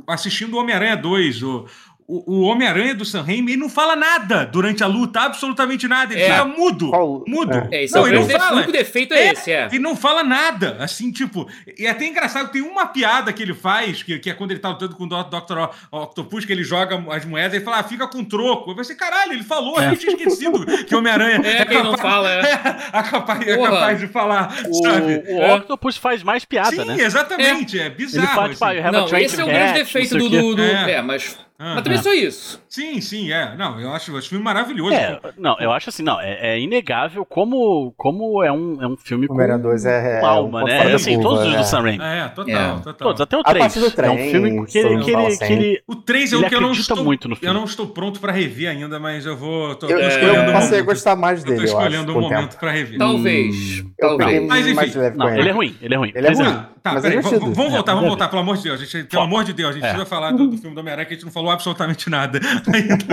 assistindo 0.07 0.55
o 0.55 0.61
Homem-Aranha 0.61 0.97
2, 0.97 1.43
o, 1.43 1.67
o, 2.09 2.43
Homem-Aranha 2.43 2.95
do 2.95 3.05
Sam 3.05 3.23
Raimi 3.23 3.53
ele 3.53 3.61
não 3.61 3.69
fala 3.69 3.97
nada 3.97 4.47
durante 4.47 4.85
a 4.85 4.87
luta, 4.87 5.21
absolutamente 5.21 5.89
nada. 5.89 6.15
Ele 6.15 6.23
é. 6.23 6.31
fica 6.31 6.45
mudo. 6.45 6.91
Qual? 6.91 7.25
Mudo. 7.27 7.57
É, 7.73 7.87
não, 7.91 8.07
é 8.07 8.11
ele 8.11 8.21
não 8.21 8.29
fala. 8.29 8.53
O 8.53 8.57
único 8.57 8.73
defeito 8.73 9.13
é, 9.13 9.19
é, 9.19 9.33
esse, 9.33 9.51
é. 9.51 9.67
Ele 9.67 9.81
não 9.81 9.97
fala 9.97 10.23
nada. 10.23 10.77
Assim, 10.79 11.11
tipo. 11.11 11.49
E 11.77 11.85
é 11.85 11.91
até 11.91 12.07
engraçado, 12.07 12.53
tem 12.53 12.63
uma 12.63 12.87
piada 12.87 13.33
que 13.33 13.43
ele 13.43 13.55
faz, 13.55 14.05
que, 14.05 14.19
que 14.21 14.31
é 14.31 14.35
quando 14.35 14.53
ele 14.53 14.61
tá 14.61 14.69
lutando 14.69 14.95
com 14.95 15.05
o 15.05 15.09
Dr. 15.09 15.69
Octopus, 15.91 16.45
que 16.45 16.53
ele 16.53 16.63
joga 16.63 17.03
as 17.13 17.25
moedas 17.25 17.61
e 17.61 17.65
fala, 17.65 17.79
ah, 17.79 17.83
fica 17.83 18.07
com 18.07 18.23
troco. 18.25 18.71
Eu 18.71 18.77
pensei, 18.77 18.95
caralho, 18.95 19.33
ele 19.33 19.43
falou, 19.43 19.81
é. 19.81 19.87
a 19.87 19.91
gente 19.91 20.01
tinha 20.01 20.13
esquecido 20.13 20.65
que 20.85 20.95
o 20.95 20.99
Homem-Aranha 20.99 21.41
é, 21.43 21.63
é 21.63 21.65
quem 21.65 21.79
capaz, 21.79 21.85
não 21.85 21.99
fala, 21.99 22.31
é. 22.31 22.41
é, 22.93 23.03
capaz, 23.03 23.49
é 23.49 23.57
capaz 23.57 23.99
de 23.99 24.07
falar. 24.07 24.55
O, 24.69 24.75
sabe? 24.83 25.25
o 25.29 25.55
Octopus 25.57 25.97
faz 25.97 26.23
mais 26.23 26.45
piada, 26.45 26.71
Sim, 26.71 26.85
né? 26.85 26.97
Sim, 26.97 27.03
exatamente. 27.03 27.81
É, 27.81 27.91
bizarro. 27.91 28.47
Ele 28.47 28.55
faz, 28.55 28.79
assim. 28.79 28.91
não, 28.93 29.19
esse 29.19 29.41
é 29.41 29.45
o 29.45 29.47
grande 29.47 29.73
defeito 29.75 30.17
do. 30.17 30.29
do, 30.29 30.55
do 30.55 30.63
é, 30.63 31.03
mas 31.03 31.37
mas 31.59 31.83
também 31.83 32.03
só 32.03 32.13
isso. 32.13 32.61
Sim, 32.77 33.01
sim, 33.01 33.33
é. 33.33 33.57
Não, 33.57 33.81
eu 33.81 33.91
acho, 33.91 34.15
acho 34.19 34.29
filme 34.29 34.45
maravilhoso. 34.45 34.93
É, 34.93 35.19
não, 35.39 35.57
eu 35.59 35.73
acho 35.73 35.89
assim, 35.89 36.03
não, 36.03 36.21
é, 36.21 36.57
é, 36.57 36.61
inegável 36.61 37.25
como, 37.25 37.95
como 37.97 38.45
é, 38.45 38.53
um, 38.53 38.83
é 38.83 38.87
um 38.87 38.99
filme 38.99 39.27
com, 39.27 39.35
2 39.35 39.87
é, 39.87 40.21
com 40.21 40.27
alma, 40.27 40.63
né? 40.65 40.93
Assim, 40.93 41.15
curva, 41.15 41.29
todos 41.31 41.45
os 41.47 41.53
do 41.53 41.57
né? 41.57 41.65
Sam 41.65 41.81
Raimi. 41.81 42.05
É, 42.05 42.29
total, 42.29 42.81
total. 42.81 42.95
Todos, 42.95 43.21
até 43.23 43.37
o 43.39 43.43
3. 43.43 43.95
Trem, 43.95 44.09
é 44.09 44.13
um 44.13 44.31
filme 44.31 44.67
que 44.67 44.77
ele, 44.77 45.03
que 45.03 45.11
ele, 45.11 45.37
que 45.39 45.53
ele 45.55 45.83
O 45.87 45.97
3 45.97 46.35
é 46.35 46.37
o 46.37 46.49
que 46.51 46.55
eu 46.55 46.61
não 46.61 46.73
estou 46.73 47.03
muito 47.03 47.31
no 47.31 47.37
filme. 47.37 47.49
Eu 47.49 47.59
não 47.59 47.65
estou 47.65 47.87
pronto 47.87 48.21
pra 48.21 48.31
rever 48.31 48.69
ainda, 48.69 49.01
mas 49.01 49.25
eu 49.25 49.39
vou 49.39 49.75
tô, 49.77 49.87
eu, 49.87 49.99
escolhendo 49.99 50.51
eu 50.51 50.53
passei 50.53 50.81
a 50.81 50.83
gostar 50.83 51.17
mais 51.17 51.43
dele, 51.43 51.57
eu 51.57 51.61
tô 51.61 51.65
escolhendo 51.65 52.15
um 52.15 52.21
momento 52.21 52.59
pra 52.59 52.73
rever. 52.73 52.99
Talvez. 52.99 53.81
Hum, 53.81 53.91
talvez. 53.99 54.47
Mas 54.47 54.67
enfim, 54.67 54.93
não, 55.17 55.35
ele 55.35 55.49
é 55.49 55.53
ruim, 55.53 55.75
ele 55.81 55.95
é 55.95 55.97
ruim. 55.97 56.13
Ele 56.15 56.27
é 56.27 56.31
ruim. 56.31 56.67
Tá, 56.83 57.01
peraí, 57.01 57.21
vamos 57.21 57.73
voltar, 57.73 57.95
vamos 57.95 58.09
voltar, 58.09 58.29
pelo 58.29 58.43
amor 58.43 58.59
de 58.59 58.65
Deus. 58.65 58.93
Pelo 59.09 59.23
amor 59.23 59.45
de 59.45 59.55
Deus, 59.55 59.71
a 59.71 59.73
gente 59.73 59.81
precisa 59.81 60.05
falar 60.05 60.31
do 60.33 60.57
filme 60.59 60.75
do 60.75 60.81
Homem-Aranha 60.81 61.07
que 61.07 61.15
a 61.15 61.17
gente 61.17 61.25
não 61.25 61.33
falou 61.33 61.51
absolutamente 61.51 62.11
nada 62.11 62.39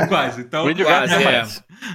quase. 0.07 0.41
Então, 0.41 0.65
quase, 0.75 1.13
é. 1.13 1.45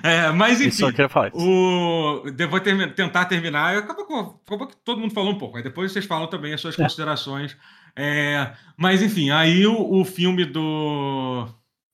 é. 0.02 0.30
Mas 0.32 0.60
enfim, 0.60 0.84
o... 1.32 2.22
vou 2.48 2.60
ter... 2.60 2.94
tentar 2.94 3.24
terminar. 3.26 3.78
Acabou, 3.78 4.40
acabou 4.46 4.66
que 4.66 4.76
todo 4.84 5.00
mundo 5.00 5.12
falou 5.12 5.32
um 5.32 5.38
pouco. 5.38 5.56
Aí 5.56 5.62
depois 5.62 5.92
vocês 5.92 6.04
falam 6.04 6.26
também 6.28 6.52
as 6.52 6.60
suas 6.60 6.78
é. 6.78 6.82
considerações. 6.82 7.56
É... 7.96 8.52
Mas 8.76 9.02
enfim, 9.02 9.30
aí 9.30 9.66
o, 9.66 10.00
o, 10.00 10.04
filme 10.04 10.44
do. 10.44 11.46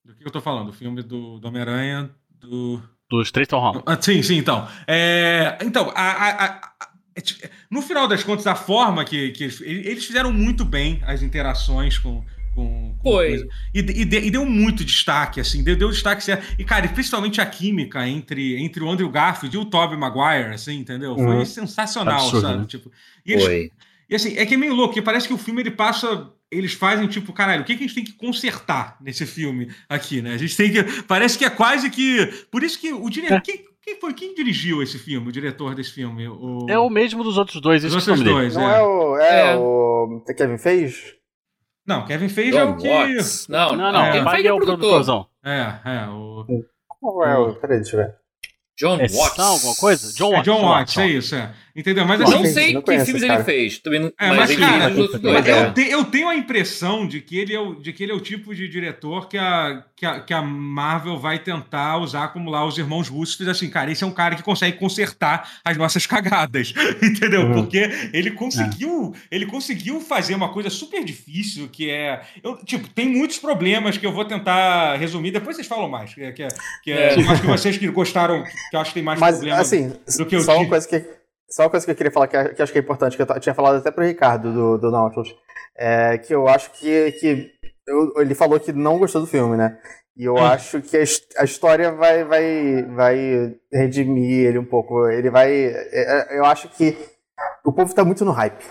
Do 0.04 0.14
que 0.14 0.26
eu 0.26 0.30
tô 0.30 0.40
falando? 0.40 0.68
O 0.68 0.72
filme 0.72 1.02
do, 1.02 1.38
do 1.38 1.48
Homem-Aranha. 1.48 2.10
Do... 2.40 2.82
Dos 3.08 3.30
três 3.30 3.48
Tom 3.48 3.60
Holland. 3.60 3.84
Ah, 3.86 3.96
sim, 4.00 4.22
sim, 4.22 4.36
então. 4.36 4.68
É... 4.86 5.58
Então, 5.62 5.90
a, 5.94 6.02
a, 6.02 6.44
a... 6.46 6.60
No 7.70 7.80
final 7.80 8.08
das 8.08 8.24
contas, 8.24 8.46
a 8.46 8.54
forma 8.54 9.04
que, 9.04 9.30
que 9.30 9.44
eles, 9.44 9.60
eles 9.60 10.04
fizeram 10.04 10.32
muito 10.32 10.64
bem 10.64 11.00
as 11.06 11.22
interações 11.22 11.96
com, 11.96 12.24
com, 12.54 12.94
com 12.98 13.10
Foi. 13.10 13.46
E, 13.74 13.80
e, 13.80 14.02
e, 14.02 14.30
deu 14.30 14.46
muito 14.46 14.84
destaque, 14.84 15.40
assim, 15.40 15.62
deu, 15.62 15.76
deu 15.76 15.90
destaque. 15.90 16.30
Assim, 16.30 16.40
e, 16.58 16.64
cara, 16.64 16.88
principalmente 16.88 17.40
a 17.40 17.46
química 17.46 18.06
entre, 18.06 18.62
entre 18.62 18.82
o 18.82 18.90
Andrew 18.90 19.10
Garfield 19.10 19.56
e 19.56 19.58
o 19.58 19.64
Tobey 19.64 19.98
Maguire, 19.98 20.54
assim, 20.54 20.78
entendeu? 20.78 21.16
Foi 21.16 21.36
uhum. 21.36 21.44
sensacional, 21.44 22.20
Absurdo, 22.20 22.40
sabe? 22.40 22.60
Né? 22.60 22.66
Tipo, 22.66 22.90
e, 23.26 23.32
eles, 23.32 23.44
Foi. 23.44 23.72
e 24.08 24.14
assim, 24.14 24.36
é 24.36 24.46
que 24.46 24.54
é 24.54 24.56
meio 24.56 24.74
louco, 24.74 24.94
porque 24.94 25.02
parece 25.02 25.26
que 25.26 25.34
o 25.34 25.38
filme 25.38 25.62
ele 25.62 25.70
passa. 25.70 26.30
Eles 26.50 26.72
fazem 26.72 27.08
tipo, 27.08 27.32
caralho, 27.32 27.62
o 27.62 27.64
que, 27.64 27.74
que 27.74 27.82
a 27.82 27.86
gente 27.86 27.96
tem 27.96 28.04
que 28.04 28.12
consertar 28.12 28.96
nesse 29.00 29.26
filme 29.26 29.68
aqui, 29.88 30.22
né? 30.22 30.34
A 30.34 30.38
gente 30.38 30.56
tem 30.56 30.70
que. 30.70 31.02
Parece 31.02 31.36
que 31.36 31.44
é 31.44 31.50
quase 31.50 31.90
que. 31.90 32.26
Por 32.50 32.62
isso 32.62 32.78
que 32.78 32.92
o 32.92 33.10
diretor. 33.10 33.38
É. 33.38 33.40
Quem, 33.40 33.64
quem 33.82 34.00
foi? 34.00 34.14
Quem 34.14 34.34
dirigiu 34.34 34.82
esse 34.82 34.98
filme, 34.98 35.28
o 35.28 35.32
diretor 35.32 35.74
desse 35.74 35.90
filme? 35.90 36.28
O... 36.28 36.66
É 36.70 36.78
o 36.78 36.88
mesmo 36.88 37.24
dos 37.24 37.36
outros 37.36 37.60
dois, 37.60 37.84
esse 37.84 37.94
outros 37.94 38.22
dois, 38.22 38.54
Não 38.54 38.70
é, 38.70 38.78
é 38.78 38.82
o. 38.82 39.18
É, 39.18 39.52
é. 39.52 39.56
o. 39.56 40.24
Kevin 40.36 40.58
fez? 40.58 41.16
Não, 41.86 42.04
Kevin 42.06 42.28
Feige 42.28 42.56
é 42.56 42.64
o 42.64 42.76
que. 42.76 42.88
Não, 43.48 43.76
não, 43.76 43.92
não. 43.92 44.04
É, 44.04 44.12
Kevin 44.12 44.30
Feige 44.30 44.48
é 44.48 44.52
o 44.52 44.58
produtorzão. 44.58 45.26
É, 45.44 45.74
é. 45.84 46.08
O... 46.08 46.46
Qual 47.00 47.24
é 47.24 47.36
o. 47.36 47.54
Peraí, 47.54 47.78
deixa 47.78 47.96
eu 47.96 48.04
ver. 48.04 48.14
John 48.76 48.96
é 48.96 49.06
Watts. 49.06 49.38
alguma 49.38 49.74
coisa? 49.76 50.12
John 50.14 50.30
Watts. 50.30 50.48
É 50.48 50.50
John 50.50 50.62
Watts, 50.62 50.98
é 50.98 51.06
isso, 51.06 51.34
é. 51.34 51.54
Entendeu? 51.76 52.04
Mas 52.04 52.20
assim, 52.20 52.32
não 52.32 52.44
sei 52.46 52.72
não 52.72 52.82
que 52.82 53.00
filmes 53.00 53.22
ele 53.24 53.42
fez. 53.42 53.78
Também 53.78 53.98
não, 53.98 54.12
é, 54.16 54.28
mas, 54.32 54.54
cara, 54.54 54.90
dois, 54.90 55.46
eu, 55.46 55.56
é. 55.56 55.72
te, 55.72 55.90
eu, 55.90 56.04
tenho 56.04 56.28
a 56.28 56.36
impressão 56.36 57.04
de 57.04 57.20
que, 57.20 57.36
ele 57.36 57.52
é 57.52 57.58
o, 57.58 57.74
de 57.74 57.92
que 57.92 58.04
ele 58.04 58.12
é 58.12 58.14
o 58.14 58.20
tipo 58.20 58.54
de 58.54 58.68
diretor 58.68 59.28
que 59.28 59.36
a, 59.36 59.82
que 59.96 60.06
a, 60.06 60.20
que 60.20 60.32
a 60.32 60.40
Marvel 60.40 61.18
vai 61.18 61.40
tentar 61.40 61.98
usar 61.98 62.28
como 62.28 62.48
lá 62.48 62.64
os 62.64 62.78
irmãos 62.78 63.08
russos. 63.08 63.48
Assim, 63.48 63.68
cara, 63.68 63.90
esse 63.90 64.04
é 64.04 64.06
um 64.06 64.12
cara 64.12 64.36
que 64.36 64.42
consegue 64.44 64.78
consertar 64.78 65.60
as 65.64 65.76
nossas 65.76 66.06
cagadas. 66.06 66.72
Entendeu? 67.02 67.42
Uhum. 67.42 67.54
Porque 67.54 67.90
ele 68.12 68.30
conseguiu, 68.30 69.12
é. 69.12 69.34
ele 69.34 69.46
conseguiu 69.46 70.00
fazer 70.00 70.36
uma 70.36 70.52
coisa 70.52 70.70
super 70.70 71.04
difícil, 71.04 71.68
que 71.68 71.90
é. 71.90 72.20
Eu, 72.40 72.56
tipo, 72.64 72.88
tem 72.88 73.08
muitos 73.08 73.38
problemas 73.38 73.98
que 73.98 74.06
eu 74.06 74.12
vou 74.12 74.24
tentar 74.24 74.94
resumir. 74.94 75.32
Depois 75.32 75.56
vocês 75.56 75.66
falam 75.66 75.88
mais. 75.88 76.14
Que 76.14 76.22
é, 76.22 76.30
que 76.30 76.42
é, 76.44 76.48
que 76.84 76.92
é, 76.92 77.14
é. 77.14 77.28
acho 77.28 77.40
que 77.40 77.48
vocês 77.48 77.76
que 77.76 77.88
gostaram, 77.88 78.44
que 78.44 78.76
eu 78.76 78.80
acho 78.80 78.90
que 78.90 78.94
tem 78.94 79.02
mais 79.02 79.18
mas, 79.18 79.34
problemas 79.34 79.60
assim, 79.60 79.92
do 80.18 80.24
que 80.24 80.36
eu 80.36 80.40
Só 80.40 80.56
uma 80.56 80.68
coisa 80.68 80.86
que 80.86 81.23
só 81.48 81.64
uma 81.64 81.70
coisa 81.70 81.84
que 81.84 81.92
eu 81.92 81.96
queria 81.96 82.12
falar 82.12 82.28
que, 82.28 82.54
que 82.54 82.62
acho 82.62 82.72
que 82.72 82.78
é 82.78 82.82
importante, 82.82 83.16
que 83.16 83.22
eu 83.22 83.40
tinha 83.40 83.54
falado 83.54 83.76
até 83.76 83.90
pro 83.90 84.04
Ricardo 84.04 84.52
do, 84.52 84.78
do 84.78 84.90
Nautilus, 84.90 85.34
é 85.76 86.18
que 86.18 86.34
eu 86.34 86.48
acho 86.48 86.70
que, 86.72 87.12
que 87.12 87.50
eu, 87.86 88.12
ele 88.16 88.34
falou 88.34 88.58
que 88.58 88.72
não 88.72 88.98
gostou 88.98 89.20
do 89.20 89.26
filme, 89.26 89.56
né? 89.56 89.78
E 90.16 90.24
eu 90.24 90.34
hum. 90.34 90.38
acho 90.38 90.80
que 90.80 90.96
a, 90.96 91.02
a, 91.38 91.44
história 91.44 91.90
vai, 91.90 92.24
vai, 92.24 92.82
vai 92.84 93.56
redimir 93.72 94.46
ele 94.46 94.58
um 94.58 94.64
pouco. 94.64 95.08
Ele 95.08 95.28
vai. 95.28 95.52
É, 95.52 95.88
é, 95.92 96.38
eu 96.38 96.44
acho 96.44 96.68
que 96.68 96.96
o 97.64 97.72
povo 97.72 97.92
tá 97.94 98.04
muito 98.04 98.24
no 98.24 98.30
hype. 98.30 98.64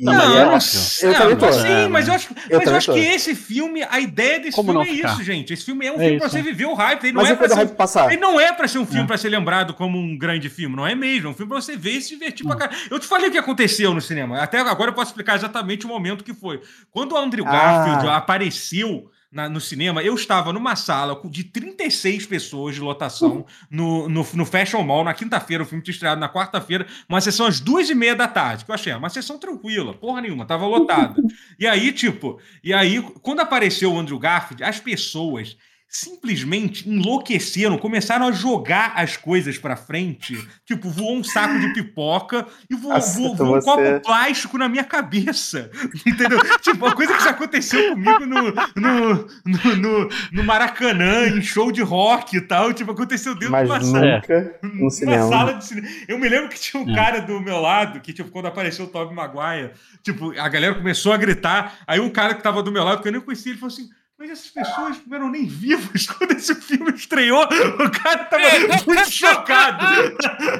Não, 0.00 0.12
não, 0.12 0.34
eu, 0.34 0.50
eu, 0.50 1.10
eu 1.10 1.14
também 1.14 1.36
tô. 1.36 1.52
Sim, 1.52 1.68
é, 1.68 1.88
mas 1.88 2.08
eu 2.08 2.14
acho, 2.14 2.34
eu 2.50 2.58
mas 2.58 2.68
eu 2.68 2.76
acho 2.76 2.92
que 2.92 2.98
esse 2.98 3.32
filme, 3.32 3.80
a 3.88 4.00
ideia 4.00 4.40
desse 4.40 4.56
Como 4.56 4.72
filme 4.72 4.88
é 4.88 4.92
ficar? 4.92 5.12
isso, 5.12 5.22
gente. 5.22 5.52
Esse 5.52 5.64
filme 5.64 5.86
é 5.86 5.92
um 5.92 5.94
é 5.94 5.98
filme 5.98 6.18
pra 6.18 6.28
você 6.28 6.42
viver 6.42 6.64
o 6.64 6.74
hype. 6.74 7.04
Ele 7.04 7.12
não, 7.12 7.24
é 7.24 7.36
pra 7.36 7.48
ser, 7.48 7.66
passar. 7.68 8.12
ele 8.12 8.20
não 8.20 8.40
é 8.40 8.52
pra 8.52 8.66
ser 8.66 8.78
um 8.78 8.86
filme 8.86 9.04
é. 9.04 9.06
pra 9.06 9.16
ser 9.16 9.28
lembrado 9.28 9.72
como 9.72 9.96
um 9.96 10.18
grande 10.18 10.48
filme, 10.48 10.74
não 10.74 10.84
é 10.84 10.96
mesmo. 10.96 11.28
É 11.28 11.30
um 11.30 11.34
filme 11.34 11.48
pra 11.48 11.60
você 11.60 11.76
ver 11.76 11.92
e 11.92 12.02
se 12.02 12.08
divertir 12.08 12.44
hum. 12.44 12.48
pra 12.48 12.58
caralho. 12.58 12.78
Eu 12.90 12.98
te 12.98 13.06
falei 13.06 13.28
o 13.28 13.32
que 13.32 13.38
aconteceu 13.38 13.94
no 13.94 14.00
cinema. 14.00 14.42
Até 14.42 14.58
agora 14.58 14.90
eu 14.90 14.94
posso 14.94 15.10
explicar 15.12 15.36
exatamente 15.36 15.86
o 15.86 15.88
momento 15.88 16.24
que 16.24 16.34
foi. 16.34 16.60
Quando 16.90 17.12
o 17.12 17.16
Andrew 17.16 17.44
Garfield 17.44 18.08
ah. 18.08 18.16
apareceu 18.16 19.08
na, 19.34 19.48
no 19.48 19.60
cinema, 19.60 20.00
eu 20.00 20.14
estava 20.14 20.52
numa 20.52 20.76
sala 20.76 21.20
de 21.24 21.42
36 21.42 22.24
pessoas 22.24 22.76
de 22.76 22.80
lotação 22.80 23.38
uhum. 23.38 23.44
no, 23.68 24.08
no, 24.08 24.26
no, 24.32 24.46
Fashion 24.46 24.84
Mall 24.84 25.02
na 25.02 25.12
quinta-feira, 25.12 25.64
o 25.64 25.66
filme 25.66 25.82
tinha 25.82 25.92
estreado 25.92 26.20
na 26.20 26.28
quarta-feira, 26.28 26.86
uma 27.08 27.20
sessão 27.20 27.44
às 27.44 27.58
duas 27.58 27.90
e 27.90 27.96
meia 27.96 28.14
da 28.14 28.28
tarde, 28.28 28.64
que 28.64 28.70
eu 28.70 28.74
achei 28.74 28.94
uma 28.94 29.10
sessão 29.10 29.36
tranquila, 29.36 29.92
porra 29.92 30.20
nenhuma, 30.20 30.46
tava 30.46 30.64
lotada. 30.66 31.20
e 31.58 31.66
aí, 31.66 31.90
tipo, 31.90 32.40
e 32.62 32.72
aí, 32.72 33.02
quando 33.22 33.40
apareceu 33.40 33.92
o 33.92 33.98
Andrew 33.98 34.20
Garfield, 34.20 34.62
as 34.62 34.78
pessoas 34.78 35.56
simplesmente 35.94 36.88
enlouqueceram, 36.88 37.78
começaram 37.78 38.26
a 38.26 38.32
jogar 38.32 38.94
as 38.96 39.16
coisas 39.16 39.56
para 39.56 39.76
frente. 39.76 40.36
Tipo, 40.66 40.90
voou 40.90 41.16
um 41.16 41.22
saco 41.22 41.56
de 41.60 41.72
pipoca 41.72 42.48
e 42.68 42.74
voou, 42.74 43.00
voou, 43.00 43.36
voou 43.36 43.56
um 43.58 43.60
copo 43.60 44.00
plástico 44.00 44.58
na 44.58 44.68
minha 44.68 44.82
cabeça. 44.82 45.70
Entendeu? 46.04 46.40
tipo, 46.60 46.84
uma 46.84 46.96
coisa 46.96 47.16
que 47.16 47.22
já 47.22 47.30
aconteceu 47.30 47.90
comigo 47.90 48.26
no, 48.26 48.42
no, 48.74 49.28
no, 49.46 49.76
no, 49.76 50.08
no 50.32 50.44
Maracanã, 50.44 51.28
em 51.28 51.40
show 51.40 51.70
de 51.70 51.80
rock 51.80 52.38
e 52.38 52.40
tal. 52.40 52.72
Tipo, 52.72 52.90
aconteceu 52.90 53.32
dentro 53.36 53.52
Mas 53.52 53.68
de 53.68 53.72
uma 53.72 53.80
sala. 53.80 54.22
No 54.62 54.90
cinema. 54.90 55.28
sala 55.28 55.52
de 55.54 55.64
cinema. 55.64 55.86
Eu 56.08 56.18
me 56.18 56.28
lembro 56.28 56.48
que 56.48 56.58
tinha 56.58 56.82
um 56.82 56.90
é. 56.90 56.94
cara 56.94 57.20
do 57.20 57.40
meu 57.40 57.60
lado, 57.60 58.00
que, 58.00 58.12
tipo, 58.12 58.32
quando 58.32 58.46
apareceu 58.46 58.86
o 58.86 58.88
Tobey 58.88 59.14
Maguire, 59.14 59.70
tipo, 60.02 60.32
a 60.36 60.48
galera 60.48 60.74
começou 60.74 61.12
a 61.12 61.16
gritar. 61.16 61.78
Aí 61.86 62.00
um 62.00 62.10
cara 62.10 62.34
que 62.34 62.42
tava 62.42 62.64
do 62.64 62.72
meu 62.72 62.82
lado, 62.82 63.00
que 63.00 63.06
eu 63.06 63.12
nem 63.12 63.20
conhecia, 63.20 63.52
ele 63.52 63.60
falou 63.60 63.72
assim 63.72 63.88
mas 64.18 64.30
essas 64.30 64.50
pessoas 64.50 65.00
não 65.06 65.16
eram 65.16 65.30
nem 65.30 65.46
vivas 65.46 66.06
quando 66.10 66.32
esse 66.32 66.54
filme 66.54 66.92
estreou. 66.92 67.44
O 67.44 67.90
cara 67.90 68.24
tava 68.24 68.44
muito 68.86 69.10
chocado. 69.10 69.84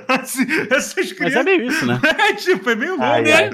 Assim, 0.09 0.45
essas 0.71 1.13
crianças... 1.13 1.35
Mas 1.35 1.37
é 1.37 1.43
meio 1.43 1.71
isso, 1.71 1.87
né? 1.87 2.01
É, 2.19 2.33
tipo, 2.35 2.71
é 2.71 2.75
meio 2.75 2.97
louco, 2.97 3.23
né? 3.23 3.51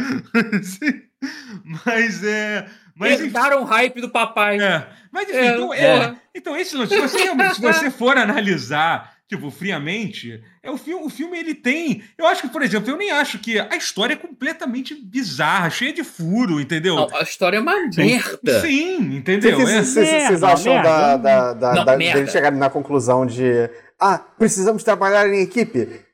mas 1.85 2.24
é. 2.24 2.66
Mas, 2.94 3.20
Herdaram 3.20 3.62
o 3.62 3.64
hype 3.64 4.01
do 4.01 4.10
papai. 4.10 4.60
É. 4.60 4.86
Mas 5.10 5.28
enfim, 5.28 5.39
é, 5.39 5.55
então, 5.55 5.74
é, 5.74 6.16
então, 6.35 6.56
esse 6.56 6.70
se 6.70 6.77
você, 6.77 7.09
se 7.09 7.60
você 7.60 7.90
for 7.90 8.16
analisar 8.16 9.16
tipo, 9.31 9.51
friamente, 9.51 10.43
é 10.62 10.70
o 10.70 10.77
filme, 10.77 11.05
o 11.05 11.09
filme 11.09 11.39
ele 11.39 11.55
tem. 11.55 12.03
Eu 12.19 12.27
acho 12.27 12.43
que, 12.43 12.49
por 12.49 12.62
exemplo, 12.62 12.91
eu 12.91 12.97
nem 12.97 13.11
acho 13.11 13.39
que 13.39 13.59
a 13.59 13.77
história 13.77 14.15
é 14.15 14.16
completamente 14.16 14.95
bizarra, 14.95 15.70
cheia 15.70 15.93
de 15.93 16.05
furo, 16.05 16.61
entendeu? 16.61 16.97
Não, 16.97 17.16
a 17.16 17.23
história 17.23 17.57
é 17.57 17.61
uma 17.61 17.77
merda. 17.89 18.61
Sim, 18.61 19.16
entendeu? 19.16 19.59
Vocês 19.59 19.97
é. 19.97 20.47
acham 20.47 20.74
merda, 20.74 20.89
da, 20.89 21.16
da, 21.16 21.55
da, 21.55 21.74
não, 21.74 21.85
da 21.85 21.97
dele 21.97 22.27
chegar 22.27 22.53
na 22.53 22.69
conclusão 22.69 23.24
de 23.24 23.70
ah, 24.01 24.19
precisamos 24.19 24.82
trabalhar 24.82 25.28
em 25.28 25.43
equipe? 25.43 26.07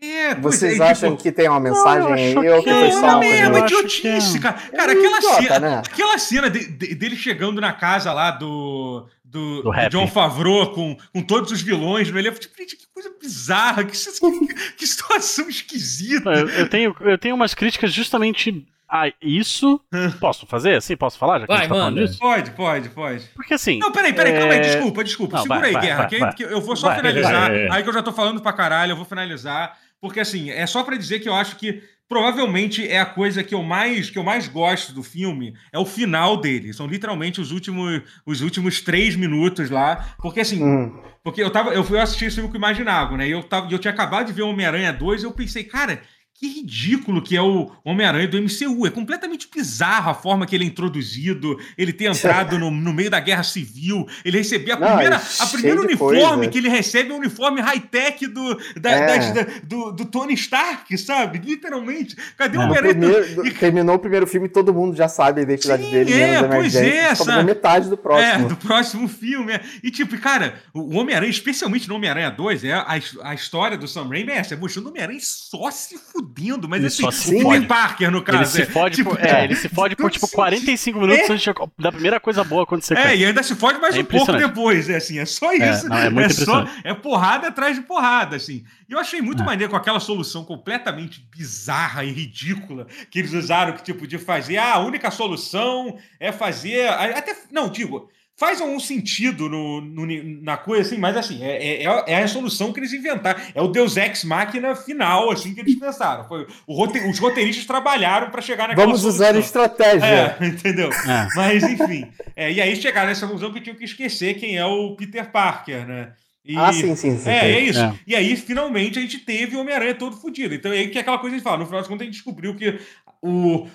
É, 0.00 0.34
Vocês 0.36 0.78
é, 0.78 0.90
acham 0.90 1.10
tipo, 1.10 1.22
que 1.24 1.32
tem 1.32 1.48
uma 1.48 1.58
mensagem 1.58 2.12
aí 2.12 2.50
ou 2.50 2.62
que 2.62 2.70
foi 2.70 2.92
só 2.92 3.16
uma 3.16 3.26
É 3.26 3.48
uma 3.48 3.58
idiotice, 3.58 4.38
cara. 4.38 4.56
Cara, 4.56 4.92
aquela, 4.92 5.18
idiota, 5.18 5.42
cena, 5.42 5.58
né? 5.58 5.82
aquela 5.84 6.18
cena 6.18 6.48
de, 6.48 6.66
de, 6.68 6.94
dele 6.94 7.16
chegando 7.16 7.60
na 7.60 7.72
casa 7.72 8.12
lá 8.12 8.30
do, 8.30 9.08
do, 9.24 9.62
do, 9.62 9.72
do 9.72 9.88
John 9.90 10.06
Favreau 10.06 10.72
com, 10.72 10.96
com 11.12 11.20
todos 11.20 11.50
os 11.50 11.60
vilões 11.60 12.10
no 12.12 12.18
elenco. 12.18 12.38
Tipo, 12.38 12.56
gente, 12.56 12.76
que 12.76 12.86
coisa 12.86 12.87
bizarra, 13.28 13.84
que, 13.84 13.92
que, 13.96 14.54
que 14.76 14.86
situação 14.86 15.48
esquisita. 15.48 16.30
Eu, 16.30 16.48
eu, 16.48 16.68
tenho, 16.68 16.96
eu 17.00 17.18
tenho 17.18 17.34
umas 17.34 17.54
críticas 17.54 17.92
justamente 17.92 18.66
a 18.88 19.12
isso. 19.20 19.80
Posso 20.18 20.46
fazer 20.46 20.76
assim? 20.76 20.96
Posso 20.96 21.18
falar? 21.18 21.40
Já 21.40 21.46
que 21.46 21.52
vai, 21.52 21.66
a 21.66 21.68
tá 21.68 21.74
falando 21.74 22.06
disso? 22.06 22.18
Pode, 22.18 22.50
pode, 22.52 22.88
pode. 22.88 23.24
Porque 23.34 23.54
assim. 23.54 23.78
Não, 23.78 23.92
peraí, 23.92 24.12
peraí, 24.12 24.32
é... 24.32 24.38
calma 24.38 24.54
aí, 24.54 24.60
desculpa, 24.60 25.04
desculpa. 25.04 25.36
Não, 25.36 25.42
Segura 25.42 25.60
vai, 25.60 25.68
aí, 25.68 25.74
vai, 25.74 25.82
Guerra, 25.82 26.08
vai, 26.08 26.34
que, 26.34 26.42
eu 26.42 26.60
vou 26.60 26.74
só 26.74 26.94
finalizar. 26.94 27.50
Aí 27.70 27.82
que 27.82 27.88
eu 27.88 27.94
já 27.94 28.02
tô 28.02 28.12
falando 28.12 28.40
pra 28.40 28.52
caralho, 28.52 28.92
eu 28.92 28.96
vou 28.96 29.04
finalizar. 29.04 29.76
Porque 30.00 30.20
assim, 30.20 30.50
é 30.50 30.66
só 30.66 30.82
para 30.82 30.96
dizer 30.96 31.20
que 31.20 31.28
eu 31.28 31.34
acho 31.34 31.56
que 31.56 31.82
provavelmente 32.08 32.88
é 32.88 32.98
a 32.98 33.06
coisa 33.06 33.44
que 33.44 33.54
eu 33.54 33.62
mais 33.62 34.08
que 34.08 34.18
eu 34.18 34.24
mais 34.24 34.48
gosto 34.48 34.92
do 34.92 35.02
filme 35.02 35.54
é 35.72 35.78
o 35.78 35.84
final 35.84 36.36
dele. 36.40 36.72
São 36.72 36.86
literalmente 36.86 37.40
os 37.40 37.52
últimos 37.52 38.02
os 38.24 38.40
últimos 38.40 38.80
três 38.80 39.14
minutos 39.14 39.68
lá, 39.68 40.14
porque 40.18 40.40
assim, 40.40 40.62
hum. 40.64 40.98
porque 41.22 41.42
eu 41.42 41.50
tava 41.50 41.74
eu 41.74 41.84
fui 41.84 41.98
assistir 41.98 42.26
esse 42.26 42.36
filme 42.36 42.50
com 42.50 42.56
o 42.56 42.58
Imaginago, 42.58 43.16
né? 43.16 43.28
E 43.28 43.30
eu 43.30 43.42
tava 43.42 43.70
eu 43.70 43.78
tinha 43.78 43.92
acabado 43.92 44.26
de 44.26 44.32
ver 44.32 44.42
Homem 44.42 44.66
Aranha 44.66 44.92
2 44.92 45.22
e 45.22 45.26
eu 45.26 45.32
pensei, 45.32 45.64
cara, 45.64 46.00
que 46.38 46.46
ridículo 46.46 47.20
que 47.20 47.36
é 47.36 47.42
o 47.42 47.72
Homem-Aranha 47.84 48.28
do 48.28 48.40
MCU. 48.40 48.86
É 48.86 48.90
completamente 48.90 49.48
bizarro 49.52 50.10
a 50.10 50.14
forma 50.14 50.46
que 50.46 50.54
ele 50.54 50.62
é 50.62 50.66
introduzido, 50.68 51.58
ele 51.76 51.92
ter 51.92 52.04
entrado 52.04 52.56
no, 52.58 52.70
no 52.70 52.92
meio 52.92 53.10
da 53.10 53.18
guerra 53.18 53.42
civil, 53.42 54.06
ele 54.24 54.38
receber 54.38 54.72
a 54.72 54.78
Não, 54.78 54.86
primeira, 54.86 55.16
a 55.16 55.46
primeira 55.46 55.80
uniforme 55.80 56.20
coisa. 56.20 56.48
que 56.48 56.58
ele 56.58 56.68
recebe 56.68 57.10
é 57.10 57.12
o 57.12 57.16
uniforme 57.16 57.60
high-tech 57.60 58.24
do, 58.28 58.56
da, 58.80 58.90
é. 58.90 59.32
da, 59.32 59.46
do, 59.64 59.90
do, 59.90 60.04
Tony 60.04 60.34
Stark, 60.34 60.96
sabe? 60.96 61.38
Literalmente. 61.38 62.16
Cadê 62.36 62.56
o 62.56 62.60
Homem-Aranha? 62.60 62.94
Do... 62.94 63.54
Terminou 63.58 63.96
o 63.96 63.98
primeiro 63.98 64.26
filme 64.26 64.46
e 64.46 64.50
todo 64.50 64.72
mundo 64.72 64.96
já 64.96 65.08
sabe 65.08 65.40
a 65.40 65.42
identidade 65.42 65.84
Sim, 65.84 65.90
dele. 65.90 66.12
É, 66.12 66.42
pois 66.44 66.76
é. 66.76 66.98
Essa... 66.98 67.42
metade 67.42 67.88
do 67.88 67.96
próximo. 67.96 68.44
É, 68.44 68.48
do 68.48 68.56
próximo 68.56 69.08
filme. 69.08 69.54
É. 69.54 69.60
E 69.82 69.90
tipo, 69.90 70.16
cara, 70.18 70.54
o 70.72 70.96
Homem-Aranha, 70.96 71.30
especialmente 71.30 71.88
no 71.88 71.96
Homem-Aranha 71.96 72.30
2, 72.30 72.62
é, 72.62 72.72
a, 72.74 73.00
a 73.24 73.34
história 73.34 73.76
do 73.76 73.88
Sam 73.88 74.08
Raimi 74.08 74.30
é 74.30 74.36
essa, 74.36 74.54
é 74.54 74.56
mostrando 74.56 74.86
o 74.86 74.90
Homem-Aranha 74.90 75.18
só 75.20 75.68
se 75.72 75.98
fuder 75.98 76.27
fudendo, 76.28 76.68
mas 76.68 76.84
assim, 76.84 77.10
se 77.10 77.34
o 77.34 77.48
Peter 77.48 77.66
Parker, 77.66 78.10
no 78.10 78.22
caso. 78.22 78.38
Ele 78.38 78.46
se 78.46 78.62
é, 78.62 78.66
fode, 78.66 78.96
tipo, 78.96 79.10
por, 79.10 79.20
é, 79.20 79.44
ele 79.44 79.56
se 79.56 79.68
fode 79.68 79.96
por 79.96 80.10
tipo 80.10 80.28
45 80.28 81.00
minutos 81.00 81.28
é. 81.28 81.32
antes 81.32 81.54
da 81.78 81.90
primeira 81.90 82.20
coisa 82.20 82.44
boa 82.44 82.62
acontecer. 82.62 82.96
É, 82.96 83.16
e 83.16 83.24
ainda 83.24 83.42
se 83.42 83.54
fode 83.54 83.78
mais 83.80 83.96
é 83.96 84.00
um 84.00 84.04
pouco 84.04 84.32
depois, 84.32 84.88
é 84.88 84.96
assim, 84.96 85.18
é 85.18 85.24
só 85.24 85.52
é, 85.52 85.70
isso. 85.70 85.88
Não, 85.88 85.96
é, 85.96 86.24
é, 86.24 86.28
só, 86.28 86.66
é 86.84 86.94
porrada 86.94 87.48
atrás 87.48 87.76
de 87.76 87.82
porrada, 87.82 88.36
assim. 88.36 88.64
E 88.88 88.92
eu 88.92 88.98
achei 88.98 89.20
muito 89.20 89.42
maneiro 89.42 89.70
com 89.70 89.76
aquela 89.76 90.00
solução 90.00 90.44
completamente 90.44 91.26
bizarra 91.34 92.04
e 92.04 92.10
ridícula 92.10 92.86
que 93.10 93.18
eles 93.18 93.32
usaram, 93.32 93.72
que 93.72 93.82
tipo, 93.82 94.06
de 94.06 94.18
fazer, 94.18 94.58
ah, 94.58 94.74
a 94.74 94.78
única 94.78 95.10
solução 95.10 95.96
é 96.20 96.32
fazer, 96.32 96.88
até, 96.88 97.36
não, 97.50 97.68
digo, 97.68 98.10
faz 98.38 98.60
algum 98.60 98.78
sentido 98.78 99.48
no, 99.48 99.80
no, 99.80 100.06
na 100.40 100.56
coisa, 100.56 100.82
assim, 100.82 100.96
mas 100.96 101.16
assim, 101.16 101.42
é, 101.42 101.82
é, 101.82 102.04
é, 102.06 102.22
a 102.22 102.28
solução 102.28 102.72
que 102.72 102.78
eles 102.78 102.92
inventaram. 102.92 103.40
É 103.52 103.60
o 103.60 103.66
Deus 103.66 103.96
Ex 103.96 104.22
Máquina 104.22 104.76
final, 104.76 105.28
assim, 105.32 105.52
que 105.52 105.60
eles 105.60 105.74
pensaram. 105.74 106.24
Foi, 106.28 106.46
rote, 106.68 107.00
os 107.00 107.18
roteiristas 107.18 107.66
trabalharam 107.66 108.30
para 108.30 108.40
chegar 108.40 108.68
naquela 108.68 108.86
Vamos 108.86 109.00
solução. 109.00 109.26
usar 109.26 109.38
estratégia. 109.38 110.36
É, 110.38 110.38
entendeu? 110.46 110.88
É. 110.92 111.28
Mas, 111.34 111.64
enfim. 111.64 112.06
É, 112.36 112.52
e 112.52 112.60
aí 112.60 112.76
chegaram 112.76 113.08
nessa 113.08 113.26
conclusão 113.26 113.52
que 113.52 113.60
tinham 113.60 113.76
que 113.76 113.84
esquecer 113.84 114.34
quem 114.34 114.56
é 114.56 114.64
o 114.64 114.94
Peter 114.94 115.28
Parker, 115.32 115.84
né? 115.84 116.12
E, 116.44 116.56
ah, 116.56 116.72
sim, 116.72 116.94
sim, 116.94 117.18
sim. 117.18 117.28
É, 117.28 117.50
é 117.50 117.60
isso. 117.60 117.80
É. 117.80 117.92
E 118.06 118.14
aí, 118.14 118.36
finalmente, 118.36 119.00
a 119.00 119.02
gente 119.02 119.18
teve 119.18 119.56
o 119.56 119.60
Homem-Aranha 119.60 119.96
todo 119.96 120.16
fodido. 120.16 120.54
Então, 120.54 120.72
é 120.72 120.78
aí 120.78 120.88
que 120.88 120.96
é 120.96 121.00
aquela 121.00 121.18
coisa 121.18 121.34
que 121.34 121.34
a 121.34 121.38
gente 121.38 121.44
fala. 121.44 121.58
No 121.58 121.66
final 121.66 121.80
das 121.80 121.88
contas, 121.88 122.02
a 122.02 122.04
gente 122.04 122.14
descobriu 122.14 122.54
que 122.54 122.78
o, 123.20 123.66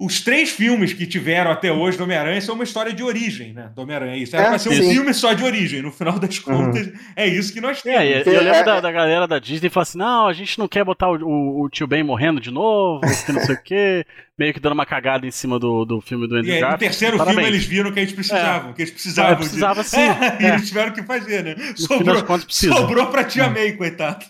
os 0.00 0.22
três 0.22 0.48
filmes 0.48 0.94
que 0.94 1.06
tiveram 1.06 1.50
até 1.50 1.70
hoje 1.70 1.98
do 1.98 2.04
Homem-Aranha 2.04 2.40
são 2.40 2.54
uma 2.54 2.64
história 2.64 2.90
de 2.90 3.02
origem, 3.02 3.52
né? 3.52 3.70
Do 3.74 3.82
Homem-Aranha. 3.82 4.16
Isso 4.16 4.34
era 4.34 4.46
é, 4.46 4.48
pra 4.48 4.58
ser 4.58 4.72
sim. 4.72 4.88
um 4.88 4.90
filme 4.92 5.12
só 5.12 5.34
de 5.34 5.44
origem. 5.44 5.82
No 5.82 5.92
final 5.92 6.18
das 6.18 6.38
uhum. 6.38 6.44
contas, 6.44 6.86
uhum. 6.86 6.92
é 7.14 7.26
isso 7.26 7.52
que 7.52 7.60
nós 7.60 7.82
temos. 7.82 8.00
É, 8.00 8.22
eu 8.24 8.42
lembro 8.42 8.64
da, 8.64 8.80
da, 8.80 8.90
galera 8.90 9.28
da 9.28 9.38
Disney 9.38 9.68
falar 9.68 9.82
assim: 9.82 9.98
não, 9.98 10.26
a 10.26 10.32
gente 10.32 10.58
não 10.58 10.66
quer 10.66 10.86
botar 10.86 11.10
o, 11.10 11.16
o, 11.22 11.64
o 11.64 11.68
tio 11.68 11.86
Ben 11.86 12.02
morrendo 12.02 12.40
de 12.40 12.50
novo, 12.50 13.02
que 13.26 13.30
não 13.30 13.42
sei 13.42 13.54
o 13.54 13.62
quê. 13.62 14.06
Meio 14.38 14.54
que 14.54 14.60
dando 14.60 14.72
uma 14.72 14.86
cagada 14.86 15.26
em 15.26 15.30
cima 15.30 15.58
do, 15.58 15.84
do 15.84 16.00
filme 16.00 16.26
do 16.26 16.34
Andrew 16.34 16.54
E 16.54 16.64
aí, 16.64 16.70
no 16.70 16.78
terceiro 16.78 17.18
Parabéns. 17.18 17.42
filme 17.42 17.56
eles 17.56 17.66
viram 17.66 17.92
que 17.92 18.00
eles 18.00 18.12
precisavam, 18.14 18.70
é. 18.70 18.72
que 18.72 18.80
eles 18.80 18.90
precisavam. 18.90 19.32
É, 19.32 19.36
precisava 19.36 19.82
de... 19.82 19.88
sim. 19.90 20.00
É, 20.00 20.42
e 20.42 20.46
eles 20.46 20.66
tiveram 20.66 20.92
que 20.94 21.02
fazer, 21.02 21.44
né? 21.44 21.56
Sobrou, 21.76 22.22
contas, 22.24 22.46
sobrou 22.48 23.06
pra 23.08 23.22
tia 23.24 23.42
é. 23.42 23.48
May, 23.50 23.72
coitado. 23.72 24.24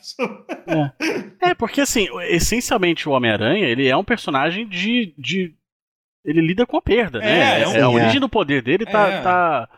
É. 0.66 1.50
é, 1.50 1.54
porque 1.54 1.80
assim, 1.80 2.08
essencialmente 2.28 3.08
o 3.08 3.12
Homem-Aranha, 3.12 3.66
ele 3.66 3.86
é 3.86 3.96
um 3.96 4.02
personagem 4.02 4.66
de, 4.66 5.14
de 5.16 5.54
ele 6.24 6.40
lida 6.40 6.66
com 6.66 6.76
a 6.76 6.82
perda, 6.82 7.18
é, 7.18 7.22
né? 7.22 7.62
É, 7.62 7.68
um, 7.68 7.72
é 7.74 7.80
a 7.80 7.88
origem 7.88 8.16
é. 8.16 8.20
do 8.20 8.28
poder 8.28 8.62
dele 8.62 8.84
tá. 8.84 9.08
É. 9.08 9.22
tá... 9.22 9.68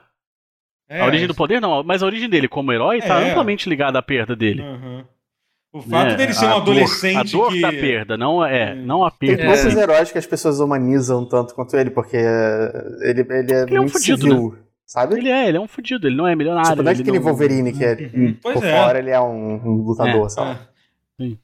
a 0.90 1.06
origem 1.06 1.26
do 1.26 1.34
poder 1.34 1.60
não, 1.60 1.82
mas 1.82 2.02
a 2.02 2.06
origem 2.06 2.28
dele 2.28 2.48
como 2.48 2.72
herói 2.72 3.00
tá 3.00 3.18
amplamente 3.18 3.68
ligada 3.68 3.98
à 3.98 4.02
perda 4.02 4.34
dele. 4.34 4.62
Uhum. 4.62 5.04
O 5.72 5.80
fato 5.80 6.10
né? 6.10 6.16
dele 6.16 6.34
ser 6.34 6.44
um 6.46 6.56
adolescente. 6.56 7.32
Dor, 7.32 7.46
a 7.46 7.48
dor 7.48 7.52
que... 7.52 7.60
da 7.62 7.70
perda, 7.70 8.16
não 8.18 8.44
é, 8.44 8.74
não 8.74 9.04
a 9.04 9.10
perda. 9.10 9.38
Tem 9.38 9.46
poucos 9.46 9.74
heróis 9.74 10.12
que 10.12 10.18
as 10.18 10.26
pessoas 10.26 10.60
humanizam 10.60 11.24
tanto 11.24 11.54
quanto 11.54 11.74
ele, 11.76 11.88
porque 11.88 12.18
ele, 12.18 13.26
ele 13.30 13.52
é 13.52 13.62
ele 13.62 13.70
muito 13.70 13.76
é 13.76 13.80
um 13.80 13.88
fudido, 13.88 14.20
civil, 14.20 14.52
né? 14.52 14.58
sabe? 14.84 15.16
Ele 15.16 15.30
é, 15.30 15.48
ele 15.48 15.56
é 15.56 15.60
um 15.60 15.66
fudido, 15.66 16.06
ele 16.06 16.16
não 16.16 16.26
é 16.26 16.36
milionário. 16.36 16.72
Tipo, 16.72 16.82
não 16.82 16.90
é 16.90 16.94
aquele 16.94 17.18
não... 17.18 17.24
Wolverine 17.24 17.72
que 17.72 17.82
é, 17.82 18.10
uhum. 18.14 18.34
por 18.34 18.62
é. 18.62 18.82
fora 18.82 18.98
ele 18.98 19.10
é 19.10 19.20
um, 19.20 19.54
um 19.64 19.82
lutador, 19.82 20.28
sabe? 20.28 20.60
Sim. 21.18 21.38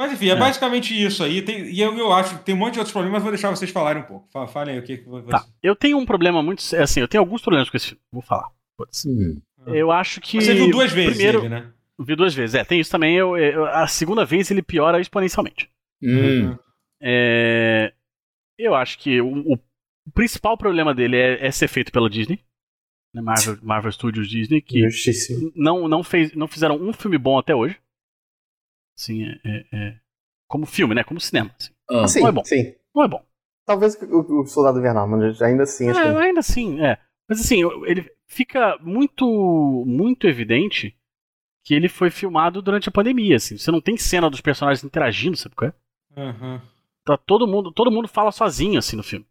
Mas 0.00 0.12
enfim, 0.14 0.28
é, 0.28 0.32
é, 0.32 0.36
basicamente 0.36 0.98
isso 0.98 1.22
aí. 1.22 1.42
Tem, 1.42 1.70
e 1.70 1.78
eu, 1.78 1.94
eu 1.98 2.10
acho 2.10 2.38
que 2.38 2.44
tem 2.46 2.54
um 2.54 2.58
monte 2.58 2.72
de 2.72 2.78
outros 2.78 2.90
problemas, 2.90 3.16
mas 3.16 3.22
vou 3.22 3.30
deixar 3.30 3.50
vocês 3.50 3.70
falarem 3.70 4.00
um 4.00 4.06
pouco. 4.06 4.26
Falem 4.48 4.76
aí 4.76 4.80
o 4.80 4.82
que, 4.82 4.96
que 4.96 5.06
você... 5.06 5.28
Tá. 5.28 5.44
Eu 5.62 5.76
tenho 5.76 5.98
um 5.98 6.06
problema 6.06 6.42
muito. 6.42 6.62
Assim, 6.76 7.00
eu 7.00 7.06
tenho 7.06 7.20
alguns 7.20 7.42
problemas 7.42 7.68
com 7.68 7.76
esse 7.76 7.88
filme. 7.88 8.00
Vou 8.10 8.22
falar. 8.22 8.48
Hum. 9.06 9.42
Eu 9.66 9.92
acho 9.92 10.22
que. 10.22 10.40
Você 10.40 10.54
viu 10.54 10.70
duas 10.70 10.90
vezes 10.90 11.16
primeiro, 11.16 11.40
ele, 11.40 11.48
né? 11.50 11.70
Vi 11.98 12.16
duas 12.16 12.34
vezes. 12.34 12.54
É, 12.54 12.64
tem 12.64 12.80
isso 12.80 12.90
também. 12.90 13.14
Eu, 13.14 13.36
eu 13.36 13.66
a 13.66 13.86
segunda 13.86 14.24
vez 14.24 14.50
ele 14.50 14.62
piora 14.62 14.98
exponencialmente. 14.98 15.68
Hum. 16.02 16.56
É, 16.98 17.92
eu 18.58 18.74
acho 18.74 18.98
que 19.00 19.20
o, 19.20 19.52
o, 19.52 19.58
principal 20.14 20.56
problema 20.56 20.94
dele 20.94 21.16
é, 21.18 21.46
é, 21.46 21.50
ser 21.50 21.68
feito 21.68 21.92
pela 21.92 22.08
Disney. 22.08 22.40
Né, 23.14 23.20
Marvel, 23.20 23.58
Marvel 23.60 23.92
Studios 23.92 24.30
Disney, 24.30 24.62
que 24.62 24.88
não, 25.54 25.86
não, 25.86 26.02
fez, 26.02 26.32
não 26.32 26.48
fizeram 26.48 26.76
um 26.76 26.90
filme 26.90 27.18
bom 27.18 27.38
até 27.38 27.54
hoje. 27.54 27.76
Assim, 29.00 29.24
é, 29.24 29.40
é, 29.44 29.66
é, 29.72 29.96
como 30.46 30.66
filme, 30.66 30.94
né? 30.94 31.02
Como 31.02 31.18
cinema. 31.18 31.50
Assim. 31.58 31.72
Ah. 31.90 32.06
Sim, 32.06 32.20
não 32.20 32.28
é 32.28 32.32
bom. 32.32 32.44
Sim. 32.44 32.74
Não 32.94 33.02
é 33.02 33.08
bom. 33.08 33.24
Talvez 33.64 33.94
o, 34.02 34.42
o 34.42 34.46
Soldado 34.46 34.78
Invernal, 34.78 35.08
mas 35.08 35.40
ainda 35.40 35.62
assim. 35.62 35.88
É, 35.88 35.92
que... 35.92 35.98
Ainda 35.98 36.40
assim, 36.40 36.84
é. 36.84 36.98
Mas 37.26 37.40
assim, 37.40 37.62
ele 37.86 38.10
fica 38.26 38.76
muito, 38.82 39.84
muito 39.86 40.26
evidente 40.26 40.94
que 41.64 41.74
ele 41.74 41.88
foi 41.88 42.10
filmado 42.10 42.60
durante 42.60 42.88
a 42.88 42.92
pandemia. 42.92 43.36
Assim. 43.36 43.56
Você 43.56 43.70
não 43.70 43.80
tem 43.80 43.96
cena 43.96 44.28
dos 44.28 44.40
personagens 44.40 44.84
interagindo, 44.84 45.36
sabe 45.36 45.54
qual 45.54 45.70
é? 45.70 46.20
Uhum. 46.20 46.60
Tá 47.04 47.16
todo 47.16 47.46
mundo, 47.46 47.72
todo 47.72 47.90
mundo 47.90 48.08
fala 48.08 48.32
sozinho 48.32 48.78
assim 48.78 48.96
no 48.96 49.02
filme. 49.02 49.26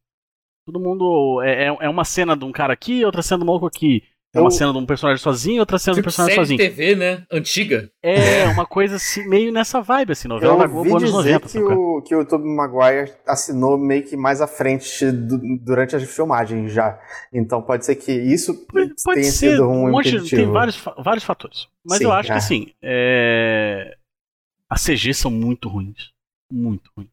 Todo 0.65 0.79
mundo 0.79 1.41
é, 1.43 1.65
é, 1.65 1.67
é 1.67 1.89
uma 1.89 2.05
cena 2.05 2.35
de 2.35 2.45
um 2.45 2.51
cara 2.51 2.73
aqui, 2.73 3.05
outra 3.05 3.21
cena 3.21 3.39
do 3.39 3.45
maluco 3.45 3.67
aqui. 3.67 4.03
É 4.33 4.39
uma 4.39 4.51
cena 4.51 4.71
de 4.71 4.77
um 4.77 4.85
personagem 4.85 5.21
sozinho, 5.21 5.59
outra 5.59 5.79
cena 5.79 5.95
tipo 5.95 6.03
de 6.03 6.07
um 6.07 6.09
personagem 6.09 6.35
sozinho. 6.35 6.57
TV, 6.59 6.95
né? 6.95 7.25
Antiga. 7.31 7.91
É, 8.01 8.45
uma 8.49 8.65
coisa 8.65 8.97
assim, 8.97 9.27
meio 9.27 9.51
nessa 9.51 9.81
vibe, 9.81 10.11
assim, 10.11 10.27
novela 10.27 10.53
eu 10.53 10.59
da 10.59 10.67
Globo 10.67 10.97
anos 10.97 11.11
90. 11.11 11.47
Que 11.47 11.59
o, 11.59 12.01
que 12.03 12.15
o 12.15 12.23
Tobey 12.23 12.47
Maguire 12.47 13.11
assinou 13.25 13.75
meio 13.75 14.03
que 14.03 14.15
mais 14.15 14.39
à 14.39 14.45
frente 14.45 15.11
do, 15.11 15.39
durante 15.59 15.95
as 15.95 16.03
filmagens 16.03 16.71
já. 16.71 16.99
Então 17.33 17.59
pode 17.59 17.85
ser 17.85 17.95
que 17.95 18.11
isso 18.11 18.67
pode 18.67 18.93
tenha 19.03 19.23
ser, 19.23 19.51
sido 19.51 19.67
um, 19.67 19.87
um 19.87 19.91
monte, 19.91 20.29
Tem 20.29 20.45
vários, 20.45 20.79
vários 20.99 21.23
fatores. 21.23 21.67
Mas 21.83 21.97
Sim, 21.97 22.03
eu 22.03 22.11
acho 22.11 22.29
é. 22.29 22.33
que 22.33 22.37
assim, 22.37 22.73
é... 22.83 23.97
as 24.69 24.83
CG 24.83 25.11
são 25.15 25.31
muito 25.31 25.67
ruins. 25.67 26.11
Muito 26.51 26.91
ruins. 26.95 27.09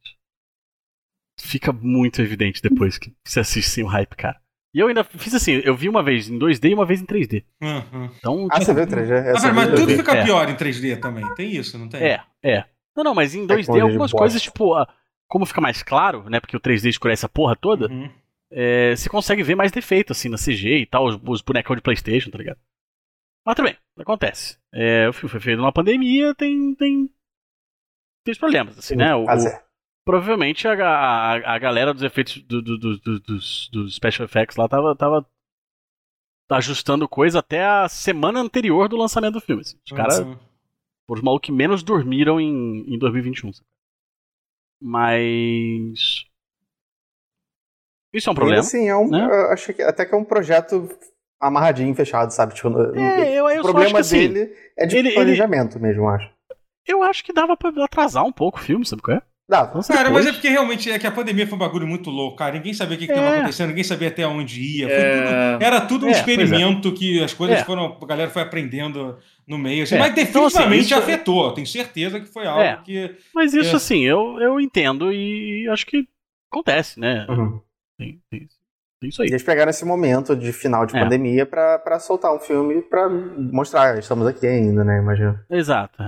Fica 1.40 1.72
muito 1.72 2.20
evidente 2.20 2.60
depois 2.60 2.98
que 2.98 3.10
você 3.24 3.40
assiste 3.40 3.70
sem 3.70 3.84
o 3.84 3.86
hype, 3.86 4.14
cara. 4.16 4.38
E 4.76 4.78
eu 4.78 4.88
ainda 4.88 5.02
fiz 5.02 5.32
assim, 5.32 5.62
eu 5.64 5.74
vi 5.74 5.88
uma 5.88 6.02
vez 6.02 6.28
em 6.28 6.38
2D 6.38 6.68
e 6.68 6.74
uma 6.74 6.84
vez 6.84 7.00
em 7.00 7.06
3D. 7.06 7.42
Uhum. 7.62 8.10
Então, 8.18 8.46
ah, 8.50 8.60
você 8.60 8.74
viu 8.74 8.86
3D? 8.86 9.32
Ah, 9.34 9.52
mas 9.54 9.70
tudo 9.70 9.96
fica 9.96 10.12
é. 10.14 10.22
pior 10.22 10.46
em 10.50 10.54
3D 10.54 11.00
também. 11.00 11.24
Tem 11.34 11.50
isso, 11.50 11.78
não 11.78 11.88
tem? 11.88 12.02
É, 12.02 12.22
é. 12.42 12.62
Não, 12.94 13.02
não, 13.02 13.14
mas 13.14 13.34
em 13.34 13.46
2D 13.46 13.74
é 13.74 13.80
algumas 13.80 14.12
coisas, 14.12 14.42
tipo, 14.42 14.74
como 15.26 15.46
fica 15.46 15.62
mais 15.62 15.82
claro, 15.82 16.28
né? 16.28 16.40
Porque 16.40 16.58
o 16.58 16.60
3D 16.60 16.90
escurece 16.90 17.24
a 17.24 17.28
porra 17.28 17.56
toda, 17.56 17.88
uhum. 17.90 18.10
é, 18.52 18.94
você 18.94 19.08
consegue 19.08 19.42
ver 19.42 19.54
mais 19.54 19.72
defeito, 19.72 20.12
assim, 20.12 20.28
na 20.28 20.36
CG 20.36 20.80
e 20.80 20.84
tal, 20.84 21.06
os, 21.06 21.18
os 21.26 21.40
bonecos 21.40 21.74
de 21.74 21.80
Playstation, 21.80 22.28
tá 22.28 22.36
ligado? 22.36 22.58
Mas 23.46 23.54
também, 23.54 23.78
acontece. 23.98 24.58
É, 24.74 25.08
o 25.08 25.12
filme 25.14 25.30
foi 25.30 25.40
feito 25.40 25.56
numa 25.56 25.72
pandemia, 25.72 26.34
tem, 26.34 26.74
tem, 26.74 27.08
tem 28.22 28.32
os 28.32 28.38
problemas, 28.38 28.78
assim, 28.78 28.88
Sim, 28.88 28.96
né? 28.96 29.14
O, 29.14 29.24
o, 29.24 29.65
provavelmente 30.06 30.68
a, 30.68 30.72
a, 30.72 31.56
a 31.56 31.58
galera 31.58 31.92
dos 31.92 32.04
efeitos 32.04 32.40
do, 32.44 32.62
do, 32.62 32.78
do, 32.78 33.20
dos, 33.20 33.68
dos 33.72 33.96
special 33.96 34.24
effects 34.24 34.56
lá 34.56 34.68
tava, 34.68 34.94
tava 34.94 35.28
ajustando 36.52 37.08
coisa 37.08 37.40
até 37.40 37.64
a 37.64 37.88
semana 37.88 38.40
anterior 38.40 38.88
do 38.88 38.96
lançamento 38.96 39.34
do 39.34 39.40
filme. 39.40 39.62
Assim. 39.62 39.76
Os 39.84 39.90
uhum. 39.90 39.96
caras 39.96 40.18
foram 40.18 40.38
os 41.10 41.20
malucos 41.20 41.46
que 41.46 41.52
menos 41.52 41.82
dormiram 41.82 42.40
em, 42.40 42.94
em 42.94 42.98
2021. 42.98 43.50
Mas. 44.80 46.24
Isso 48.14 48.28
é 48.30 48.32
um 48.32 48.36
problema. 48.36 48.62
Sim, 48.62 48.88
é 48.88 48.96
um, 48.96 49.10
né? 49.10 49.26
acho 49.50 49.74
que 49.74 49.82
até 49.82 50.06
que 50.06 50.14
é 50.14 50.18
um 50.18 50.24
projeto 50.24 50.88
amarradinho, 51.40 51.94
fechado, 51.94 52.30
sabe? 52.30 52.54
Tipo, 52.54 52.68
é, 52.96 53.34
eu, 53.34 53.48
eu 53.50 53.60
o 53.60 53.62
problema 53.62 53.98
assim, 53.98 54.32
dele 54.32 54.42
assim, 54.42 54.70
é 54.78 54.86
de 54.86 54.96
ele, 54.96 55.12
planejamento 55.12 55.76
ele... 55.76 55.86
mesmo, 55.86 56.08
acho. 56.08 56.32
Eu 56.86 57.02
acho 57.02 57.24
que 57.24 57.32
dava 57.32 57.56
pra 57.56 57.84
atrasar 57.84 58.24
um 58.24 58.32
pouco 58.32 58.58
o 58.58 58.62
filme, 58.62 58.86
sabe 58.86 59.02
qual 59.02 59.16
é? 59.16 59.22
Dá, 59.48 59.64
cara, 59.86 60.10
mas 60.10 60.26
é 60.26 60.32
porque 60.32 60.48
realmente 60.48 60.90
é 60.90 60.98
que 60.98 61.06
a 61.06 61.12
pandemia 61.12 61.46
foi 61.46 61.54
um 61.54 61.60
bagulho 61.60 61.86
muito 61.86 62.10
louco, 62.10 62.36
cara. 62.36 62.56
Ninguém 62.56 62.74
sabia 62.74 62.96
o 62.96 62.98
que, 62.98 63.06
que 63.06 63.12
é. 63.12 63.38
acontecendo, 63.38 63.68
ninguém 63.68 63.84
sabia 63.84 64.08
até 64.08 64.26
onde 64.26 64.60
ia. 64.60 64.88
É... 64.88 65.20
Tudo, 65.20 65.64
era 65.64 65.80
tudo 65.82 66.06
um 66.06 66.08
é, 66.08 66.12
é, 66.12 66.16
experimento 66.16 66.92
que 66.92 67.22
as 67.22 67.32
coisas 67.32 67.60
é. 67.60 67.64
foram. 67.64 67.96
A 68.02 68.06
galera 68.06 68.28
foi 68.28 68.42
aprendendo 68.42 69.16
no 69.46 69.56
meio. 69.56 69.84
Assim, 69.84 69.94
é. 69.94 69.98
mas 69.98 70.14
definitivamente 70.16 70.86
então, 70.86 70.98
assim, 70.98 71.12
afetou. 71.12 71.54
Tenho 71.54 71.66
certeza 71.66 72.18
que 72.18 72.26
foi 72.26 72.44
algo 72.44 72.82
que. 72.82 73.16
Mas 73.32 73.54
isso, 73.54 73.76
assim, 73.76 74.00
eu, 74.00 74.36
eu 74.40 74.60
entendo 74.60 75.12
e 75.12 75.68
acho 75.68 75.86
que 75.86 76.08
acontece, 76.52 76.98
né? 76.98 77.24
Uhum. 77.28 77.60
Tem, 77.96 78.20
tem, 78.28 78.48
tem, 79.00 79.08
isso 79.08 79.22
aí. 79.22 79.28
Eles 79.28 79.44
pegaram 79.44 79.70
esse 79.70 79.84
momento 79.84 80.34
de 80.34 80.52
final 80.52 80.84
de 80.84 80.92
pandemia 80.92 81.46
pra, 81.46 81.78
pra 81.78 82.00
soltar 82.00 82.34
um 82.34 82.40
filme 82.40 82.82
pra 82.82 83.08
mostrar, 83.08 83.96
estamos 83.96 84.26
aqui 84.26 84.44
ainda, 84.44 84.82
né? 84.82 84.98
Imagina. 84.98 85.46
Exato. 85.48 86.02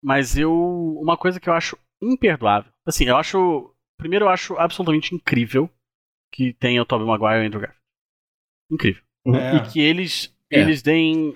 Mas 0.00 0.38
eu. 0.38 0.54
Uma 1.02 1.16
coisa 1.16 1.40
que 1.40 1.48
eu 1.48 1.52
acho 1.52 1.76
imperdoável. 2.02 2.70
Assim, 2.84 3.04
eu 3.04 3.16
acho. 3.16 3.72
Primeiro, 3.98 4.26
eu 4.26 4.28
acho 4.28 4.56
absolutamente 4.58 5.14
incrível 5.14 5.70
que 6.32 6.52
tenha 6.52 6.82
o 6.82 6.84
Tobey 6.84 7.06
Maguire 7.06 7.40
e 7.40 7.42
o 7.42 7.46
Andrew 7.46 7.60
Garfield. 7.60 7.82
Incrível. 8.70 9.02
É. 9.28 9.56
E 9.56 9.60
que 9.70 9.80
eles, 9.80 10.34
é. 10.52 10.60
eles 10.60 10.82
deem 10.82 11.34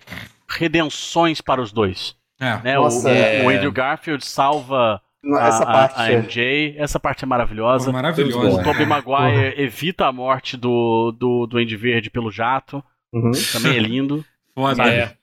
redenções 0.48 1.40
para 1.40 1.60
os 1.60 1.72
dois. 1.72 2.16
É. 2.40 2.62
Né? 2.62 2.74
Nossa, 2.76 3.08
o, 3.08 3.10
é... 3.10 3.42
o, 3.44 3.48
Andrew 3.48 3.72
Garfield 3.72 4.24
salva 4.24 5.00
essa 5.24 5.62
a, 5.62 5.66
parte... 5.66 6.00
a, 6.00 6.12
MJ. 6.12 6.74
Essa 6.78 7.00
parte 7.00 7.24
é 7.24 7.26
maravilhosa. 7.26 7.92
Maravilhosa. 7.92 8.60
O 8.60 8.64
Tobey 8.64 8.86
Maguire 8.86 9.54
uhum. 9.54 9.64
evita 9.64 10.06
a 10.06 10.12
morte 10.12 10.56
do, 10.56 11.12
do, 11.12 11.46
do 11.46 11.58
Andy 11.58 11.76
Verde 11.76 12.10
pelo 12.10 12.30
jato. 12.30 12.82
Uhum. 13.12 13.32
Também 13.52 13.76
é 13.76 13.80
lindo. 13.80 14.24
Foda. 14.54 14.88
É. 14.92 15.16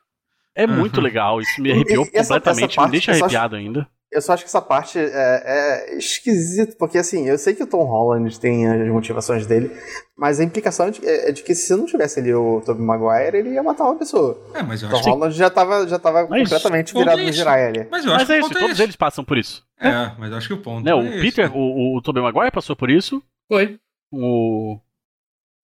É 0.55 0.65
muito 0.65 0.97
uhum. 0.97 1.03
legal. 1.03 1.39
Isso 1.39 1.61
me 1.61 1.72
arrepiou 1.72 2.03
e, 2.03 2.11
completamente. 2.11 2.64
Essa, 2.64 2.81
essa 2.81 2.85
me 2.85 2.91
deixa 2.91 3.11
arrepiado 3.11 3.55
acho... 3.55 3.65
ainda. 3.65 3.88
Eu 4.11 4.21
só 4.21 4.34
acho 4.34 4.43
que 4.43 4.47
essa 4.47 4.61
parte 4.61 4.97
é, 4.97 5.91
é 5.91 5.97
esquisito, 5.97 6.77
porque 6.77 6.97
assim, 6.97 7.27
eu 7.27 7.38
sei 7.38 7.53
que 7.53 7.63
o 7.63 7.67
Tom 7.67 7.84
Holland 7.84 8.39
tem 8.39 8.65
as 8.65 8.88
motivações 8.88 9.45
dele, 9.45 9.69
mas 10.17 10.39
a 10.39 10.45
implicação 10.45 10.88
é 10.88 10.91
de, 10.91 11.05
é 11.05 11.31
de 11.31 11.43
que 11.43 11.53
se 11.53 11.75
não 11.75 11.85
tivesse 11.85 12.19
ali 12.19 12.34
o 12.34 12.61
Tobey 12.65 12.81
Maguire, 12.84 13.38
ele 13.38 13.49
ia 13.49 13.61
matar 13.61 13.84
uma 13.84 13.95
pessoa. 13.95 14.41
É, 14.53 14.63
mas 14.63 14.81
eu 14.81 14.89
Tom 14.89 14.97
acho 14.97 15.09
Holland 15.09 15.34
que... 15.34 15.39
já 15.39 15.49
tava, 15.49 15.88
já 15.88 15.99
tava 15.99 16.25
completamente 16.25 16.93
virado 16.93 17.21
no 17.21 17.31
Jiraiya 17.31 17.67
ali. 17.67 17.88
Mas 17.91 18.05
eu 18.05 18.11
acho 18.13 18.19
mas 18.19 18.27
que 18.27 18.34
é 18.34 18.39
isso, 18.39 18.57
é 18.57 18.59
todos 18.59 18.79
eles 18.79 18.95
passam 18.95 19.25
por 19.25 19.38
isso. 19.38 19.65
É, 19.79 19.89
é, 19.89 20.11
mas 20.17 20.31
eu 20.31 20.38
acho 20.38 20.47
que 20.47 20.53
o 20.53 20.61
ponto 20.61 20.85
né, 20.85 20.95
O 20.95 21.03
é 21.03 21.21
Peter, 21.21 21.51
o, 21.55 21.97
o 21.97 22.01
Tobey 22.01 22.23
Maguire 22.23 22.51
passou 22.51 22.75
por 22.75 22.89
isso. 22.89 23.21
Foi. 23.49 23.77
O... 24.11 24.79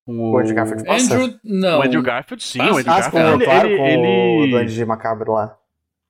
O, 0.06 0.38
Andrew 0.38 0.54
Garfield 0.54 0.84
passa? 0.84 1.14
Andrew, 1.14 1.38
não. 1.42 1.78
O 1.78 1.82
Andrew 1.82 2.02
Garfield, 2.02 2.44
sim. 2.44 2.58
Passa. 2.58 2.72
O 2.72 2.76
Andrew 2.76 2.94
Garfield, 2.94 3.16
ah, 3.16 3.34
ele, 3.34 3.44
claro, 3.44 3.68
ele, 3.68 3.76
com 3.78 3.86
ele... 3.86 4.44
o 4.44 4.50
Duende 4.50 4.84
Macabro 4.84 5.32
lá. 5.32 5.56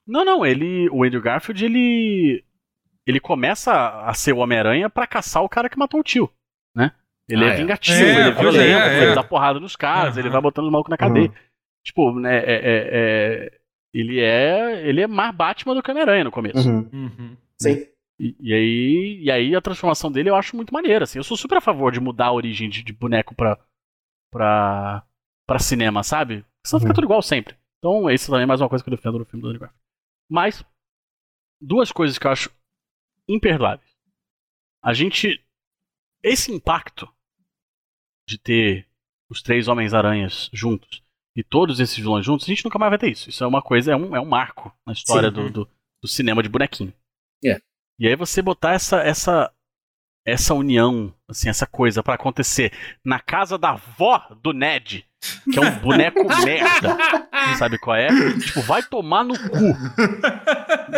Não, 0.07 0.23
não, 0.23 0.45
ele. 0.45 0.89
O 0.89 1.03
Andrew 1.03 1.21
Garfield, 1.21 1.63
ele. 1.65 2.43
Ele 3.07 3.19
começa 3.19 4.01
a 4.03 4.13
ser 4.13 4.33
o 4.33 4.37
Homem-Aranha 4.37 4.89
pra 4.89 5.05
caçar 5.05 5.43
o 5.43 5.49
cara 5.49 5.69
que 5.69 5.77
matou 5.77 5.99
o 5.99 6.03
tio, 6.03 6.29
né? 6.75 6.91
Ele 7.29 7.43
ah, 7.43 7.49
é, 7.49 7.53
é 7.53 7.55
vingativo, 7.55 7.97
é, 7.97 8.19
ele 8.19 8.29
é 8.29 8.31
violento, 8.31 8.81
é, 8.81 9.03
ele 9.03 9.15
dá 9.15 9.23
porrada 9.23 9.59
nos 9.59 9.75
caras, 9.75 10.15
uhum. 10.15 10.21
ele 10.21 10.29
vai 10.29 10.41
botando 10.41 10.65
os 10.65 10.71
malucos 10.71 10.89
na 10.89 10.97
cadeia. 10.97 11.27
Uhum. 11.27 11.33
Tipo, 11.83 12.19
né, 12.19 12.37
é, 12.37 12.53
é, 12.53 12.89
é, 12.91 13.51
ele 13.93 14.19
é. 14.19 14.87
Ele 14.87 15.01
é 15.01 15.07
mais 15.07 15.35
Batman 15.35 15.75
do 15.75 15.83
que 15.83 15.91
Homem-Aranha 15.91 16.23
no 16.23 16.31
começo. 16.31 16.67
Uhum. 16.67 16.89
uhum. 16.91 17.37
Sim. 17.61 17.85
E, 18.19 18.35
e, 18.39 18.53
aí, 18.53 19.19
e 19.23 19.31
aí 19.31 19.55
a 19.55 19.61
transformação 19.61 20.11
dele 20.11 20.29
eu 20.29 20.35
acho 20.35 20.55
muito 20.55 20.73
maneira. 20.73 21.03
Assim. 21.03 21.19
Eu 21.19 21.23
sou 21.23 21.37
super 21.37 21.57
a 21.57 21.61
favor 21.61 21.91
de 21.91 21.99
mudar 21.99 22.27
a 22.27 22.33
origem 22.33 22.69
de, 22.69 22.83
de 22.83 22.93
boneco 22.93 23.35
pra, 23.35 23.57
pra, 24.31 25.03
pra 25.45 25.59
cinema, 25.59 26.01
sabe? 26.01 26.43
Senão 26.65 26.79
fica 26.79 26.91
uhum. 26.91 26.95
tudo 26.95 27.05
igual 27.05 27.21
sempre. 27.21 27.55
Então, 27.79 28.09
isso 28.09 28.27
também 28.27 28.43
é 28.43 28.47
mais 28.47 28.61
uma 28.61 28.69
coisa 28.69 28.83
que 28.83 28.89
eu 28.89 28.95
defendo 28.95 29.19
no 29.19 29.25
filme 29.25 29.43
do 29.43 29.49
Universo. 29.49 29.75
Mas, 30.29 30.63
duas 31.61 31.91
coisas 31.91 32.17
que 32.17 32.27
eu 32.27 32.31
acho 32.31 32.49
imperdoáveis. 33.27 33.95
A 34.83 34.93
gente. 34.93 35.43
Esse 36.23 36.51
impacto 36.51 37.07
de 38.27 38.37
ter 38.39 38.87
os 39.29 39.41
três 39.41 39.67
Homens-Aranhas 39.67 40.49
juntos 40.51 41.03
e 41.35 41.43
todos 41.43 41.79
esses 41.79 41.97
vilões 41.97 42.25
juntos, 42.25 42.45
a 42.45 42.49
gente 42.49 42.63
nunca 42.63 42.79
mais 42.79 42.89
vai 42.89 42.97
ter 42.97 43.11
isso. 43.11 43.29
Isso 43.29 43.43
é 43.43 43.47
uma 43.47 43.61
coisa, 43.61 43.91
é 43.91 43.95
um, 43.95 44.15
é 44.15 44.19
um 44.19 44.25
marco 44.25 44.73
na 44.85 44.93
história 44.93 45.29
do, 45.29 45.49
do, 45.49 45.69
do, 46.01 46.07
cinema 46.07 46.41
de 46.41 46.49
bonequinho. 46.49 46.93
Yeah. 47.43 47.63
E 47.99 48.07
aí 48.07 48.15
você 48.15 48.41
botar 48.41 48.73
essa, 48.73 49.01
essa, 49.01 49.53
essa 50.25 50.53
união, 50.53 51.13
assim, 51.27 51.49
essa 51.49 51.67
coisa 51.67 52.01
para 52.01 52.15
acontecer 52.15 52.71
na 53.03 53.19
casa 53.19 53.57
da 53.57 53.71
avó 53.71 54.19
do 54.41 54.53
Ned, 54.53 55.05
que 55.51 55.59
é 55.59 55.61
um 55.61 55.71
boneco 55.79 56.23
merda. 56.43 56.97
Sabe 57.57 57.77
qual 57.77 57.95
é? 57.95 58.07
Tipo, 58.39 58.61
vai 58.61 58.83
tomar 58.83 59.23
no 59.23 59.37
cu. 59.37 59.77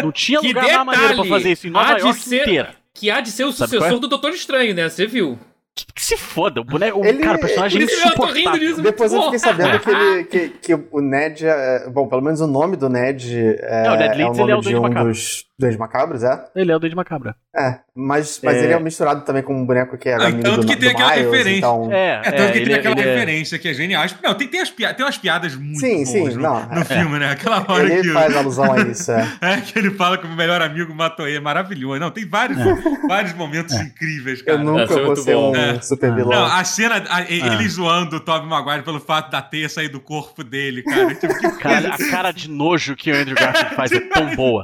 Não 0.02 0.12
tinha 0.12 0.40
que 0.40 0.48
lugar 0.48 0.66
detalhe, 0.66 0.86
mais 0.86 1.00
maneiro 1.00 1.22
pra 1.22 1.38
fazer 1.38 1.52
isso 1.52 1.68
em 1.68 1.70
Nova 1.70 1.98
York 1.98 2.20
ser, 2.20 2.42
inteira. 2.42 2.76
Que 2.94 3.12
há 3.12 3.22
de 3.22 3.32
ser 3.32 3.44
o 3.46 3.52
Sabe 3.52 3.76
é? 3.76 3.80
sucessor 3.80 3.98
é? 3.98 4.02
do 4.02 4.08
Doutor 4.08 4.32
Estranho, 4.32 4.74
né? 4.74 4.90
Você 4.90 5.06
viu? 5.06 5.38
Que, 5.76 5.86
que, 5.94 6.04
se 6.04 6.18
foda, 6.18 6.60
o 6.60 6.64
boneco. 6.64 7.06
Ele, 7.06 7.20
cara, 7.20 7.38
o 7.38 7.42
personagem 7.42 7.82
ele, 7.82 7.92
insuportável. 7.92 8.82
Depois 8.82 9.14
eu 9.14 9.22
fiquei 9.24 9.40
sabendo 9.40 9.80
que, 9.80 9.90
ele, 9.90 10.24
que, 10.26 10.50
que 10.50 10.74
o 10.92 11.02
Ned. 11.02 11.46
É, 11.46 11.88
bom, 11.90 12.08
pelo 12.08 12.22
menos 12.22 12.42
o 12.42 12.48
nome 12.48 12.76
do 12.76 12.90
Ned 12.90 13.38
é, 13.62 13.86
é, 13.86 13.92
o 13.92 13.96
Ned 13.96 14.18
Leeds, 14.18 14.40
é 14.40 14.44
o 14.44 14.48
nome 14.48 14.52
é 14.52 14.56
o 14.56 14.62
de 14.62 14.76
um 14.76 15.04
dos 15.04 15.47
Duende 15.60 15.78
Macabros, 15.78 16.24
é? 16.24 16.46
Ele 16.56 16.72
é 16.72 16.76
o 16.76 16.80
Duende 16.80 16.96
Macabro. 16.96 17.34
É, 17.56 17.80
mas, 17.96 18.40
mas 18.44 18.58
é... 18.58 18.66
ele 18.66 18.74
é 18.74 18.80
misturado 18.80 19.26
também 19.26 19.42
com 19.42 19.60
um 19.60 19.66
boneco 19.66 19.98
que 19.98 20.08
é 20.08 20.14
ah, 20.14 20.32
Tanto 20.32 20.62
do, 20.62 20.68
que 20.68 20.76
tem 20.76 20.90
aquela 20.90 21.16
Miles, 21.16 21.26
referência. 21.26 21.58
Então... 21.58 21.92
É, 21.92 22.12
é, 22.14 22.22
tanto 22.22 22.42
é, 22.42 22.52
que 22.52 22.66
tem 22.66 22.76
aquela 22.76 22.96
referência 22.96 23.58
que 23.58 23.68
é 23.68 23.74
genial. 23.74 24.06
Não, 24.22 24.36
tem, 24.36 24.48
tem, 24.48 24.62
as 24.62 24.70
piadas, 24.70 24.98
tem 24.98 25.04
umas 25.04 25.18
piadas 25.18 25.56
muito 25.56 25.80
sim, 25.80 26.04
boas 26.04 26.34
sim, 26.34 26.38
no, 26.38 26.44
não, 26.44 26.70
no 26.70 26.86
filme, 26.86 27.18
né? 27.18 27.32
Aquela 27.32 27.66
hora 27.68 27.92
ele 27.92 28.04
que... 28.04 28.14
faz 28.14 28.36
alusão 28.36 28.72
a 28.72 28.82
isso, 28.82 29.12
é. 29.12 29.28
é, 29.42 29.62
que 29.62 29.80
ele 29.80 29.90
fala 29.96 30.20
que 30.20 30.28
o 30.28 30.30
melhor 30.30 30.62
amigo 30.62 30.94
matou 30.94 31.28
ele. 31.28 31.40
Maravilhoso. 31.40 32.00
Não, 32.00 32.12
tem 32.12 32.28
vários, 32.28 32.60
vários 33.08 33.34
momentos 33.34 33.74
incríveis, 33.74 34.44
cara. 34.44 34.60
Eu 34.60 34.64
nunca 34.64 34.96
vou 34.96 35.16
ser 35.16 35.36
um 35.36 35.82
super 35.82 36.14
vilão. 36.14 36.40
Não, 36.40 36.46
a 36.46 36.64
cena, 36.66 37.04
a, 37.10 37.22
ele 37.24 37.68
zoando 37.68 38.18
o 38.18 38.20
Tobey 38.20 38.48
Maguire 38.48 38.84
pelo 38.84 39.00
fato 39.00 39.32
da 39.32 39.42
teia 39.42 39.68
sair 39.68 39.90
do 39.90 40.00
corpo 40.00 40.44
dele, 40.44 40.84
cara. 40.84 41.16
Tipo, 41.16 41.34
cara, 41.58 41.96
a 41.96 41.98
cara 42.12 42.32
de 42.32 42.48
nojo 42.48 42.96
que 42.96 43.12
o 43.12 43.16
Andrew 43.16 43.36
Garfield 43.36 43.76
faz 43.76 43.92
é 43.92 44.00
tão 44.02 44.36
boa. 44.36 44.64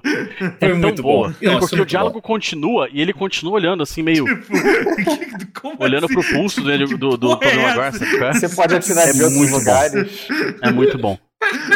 É 0.62 0.83
tão 0.84 0.90
muito 0.90 1.04
boa 1.04 1.36
porque 1.60 1.82
o 1.82 1.86
diálogo 1.86 2.16
bom. 2.16 2.22
continua 2.22 2.88
e 2.92 3.02
ele 3.02 3.14
continua 3.14 3.54
olhando 3.54 3.84
assim, 3.84 4.02
meio. 4.02 4.26
Tipo, 5.38 5.76
olhando 5.84 6.06
assim? 6.06 6.14
pro 6.14 6.24
pulso 6.24 6.62
do, 6.62 6.98
do, 6.98 7.18
do 7.18 7.30
Tobey 7.30 7.50
é 7.50 7.76
Maguire. 7.76 8.34
Você 8.34 8.50
pode 8.50 8.76
atirar 8.76 9.08
é 9.08 9.14
de 9.14 9.24
outros 9.24 9.52
lugares. 9.52 10.28
É 10.62 10.72
muito 10.72 10.98
bom. 10.98 11.18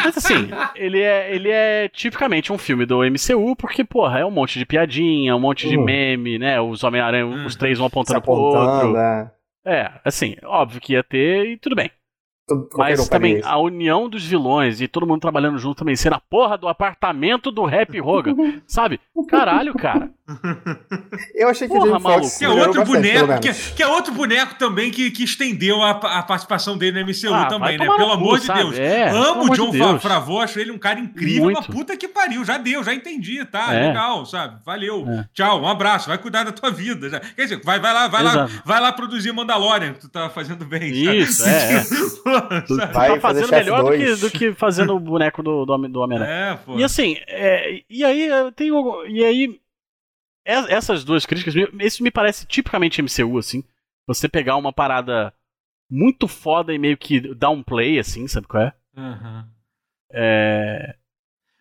Mas 0.03 0.17
assim, 0.17 0.49
ele 0.75 1.01
é, 1.01 1.33
ele 1.33 1.49
é 1.49 1.89
tipicamente 1.89 2.53
um 2.53 2.57
filme 2.57 2.85
do 2.85 2.99
MCU, 2.99 3.55
porque, 3.55 3.83
porra, 3.83 4.19
é 4.19 4.25
um 4.25 4.31
monte 4.31 4.57
de 4.57 4.65
piadinha, 4.65 5.35
um 5.35 5.39
monte 5.39 5.67
de 5.67 5.77
uh. 5.77 5.83
meme, 5.83 6.39
né? 6.39 6.59
Os 6.61 6.83
Homem-Aranha, 6.83 7.25
hum. 7.25 7.45
os 7.45 7.55
três 7.55 7.77
vão 7.77 7.87
apontando, 7.87 8.19
apontando 8.19 8.65
pro 8.69 8.87
outro. 8.87 8.97
É. 8.97 9.31
é, 9.65 9.91
assim, 10.05 10.35
óbvio 10.43 10.79
que 10.79 10.93
ia 10.93 11.03
ter 11.03 11.45
e 11.47 11.57
tudo 11.57 11.75
bem. 11.75 11.91
Mas 12.75 13.09
também 13.09 13.41
a 13.43 13.57
união 13.57 14.07
dos 14.07 14.23
vilões 14.23 14.79
e 14.79 14.87
todo 14.87 15.05
mundo 15.05 15.19
trabalhando 15.19 15.57
junto 15.57 15.79
também, 15.79 15.97
ser 15.97 16.13
a 16.13 16.19
porra 16.19 16.57
do 16.57 16.67
apartamento 16.67 17.51
do 17.51 17.65
Rap 17.65 17.99
Hogan, 17.99 18.61
sabe? 18.65 19.01
Caralho, 19.27 19.73
cara. 19.73 20.09
Eu 21.33 21.49
achei 21.49 21.67
que 21.67 21.73
porra, 21.73 21.97
o 21.97 22.37
que 22.37 22.45
é 22.45 22.49
outro 22.49 22.83
boneco, 22.83 23.39
que, 23.39 23.53
que, 23.53 23.83
é 23.83 23.87
outro 23.87 24.13
boneco 24.13 24.55
também 24.55 24.91
que, 24.91 25.09
que 25.09 25.23
estendeu 25.23 25.81
a, 25.81 25.91
a 25.91 26.23
participação 26.23 26.77
dele 26.77 27.01
no 27.01 27.07
MCU 27.07 27.33
ah, 27.33 27.45
também, 27.45 27.77
né? 27.77 27.85
Pelo 27.85 28.11
amor 28.11 28.39
de 28.39 28.51
Deus. 28.51 28.77
É, 28.77 29.09
Amo 29.09 29.45
o 29.45 29.49
John 29.55 29.71
de 29.71 29.79
Favreau, 29.99 30.41
acho 30.41 30.59
ele 30.59 30.71
um 30.71 30.77
cara 30.77 30.99
incrível, 30.99 31.45
Muito. 31.45 31.57
uma 31.57 31.63
puta 31.65 31.95
que 31.95 32.07
pariu, 32.07 32.43
já 32.43 32.57
deu, 32.57 32.83
já 32.83 32.93
entendi, 32.93 33.43
tá? 33.45 33.73
É. 33.73 33.87
Legal, 33.87 34.25
sabe? 34.25 34.57
Valeu. 34.65 35.05
É. 35.07 35.25
Tchau, 35.33 35.61
um 35.61 35.67
abraço, 35.67 36.09
vai 36.09 36.17
cuidar 36.17 36.43
da 36.43 36.51
tua 36.51 36.71
vida. 36.71 37.09
Já. 37.09 37.19
Quer 37.19 37.43
dizer, 37.43 37.61
vai, 37.63 37.79
vai 37.79 37.93
lá, 37.93 38.07
vai 38.07 38.21
Exato. 38.21 38.37
lá, 38.37 38.61
vai 38.65 38.81
lá 38.81 38.91
produzir 38.91 39.31
Mandalorian, 39.31 39.93
que 39.93 40.01
tu 40.01 40.09
tá 40.09 40.29
fazendo 40.29 40.65
bem. 40.65 40.91
Isso, 40.91 41.47
é. 41.47 41.83
Vai 42.93 43.13
tá 43.15 43.19
fazendo 43.19 43.51
melhor 43.51 43.83
do 43.83 43.91
que, 43.97 44.15
do 44.15 44.31
que, 44.31 44.53
fazendo 44.53 44.95
o 44.95 44.99
boneco 44.99 45.43
do, 45.43 45.65
do, 45.65 45.87
do 45.87 45.99
Homem-Aranha. 45.99 46.31
É, 46.31 46.55
pô. 46.57 46.77
E 46.77 46.83
assim, 46.83 47.17
é, 47.27 47.83
e 47.89 48.03
aí 48.03 48.29
tem 48.55 48.71
E 49.07 49.23
aí. 49.23 49.59
Essas 50.45 51.03
duas 51.03 51.25
críticas, 51.25 51.53
isso 51.81 52.01
me 52.01 52.09
parece 52.09 52.45
tipicamente 52.45 53.01
MCU, 53.01 53.37
assim. 53.37 53.63
Você 54.07 54.29
pegar 54.29 54.55
uma 54.55 54.71
parada 54.71 55.33
muito 55.89 56.25
foda 56.27 56.73
e 56.73 56.77
meio 56.77 56.97
que 56.97 57.33
dar 57.35 57.49
um 57.49 57.61
play, 57.61 57.99
assim, 57.99 58.27
sabe 58.27 58.47
qual 58.47 58.63
é? 58.63 58.73
Uhum. 58.95 59.45
É. 60.11 60.95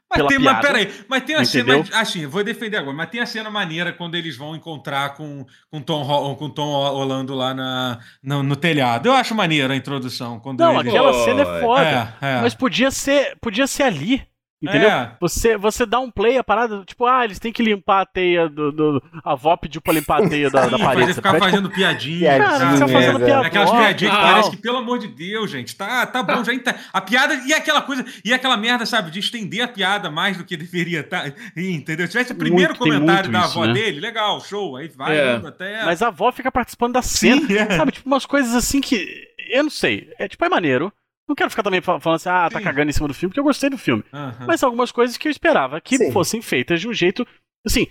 Mas 0.08 0.26
tem, 0.26 0.38
piada, 0.38 0.52
mas 0.52 0.66
peraí, 0.66 1.04
mas 1.08 1.24
tem 1.24 1.36
a 1.36 1.42
entendeu? 1.42 1.84
cena. 1.84 2.00
Assim, 2.00 2.26
vou 2.26 2.44
defender 2.44 2.76
agora, 2.76 2.96
mas 2.96 3.10
tem 3.10 3.20
a 3.20 3.26
cena 3.26 3.50
maneira 3.50 3.92
quando 3.92 4.14
eles 4.14 4.36
vão 4.36 4.54
encontrar 4.54 5.14
com, 5.14 5.44
com 5.68 5.80
Tom 5.80 6.36
com 6.36 6.48
Tom 6.48 6.68
Holando 6.68 7.34
lá 7.34 7.52
na, 7.52 7.98
no, 8.22 8.42
no 8.42 8.54
telhado. 8.54 9.06
Eu 9.06 9.12
acho 9.12 9.34
maneiro 9.34 9.72
a 9.72 9.76
introdução. 9.76 10.38
Quando 10.38 10.60
não, 10.60 10.80
eles... 10.80 10.92
aquela 10.94 11.12
cena 11.24 11.42
é 11.42 11.60
foda. 11.60 12.16
É, 12.20 12.38
é. 12.38 12.40
Mas 12.40 12.54
podia 12.54 12.90
ser, 12.90 13.36
podia 13.40 13.66
ser 13.66 13.82
ali. 13.82 14.26
Entendeu? 14.62 14.88
É. 14.88 15.16
Você, 15.20 15.56
você 15.56 15.84
dá 15.84 16.00
um 16.00 16.10
play, 16.10 16.38
a 16.38 16.44
parada, 16.44 16.82
tipo, 16.86 17.04
ah, 17.04 17.24
eles 17.24 17.38
têm 17.38 17.52
que 17.52 17.62
limpar 17.62 18.00
a 18.00 18.06
teia 18.06 18.48
do. 18.48 18.72
do 18.72 19.02
a 19.22 19.34
VOP 19.34 19.68
de 19.68 19.80
pra 19.80 19.92
limpar 19.92 20.22
a 20.22 20.28
teia 20.30 20.48
da, 20.48 20.64
Sim, 20.64 20.70
da 20.70 20.78
parede. 20.78 21.12
ficar 21.12 21.34
tipo, 21.34 21.44
fazendo 21.44 21.70
piadinha. 21.70 22.38
Cara, 22.38 22.72
ficar 22.72 22.88
fazendo 22.88 23.22
é, 23.22 23.26
piada. 23.26 23.46
Aquelas 23.46 23.70
piadinhas 23.70 24.14
que 24.14 24.20
parece 24.20 24.50
que, 24.50 24.56
pelo 24.56 24.78
amor 24.78 24.98
de 24.98 25.08
Deus, 25.08 25.50
gente, 25.50 25.76
tá, 25.76 26.06
tá 26.06 26.22
bom, 26.22 26.42
já 26.42 26.52
A 26.90 27.00
piada 27.02 27.34
e 27.46 27.52
aquela 27.52 27.82
coisa, 27.82 28.04
e 28.24 28.32
aquela 28.32 28.56
merda, 28.56 28.86
sabe, 28.86 29.10
de 29.10 29.18
estender 29.18 29.60
a 29.60 29.68
piada 29.68 30.10
mais 30.10 30.38
do 30.38 30.44
que 30.44 30.56
deveria, 30.56 31.02
tá? 31.02 31.24
Entendeu? 31.54 32.06
Se 32.06 32.12
tivesse 32.12 32.32
o 32.32 32.36
primeiro 32.36 32.74
muito, 32.74 32.78
comentário 32.78 33.30
da 33.30 33.44
avó 33.44 33.66
né? 33.66 33.74
dele, 33.74 34.00
legal, 34.00 34.40
show. 34.40 34.76
Aí 34.76 34.88
vai 34.88 35.18
é. 35.18 35.34
até. 35.36 35.84
Mas 35.84 36.00
a 36.00 36.08
avó 36.08 36.32
fica 36.32 36.50
participando 36.50 36.94
da 36.94 37.02
cena. 37.02 37.46
Sim, 37.46 37.58
é. 37.58 37.76
Sabe, 37.76 37.92
tipo, 37.92 38.08
umas 38.08 38.24
coisas 38.24 38.54
assim 38.54 38.80
que. 38.80 39.28
Eu 39.50 39.64
não 39.64 39.70
sei. 39.70 40.10
É 40.18 40.26
tipo, 40.26 40.42
é 40.44 40.48
maneiro. 40.48 40.90
Não 41.28 41.34
quero 41.34 41.50
ficar 41.50 41.62
também 41.62 41.80
falando 41.80 42.14
assim, 42.14 42.28
ah, 42.28 42.48
tá 42.50 42.58
Sim. 42.58 42.64
cagando 42.64 42.90
em 42.90 42.92
cima 42.92 43.08
do 43.08 43.14
filme, 43.14 43.30
porque 43.30 43.40
eu 43.40 43.44
gostei 43.44 43.68
do 43.68 43.78
filme. 43.78 44.04
Uhum. 44.12 44.46
Mas 44.46 44.62
algumas 44.62 44.92
coisas 44.92 45.16
que 45.16 45.26
eu 45.26 45.30
esperava 45.30 45.80
que 45.80 45.98
Sim. 45.98 46.12
fossem 46.12 46.40
feitas 46.40 46.80
de 46.80 46.88
um 46.88 46.92
jeito, 46.92 47.26
assim, 47.64 47.88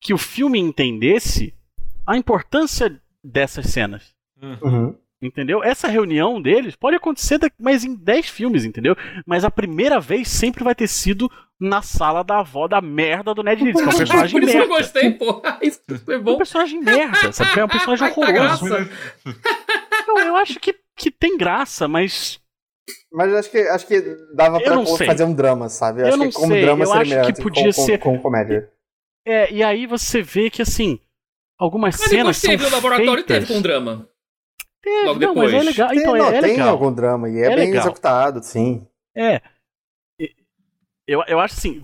que 0.00 0.14
o 0.14 0.18
filme 0.18 0.58
entendesse 0.58 1.54
a 2.06 2.16
importância 2.16 3.00
dessas 3.22 3.66
cenas. 3.66 4.14
Uhum. 4.42 4.96
Entendeu? 5.22 5.62
Essa 5.62 5.86
reunião 5.86 6.40
deles 6.40 6.74
pode 6.74 6.96
acontecer 6.96 7.38
mais 7.60 7.84
em 7.84 7.94
10 7.94 8.30
filmes, 8.30 8.64
entendeu? 8.64 8.96
Mas 9.26 9.44
a 9.44 9.50
primeira 9.50 10.00
vez 10.00 10.28
sempre 10.28 10.64
vai 10.64 10.74
ter 10.74 10.88
sido 10.88 11.30
na 11.60 11.82
sala 11.82 12.24
da 12.24 12.38
avó 12.38 12.66
da 12.66 12.80
merda 12.80 13.34
do 13.34 13.42
Ned 13.42 13.62
Leeds, 13.62 13.82
que 13.82 13.86
é 13.86 13.92
um 13.92 13.98
personagem 13.98 14.40
Por 14.40 14.42
isso 14.48 14.56
merda. 14.56 14.72
eu 14.72 14.76
gostei, 14.78 15.10
pô. 15.10 15.42
Isso 15.60 15.82
foi 16.06 16.18
bom. 16.18 16.30
É 16.30 16.34
um 16.34 16.38
personagem 16.38 16.80
merda, 16.80 17.32
sabe? 17.32 17.60
É 17.60 17.64
um 17.64 17.68
personagem 17.68 18.08
horroroso. 18.08 18.66
Então, 20.02 20.18
eu 20.20 20.36
acho 20.36 20.58
que, 20.58 20.74
que 20.96 21.10
tem 21.10 21.36
graça, 21.36 21.86
mas 21.86 22.39
mas 23.12 23.34
acho 23.34 23.50
que, 23.50 23.58
acho 23.58 23.86
que 23.86 24.00
dava 24.34 24.60
pra 24.60 24.84
fazer 24.84 25.24
um 25.24 25.34
drama, 25.34 25.68
sabe? 25.68 26.02
Eu 26.02 26.06
acho 26.08 26.16
não 26.16 26.28
que 26.28 26.34
como 26.34 26.52
sei. 26.52 26.62
drama 26.62 26.84
eu 26.84 26.86
seria 26.86 27.02
acho 27.02 27.10
melhor 27.10 27.32
que 27.32 27.42
podia 27.42 27.64
com, 27.64 27.72
ser 27.72 27.98
com, 27.98 28.16
com, 28.16 28.22
comédia. 28.22 28.70
É, 29.26 29.52
e 29.52 29.62
aí 29.62 29.86
você 29.86 30.22
vê 30.22 30.50
que 30.50 30.62
assim, 30.62 30.98
algumas 31.58 31.98
Mas 31.98 32.10
cenas 32.10 32.36
são 32.36 32.50
teve 32.50 32.64
o 32.64 32.70
laboratório 32.70 33.24
feitas... 33.24 33.38
teve 33.46 33.54
com 33.54 33.62
drama. 33.62 34.08
Teve, 34.82 35.06
Logo 35.06 35.20
não, 35.20 35.34
depois. 35.34 35.52
mas 35.52 35.62
é 35.62 35.64
legal. 35.64 35.94
Então, 35.94 36.12
tem, 36.14 36.22
é, 36.22 36.26
é 36.26 36.40
tem 36.40 36.50
legal. 36.52 36.68
algum 36.70 36.92
drama 36.92 37.28
e 37.28 37.38
é, 37.38 37.44
é 37.44 37.56
bem 37.56 37.66
legal. 37.66 37.82
executado, 37.82 38.42
sim. 38.42 38.86
É. 39.14 39.40
Eu, 41.06 41.24
eu 41.26 41.40
acho 41.40 41.54
assim, 41.56 41.82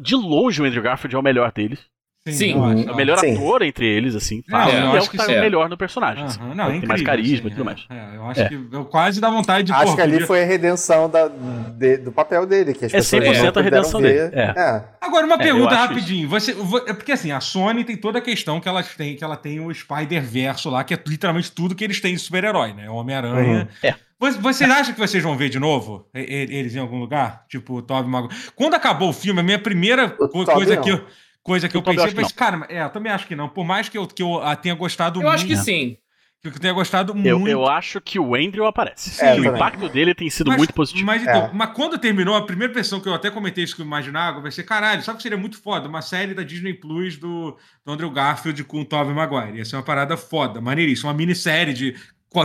de 0.00 0.16
longe 0.16 0.60
o 0.60 0.64
Andrew 0.64 0.82
Garfield 0.82 1.14
é 1.14 1.18
o 1.18 1.22
melhor 1.22 1.52
deles. 1.52 1.78
Sim, 2.24 2.32
sim. 2.32 2.54
O 2.54 2.94
melhor 2.94 3.18
sim. 3.18 3.34
ator 3.34 3.62
entre 3.62 3.84
eles, 3.84 4.14
assim. 4.14 4.44
Não, 4.46 4.60
é, 4.60 4.96
é 4.96 5.00
o 5.00 5.08
que 5.08 5.16
tá 5.16 5.26
melhor 5.26 5.68
no 5.68 5.76
personagem. 5.76 6.22
Assim. 6.22 6.38
Não, 6.54 6.70
é 6.70 6.78
tem 6.78 6.86
mais 6.86 7.02
carisma 7.02 7.48
e 7.48 7.50
tudo 7.50 7.64
mais. 7.64 7.84
É, 7.90 8.16
eu 8.16 8.26
acho 8.26 8.40
é. 8.42 8.48
que 8.48 8.60
eu 8.70 8.84
quase 8.84 9.20
dá 9.20 9.28
vontade 9.28 9.64
de. 9.64 9.72
Acho 9.72 9.86
pô, 9.86 9.96
que 9.96 10.00
ali 10.00 10.12
podia... 10.12 10.26
foi 10.28 10.42
a 10.42 10.46
redenção 10.46 11.10
da, 11.10 11.26
de, 11.26 11.96
do 11.96 12.12
papel 12.12 12.46
dele. 12.46 12.74
Que 12.74 12.84
as 12.84 12.94
é 12.94 12.98
100% 12.98 13.56
a 13.56 13.60
redenção 13.60 14.00
ver. 14.00 14.30
dele. 14.30 14.40
É. 14.40 14.84
Agora, 15.00 15.26
uma 15.26 15.36
pergunta 15.36 15.74
rapidinho. 15.74 16.28
Você, 16.28 16.54
porque 16.54 17.10
assim, 17.10 17.32
a 17.32 17.40
Sony 17.40 17.82
tem 17.82 17.96
toda 17.96 18.18
a 18.20 18.22
questão 18.22 18.60
que, 18.60 18.68
ela 18.68 18.84
tem, 18.84 19.16
que 19.16 19.24
ela 19.24 19.36
tem 19.36 19.58
o 19.58 19.74
Spider-Verso 19.74 20.70
lá, 20.70 20.84
que 20.84 20.94
é 20.94 20.98
literalmente 21.04 21.50
tudo 21.50 21.74
que 21.74 21.82
eles 21.82 22.00
têm 22.00 22.14
de 22.14 22.20
super-herói, 22.20 22.72
né? 22.72 22.88
Homem-Aranha. 22.88 23.68
Uhum. 23.82 23.88
É. 23.88 23.94
Vocês 24.40 24.70
acham 24.70 24.94
que 24.94 25.00
vocês 25.00 25.20
vão 25.20 25.36
ver 25.36 25.48
de 25.48 25.58
novo 25.58 26.06
eles 26.14 26.76
em 26.76 26.78
algum 26.78 27.00
lugar? 27.00 27.44
Tipo, 27.48 27.78
o 27.78 27.82
Tobey 27.82 28.08
Maguire. 28.08 28.32
Quando 28.54 28.74
acabou 28.74 29.08
o 29.08 29.12
filme, 29.12 29.40
a 29.40 29.42
minha 29.42 29.58
primeira 29.58 30.14
o 30.20 30.28
coisa 30.28 30.76
que 30.76 30.90
eu 30.90 31.04
Coisa 31.42 31.68
que 31.68 31.76
eu, 31.76 31.80
eu 31.80 31.84
pensei, 31.84 32.12
mas, 32.14 32.30
cara, 32.30 32.64
é, 32.68 32.82
eu 32.82 32.90
também 32.90 33.10
acho 33.10 33.26
que 33.26 33.34
não. 33.34 33.48
Por 33.48 33.64
mais 33.64 33.88
que 33.88 33.98
eu, 33.98 34.06
que 34.06 34.22
eu 34.22 34.40
tenha 34.60 34.74
gostado 34.74 35.18
eu 35.18 35.22
muito. 35.22 35.32
Eu 35.32 35.34
acho 35.34 35.46
que 35.46 35.56
sim. 35.56 35.96
Que 36.40 36.48
eu 36.48 36.58
tenha 36.58 36.72
gostado 36.72 37.12
eu, 37.12 37.38
muito. 37.38 37.52
Eu 37.52 37.68
acho 37.68 38.00
que 38.00 38.18
o 38.18 38.34
Andrew 38.34 38.64
aparece. 38.64 39.24
É, 39.24 39.34
o 39.34 39.44
impacto 39.44 39.88
dele 39.88 40.14
tem 40.14 40.30
sido 40.30 40.48
mas, 40.48 40.58
muito 40.58 40.72
positivo. 40.72 41.06
Mas, 41.06 41.22
então, 41.22 41.46
é. 41.46 41.50
mas 41.52 41.70
quando 41.72 41.98
terminou, 41.98 42.36
a 42.36 42.46
primeira 42.46 42.72
versão 42.72 43.00
que 43.00 43.08
eu 43.08 43.14
até 43.14 43.30
comentei 43.30 43.64
isso 43.64 43.74
que 43.74 43.82
eu 43.82 43.86
imaginava 43.86 44.40
vai 44.40 44.52
ser: 44.52 44.62
caralho, 44.62 45.02
sabe 45.02 45.16
que 45.16 45.22
seria 45.22 45.38
muito 45.38 45.60
foda? 45.60 45.88
Uma 45.88 46.02
série 46.02 46.32
da 46.32 46.44
Disney 46.44 46.74
Plus 46.74 47.16
do, 47.16 47.56
do 47.84 47.92
Andrew 47.92 48.10
Garfield 48.10 48.62
com 48.64 48.80
o 48.80 48.84
Tobey 48.84 49.12
Maguire. 49.12 49.58
Ia 49.58 49.64
ser 49.64 49.76
uma 49.76 49.82
parada 49.82 50.16
foda, 50.16 50.60
maneiríssima. 50.60 51.10
Uma 51.10 51.16
minissérie 51.16 51.74
de 51.74 51.96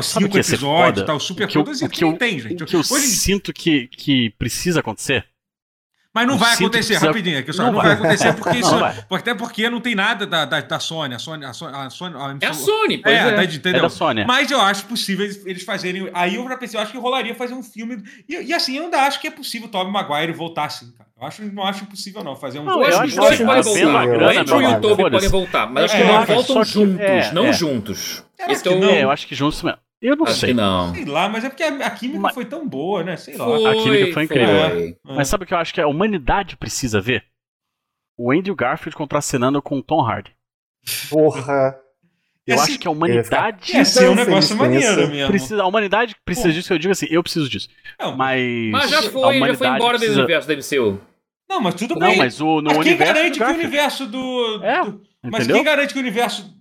cinco 0.02 0.38
episódios 0.38 1.04
e 1.04 1.06
tal, 1.06 1.20
super 1.20 1.52
produzido. 1.52 1.86
O 1.86 1.90
que, 1.90 2.04
eu, 2.04 2.14
tem, 2.14 2.40
gente. 2.40 2.64
O 2.64 2.66
que 2.66 2.76
eu 2.76 2.80
Hoje... 2.80 3.08
sinto 3.08 3.54
que, 3.54 3.88
que 3.88 4.32
precisa 4.32 4.80
acontecer 4.80 5.26
mas 6.18 6.28
não 6.28 6.36
vai 6.36 6.56
acontecer, 6.56 6.94
precisa... 6.94 7.06
rapidinho. 7.06 7.38
Aqui, 7.38 7.54
só, 7.54 7.66
não, 7.66 7.74
não 7.74 7.80
vai. 7.80 7.90
vai. 7.90 7.96
acontecer 7.96 8.34
porque 8.34 8.58
isso. 8.58 8.76
até 9.12 9.36
porque 9.36 9.70
não 9.70 9.80
tem 9.80 9.94
nada 9.94 10.26
da, 10.26 10.46
da, 10.46 10.62
da 10.62 10.80
Sony. 10.80 11.14
A 11.14 11.20
Sony, 11.20 11.46
a 11.46 11.54
Sony, 11.54 11.76
a 11.76 11.90
Sony 11.92 12.16
a 12.16 12.38
é 12.42 12.48
a 12.48 12.54
Sony, 12.54 12.98
pois 12.98 13.16
é. 13.16 13.20
É, 13.20 13.36
da, 13.36 13.44
entendeu? 13.44 13.80
é 13.80 13.82
da 13.84 13.90
Sony. 13.90 14.26
Mas 14.26 14.50
eu 14.50 14.60
acho 14.60 14.86
possível 14.86 15.24
eles, 15.46 15.64
fazerem. 15.64 16.10
Aí 16.16 16.36
eu 16.36 16.50
já 16.50 16.58
pensei, 16.58 16.80
eu 16.80 16.82
acho 16.82 16.92
que 16.92 16.98
rolaria 16.98 17.36
fazer 17.36 17.54
um 17.54 17.62
filme. 17.62 18.04
E, 18.28 18.34
e 18.36 18.54
assim, 18.54 18.78
eu 18.78 18.86
ainda 18.86 19.04
acho 19.04 19.22
que 19.22 19.28
é 19.28 19.32
possível 19.32 19.68
o 19.68 19.72
Tobey 19.72 19.94
Maguire 19.94 20.34
voltar 20.34 20.66
assim, 20.66 20.92
cara. 20.92 21.08
Eu 21.20 21.28
acho, 21.28 21.44
não 21.46 21.64
acho 21.64 21.84
impossível, 21.84 22.24
não, 22.24 22.36
fazer 22.36 22.60
um. 22.60 22.64
Não, 22.64 22.82
eu 22.82 22.88
acho 22.88 23.02
que 23.02 23.08
os 23.08 23.16
dois 23.16 23.42
podem 23.42 23.64
voltar. 23.64 24.08
O 24.08 24.40
Andrew 24.40 24.62
e 24.62 24.66
o 24.66 24.82
Tobey 24.82 25.12
podem 25.12 25.30
voltar. 25.30 25.68
Mas 25.70 25.84
acho 25.84 25.98
que 25.98 26.04
não 26.04 26.26
voltam 26.26 26.66
juntos. 26.66 27.32
Não 27.32 27.54
juntos. 27.54 28.24
Então, 28.50 28.84
eu 28.84 29.12
acho 29.12 29.28
que 29.28 29.36
juntos 29.36 29.62
mesmo. 29.62 29.80
Eu 30.02 30.16
não 30.16 30.26
Acho 30.26 30.36
sei. 30.36 30.54
não. 30.54 30.94
Sei 30.94 31.06
lá, 31.06 31.28
mas 31.28 31.44
é 31.44 31.50
porque 31.50 31.64
a, 31.64 31.90
química 31.90 32.20
mas... 32.20 32.34
foi 32.34 32.46
tão 32.46 32.68
boa, 32.68 33.04
né? 33.04 33.18
Sei 33.18 33.36
lá. 33.36 33.46
Foi, 33.46 33.66
a 33.66 33.74
química 33.84 34.14
foi 34.14 34.24
incrível. 34.24 34.70
Foi. 34.70 34.90
É. 34.90 35.16
Mas 35.16 35.28
sabe 35.28 35.44
o 35.44 35.48
que 35.48 35.54
eu 35.54 35.58
acho 35.58 35.74
que 35.74 35.82
a 35.82 35.88
humanidade 35.88 36.56
precisa 36.56 37.02
ver? 37.02 37.26
O 38.16 38.32
Andrew 38.32 38.56
Garfield 38.56 38.96
contracenando 38.96 39.62
com 39.62 39.80
o 39.80 39.84
Tom 39.84 40.02
Hardy. 40.02 40.36
Porra. 41.10 41.80
Eu 42.46 42.56
Esse... 42.56 42.72
acho 42.72 42.80
que 42.80 42.88
a 42.88 42.92
humanidade. 42.92 43.76
Ia 43.76 43.84
ser 43.84 44.10
um 44.10 44.16
negócio 44.16 44.56
maneiro 44.56 45.10
mesmo. 45.10 45.28
Precisa, 45.28 45.62
a 45.62 45.68
humanidade 45.68 46.16
precisa 46.24 46.48
Pô. 46.48 46.54
disso, 46.54 46.74
eu 46.74 46.80
digo 46.80 46.92
assim, 46.94 47.08
eu 47.10 47.22
preciso 47.22 47.50
disso. 47.50 47.68
Não, 48.00 48.16
mas. 48.16 48.42
Mas 48.72 48.90
já 48.90 49.02
foi, 49.02 49.40
já 49.40 49.54
foi 49.56 49.68
embora 49.68 49.98
precisa... 49.98 50.14
do 50.14 50.20
universo 50.20 50.48
da 50.48 50.56
MCU. 50.56 51.02
Não, 51.50 51.62
mas 51.62 51.76
tudo 51.76 51.96
não, 51.96 52.08
bem. 52.08 52.18
mas 52.18 52.40
o, 52.40 52.62
no 52.62 52.74
mas 52.74 52.84
quem 52.84 52.98
garante 52.98 53.38
que 53.38 53.44
o 53.44 53.50
universo 53.50 54.08
do. 54.08 54.64
É, 54.64 54.84
do... 54.86 55.02
Mas 55.24 55.48
quem 55.48 55.64
garante 55.64 55.94
que 55.94 56.00
o 56.00 56.02
universo 56.02 56.58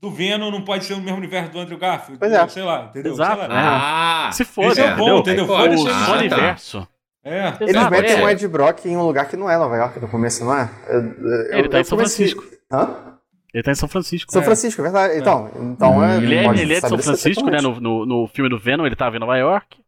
do 0.00 0.10
Venom 0.10 0.50
não 0.50 0.62
pode 0.62 0.84
ser 0.84 0.94
o 0.94 1.00
mesmo 1.00 1.18
universo 1.18 1.50
do 1.50 1.58
Andrew 1.58 1.78
Garfield. 1.78 2.18
Pois 2.18 2.32
é. 2.32 2.48
Sei 2.48 2.62
lá, 2.62 2.86
entendeu? 2.90 3.12
Exato. 3.12 3.40
Sei 3.40 3.48
lá. 3.48 4.28
Ah, 4.28 4.32
se 4.32 4.44
for, 4.44 4.70
Esse 4.70 4.80
é 4.80 4.94
bom, 4.94 5.18
entendeu? 5.18 5.46
Ser 5.46 5.52
o 5.52 6.14
universo. 6.14 6.88
É. 7.24 7.48
Eles 7.60 7.74
Exato, 7.74 7.90
metem 7.90 8.16
é. 8.16 8.24
o 8.24 8.28
Ed 8.28 8.48
Brock 8.48 8.86
em 8.86 8.96
um 8.96 9.02
lugar 9.02 9.28
que 9.28 9.36
não 9.36 9.50
é 9.50 9.58
Nova 9.58 9.76
York 9.76 10.00
no 10.00 10.08
começo, 10.08 10.44
não 10.44 10.54
é? 10.54 10.70
Eu, 10.88 11.00
eu, 11.00 11.58
ele 11.58 11.68
tá 11.68 11.80
em 11.80 11.84
São 11.84 11.98
comecei... 11.98 12.28
Francisco. 12.28 12.58
Hã? 12.72 13.18
Ele 13.52 13.62
tá 13.62 13.72
em 13.72 13.74
São 13.74 13.88
Francisco. 13.88 14.32
São 14.32 14.42
é. 14.42 14.44
Francisco, 14.44 14.80
é 14.80 14.84
verdade. 14.84 15.18
Então, 15.18 15.50
é. 15.54 15.58
então 15.64 16.04
é, 16.04 16.16
ele, 16.16 16.34
é, 16.34 16.44
ele 16.46 16.74
é 16.74 16.80
de 16.80 16.88
São 16.88 16.98
Francisco, 16.98 17.50
né? 17.50 17.60
No, 17.60 17.80
no, 17.80 18.06
no, 18.06 18.26
filme 18.28 18.48
do 18.48 18.58
Venom, 18.58 18.86
ele 18.86 18.96
tava 18.96 19.16
em 19.16 19.20
Nova 19.20 19.36
York. 19.36 19.78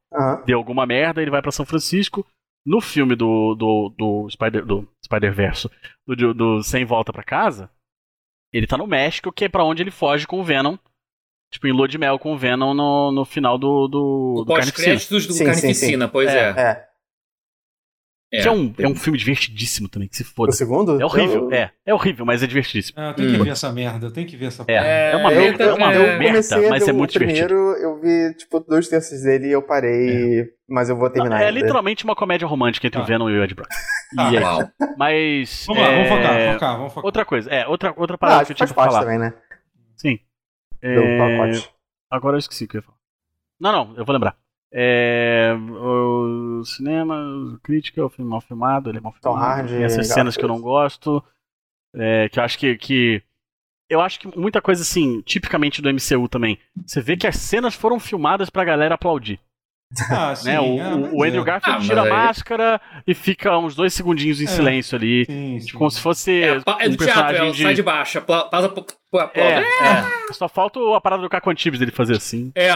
Deu 0.45 0.59
alguma 0.59 0.85
merda, 0.87 1.23
ele 1.23 1.31
vai 1.31 1.41
pra 1.41 1.53
São 1.53 1.65
Francisco. 1.65 2.27
No 2.67 2.81
filme 2.81 3.15
do, 3.15 3.55
do, 3.55 3.95
do 3.97 4.29
Spider 4.31 4.67
do 4.67 4.87
Spider 5.03 5.35
do, 6.07 6.35
do 6.35 6.63
Sem 6.63 6.85
Volta 6.85 7.13
pra 7.13 7.23
Casa, 7.23 7.71
ele 8.53 8.67
tá 8.67 8.77
no 8.77 8.87
México, 8.87 9.33
que 9.33 9.45
é 9.45 9.49
pra 9.49 9.65
onde 9.65 9.83
ele 9.83 9.91
foge 9.91 10.27
com 10.27 10.41
o 10.41 10.45
Venom. 10.45 10.77
Tipo, 11.51 11.67
em 11.67 11.73
Lua 11.73 11.89
de 11.89 11.99
Mel 11.99 12.19
com 12.19 12.33
o 12.33 12.39
Venom 12.39 12.73
no, 12.73 13.11
no 13.11 13.25
final 13.25 13.59
do, 13.59 13.89
do, 13.89 14.35
do 14.39 14.47
Pós-créditos 14.47 15.27
do 15.27 15.33
sim, 15.33 15.45
Carnificina, 15.45 15.75
sim, 15.75 16.09
sim. 16.09 16.13
pois 16.13 16.29
é. 16.29 16.51
é. 16.51 16.61
é. 16.61 16.90
É. 18.33 18.43
Que 18.43 18.49
é 18.49 18.53
um, 18.53 18.73
é 18.79 18.87
um 18.87 18.95
filme 18.95 19.19
divertidíssimo 19.19 19.89
também, 19.89 20.09
que 20.09 20.17
se 20.17 20.23
foda. 20.23 20.51
O 20.51 20.55
segundo? 20.55 21.01
É 21.01 21.05
horrível, 21.05 21.51
eu... 21.51 21.53
é. 21.53 21.73
É 21.85 21.93
horrível, 21.93 22.25
mas 22.25 22.45
é 22.45 22.47
divertidíssimo. 22.47 22.95
Ah, 22.97 23.09
eu 23.09 23.15
tenho 23.15 23.29
hum. 23.29 23.33
que 23.33 23.43
ver 23.43 23.51
essa 23.51 23.73
merda, 23.73 24.07
eu 24.07 24.13
tenho 24.13 24.27
que 24.29 24.37
ver 24.37 24.47
essa 24.47 24.65
É, 24.69 25.11
é 25.13 25.17
uma 25.17 25.31
merda, 25.31 25.65
é 25.65 25.73
uma 25.73 25.93
eu 25.93 26.19
merda, 26.19 26.69
mas 26.71 26.87
é 26.87 26.93
muito 26.93 27.13
primeiro, 27.15 27.49
divertido. 27.49 27.83
eu 27.83 28.01
vi, 28.01 28.35
tipo, 28.37 28.61
dois 28.61 28.87
terços 28.87 29.23
dele 29.23 29.49
e 29.49 29.53
eu 29.53 29.63
parei, 29.63 30.43
é. 30.43 30.47
mas 30.69 30.89
eu 30.89 30.97
vou 30.97 31.11
terminar. 31.11 31.43
É, 31.43 31.49
é 31.49 31.51
literalmente 31.51 32.05
uma 32.05 32.15
comédia 32.15 32.47
romântica 32.47 32.87
entre 32.87 33.01
ah. 33.01 33.03
o 33.03 33.07
Venom 33.07 33.29
e 33.29 33.39
o 33.39 33.43
Ed 33.43 33.55
Brock. 33.55 33.71
Ah, 34.19 34.35
é, 34.35 34.41
uau. 34.41 34.69
Mas... 34.99 35.65
Vamos 35.69 35.83
lá, 35.85 35.91
vamos 35.91 36.09
focar, 36.09 36.53
focar, 36.55 36.77
vamos 36.77 36.93
focar. 36.93 37.05
Outra 37.07 37.25
coisa, 37.25 37.49
é, 37.49 37.65
outra, 37.69 37.95
outra 37.97 38.19
parada 38.19 38.43
ah, 38.43 38.45
que 38.45 38.51
eu 38.51 38.57
tinha 38.57 38.67
que 38.67 38.75
falar. 38.75 39.03
também, 39.03 39.21
né? 39.21 39.33
Sim. 39.97 40.19
É... 40.83 40.97
Agora 42.11 42.35
eu 42.35 42.41
esqueci 42.41 42.65
o 42.65 42.69
que 42.69 42.77
eu 42.77 42.81
ia 42.81 42.83
falar. 42.83 42.99
Não, 43.61 43.71
não, 43.71 43.97
eu 43.97 44.05
vou 44.05 44.13
lembrar. 44.13 44.37
É, 44.73 45.53
o 45.53 46.63
cinema, 46.65 47.59
crítica, 47.63 48.05
o 48.05 48.09
filme 48.09 48.31
mal 48.31 48.41
filmado, 48.41 48.89
ele 48.89 48.99
é 48.99 49.01
mal 49.01 49.13
filmado. 49.13 49.45
Hard, 49.45 49.69
tem 49.69 49.83
essas 49.83 50.09
cenas 50.09 50.37
que 50.37 50.45
eu 50.45 50.49
não 50.49 50.61
gosto. 50.61 51.23
É, 51.95 52.29
que 52.29 52.39
eu 52.39 52.45
acho 52.45 52.59
que, 52.59 52.77
que. 52.77 53.23
Eu 53.89 54.01
acho 54.01 54.21
que 54.21 54.39
muita 54.39 54.63
coisa 54.63 54.83
assim, 54.83 55.21
tipicamente 55.23 55.83
do 55.83 55.93
MCU 55.93 56.29
também. 56.29 56.59
Você 56.87 57.01
vê 57.01 57.17
que 57.17 57.27
as 57.27 57.37
cenas 57.37 57.75
foram 57.75 57.99
filmadas 57.99 58.49
pra 58.49 58.65
galera 58.65 58.95
aplaudir. 58.95 59.41
Ah, 60.09 60.35
sim, 60.37 60.51
né? 60.51 60.61
o, 60.61 60.81
ah, 60.81 61.11
o 61.13 61.25
Andrew 61.25 61.43
é. 61.43 61.45
Garfield 61.45 61.85
ah, 61.85 61.89
tira 61.89 62.03
a 62.03 62.09
máscara 62.09 62.81
e 63.05 63.13
fica 63.13 63.59
uns 63.59 63.75
dois 63.75 63.93
segundinhos 63.93 64.41
em 64.41 64.45
é, 64.45 64.47
silêncio 64.47 64.97
ali. 64.97 65.25
Sim, 65.25 65.59
sim. 65.59 65.73
Como 65.73 65.91
se 65.91 66.01
fosse. 66.01 66.43
É, 66.43 66.49
é 66.49 66.89
um 66.89 66.97
teatro, 66.97 67.37
é, 67.37 67.51
de... 67.51 67.63
sai 67.63 67.75
de 67.75 67.83
baixo, 67.83 68.23
passa 68.23 68.73
é, 69.35 69.59
é, 69.59 70.33
Só 70.33 70.49
falta 70.49 70.79
a 70.97 71.01
parada 71.01 71.23
do 71.23 71.29
Caco 71.29 71.51
Antibes 71.51 71.81
dele 71.81 71.91
fazer 71.91 72.17
assim. 72.17 72.53
É. 72.55 72.71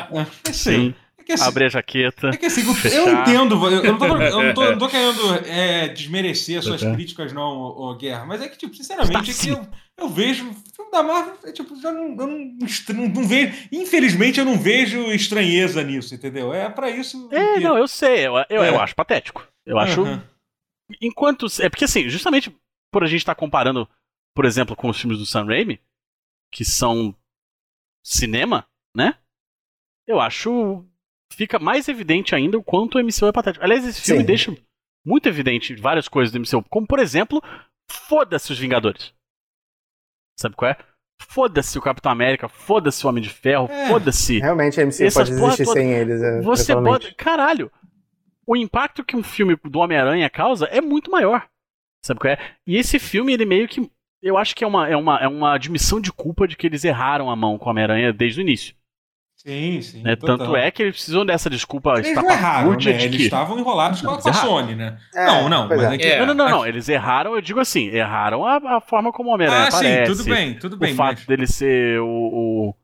Sim. 0.53 0.93
É 1.33 1.35
assim, 1.35 1.49
abrir 1.49 1.65
a 1.67 1.69
jaqueta. 1.69 2.29
É 2.29 2.37
que 2.37 2.47
assim, 2.47 2.63
eu 2.63 3.13
entendo, 3.13 3.55
eu 3.69 3.93
não 3.93 3.99
tô, 3.99 4.07
eu 4.07 4.43
não 4.43 4.55
tô, 4.55 4.63
eu 4.65 4.71
não 4.73 4.79
tô 4.79 4.89
querendo 4.89 5.35
é, 5.47 5.89
desmerecer 5.89 6.59
as 6.59 6.65
suas 6.65 6.83
uhum. 6.83 6.95
críticas, 6.95 7.33
não, 7.33 7.43
ô, 7.43 7.91
ô, 7.91 7.95
Guerra, 7.97 8.25
mas 8.25 8.43
é 8.43 8.49
que, 8.49 8.59
tipo, 8.59 8.75
sinceramente, 8.75 9.31
é 9.31 9.35
que 9.35 9.49
eu, 9.49 9.67
eu 9.97 10.09
vejo 10.09 10.49
o 10.49 10.55
filme 10.75 10.91
da 10.91 11.03
Marvel, 11.03 11.35
é, 11.45 11.53
tipo, 11.53 11.81
já 11.81 11.93
não, 11.93 12.09
eu 12.09 12.27
não, 12.27 12.27
não, 12.29 13.09
não, 13.09 13.29
vejo. 13.29 13.69
Infelizmente, 13.71 14.41
eu 14.41 14.45
não 14.45 14.59
vejo 14.59 15.13
estranheza 15.13 15.83
nisso, 15.83 16.15
entendeu? 16.15 16.53
É 16.53 16.69
para 16.69 16.91
isso. 16.91 17.29
É, 17.33 17.55
que... 17.55 17.61
não, 17.61 17.79
eu 17.79 17.87
sei, 17.87 18.27
eu, 18.27 18.35
eu, 18.51 18.63
é. 18.63 18.69
eu, 18.71 18.81
acho 18.81 18.95
patético. 18.95 19.47
Eu 19.65 19.79
acho. 19.79 20.03
Uhum. 20.03 20.21
Enquanto. 21.01 21.47
É 21.61 21.69
porque, 21.69 21.85
assim, 21.85 22.09
justamente 22.09 22.55
por 22.93 23.03
a 23.03 23.07
gente 23.07 23.21
estar 23.21 23.35
tá 23.35 23.41
comparando, 23.41 23.89
por 24.35 24.45
exemplo, 24.45 24.77
com 24.77 24.89
os 24.89 25.01
filmes 25.01 25.19
do 25.19 25.27
Sam 25.27 25.47
Raimi, 25.47 25.81
que 26.53 26.65
são 26.65 27.15
cinema, 28.05 28.67
né? 28.95 29.19
Eu 30.07 30.21
acho 30.21 30.87
fica 31.35 31.59
mais 31.59 31.89
evidente 31.89 32.35
ainda 32.35 32.59
o 32.59 32.63
quanto 32.63 32.99
o 32.99 33.03
MCU 33.03 33.27
é 33.27 33.33
patético. 33.33 33.65
Aliás, 33.65 33.87
esse 33.87 34.01
filme 34.01 34.21
Sim. 34.21 34.27
deixa 34.27 34.57
muito 35.05 35.29
evidente 35.29 35.75
várias 35.75 36.09
coisas 36.09 36.33
do 36.33 36.41
MCU, 36.41 36.65
como 36.69 36.87
por 36.87 36.99
exemplo, 36.99 37.43
foda-se 37.91 38.53
os 38.53 38.59
Vingadores. 38.59 39.13
Sabe 40.39 40.57
qual 40.57 40.71
é? 40.71 40.79
Foda-se 41.23 41.79
o 41.79 41.83
Capitão 41.83 42.11
América, 42.11 42.49
foda-se 42.49 43.05
o 43.05 43.09
Homem 43.09 43.23
de 43.23 43.31
Ferro, 43.31 43.69
é, 43.71 43.89
foda-se. 43.89 44.41
Realmente 44.41 44.81
a 44.81 44.87
MCU 44.87 45.13
pode 45.13 45.33
existir 45.33 45.67
sem 45.67 45.93
eles. 45.93 46.23
É, 46.23 46.41
você 46.41 46.75
pode. 46.75 47.15
Caralho! 47.15 47.71
O 48.47 48.57
impacto 48.57 49.05
que 49.05 49.17
um 49.17 49.23
filme 49.23 49.57
do 49.65 49.79
Homem-Aranha 49.79 50.29
causa 50.29 50.67
é 50.67 50.81
muito 50.81 51.11
maior. 51.11 51.47
Sabe 52.05 52.21
qual 52.21 52.33
é? 52.33 52.39
E 52.67 52.77
esse 52.77 52.99
filme, 52.99 53.33
ele 53.33 53.47
meio 53.47 53.69
que. 53.69 53.91
Eu 54.21 54.37
acho 54.37 54.55
que 54.55 54.65
é 54.65 54.67
uma, 54.67 54.89
é 54.89 54.97
uma, 54.97 55.19
é 55.19 55.29
uma 55.29 55.55
admissão 55.55 56.01
de 56.01 56.13
culpa 56.13 56.49
de 56.49 56.57
que 56.57 56.67
eles 56.67 56.85
erraram 56.85 57.31
a 57.31 57.37
mão 57.37 57.59
com 57.59 57.67
o 57.67 57.71
Homem-Aranha 57.71 58.13
desde 58.13 58.41
o 58.41 58.43
início. 58.43 58.75
Sim, 59.47 59.83
sim. 59.83 60.03
Né? 60.03 60.17
Tanto 60.17 60.57
é 60.57 60.71
que 60.71 60.83
eles 60.83 60.95
precisam 60.95 61.25
dessa 61.25 61.51
desculpa 61.51 61.99
eles 61.99 62.17
erraram, 62.17 62.71
né? 62.71 62.77
de 62.79 62.89
Eles 62.89 63.17
que... 63.17 63.23
estavam 63.25 63.59
enrolados 63.59 64.01
com 64.01 64.11
a, 64.11 64.21
com 64.21 64.29
a 64.31 64.33
Sony, 64.33 64.75
né? 64.75 64.97
É, 65.15 65.27
não, 65.27 65.49
não. 65.51 65.69
Mas 65.69 65.83
é. 65.83 65.97
É 65.97 66.09
é. 66.13 66.19
Não, 66.21 66.27
não, 66.27 66.35
não, 66.35 66.49
não, 66.49 66.67
Eles 66.67 66.89
erraram, 66.89 67.35
eu 67.35 67.43
digo 67.43 67.61
assim, 67.61 67.89
erraram 67.89 68.47
a, 68.47 68.57
a 68.77 68.81
forma 68.81 69.13
como 69.13 69.29
o 69.29 69.35
Homem-Aranha 69.35 69.67
ah, 69.67 69.69
aparece. 69.69 70.07
Sim, 70.07 70.17
tudo 70.17 70.35
bem, 70.35 70.59
tudo 70.59 70.77
bem. 70.79 70.95
O 70.95 70.97
fato 70.97 71.19
mas... 71.19 71.27
dele 71.27 71.47
ser 71.47 72.01
o, 72.01 72.75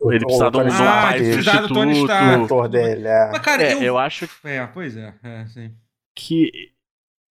o... 0.00 0.12
ele 0.12 0.20
precisar 0.26 0.50
de 0.50 0.58
um 0.58 0.60
ah, 0.60 1.02
pai 1.02 1.24
substituto. 1.24 1.68
Do 1.68 1.74
Tony 1.74 1.92
Stark. 2.02 2.68
dele, 2.68 3.08
é. 3.08 3.30
Mas, 3.32 3.40
cara, 3.40 3.62
é, 3.62 3.72
eu... 3.72 3.82
eu 3.82 3.98
acho... 3.98 4.28
É, 4.44 4.66
pois 4.66 4.94
é, 4.94 5.14
é, 5.24 5.46
sim. 5.46 5.72
Que 6.14 6.50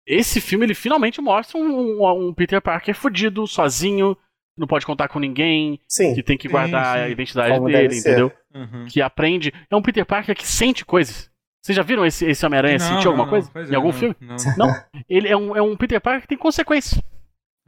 esse 0.07 0.41
filme, 0.41 0.65
ele 0.65 0.73
finalmente 0.73 1.21
mostra 1.21 1.59
um, 1.59 2.01
um, 2.01 2.29
um 2.29 2.33
Peter 2.33 2.59
Parker 2.59 2.95
fudido, 2.95 3.45
sozinho, 3.45 4.17
não 4.61 4.67
pode 4.67 4.85
contar 4.85 5.07
com 5.07 5.19
ninguém, 5.19 5.79
sim. 5.87 6.13
que 6.13 6.21
tem 6.21 6.37
que 6.37 6.47
guardar 6.47 6.93
sim, 6.93 6.99
sim. 6.99 7.05
a 7.05 7.09
identidade 7.09 7.53
Como 7.55 7.67
dele, 7.67 7.97
entendeu? 7.97 8.31
Uhum. 8.53 8.85
Que 8.87 9.01
aprende. 9.01 9.51
É 9.69 9.75
um 9.75 9.81
Peter 9.81 10.05
Parker 10.05 10.35
que 10.35 10.47
sente 10.47 10.85
coisas. 10.85 11.29
Vocês 11.61 11.75
já 11.75 11.81
viram 11.81 12.05
esse, 12.05 12.25
esse 12.25 12.45
Homem-Aranha 12.45 12.79
sentir 12.79 13.07
alguma 13.07 13.25
não, 13.25 13.29
coisa? 13.29 13.51
Em 13.55 13.73
é, 13.73 13.75
algum 13.75 13.91
filme? 13.91 14.15
Não. 14.21 14.35
não. 14.57 14.83
Ele 15.09 15.27
é 15.27 15.35
um, 15.35 15.55
é 15.55 15.61
um 15.61 15.75
Peter 15.75 15.99
Parker 15.99 16.21
que 16.21 16.27
tem 16.27 16.37
consequências 16.37 17.01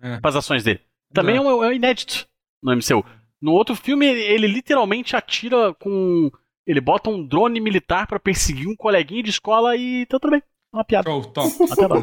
é. 0.02 0.20
para 0.20 0.30
as 0.30 0.36
ações 0.36 0.64
dele. 0.64 0.82
Também 1.12 1.38
é, 1.38 1.42
um, 1.42 1.64
é 1.64 1.76
inédito 1.76 2.28
no 2.62 2.76
MCU. 2.76 3.04
No 3.42 3.54
outro 3.54 3.76
filme, 3.76 4.06
ele, 4.06 4.22
ele 4.22 4.48
literalmente 4.48 5.16
atira 5.16 5.74
com. 5.74 6.32
Ele 6.66 6.80
bota 6.80 7.10
um 7.10 7.26
drone 7.26 7.60
militar 7.60 8.08
para 8.08 8.20
perseguir 8.20 8.68
um 8.68 8.76
coleguinha 8.76 9.24
de 9.24 9.32
escola 9.32 9.76
e 9.76 10.06
tá 10.06 10.20
tudo 10.20 10.32
bem. 10.32 10.44
Uma 10.72 10.86
piada. 10.86 11.12
Oh, 11.12 11.22
top. 11.22 11.50
Uma 11.60 11.76
piada. 11.76 11.96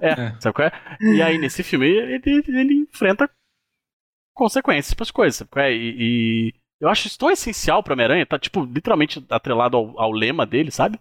é, 0.00 0.10
é, 0.10 0.40
sabe 0.40 0.54
qual 0.54 0.68
é? 0.68 0.72
E 1.00 1.20
aí, 1.20 1.38
nesse 1.38 1.62
filme, 1.62 1.86
ele, 1.86 2.22
ele 2.48 2.74
enfrenta 2.74 3.28
consequências 4.34 4.94
para 4.94 5.04
as 5.04 5.10
coisas, 5.10 5.46
é? 5.56 5.72
E, 5.72 5.96
e, 5.98 6.54
eu 6.80 6.88
acho 6.88 7.06
isso 7.06 7.18
tão 7.18 7.30
essencial 7.30 7.82
pra 7.82 7.94
Homem-Aranha, 7.94 8.26
tá, 8.26 8.38
tipo, 8.38 8.64
literalmente 8.64 9.24
atrelado 9.30 9.76
ao, 9.76 10.00
ao 10.00 10.12
lema 10.12 10.44
dele, 10.44 10.70
sabe? 10.70 10.98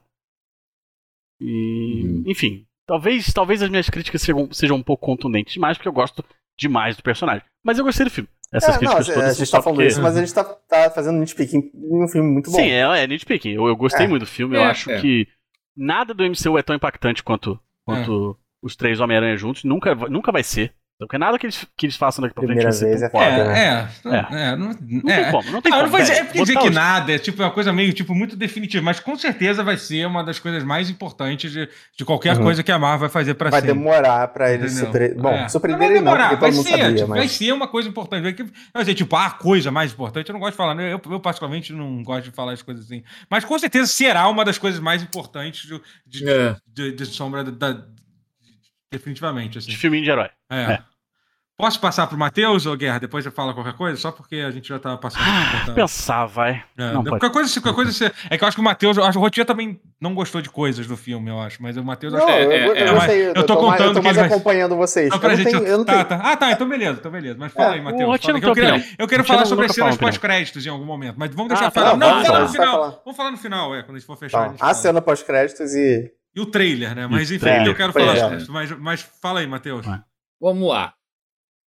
E, 1.39 2.03
uhum. 2.05 2.23
enfim, 2.27 2.65
talvez, 2.85 3.33
talvez 3.33 3.63
as 3.63 3.69
minhas 3.69 3.89
críticas 3.89 4.21
sejam, 4.21 4.51
sejam 4.51 4.77
um 4.77 4.83
pouco 4.83 5.05
contundentes 5.05 5.53
demais, 5.53 5.77
porque 5.77 5.87
eu 5.87 5.93
gosto 5.93 6.23
demais 6.57 6.95
do 6.95 7.03
personagem. 7.03 7.43
Mas 7.63 7.79
eu 7.79 7.83
gostei 7.83 8.05
do 8.05 8.11
filme. 8.11 8.29
Essas 8.53 8.75
é, 8.75 8.79
críticas 8.79 9.07
não, 9.07 9.15
todas. 9.15 9.29
A 9.29 9.33
gente 9.39 9.51
tá 9.51 9.61
falando 9.61 9.77
porque... 9.77 9.87
isso, 9.87 10.01
mas 10.01 10.17
a 10.17 10.19
gente 10.19 10.33
tá, 10.33 10.43
tá 10.43 10.91
fazendo 10.91 11.19
nitpicking 11.19 11.71
em 11.73 12.03
um 12.03 12.07
filme 12.07 12.29
muito 12.29 12.51
bom. 12.51 12.57
Sim, 12.57 12.69
é, 12.69 13.03
é 13.03 13.07
nitpicking. 13.07 13.51
Eu, 13.51 13.67
eu 13.67 13.75
gostei 13.75 14.05
é. 14.05 14.09
muito 14.09 14.23
do 14.23 14.27
filme, 14.27 14.57
eu 14.57 14.61
é, 14.61 14.65
acho 14.65 14.91
é. 14.91 14.99
que 14.99 15.27
nada 15.75 16.13
do 16.13 16.23
MCU 16.23 16.57
é 16.57 16.61
tão 16.61 16.75
impactante 16.75 17.23
quanto, 17.23 17.57
quanto 17.85 18.37
é. 18.37 18.65
os 18.65 18.75
três 18.75 18.99
Homem-Aranha 18.99 19.37
juntos. 19.37 19.63
Nunca, 19.63 19.95
nunca 19.95 20.31
vai 20.31 20.43
ser. 20.43 20.73
Porque 21.07 21.17
nada 21.17 21.39
que 21.39 21.47
eles, 21.47 21.65
que 21.75 21.87
eles 21.87 21.95
façam 21.95 22.21
daqui 22.21 22.35
pra 22.35 22.43
frente 22.43 22.61
vai 22.61 22.71
ser 22.71 23.03
é 23.03 23.09
foda, 23.09 23.25
é, 23.25 23.47
né? 23.47 23.89
é, 24.05 24.09
é, 24.09 24.43
é, 24.51 24.55
não, 24.55 24.67
não 24.67 25.01
tem 25.01 25.15
é. 25.15 25.31
como, 25.31 25.51
não 25.51 25.61
tem 25.61 25.71
ah, 25.71 25.75
como. 25.75 25.85
Não 25.87 25.91
vai 25.91 26.01
dizer, 26.03 26.13
é 26.13 26.23
porque 26.23 26.39
dizer 26.39 26.59
que 26.59 26.67
os... 26.67 26.75
nada, 26.75 27.11
é 27.11 27.17
tipo 27.17 27.41
uma 27.41 27.49
coisa 27.49 27.73
meio, 27.73 27.91
tipo, 27.91 28.13
muito 28.13 28.35
definitiva, 28.35 28.83
mas 28.83 28.99
com 28.99 29.17
certeza 29.17 29.63
vai 29.63 29.77
ser 29.77 30.05
uma 30.05 30.23
das 30.23 30.37
coisas 30.37 30.63
mais 30.63 30.91
importantes 30.91 31.51
de, 31.51 31.67
de 31.97 32.05
qualquer 32.05 32.37
uhum. 32.37 32.43
coisa 32.43 32.61
que 32.61 32.71
a 32.71 32.77
Marvel 32.77 32.99
vai 32.99 33.09
fazer 33.09 33.33
pra 33.33 33.49
vai 33.49 33.61
sempre. 33.61 33.73
Vai 33.73 33.83
demorar 33.83 34.27
pra 34.27 34.53
eles 34.53 34.73
surpre... 34.73 35.15
Bom, 35.15 35.31
é. 35.31 35.49
surpreenderem 35.49 36.01
não, 36.01 36.15
não, 36.15 36.37
vai 36.37 36.51
ser, 36.51 36.69
sabia, 36.69 36.93
tipo, 36.93 37.09
mas... 37.09 37.17
vai 37.17 37.27
ser 37.27 37.51
uma 37.51 37.67
coisa 37.67 37.89
importante. 37.89 38.21
Vai, 38.21 38.49
vai 38.71 38.85
ser, 38.85 38.93
tipo, 38.93 39.15
a 39.15 39.31
coisa 39.31 39.71
mais 39.71 39.93
importante, 39.93 40.29
eu 40.29 40.33
não 40.33 40.39
gosto 40.39 40.51
de 40.51 40.57
falar, 40.57 40.75
né? 40.75 40.93
eu, 40.93 41.01
eu 41.03 41.19
particularmente 41.19 41.73
não 41.73 42.03
gosto 42.03 42.25
de 42.25 42.31
falar 42.31 42.53
as 42.53 42.61
coisas 42.61 42.85
assim, 42.85 43.03
mas 43.27 43.43
com 43.43 43.57
certeza 43.57 43.87
será 43.87 44.27
uma 44.27 44.45
das 44.45 44.59
coisas 44.59 44.79
mais 44.79 45.01
importantes 45.01 45.67
de, 45.67 45.81
de, 46.05 46.29
é. 46.29 46.55
de, 46.67 46.91
de 46.91 47.05
Sombra 47.07 47.43
da, 47.43 47.73
da, 47.73 47.85
definitivamente, 48.91 49.57
assim. 49.57 49.71
De 49.71 49.77
filminho 49.77 50.03
de 50.03 50.11
herói. 50.11 50.29
é. 50.47 50.73
é. 50.73 50.90
Posso 51.61 51.79
passar 51.79 52.07
pro 52.07 52.17
Matheus, 52.17 52.65
ou 52.65 52.75
Guerra? 52.75 52.97
Depois 52.97 53.23
você 53.23 53.29
fala 53.29 53.53
qualquer 53.53 53.73
coisa? 53.73 53.95
Só 53.95 54.11
porque 54.11 54.37
a 54.37 54.49
gente 54.49 54.67
já 54.67 54.79
tava 54.79 54.97
passando. 54.97 55.21
Ah, 55.23 55.71
pensar, 55.75 56.25
vai. 56.25 56.63
É, 56.75 56.91
não, 56.91 57.03
qualquer, 57.03 57.29
coisa, 57.29 57.61
qualquer 57.61 57.83
coisa. 57.83 58.11
É 58.31 58.35
que 58.35 58.43
eu 58.43 58.47
acho 58.47 58.57
que 58.57 58.61
o 58.61 58.63
Matheus. 58.63 58.97
Acho 58.97 59.11
que 59.11 59.17
o 59.19 59.21
Rotier 59.21 59.45
também 59.45 59.79
não 59.99 60.15
gostou 60.15 60.41
de 60.41 60.49
coisas 60.49 60.87
do 60.87 60.97
filme, 60.97 61.29
eu 61.29 61.39
acho. 61.39 61.61
Mas 61.61 61.77
o 61.77 61.83
Matheus. 61.83 62.13
Não, 62.13 62.19
acho, 62.19 62.29
eu, 62.29 62.51
é, 62.51 62.67
eu, 62.67 62.75
é, 62.75 62.89
eu, 62.89 63.01
sei, 63.01 63.27
eu 63.27 63.45
tô, 63.45 63.57
contando. 63.57 63.89
Eu 63.89 63.93
tô 63.93 64.01
mais 64.01 64.17
acompanhando 64.17 64.75
vocês. 64.75 65.11
Não, 65.11 65.21
eu 65.21 65.35
gente, 65.35 65.53
eu 65.53 65.77
não 65.77 65.85
tá, 65.85 66.03
tá. 66.03 66.19
Ah, 66.23 66.35
tá. 66.35 66.51
Então 66.51 66.67
beleza, 66.67 66.97
então 66.99 67.11
beleza. 67.11 67.37
Mas 67.37 67.53
fala 67.53 67.73
é, 67.73 67.73
aí, 67.75 67.81
Matheus. 67.81 68.27
Eu 68.41 68.55
quero, 68.55 68.83
eu 68.97 69.07
quero 69.07 69.23
falar 69.23 69.45
sobre 69.45 69.67
as 69.67 69.71
cenas 69.71 69.97
pós-créditos 69.97 70.65
em 70.65 70.69
algum 70.69 70.85
momento. 70.85 71.13
Mas 71.15 71.29
vamos 71.35 71.49
deixar 71.49 71.67
ah, 71.67 71.71
falar. 71.71 71.95
Não, 71.95 72.09
vamos 72.09 72.25
falar 72.25 72.41
no 72.41 72.49
final. 72.49 73.01
Vamos 73.05 73.17
falar 73.17 73.31
no 73.31 73.37
final, 73.37 73.75
é, 73.75 73.83
quando 73.83 73.97
a 73.97 73.99
gente 73.99 74.07
for 74.07 74.17
fechar. 74.17 74.55
A 74.59 74.73
cena 74.73 74.99
pós-créditos 74.99 75.75
e. 75.75 76.11
E 76.35 76.41
o 76.41 76.45
trailer, 76.47 76.95
né? 76.95 77.05
Mas 77.05 77.29
enfim, 77.29 77.45
eu 77.67 77.75
quero 77.75 77.93
falar 77.93 78.15
sobre 78.15 78.37
isso. 78.37 78.51
Mas 78.79 79.01
fala 79.21 79.41
aí, 79.41 79.45
Matheus. 79.45 79.85
Vamos 80.41 80.67
lá. 80.67 80.95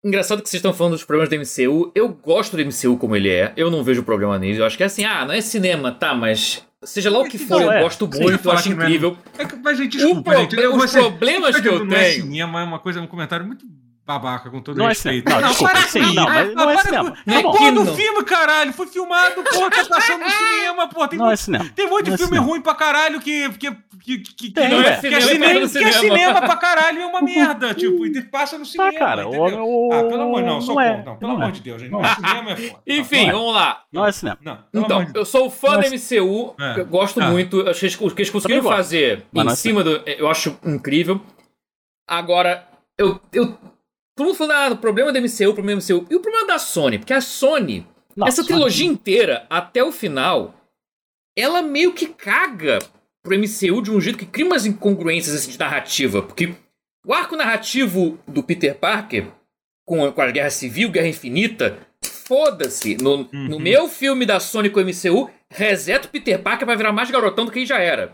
Engraçado 0.09 0.43
que 0.43 0.49
vocês 0.49 0.59
estão 0.59 0.73
falando 0.73 0.95
dos 0.95 1.05
problemas 1.05 1.29
do 1.29 1.37
MCU. 1.37 1.93
Eu 1.95 2.09
gosto 2.09 2.57
do 2.57 2.65
MCU 2.65 2.97
como 2.97 3.15
ele 3.15 3.29
é. 3.29 3.53
Eu 3.55 3.71
não 3.71 3.85
vejo 3.85 4.03
problema 4.03 4.39
nele. 4.39 4.59
Eu 4.59 4.65
acho 4.65 4.75
que 4.75 4.83
é 4.83 4.87
assim, 4.87 5.05
ah, 5.05 5.27
não 5.27 5.35
é 5.35 5.41
cinema, 5.43 5.93
tá, 5.93 6.15
mas 6.15 6.67
Seja 6.83 7.11
lá 7.11 7.19
o 7.19 7.25
que 7.25 7.39
for, 7.39 7.61
eu 7.61 7.73
é. 7.73 7.83
gosto 7.83 8.07
muito, 8.07 8.49
eu 8.49 8.53
acho 8.53 8.71
incrível. 8.71 9.19
É, 9.37 9.45
mas, 9.63 9.77
gente, 9.77 9.99
desculpa, 9.99 10.31
pro... 10.31 10.41
gente. 10.41 10.57
Os 10.57 10.77
você, 10.77 11.01
problemas 11.01 11.61
que 11.61 11.69
eu 11.69 11.81
não 11.81 11.89
tenho. 11.89 12.01
É 12.01 12.13
cinema, 12.13 12.61
é 12.61 12.65
uma 12.65 12.79
coisa, 12.79 13.01
um 13.01 13.07
comentário 13.07 13.45
muito 13.45 13.67
babaca, 14.09 14.49
com 14.49 14.63
todo 14.63 14.79
não 14.79 14.87
respeito. 14.87 15.29
É 15.29 15.35
não, 15.35 15.41
não, 15.43 15.49
desculpa, 15.51 15.73
para 15.75 15.83
sim, 15.83 16.15
não, 16.15 16.25
mas 16.25 16.55
não 16.55 16.71
é 16.71 16.79
cinema. 16.79 17.15
É 17.27 17.43
porra 17.43 17.73
do 17.73 17.95
filme, 17.95 18.25
caralho. 18.25 18.73
Foi 18.73 18.87
filmado, 18.87 19.43
porra, 19.43 19.71
tá 19.71 19.85
passando 19.85 20.25
no 20.25 20.31
cinema, 20.31 20.89
porra. 20.89 21.09
Tem 21.09 21.19
não 21.19 21.27
muito, 21.27 21.35
é 21.35 21.37
cinema. 21.37 21.71
Tem 21.77 21.87
muito 21.87 22.11
não 22.11 22.17
filme 22.17 22.37
é 22.39 22.41
ruim 22.41 22.61
pra 22.63 22.75
caralho 22.75 23.21
que. 23.21 23.51
que, 23.51 23.71
que, 24.01 24.19
que, 24.19 24.51
que 24.51 24.61
não 24.61 24.81
é, 24.81 24.97
que 24.99 25.07
é, 25.09 25.21
cinema, 25.21 25.69
que 25.69 25.85
é 25.85 25.93
cinema 25.93 26.41
pra 26.41 26.57
caralho 26.57 27.01
e 27.01 27.03
é 27.03 27.07
uma 27.07 27.21
merda. 27.23 27.75
Tipo, 27.75 28.07
e 28.07 28.23
passa 28.23 28.57
no 28.57 28.65
cinema. 28.65 28.89
Ah, 28.89 28.99
cara, 28.99 29.25
entendeu? 29.25 29.63
O, 29.63 29.93
ah, 29.93 30.05
pelo 30.05 30.23
amor, 30.23 30.43
não, 30.43 30.61
só 30.63 30.73
não, 30.73 30.81
é, 30.81 31.03
não, 31.05 31.17
pelo 31.19 31.33
amor 31.33 31.53
de 31.53 31.61
Deus, 31.61 31.83
gente. 31.83 31.91
Não, 31.91 32.03
cinema 32.03 32.53
é 32.53 32.57
foda. 32.57 32.83
Enfim, 32.87 33.31
vamos 33.31 33.55
lá. 33.55 33.83
Não 33.93 34.07
é 34.07 34.13
cinema. 34.13 34.39
Não, 34.41 34.59
então, 34.73 35.07
eu 35.15 35.27
sou 35.27 35.51
fã 35.51 35.79
da 35.79 35.89
MCU, 35.91 36.55
gosto 36.89 37.21
muito. 37.21 37.69
Achei 37.69 37.91
que 37.91 38.03
o 38.03 38.11
que 38.11 38.23
eles 38.23 38.31
conseguiram 38.31 38.63
fazer 38.63 39.27
em 39.35 39.51
cima 39.51 39.85
do. 39.85 40.03
Eu 40.07 40.31
acho 40.31 40.57
incrível. 40.65 41.21
Agora, 42.09 42.67
eu, 42.97 43.21
eu 43.31 43.59
Todo 44.19 44.27
mundo 44.27 44.37
falando, 44.37 44.73
ah, 44.73 44.75
o 44.75 44.79
problema 44.79 45.13
da 45.13 45.21
MCU, 45.21 45.51
o 45.51 45.55
problema 45.55 45.81
da 45.81 45.95
MCU. 45.95 46.05
E 46.11 46.17
o 46.17 46.21
problema 46.21 46.45
da 46.49 46.59
Sony? 46.59 46.99
Porque 46.99 47.15
a 47.15 47.21
Sony, 47.21 47.87
essa 48.27 48.45
trilogia 48.45 48.85
inteira, 48.85 49.47
até 49.49 49.85
o 49.85 49.93
final, 49.93 50.57
ela 51.37 51.63
meio 51.63 51.93
que 51.93 52.07
caga 52.07 52.81
pro 53.23 53.39
MCU 53.39 53.81
de 53.81 53.93
um 53.93 54.01
jeito 54.01 54.19
que 54.19 54.27
cria 54.27 54.45
umas 54.45 54.67
incongruências 54.67 55.37
assim, 55.37 55.53
de 55.53 55.59
narrativa. 55.61 56.21
Porque 56.21 56.53
o 57.07 57.15
arco 57.15 57.37
narrativo 57.37 58.19
do 58.27 58.43
Peter 58.43 58.75
Parker, 58.75 59.29
com, 59.87 60.11
com 60.11 60.21
a 60.21 60.33
Guerra 60.33 60.51
Civil, 60.51 60.91
Guerra 60.91 61.07
Infinita, 61.07 61.79
foda-se. 62.05 62.97
No, 63.01 63.19
uhum. 63.19 63.29
no 63.33 63.61
meu 63.61 63.89
filme 63.89 64.27
da 64.27 64.41
Sony 64.41 64.69
com 64.69 64.81
o 64.81 64.85
MCU, 64.85 65.31
reseta 65.49 66.09
o 66.09 66.11
Peter 66.11 66.43
Parker 66.43 66.67
vai 66.67 66.77
virar 66.77 66.91
mais 66.91 67.09
garotão 67.09 67.45
do 67.45 67.53
que 67.53 67.61
ele 67.61 67.67
já 67.67 67.79
era. 67.79 68.13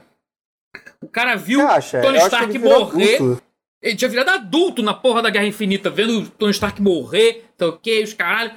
O 1.01 1.09
cara 1.09 1.35
viu 1.35 1.61
Tony 2.03 2.19
Stark 2.19 2.59
morrer. 2.59 3.15
Adulto. 3.15 3.43
Ele 3.85 3.97
tinha 3.97 4.09
virado 4.09 4.31
adulto 4.31 4.83
na 4.83 4.95
porra 4.95 5.21
da 5.21 5.29
Guerra 5.29 5.47
Infinita, 5.47 5.91
vendo 5.91 6.21
o 6.21 6.27
Tony 6.27 6.53
Stark 6.53 6.81
morrer, 6.81 7.45
tá 7.59 7.67
ok, 7.67 8.03
os 8.03 8.15
caralho. 8.15 8.53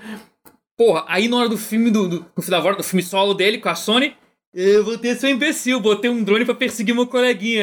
Porra, 0.78 1.04
aí 1.06 1.28
na 1.28 1.36
hora 1.36 1.50
do 1.50 1.58
filme, 1.58 1.92
do, 1.92 2.08
do, 2.08 2.26
no 2.36 2.42
final 2.42 2.76
do 2.76 2.84
filme 2.84 3.04
solo 3.04 3.34
dele 3.34 3.58
com 3.58 3.68
a 3.68 3.76
Sony, 3.76 4.16
eu 4.54 4.86
vou 4.86 4.98
ter 4.98 5.18
seu 5.18 5.30
imbecil, 5.30 5.82
botei 5.82 6.10
um 6.10 6.24
drone 6.24 6.46
pra 6.46 6.56
perseguir 6.56 6.96
meu 6.96 7.06
coleguinha. 7.06 7.62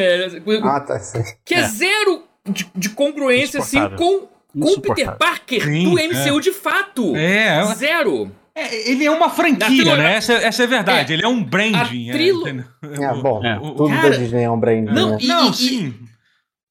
Ah, 0.63 0.81
tá 0.81 1.01
Que 1.43 1.55
é, 1.55 1.61
é. 1.61 1.69
zero 1.69 2.25
de, 2.47 2.71
de 2.77 2.91
congruência, 2.91 3.61
assim, 3.61 3.81
com, 3.97 4.29
com 4.53 4.73
o 4.73 4.81
Peter 4.83 5.17
Parker 5.17 5.65
Sim, 5.65 5.85
do 5.85 5.93
MCU 5.93 6.39
é. 6.39 6.41
de 6.41 6.53
fato. 6.53 7.17
É, 7.17 7.65
Zero. 7.77 8.31
É, 8.55 8.91
ele 8.91 9.07
é 9.07 9.11
uma 9.11 9.31
franquia, 9.31 9.97
né? 9.97 10.17
Essa, 10.17 10.35
essa 10.35 10.63
é 10.63 10.67
verdade. 10.67 11.13
É, 11.13 11.17
ele 11.17 11.25
é 11.25 11.29
um 11.29 11.43
branding. 11.43 12.13
Trilo... 12.13 12.47
É, 12.47 12.53
é, 12.53 13.15
bom, 13.15 13.45
é. 13.45 13.59
tudo 13.59 13.89
Cara, 13.89 14.11
da 14.11 14.17
Disney 14.17 14.43
é 14.43 14.51
um 14.51 14.61
branding. 14.61 14.93
Não, 14.93 15.11
né? 15.13 15.19
e, 15.21 15.27
não 15.27 15.51
e, 15.51 15.55
sim. 15.55 15.95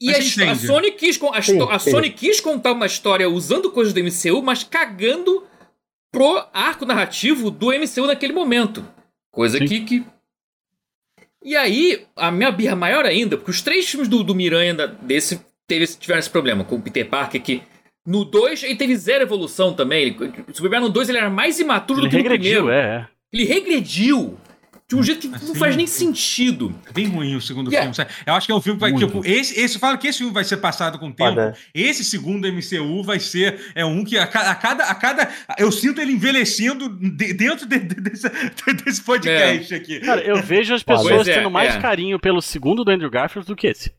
E 0.02 0.12
a, 0.12 0.18
a, 0.52 0.56
Sony 0.56 0.92
quis, 0.92 1.20
a, 1.22 1.42
sim, 1.42 1.62
a 1.70 1.80
Sony 1.80 2.10
quis 2.10 2.40
contar 2.40 2.74
uma 2.74 2.86
história 2.86 3.30
usando 3.30 3.72
coisas 3.72 3.94
do 3.94 4.02
MCU, 4.04 4.42
mas 4.42 4.64
cagando 4.64 5.44
pro 6.12 6.46
arco 6.54 6.86
narrativo 6.86 7.50
do 7.50 7.68
MCU 7.68 8.06
naquele 8.06 8.34
momento. 8.34 8.86
Coisa 9.32 9.60
que, 9.60 9.82
que. 9.82 10.06
E 11.44 11.56
aí, 11.56 12.06
a 12.16 12.32
minha 12.32 12.52
birra 12.52 12.76
maior 12.76 13.06
ainda, 13.06 13.38
porque 13.38 13.52
os 13.52 13.62
três 13.62 13.90
filmes 13.90 14.08
do, 14.08 14.24
do 14.24 14.36
Miranha 14.36 14.74
desse 15.02 15.42
teve, 15.68 15.88
tiveram 15.88 16.20
esse 16.20 16.30
problema 16.30 16.64
com 16.64 16.76
o 16.76 16.82
Peter 16.82 17.08
Parker, 17.08 17.42
que 17.42 17.64
no 18.06 18.24
2 18.24 18.64
ele 18.64 18.76
teve 18.76 18.96
zero 18.96 19.24
evolução 19.24 19.74
também. 19.74 20.04
Ele, 20.04 20.34
Superman 20.54 20.82
no 20.82 20.90
2 20.90 21.10
ele 21.10 21.18
era 21.18 21.30
mais 21.30 21.60
imaturo 21.60 22.02
ele 22.02 22.08
do 22.08 22.12
que 22.12 22.18
no 22.18 22.30
primeiro. 22.30 22.70
É, 22.70 22.80
é. 22.80 23.08
Ele 23.32 23.46
regrediu. 23.46 24.38
De 24.88 24.96
um 24.96 25.04
jeito 25.04 25.30
que 25.30 25.36
assim, 25.36 25.48
não 25.48 25.56
faz 25.56 25.76
nem 25.76 25.88
sentido. 25.88 26.76
É 26.88 26.92
bem 26.92 27.08
ruim 27.08 27.36
o 27.36 27.42
segundo 27.42 27.72
yeah. 27.72 27.92
filme. 27.92 28.12
Eu 28.26 28.34
acho 28.34 28.46
que 28.46 28.52
é 28.52 28.56
um 28.56 28.62
filme 28.62 28.80
que 28.80 28.90
vai. 28.90 28.94
Tipo, 28.94 29.26
esse, 29.26 29.60
esse 29.60 29.80
fala 29.80 29.98
que 29.98 30.08
esse 30.08 30.20
filme 30.20 30.34
vai 30.34 30.44
ser 30.44 30.58
passado 30.58 31.00
com 31.00 31.08
o 31.08 31.14
tempo. 31.14 31.36
Pode. 31.36 31.58
Esse 31.74 32.04
segundo 32.04 32.48
MCU 32.48 33.04
vai 33.04 33.20
ser 33.20 33.72
é 33.74 33.86
um 33.86 34.04
que 34.04 34.18
a, 34.18 34.24
a, 34.24 34.56
cada. 34.56 34.84
A 34.84 34.96
cada 34.96 35.30
eu 35.58 35.72
sinto 35.72 36.02
ele 36.02 36.12
envelhecendo 36.12 36.90
de, 36.90 37.34
dentro 37.34 37.66
de, 37.66 37.80
de, 37.80 37.96
desse, 37.96 38.30
desse 38.86 39.02
podcast 39.02 39.74
é. 39.74 39.78
aqui. 39.78 40.00
Cara, 40.00 40.22
eu 40.22 40.42
vejo 40.44 40.74
as 40.74 40.84
pessoas 40.84 41.28
é, 41.28 41.36
tendo 41.36 41.50
mais 41.50 41.76
é. 41.76 41.80
carinho 41.80 42.20
pelo 42.20 42.42
segundo 42.42 42.84
do 42.84 42.92
Andrew 42.92 43.10
Garfield 43.10 43.48
do 43.48 43.56
que 43.56 43.68
esse. 43.68 43.92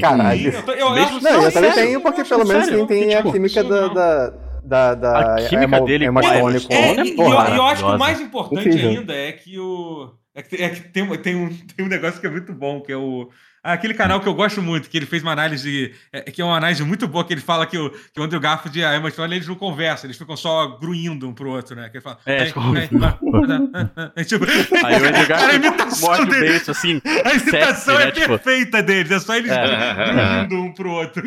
Caralho. 0.00 0.52
Eu, 0.52 0.74
eu, 0.74 0.90
Mesmo, 0.92 1.20
não, 1.20 1.42
eu 1.42 1.52
também 1.52 1.72
tenho, 1.72 2.00
porque 2.00 2.24
pelo 2.24 2.44
menos 2.44 2.68
quem 2.68 2.86
tem 2.86 3.08
tipo, 3.08 3.28
a 3.28 3.32
química 3.32 3.64
da, 3.64 3.88
da, 3.88 4.32
da, 4.62 4.94
da. 4.94 5.34
A 5.36 5.48
química 5.48 5.64
Emma, 5.64 5.80
dele 5.80 6.04
Emma 6.04 6.22
Stone 6.22 6.60
com. 6.60 6.74
É, 6.74 6.94
e, 7.02 7.18
eu, 7.18 7.54
eu 7.56 7.62
acho 7.62 7.84
que 7.84 7.90
o 7.90 7.98
mais 7.98 8.20
importante 8.20 8.68
Incrível. 8.68 8.90
ainda 8.90 9.14
é 9.14 9.32
que 9.32 9.58
o. 9.58 10.12
É 10.36 10.42
que, 10.42 10.62
é 10.62 10.68
que 10.68 10.80
tem, 10.90 11.16
tem, 11.16 11.34
um, 11.34 11.48
tem 11.74 11.86
um 11.86 11.88
negócio 11.88 12.20
que 12.20 12.26
é 12.26 12.30
muito 12.30 12.52
bom, 12.52 12.82
que 12.82 12.92
é 12.92 12.96
o. 12.96 13.30
Aquele 13.64 13.94
canal 13.94 14.20
que 14.20 14.28
eu 14.28 14.34
gosto 14.34 14.62
muito, 14.62 14.88
que 14.88 14.96
ele 14.96 15.06
fez 15.06 15.24
uma 15.24 15.32
análise, 15.32 15.92
é, 16.12 16.20
que 16.30 16.40
é 16.40 16.44
uma 16.44 16.56
análise 16.56 16.84
muito 16.84 17.08
boa, 17.08 17.24
que 17.24 17.32
ele 17.32 17.40
fala 17.40 17.66
que 17.66 17.76
o, 17.76 17.90
que 17.90 18.20
o 18.20 18.22
Andrew 18.22 18.38
Garfield 18.38 18.78
e 18.78 18.84
a 18.84 18.94
Emma 18.96 19.10
Stone, 19.10 19.34
eles 19.34 19.48
não 19.48 19.56
conversam, 19.56 20.06
eles 20.06 20.16
ficam 20.16 20.36
só 20.36 20.78
gruindo 20.78 21.28
um 21.28 21.34
pro 21.34 21.50
outro, 21.50 21.74
né? 21.74 21.88
Que 21.88 21.96
ele 21.96 22.02
fala, 22.04 22.16
é, 22.26 22.44
tipo... 22.44 22.60
é, 24.14 24.22
tipo... 24.22 24.44
Aí 24.84 25.02
o 25.02 25.04
Andrew 25.04 25.26
Garfield 25.26 26.00
morde 26.00 26.22
o 26.22 26.26
beijo, 26.26 26.70
assim, 26.70 27.02
A 27.24 27.34
imitação 27.34 27.96
sexy, 27.96 28.02
é 28.02 28.04
né? 28.04 28.10
Tipo- 28.12 28.28
perfeita 28.28 28.82
deles, 28.84 29.10
é 29.10 29.18
só 29.18 29.34
eles 29.34 29.50
é, 29.50 30.46
gruindo 30.46 30.62
um 30.62 30.72
pro 30.72 30.90
outro. 30.92 31.24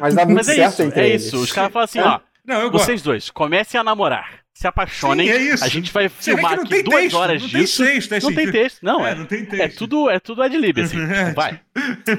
Mas 0.00 0.14
dá 0.14 0.24
muito 0.24 0.36
Mas 0.36 0.48
é 0.48 0.54
certo 0.54 0.82
isso, 0.90 0.98
é 1.00 1.08
isso. 1.08 1.38
Os 1.40 1.50
caras 1.50 1.72
falam 1.72 1.84
assim, 1.86 1.98
ó, 1.98 2.20
não, 2.46 2.70
vocês 2.70 3.02
dois, 3.02 3.30
comecem 3.30 3.80
a 3.80 3.82
namorar 3.82 4.45
se 4.56 4.66
apaixonem. 4.66 5.26
Sim, 5.26 5.32
é 5.34 5.36
isso. 5.52 5.64
A 5.64 5.68
gente 5.68 5.92
vai 5.92 6.08
Você 6.08 6.32
filmar 6.32 6.54
aqui 6.54 6.82
duas 6.82 7.02
texto, 7.02 7.14
horas 7.14 7.42
não 7.42 7.48
disso. 7.48 7.84
Tem 7.84 7.92
texto, 7.92 8.12
é 8.12 8.20
não 8.20 8.34
tem 8.34 8.50
texto, 8.50 8.82
não. 8.82 9.06
É, 9.06 9.10
é, 9.10 9.14
não 9.14 9.26
tem 9.26 9.44
texto. 9.44 9.62
É 9.62 9.68
tudo, 9.68 10.08
é 10.08 10.18
tudo 10.18 10.42
ad-lib, 10.42 10.80
assim. 10.80 10.96
É, 11.06 11.34
vai. 11.34 11.60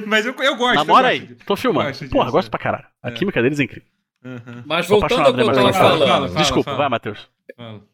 Mas 0.06 0.24
eu, 0.24 0.36
eu 0.36 0.56
gosto. 0.56 0.76
Namora 0.76 1.16
eu 1.16 1.20
gosto 1.20 1.32
aí. 1.32 1.46
Tô 1.46 1.56
filmando. 1.56 2.10
Porra, 2.10 2.30
gosto 2.30 2.52
pra 2.52 2.60
caralho. 2.60 2.86
A 3.02 3.10
é. 3.10 3.12
química 3.12 3.42
deles 3.42 3.60
é 3.60 3.64
incrível. 3.64 3.90
Uhum. 4.24 4.64
Mas 4.68 4.88
voltando 4.88 5.22
ao 5.22 5.34
que 5.34 5.42
eu 5.42 5.52
tava 5.52 5.74
falando. 5.74 6.00
Fala, 6.00 6.28
fala, 6.28 6.40
Desculpa, 6.40 6.64
fala. 6.66 6.78
vai, 6.78 6.90
Matheus. 6.90 7.28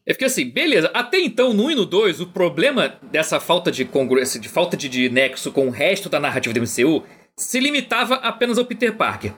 É 0.04 0.12
porque 0.12 0.26
assim, 0.26 0.50
beleza, 0.50 0.90
até 0.92 1.18
então, 1.20 1.54
no 1.54 1.64
1 1.64 1.70
e 1.70 1.74
no 1.76 1.86
2, 1.86 2.20
o 2.20 2.26
problema 2.26 2.98
dessa 3.02 3.40
falta 3.40 3.72
de 3.72 3.86
congruência, 3.86 4.38
de 4.38 4.48
falta 4.48 4.76
de, 4.76 4.90
de 4.90 5.08
nexo 5.08 5.52
com 5.52 5.68
o 5.68 5.70
resto 5.70 6.10
da 6.10 6.20
narrativa 6.20 6.52
do 6.52 6.60
MCU, 6.60 7.02
se 7.34 7.58
limitava 7.60 8.16
apenas 8.16 8.58
ao 8.58 8.66
Peter 8.66 8.94
Parker. 8.94 9.32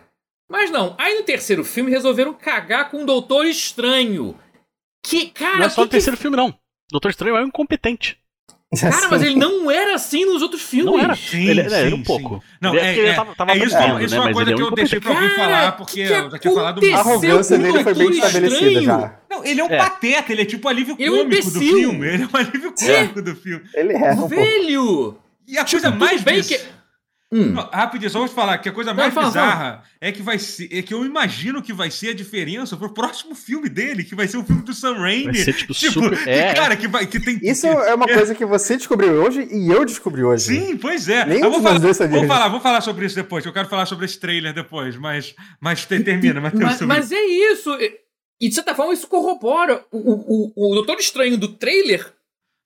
Mas 0.49 0.71
não, 0.71 0.97
aí 0.99 1.15
no 1.15 1.23
terceiro 1.23 1.65
filme 1.65 1.91
resolveram 1.91 2.33
cagar 2.33 2.91
com 2.91 3.03
o 3.03 3.07
Doutor 3.07 3.47
Estranho 3.47 4.35
que, 5.07 5.27
cara. 5.29 5.59
Não 5.59 5.65
é 5.65 5.69
só 5.69 5.83
o 5.83 5.87
terceiro 5.87 6.17
filme, 6.17 6.37
não. 6.37 6.53
Doutor 6.91 7.11
Estranho 7.11 7.37
é 7.37 7.43
um 7.43 7.47
incompetente. 7.47 8.19
Cara, 8.81 9.09
mas 9.09 9.23
ele 9.23 9.37
não 9.37 9.71
era 9.71 9.95
assim 9.95 10.25
nos 10.25 10.43
outros 10.43 10.61
filmes. 10.61 10.93
Não 10.93 10.99
era. 10.99 11.15
Sim, 11.15 11.49
ele, 11.49 11.69
sim, 11.69 11.75
era 11.75 11.95
um 11.95 12.03
pouco. 12.03 12.43
Não, 12.61 12.75
ele, 12.75 12.81
é, 12.81 12.89
é, 12.89 12.99
ele 12.99 13.15
tava, 13.15 13.35
tava 13.35 13.53
é 13.53 13.57
isso, 13.59 13.77
é, 13.77 14.05
isso 14.05 14.15
é 14.15 14.19
uma 14.19 14.27
né? 14.27 14.33
coisa 14.33 14.55
que 14.55 14.61
eu 14.61 14.71
deixei 14.73 15.01
pra 15.01 15.15
alguém 15.15 15.31
falar, 15.31 15.73
porque 15.73 16.01
eu 16.01 16.31
já 16.31 16.39
tinha 16.39 16.55
falado 16.55 16.81
A 16.85 16.99
arrogância 16.99 17.59
dele 17.59 17.83
foi 17.85 17.95
bem 17.95 18.11
estabelecida 18.11 18.83
já. 18.83 19.21
Não, 19.31 19.45
ele 19.45 19.61
é 19.61 19.65
um 19.65 19.71
é. 19.71 19.77
pateta, 19.77 20.33
ele 20.33 20.43
é 20.43 20.45
tipo 20.45 20.67
o 20.67 20.71
alívio 20.71 20.97
ele 20.99 21.11
cômico 21.11 21.35
é 21.35 21.39
um 21.39 21.53
do 21.53 21.59
filme. 21.61 22.07
Ele 22.09 22.23
é 22.25 22.27
um 22.27 22.37
alívio 22.37 22.75
cômico 22.75 23.23
do 23.23 23.37
filme. 23.37 23.65
Ele 23.73 23.93
é. 23.93 24.13
Um 24.15 24.27
Velho! 24.27 25.19
E 25.47 25.57
a 25.59 25.65
tipo, 25.65 25.81
coisa 25.81 25.97
mais 25.97 26.23
bem 26.23 26.43
que 26.43 26.61
Hum. 27.33 27.53
Não, 27.53 27.69
rapidinho, 27.73 28.09
só 28.09 28.21
vou 28.21 28.29
te 28.29 28.35
falar 28.35 28.59
que 28.59 28.69
a 28.69 28.73
coisa 28.73 28.95
mais 28.95 29.13
fala, 29.13 29.27
bizarra 29.27 29.59
fala. 29.59 29.83
é 30.01 30.13
que 30.13 30.23
vai 30.23 30.39
ser. 30.39 30.69
É 30.71 30.81
que 30.81 30.95
eu 30.95 31.05
imagino 31.05 31.61
que 31.61 31.73
vai 31.73 31.91
ser 31.91 32.11
a 32.11 32.15
diferença 32.15 32.77
pro 32.77 32.95
próximo 32.95 33.35
filme 33.35 33.69
dele, 33.69 34.05
que 34.05 34.15
vai 34.15 34.29
ser 34.29 34.37
o 34.37 34.45
filme 34.45 34.63
do 34.63 34.73
Sam 34.73 34.95
Raimi. 34.95 35.25
Vai 35.25 35.35
ser, 35.35 35.53
tipo, 35.53 35.75
tipo 35.75 35.93
super... 35.93 36.23
que, 36.23 36.31
é. 36.31 36.55
cara, 36.55 36.77
que, 36.77 36.87
vai, 36.87 37.05
que 37.05 37.19
tem. 37.19 37.41
Isso 37.43 37.67
é 37.67 37.95
uma 37.95 38.07
coisa 38.07 38.33
que 38.33 38.47
você 38.47 38.77
descobriu 38.77 39.13
hoje 39.15 39.49
e 39.51 39.69
eu 39.69 39.85
descobri 39.85 40.23
hoje. 40.23 40.45
Sim, 40.45 40.77
pois 40.77 41.09
é. 41.09 41.27
Nem 41.27 41.41
eu 41.41 41.51
vou 41.51 41.61
falar, 41.61 41.79
vou 41.81 42.27
falar, 42.27 42.49
vou 42.49 42.61
falar 42.61 42.81
sobre 42.81 43.07
isso 43.07 43.17
depois. 43.17 43.45
Eu 43.45 43.53
quero 43.53 43.69
falar 43.69 43.87
sobre 43.87 44.05
esse 44.05 44.21
trailer 44.21 44.55
depois, 44.55 44.97
mas, 44.97 45.35
mas 45.61 45.85
termina, 45.85 46.41
mas, 46.41 46.53
mas, 46.53 46.81
mas 46.83 47.13
é 47.13 47.25
isso. 47.25 47.77
E 48.41 48.49
de 48.49 48.55
certa 48.55 48.75
forma 48.75 48.93
isso 48.93 49.09
corrobora. 49.09 49.85
O, 49.91 49.99
o, 49.99 50.53
o, 50.55 50.71
o 50.71 50.75
Doutor 50.75 50.99
Estranho 51.01 51.37
do 51.37 51.49
trailer 51.49 52.07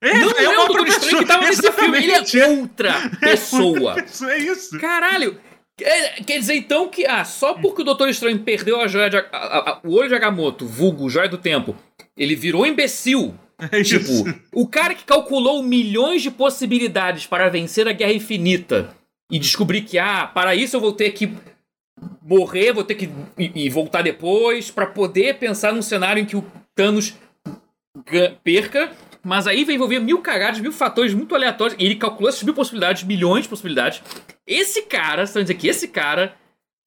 é, 0.01 0.17
não 0.17 0.31
é, 0.31 0.43
é 0.43 0.49
o 0.49 0.55
Doutor 0.55 0.87
Estranho 0.87 1.19
que 1.19 1.25
tava 1.25 1.45
nesse 1.45 1.71
filme, 1.71 1.97
ele 1.97 2.11
é 2.11 2.47
outra 2.47 3.09
pessoa. 3.21 3.95
É 4.29 4.37
isso. 4.39 4.79
Caralho. 4.79 5.39
É, 5.79 6.23
quer 6.23 6.39
dizer 6.39 6.55
então 6.55 6.89
que, 6.89 7.05
ah, 7.05 7.23
só 7.23 7.53
porque 7.53 7.81
o 7.81 7.85
Doutor 7.85 8.09
Estranho 8.09 8.39
perdeu 8.39 8.81
a 8.81 8.87
joia 8.87 9.09
de, 9.09 9.17
a, 9.17 9.21
a, 9.31 9.69
a, 9.69 9.79
o 9.83 9.93
olho 9.93 10.09
de 10.09 10.15
Agamotto, 10.15 10.65
vulgo, 10.65 11.09
joia 11.09 11.29
do 11.29 11.37
tempo, 11.37 11.75
ele 12.17 12.35
virou 12.35 12.65
imbecil. 12.65 13.33
É 13.71 13.83
tipo, 13.83 14.11
o 14.51 14.67
cara 14.67 14.95
que 14.95 15.03
calculou 15.03 15.61
milhões 15.61 16.23
de 16.23 16.31
possibilidades 16.31 17.27
para 17.27 17.47
vencer 17.47 17.87
a 17.87 17.91
Guerra 17.91 18.13
Infinita 18.13 18.89
e 19.31 19.37
descobrir 19.37 19.81
que, 19.81 19.99
ah, 19.99 20.25
para 20.25 20.55
isso 20.55 20.75
eu 20.75 20.81
vou 20.81 20.93
ter 20.93 21.11
que 21.11 21.31
morrer, 22.23 22.73
vou 22.73 22.83
ter 22.83 22.95
que 22.95 23.07
e, 23.37 23.65
e 23.65 23.69
voltar 23.69 24.01
depois 24.01 24.71
para 24.71 24.87
poder 24.87 25.37
pensar 25.37 25.73
num 25.73 25.81
cenário 25.83 26.23
em 26.23 26.25
que 26.25 26.35
o 26.35 26.43
Thanos 26.73 27.13
perca 28.43 28.91
mas 29.23 29.45
aí 29.45 29.63
vai 29.63 29.75
envolver 29.75 29.99
mil 29.99 30.19
cagadas, 30.19 30.59
mil 30.59 30.71
fatores 30.71 31.13
muito 31.13 31.35
aleatórios. 31.35 31.77
E 31.79 31.85
ele 31.85 31.95
calculou 31.95 32.29
essas 32.29 32.43
mil 32.43 32.53
possibilidades, 32.53 33.03
milhões 33.03 33.43
de 33.43 33.49
possibilidades. 33.49 34.01
Esse 34.47 34.83
cara, 34.83 35.25
você 35.25 35.33
tá 35.33 35.41
dizendo 35.41 35.57
que 35.57 35.67
esse 35.67 35.87
cara 35.87 36.35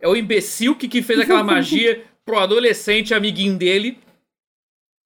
é 0.01 0.09
o 0.09 0.17
imbecil 0.17 0.75
que, 0.75 0.89
que 0.89 1.03
fez 1.03 1.21
aquela 1.21 1.43
magia 1.45 2.03
pro 2.25 2.39
adolescente 2.39 3.15
amiguinho 3.15 3.57
dele. 3.57 3.99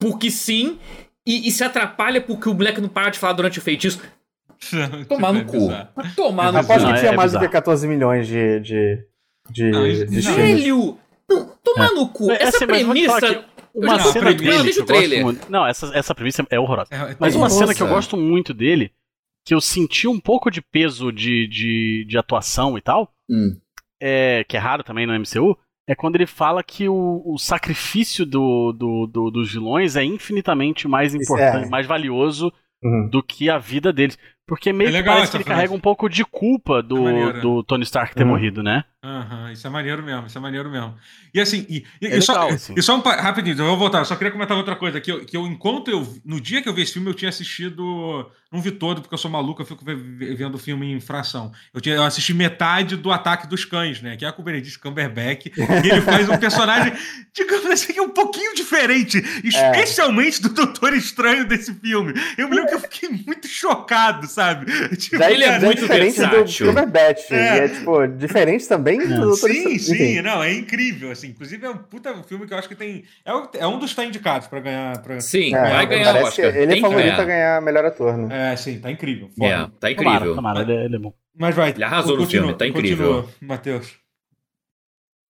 Porque 0.00 0.30
sim. 0.30 0.78
E, 1.26 1.46
e, 1.46 1.50
se 1.50 1.62
atrapalha 1.62 2.22
porque 2.22 2.48
o 2.48 2.54
moleque 2.54 2.80
não 2.80 2.88
para 2.88 3.10
de 3.10 3.18
falar 3.18 3.34
durante 3.34 3.58
o 3.58 3.62
feitiço. 3.62 4.00
Tomar 5.08 5.32
no 5.32 5.44
cu. 5.44 5.68
Tomar 6.16 6.52
no 6.52 6.64
cu. 6.64 6.72
Aposto 6.72 6.88
que 6.88 7.00
tinha 7.00 7.12
é 7.12 7.16
mais 7.16 7.32
do 7.32 7.40
que 7.40 7.48
14 7.48 7.86
milhões 7.86 8.26
de. 8.26 8.60
de, 8.60 9.04
de, 9.50 9.70
não, 9.70 9.84
de 9.86 10.20
Velho! 10.20 10.98
Não, 11.28 11.52
tomar 11.62 11.88
é. 11.88 11.90
no 11.90 12.08
cu. 12.08 12.30
É, 12.30 12.42
Essa 12.42 12.56
assim, 12.56 12.66
premissa 12.66 13.44
uma 13.78 13.96
não, 13.96 14.12
cena 14.12 14.34
dele 14.34 14.72
que 14.72 14.80
eu 14.80 14.86
gosto 14.86 15.22
muito. 15.22 15.50
Não, 15.50 15.66
essa, 15.66 15.96
essa 15.96 16.14
premissa 16.14 16.46
é 16.50 16.58
horrorosa. 16.58 16.88
É, 16.92 17.16
Mas 17.18 17.34
uma 17.34 17.48
cena 17.48 17.74
que 17.74 17.82
eu 17.82 17.88
gosto 17.88 18.16
muito 18.16 18.52
dele, 18.52 18.92
que 19.44 19.54
eu 19.54 19.60
senti 19.60 20.06
um 20.06 20.18
pouco 20.18 20.50
de 20.50 20.60
peso 20.60 21.12
de, 21.12 21.46
de, 21.46 22.04
de 22.06 22.18
atuação 22.18 22.76
e 22.76 22.80
tal, 22.80 23.12
hum. 23.30 23.56
é, 24.00 24.44
que 24.44 24.56
é 24.56 24.60
raro 24.60 24.82
também 24.82 25.06
no 25.06 25.18
MCU, 25.18 25.56
é 25.88 25.94
quando 25.94 26.16
ele 26.16 26.26
fala 26.26 26.62
que 26.62 26.88
o, 26.88 27.22
o 27.24 27.38
sacrifício 27.38 28.26
do, 28.26 28.72
do, 28.72 29.06
do, 29.06 29.30
dos 29.30 29.50
vilões 29.50 29.96
é 29.96 30.04
infinitamente 30.04 30.86
mais 30.86 31.14
importante, 31.14 31.66
é. 31.66 31.70
mais 31.70 31.86
valioso 31.86 32.52
uhum. 32.82 33.08
do 33.10 33.22
que 33.22 33.48
a 33.48 33.58
vida 33.58 33.90
deles. 33.90 34.18
Porque 34.48 34.72
meio 34.72 34.96
é 34.96 35.02
que 35.02 35.06
parece 35.06 35.30
que 35.30 35.36
ele 35.36 35.44
carrega 35.44 35.74
um 35.74 35.78
pouco 35.78 36.08
de 36.08 36.24
culpa 36.24 36.82
do, 36.82 37.06
é 37.06 37.32
do 37.34 37.62
Tony 37.62 37.82
Stark 37.82 38.14
ter 38.14 38.22
uhum. 38.22 38.30
morrido, 38.30 38.62
né? 38.62 38.82
Aham, 39.04 39.44
uhum, 39.44 39.52
isso 39.52 39.64
é 39.64 39.70
maneiro 39.70 40.02
mesmo, 40.02 40.26
isso 40.26 40.36
é 40.36 40.40
maneiro 40.40 40.68
mesmo. 40.68 40.94
E 41.32 41.40
assim, 41.40 41.64
e, 41.68 41.84
e, 42.02 42.06
é 42.08 42.20
só, 42.20 42.32
legal, 42.32 42.48
assim. 42.48 42.74
e 42.76 42.82
só 42.82 42.96
um 42.96 43.00
rapidinho, 43.00 43.56
eu 43.56 43.66
vou 43.66 43.76
voltar, 43.76 43.98
eu 43.98 44.04
só 44.04 44.16
queria 44.16 44.32
comentar 44.32 44.56
outra 44.56 44.74
coisa, 44.74 45.00
que 45.00 45.12
eu, 45.12 45.24
que 45.24 45.36
eu 45.36 45.46
enquanto 45.46 45.88
eu, 45.88 46.04
no 46.24 46.40
dia 46.40 46.60
que 46.60 46.68
eu 46.68 46.74
vi 46.74 46.82
esse 46.82 46.94
filme, 46.94 47.08
eu 47.08 47.14
tinha 47.14 47.28
assistido, 47.28 48.28
não 48.50 48.60
vi 48.60 48.72
todo, 48.72 49.00
porque 49.00 49.14
eu 49.14 49.18
sou 49.18 49.30
maluco, 49.30 49.62
eu 49.62 49.66
fico 49.66 49.84
vendo 49.84 50.56
o 50.56 50.58
filme 50.58 50.92
em 50.92 50.98
fração. 51.00 51.52
Eu, 51.72 51.80
tinha, 51.80 51.94
eu 51.94 52.02
assisti 52.02 52.34
metade 52.34 52.96
do 52.96 53.12
Ataque 53.12 53.46
dos 53.46 53.64
Cães, 53.64 54.02
né, 54.02 54.16
que 54.16 54.24
é 54.24 54.28
a 54.28 54.32
Benedict 54.32 54.80
Cumberbatch, 54.80 55.46
e 55.46 55.90
ele 55.90 56.00
faz 56.00 56.28
um 56.28 56.36
personagem, 56.36 56.92
digamos 57.32 57.66
assim, 57.66 57.96
é 57.96 58.02
um 58.02 58.10
pouquinho 58.10 58.52
diferente, 58.56 59.18
especialmente 59.44 60.38
é. 60.38 60.42
do 60.42 60.48
Doutor 60.48 60.92
Estranho 60.94 61.46
desse 61.46 61.72
filme. 61.72 62.14
Eu 62.36 62.48
me 62.48 62.56
lembro 62.56 62.70
que 62.70 62.74
eu 62.74 62.80
fiquei 62.80 63.10
muito 63.10 63.46
chocado, 63.46 64.26
sabe? 64.26 64.37
Tipo, 64.98 65.22
ele 65.22 65.44
é 65.44 65.58
muito 65.58 65.80
diferente 65.82 66.18
versátil. 66.18 66.66
do 66.66 66.72
Cumberbatch, 66.72 67.30
é. 67.30 67.58
é, 67.58 67.68
tipo, 67.68 68.06
diferente 68.06 68.66
também 68.66 68.98
do 68.98 69.20
Doutor 69.20 69.50
Sim, 69.50 69.74
Estranho. 69.74 70.00
sim, 70.00 70.22
não, 70.22 70.42
é 70.42 70.52
incrível, 70.52 71.10
assim, 71.10 71.28
inclusive 71.28 71.64
é 71.64 71.70
um 71.70 71.78
puta 71.78 72.14
filme 72.22 72.46
que 72.46 72.54
eu 72.54 72.58
acho 72.58 72.68
que 72.68 72.74
tem. 72.74 73.04
É, 73.24 73.32
é 73.58 73.66
um 73.66 73.78
dos 73.78 73.90
que 73.90 73.96
tá 73.96 74.04
indicados 74.04 74.48
pra 74.48 74.60
ganhar. 74.60 75.02
Pra... 75.02 75.20
Sim, 75.20 75.54
é, 75.54 75.70
vai 75.70 75.86
ganhar 75.86 76.14
o 76.14 76.24
Oscar. 76.24 76.46
Ele 76.46 76.64
é 76.64 76.66
tem 76.66 76.78
é 76.78 76.80
favorito 76.80 77.04
ganhar. 77.04 77.20
a 77.20 77.24
ganhar 77.24 77.62
melhor 77.62 77.84
ator, 77.84 78.16
né? 78.16 78.52
É, 78.52 78.56
sim, 78.56 78.78
tá 78.80 78.90
incrível. 78.90 79.30
É, 79.40 79.68
tá 79.78 79.90
incrível. 79.90 80.34
Tomara, 80.34 80.34
tomara 80.34 80.60
ele, 80.62 80.72
é, 80.72 80.84
ele 80.84 80.96
é 80.96 80.98
bom. 80.98 81.12
Mas 81.36 81.54
vai. 81.54 81.70
Ele 81.70 81.84
arrasou 81.84 82.16
continua, 82.16 82.42
no 82.42 82.48
filme, 82.48 82.58
tá 82.58 82.66
incrível. 82.66 83.28
Matheus. 83.40 83.98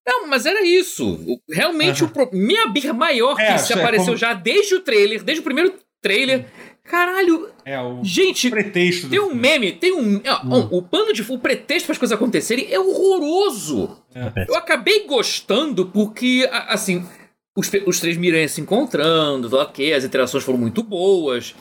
Não, 0.08 0.26
mas 0.26 0.46
era 0.46 0.64
isso. 0.64 1.38
Realmente, 1.50 2.02
uhum. 2.02 2.08
o 2.08 2.12
pro... 2.12 2.30
minha 2.32 2.66
birra 2.68 2.94
maior 2.94 3.36
que 3.36 3.42
é, 3.42 3.58
se 3.58 3.74
é 3.74 3.76
apareceu 3.76 4.06
como... 4.06 4.16
já 4.16 4.32
desde 4.32 4.74
o 4.74 4.80
trailer, 4.80 5.22
desde 5.22 5.42
o 5.42 5.44
primeiro 5.44 5.74
trailer. 6.00 6.46
Caralho! 6.88 7.50
É, 7.66 7.78
o 7.80 8.02
gente, 8.02 8.48
pretexto 8.48 9.10
tem 9.10 9.20
um 9.20 9.26
filme. 9.26 9.40
meme, 9.40 9.72
tem 9.72 9.92
um. 9.92 10.16
Hum. 10.16 10.68
O 10.70 10.82
pano 10.82 11.12
de 11.12 11.20
o 11.22 11.38
pretexto 11.38 11.86
para 11.86 11.92
as 11.92 11.98
coisas 11.98 12.16
acontecerem 12.16 12.66
é 12.70 12.80
horroroso. 12.80 13.98
É. 14.14 14.46
Eu 14.48 14.56
acabei 14.56 15.06
gostando 15.06 15.86
porque, 15.86 16.48
assim, 16.50 17.06
os, 17.54 17.70
os 17.86 18.00
três 18.00 18.16
Miranhas 18.16 18.52
se 18.52 18.62
encontrando, 18.62 19.54
ok, 19.54 19.92
as 19.92 20.04
interações 20.04 20.42
foram 20.42 20.58
muito 20.58 20.82
boas. 20.82 21.54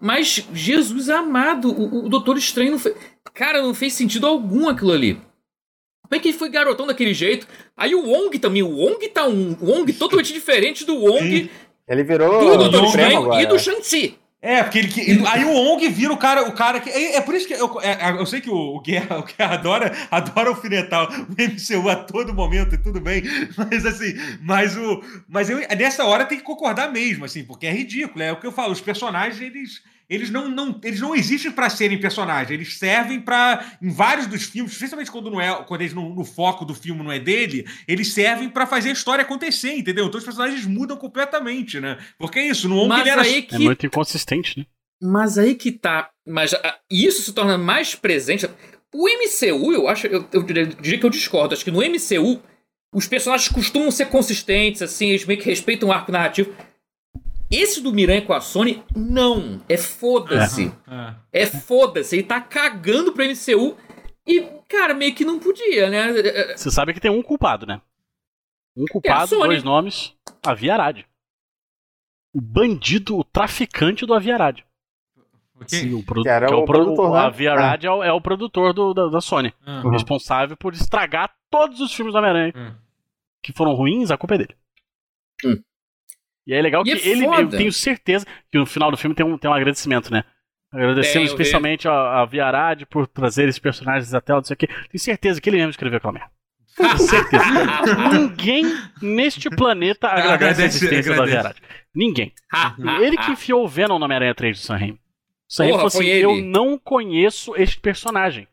Mas, 0.00 0.46
Jesus 0.54 1.10
amado, 1.10 1.68
o, 1.70 2.06
o 2.06 2.08
Doutor 2.08 2.38
Estranho 2.38 2.70
não 2.70 2.78
fez. 2.78 2.94
Cara, 3.34 3.60
não 3.60 3.74
fez 3.74 3.92
sentido 3.92 4.26
algum 4.26 4.68
aquilo 4.68 4.92
ali. 4.92 5.14
Como 6.02 6.18
é 6.18 6.18
que 6.20 6.28
ele 6.28 6.38
foi 6.38 6.48
garotão 6.48 6.86
daquele 6.86 7.12
jeito? 7.12 7.46
Aí 7.76 7.94
o 7.94 8.06
Wong 8.06 8.38
também, 8.38 8.62
o 8.62 8.76
Wong 8.76 9.08
tá 9.08 9.26
um 9.26 9.56
Wong 9.60 9.92
totalmente 9.92 10.32
diferente 10.32 10.84
do 10.84 10.96
Wong. 10.96 11.50
Ele 11.88 12.04
virou 12.04 12.40
do 12.40 12.56
Doutor 12.56 12.84
Estranho 12.84 13.34
e 13.34 13.46
do 13.46 13.58
Shang-Chi. 13.58 14.19
É, 14.42 14.62
porque 14.62 14.78
ele. 14.78 15.00
ele 15.00 15.26
aí 15.26 15.44
o 15.44 15.54
Ong 15.54 15.86
vira 15.90 16.12
o 16.12 16.16
cara, 16.16 16.48
o 16.48 16.52
cara 16.52 16.80
que. 16.80 16.88
É, 16.88 17.16
é 17.16 17.20
por 17.20 17.34
isso 17.34 17.46
que 17.46 17.52
eu, 17.52 17.78
é, 17.82 18.10
eu 18.12 18.24
sei 18.24 18.40
que 18.40 18.48
o, 18.48 18.76
o, 18.76 18.80
Guerra, 18.80 19.18
o 19.18 19.24
Guerra 19.24 19.54
adora, 19.54 19.92
adora 20.10 20.48
alfinetar 20.48 21.08
o 21.10 21.32
MCU 21.32 21.88
a 21.90 21.96
todo 21.96 22.32
momento 22.32 22.74
e 22.74 22.78
tudo 22.78 23.00
bem. 23.00 23.22
Mas 23.56 23.84
assim, 23.84 24.14
mas 24.40 24.76
o. 24.76 25.02
Mas 25.28 25.50
eu, 25.50 25.58
nessa 25.76 26.04
hora 26.04 26.24
tem 26.24 26.38
que 26.38 26.44
concordar 26.44 26.90
mesmo, 26.90 27.26
assim, 27.26 27.44
porque 27.44 27.66
é 27.66 27.72
ridículo. 27.72 28.22
É 28.22 28.32
o 28.32 28.40
que 28.40 28.46
eu 28.46 28.52
falo, 28.52 28.72
os 28.72 28.80
personagens, 28.80 29.40
eles 29.40 29.82
eles 30.10 30.28
não, 30.28 30.48
não, 30.48 30.78
eles 30.82 31.00
não 31.00 31.14
existem 31.14 31.52
para 31.52 31.70
serem 31.70 32.00
personagens, 32.00 32.50
eles 32.50 32.76
servem 32.76 33.20
para 33.20 33.78
em 33.80 33.90
vários 33.90 34.26
dos 34.26 34.42
filmes, 34.42 34.72
especialmente 34.72 35.10
quando 35.10 35.30
não 35.30 35.40
é, 35.40 35.54
quando 35.62 35.82
eles 35.82 35.94
no, 35.94 36.12
no 36.12 36.24
foco 36.24 36.64
do 36.64 36.74
filme 36.74 37.02
não 37.02 37.12
é 37.12 37.20
dele, 37.20 37.64
eles 37.86 38.12
servem 38.12 38.48
para 38.48 38.66
fazer 38.66 38.88
a 38.88 38.92
história 38.92 39.22
acontecer, 39.22 39.72
entendeu? 39.72 40.06
Então 40.06 40.18
os 40.18 40.24
personagens 40.24 40.66
mudam 40.66 40.96
completamente, 40.96 41.78
né? 41.78 41.96
Porque 42.18 42.40
é 42.40 42.48
isso, 42.48 42.68
no 42.68 42.76
Wong 42.76 43.08
era 43.08 43.22
que... 43.22 43.54
é 43.54 43.58
muito 43.58 43.86
inconsistente, 43.86 44.58
né? 44.58 44.66
Mas 45.00 45.38
aí 45.38 45.54
que 45.54 45.70
tá, 45.70 46.10
mas 46.26 46.52
uh, 46.52 46.58
isso 46.90 47.22
se 47.22 47.32
torna 47.32 47.56
mais 47.56 47.94
presente. 47.94 48.46
O 48.92 49.08
MCU, 49.08 49.72
eu 49.72 49.88
acho, 49.88 50.08
eu, 50.08 50.28
eu 50.32 50.42
diria 50.42 50.98
que 50.98 51.06
eu 51.06 51.10
discordo, 51.10 51.54
acho 51.54 51.64
que 51.64 51.70
no 51.70 51.78
MCU 51.78 52.42
os 52.92 53.06
personagens 53.06 53.48
costumam 53.48 53.90
ser 53.90 54.06
consistentes, 54.06 54.82
assim, 54.82 55.10
eles 55.10 55.24
meio 55.24 55.38
que 55.40 55.48
respeitam 55.48 55.88
o 55.88 55.92
arco 55.92 56.10
narrativo. 56.10 56.52
Esse 57.50 57.82
do 57.82 57.92
Miranha 57.92 58.22
com 58.22 58.32
a 58.32 58.40
Sony, 58.40 58.82
não. 58.94 59.60
É 59.68 59.76
foda-se. 59.76 60.72
É, 61.32 61.40
é. 61.40 61.42
é 61.42 61.46
foda-se. 61.46 62.16
Ele 62.16 62.22
tá 62.22 62.40
cagando 62.40 63.12
pro 63.12 63.24
MCU 63.24 63.76
e, 64.26 64.40
cara, 64.68 64.94
meio 64.94 65.14
que 65.14 65.24
não 65.24 65.40
podia, 65.40 65.90
né? 65.90 66.12
Você 66.56 66.70
sabe 66.70 66.94
que 66.94 67.00
tem 67.00 67.10
um 67.10 67.22
culpado, 67.22 67.66
né? 67.66 67.80
Um 68.76 68.84
culpado, 68.86 69.34
é 69.34 69.38
dois 69.38 69.64
nomes. 69.64 70.14
Aviarad. 70.46 71.04
O 72.32 72.40
bandido, 72.40 73.18
o 73.18 73.24
traficante 73.24 74.06
do 74.06 74.14
Aviarad. 74.14 74.60
Sim, 75.66 75.92
o, 75.92 76.02
produ 76.02 76.22
que 76.22 76.28
era 76.28 76.46
que 76.46 76.52
é 76.52 76.56
o, 76.56 76.60
o 76.60 76.64
produtor. 76.64 77.10
O 77.10 77.14
né? 77.14 77.20
Aviarad 77.20 77.84
ah. 77.84 77.88
é, 77.88 77.90
o, 77.90 78.02
é 78.04 78.12
o 78.12 78.20
produtor 78.20 78.72
do, 78.72 78.94
da, 78.94 79.08
da 79.08 79.20
Sony. 79.20 79.52
Uhum. 79.66 79.90
Responsável 79.90 80.56
por 80.56 80.72
estragar 80.72 81.34
todos 81.50 81.80
os 81.80 81.92
filmes 81.92 82.14
do 82.14 82.18
Homem-Aranha. 82.18 82.52
Uhum. 82.54 82.74
Que 83.42 83.52
foram 83.52 83.74
ruins, 83.74 84.10
a 84.10 84.16
culpa 84.16 84.36
é 84.36 84.38
dele. 84.38 84.56
Uhum. 85.44 85.62
E 86.50 86.52
é 86.52 86.60
legal 86.60 86.82
e 86.82 86.84
que 86.84 86.90
é 86.90 87.08
ele, 87.08 87.24
foda. 87.26 87.42
eu 87.42 87.48
tenho 87.48 87.72
certeza 87.72 88.26
que 88.50 88.58
no 88.58 88.66
final 88.66 88.90
do 88.90 88.96
filme 88.96 89.14
tem 89.14 89.24
um, 89.24 89.38
tem 89.38 89.48
um 89.48 89.54
agradecimento, 89.54 90.12
né? 90.12 90.24
Agradecemos 90.72 91.28
Bem, 91.28 91.36
especialmente 91.36 91.86
a, 91.86 92.20
a 92.20 92.24
Viarad 92.24 92.82
por 92.86 93.06
trazer 93.06 93.48
esses 93.48 93.60
personagens 93.60 94.12
até 94.12 94.32
não 94.32 94.42
sei 94.42 94.54
o 94.54 94.56
quê. 94.56 94.66
Tenho 94.66 95.00
certeza 95.00 95.40
que 95.40 95.48
ele 95.48 95.58
mesmo 95.58 95.70
escreveu 95.70 95.98
aquela 95.98 96.12
merda. 96.12 96.30
Tenho 96.76 96.98
certeza. 96.98 97.44
Ninguém 98.12 98.64
neste 99.00 99.48
planeta 99.48 100.08
agradece, 100.08 100.34
agradece 100.34 100.62
a 100.62 100.66
existência 100.66 101.12
agradece. 101.12 101.36
da 101.36 101.40
Viarad. 101.42 101.56
Ninguém. 101.94 102.32
ele 103.00 103.16
que 103.16 103.30
enfiou 103.30 103.64
o 103.64 103.68
Venom 103.68 104.00
no 104.00 104.04
Homem-Aranha 104.04 104.34
3 104.34 104.58
do 104.58 104.60
Sam 104.60 104.76
Raimi. 104.76 105.00
Sam 105.46 105.62
Raimi 105.64 105.76
falou 105.76 105.86
assim, 105.86 106.04
eu 106.04 106.36
não 106.42 106.76
conheço 106.76 107.54
este 107.54 107.78
personagem. 107.78 108.48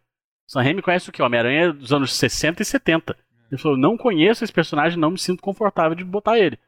Sam 0.46 0.62
Raimi 0.62 0.84
conhece 0.84 1.10
o 1.10 1.12
que? 1.12 1.22
O 1.22 1.26
Homem-Aranha 1.26 1.74
dos 1.74 1.92
anos 1.92 2.14
60 2.14 2.62
e 2.62 2.66
70. 2.66 3.18
Ele 3.52 3.60
falou, 3.60 3.76
não 3.76 3.98
conheço 3.98 4.44
esse 4.44 4.54
personagem, 4.54 5.00
não 5.00 5.12
me 5.12 5.18
sinto 5.18 5.42
confortável 5.42 5.96
de 5.96 6.04
botar 6.04 6.38
ele. 6.38 6.60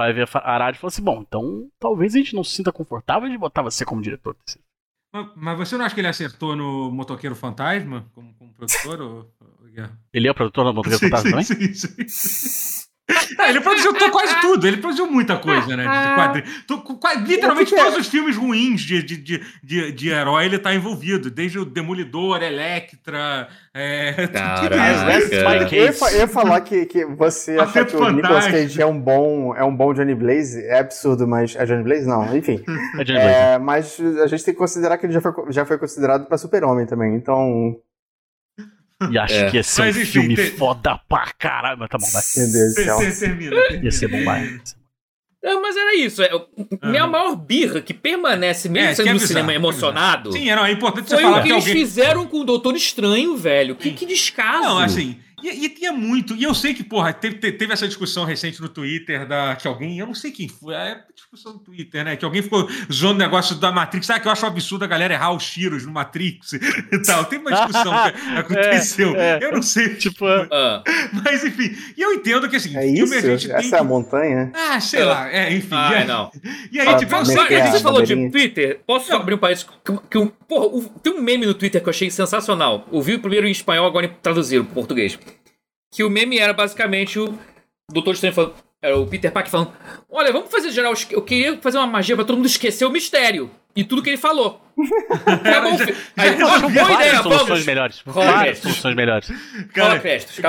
Vai 0.00 0.14
ver 0.14 0.26
a 0.32 0.54
Arad 0.54 0.74
e 0.74 0.78
falou 0.78 0.88
assim: 0.88 1.02
bom, 1.02 1.20
então 1.20 1.70
talvez 1.78 2.14
a 2.14 2.18
gente 2.18 2.34
não 2.34 2.42
se 2.42 2.56
sinta 2.56 2.72
confortável 2.72 3.28
de 3.28 3.36
botar 3.36 3.60
você 3.60 3.84
como 3.84 4.00
diretor 4.00 4.34
desse. 4.34 4.58
Mas, 5.12 5.28
mas 5.36 5.58
você 5.58 5.76
não 5.76 5.84
acha 5.84 5.94
que 5.94 6.00
ele 6.00 6.08
acertou 6.08 6.56
no 6.56 6.90
Motoqueiro 6.90 7.36
Fantasma 7.36 8.10
como, 8.14 8.32
como 8.32 8.54
produtor? 8.54 9.02
ou, 9.02 9.30
ou... 9.38 9.90
Ele 10.10 10.26
é 10.26 10.30
o 10.30 10.34
produtor 10.34 10.64
do 10.64 10.72
Motoqueiro 10.72 10.96
sim, 11.04 11.10
Fantasma 11.10 11.42
sim, 11.42 11.54
também? 11.54 11.74
Sim, 11.74 12.08
sim. 12.08 12.89
É, 13.38 13.50
ele 13.50 13.60
produziu 13.60 13.94
quase 14.10 14.40
tudo, 14.40 14.66
ele 14.66 14.76
produziu 14.78 15.06
muita 15.06 15.36
coisa, 15.36 15.76
né? 15.76 15.82
De 15.82 16.14
quadrinhos. 16.14 17.28
Literalmente 17.28 17.74
todos 17.74 17.96
os 17.98 18.08
filmes 18.08 18.36
ruins 18.36 18.80
de, 18.80 19.02
de, 19.02 19.16
de, 19.16 19.40
de, 19.62 19.92
de 19.92 20.08
herói 20.08 20.44
ele 20.44 20.58
tá 20.58 20.74
envolvido, 20.74 21.30
desde 21.30 21.58
o 21.58 21.64
Demolidor, 21.64 22.42
Electra. 22.42 23.48
É, 23.72 24.26
Caraca, 24.32 25.74
eu, 25.74 25.84
ia 26.18 26.28
falar 26.28 26.60
que, 26.60 26.86
que 26.86 27.04
você 27.04 27.56
acha 27.58 27.84
que 27.84 27.96
o 27.96 28.10
Nicolas 28.10 28.46
Cage 28.46 28.82
é 28.82 28.86
um 28.86 29.00
bom, 29.00 29.54
é 29.54 29.64
um 29.64 29.74
bom 29.74 29.94
Johnny 29.94 30.14
Blaze, 30.14 30.60
é 30.64 30.80
absurdo, 30.80 31.26
mas. 31.26 31.54
É 31.56 31.64
Johnny 31.64 31.82
Blaze? 31.82 32.06
Não, 32.06 32.36
enfim. 32.36 32.62
É 32.98 33.04
Johnny 33.04 33.20
Blaze. 33.20 33.34
É, 33.34 33.58
mas 33.58 34.00
a 34.22 34.26
gente 34.26 34.44
tem 34.44 34.54
que 34.54 34.58
considerar 34.58 34.98
que 34.98 35.06
ele 35.06 35.12
já 35.12 35.20
foi, 35.20 35.32
já 35.50 35.64
foi 35.64 35.78
considerado 35.78 36.26
pra 36.26 36.36
Super-Homem 36.36 36.86
também, 36.86 37.14
então. 37.14 37.76
E 39.10 39.18
acho 39.18 39.34
é. 39.34 39.50
que 39.50 39.56
ia 39.56 39.62
ser 39.62 39.82
Mas, 39.82 39.96
um 39.96 40.00
enfim, 40.00 40.12
filme 40.12 40.36
tem... 40.36 40.50
foda 40.50 41.00
pra 41.08 41.32
caralho. 41.38 41.78
Mas 41.78 41.88
tá 41.88 41.98
bom, 41.98 42.06
vai. 42.10 42.22
Meu 42.36 42.52
Deus 42.52 42.74
do 42.74 42.82
céu. 42.82 42.98
Termina, 42.98 43.56
termina. 43.56 43.84
Ia 43.84 43.90
ser 43.90 44.08
bom, 44.08 44.24
vai. 44.24 44.60
É, 45.42 45.54
mas 45.54 45.74
era 45.74 45.96
isso. 45.96 46.22
É, 46.22 46.30
minha 46.84 47.06
uhum. 47.06 47.10
maior 47.10 47.34
birra, 47.34 47.80
que 47.80 47.94
permanece 47.94 48.68
mesmo 48.68 48.90
é, 48.90 48.94
sendo 48.94 49.14
no 49.14 49.20
cinema 49.20 49.54
emocionado. 49.54 50.32
Sim, 50.32 50.50
era 50.50 50.70
importante 50.70 51.08
você 51.08 51.16
falar 51.16 51.38
o 51.38 51.42
que, 51.42 51.48
que 51.48 51.54
eles 51.54 51.66
alguém... 51.66 51.82
fizeram 51.82 52.26
com 52.26 52.40
o 52.40 52.44
Doutor 52.44 52.76
Estranho, 52.76 53.36
velho. 53.36 53.74
Que, 53.74 53.92
que 53.92 54.04
descaso. 54.04 54.64
Não, 54.64 54.78
assim, 54.78 55.18
e, 55.42 55.64
e, 55.64 55.68
tinha 55.68 55.92
muito. 55.92 56.34
E 56.34 56.42
eu 56.42 56.54
sei 56.54 56.74
que, 56.74 56.82
porra, 56.82 57.12
teve, 57.12 57.36
teve 57.52 57.72
essa 57.72 57.86
discussão 57.86 58.24
recente 58.24 58.60
no 58.60 58.68
Twitter 58.68 59.26
da 59.26 59.56
que 59.56 59.66
alguém, 59.66 59.98
eu 59.98 60.06
não 60.06 60.14
sei 60.14 60.30
quem 60.30 60.48
foi, 60.48 60.74
é 60.74 61.02
discussão 61.14 61.52
no 61.52 61.58
Twitter, 61.58 62.04
né? 62.04 62.16
Que 62.16 62.24
alguém 62.24 62.42
ficou 62.42 62.68
zoando 62.92 63.16
o 63.16 63.18
negócio 63.18 63.54
da 63.56 63.70
Matrix. 63.70 64.06
Sabe 64.06 64.20
que 64.20 64.28
eu 64.28 64.32
acho 64.32 64.44
um 64.44 64.48
absurdo 64.48 64.84
a 64.84 64.88
galera 64.88 65.14
errar 65.14 65.32
os 65.32 65.48
tiros 65.48 65.86
no 65.86 65.92
Matrix 65.92 66.52
e 66.54 67.02
tal. 67.04 67.24
Tem 67.24 67.38
uma 67.38 67.52
discussão 67.52 67.92
que 67.92 68.18
aconteceu. 68.38 69.16
É, 69.16 69.38
é. 69.38 69.44
Eu 69.44 69.52
não 69.52 69.62
sei. 69.62 69.94
Tipo, 69.96 70.26
uh. 70.26 70.82
mas 71.24 71.44
enfim. 71.44 71.76
E 71.96 72.00
eu 72.00 72.14
entendo 72.14 72.48
que 72.48 72.56
assim, 72.56 72.76
é 72.76 72.86
isso? 72.86 73.14
a 73.14 73.20
gente 73.20 73.50
Essa 73.50 73.62
tem. 73.62 73.74
é 73.74 73.78
a 73.78 73.84
montanha? 73.84 74.52
Ah, 74.54 74.80
sei 74.80 75.04
lá. 75.04 75.30
É, 75.30 75.52
enfim. 75.52 75.68
Ah, 75.72 75.94
é, 75.94 76.04
não. 76.04 76.30
E 76.72 76.80
aí, 76.80 76.88
ah, 76.88 76.96
tipo, 76.96 77.14
você, 77.16 77.34
você 77.34 77.80
falou 77.80 78.02
de 78.02 78.30
Twitter, 78.30 78.80
posso 78.86 79.10
não. 79.10 79.18
abrir 79.18 79.34
um 79.34 79.38
país 79.38 79.62
que, 79.62 79.92
que, 80.10 80.32
porra, 80.48 80.88
tem 81.02 81.12
um 81.12 81.20
meme 81.20 81.46
no 81.46 81.54
Twitter 81.54 81.80
que 81.80 81.88
eu 81.88 81.90
achei 81.90 82.10
sensacional. 82.10 82.86
Ouvi 82.90 83.18
primeiro 83.18 83.46
em 83.46 83.50
espanhol, 83.50 83.86
agora 83.86 84.08
traduziram 84.22 84.64
para 84.64 84.74
português. 84.74 85.18
Que 85.90 86.04
o 86.04 86.10
meme 86.10 86.38
era 86.38 86.52
basicamente 86.52 87.18
o 87.18 87.36
Doutor 87.90 88.14
Estranho 88.14 88.34
falando. 88.34 88.54
Era 88.82 88.98
o 88.98 89.06
Peter 89.06 89.30
Parker 89.30 89.50
falando: 89.50 89.72
Olha, 90.08 90.32
vamos 90.32 90.50
fazer 90.50 90.70
geral. 90.70 90.94
Eu 91.10 91.22
queria 91.22 91.58
fazer 91.60 91.78
uma 91.78 91.86
magia 91.86 92.16
pra 92.16 92.24
todo 92.24 92.36
mundo 92.36 92.46
esquecer 92.46 92.84
o 92.84 92.90
mistério. 92.90 93.50
E 93.74 93.84
tudo 93.84 94.02
que 94.02 94.10
ele 94.10 94.16
falou. 94.16 94.60
Tá 95.42 95.60
bom, 95.60 95.76
Aí, 96.16 96.36
boa 96.36 96.92
ideia, 96.94 97.22
soluções 97.22 97.48
vamos. 97.48 97.66
melhores. 97.66 98.02
Várias 98.06 98.58
soluções 98.58 98.96
melhores. 98.96 99.30
Cara, 99.74 100.00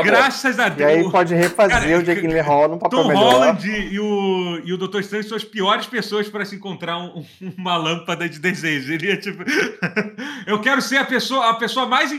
graças 0.04 0.58
a 0.58 0.70
Deus. 0.70 0.90
E 0.90 0.94
aí 0.94 1.12
pode 1.12 1.36
refazer 1.36 1.82
cara, 1.82 2.00
o 2.00 2.04
Jake 2.04 2.22
Gyllenhaal 2.22 2.70
num 2.70 2.80
papel 2.80 3.02
Tom 3.02 3.08
melhor. 3.10 3.34
Holland 3.34 3.68
e 3.70 4.00
o, 4.00 4.62
e 4.64 4.74
o 4.74 4.78
Dr. 4.78 5.00
Strange 5.02 5.28
são 5.28 5.36
as 5.36 5.44
piores 5.44 5.86
pessoas 5.88 6.30
para 6.30 6.46
se 6.46 6.56
encontrar 6.56 6.98
um, 6.98 7.26
uma 7.58 7.76
lâmpada 7.76 8.30
de 8.30 8.40
desejo. 8.40 8.94
Ele 8.94 9.12
é 9.12 9.18
tipo... 9.18 9.44
eu 10.48 10.62
quero 10.62 10.82
ser 10.82 10.98
a 10.98 11.06
pessoa, 11.06 11.50
a 11.50 11.54
pessoa 11.56 11.86
mais... 11.86 12.12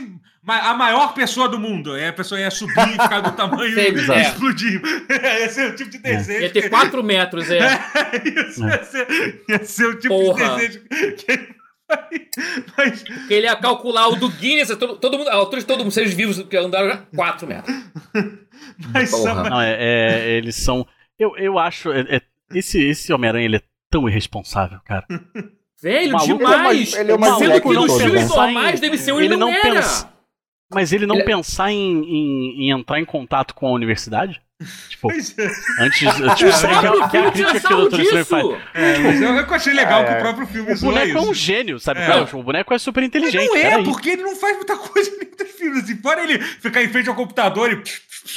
A 0.45 0.73
maior 0.73 1.13
pessoa 1.13 1.47
do 1.47 1.57
mundo. 1.57 1.95
É, 1.95 2.09
a 2.09 2.13
pessoa 2.13 2.39
ia 2.39 2.51
subir, 2.51 2.91
ficar 2.91 3.21
do 3.21 3.31
tamanho 3.37 3.79
e 3.79 4.21
explodir. 4.21 4.81
Esse 5.41 5.61
é 5.61 5.67
o 5.67 5.75
tipo 5.75 5.89
de 5.89 5.97
desejo. 5.99 6.41
Ia 6.41 6.49
ter 6.51 6.69
4 6.69 7.03
metros, 7.03 7.49
é. 7.49 7.59
é 7.59 7.69
isso, 8.27 8.65
ia, 8.65 8.83
ser, 8.83 9.43
ia 9.47 9.63
ser 9.63 9.85
o 9.85 9.99
tipo 9.99 10.09
Porra. 10.09 10.59
de 10.59 10.67
desejo 10.67 10.85
que 11.15 11.63
mas... 12.75 13.03
Porque 13.03 13.33
ele 13.33 13.45
ia 13.45 13.55
calcular 13.55 14.07
o 14.07 14.15
do 14.15 14.27
Guinness, 14.27 14.75
todo, 14.77 14.95
todo 14.95 15.17
mundo, 15.17 15.29
a 15.29 15.35
altura 15.35 15.61
de 15.61 15.67
todo 15.67 15.79
mundo, 15.79 15.91
seres 15.91 16.13
vivos 16.13 16.41
que 16.41 16.57
andaram 16.57 16.89
já 16.89 16.97
4 17.15 17.47
metros. 17.47 17.75
Mas 18.91 19.09
são... 19.09 19.43
Não, 19.43 19.61
é, 19.61 19.77
é, 19.79 20.37
eles 20.37 20.55
são. 20.55 20.87
Eu, 21.19 21.37
eu 21.37 21.59
acho. 21.59 21.91
É, 21.91 22.17
é 22.17 22.21
esse 22.53 22.81
esse 22.81 23.13
Homem-Aranha 23.13 23.45
ele 23.45 23.57
é 23.57 23.61
tão 23.89 24.09
irresponsável, 24.09 24.79
cara. 24.85 25.05
Velho, 25.81 26.17
demais! 26.17 26.93
Ele 26.93 27.11
é 27.11 27.15
uma 27.15 27.37
Sendo 27.37 27.61
que 27.61 27.73
nos 27.73 28.01
filmes 28.01 28.29
normais 28.29 28.79
deve 28.79 28.97
ser 28.97 29.11
um 29.11 29.19
ele 29.19 29.35
não, 29.35 29.51
não 29.51 29.61
pensa, 29.61 30.12
Mas 30.71 30.91
ele 30.91 31.05
não 31.05 31.17
é... 31.17 31.23
pensar 31.23 31.71
em, 31.71 32.03
em, 32.03 32.63
em, 32.63 32.71
entrar 32.71 32.99
em 32.99 33.05
contato 33.05 33.53
com 33.53 33.67
a 33.67 33.71
universidade? 33.71 34.41
Tipo, 34.89 35.11
é. 35.11 35.15
antes. 35.15 35.99
Tipo, 36.13 36.29
é, 36.29 36.35
que, 36.35 37.09
que 37.09 37.17
é 37.17 37.27
a 37.27 37.31
crítica 37.31 37.59
que 37.59 37.73
o 37.73 37.77
Doutor 37.77 37.99
Estranho 37.99 38.25
faz. 38.25 38.45
É, 38.73 38.97
mas 38.99 39.21
eu, 39.21 39.35
eu 39.35 39.53
achei 39.53 39.73
legal 39.73 40.03
é, 40.03 40.05
que 40.05 40.13
o 40.13 40.19
próprio 40.19 40.47
filme 40.47 40.73
O 40.73 40.79
boneco 40.79 41.17
é 41.17 41.21
um 41.21 41.33
gênio, 41.33 41.79
sabe? 41.79 42.01
É. 42.01 42.07
Não, 42.07 42.39
o 42.39 42.43
boneco 42.43 42.73
é 42.73 42.77
super 42.77 43.03
inteligente. 43.03 43.49
Mas 43.51 43.63
não 43.63 43.69
é, 43.69 43.83
porque 43.83 44.11
ele 44.11 44.23
não 44.23 44.35
faz 44.35 44.55
muita 44.55 44.77
coisa 44.77 45.09
em 45.09 45.17
muitos 45.17 45.51
filmes. 45.51 45.83
Assim, 45.83 45.97
fora 45.97 46.23
ele 46.23 46.39
ficar 46.39 46.83
em 46.83 46.87
frente 46.87 47.09
ao 47.09 47.15
computador 47.15 47.71
e 47.71 47.83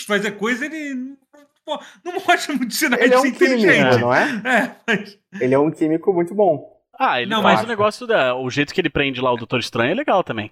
fazer 0.07 0.33
coisa, 0.33 0.67
ele 0.67 1.17
pô, 1.65 1.81
não 2.05 2.15
mostra 2.15 2.55
muito 2.55 2.75
sinais 2.75 3.03
ele 3.03 3.15
é 3.15 3.19
um 3.19 3.31
químico, 3.31 3.99
não 4.01 4.15
é? 4.15 4.43
É, 4.45 4.71
mas... 4.87 5.19
Ele 5.41 5.55
é 5.55 5.59
um 5.59 5.71
químico 5.71 6.13
muito 6.13 6.35
bom. 6.35 6.77
Ah, 6.99 7.21
ele 7.21 7.31
não, 7.31 7.43
faz 7.43 7.63
o 7.63 7.67
negócio 7.67 8.07
da. 8.07 8.35
O 8.35 8.49
jeito 8.51 8.73
que 8.73 8.81
ele 8.81 8.89
prende 8.89 9.21
lá 9.21 9.31
o 9.33 9.37
Doutor 9.37 9.61
Estranho 9.61 9.91
é 9.91 9.95
legal 9.95 10.25
também. 10.25 10.51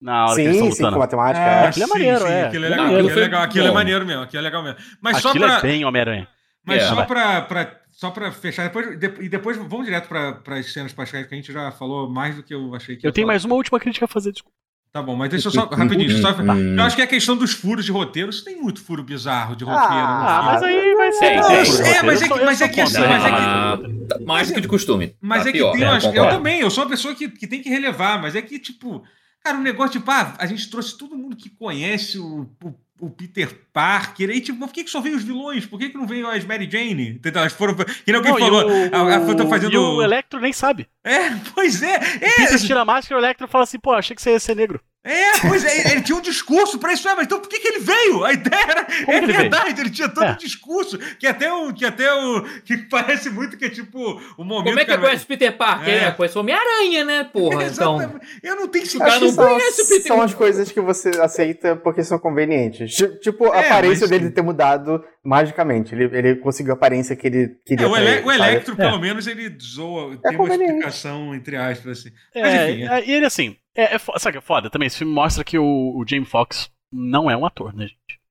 Na 0.00 0.26
hora 0.26 0.34
sim, 0.34 0.42
que 0.42 0.48
eles 0.48 0.56
estão 0.56 0.68
lutando. 0.68 0.88
Sim, 0.88 0.92
com 0.92 0.98
matemática. 0.98 1.44
É, 1.44 1.64
é. 1.64 1.66
Aquilo 1.68 1.84
é 1.84 1.88
maneiro, 1.88 2.20
sim, 2.20 2.32
é. 2.32 2.44
Aquilo 2.44 2.64
é 2.64 2.68
legal, 2.68 2.86
aquilo 2.86 3.10
é, 3.10 3.14
legal, 3.14 3.42
aquilo 3.42 3.66
é 3.66 3.70
maneiro 3.70 4.06
mesmo, 4.06 4.22
aquilo 4.22 4.40
é 4.40 4.44
legal 4.44 4.62
mesmo. 4.62 4.78
Mas 5.00 5.16
aquilo 5.16 5.32
só 5.32 5.38
pra... 5.38 5.58
é 5.58 5.62
bem 5.62 5.84
Homem-Aranha. 5.84 6.28
Mas 6.66 6.82
é, 6.82 6.88
só 6.88 7.04
pra, 7.04 7.42
pra, 7.42 7.80
só 7.92 8.10
pra 8.10 8.32
fechar, 8.32 8.64
depois, 8.64 8.98
de, 8.98 9.06
e 9.20 9.28
depois 9.28 9.56
vamos 9.56 9.84
direto 9.84 10.08
pra, 10.08 10.40
as 10.58 10.72
cenas 10.72 10.92
pascais, 10.92 11.26
que 11.26 11.34
a 11.34 11.36
gente 11.36 11.52
já 11.52 11.70
falou 11.70 12.08
mais 12.08 12.36
do 12.36 12.42
que 12.42 12.54
eu 12.54 12.74
achei 12.74 12.96
que 12.96 13.06
Eu 13.06 13.12
tenho 13.12 13.26
falar. 13.26 13.34
mais 13.34 13.44
uma 13.44 13.54
última 13.54 13.78
crítica 13.78 14.06
a 14.06 14.08
fazer, 14.08 14.32
desculpa. 14.32 14.54
Tá 14.94 15.02
bom, 15.02 15.16
mas 15.16 15.28
deixa 15.28 15.48
eu 15.48 15.52
só, 15.52 15.66
rapidinho, 15.66 16.08
só, 16.22 16.30
eu 16.38 16.82
acho 16.84 16.94
que 16.94 17.02
a 17.02 17.06
questão 17.06 17.36
dos 17.36 17.52
furos 17.52 17.84
de 17.84 17.90
roteiro, 17.90 18.30
isso 18.30 18.44
tem 18.44 18.54
muito 18.54 18.80
furo 18.80 19.02
bizarro 19.02 19.56
de 19.56 19.64
roteiro. 19.64 19.92
Ah, 19.92 20.42
mas 20.44 20.62
aí 20.62 20.94
vai 20.94 21.12
ser. 21.12 21.24
É, 21.24 22.02
mas 22.04 22.22
é 22.22 22.28
que, 22.28 22.44
mas 22.44 22.60
é 22.60 22.68
que 22.68 22.80
assim, 22.80 23.00
mas 23.00 23.24
é 23.24 23.28
que. 23.28 23.36
Ah, 23.36 23.78
mais 24.24 24.48
do 24.48 24.54
que 24.54 24.60
de 24.60 24.68
costume. 24.68 25.16
Mas 25.20 25.42
tá 25.42 25.48
é 25.48 25.52
que 25.52 25.58
pior, 25.58 25.72
tem, 25.72 25.80
né? 25.80 25.98
eu 26.14 26.28
também, 26.28 26.60
eu 26.60 26.70
sou 26.70 26.84
uma 26.84 26.90
pessoa 26.90 27.12
que, 27.12 27.28
que 27.28 27.48
tem 27.48 27.60
que 27.60 27.68
relevar, 27.68 28.22
mas 28.22 28.36
é 28.36 28.42
que, 28.42 28.56
tipo, 28.56 29.02
cara, 29.44 29.58
o 29.58 29.60
um 29.60 29.62
negócio, 29.62 30.00
tipo, 30.00 30.10
ah, 30.10 30.34
a 30.38 30.46
gente 30.46 30.70
trouxe 30.70 30.96
todo 30.96 31.16
mundo 31.16 31.36
que 31.36 31.50
conhece 31.50 32.18
o, 32.18 32.48
o 32.64 32.74
o 33.00 33.10
Peter 33.10 33.52
Parker. 33.72 34.30
E 34.30 34.40
tipo, 34.40 34.58
por 34.58 34.72
que, 34.72 34.84
que 34.84 34.90
só 34.90 35.00
veio 35.00 35.16
os 35.16 35.24
vilões? 35.24 35.66
Por 35.66 35.78
que, 35.78 35.90
que 35.90 35.98
não 35.98 36.06
veio 36.06 36.26
as 36.28 36.44
Mary 36.44 36.68
Jane? 36.70 37.20
Elas 37.22 37.52
foram. 37.52 37.74
Que 37.74 37.84
nem 38.06 38.16
alguém 38.16 38.32
não, 38.32 38.38
falou. 38.38 38.66
O, 38.66 38.94
a, 38.94 39.16
a, 39.16 39.34
tá 39.34 39.46
fazendo... 39.46 39.72
E 39.72 39.76
o 39.76 40.02
Electro 40.02 40.40
nem 40.40 40.52
sabe. 40.52 40.88
É, 41.02 41.30
pois 41.54 41.82
é. 41.82 41.94
é. 41.94 42.28
O 42.28 42.36
Peter 42.36 42.60
tira 42.60 42.80
a 42.80 42.84
máscara 42.84 43.20
e 43.20 43.22
o 43.22 43.24
Electro 43.24 43.48
fala 43.48 43.64
assim: 43.64 43.78
pô, 43.78 43.92
achei 43.92 44.14
que 44.14 44.22
você 44.22 44.30
ia 44.30 44.40
ser 44.40 44.56
negro. 44.56 44.80
É, 45.04 45.38
pois 45.46 45.62
é, 45.62 45.92
ele 45.92 46.00
tinha 46.00 46.16
um 46.16 46.20
discurso 46.22 46.78
pra 46.78 46.94
isso, 46.94 47.06
é, 47.06 47.14
mas 47.14 47.26
então 47.26 47.38
por 47.38 47.46
que, 47.46 47.60
que 47.60 47.68
ele 47.68 47.80
veio? 47.80 48.24
A 48.24 48.32
ideia 48.32 48.62
era. 48.62 48.84
Como 48.84 49.12
é 49.12 49.16
ele 49.18 49.32
verdade, 49.34 49.74
veio? 49.74 49.80
ele 49.80 49.90
tinha 49.90 50.08
todo 50.08 50.24
é. 50.24 50.32
um 50.32 50.36
discurso 50.36 50.98
que 51.18 51.26
até 51.26 51.52
o. 51.52 51.74
Que 51.74 51.84
até 51.84 52.10
o. 52.14 52.42
Que 52.64 52.78
parece 52.78 53.28
muito 53.28 53.58
que 53.58 53.66
é 53.66 53.68
tipo 53.68 53.98
o 54.38 54.42
momento. 54.42 54.70
Como 54.70 54.80
é 54.80 54.84
que 54.86 54.92
eu 54.92 54.98
conheço 54.98 55.24
o 55.24 55.26
Peter 55.26 55.54
Parker? 55.54 55.92
É, 55.92 56.04
é 56.04 56.10
conheço 56.10 56.40
Homem-Aranha, 56.40 57.04
né, 57.04 57.24
porra? 57.24 57.64
É, 57.64 57.66
então. 57.74 58.18
Eu 58.42 58.56
não 58.56 58.66
tenho 58.66 58.86
que 58.86 58.98
cara 58.98 59.20
não 59.20 59.34
conhece 59.34 59.82
o 59.82 59.88
Peter 59.88 60.06
São 60.06 60.22
as 60.22 60.32
coisas 60.32 60.72
que 60.72 60.80
você 60.80 61.10
aceita 61.20 61.76
porque 61.76 62.02
são 62.02 62.18
convenientes. 62.18 62.94
Tipo, 63.20 63.52
a 63.52 63.60
é, 63.60 63.66
aparência 63.66 64.06
mas... 64.08 64.10
dele 64.10 64.30
ter 64.30 64.42
mudado 64.42 65.04
magicamente. 65.22 65.94
Ele, 65.94 66.04
ele 66.16 66.36
conseguiu 66.36 66.72
a 66.72 66.76
aparência 66.76 67.14
que 67.14 67.26
ele 67.26 67.56
queria. 67.66 67.84
É, 67.84 67.88
o, 67.90 67.94
ele, 67.94 68.24
o 68.24 68.32
Electro, 68.32 68.74
pelo 68.74 68.98
menos, 68.98 69.26
ele 69.26 69.54
zoa. 69.60 70.16
tem 70.16 70.34
uma 70.34 70.48
explicação, 70.48 71.34
entre 71.34 71.56
aspas, 71.56 71.98
assim. 71.98 72.10
Mas 72.34 72.70
enfim. 72.70 73.10
e 73.10 73.12
ele 73.12 73.26
assim. 73.26 73.56
É, 73.74 73.94
é 73.94 73.98
sabe 73.98 74.32
que 74.32 74.38
é 74.38 74.40
foda 74.40 74.70
também? 74.70 74.86
Esse 74.86 74.98
filme 74.98 75.12
mostra 75.12 75.44
que 75.44 75.58
o, 75.58 75.64
o 75.64 76.04
Jamie 76.06 76.26
Foxx 76.26 76.70
não 76.92 77.30
é 77.30 77.36
um 77.36 77.44
ator, 77.44 77.74
né, 77.74 77.86
gente? 77.86 78.24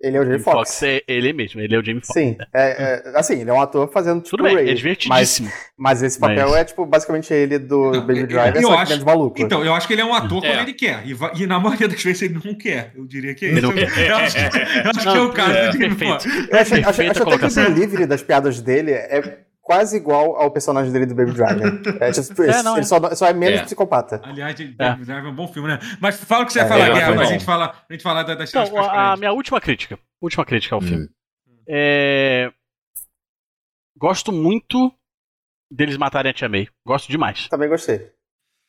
Ele 0.00 0.16
é 0.16 0.20
o 0.20 0.24
Jamie 0.24 0.38
Foxx. 0.38 0.58
Fox 0.58 0.82
é 0.82 1.02
ele 1.06 1.32
mesmo, 1.34 1.60
ele 1.60 1.74
é 1.74 1.78
o 1.78 1.84
Jamie 1.84 2.00
Foxx. 2.00 2.14
Sim, 2.14 2.36
né? 2.38 2.46
é, 2.54 3.02
é, 3.04 3.18
assim, 3.18 3.40
ele 3.40 3.50
é 3.50 3.52
um 3.52 3.60
ator 3.60 3.86
fazendo 3.92 4.22
tipo 4.22 4.38
Tudo 4.38 4.44
bem, 4.44 4.54
Ray, 4.54 4.70
é 4.70 4.74
divertidíssimo. 4.74 5.48
Mas, 5.48 6.00
mas 6.00 6.02
esse 6.02 6.18
papel 6.18 6.48
mas... 6.48 6.56
é 6.56 6.64
tipo 6.64 6.86
basicamente 6.86 7.34
ele 7.34 7.58
do 7.58 7.90
não, 7.90 8.00
Baby 8.00 8.26
Driver, 8.26 8.62
eu 8.62 8.72
acho, 8.72 9.04
maluco. 9.04 9.42
Então, 9.42 9.62
eu 9.62 9.74
acho 9.74 9.86
que 9.86 9.92
ele 9.92 10.00
é 10.00 10.04
um 10.04 10.14
ator 10.14 10.40
quando 10.40 10.46
é. 10.46 10.62
ele 10.62 10.72
quer. 10.72 11.06
E, 11.06 11.14
e, 11.42 11.46
na 11.46 11.60
maioria 11.60 11.86
das 11.86 12.02
vezes 12.02 12.22
ele 12.22 12.40
não 12.42 12.54
quer. 12.54 12.92
Eu 12.96 13.06
diria 13.06 13.34
que 13.34 13.44
é 13.44 13.52
isso. 13.52 13.66
Eu, 13.66 14.16
acho, 14.16 14.38
eu 14.38 14.90
acho 14.90 15.00
que 15.00 15.18
é 15.18 15.20
o 15.20 15.32
caso 15.32 15.52
é, 15.52 15.70
do 15.70 15.78
Jamie 15.78 15.98
Foxx. 15.98 16.24
Eu 16.24 16.58
acho, 16.58 16.74
acho, 16.74 16.88
acho 16.88 17.22
até 17.22 17.38
que 17.38 17.44
o 17.44 17.54
delivery 17.54 18.06
das 18.06 18.22
piadas 18.22 18.60
dele 18.62 18.92
é 18.92 19.40
quase 19.70 19.96
igual 19.96 20.34
ao 20.34 20.50
personagem 20.50 20.92
dele 20.92 21.06
do 21.06 21.14
Baby 21.14 21.30
Driver. 21.30 21.80
É, 22.00 22.10
tipo, 22.10 22.42
é, 22.42 22.62
não, 22.62 22.72
ele, 22.72 22.80
é. 22.80 22.84
Só, 22.84 23.14
só, 23.14 23.26
é 23.26 23.32
menos 23.32 23.60
é. 23.60 23.64
psicopata. 23.64 24.20
Aliás, 24.24 24.56
Baby 24.58 24.74
é. 24.76 24.94
Driver 24.96 25.26
é 25.26 25.28
um 25.28 25.34
bom 25.34 25.46
filme, 25.46 25.68
né? 25.68 25.78
Mas 26.00 26.16
fala 26.24 26.42
o 26.42 26.46
que 26.46 26.52
você 26.52 26.58
ia 26.58 26.66
falar, 26.66 26.88
é, 26.88 26.92
Guerra, 26.92 27.14
mas 27.14 27.28
a 27.28 27.32
gente 27.32 27.44
fala, 27.44 27.84
a 27.88 27.92
gente 27.92 28.02
fala 28.02 28.22
das 28.24 28.50
então, 28.50 28.78
a, 28.78 29.12
a 29.12 29.16
minha 29.16 29.32
última 29.32 29.60
crítica. 29.60 29.96
Última 30.20 30.44
crítica 30.44 30.74
ao 30.74 30.82
hum. 30.82 30.86
filme. 30.86 31.08
É... 31.68 32.50
Gosto 33.96 34.32
muito 34.32 34.92
deles 35.70 35.96
matarem 35.96 36.30
a 36.30 36.34
Tia 36.34 36.48
May. 36.48 36.66
Gosto 36.84 37.08
demais. 37.08 37.46
Também 37.48 37.68
gostei. 37.68 38.10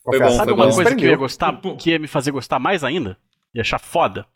Foi 0.03 0.19
bom, 0.19 0.30
Sabe 0.30 0.51
foi 0.51 0.53
uma 0.53 0.67
bom. 0.67 0.75
coisa 0.75 0.95
que 0.95 1.05
eu 1.05 1.09
ia 1.09 1.17
gostar, 1.17 1.61
que 1.80 1.89
ia 1.89 1.99
me 1.99 2.07
fazer 2.07 2.31
gostar 2.31 2.59
mais 2.59 2.83
ainda? 2.83 3.17
E 3.55 3.59
achar 3.59 3.80
foda? 3.80 4.27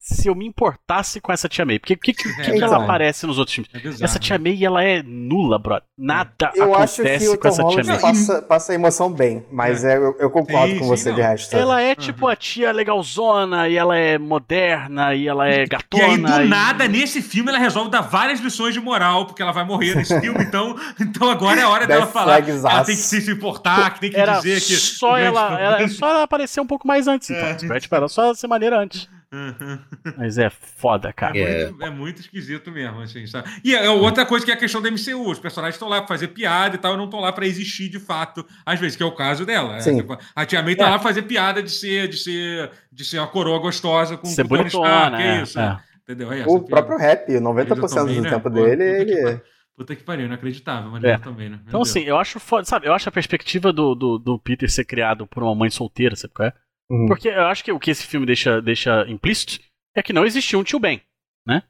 Se 0.00 0.28
eu 0.28 0.34
me 0.34 0.46
importasse 0.46 1.20
com 1.20 1.30
essa 1.30 1.46
tia 1.46 1.66
May. 1.66 1.78
Porque 1.78 1.92
o 1.92 1.98
que, 1.98 2.14
que, 2.14 2.28
é, 2.40 2.52
que, 2.52 2.64
ela 2.64 2.82
aparece 2.82 3.26
nos 3.26 3.38
outros 3.38 3.54
filmes? 3.54 4.00
É 4.00 4.04
essa 4.04 4.18
tia 4.18 4.38
May, 4.38 4.64
ela 4.64 4.82
é 4.82 5.02
nula, 5.02 5.58
brother. 5.58 5.86
Nada 5.96 6.50
eu 6.54 6.74
acontece 6.74 7.02
acho 7.02 7.18
que 7.18 7.28
o 7.28 7.38
com 7.38 7.48
essa 7.48 7.64
tia 7.64 7.84
May. 7.84 8.00
Passa, 8.00 8.40
passa 8.40 8.72
a 8.72 8.74
emoção 8.74 9.12
bem, 9.12 9.44
mas 9.52 9.84
é. 9.84 9.98
eu, 9.98 10.16
eu, 10.18 10.30
concordo 10.30 10.72
sim, 10.72 10.78
com 10.78 10.86
você 10.86 11.10
sim, 11.10 11.14
de 11.14 11.20
resto. 11.20 11.54
Ela 11.54 11.82
é 11.82 11.94
tipo 11.94 12.24
uhum. 12.24 12.32
a 12.32 12.36
tia 12.36 12.72
legalzona, 12.72 13.68
e 13.68 13.76
ela 13.76 13.94
é 13.94 14.16
moderna, 14.16 15.14
e 15.14 15.28
ela 15.28 15.46
é 15.46 15.66
gatona. 15.66 16.02
E 16.02 16.10
aí, 16.10 16.18
do 16.18 16.46
e... 16.46 16.48
nada, 16.48 16.88
nesse 16.88 17.20
filme, 17.20 17.50
ela 17.50 17.58
resolve 17.58 17.90
dar 17.90 18.00
várias 18.00 18.40
lições 18.40 18.72
de 18.72 18.80
moral, 18.80 19.26
porque 19.26 19.42
ela 19.42 19.52
vai 19.52 19.66
morrer 19.66 19.94
nesse 19.94 20.18
filme, 20.18 20.42
então, 20.42 20.74
então 20.98 21.28
agora 21.28 21.60
é 21.60 21.64
a 21.64 21.68
hora 21.68 21.86
dela 21.86 22.06
falar 22.06 22.40
que 22.40 22.50
ela 22.50 22.84
tem 22.84 22.96
que 22.96 23.02
se 23.02 23.30
importar, 23.30 23.92
que 23.92 24.00
tem 24.00 24.10
que 24.10 24.18
Era 24.18 24.38
dizer 24.38 24.60
que... 24.62 24.76
Só 24.80 25.18
ela, 25.18 25.60
ela, 25.60 25.88
só 25.88 26.08
ela 26.08 26.22
aparecer 26.22 26.60
um 26.60 26.66
pouco 26.66 26.88
mais 26.88 27.06
antes, 27.06 27.28
então. 27.28 27.74
É. 27.74 27.80
Tipo, 27.80 27.94
era 27.94 28.08
só 28.08 28.32
ser 28.32 28.46
maneira 28.46 28.78
antes. 28.78 29.06
Uhum. 29.32 29.78
Mas 30.18 30.38
é 30.38 30.50
foda, 30.50 31.12
cara. 31.12 31.38
É, 31.38 31.66
muito, 31.66 31.84
é 31.84 31.90
muito 31.90 32.20
esquisito 32.20 32.70
mesmo, 32.70 33.00
assim, 33.00 33.26
sabe? 33.28 33.48
E 33.64 33.74
é, 33.74 33.88
outra 33.88 34.26
coisa 34.26 34.44
que 34.44 34.50
é 34.50 34.54
a 34.54 34.58
questão 34.58 34.82
da 34.82 34.90
MCU. 34.90 35.30
Os 35.30 35.38
personagens 35.38 35.76
estão 35.76 35.88
lá 35.88 35.98
pra 35.98 36.08
fazer 36.08 36.28
piada 36.28 36.74
e 36.74 36.78
tal, 36.78 36.94
e 36.94 36.96
não 36.96 37.04
estão 37.04 37.20
lá 37.20 37.32
pra 37.32 37.46
existir 37.46 37.88
de 37.88 38.00
fato, 38.00 38.44
às 38.66 38.80
vezes, 38.80 38.96
que 38.96 39.02
é 39.02 39.06
o 39.06 39.14
caso 39.14 39.46
dela. 39.46 39.76
É, 39.76 39.80
tipo, 39.80 40.18
a 40.34 40.46
Tia 40.46 40.62
May 40.62 40.74
tá 40.74 40.86
é. 40.86 40.90
lá 40.90 40.98
pra 40.98 41.08
fazer 41.08 41.22
piada 41.22 41.62
de 41.62 41.70
ser, 41.70 42.08
de 42.08 42.16
ser, 42.16 42.70
de 42.90 43.04
ser 43.04 43.18
uma 43.18 43.28
coroa 43.28 43.60
gostosa 43.60 44.16
com, 44.16 44.26
ser 44.26 44.48
com 44.48 44.56
Tony 44.56 44.68
Stark, 44.68 45.14
é 45.14 45.18
né? 45.18 45.42
isso. 45.42 45.60
É. 45.60 45.80
Entendeu? 46.02 46.32
É 46.32 46.44
o 46.44 46.60
próprio 46.60 46.98
rap, 46.98 47.30
90% 47.30 47.94
também, 47.94 48.16
do 48.16 48.22
né? 48.22 48.30
tempo 48.30 48.50
Pô, 48.50 48.50
dele, 48.50 48.82
ele... 48.82 49.40
Puta 49.76 49.94
que 49.94 50.02
pariu, 50.02 50.26
inacreditável, 50.26 50.90
mas 50.90 51.02
é. 51.04 51.16
também, 51.18 51.48
né? 51.48 51.56
Meu 51.56 51.68
então, 51.68 51.80
Deus. 51.80 51.88
assim, 51.88 52.02
eu 52.02 52.18
acho 52.18 52.40
foda, 52.40 52.64
sabe? 52.64 52.86
Eu 52.86 52.92
acho 52.92 53.08
a 53.08 53.12
perspectiva 53.12 53.72
do, 53.72 53.94
do, 53.94 54.18
do 54.18 54.38
Peter 54.38 54.70
ser 54.70 54.84
criado 54.84 55.26
por 55.26 55.42
uma 55.42 55.54
mãe 55.54 55.70
solteira, 55.70 56.16
sabe 56.16 56.34
qual 56.34 56.48
é? 56.48 56.52
Uhum. 56.90 57.06
Porque 57.06 57.28
eu 57.28 57.46
acho 57.46 57.62
que 57.62 57.70
o 57.70 57.78
que 57.78 57.90
esse 57.90 58.04
filme 58.04 58.26
deixa, 58.26 58.60
deixa 58.60 59.06
implícito 59.08 59.60
é 59.94 60.02
que 60.02 60.12
não 60.12 60.26
existia 60.26 60.58
um 60.58 60.64
tio 60.64 60.80
Ben, 60.80 61.00
né? 61.46 61.62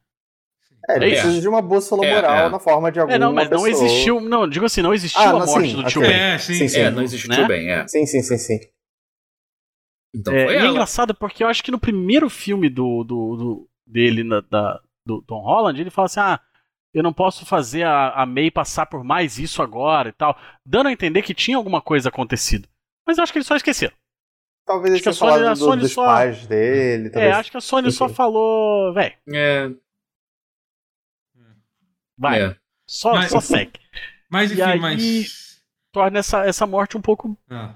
É, 0.89 0.97
ele 0.97 1.07
é 1.07 1.09
precisa 1.11 1.41
de 1.41 1.49
uma 1.49 1.61
bússola 1.61 2.07
é, 2.07 2.15
moral 2.15 2.47
é. 2.47 2.49
na 2.49 2.59
forma 2.59 2.91
de 2.91 2.99
alguma 2.99 3.15
É, 3.15 3.19
não, 3.19 3.33
mas 3.33 3.49
pessoa. 3.49 3.69
não 3.69 3.77
existiu, 3.77 4.21
não, 4.21 4.49
digo 4.49 4.65
assim, 4.65 4.81
não 4.81 4.95
existiu 4.95 5.21
ah, 5.21 5.29
a 5.29 5.47
morte 5.47 5.69
sim, 5.69 5.77
do 5.77 5.85
tio 5.85 6.01
okay. 6.01 6.13
Ben. 6.13 6.21
É, 6.21 6.39
sim, 6.39 6.55
sim, 6.55 6.69
sim. 6.69 6.81
É, 6.81 6.91
não 6.91 7.03
existiu 7.03 7.29
né? 7.29 7.35
o 7.35 7.39
tio 7.39 7.49
Ben, 7.49 7.69
é. 7.69 7.87
Sim, 7.87 8.07
sim, 8.07 8.23
sim, 8.23 8.39
sim. 8.39 8.59
Então 10.15 10.33
é, 10.33 10.55
e 10.55 10.57
é 10.57 10.67
engraçado 10.67 11.15
porque 11.15 11.45
eu 11.45 11.49
acho 11.49 11.63
que 11.63 11.71
no 11.71 11.79
primeiro 11.79 12.31
filme 12.31 12.71
do, 12.71 13.05
do, 13.05 13.37
do 13.37 13.69
dele, 13.87 14.25
na, 14.25 14.41
da, 14.41 14.81
do 15.07 15.21
Tom 15.23 15.41
Holland, 15.43 15.79
ele 15.79 15.91
fala 15.91 16.07
assim, 16.07 16.21
ah, 16.21 16.41
eu 16.95 17.03
não 17.03 17.13
posso 17.13 17.45
fazer 17.45 17.83
a, 17.85 18.23
a 18.23 18.27
May 18.27 18.51
passar 18.51 18.87
por 18.87 19.05
mais 19.05 19.39
isso 19.39 19.63
agora 19.63 20.09
e 20.09 20.13
tal, 20.13 20.37
dando 20.65 20.89
a 20.89 20.93
entender 20.93 21.23
que 21.23 21.35
tinha 21.35 21.59
alguma 21.59 21.83
coisa 21.83 22.09
acontecido. 22.09 22.67
Mas 23.07 23.19
eu 23.19 23.23
acho 23.23 23.33
que 23.33 23.39
eles 23.39 23.47
só 23.47 23.55
esqueceram. 23.55 23.95
Talvez 24.71 24.95
ele 24.95 25.03
tenha 25.03 25.13
falado 25.13 25.45
a 25.49 25.57
Sony 25.57 25.77
do, 25.79 25.83
dos 25.83 25.93
só... 25.93 26.05
pais 26.05 26.47
dele. 26.47 27.09
É, 27.09 27.11
talvez... 27.11 27.33
É, 27.33 27.35
acho 27.35 27.51
que 27.51 27.57
a 27.57 27.61
Sony 27.61 27.89
Enfim. 27.89 27.97
só 27.97 28.09
falou, 28.09 28.95
velho. 28.95 29.17
É. 29.35 29.69
Vai. 32.17 32.41
É. 32.41 32.57
Só, 32.87 33.15
mas, 33.15 33.33
só 33.33 33.41
segue. 33.41 33.73
Mas 34.29 34.53
enfim, 34.53 34.61
e 34.61 34.63
aí, 34.63 34.79
mas. 34.79 35.61
Torna 35.91 36.21
essa, 36.21 36.47
essa 36.47 36.69
morte 36.69 36.97
um 36.97 37.01
pouco. 37.01 37.37
Ah. 37.51 37.75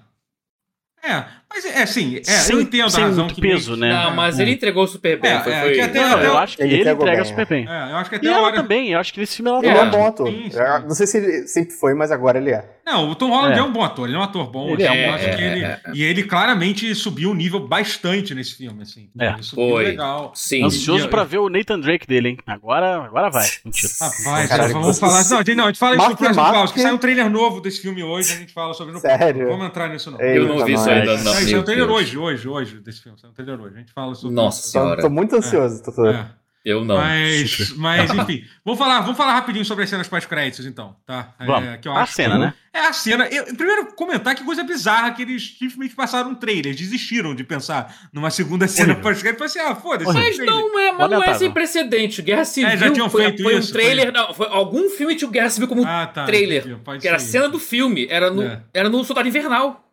É, 1.03 1.29
mas 1.55 1.65
é 1.67 1.83
assim, 1.85 2.17
é, 2.17 2.25
sem, 2.25 2.57
eu 2.57 2.63
entendo 2.63 2.91
sem 2.91 3.05
a 3.05 3.07
razão 3.07 3.25
muito 3.27 3.37
que 3.37 3.41
peso, 3.41 3.77
né? 3.77 3.93
Não, 3.93 4.11
mas 4.11 4.41
ele 4.41 4.51
entregou 4.51 4.89
super 4.89 5.21
bem. 5.21 5.31
É, 5.31 5.41
foi, 5.41 5.53
foi... 5.53 5.79
É, 5.79 5.83
até, 5.85 6.01
não, 6.01 6.17
até, 6.17 6.27
eu 6.27 6.37
acho 6.37 6.57
que 6.57 6.63
ele, 6.65 6.75
ele 6.81 6.91
entrega 6.91 7.23
bem, 7.23 7.25
super 7.25 7.47
bem. 7.47 7.69
É, 7.69 7.93
eu 7.93 7.97
acho 7.97 8.11
que 8.11 8.17
até 8.17 8.27
e 8.27 8.29
ela 8.29 8.43
hora... 8.43 8.57
também, 8.57 8.91
eu 8.91 8.99
acho 8.99 9.15
que 9.15 9.21
nesse 9.21 9.37
filme 9.37 9.51
ela 9.51 9.61
Ele 9.61 9.69
é 9.69 9.83
um 9.83 9.91
bom 9.91 10.05
ator. 10.05 10.29
Sim, 10.29 10.51
sim. 10.51 10.59
Não 10.59 10.95
sei 10.97 11.07
se 11.07 11.19
ele 11.19 11.47
sempre 11.47 11.75
foi, 11.75 11.95
mas 11.95 12.11
agora 12.11 12.39
ele 12.39 12.51
é. 12.51 12.65
Não, 12.85 13.09
o 13.09 13.15
Tom 13.15 13.31
Holland 13.31 13.55
é, 13.55 13.61
é 13.61 13.63
um 13.63 13.73
bom 13.73 13.83
ator, 13.83 14.07
ele 14.07 14.17
é 14.17 14.19
um 14.19 14.23
ator 14.23 14.51
bom. 14.51 14.69
Ele 14.71 14.87
assim, 14.87 14.97
é, 14.97 15.09
acho 15.09 15.37
que 15.37 15.43
ele, 15.43 15.77
E 15.95 16.03
ele 16.03 16.23
claramente 16.25 16.95
subiu 16.95 17.31
o 17.31 17.35
nível 17.35 17.67
bastante 17.67 18.35
nesse 18.35 18.57
filme, 18.57 18.83
assim. 18.83 19.09
É. 19.19 19.29
Ele 19.31 19.43
subiu 19.43 19.71
foi. 19.71 19.85
legal. 19.85 20.33
Sim. 20.35 20.65
Ansioso 20.65 21.07
e, 21.07 21.09
pra 21.09 21.25
ver 21.25 21.39
o 21.39 21.49
Nathan 21.49 21.81
Drake 21.81 22.07
dele, 22.07 22.31
hein? 22.31 22.39
Agora, 22.47 23.05
agora 23.05 23.31
vai. 23.31 23.47
Mentira. 23.65 23.91
Rapaz, 23.99 24.49
Caralho, 24.51 24.73
vamos 24.75 24.99
falar. 24.99 25.25
Não, 25.25 25.55
não, 25.57 25.65
a 25.65 25.67
gente 25.69 25.79
fala 25.79 25.97
isso 25.97 26.11
no 26.11 26.17
próximo 26.17 26.45
Paulo, 26.45 26.73
que 26.73 26.81
sai 26.81 26.93
um 26.93 26.99
trailer 26.99 27.31
novo 27.31 27.61
desse 27.61 27.81
filme 27.81 28.03
hoje, 28.03 28.35
a 28.35 28.37
gente 28.37 28.53
fala 28.53 28.75
sobre. 28.75 28.99
Sério? 29.01 29.49
Vamos 29.49 29.67
entrar 29.67 29.89
nisso 29.89 30.11
não. 30.11 30.21
Eu 30.21 30.47
não 30.47 30.65
vi 30.67 30.75
isso 30.75 30.91
ainda. 30.91 31.17
Sai 31.51 31.59
um 31.59 31.65
trailer 31.65 31.91
hoje, 31.91 32.19
hoje, 32.19 32.49
hoje, 32.49 32.81
desse 32.81 33.03
filme. 33.03 33.19
Sai 33.19 33.31
um 33.31 33.33
trailer 33.33 33.61
hoje. 33.61 33.75
A 33.75 33.79
gente 33.79 33.93
fala 33.93 34.15
sobre. 34.15 34.35
Nossa 34.35 34.67
senhora. 34.67 35.01
Tô 35.01 35.11
muito 35.11 35.37
ansioso, 35.37 35.83
Totoro. 35.83 36.11
É. 36.11 36.31
Eu 36.65 36.83
não. 36.83 36.97
Mas, 36.97 37.73
mas 37.77 38.11
enfim. 38.11 38.43
vamos 38.65 38.79
falar, 38.79 39.01
vamos 39.03 39.19
falar 39.19 39.35
rapidinho 39.35 39.67
sobre 39.67 39.85
as 39.85 39.91
cenas 39.91 40.09
pós-créditos, 40.09 40.65
então. 40.65 40.97
Tá? 41.05 41.35
Vamos. 41.39 41.69
É, 41.69 41.77
que 41.77 41.87
eu 41.87 41.93
acho 41.93 42.13
a 42.13 42.15
cena, 42.15 42.35
que, 42.35 42.41
né? 42.41 42.55
é 42.73 42.81
a 42.81 42.93
cena. 42.95 43.27
Eu, 43.27 43.45
primeiro, 43.55 43.95
comentar 43.95 44.35
que 44.35 44.43
coisa 44.43 44.65
bizarra 44.65 45.11
que 45.11 45.21
eles 45.21 45.57
simplesmente 45.59 45.95
passaram 45.95 46.31
um 46.31 46.35
trailer, 46.35 46.75
desistiram 46.75 47.35
de 47.35 47.45
pensar 47.45 48.09
numa 48.11 48.31
segunda 48.31 48.67
cena 48.67 48.95
pós-crédito. 48.95 49.47
Falei 49.47 49.51
assim, 49.51 49.59
ah, 49.59 49.77
foda-se. 49.77 50.11
Mas 50.11 50.39
não 50.39 50.81
é, 50.81 50.93
mas 50.93 51.11
não 51.11 51.23
é 51.23 51.35
sem 51.35 51.51
precedente. 51.51 52.23
Guerra 52.23 52.47
Civil 52.47 52.71
é, 52.71 52.79
já 52.79 52.91
tinham 52.91 53.11
foi, 53.11 53.25
feito 53.25 53.43
foi 53.43 53.57
isso, 53.57 53.69
um 53.69 53.73
trailer. 53.73 54.05
Foi... 54.05 54.13
Não, 54.13 54.35
foi, 54.35 54.47
algum 54.49 54.89
filme 54.89 55.15
tinha 55.17 55.29
o 55.29 55.31
Guerra 55.31 55.51
Civil 55.51 55.69
como 55.69 55.85
ah, 55.85 56.07
tá, 56.07 56.25
trailer. 56.25 56.81
que 56.99 57.07
era 57.07 57.19
a 57.19 57.21
cena 57.21 57.47
do 57.47 57.59
filme. 57.59 58.07
Era 58.09 58.31
no, 58.31 58.43
é. 58.43 58.63
era 58.73 58.89
no 58.89 59.05
Soldado 59.05 59.29
Invernal. 59.29 59.84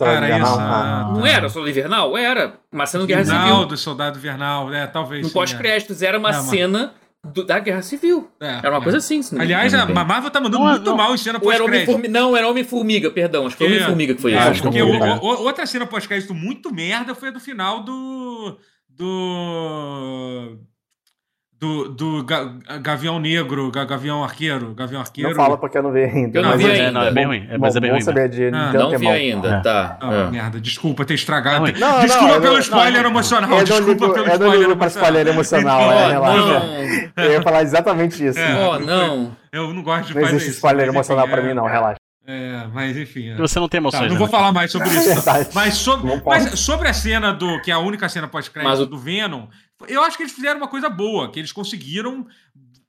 Ah, 0.00 1.10
não 1.14 1.26
era 1.26 1.48
Soldado 1.48 1.70
Invernal? 1.70 2.16
Era. 2.16 2.54
Uma 2.72 2.86
cena 2.86 3.04
do 3.04 3.06
Guerra 3.06 3.24
Civil. 3.24 3.40
Final 3.40 3.66
do 3.66 3.76
Soldado 3.76 4.18
Invernal, 4.18 4.72
é, 4.72 4.86
talvez. 4.86 5.22
No 5.22 5.30
pós-créditos, 5.30 6.02
era 6.02 6.18
uma 6.18 6.30
é, 6.30 6.32
cena 6.32 6.94
do, 7.22 7.44
da 7.44 7.58
Guerra 7.58 7.82
Civil. 7.82 8.30
É, 8.40 8.58
era 8.58 8.70
uma 8.70 8.78
é. 8.78 8.82
coisa 8.82 8.98
assim. 8.98 9.20
Aliás, 9.38 9.74
a 9.74 9.86
Marvel 9.86 10.30
tá 10.30 10.40
mandando 10.40 10.64
não, 10.64 10.70
muito 10.70 10.84
não. 10.84 10.96
mal 10.96 11.14
em 11.14 11.18
cena 11.18 11.38
pós-crédito. 11.38 12.10
Não, 12.10 12.34
era 12.34 12.48
Homem-Formiga, 12.48 13.10
perdão. 13.10 13.46
Acho 13.46 13.56
que 13.56 13.64
foi 13.64 13.74
Homem-Formiga 13.74 14.14
que 14.14 14.22
foi 14.22 14.32
é, 14.32 14.50
isso. 14.50 14.62
Porque 14.62 14.82
o, 14.82 14.88
o, 14.88 15.44
outra 15.44 15.66
cena 15.66 15.86
pós-crédito 15.86 16.34
muito 16.34 16.72
merda 16.72 17.14
foi 17.14 17.28
a 17.28 17.32
do 17.32 17.40
final 17.40 17.82
do. 17.82 18.58
Do 18.88 20.58
do, 21.62 21.88
do 21.88 22.26
Gavião 22.80 23.20
Negro, 23.20 23.70
Gavião 23.70 24.24
Arqueiro, 24.24 24.74
Gavião 24.74 25.00
Arqueiro. 25.00 25.30
Não 25.30 25.36
fala 25.36 25.56
porque 25.56 25.78
eu 25.78 25.82
não 25.84 25.92
vi 25.92 26.02
ainda. 26.02 26.36
Eu 26.36 26.42
não 26.42 26.58
vi 26.58 26.68
ainda. 26.68 26.90
Não, 26.90 27.02
é 27.02 27.12
bem 27.12 27.24
ruim. 27.24 27.46
É, 27.48 27.56
mas 27.56 27.76
é 27.76 27.80
bem 27.80 27.92
ruim. 27.92 28.00
Saber 28.00 28.28
de, 28.28 28.48
ah, 28.48 28.72
não 28.72 28.98
vi 28.98 29.06
ainda, 29.06 29.48
é. 29.48 29.60
tá. 29.60 29.96
Ah, 30.00 30.12
é. 30.12 30.30
Merda, 30.32 30.60
desculpa 30.60 31.04
ter 31.04 31.14
estragado. 31.14 31.66
Não, 31.78 32.00
desculpa 32.00 32.34
não, 32.34 32.40
pelo 32.40 32.58
spoiler 32.58 33.06
emocional. 33.06 33.60
É 33.60 33.62
desculpa 33.62 33.92
ligo, 33.92 34.12
pelo 34.12 34.26
spoiler 34.26 34.42
emocional. 34.42 34.76
pra 34.76 34.86
spoiler 34.88 35.26
emocional, 35.28 35.80
é, 35.92 36.10
relaxa. 36.10 37.12
Eu 37.16 37.30
ia 37.30 37.42
falar 37.42 37.62
exatamente 37.62 38.26
isso. 38.26 38.40
É, 38.40 38.68
oh, 38.68 38.80
não. 38.80 39.36
Eu 39.52 39.72
não 39.72 39.84
gosto 39.84 40.08
de 40.08 40.14
fazer 40.14 40.24
isso. 40.24 40.32
Não 40.32 40.38
existe 40.38 40.56
spoiler 40.56 40.88
emocional 40.88 41.28
pra 41.28 41.42
mim, 41.42 41.54
não, 41.54 41.66
relaxa. 41.66 41.98
É, 42.26 42.66
mas 42.72 42.96
enfim. 42.96 43.34
Você 43.36 43.58
não 43.58 43.68
tem 43.68 43.78
emoções. 43.78 44.00
Tá, 44.00 44.06
não 44.06 44.14
né? 44.14 44.18
vou 44.18 44.28
falar 44.28 44.52
mais 44.52 44.70
sobre 44.70 44.88
isso. 44.94 45.24
mas, 45.54 45.74
sobre, 45.74 46.22
mas 46.24 46.58
sobre 46.58 46.88
a 46.88 46.92
cena 46.92 47.32
do. 47.32 47.60
que 47.62 47.70
é 47.70 47.74
a 47.74 47.78
única 47.78 48.08
cena 48.08 48.28
pós-crédito 48.28 48.86
do 48.86 48.98
Venom, 48.98 49.46
eu 49.88 50.02
acho 50.02 50.16
que 50.16 50.22
eles 50.22 50.32
fizeram 50.32 50.58
uma 50.58 50.68
coisa 50.68 50.88
boa, 50.88 51.30
que 51.30 51.38
eles 51.38 51.52
conseguiram 51.52 52.26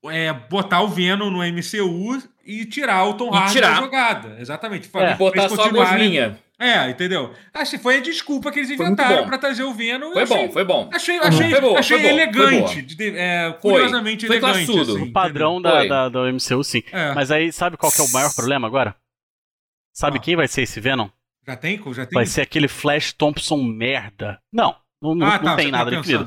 é, 0.05 0.33
botar 0.33 0.81
o 0.81 0.87
Venom 0.87 1.29
no 1.29 1.39
MCU 1.39 2.21
e 2.45 2.65
tirar 2.65 3.05
o 3.05 3.13
Tom 3.13 3.33
Hardy 3.33 3.61
da 3.61 3.75
jogada. 3.75 4.37
Exatamente. 4.39 4.89
É, 4.93 5.15
botar 5.15 5.49
só 5.49 5.65
a 5.65 5.69
gosminha. 5.69 6.39
É, 6.59 6.89
entendeu? 6.89 7.33
Acho 7.53 7.71
que 7.71 7.77
foi 7.77 7.97
a 7.97 7.99
desculpa 7.99 8.51
que 8.51 8.59
eles 8.59 8.69
inventaram 8.69 9.25
para 9.25 9.37
trazer 9.37 9.63
o 9.63 9.73
Venom. 9.73 10.13
Foi 10.13 10.23
achei, 10.23 10.37
bom, 10.37 10.53
foi 10.53 10.63
bom. 10.63 10.89
Achei, 10.93 11.17
achei, 11.19 11.49
foi 11.49 11.61
boa, 11.61 11.79
achei 11.79 11.99
foi 11.99 12.09
elegante. 12.09 12.95
Foi 12.95 13.17
é, 13.17 13.57
curiosamente 13.59 14.27
foi. 14.27 14.37
elegante. 14.37 14.65
Foi 14.65 14.81
assim, 14.81 15.01
o 15.01 15.11
padrão 15.11 15.61
da, 15.61 15.85
da, 15.85 16.09
da, 16.09 16.31
MCU, 16.31 16.63
sim. 16.63 16.83
É. 16.91 17.13
Mas 17.13 17.31
aí, 17.31 17.51
sabe 17.51 17.75
qual 17.75 17.91
que 17.91 17.99
é 17.99 18.03
o 18.03 18.11
maior 18.11 18.33
problema 18.33 18.67
agora? 18.67 18.95
Sabe 19.91 20.19
ah. 20.19 20.21
quem 20.21 20.35
vai 20.35 20.47
ser 20.47 20.61
esse 20.61 20.79
Venom? 20.79 21.09
Já 21.45 21.57
tem? 21.57 21.81
Já 21.93 22.05
tem? 22.05 22.15
Vai 22.15 22.25
ser 22.25 22.41
aquele 22.41 22.67
Flash 22.67 23.11
Thompson 23.11 23.57
merda. 23.57 24.39
Não, 24.51 24.75
não, 25.03 25.15
não, 25.15 25.27
ah, 25.27 25.37
tá, 25.37 25.49
não 25.49 25.55
tem 25.57 25.69
nada 25.69 25.91
definido. 25.91 26.25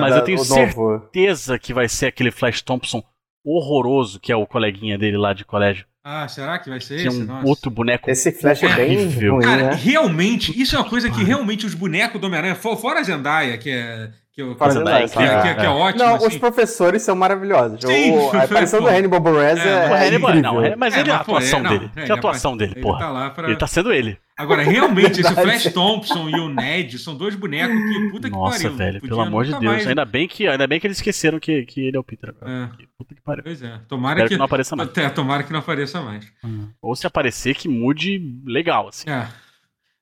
Mas 0.00 0.16
eu 0.16 0.24
tenho 0.24 0.38
certeza 0.38 1.58
que 1.58 1.74
vai 1.74 1.88
ser 1.88 2.06
aquele 2.06 2.30
Flash 2.30 2.62
Thompson 2.62 3.02
horroroso 3.44 4.18
que 4.18 4.32
é 4.32 4.36
o 4.36 4.46
coleguinha 4.46 4.96
dele 4.96 5.18
lá 5.18 5.34
de 5.34 5.44
colégio. 5.44 5.84
Ah, 6.02 6.26
será 6.26 6.58
que 6.58 6.70
vai 6.70 6.80
ser 6.80 7.00
que 7.00 7.08
esse? 7.08 7.20
É 7.20 7.22
um 7.22 7.26
Nossa. 7.26 7.46
outro 7.46 7.70
boneco. 7.70 8.10
Esse 8.10 8.32
Flash 8.32 8.62
é 8.62 8.74
bem 8.74 9.10
ruim, 9.10 9.42
Cara, 9.42 9.70
né? 9.70 9.74
realmente, 9.74 10.58
isso 10.58 10.74
é 10.74 10.78
uma 10.78 10.88
coisa 10.88 11.10
que 11.10 11.22
realmente 11.22 11.66
os 11.66 11.74
bonecos 11.74 12.20
do 12.20 12.26
Homem-Aranha, 12.26 12.54
fora 12.54 13.00
a 13.00 13.02
Zendaya, 13.02 13.58
que 13.58 13.70
é 13.70 14.10
que, 14.34 14.42
que, 14.42 14.54
que, 14.54 14.70
Zendaya, 14.70 15.08
que, 15.08 15.18
é, 15.18 15.42
que, 15.42 15.54
que 15.60 15.66
é 15.66 15.68
ótimo. 15.68 16.04
Não, 16.04 16.14
assim. 16.16 16.26
os 16.26 16.36
professores 16.36 17.02
são 17.02 17.14
maravilhosos. 17.14 17.80
Sim, 17.80 18.16
o, 18.16 18.30
a 18.32 18.42
aparição 18.42 18.80
do 18.80 18.88
Hannibal 18.90 19.20
Buress 19.20 19.60
é, 19.60 19.68
é, 19.68 19.74
é 19.74 20.08
Hannibal, 20.08 20.34
não, 20.34 20.76
mas 20.76 20.96
ele 20.96 21.08
é 21.08 21.12
a 21.12 21.18
atuação 21.18 21.62
dele. 21.62 21.88
que 21.94 22.10
a 22.10 22.14
atuação 22.14 22.56
dele, 22.56 22.74
porra. 22.80 22.98
Ele 22.98 23.06
tá, 23.06 23.12
lá 23.12 23.30
pra... 23.30 23.48
ele 23.48 23.56
tá 23.56 23.66
sendo 23.68 23.92
ele. 23.92 24.18
Agora, 24.36 24.62
realmente, 24.64 25.20
esse 25.20 25.32
Flash 25.34 25.72
Thompson 25.72 26.28
e 26.28 26.34
o 26.40 26.48
Ned 26.48 26.98
são 26.98 27.14
dois 27.14 27.36
bonecos 27.36 27.76
que 27.76 28.10
puta 28.10 28.28
que 28.28 28.34
Nossa, 28.34 28.56
pariu. 28.56 28.70
Nossa, 28.72 28.84
velho, 28.84 29.00
pelo 29.00 29.20
amor 29.20 29.44
de 29.44 29.52
Deus. 29.52 29.62
Mais... 29.62 29.86
Ainda, 29.86 30.04
bem 30.04 30.26
que, 30.26 30.48
ainda 30.48 30.66
bem 30.66 30.80
que 30.80 30.86
eles 30.88 30.98
esqueceram 30.98 31.38
que, 31.38 31.64
que 31.64 31.86
ele 31.86 31.96
é 31.96 32.00
o 32.00 32.02
Peter 32.02 32.30
agora. 32.30 32.50
É. 32.50 32.84
Puta 32.98 33.14
que 33.14 33.20
pariu. 33.20 33.44
Pois 33.44 33.62
é. 33.62 33.80
Tomara 33.88 34.22
que, 34.22 34.30
que, 34.30 34.36
não 34.36 34.46
apareça 34.46 34.74
mais. 34.74 34.90
É, 34.98 35.08
tomara 35.08 35.44
que 35.44 35.52
não 35.52 35.60
apareça 35.60 36.02
mais. 36.02 36.26
Hum. 36.42 36.68
Ou 36.82 36.96
se 36.96 37.06
aparecer, 37.06 37.54
que 37.54 37.68
mude 37.68 38.20
legal, 38.44 38.88
assim. 38.88 39.08
É. 39.08 39.28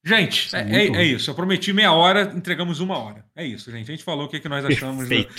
Gente, 0.04 0.54
é, 0.56 0.60
é, 0.60 0.86
é, 0.88 1.04
isso. 1.04 1.30
Eu 1.30 1.34
prometi 1.34 1.72
meia 1.72 1.92
hora, 1.92 2.32
entregamos 2.34 2.80
uma 2.80 2.98
hora. 2.98 3.24
É 3.36 3.46
isso, 3.46 3.70
gente. 3.70 3.88
A 3.88 3.94
gente 3.94 4.02
falou 4.02 4.26
o 4.26 4.28
que, 4.28 4.40
que 4.40 4.48
nós 4.48 4.64
achamos. 4.64 5.06
Perfeito. 5.06 5.32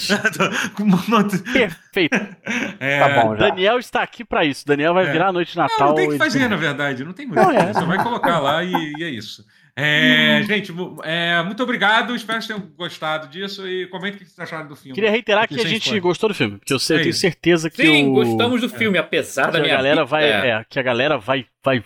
Do... 0.78 1.54
Perfeito. 1.54 2.16
É... 2.80 3.00
Tá 3.00 3.22
bom, 3.22 3.36
já. 3.36 3.50
Daniel 3.50 3.78
está 3.80 4.02
aqui 4.02 4.24
para 4.24 4.46
isso. 4.46 4.66
Daniel 4.66 4.94
vai 4.94 5.06
é. 5.06 5.12
virar 5.12 5.28
a 5.28 5.34
noite 5.34 5.52
de 5.52 5.58
Natal. 5.58 5.80
Não, 5.80 5.88
não 5.88 5.96
tem 5.96 6.10
que 6.10 6.18
fazer, 6.18 6.48
na 6.48 6.56
verdade. 6.56 7.04
Não 7.04 7.14
tem 7.14 7.26
muito. 7.26 7.42
Não, 7.42 7.52
é. 7.52 7.74
Você 7.74 7.86
vai 7.86 8.02
colocar 8.02 8.40
lá 8.40 8.64
e, 8.64 8.74
e 8.98 9.04
é 9.04 9.10
isso. 9.10 9.46
É, 9.76 10.40
hum. 10.42 10.48
Gente, 10.48 10.74
é, 11.04 11.42
muito 11.44 11.64
obrigado. 11.64 12.16
Espero 12.16 12.40
que 12.40 12.46
vocês 12.46 12.60
tenham 12.60 12.74
gostado 12.76 13.28
disso 13.28 13.68
e 13.68 13.88
comente 13.88 14.18
o 14.18 14.20
que 14.20 14.26
vocês 14.26 14.40
acharam 14.40 14.68
do 14.68 14.76
filme. 14.76 14.94
Queria 14.94 15.10
reiterar 15.10 15.48
que 15.48 15.60
a 15.60 15.68
gente 15.68 16.00
gostou 16.00 16.30
do 16.30 16.36
filme, 16.36 16.58
porque 16.58 16.74
eu, 16.74 16.80
sei, 16.80 16.98
é 16.98 17.00
eu 17.00 17.04
tenho 17.04 17.16
certeza 17.16 17.70
que. 17.70 17.82
Sim, 17.82 18.10
o... 18.10 18.14
gostamos 18.14 18.62
do 18.62 18.70
filme, 18.70 18.98
apesar 18.98 19.52
da 19.52 19.60
minha. 19.60 19.76
Galera 19.76 20.06
vai, 20.06 20.26
é. 20.26 20.66
que 20.70 20.80
a 20.80 20.84
galera 20.84 21.18
vai, 21.18 21.46
vai 21.64 21.84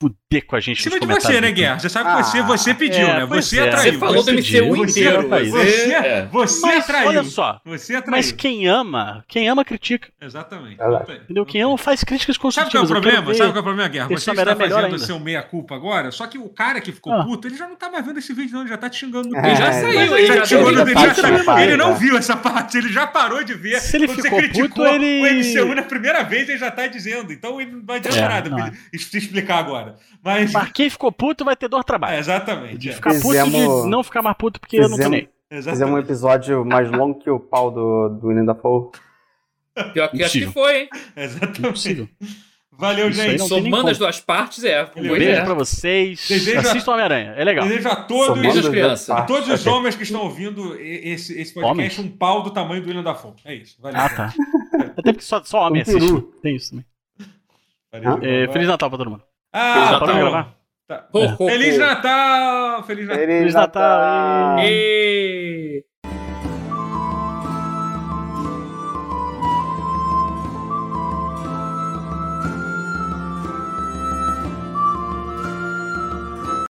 fuder 0.00 0.46
com 0.46 0.56
a 0.56 0.60
gente. 0.60 0.80
Em 0.80 0.82
cima 0.82 0.98
de 0.98 1.06
você, 1.06 1.40
né, 1.40 1.52
Guerra? 1.52 1.78
Você 1.78 1.88
sabe 1.88 2.10
que 2.10 2.22
você, 2.22 2.38
ah, 2.38 2.42
você 2.42 2.74
pediu, 2.74 3.06
é, 3.06 3.18
né? 3.18 3.26
Você 3.26 3.58
é. 3.58 3.68
atraiu. 3.68 3.92
Você 3.92 3.98
falou 3.98 4.24
do 4.24 4.32
MCU 4.32 4.84
inteiro. 4.84 5.28
Você, 5.28 5.92
é. 5.92 6.26
você 6.26 6.66
mas, 6.66 6.84
atraiu. 6.84 7.08
Olha 7.08 7.24
só. 7.24 7.60
Você 7.64 7.94
atraiu. 7.94 8.16
Mas 8.16 8.32
quem 8.32 8.66
ama, 8.66 9.24
quem 9.28 9.48
ama 9.48 9.64
critica. 9.64 10.08
Exatamente. 10.20 10.78
Entendeu? 11.24 11.44
Quem 11.44 11.60
ama 11.62 11.76
faz 11.76 12.02
críticas 12.02 12.36
construtivas. 12.36 12.72
Sabe 12.72 12.86
qual 12.88 12.96
é 12.96 12.98
o 12.98 13.02
problema? 13.02 13.34
Sabe 13.34 13.50
qual 13.50 13.56
é 13.56 13.60
o 13.60 13.62
problema, 13.62 13.88
Guerra? 13.88 14.08
Você 14.08 14.30
está 14.30 14.56
fazendo 14.56 14.94
o 14.94 14.98
seu 14.98 15.20
meia-culpa 15.20 15.74
agora, 15.74 16.10
só 16.10 16.26
que 16.26 16.38
o 16.38 16.48
cara 16.48 16.80
que 16.80 16.92
ficou 16.92 17.12
ah. 17.12 17.24
puto, 17.24 17.46
ele 17.46 17.56
já 17.56 17.68
não 17.68 17.76
tá 17.76 17.90
mais 17.90 18.04
vendo 18.04 18.18
esse 18.18 18.32
vídeo, 18.32 18.54
não. 18.54 18.62
Ele 18.62 18.70
já 18.70 18.78
tá 18.78 18.88
te 18.88 18.98
xingando 18.98 19.28
no 19.28 19.36
Ele 19.36 19.56
já 19.56 19.72
saiu. 19.72 20.16
Ele 20.16 20.26
já 20.26 20.46
xingou 20.46 20.72
no. 20.72 21.60
Ele 21.60 21.76
não 21.76 21.94
viu 21.94 22.16
essa 22.16 22.36
parte. 22.36 22.78
Ele 22.78 22.90
já 22.90 23.06
parou 23.06 23.44
de 23.44 23.54
ver. 23.54 23.80
Se 23.80 23.96
ele 23.96 24.08
ficou 24.08 24.40
puto, 24.48 24.86
ele... 24.86 25.20
o 25.20 25.64
MCU 25.64 25.74
na 25.74 25.82
primeira 25.82 26.22
vez, 26.22 26.48
ele 26.48 26.58
já 26.58 26.70
tá 26.70 26.86
dizendo. 26.86 27.32
Então 27.32 27.60
ele 27.60 27.72
não 27.72 27.84
vai 27.84 27.98
adiantar 27.98 28.48
nada 28.48 28.72
se 29.10 29.18
explicar 29.18 29.58
agora. 29.58 29.89
Mas 30.22 30.52
quem 30.72 30.90
ficou 30.90 31.10
puto 31.12 31.44
vai 31.44 31.56
ter 31.56 31.68
dor 31.68 31.80
de 31.80 31.86
trabalho. 31.86 32.16
É, 32.16 32.18
exatamente. 32.18 32.78
De 32.78 32.90
é. 32.90 32.92
ficar 32.92 33.12
Fizemos... 33.12 33.52
puto 33.52 33.82
de 33.84 33.88
não 33.88 34.02
ficar 34.02 34.22
mais 34.22 34.36
puto 34.36 34.60
porque 34.60 34.76
Fizemos... 34.76 34.98
eu 34.98 35.04
não 35.04 35.10
tô 35.10 35.16
nem. 35.16 35.28
Fizemos 35.52 35.94
um 35.94 35.98
episódio 35.98 36.64
mais 36.64 36.90
longo 36.90 37.18
que 37.18 37.28
o 37.28 37.40
pau 37.40 37.70
do, 37.70 38.08
do 38.08 38.28
William 38.28 38.44
Dafoe. 38.44 38.90
Pior 39.92 40.08
que 40.08 40.22
acho 40.22 40.38
que 40.38 40.46
foi, 40.46 40.82
hein? 40.82 40.88
Exatamente. 41.16 42.08
Valeu, 42.80 43.12
gente. 43.12 43.42
Somando 43.46 43.90
as 43.90 43.98
duas 43.98 44.20
partes, 44.20 44.64
é. 44.64 44.90
Um 44.96 45.02
beijo 45.02 45.40
é. 45.40 45.44
pra 45.44 45.52
vocês. 45.52 46.26
Desejo 46.26 46.60
Assistam 46.60 46.92
Homem-Aranha, 46.92 47.34
é 47.36 47.44
legal. 47.44 47.68
Desejo 47.68 47.88
a 47.88 47.96
todos, 47.96 48.56
as 48.56 48.68
crianças. 48.68 49.10
a 49.10 49.22
todos 49.22 49.48
os 49.48 49.66
homens 49.66 49.94
que 49.94 50.02
estão 50.02 50.22
ouvindo 50.22 50.74
esse, 50.80 51.38
esse 51.38 51.52
podcast 51.52 51.70
homens? 51.70 51.98
um 51.98 52.16
pau 52.16 52.42
do 52.42 52.50
tamanho 52.50 52.80
do 52.80 52.88
William 52.88 53.02
Dafoe. 53.02 53.34
É 53.44 53.54
isso. 53.54 53.76
Valeu. 53.82 54.00
Ah, 54.00 54.08
tá. 54.08 54.34
Até 54.96 55.12
porque 55.12 55.20
só, 55.20 55.44
só 55.44 55.66
homem 55.66 55.80
um 55.80 55.82
assiste. 55.82 56.22
Tem 56.42 56.56
isso 56.56 56.70
também. 56.70 56.86
Valeu, 57.92 58.18
é, 58.22 58.48
Feliz 58.50 58.66
Natal 58.66 58.88
pra 58.88 58.98
todo 58.98 59.10
mundo. 59.10 59.24
Ah, 59.52 59.74
Feliz 59.74 59.90
Natal. 60.00 60.16
gravar? 60.16 60.54
Tá. 60.86 61.08
Ho, 61.12 61.18
ho, 61.26 61.46
Feliz 61.48 61.78
Natal! 61.78 62.82
Feliz 62.84 63.06
Natal! 63.06 63.26
Feliz 63.26 63.54
Natal! 63.54 64.56
Feliz 64.58 64.64
Natal. 64.64 65.89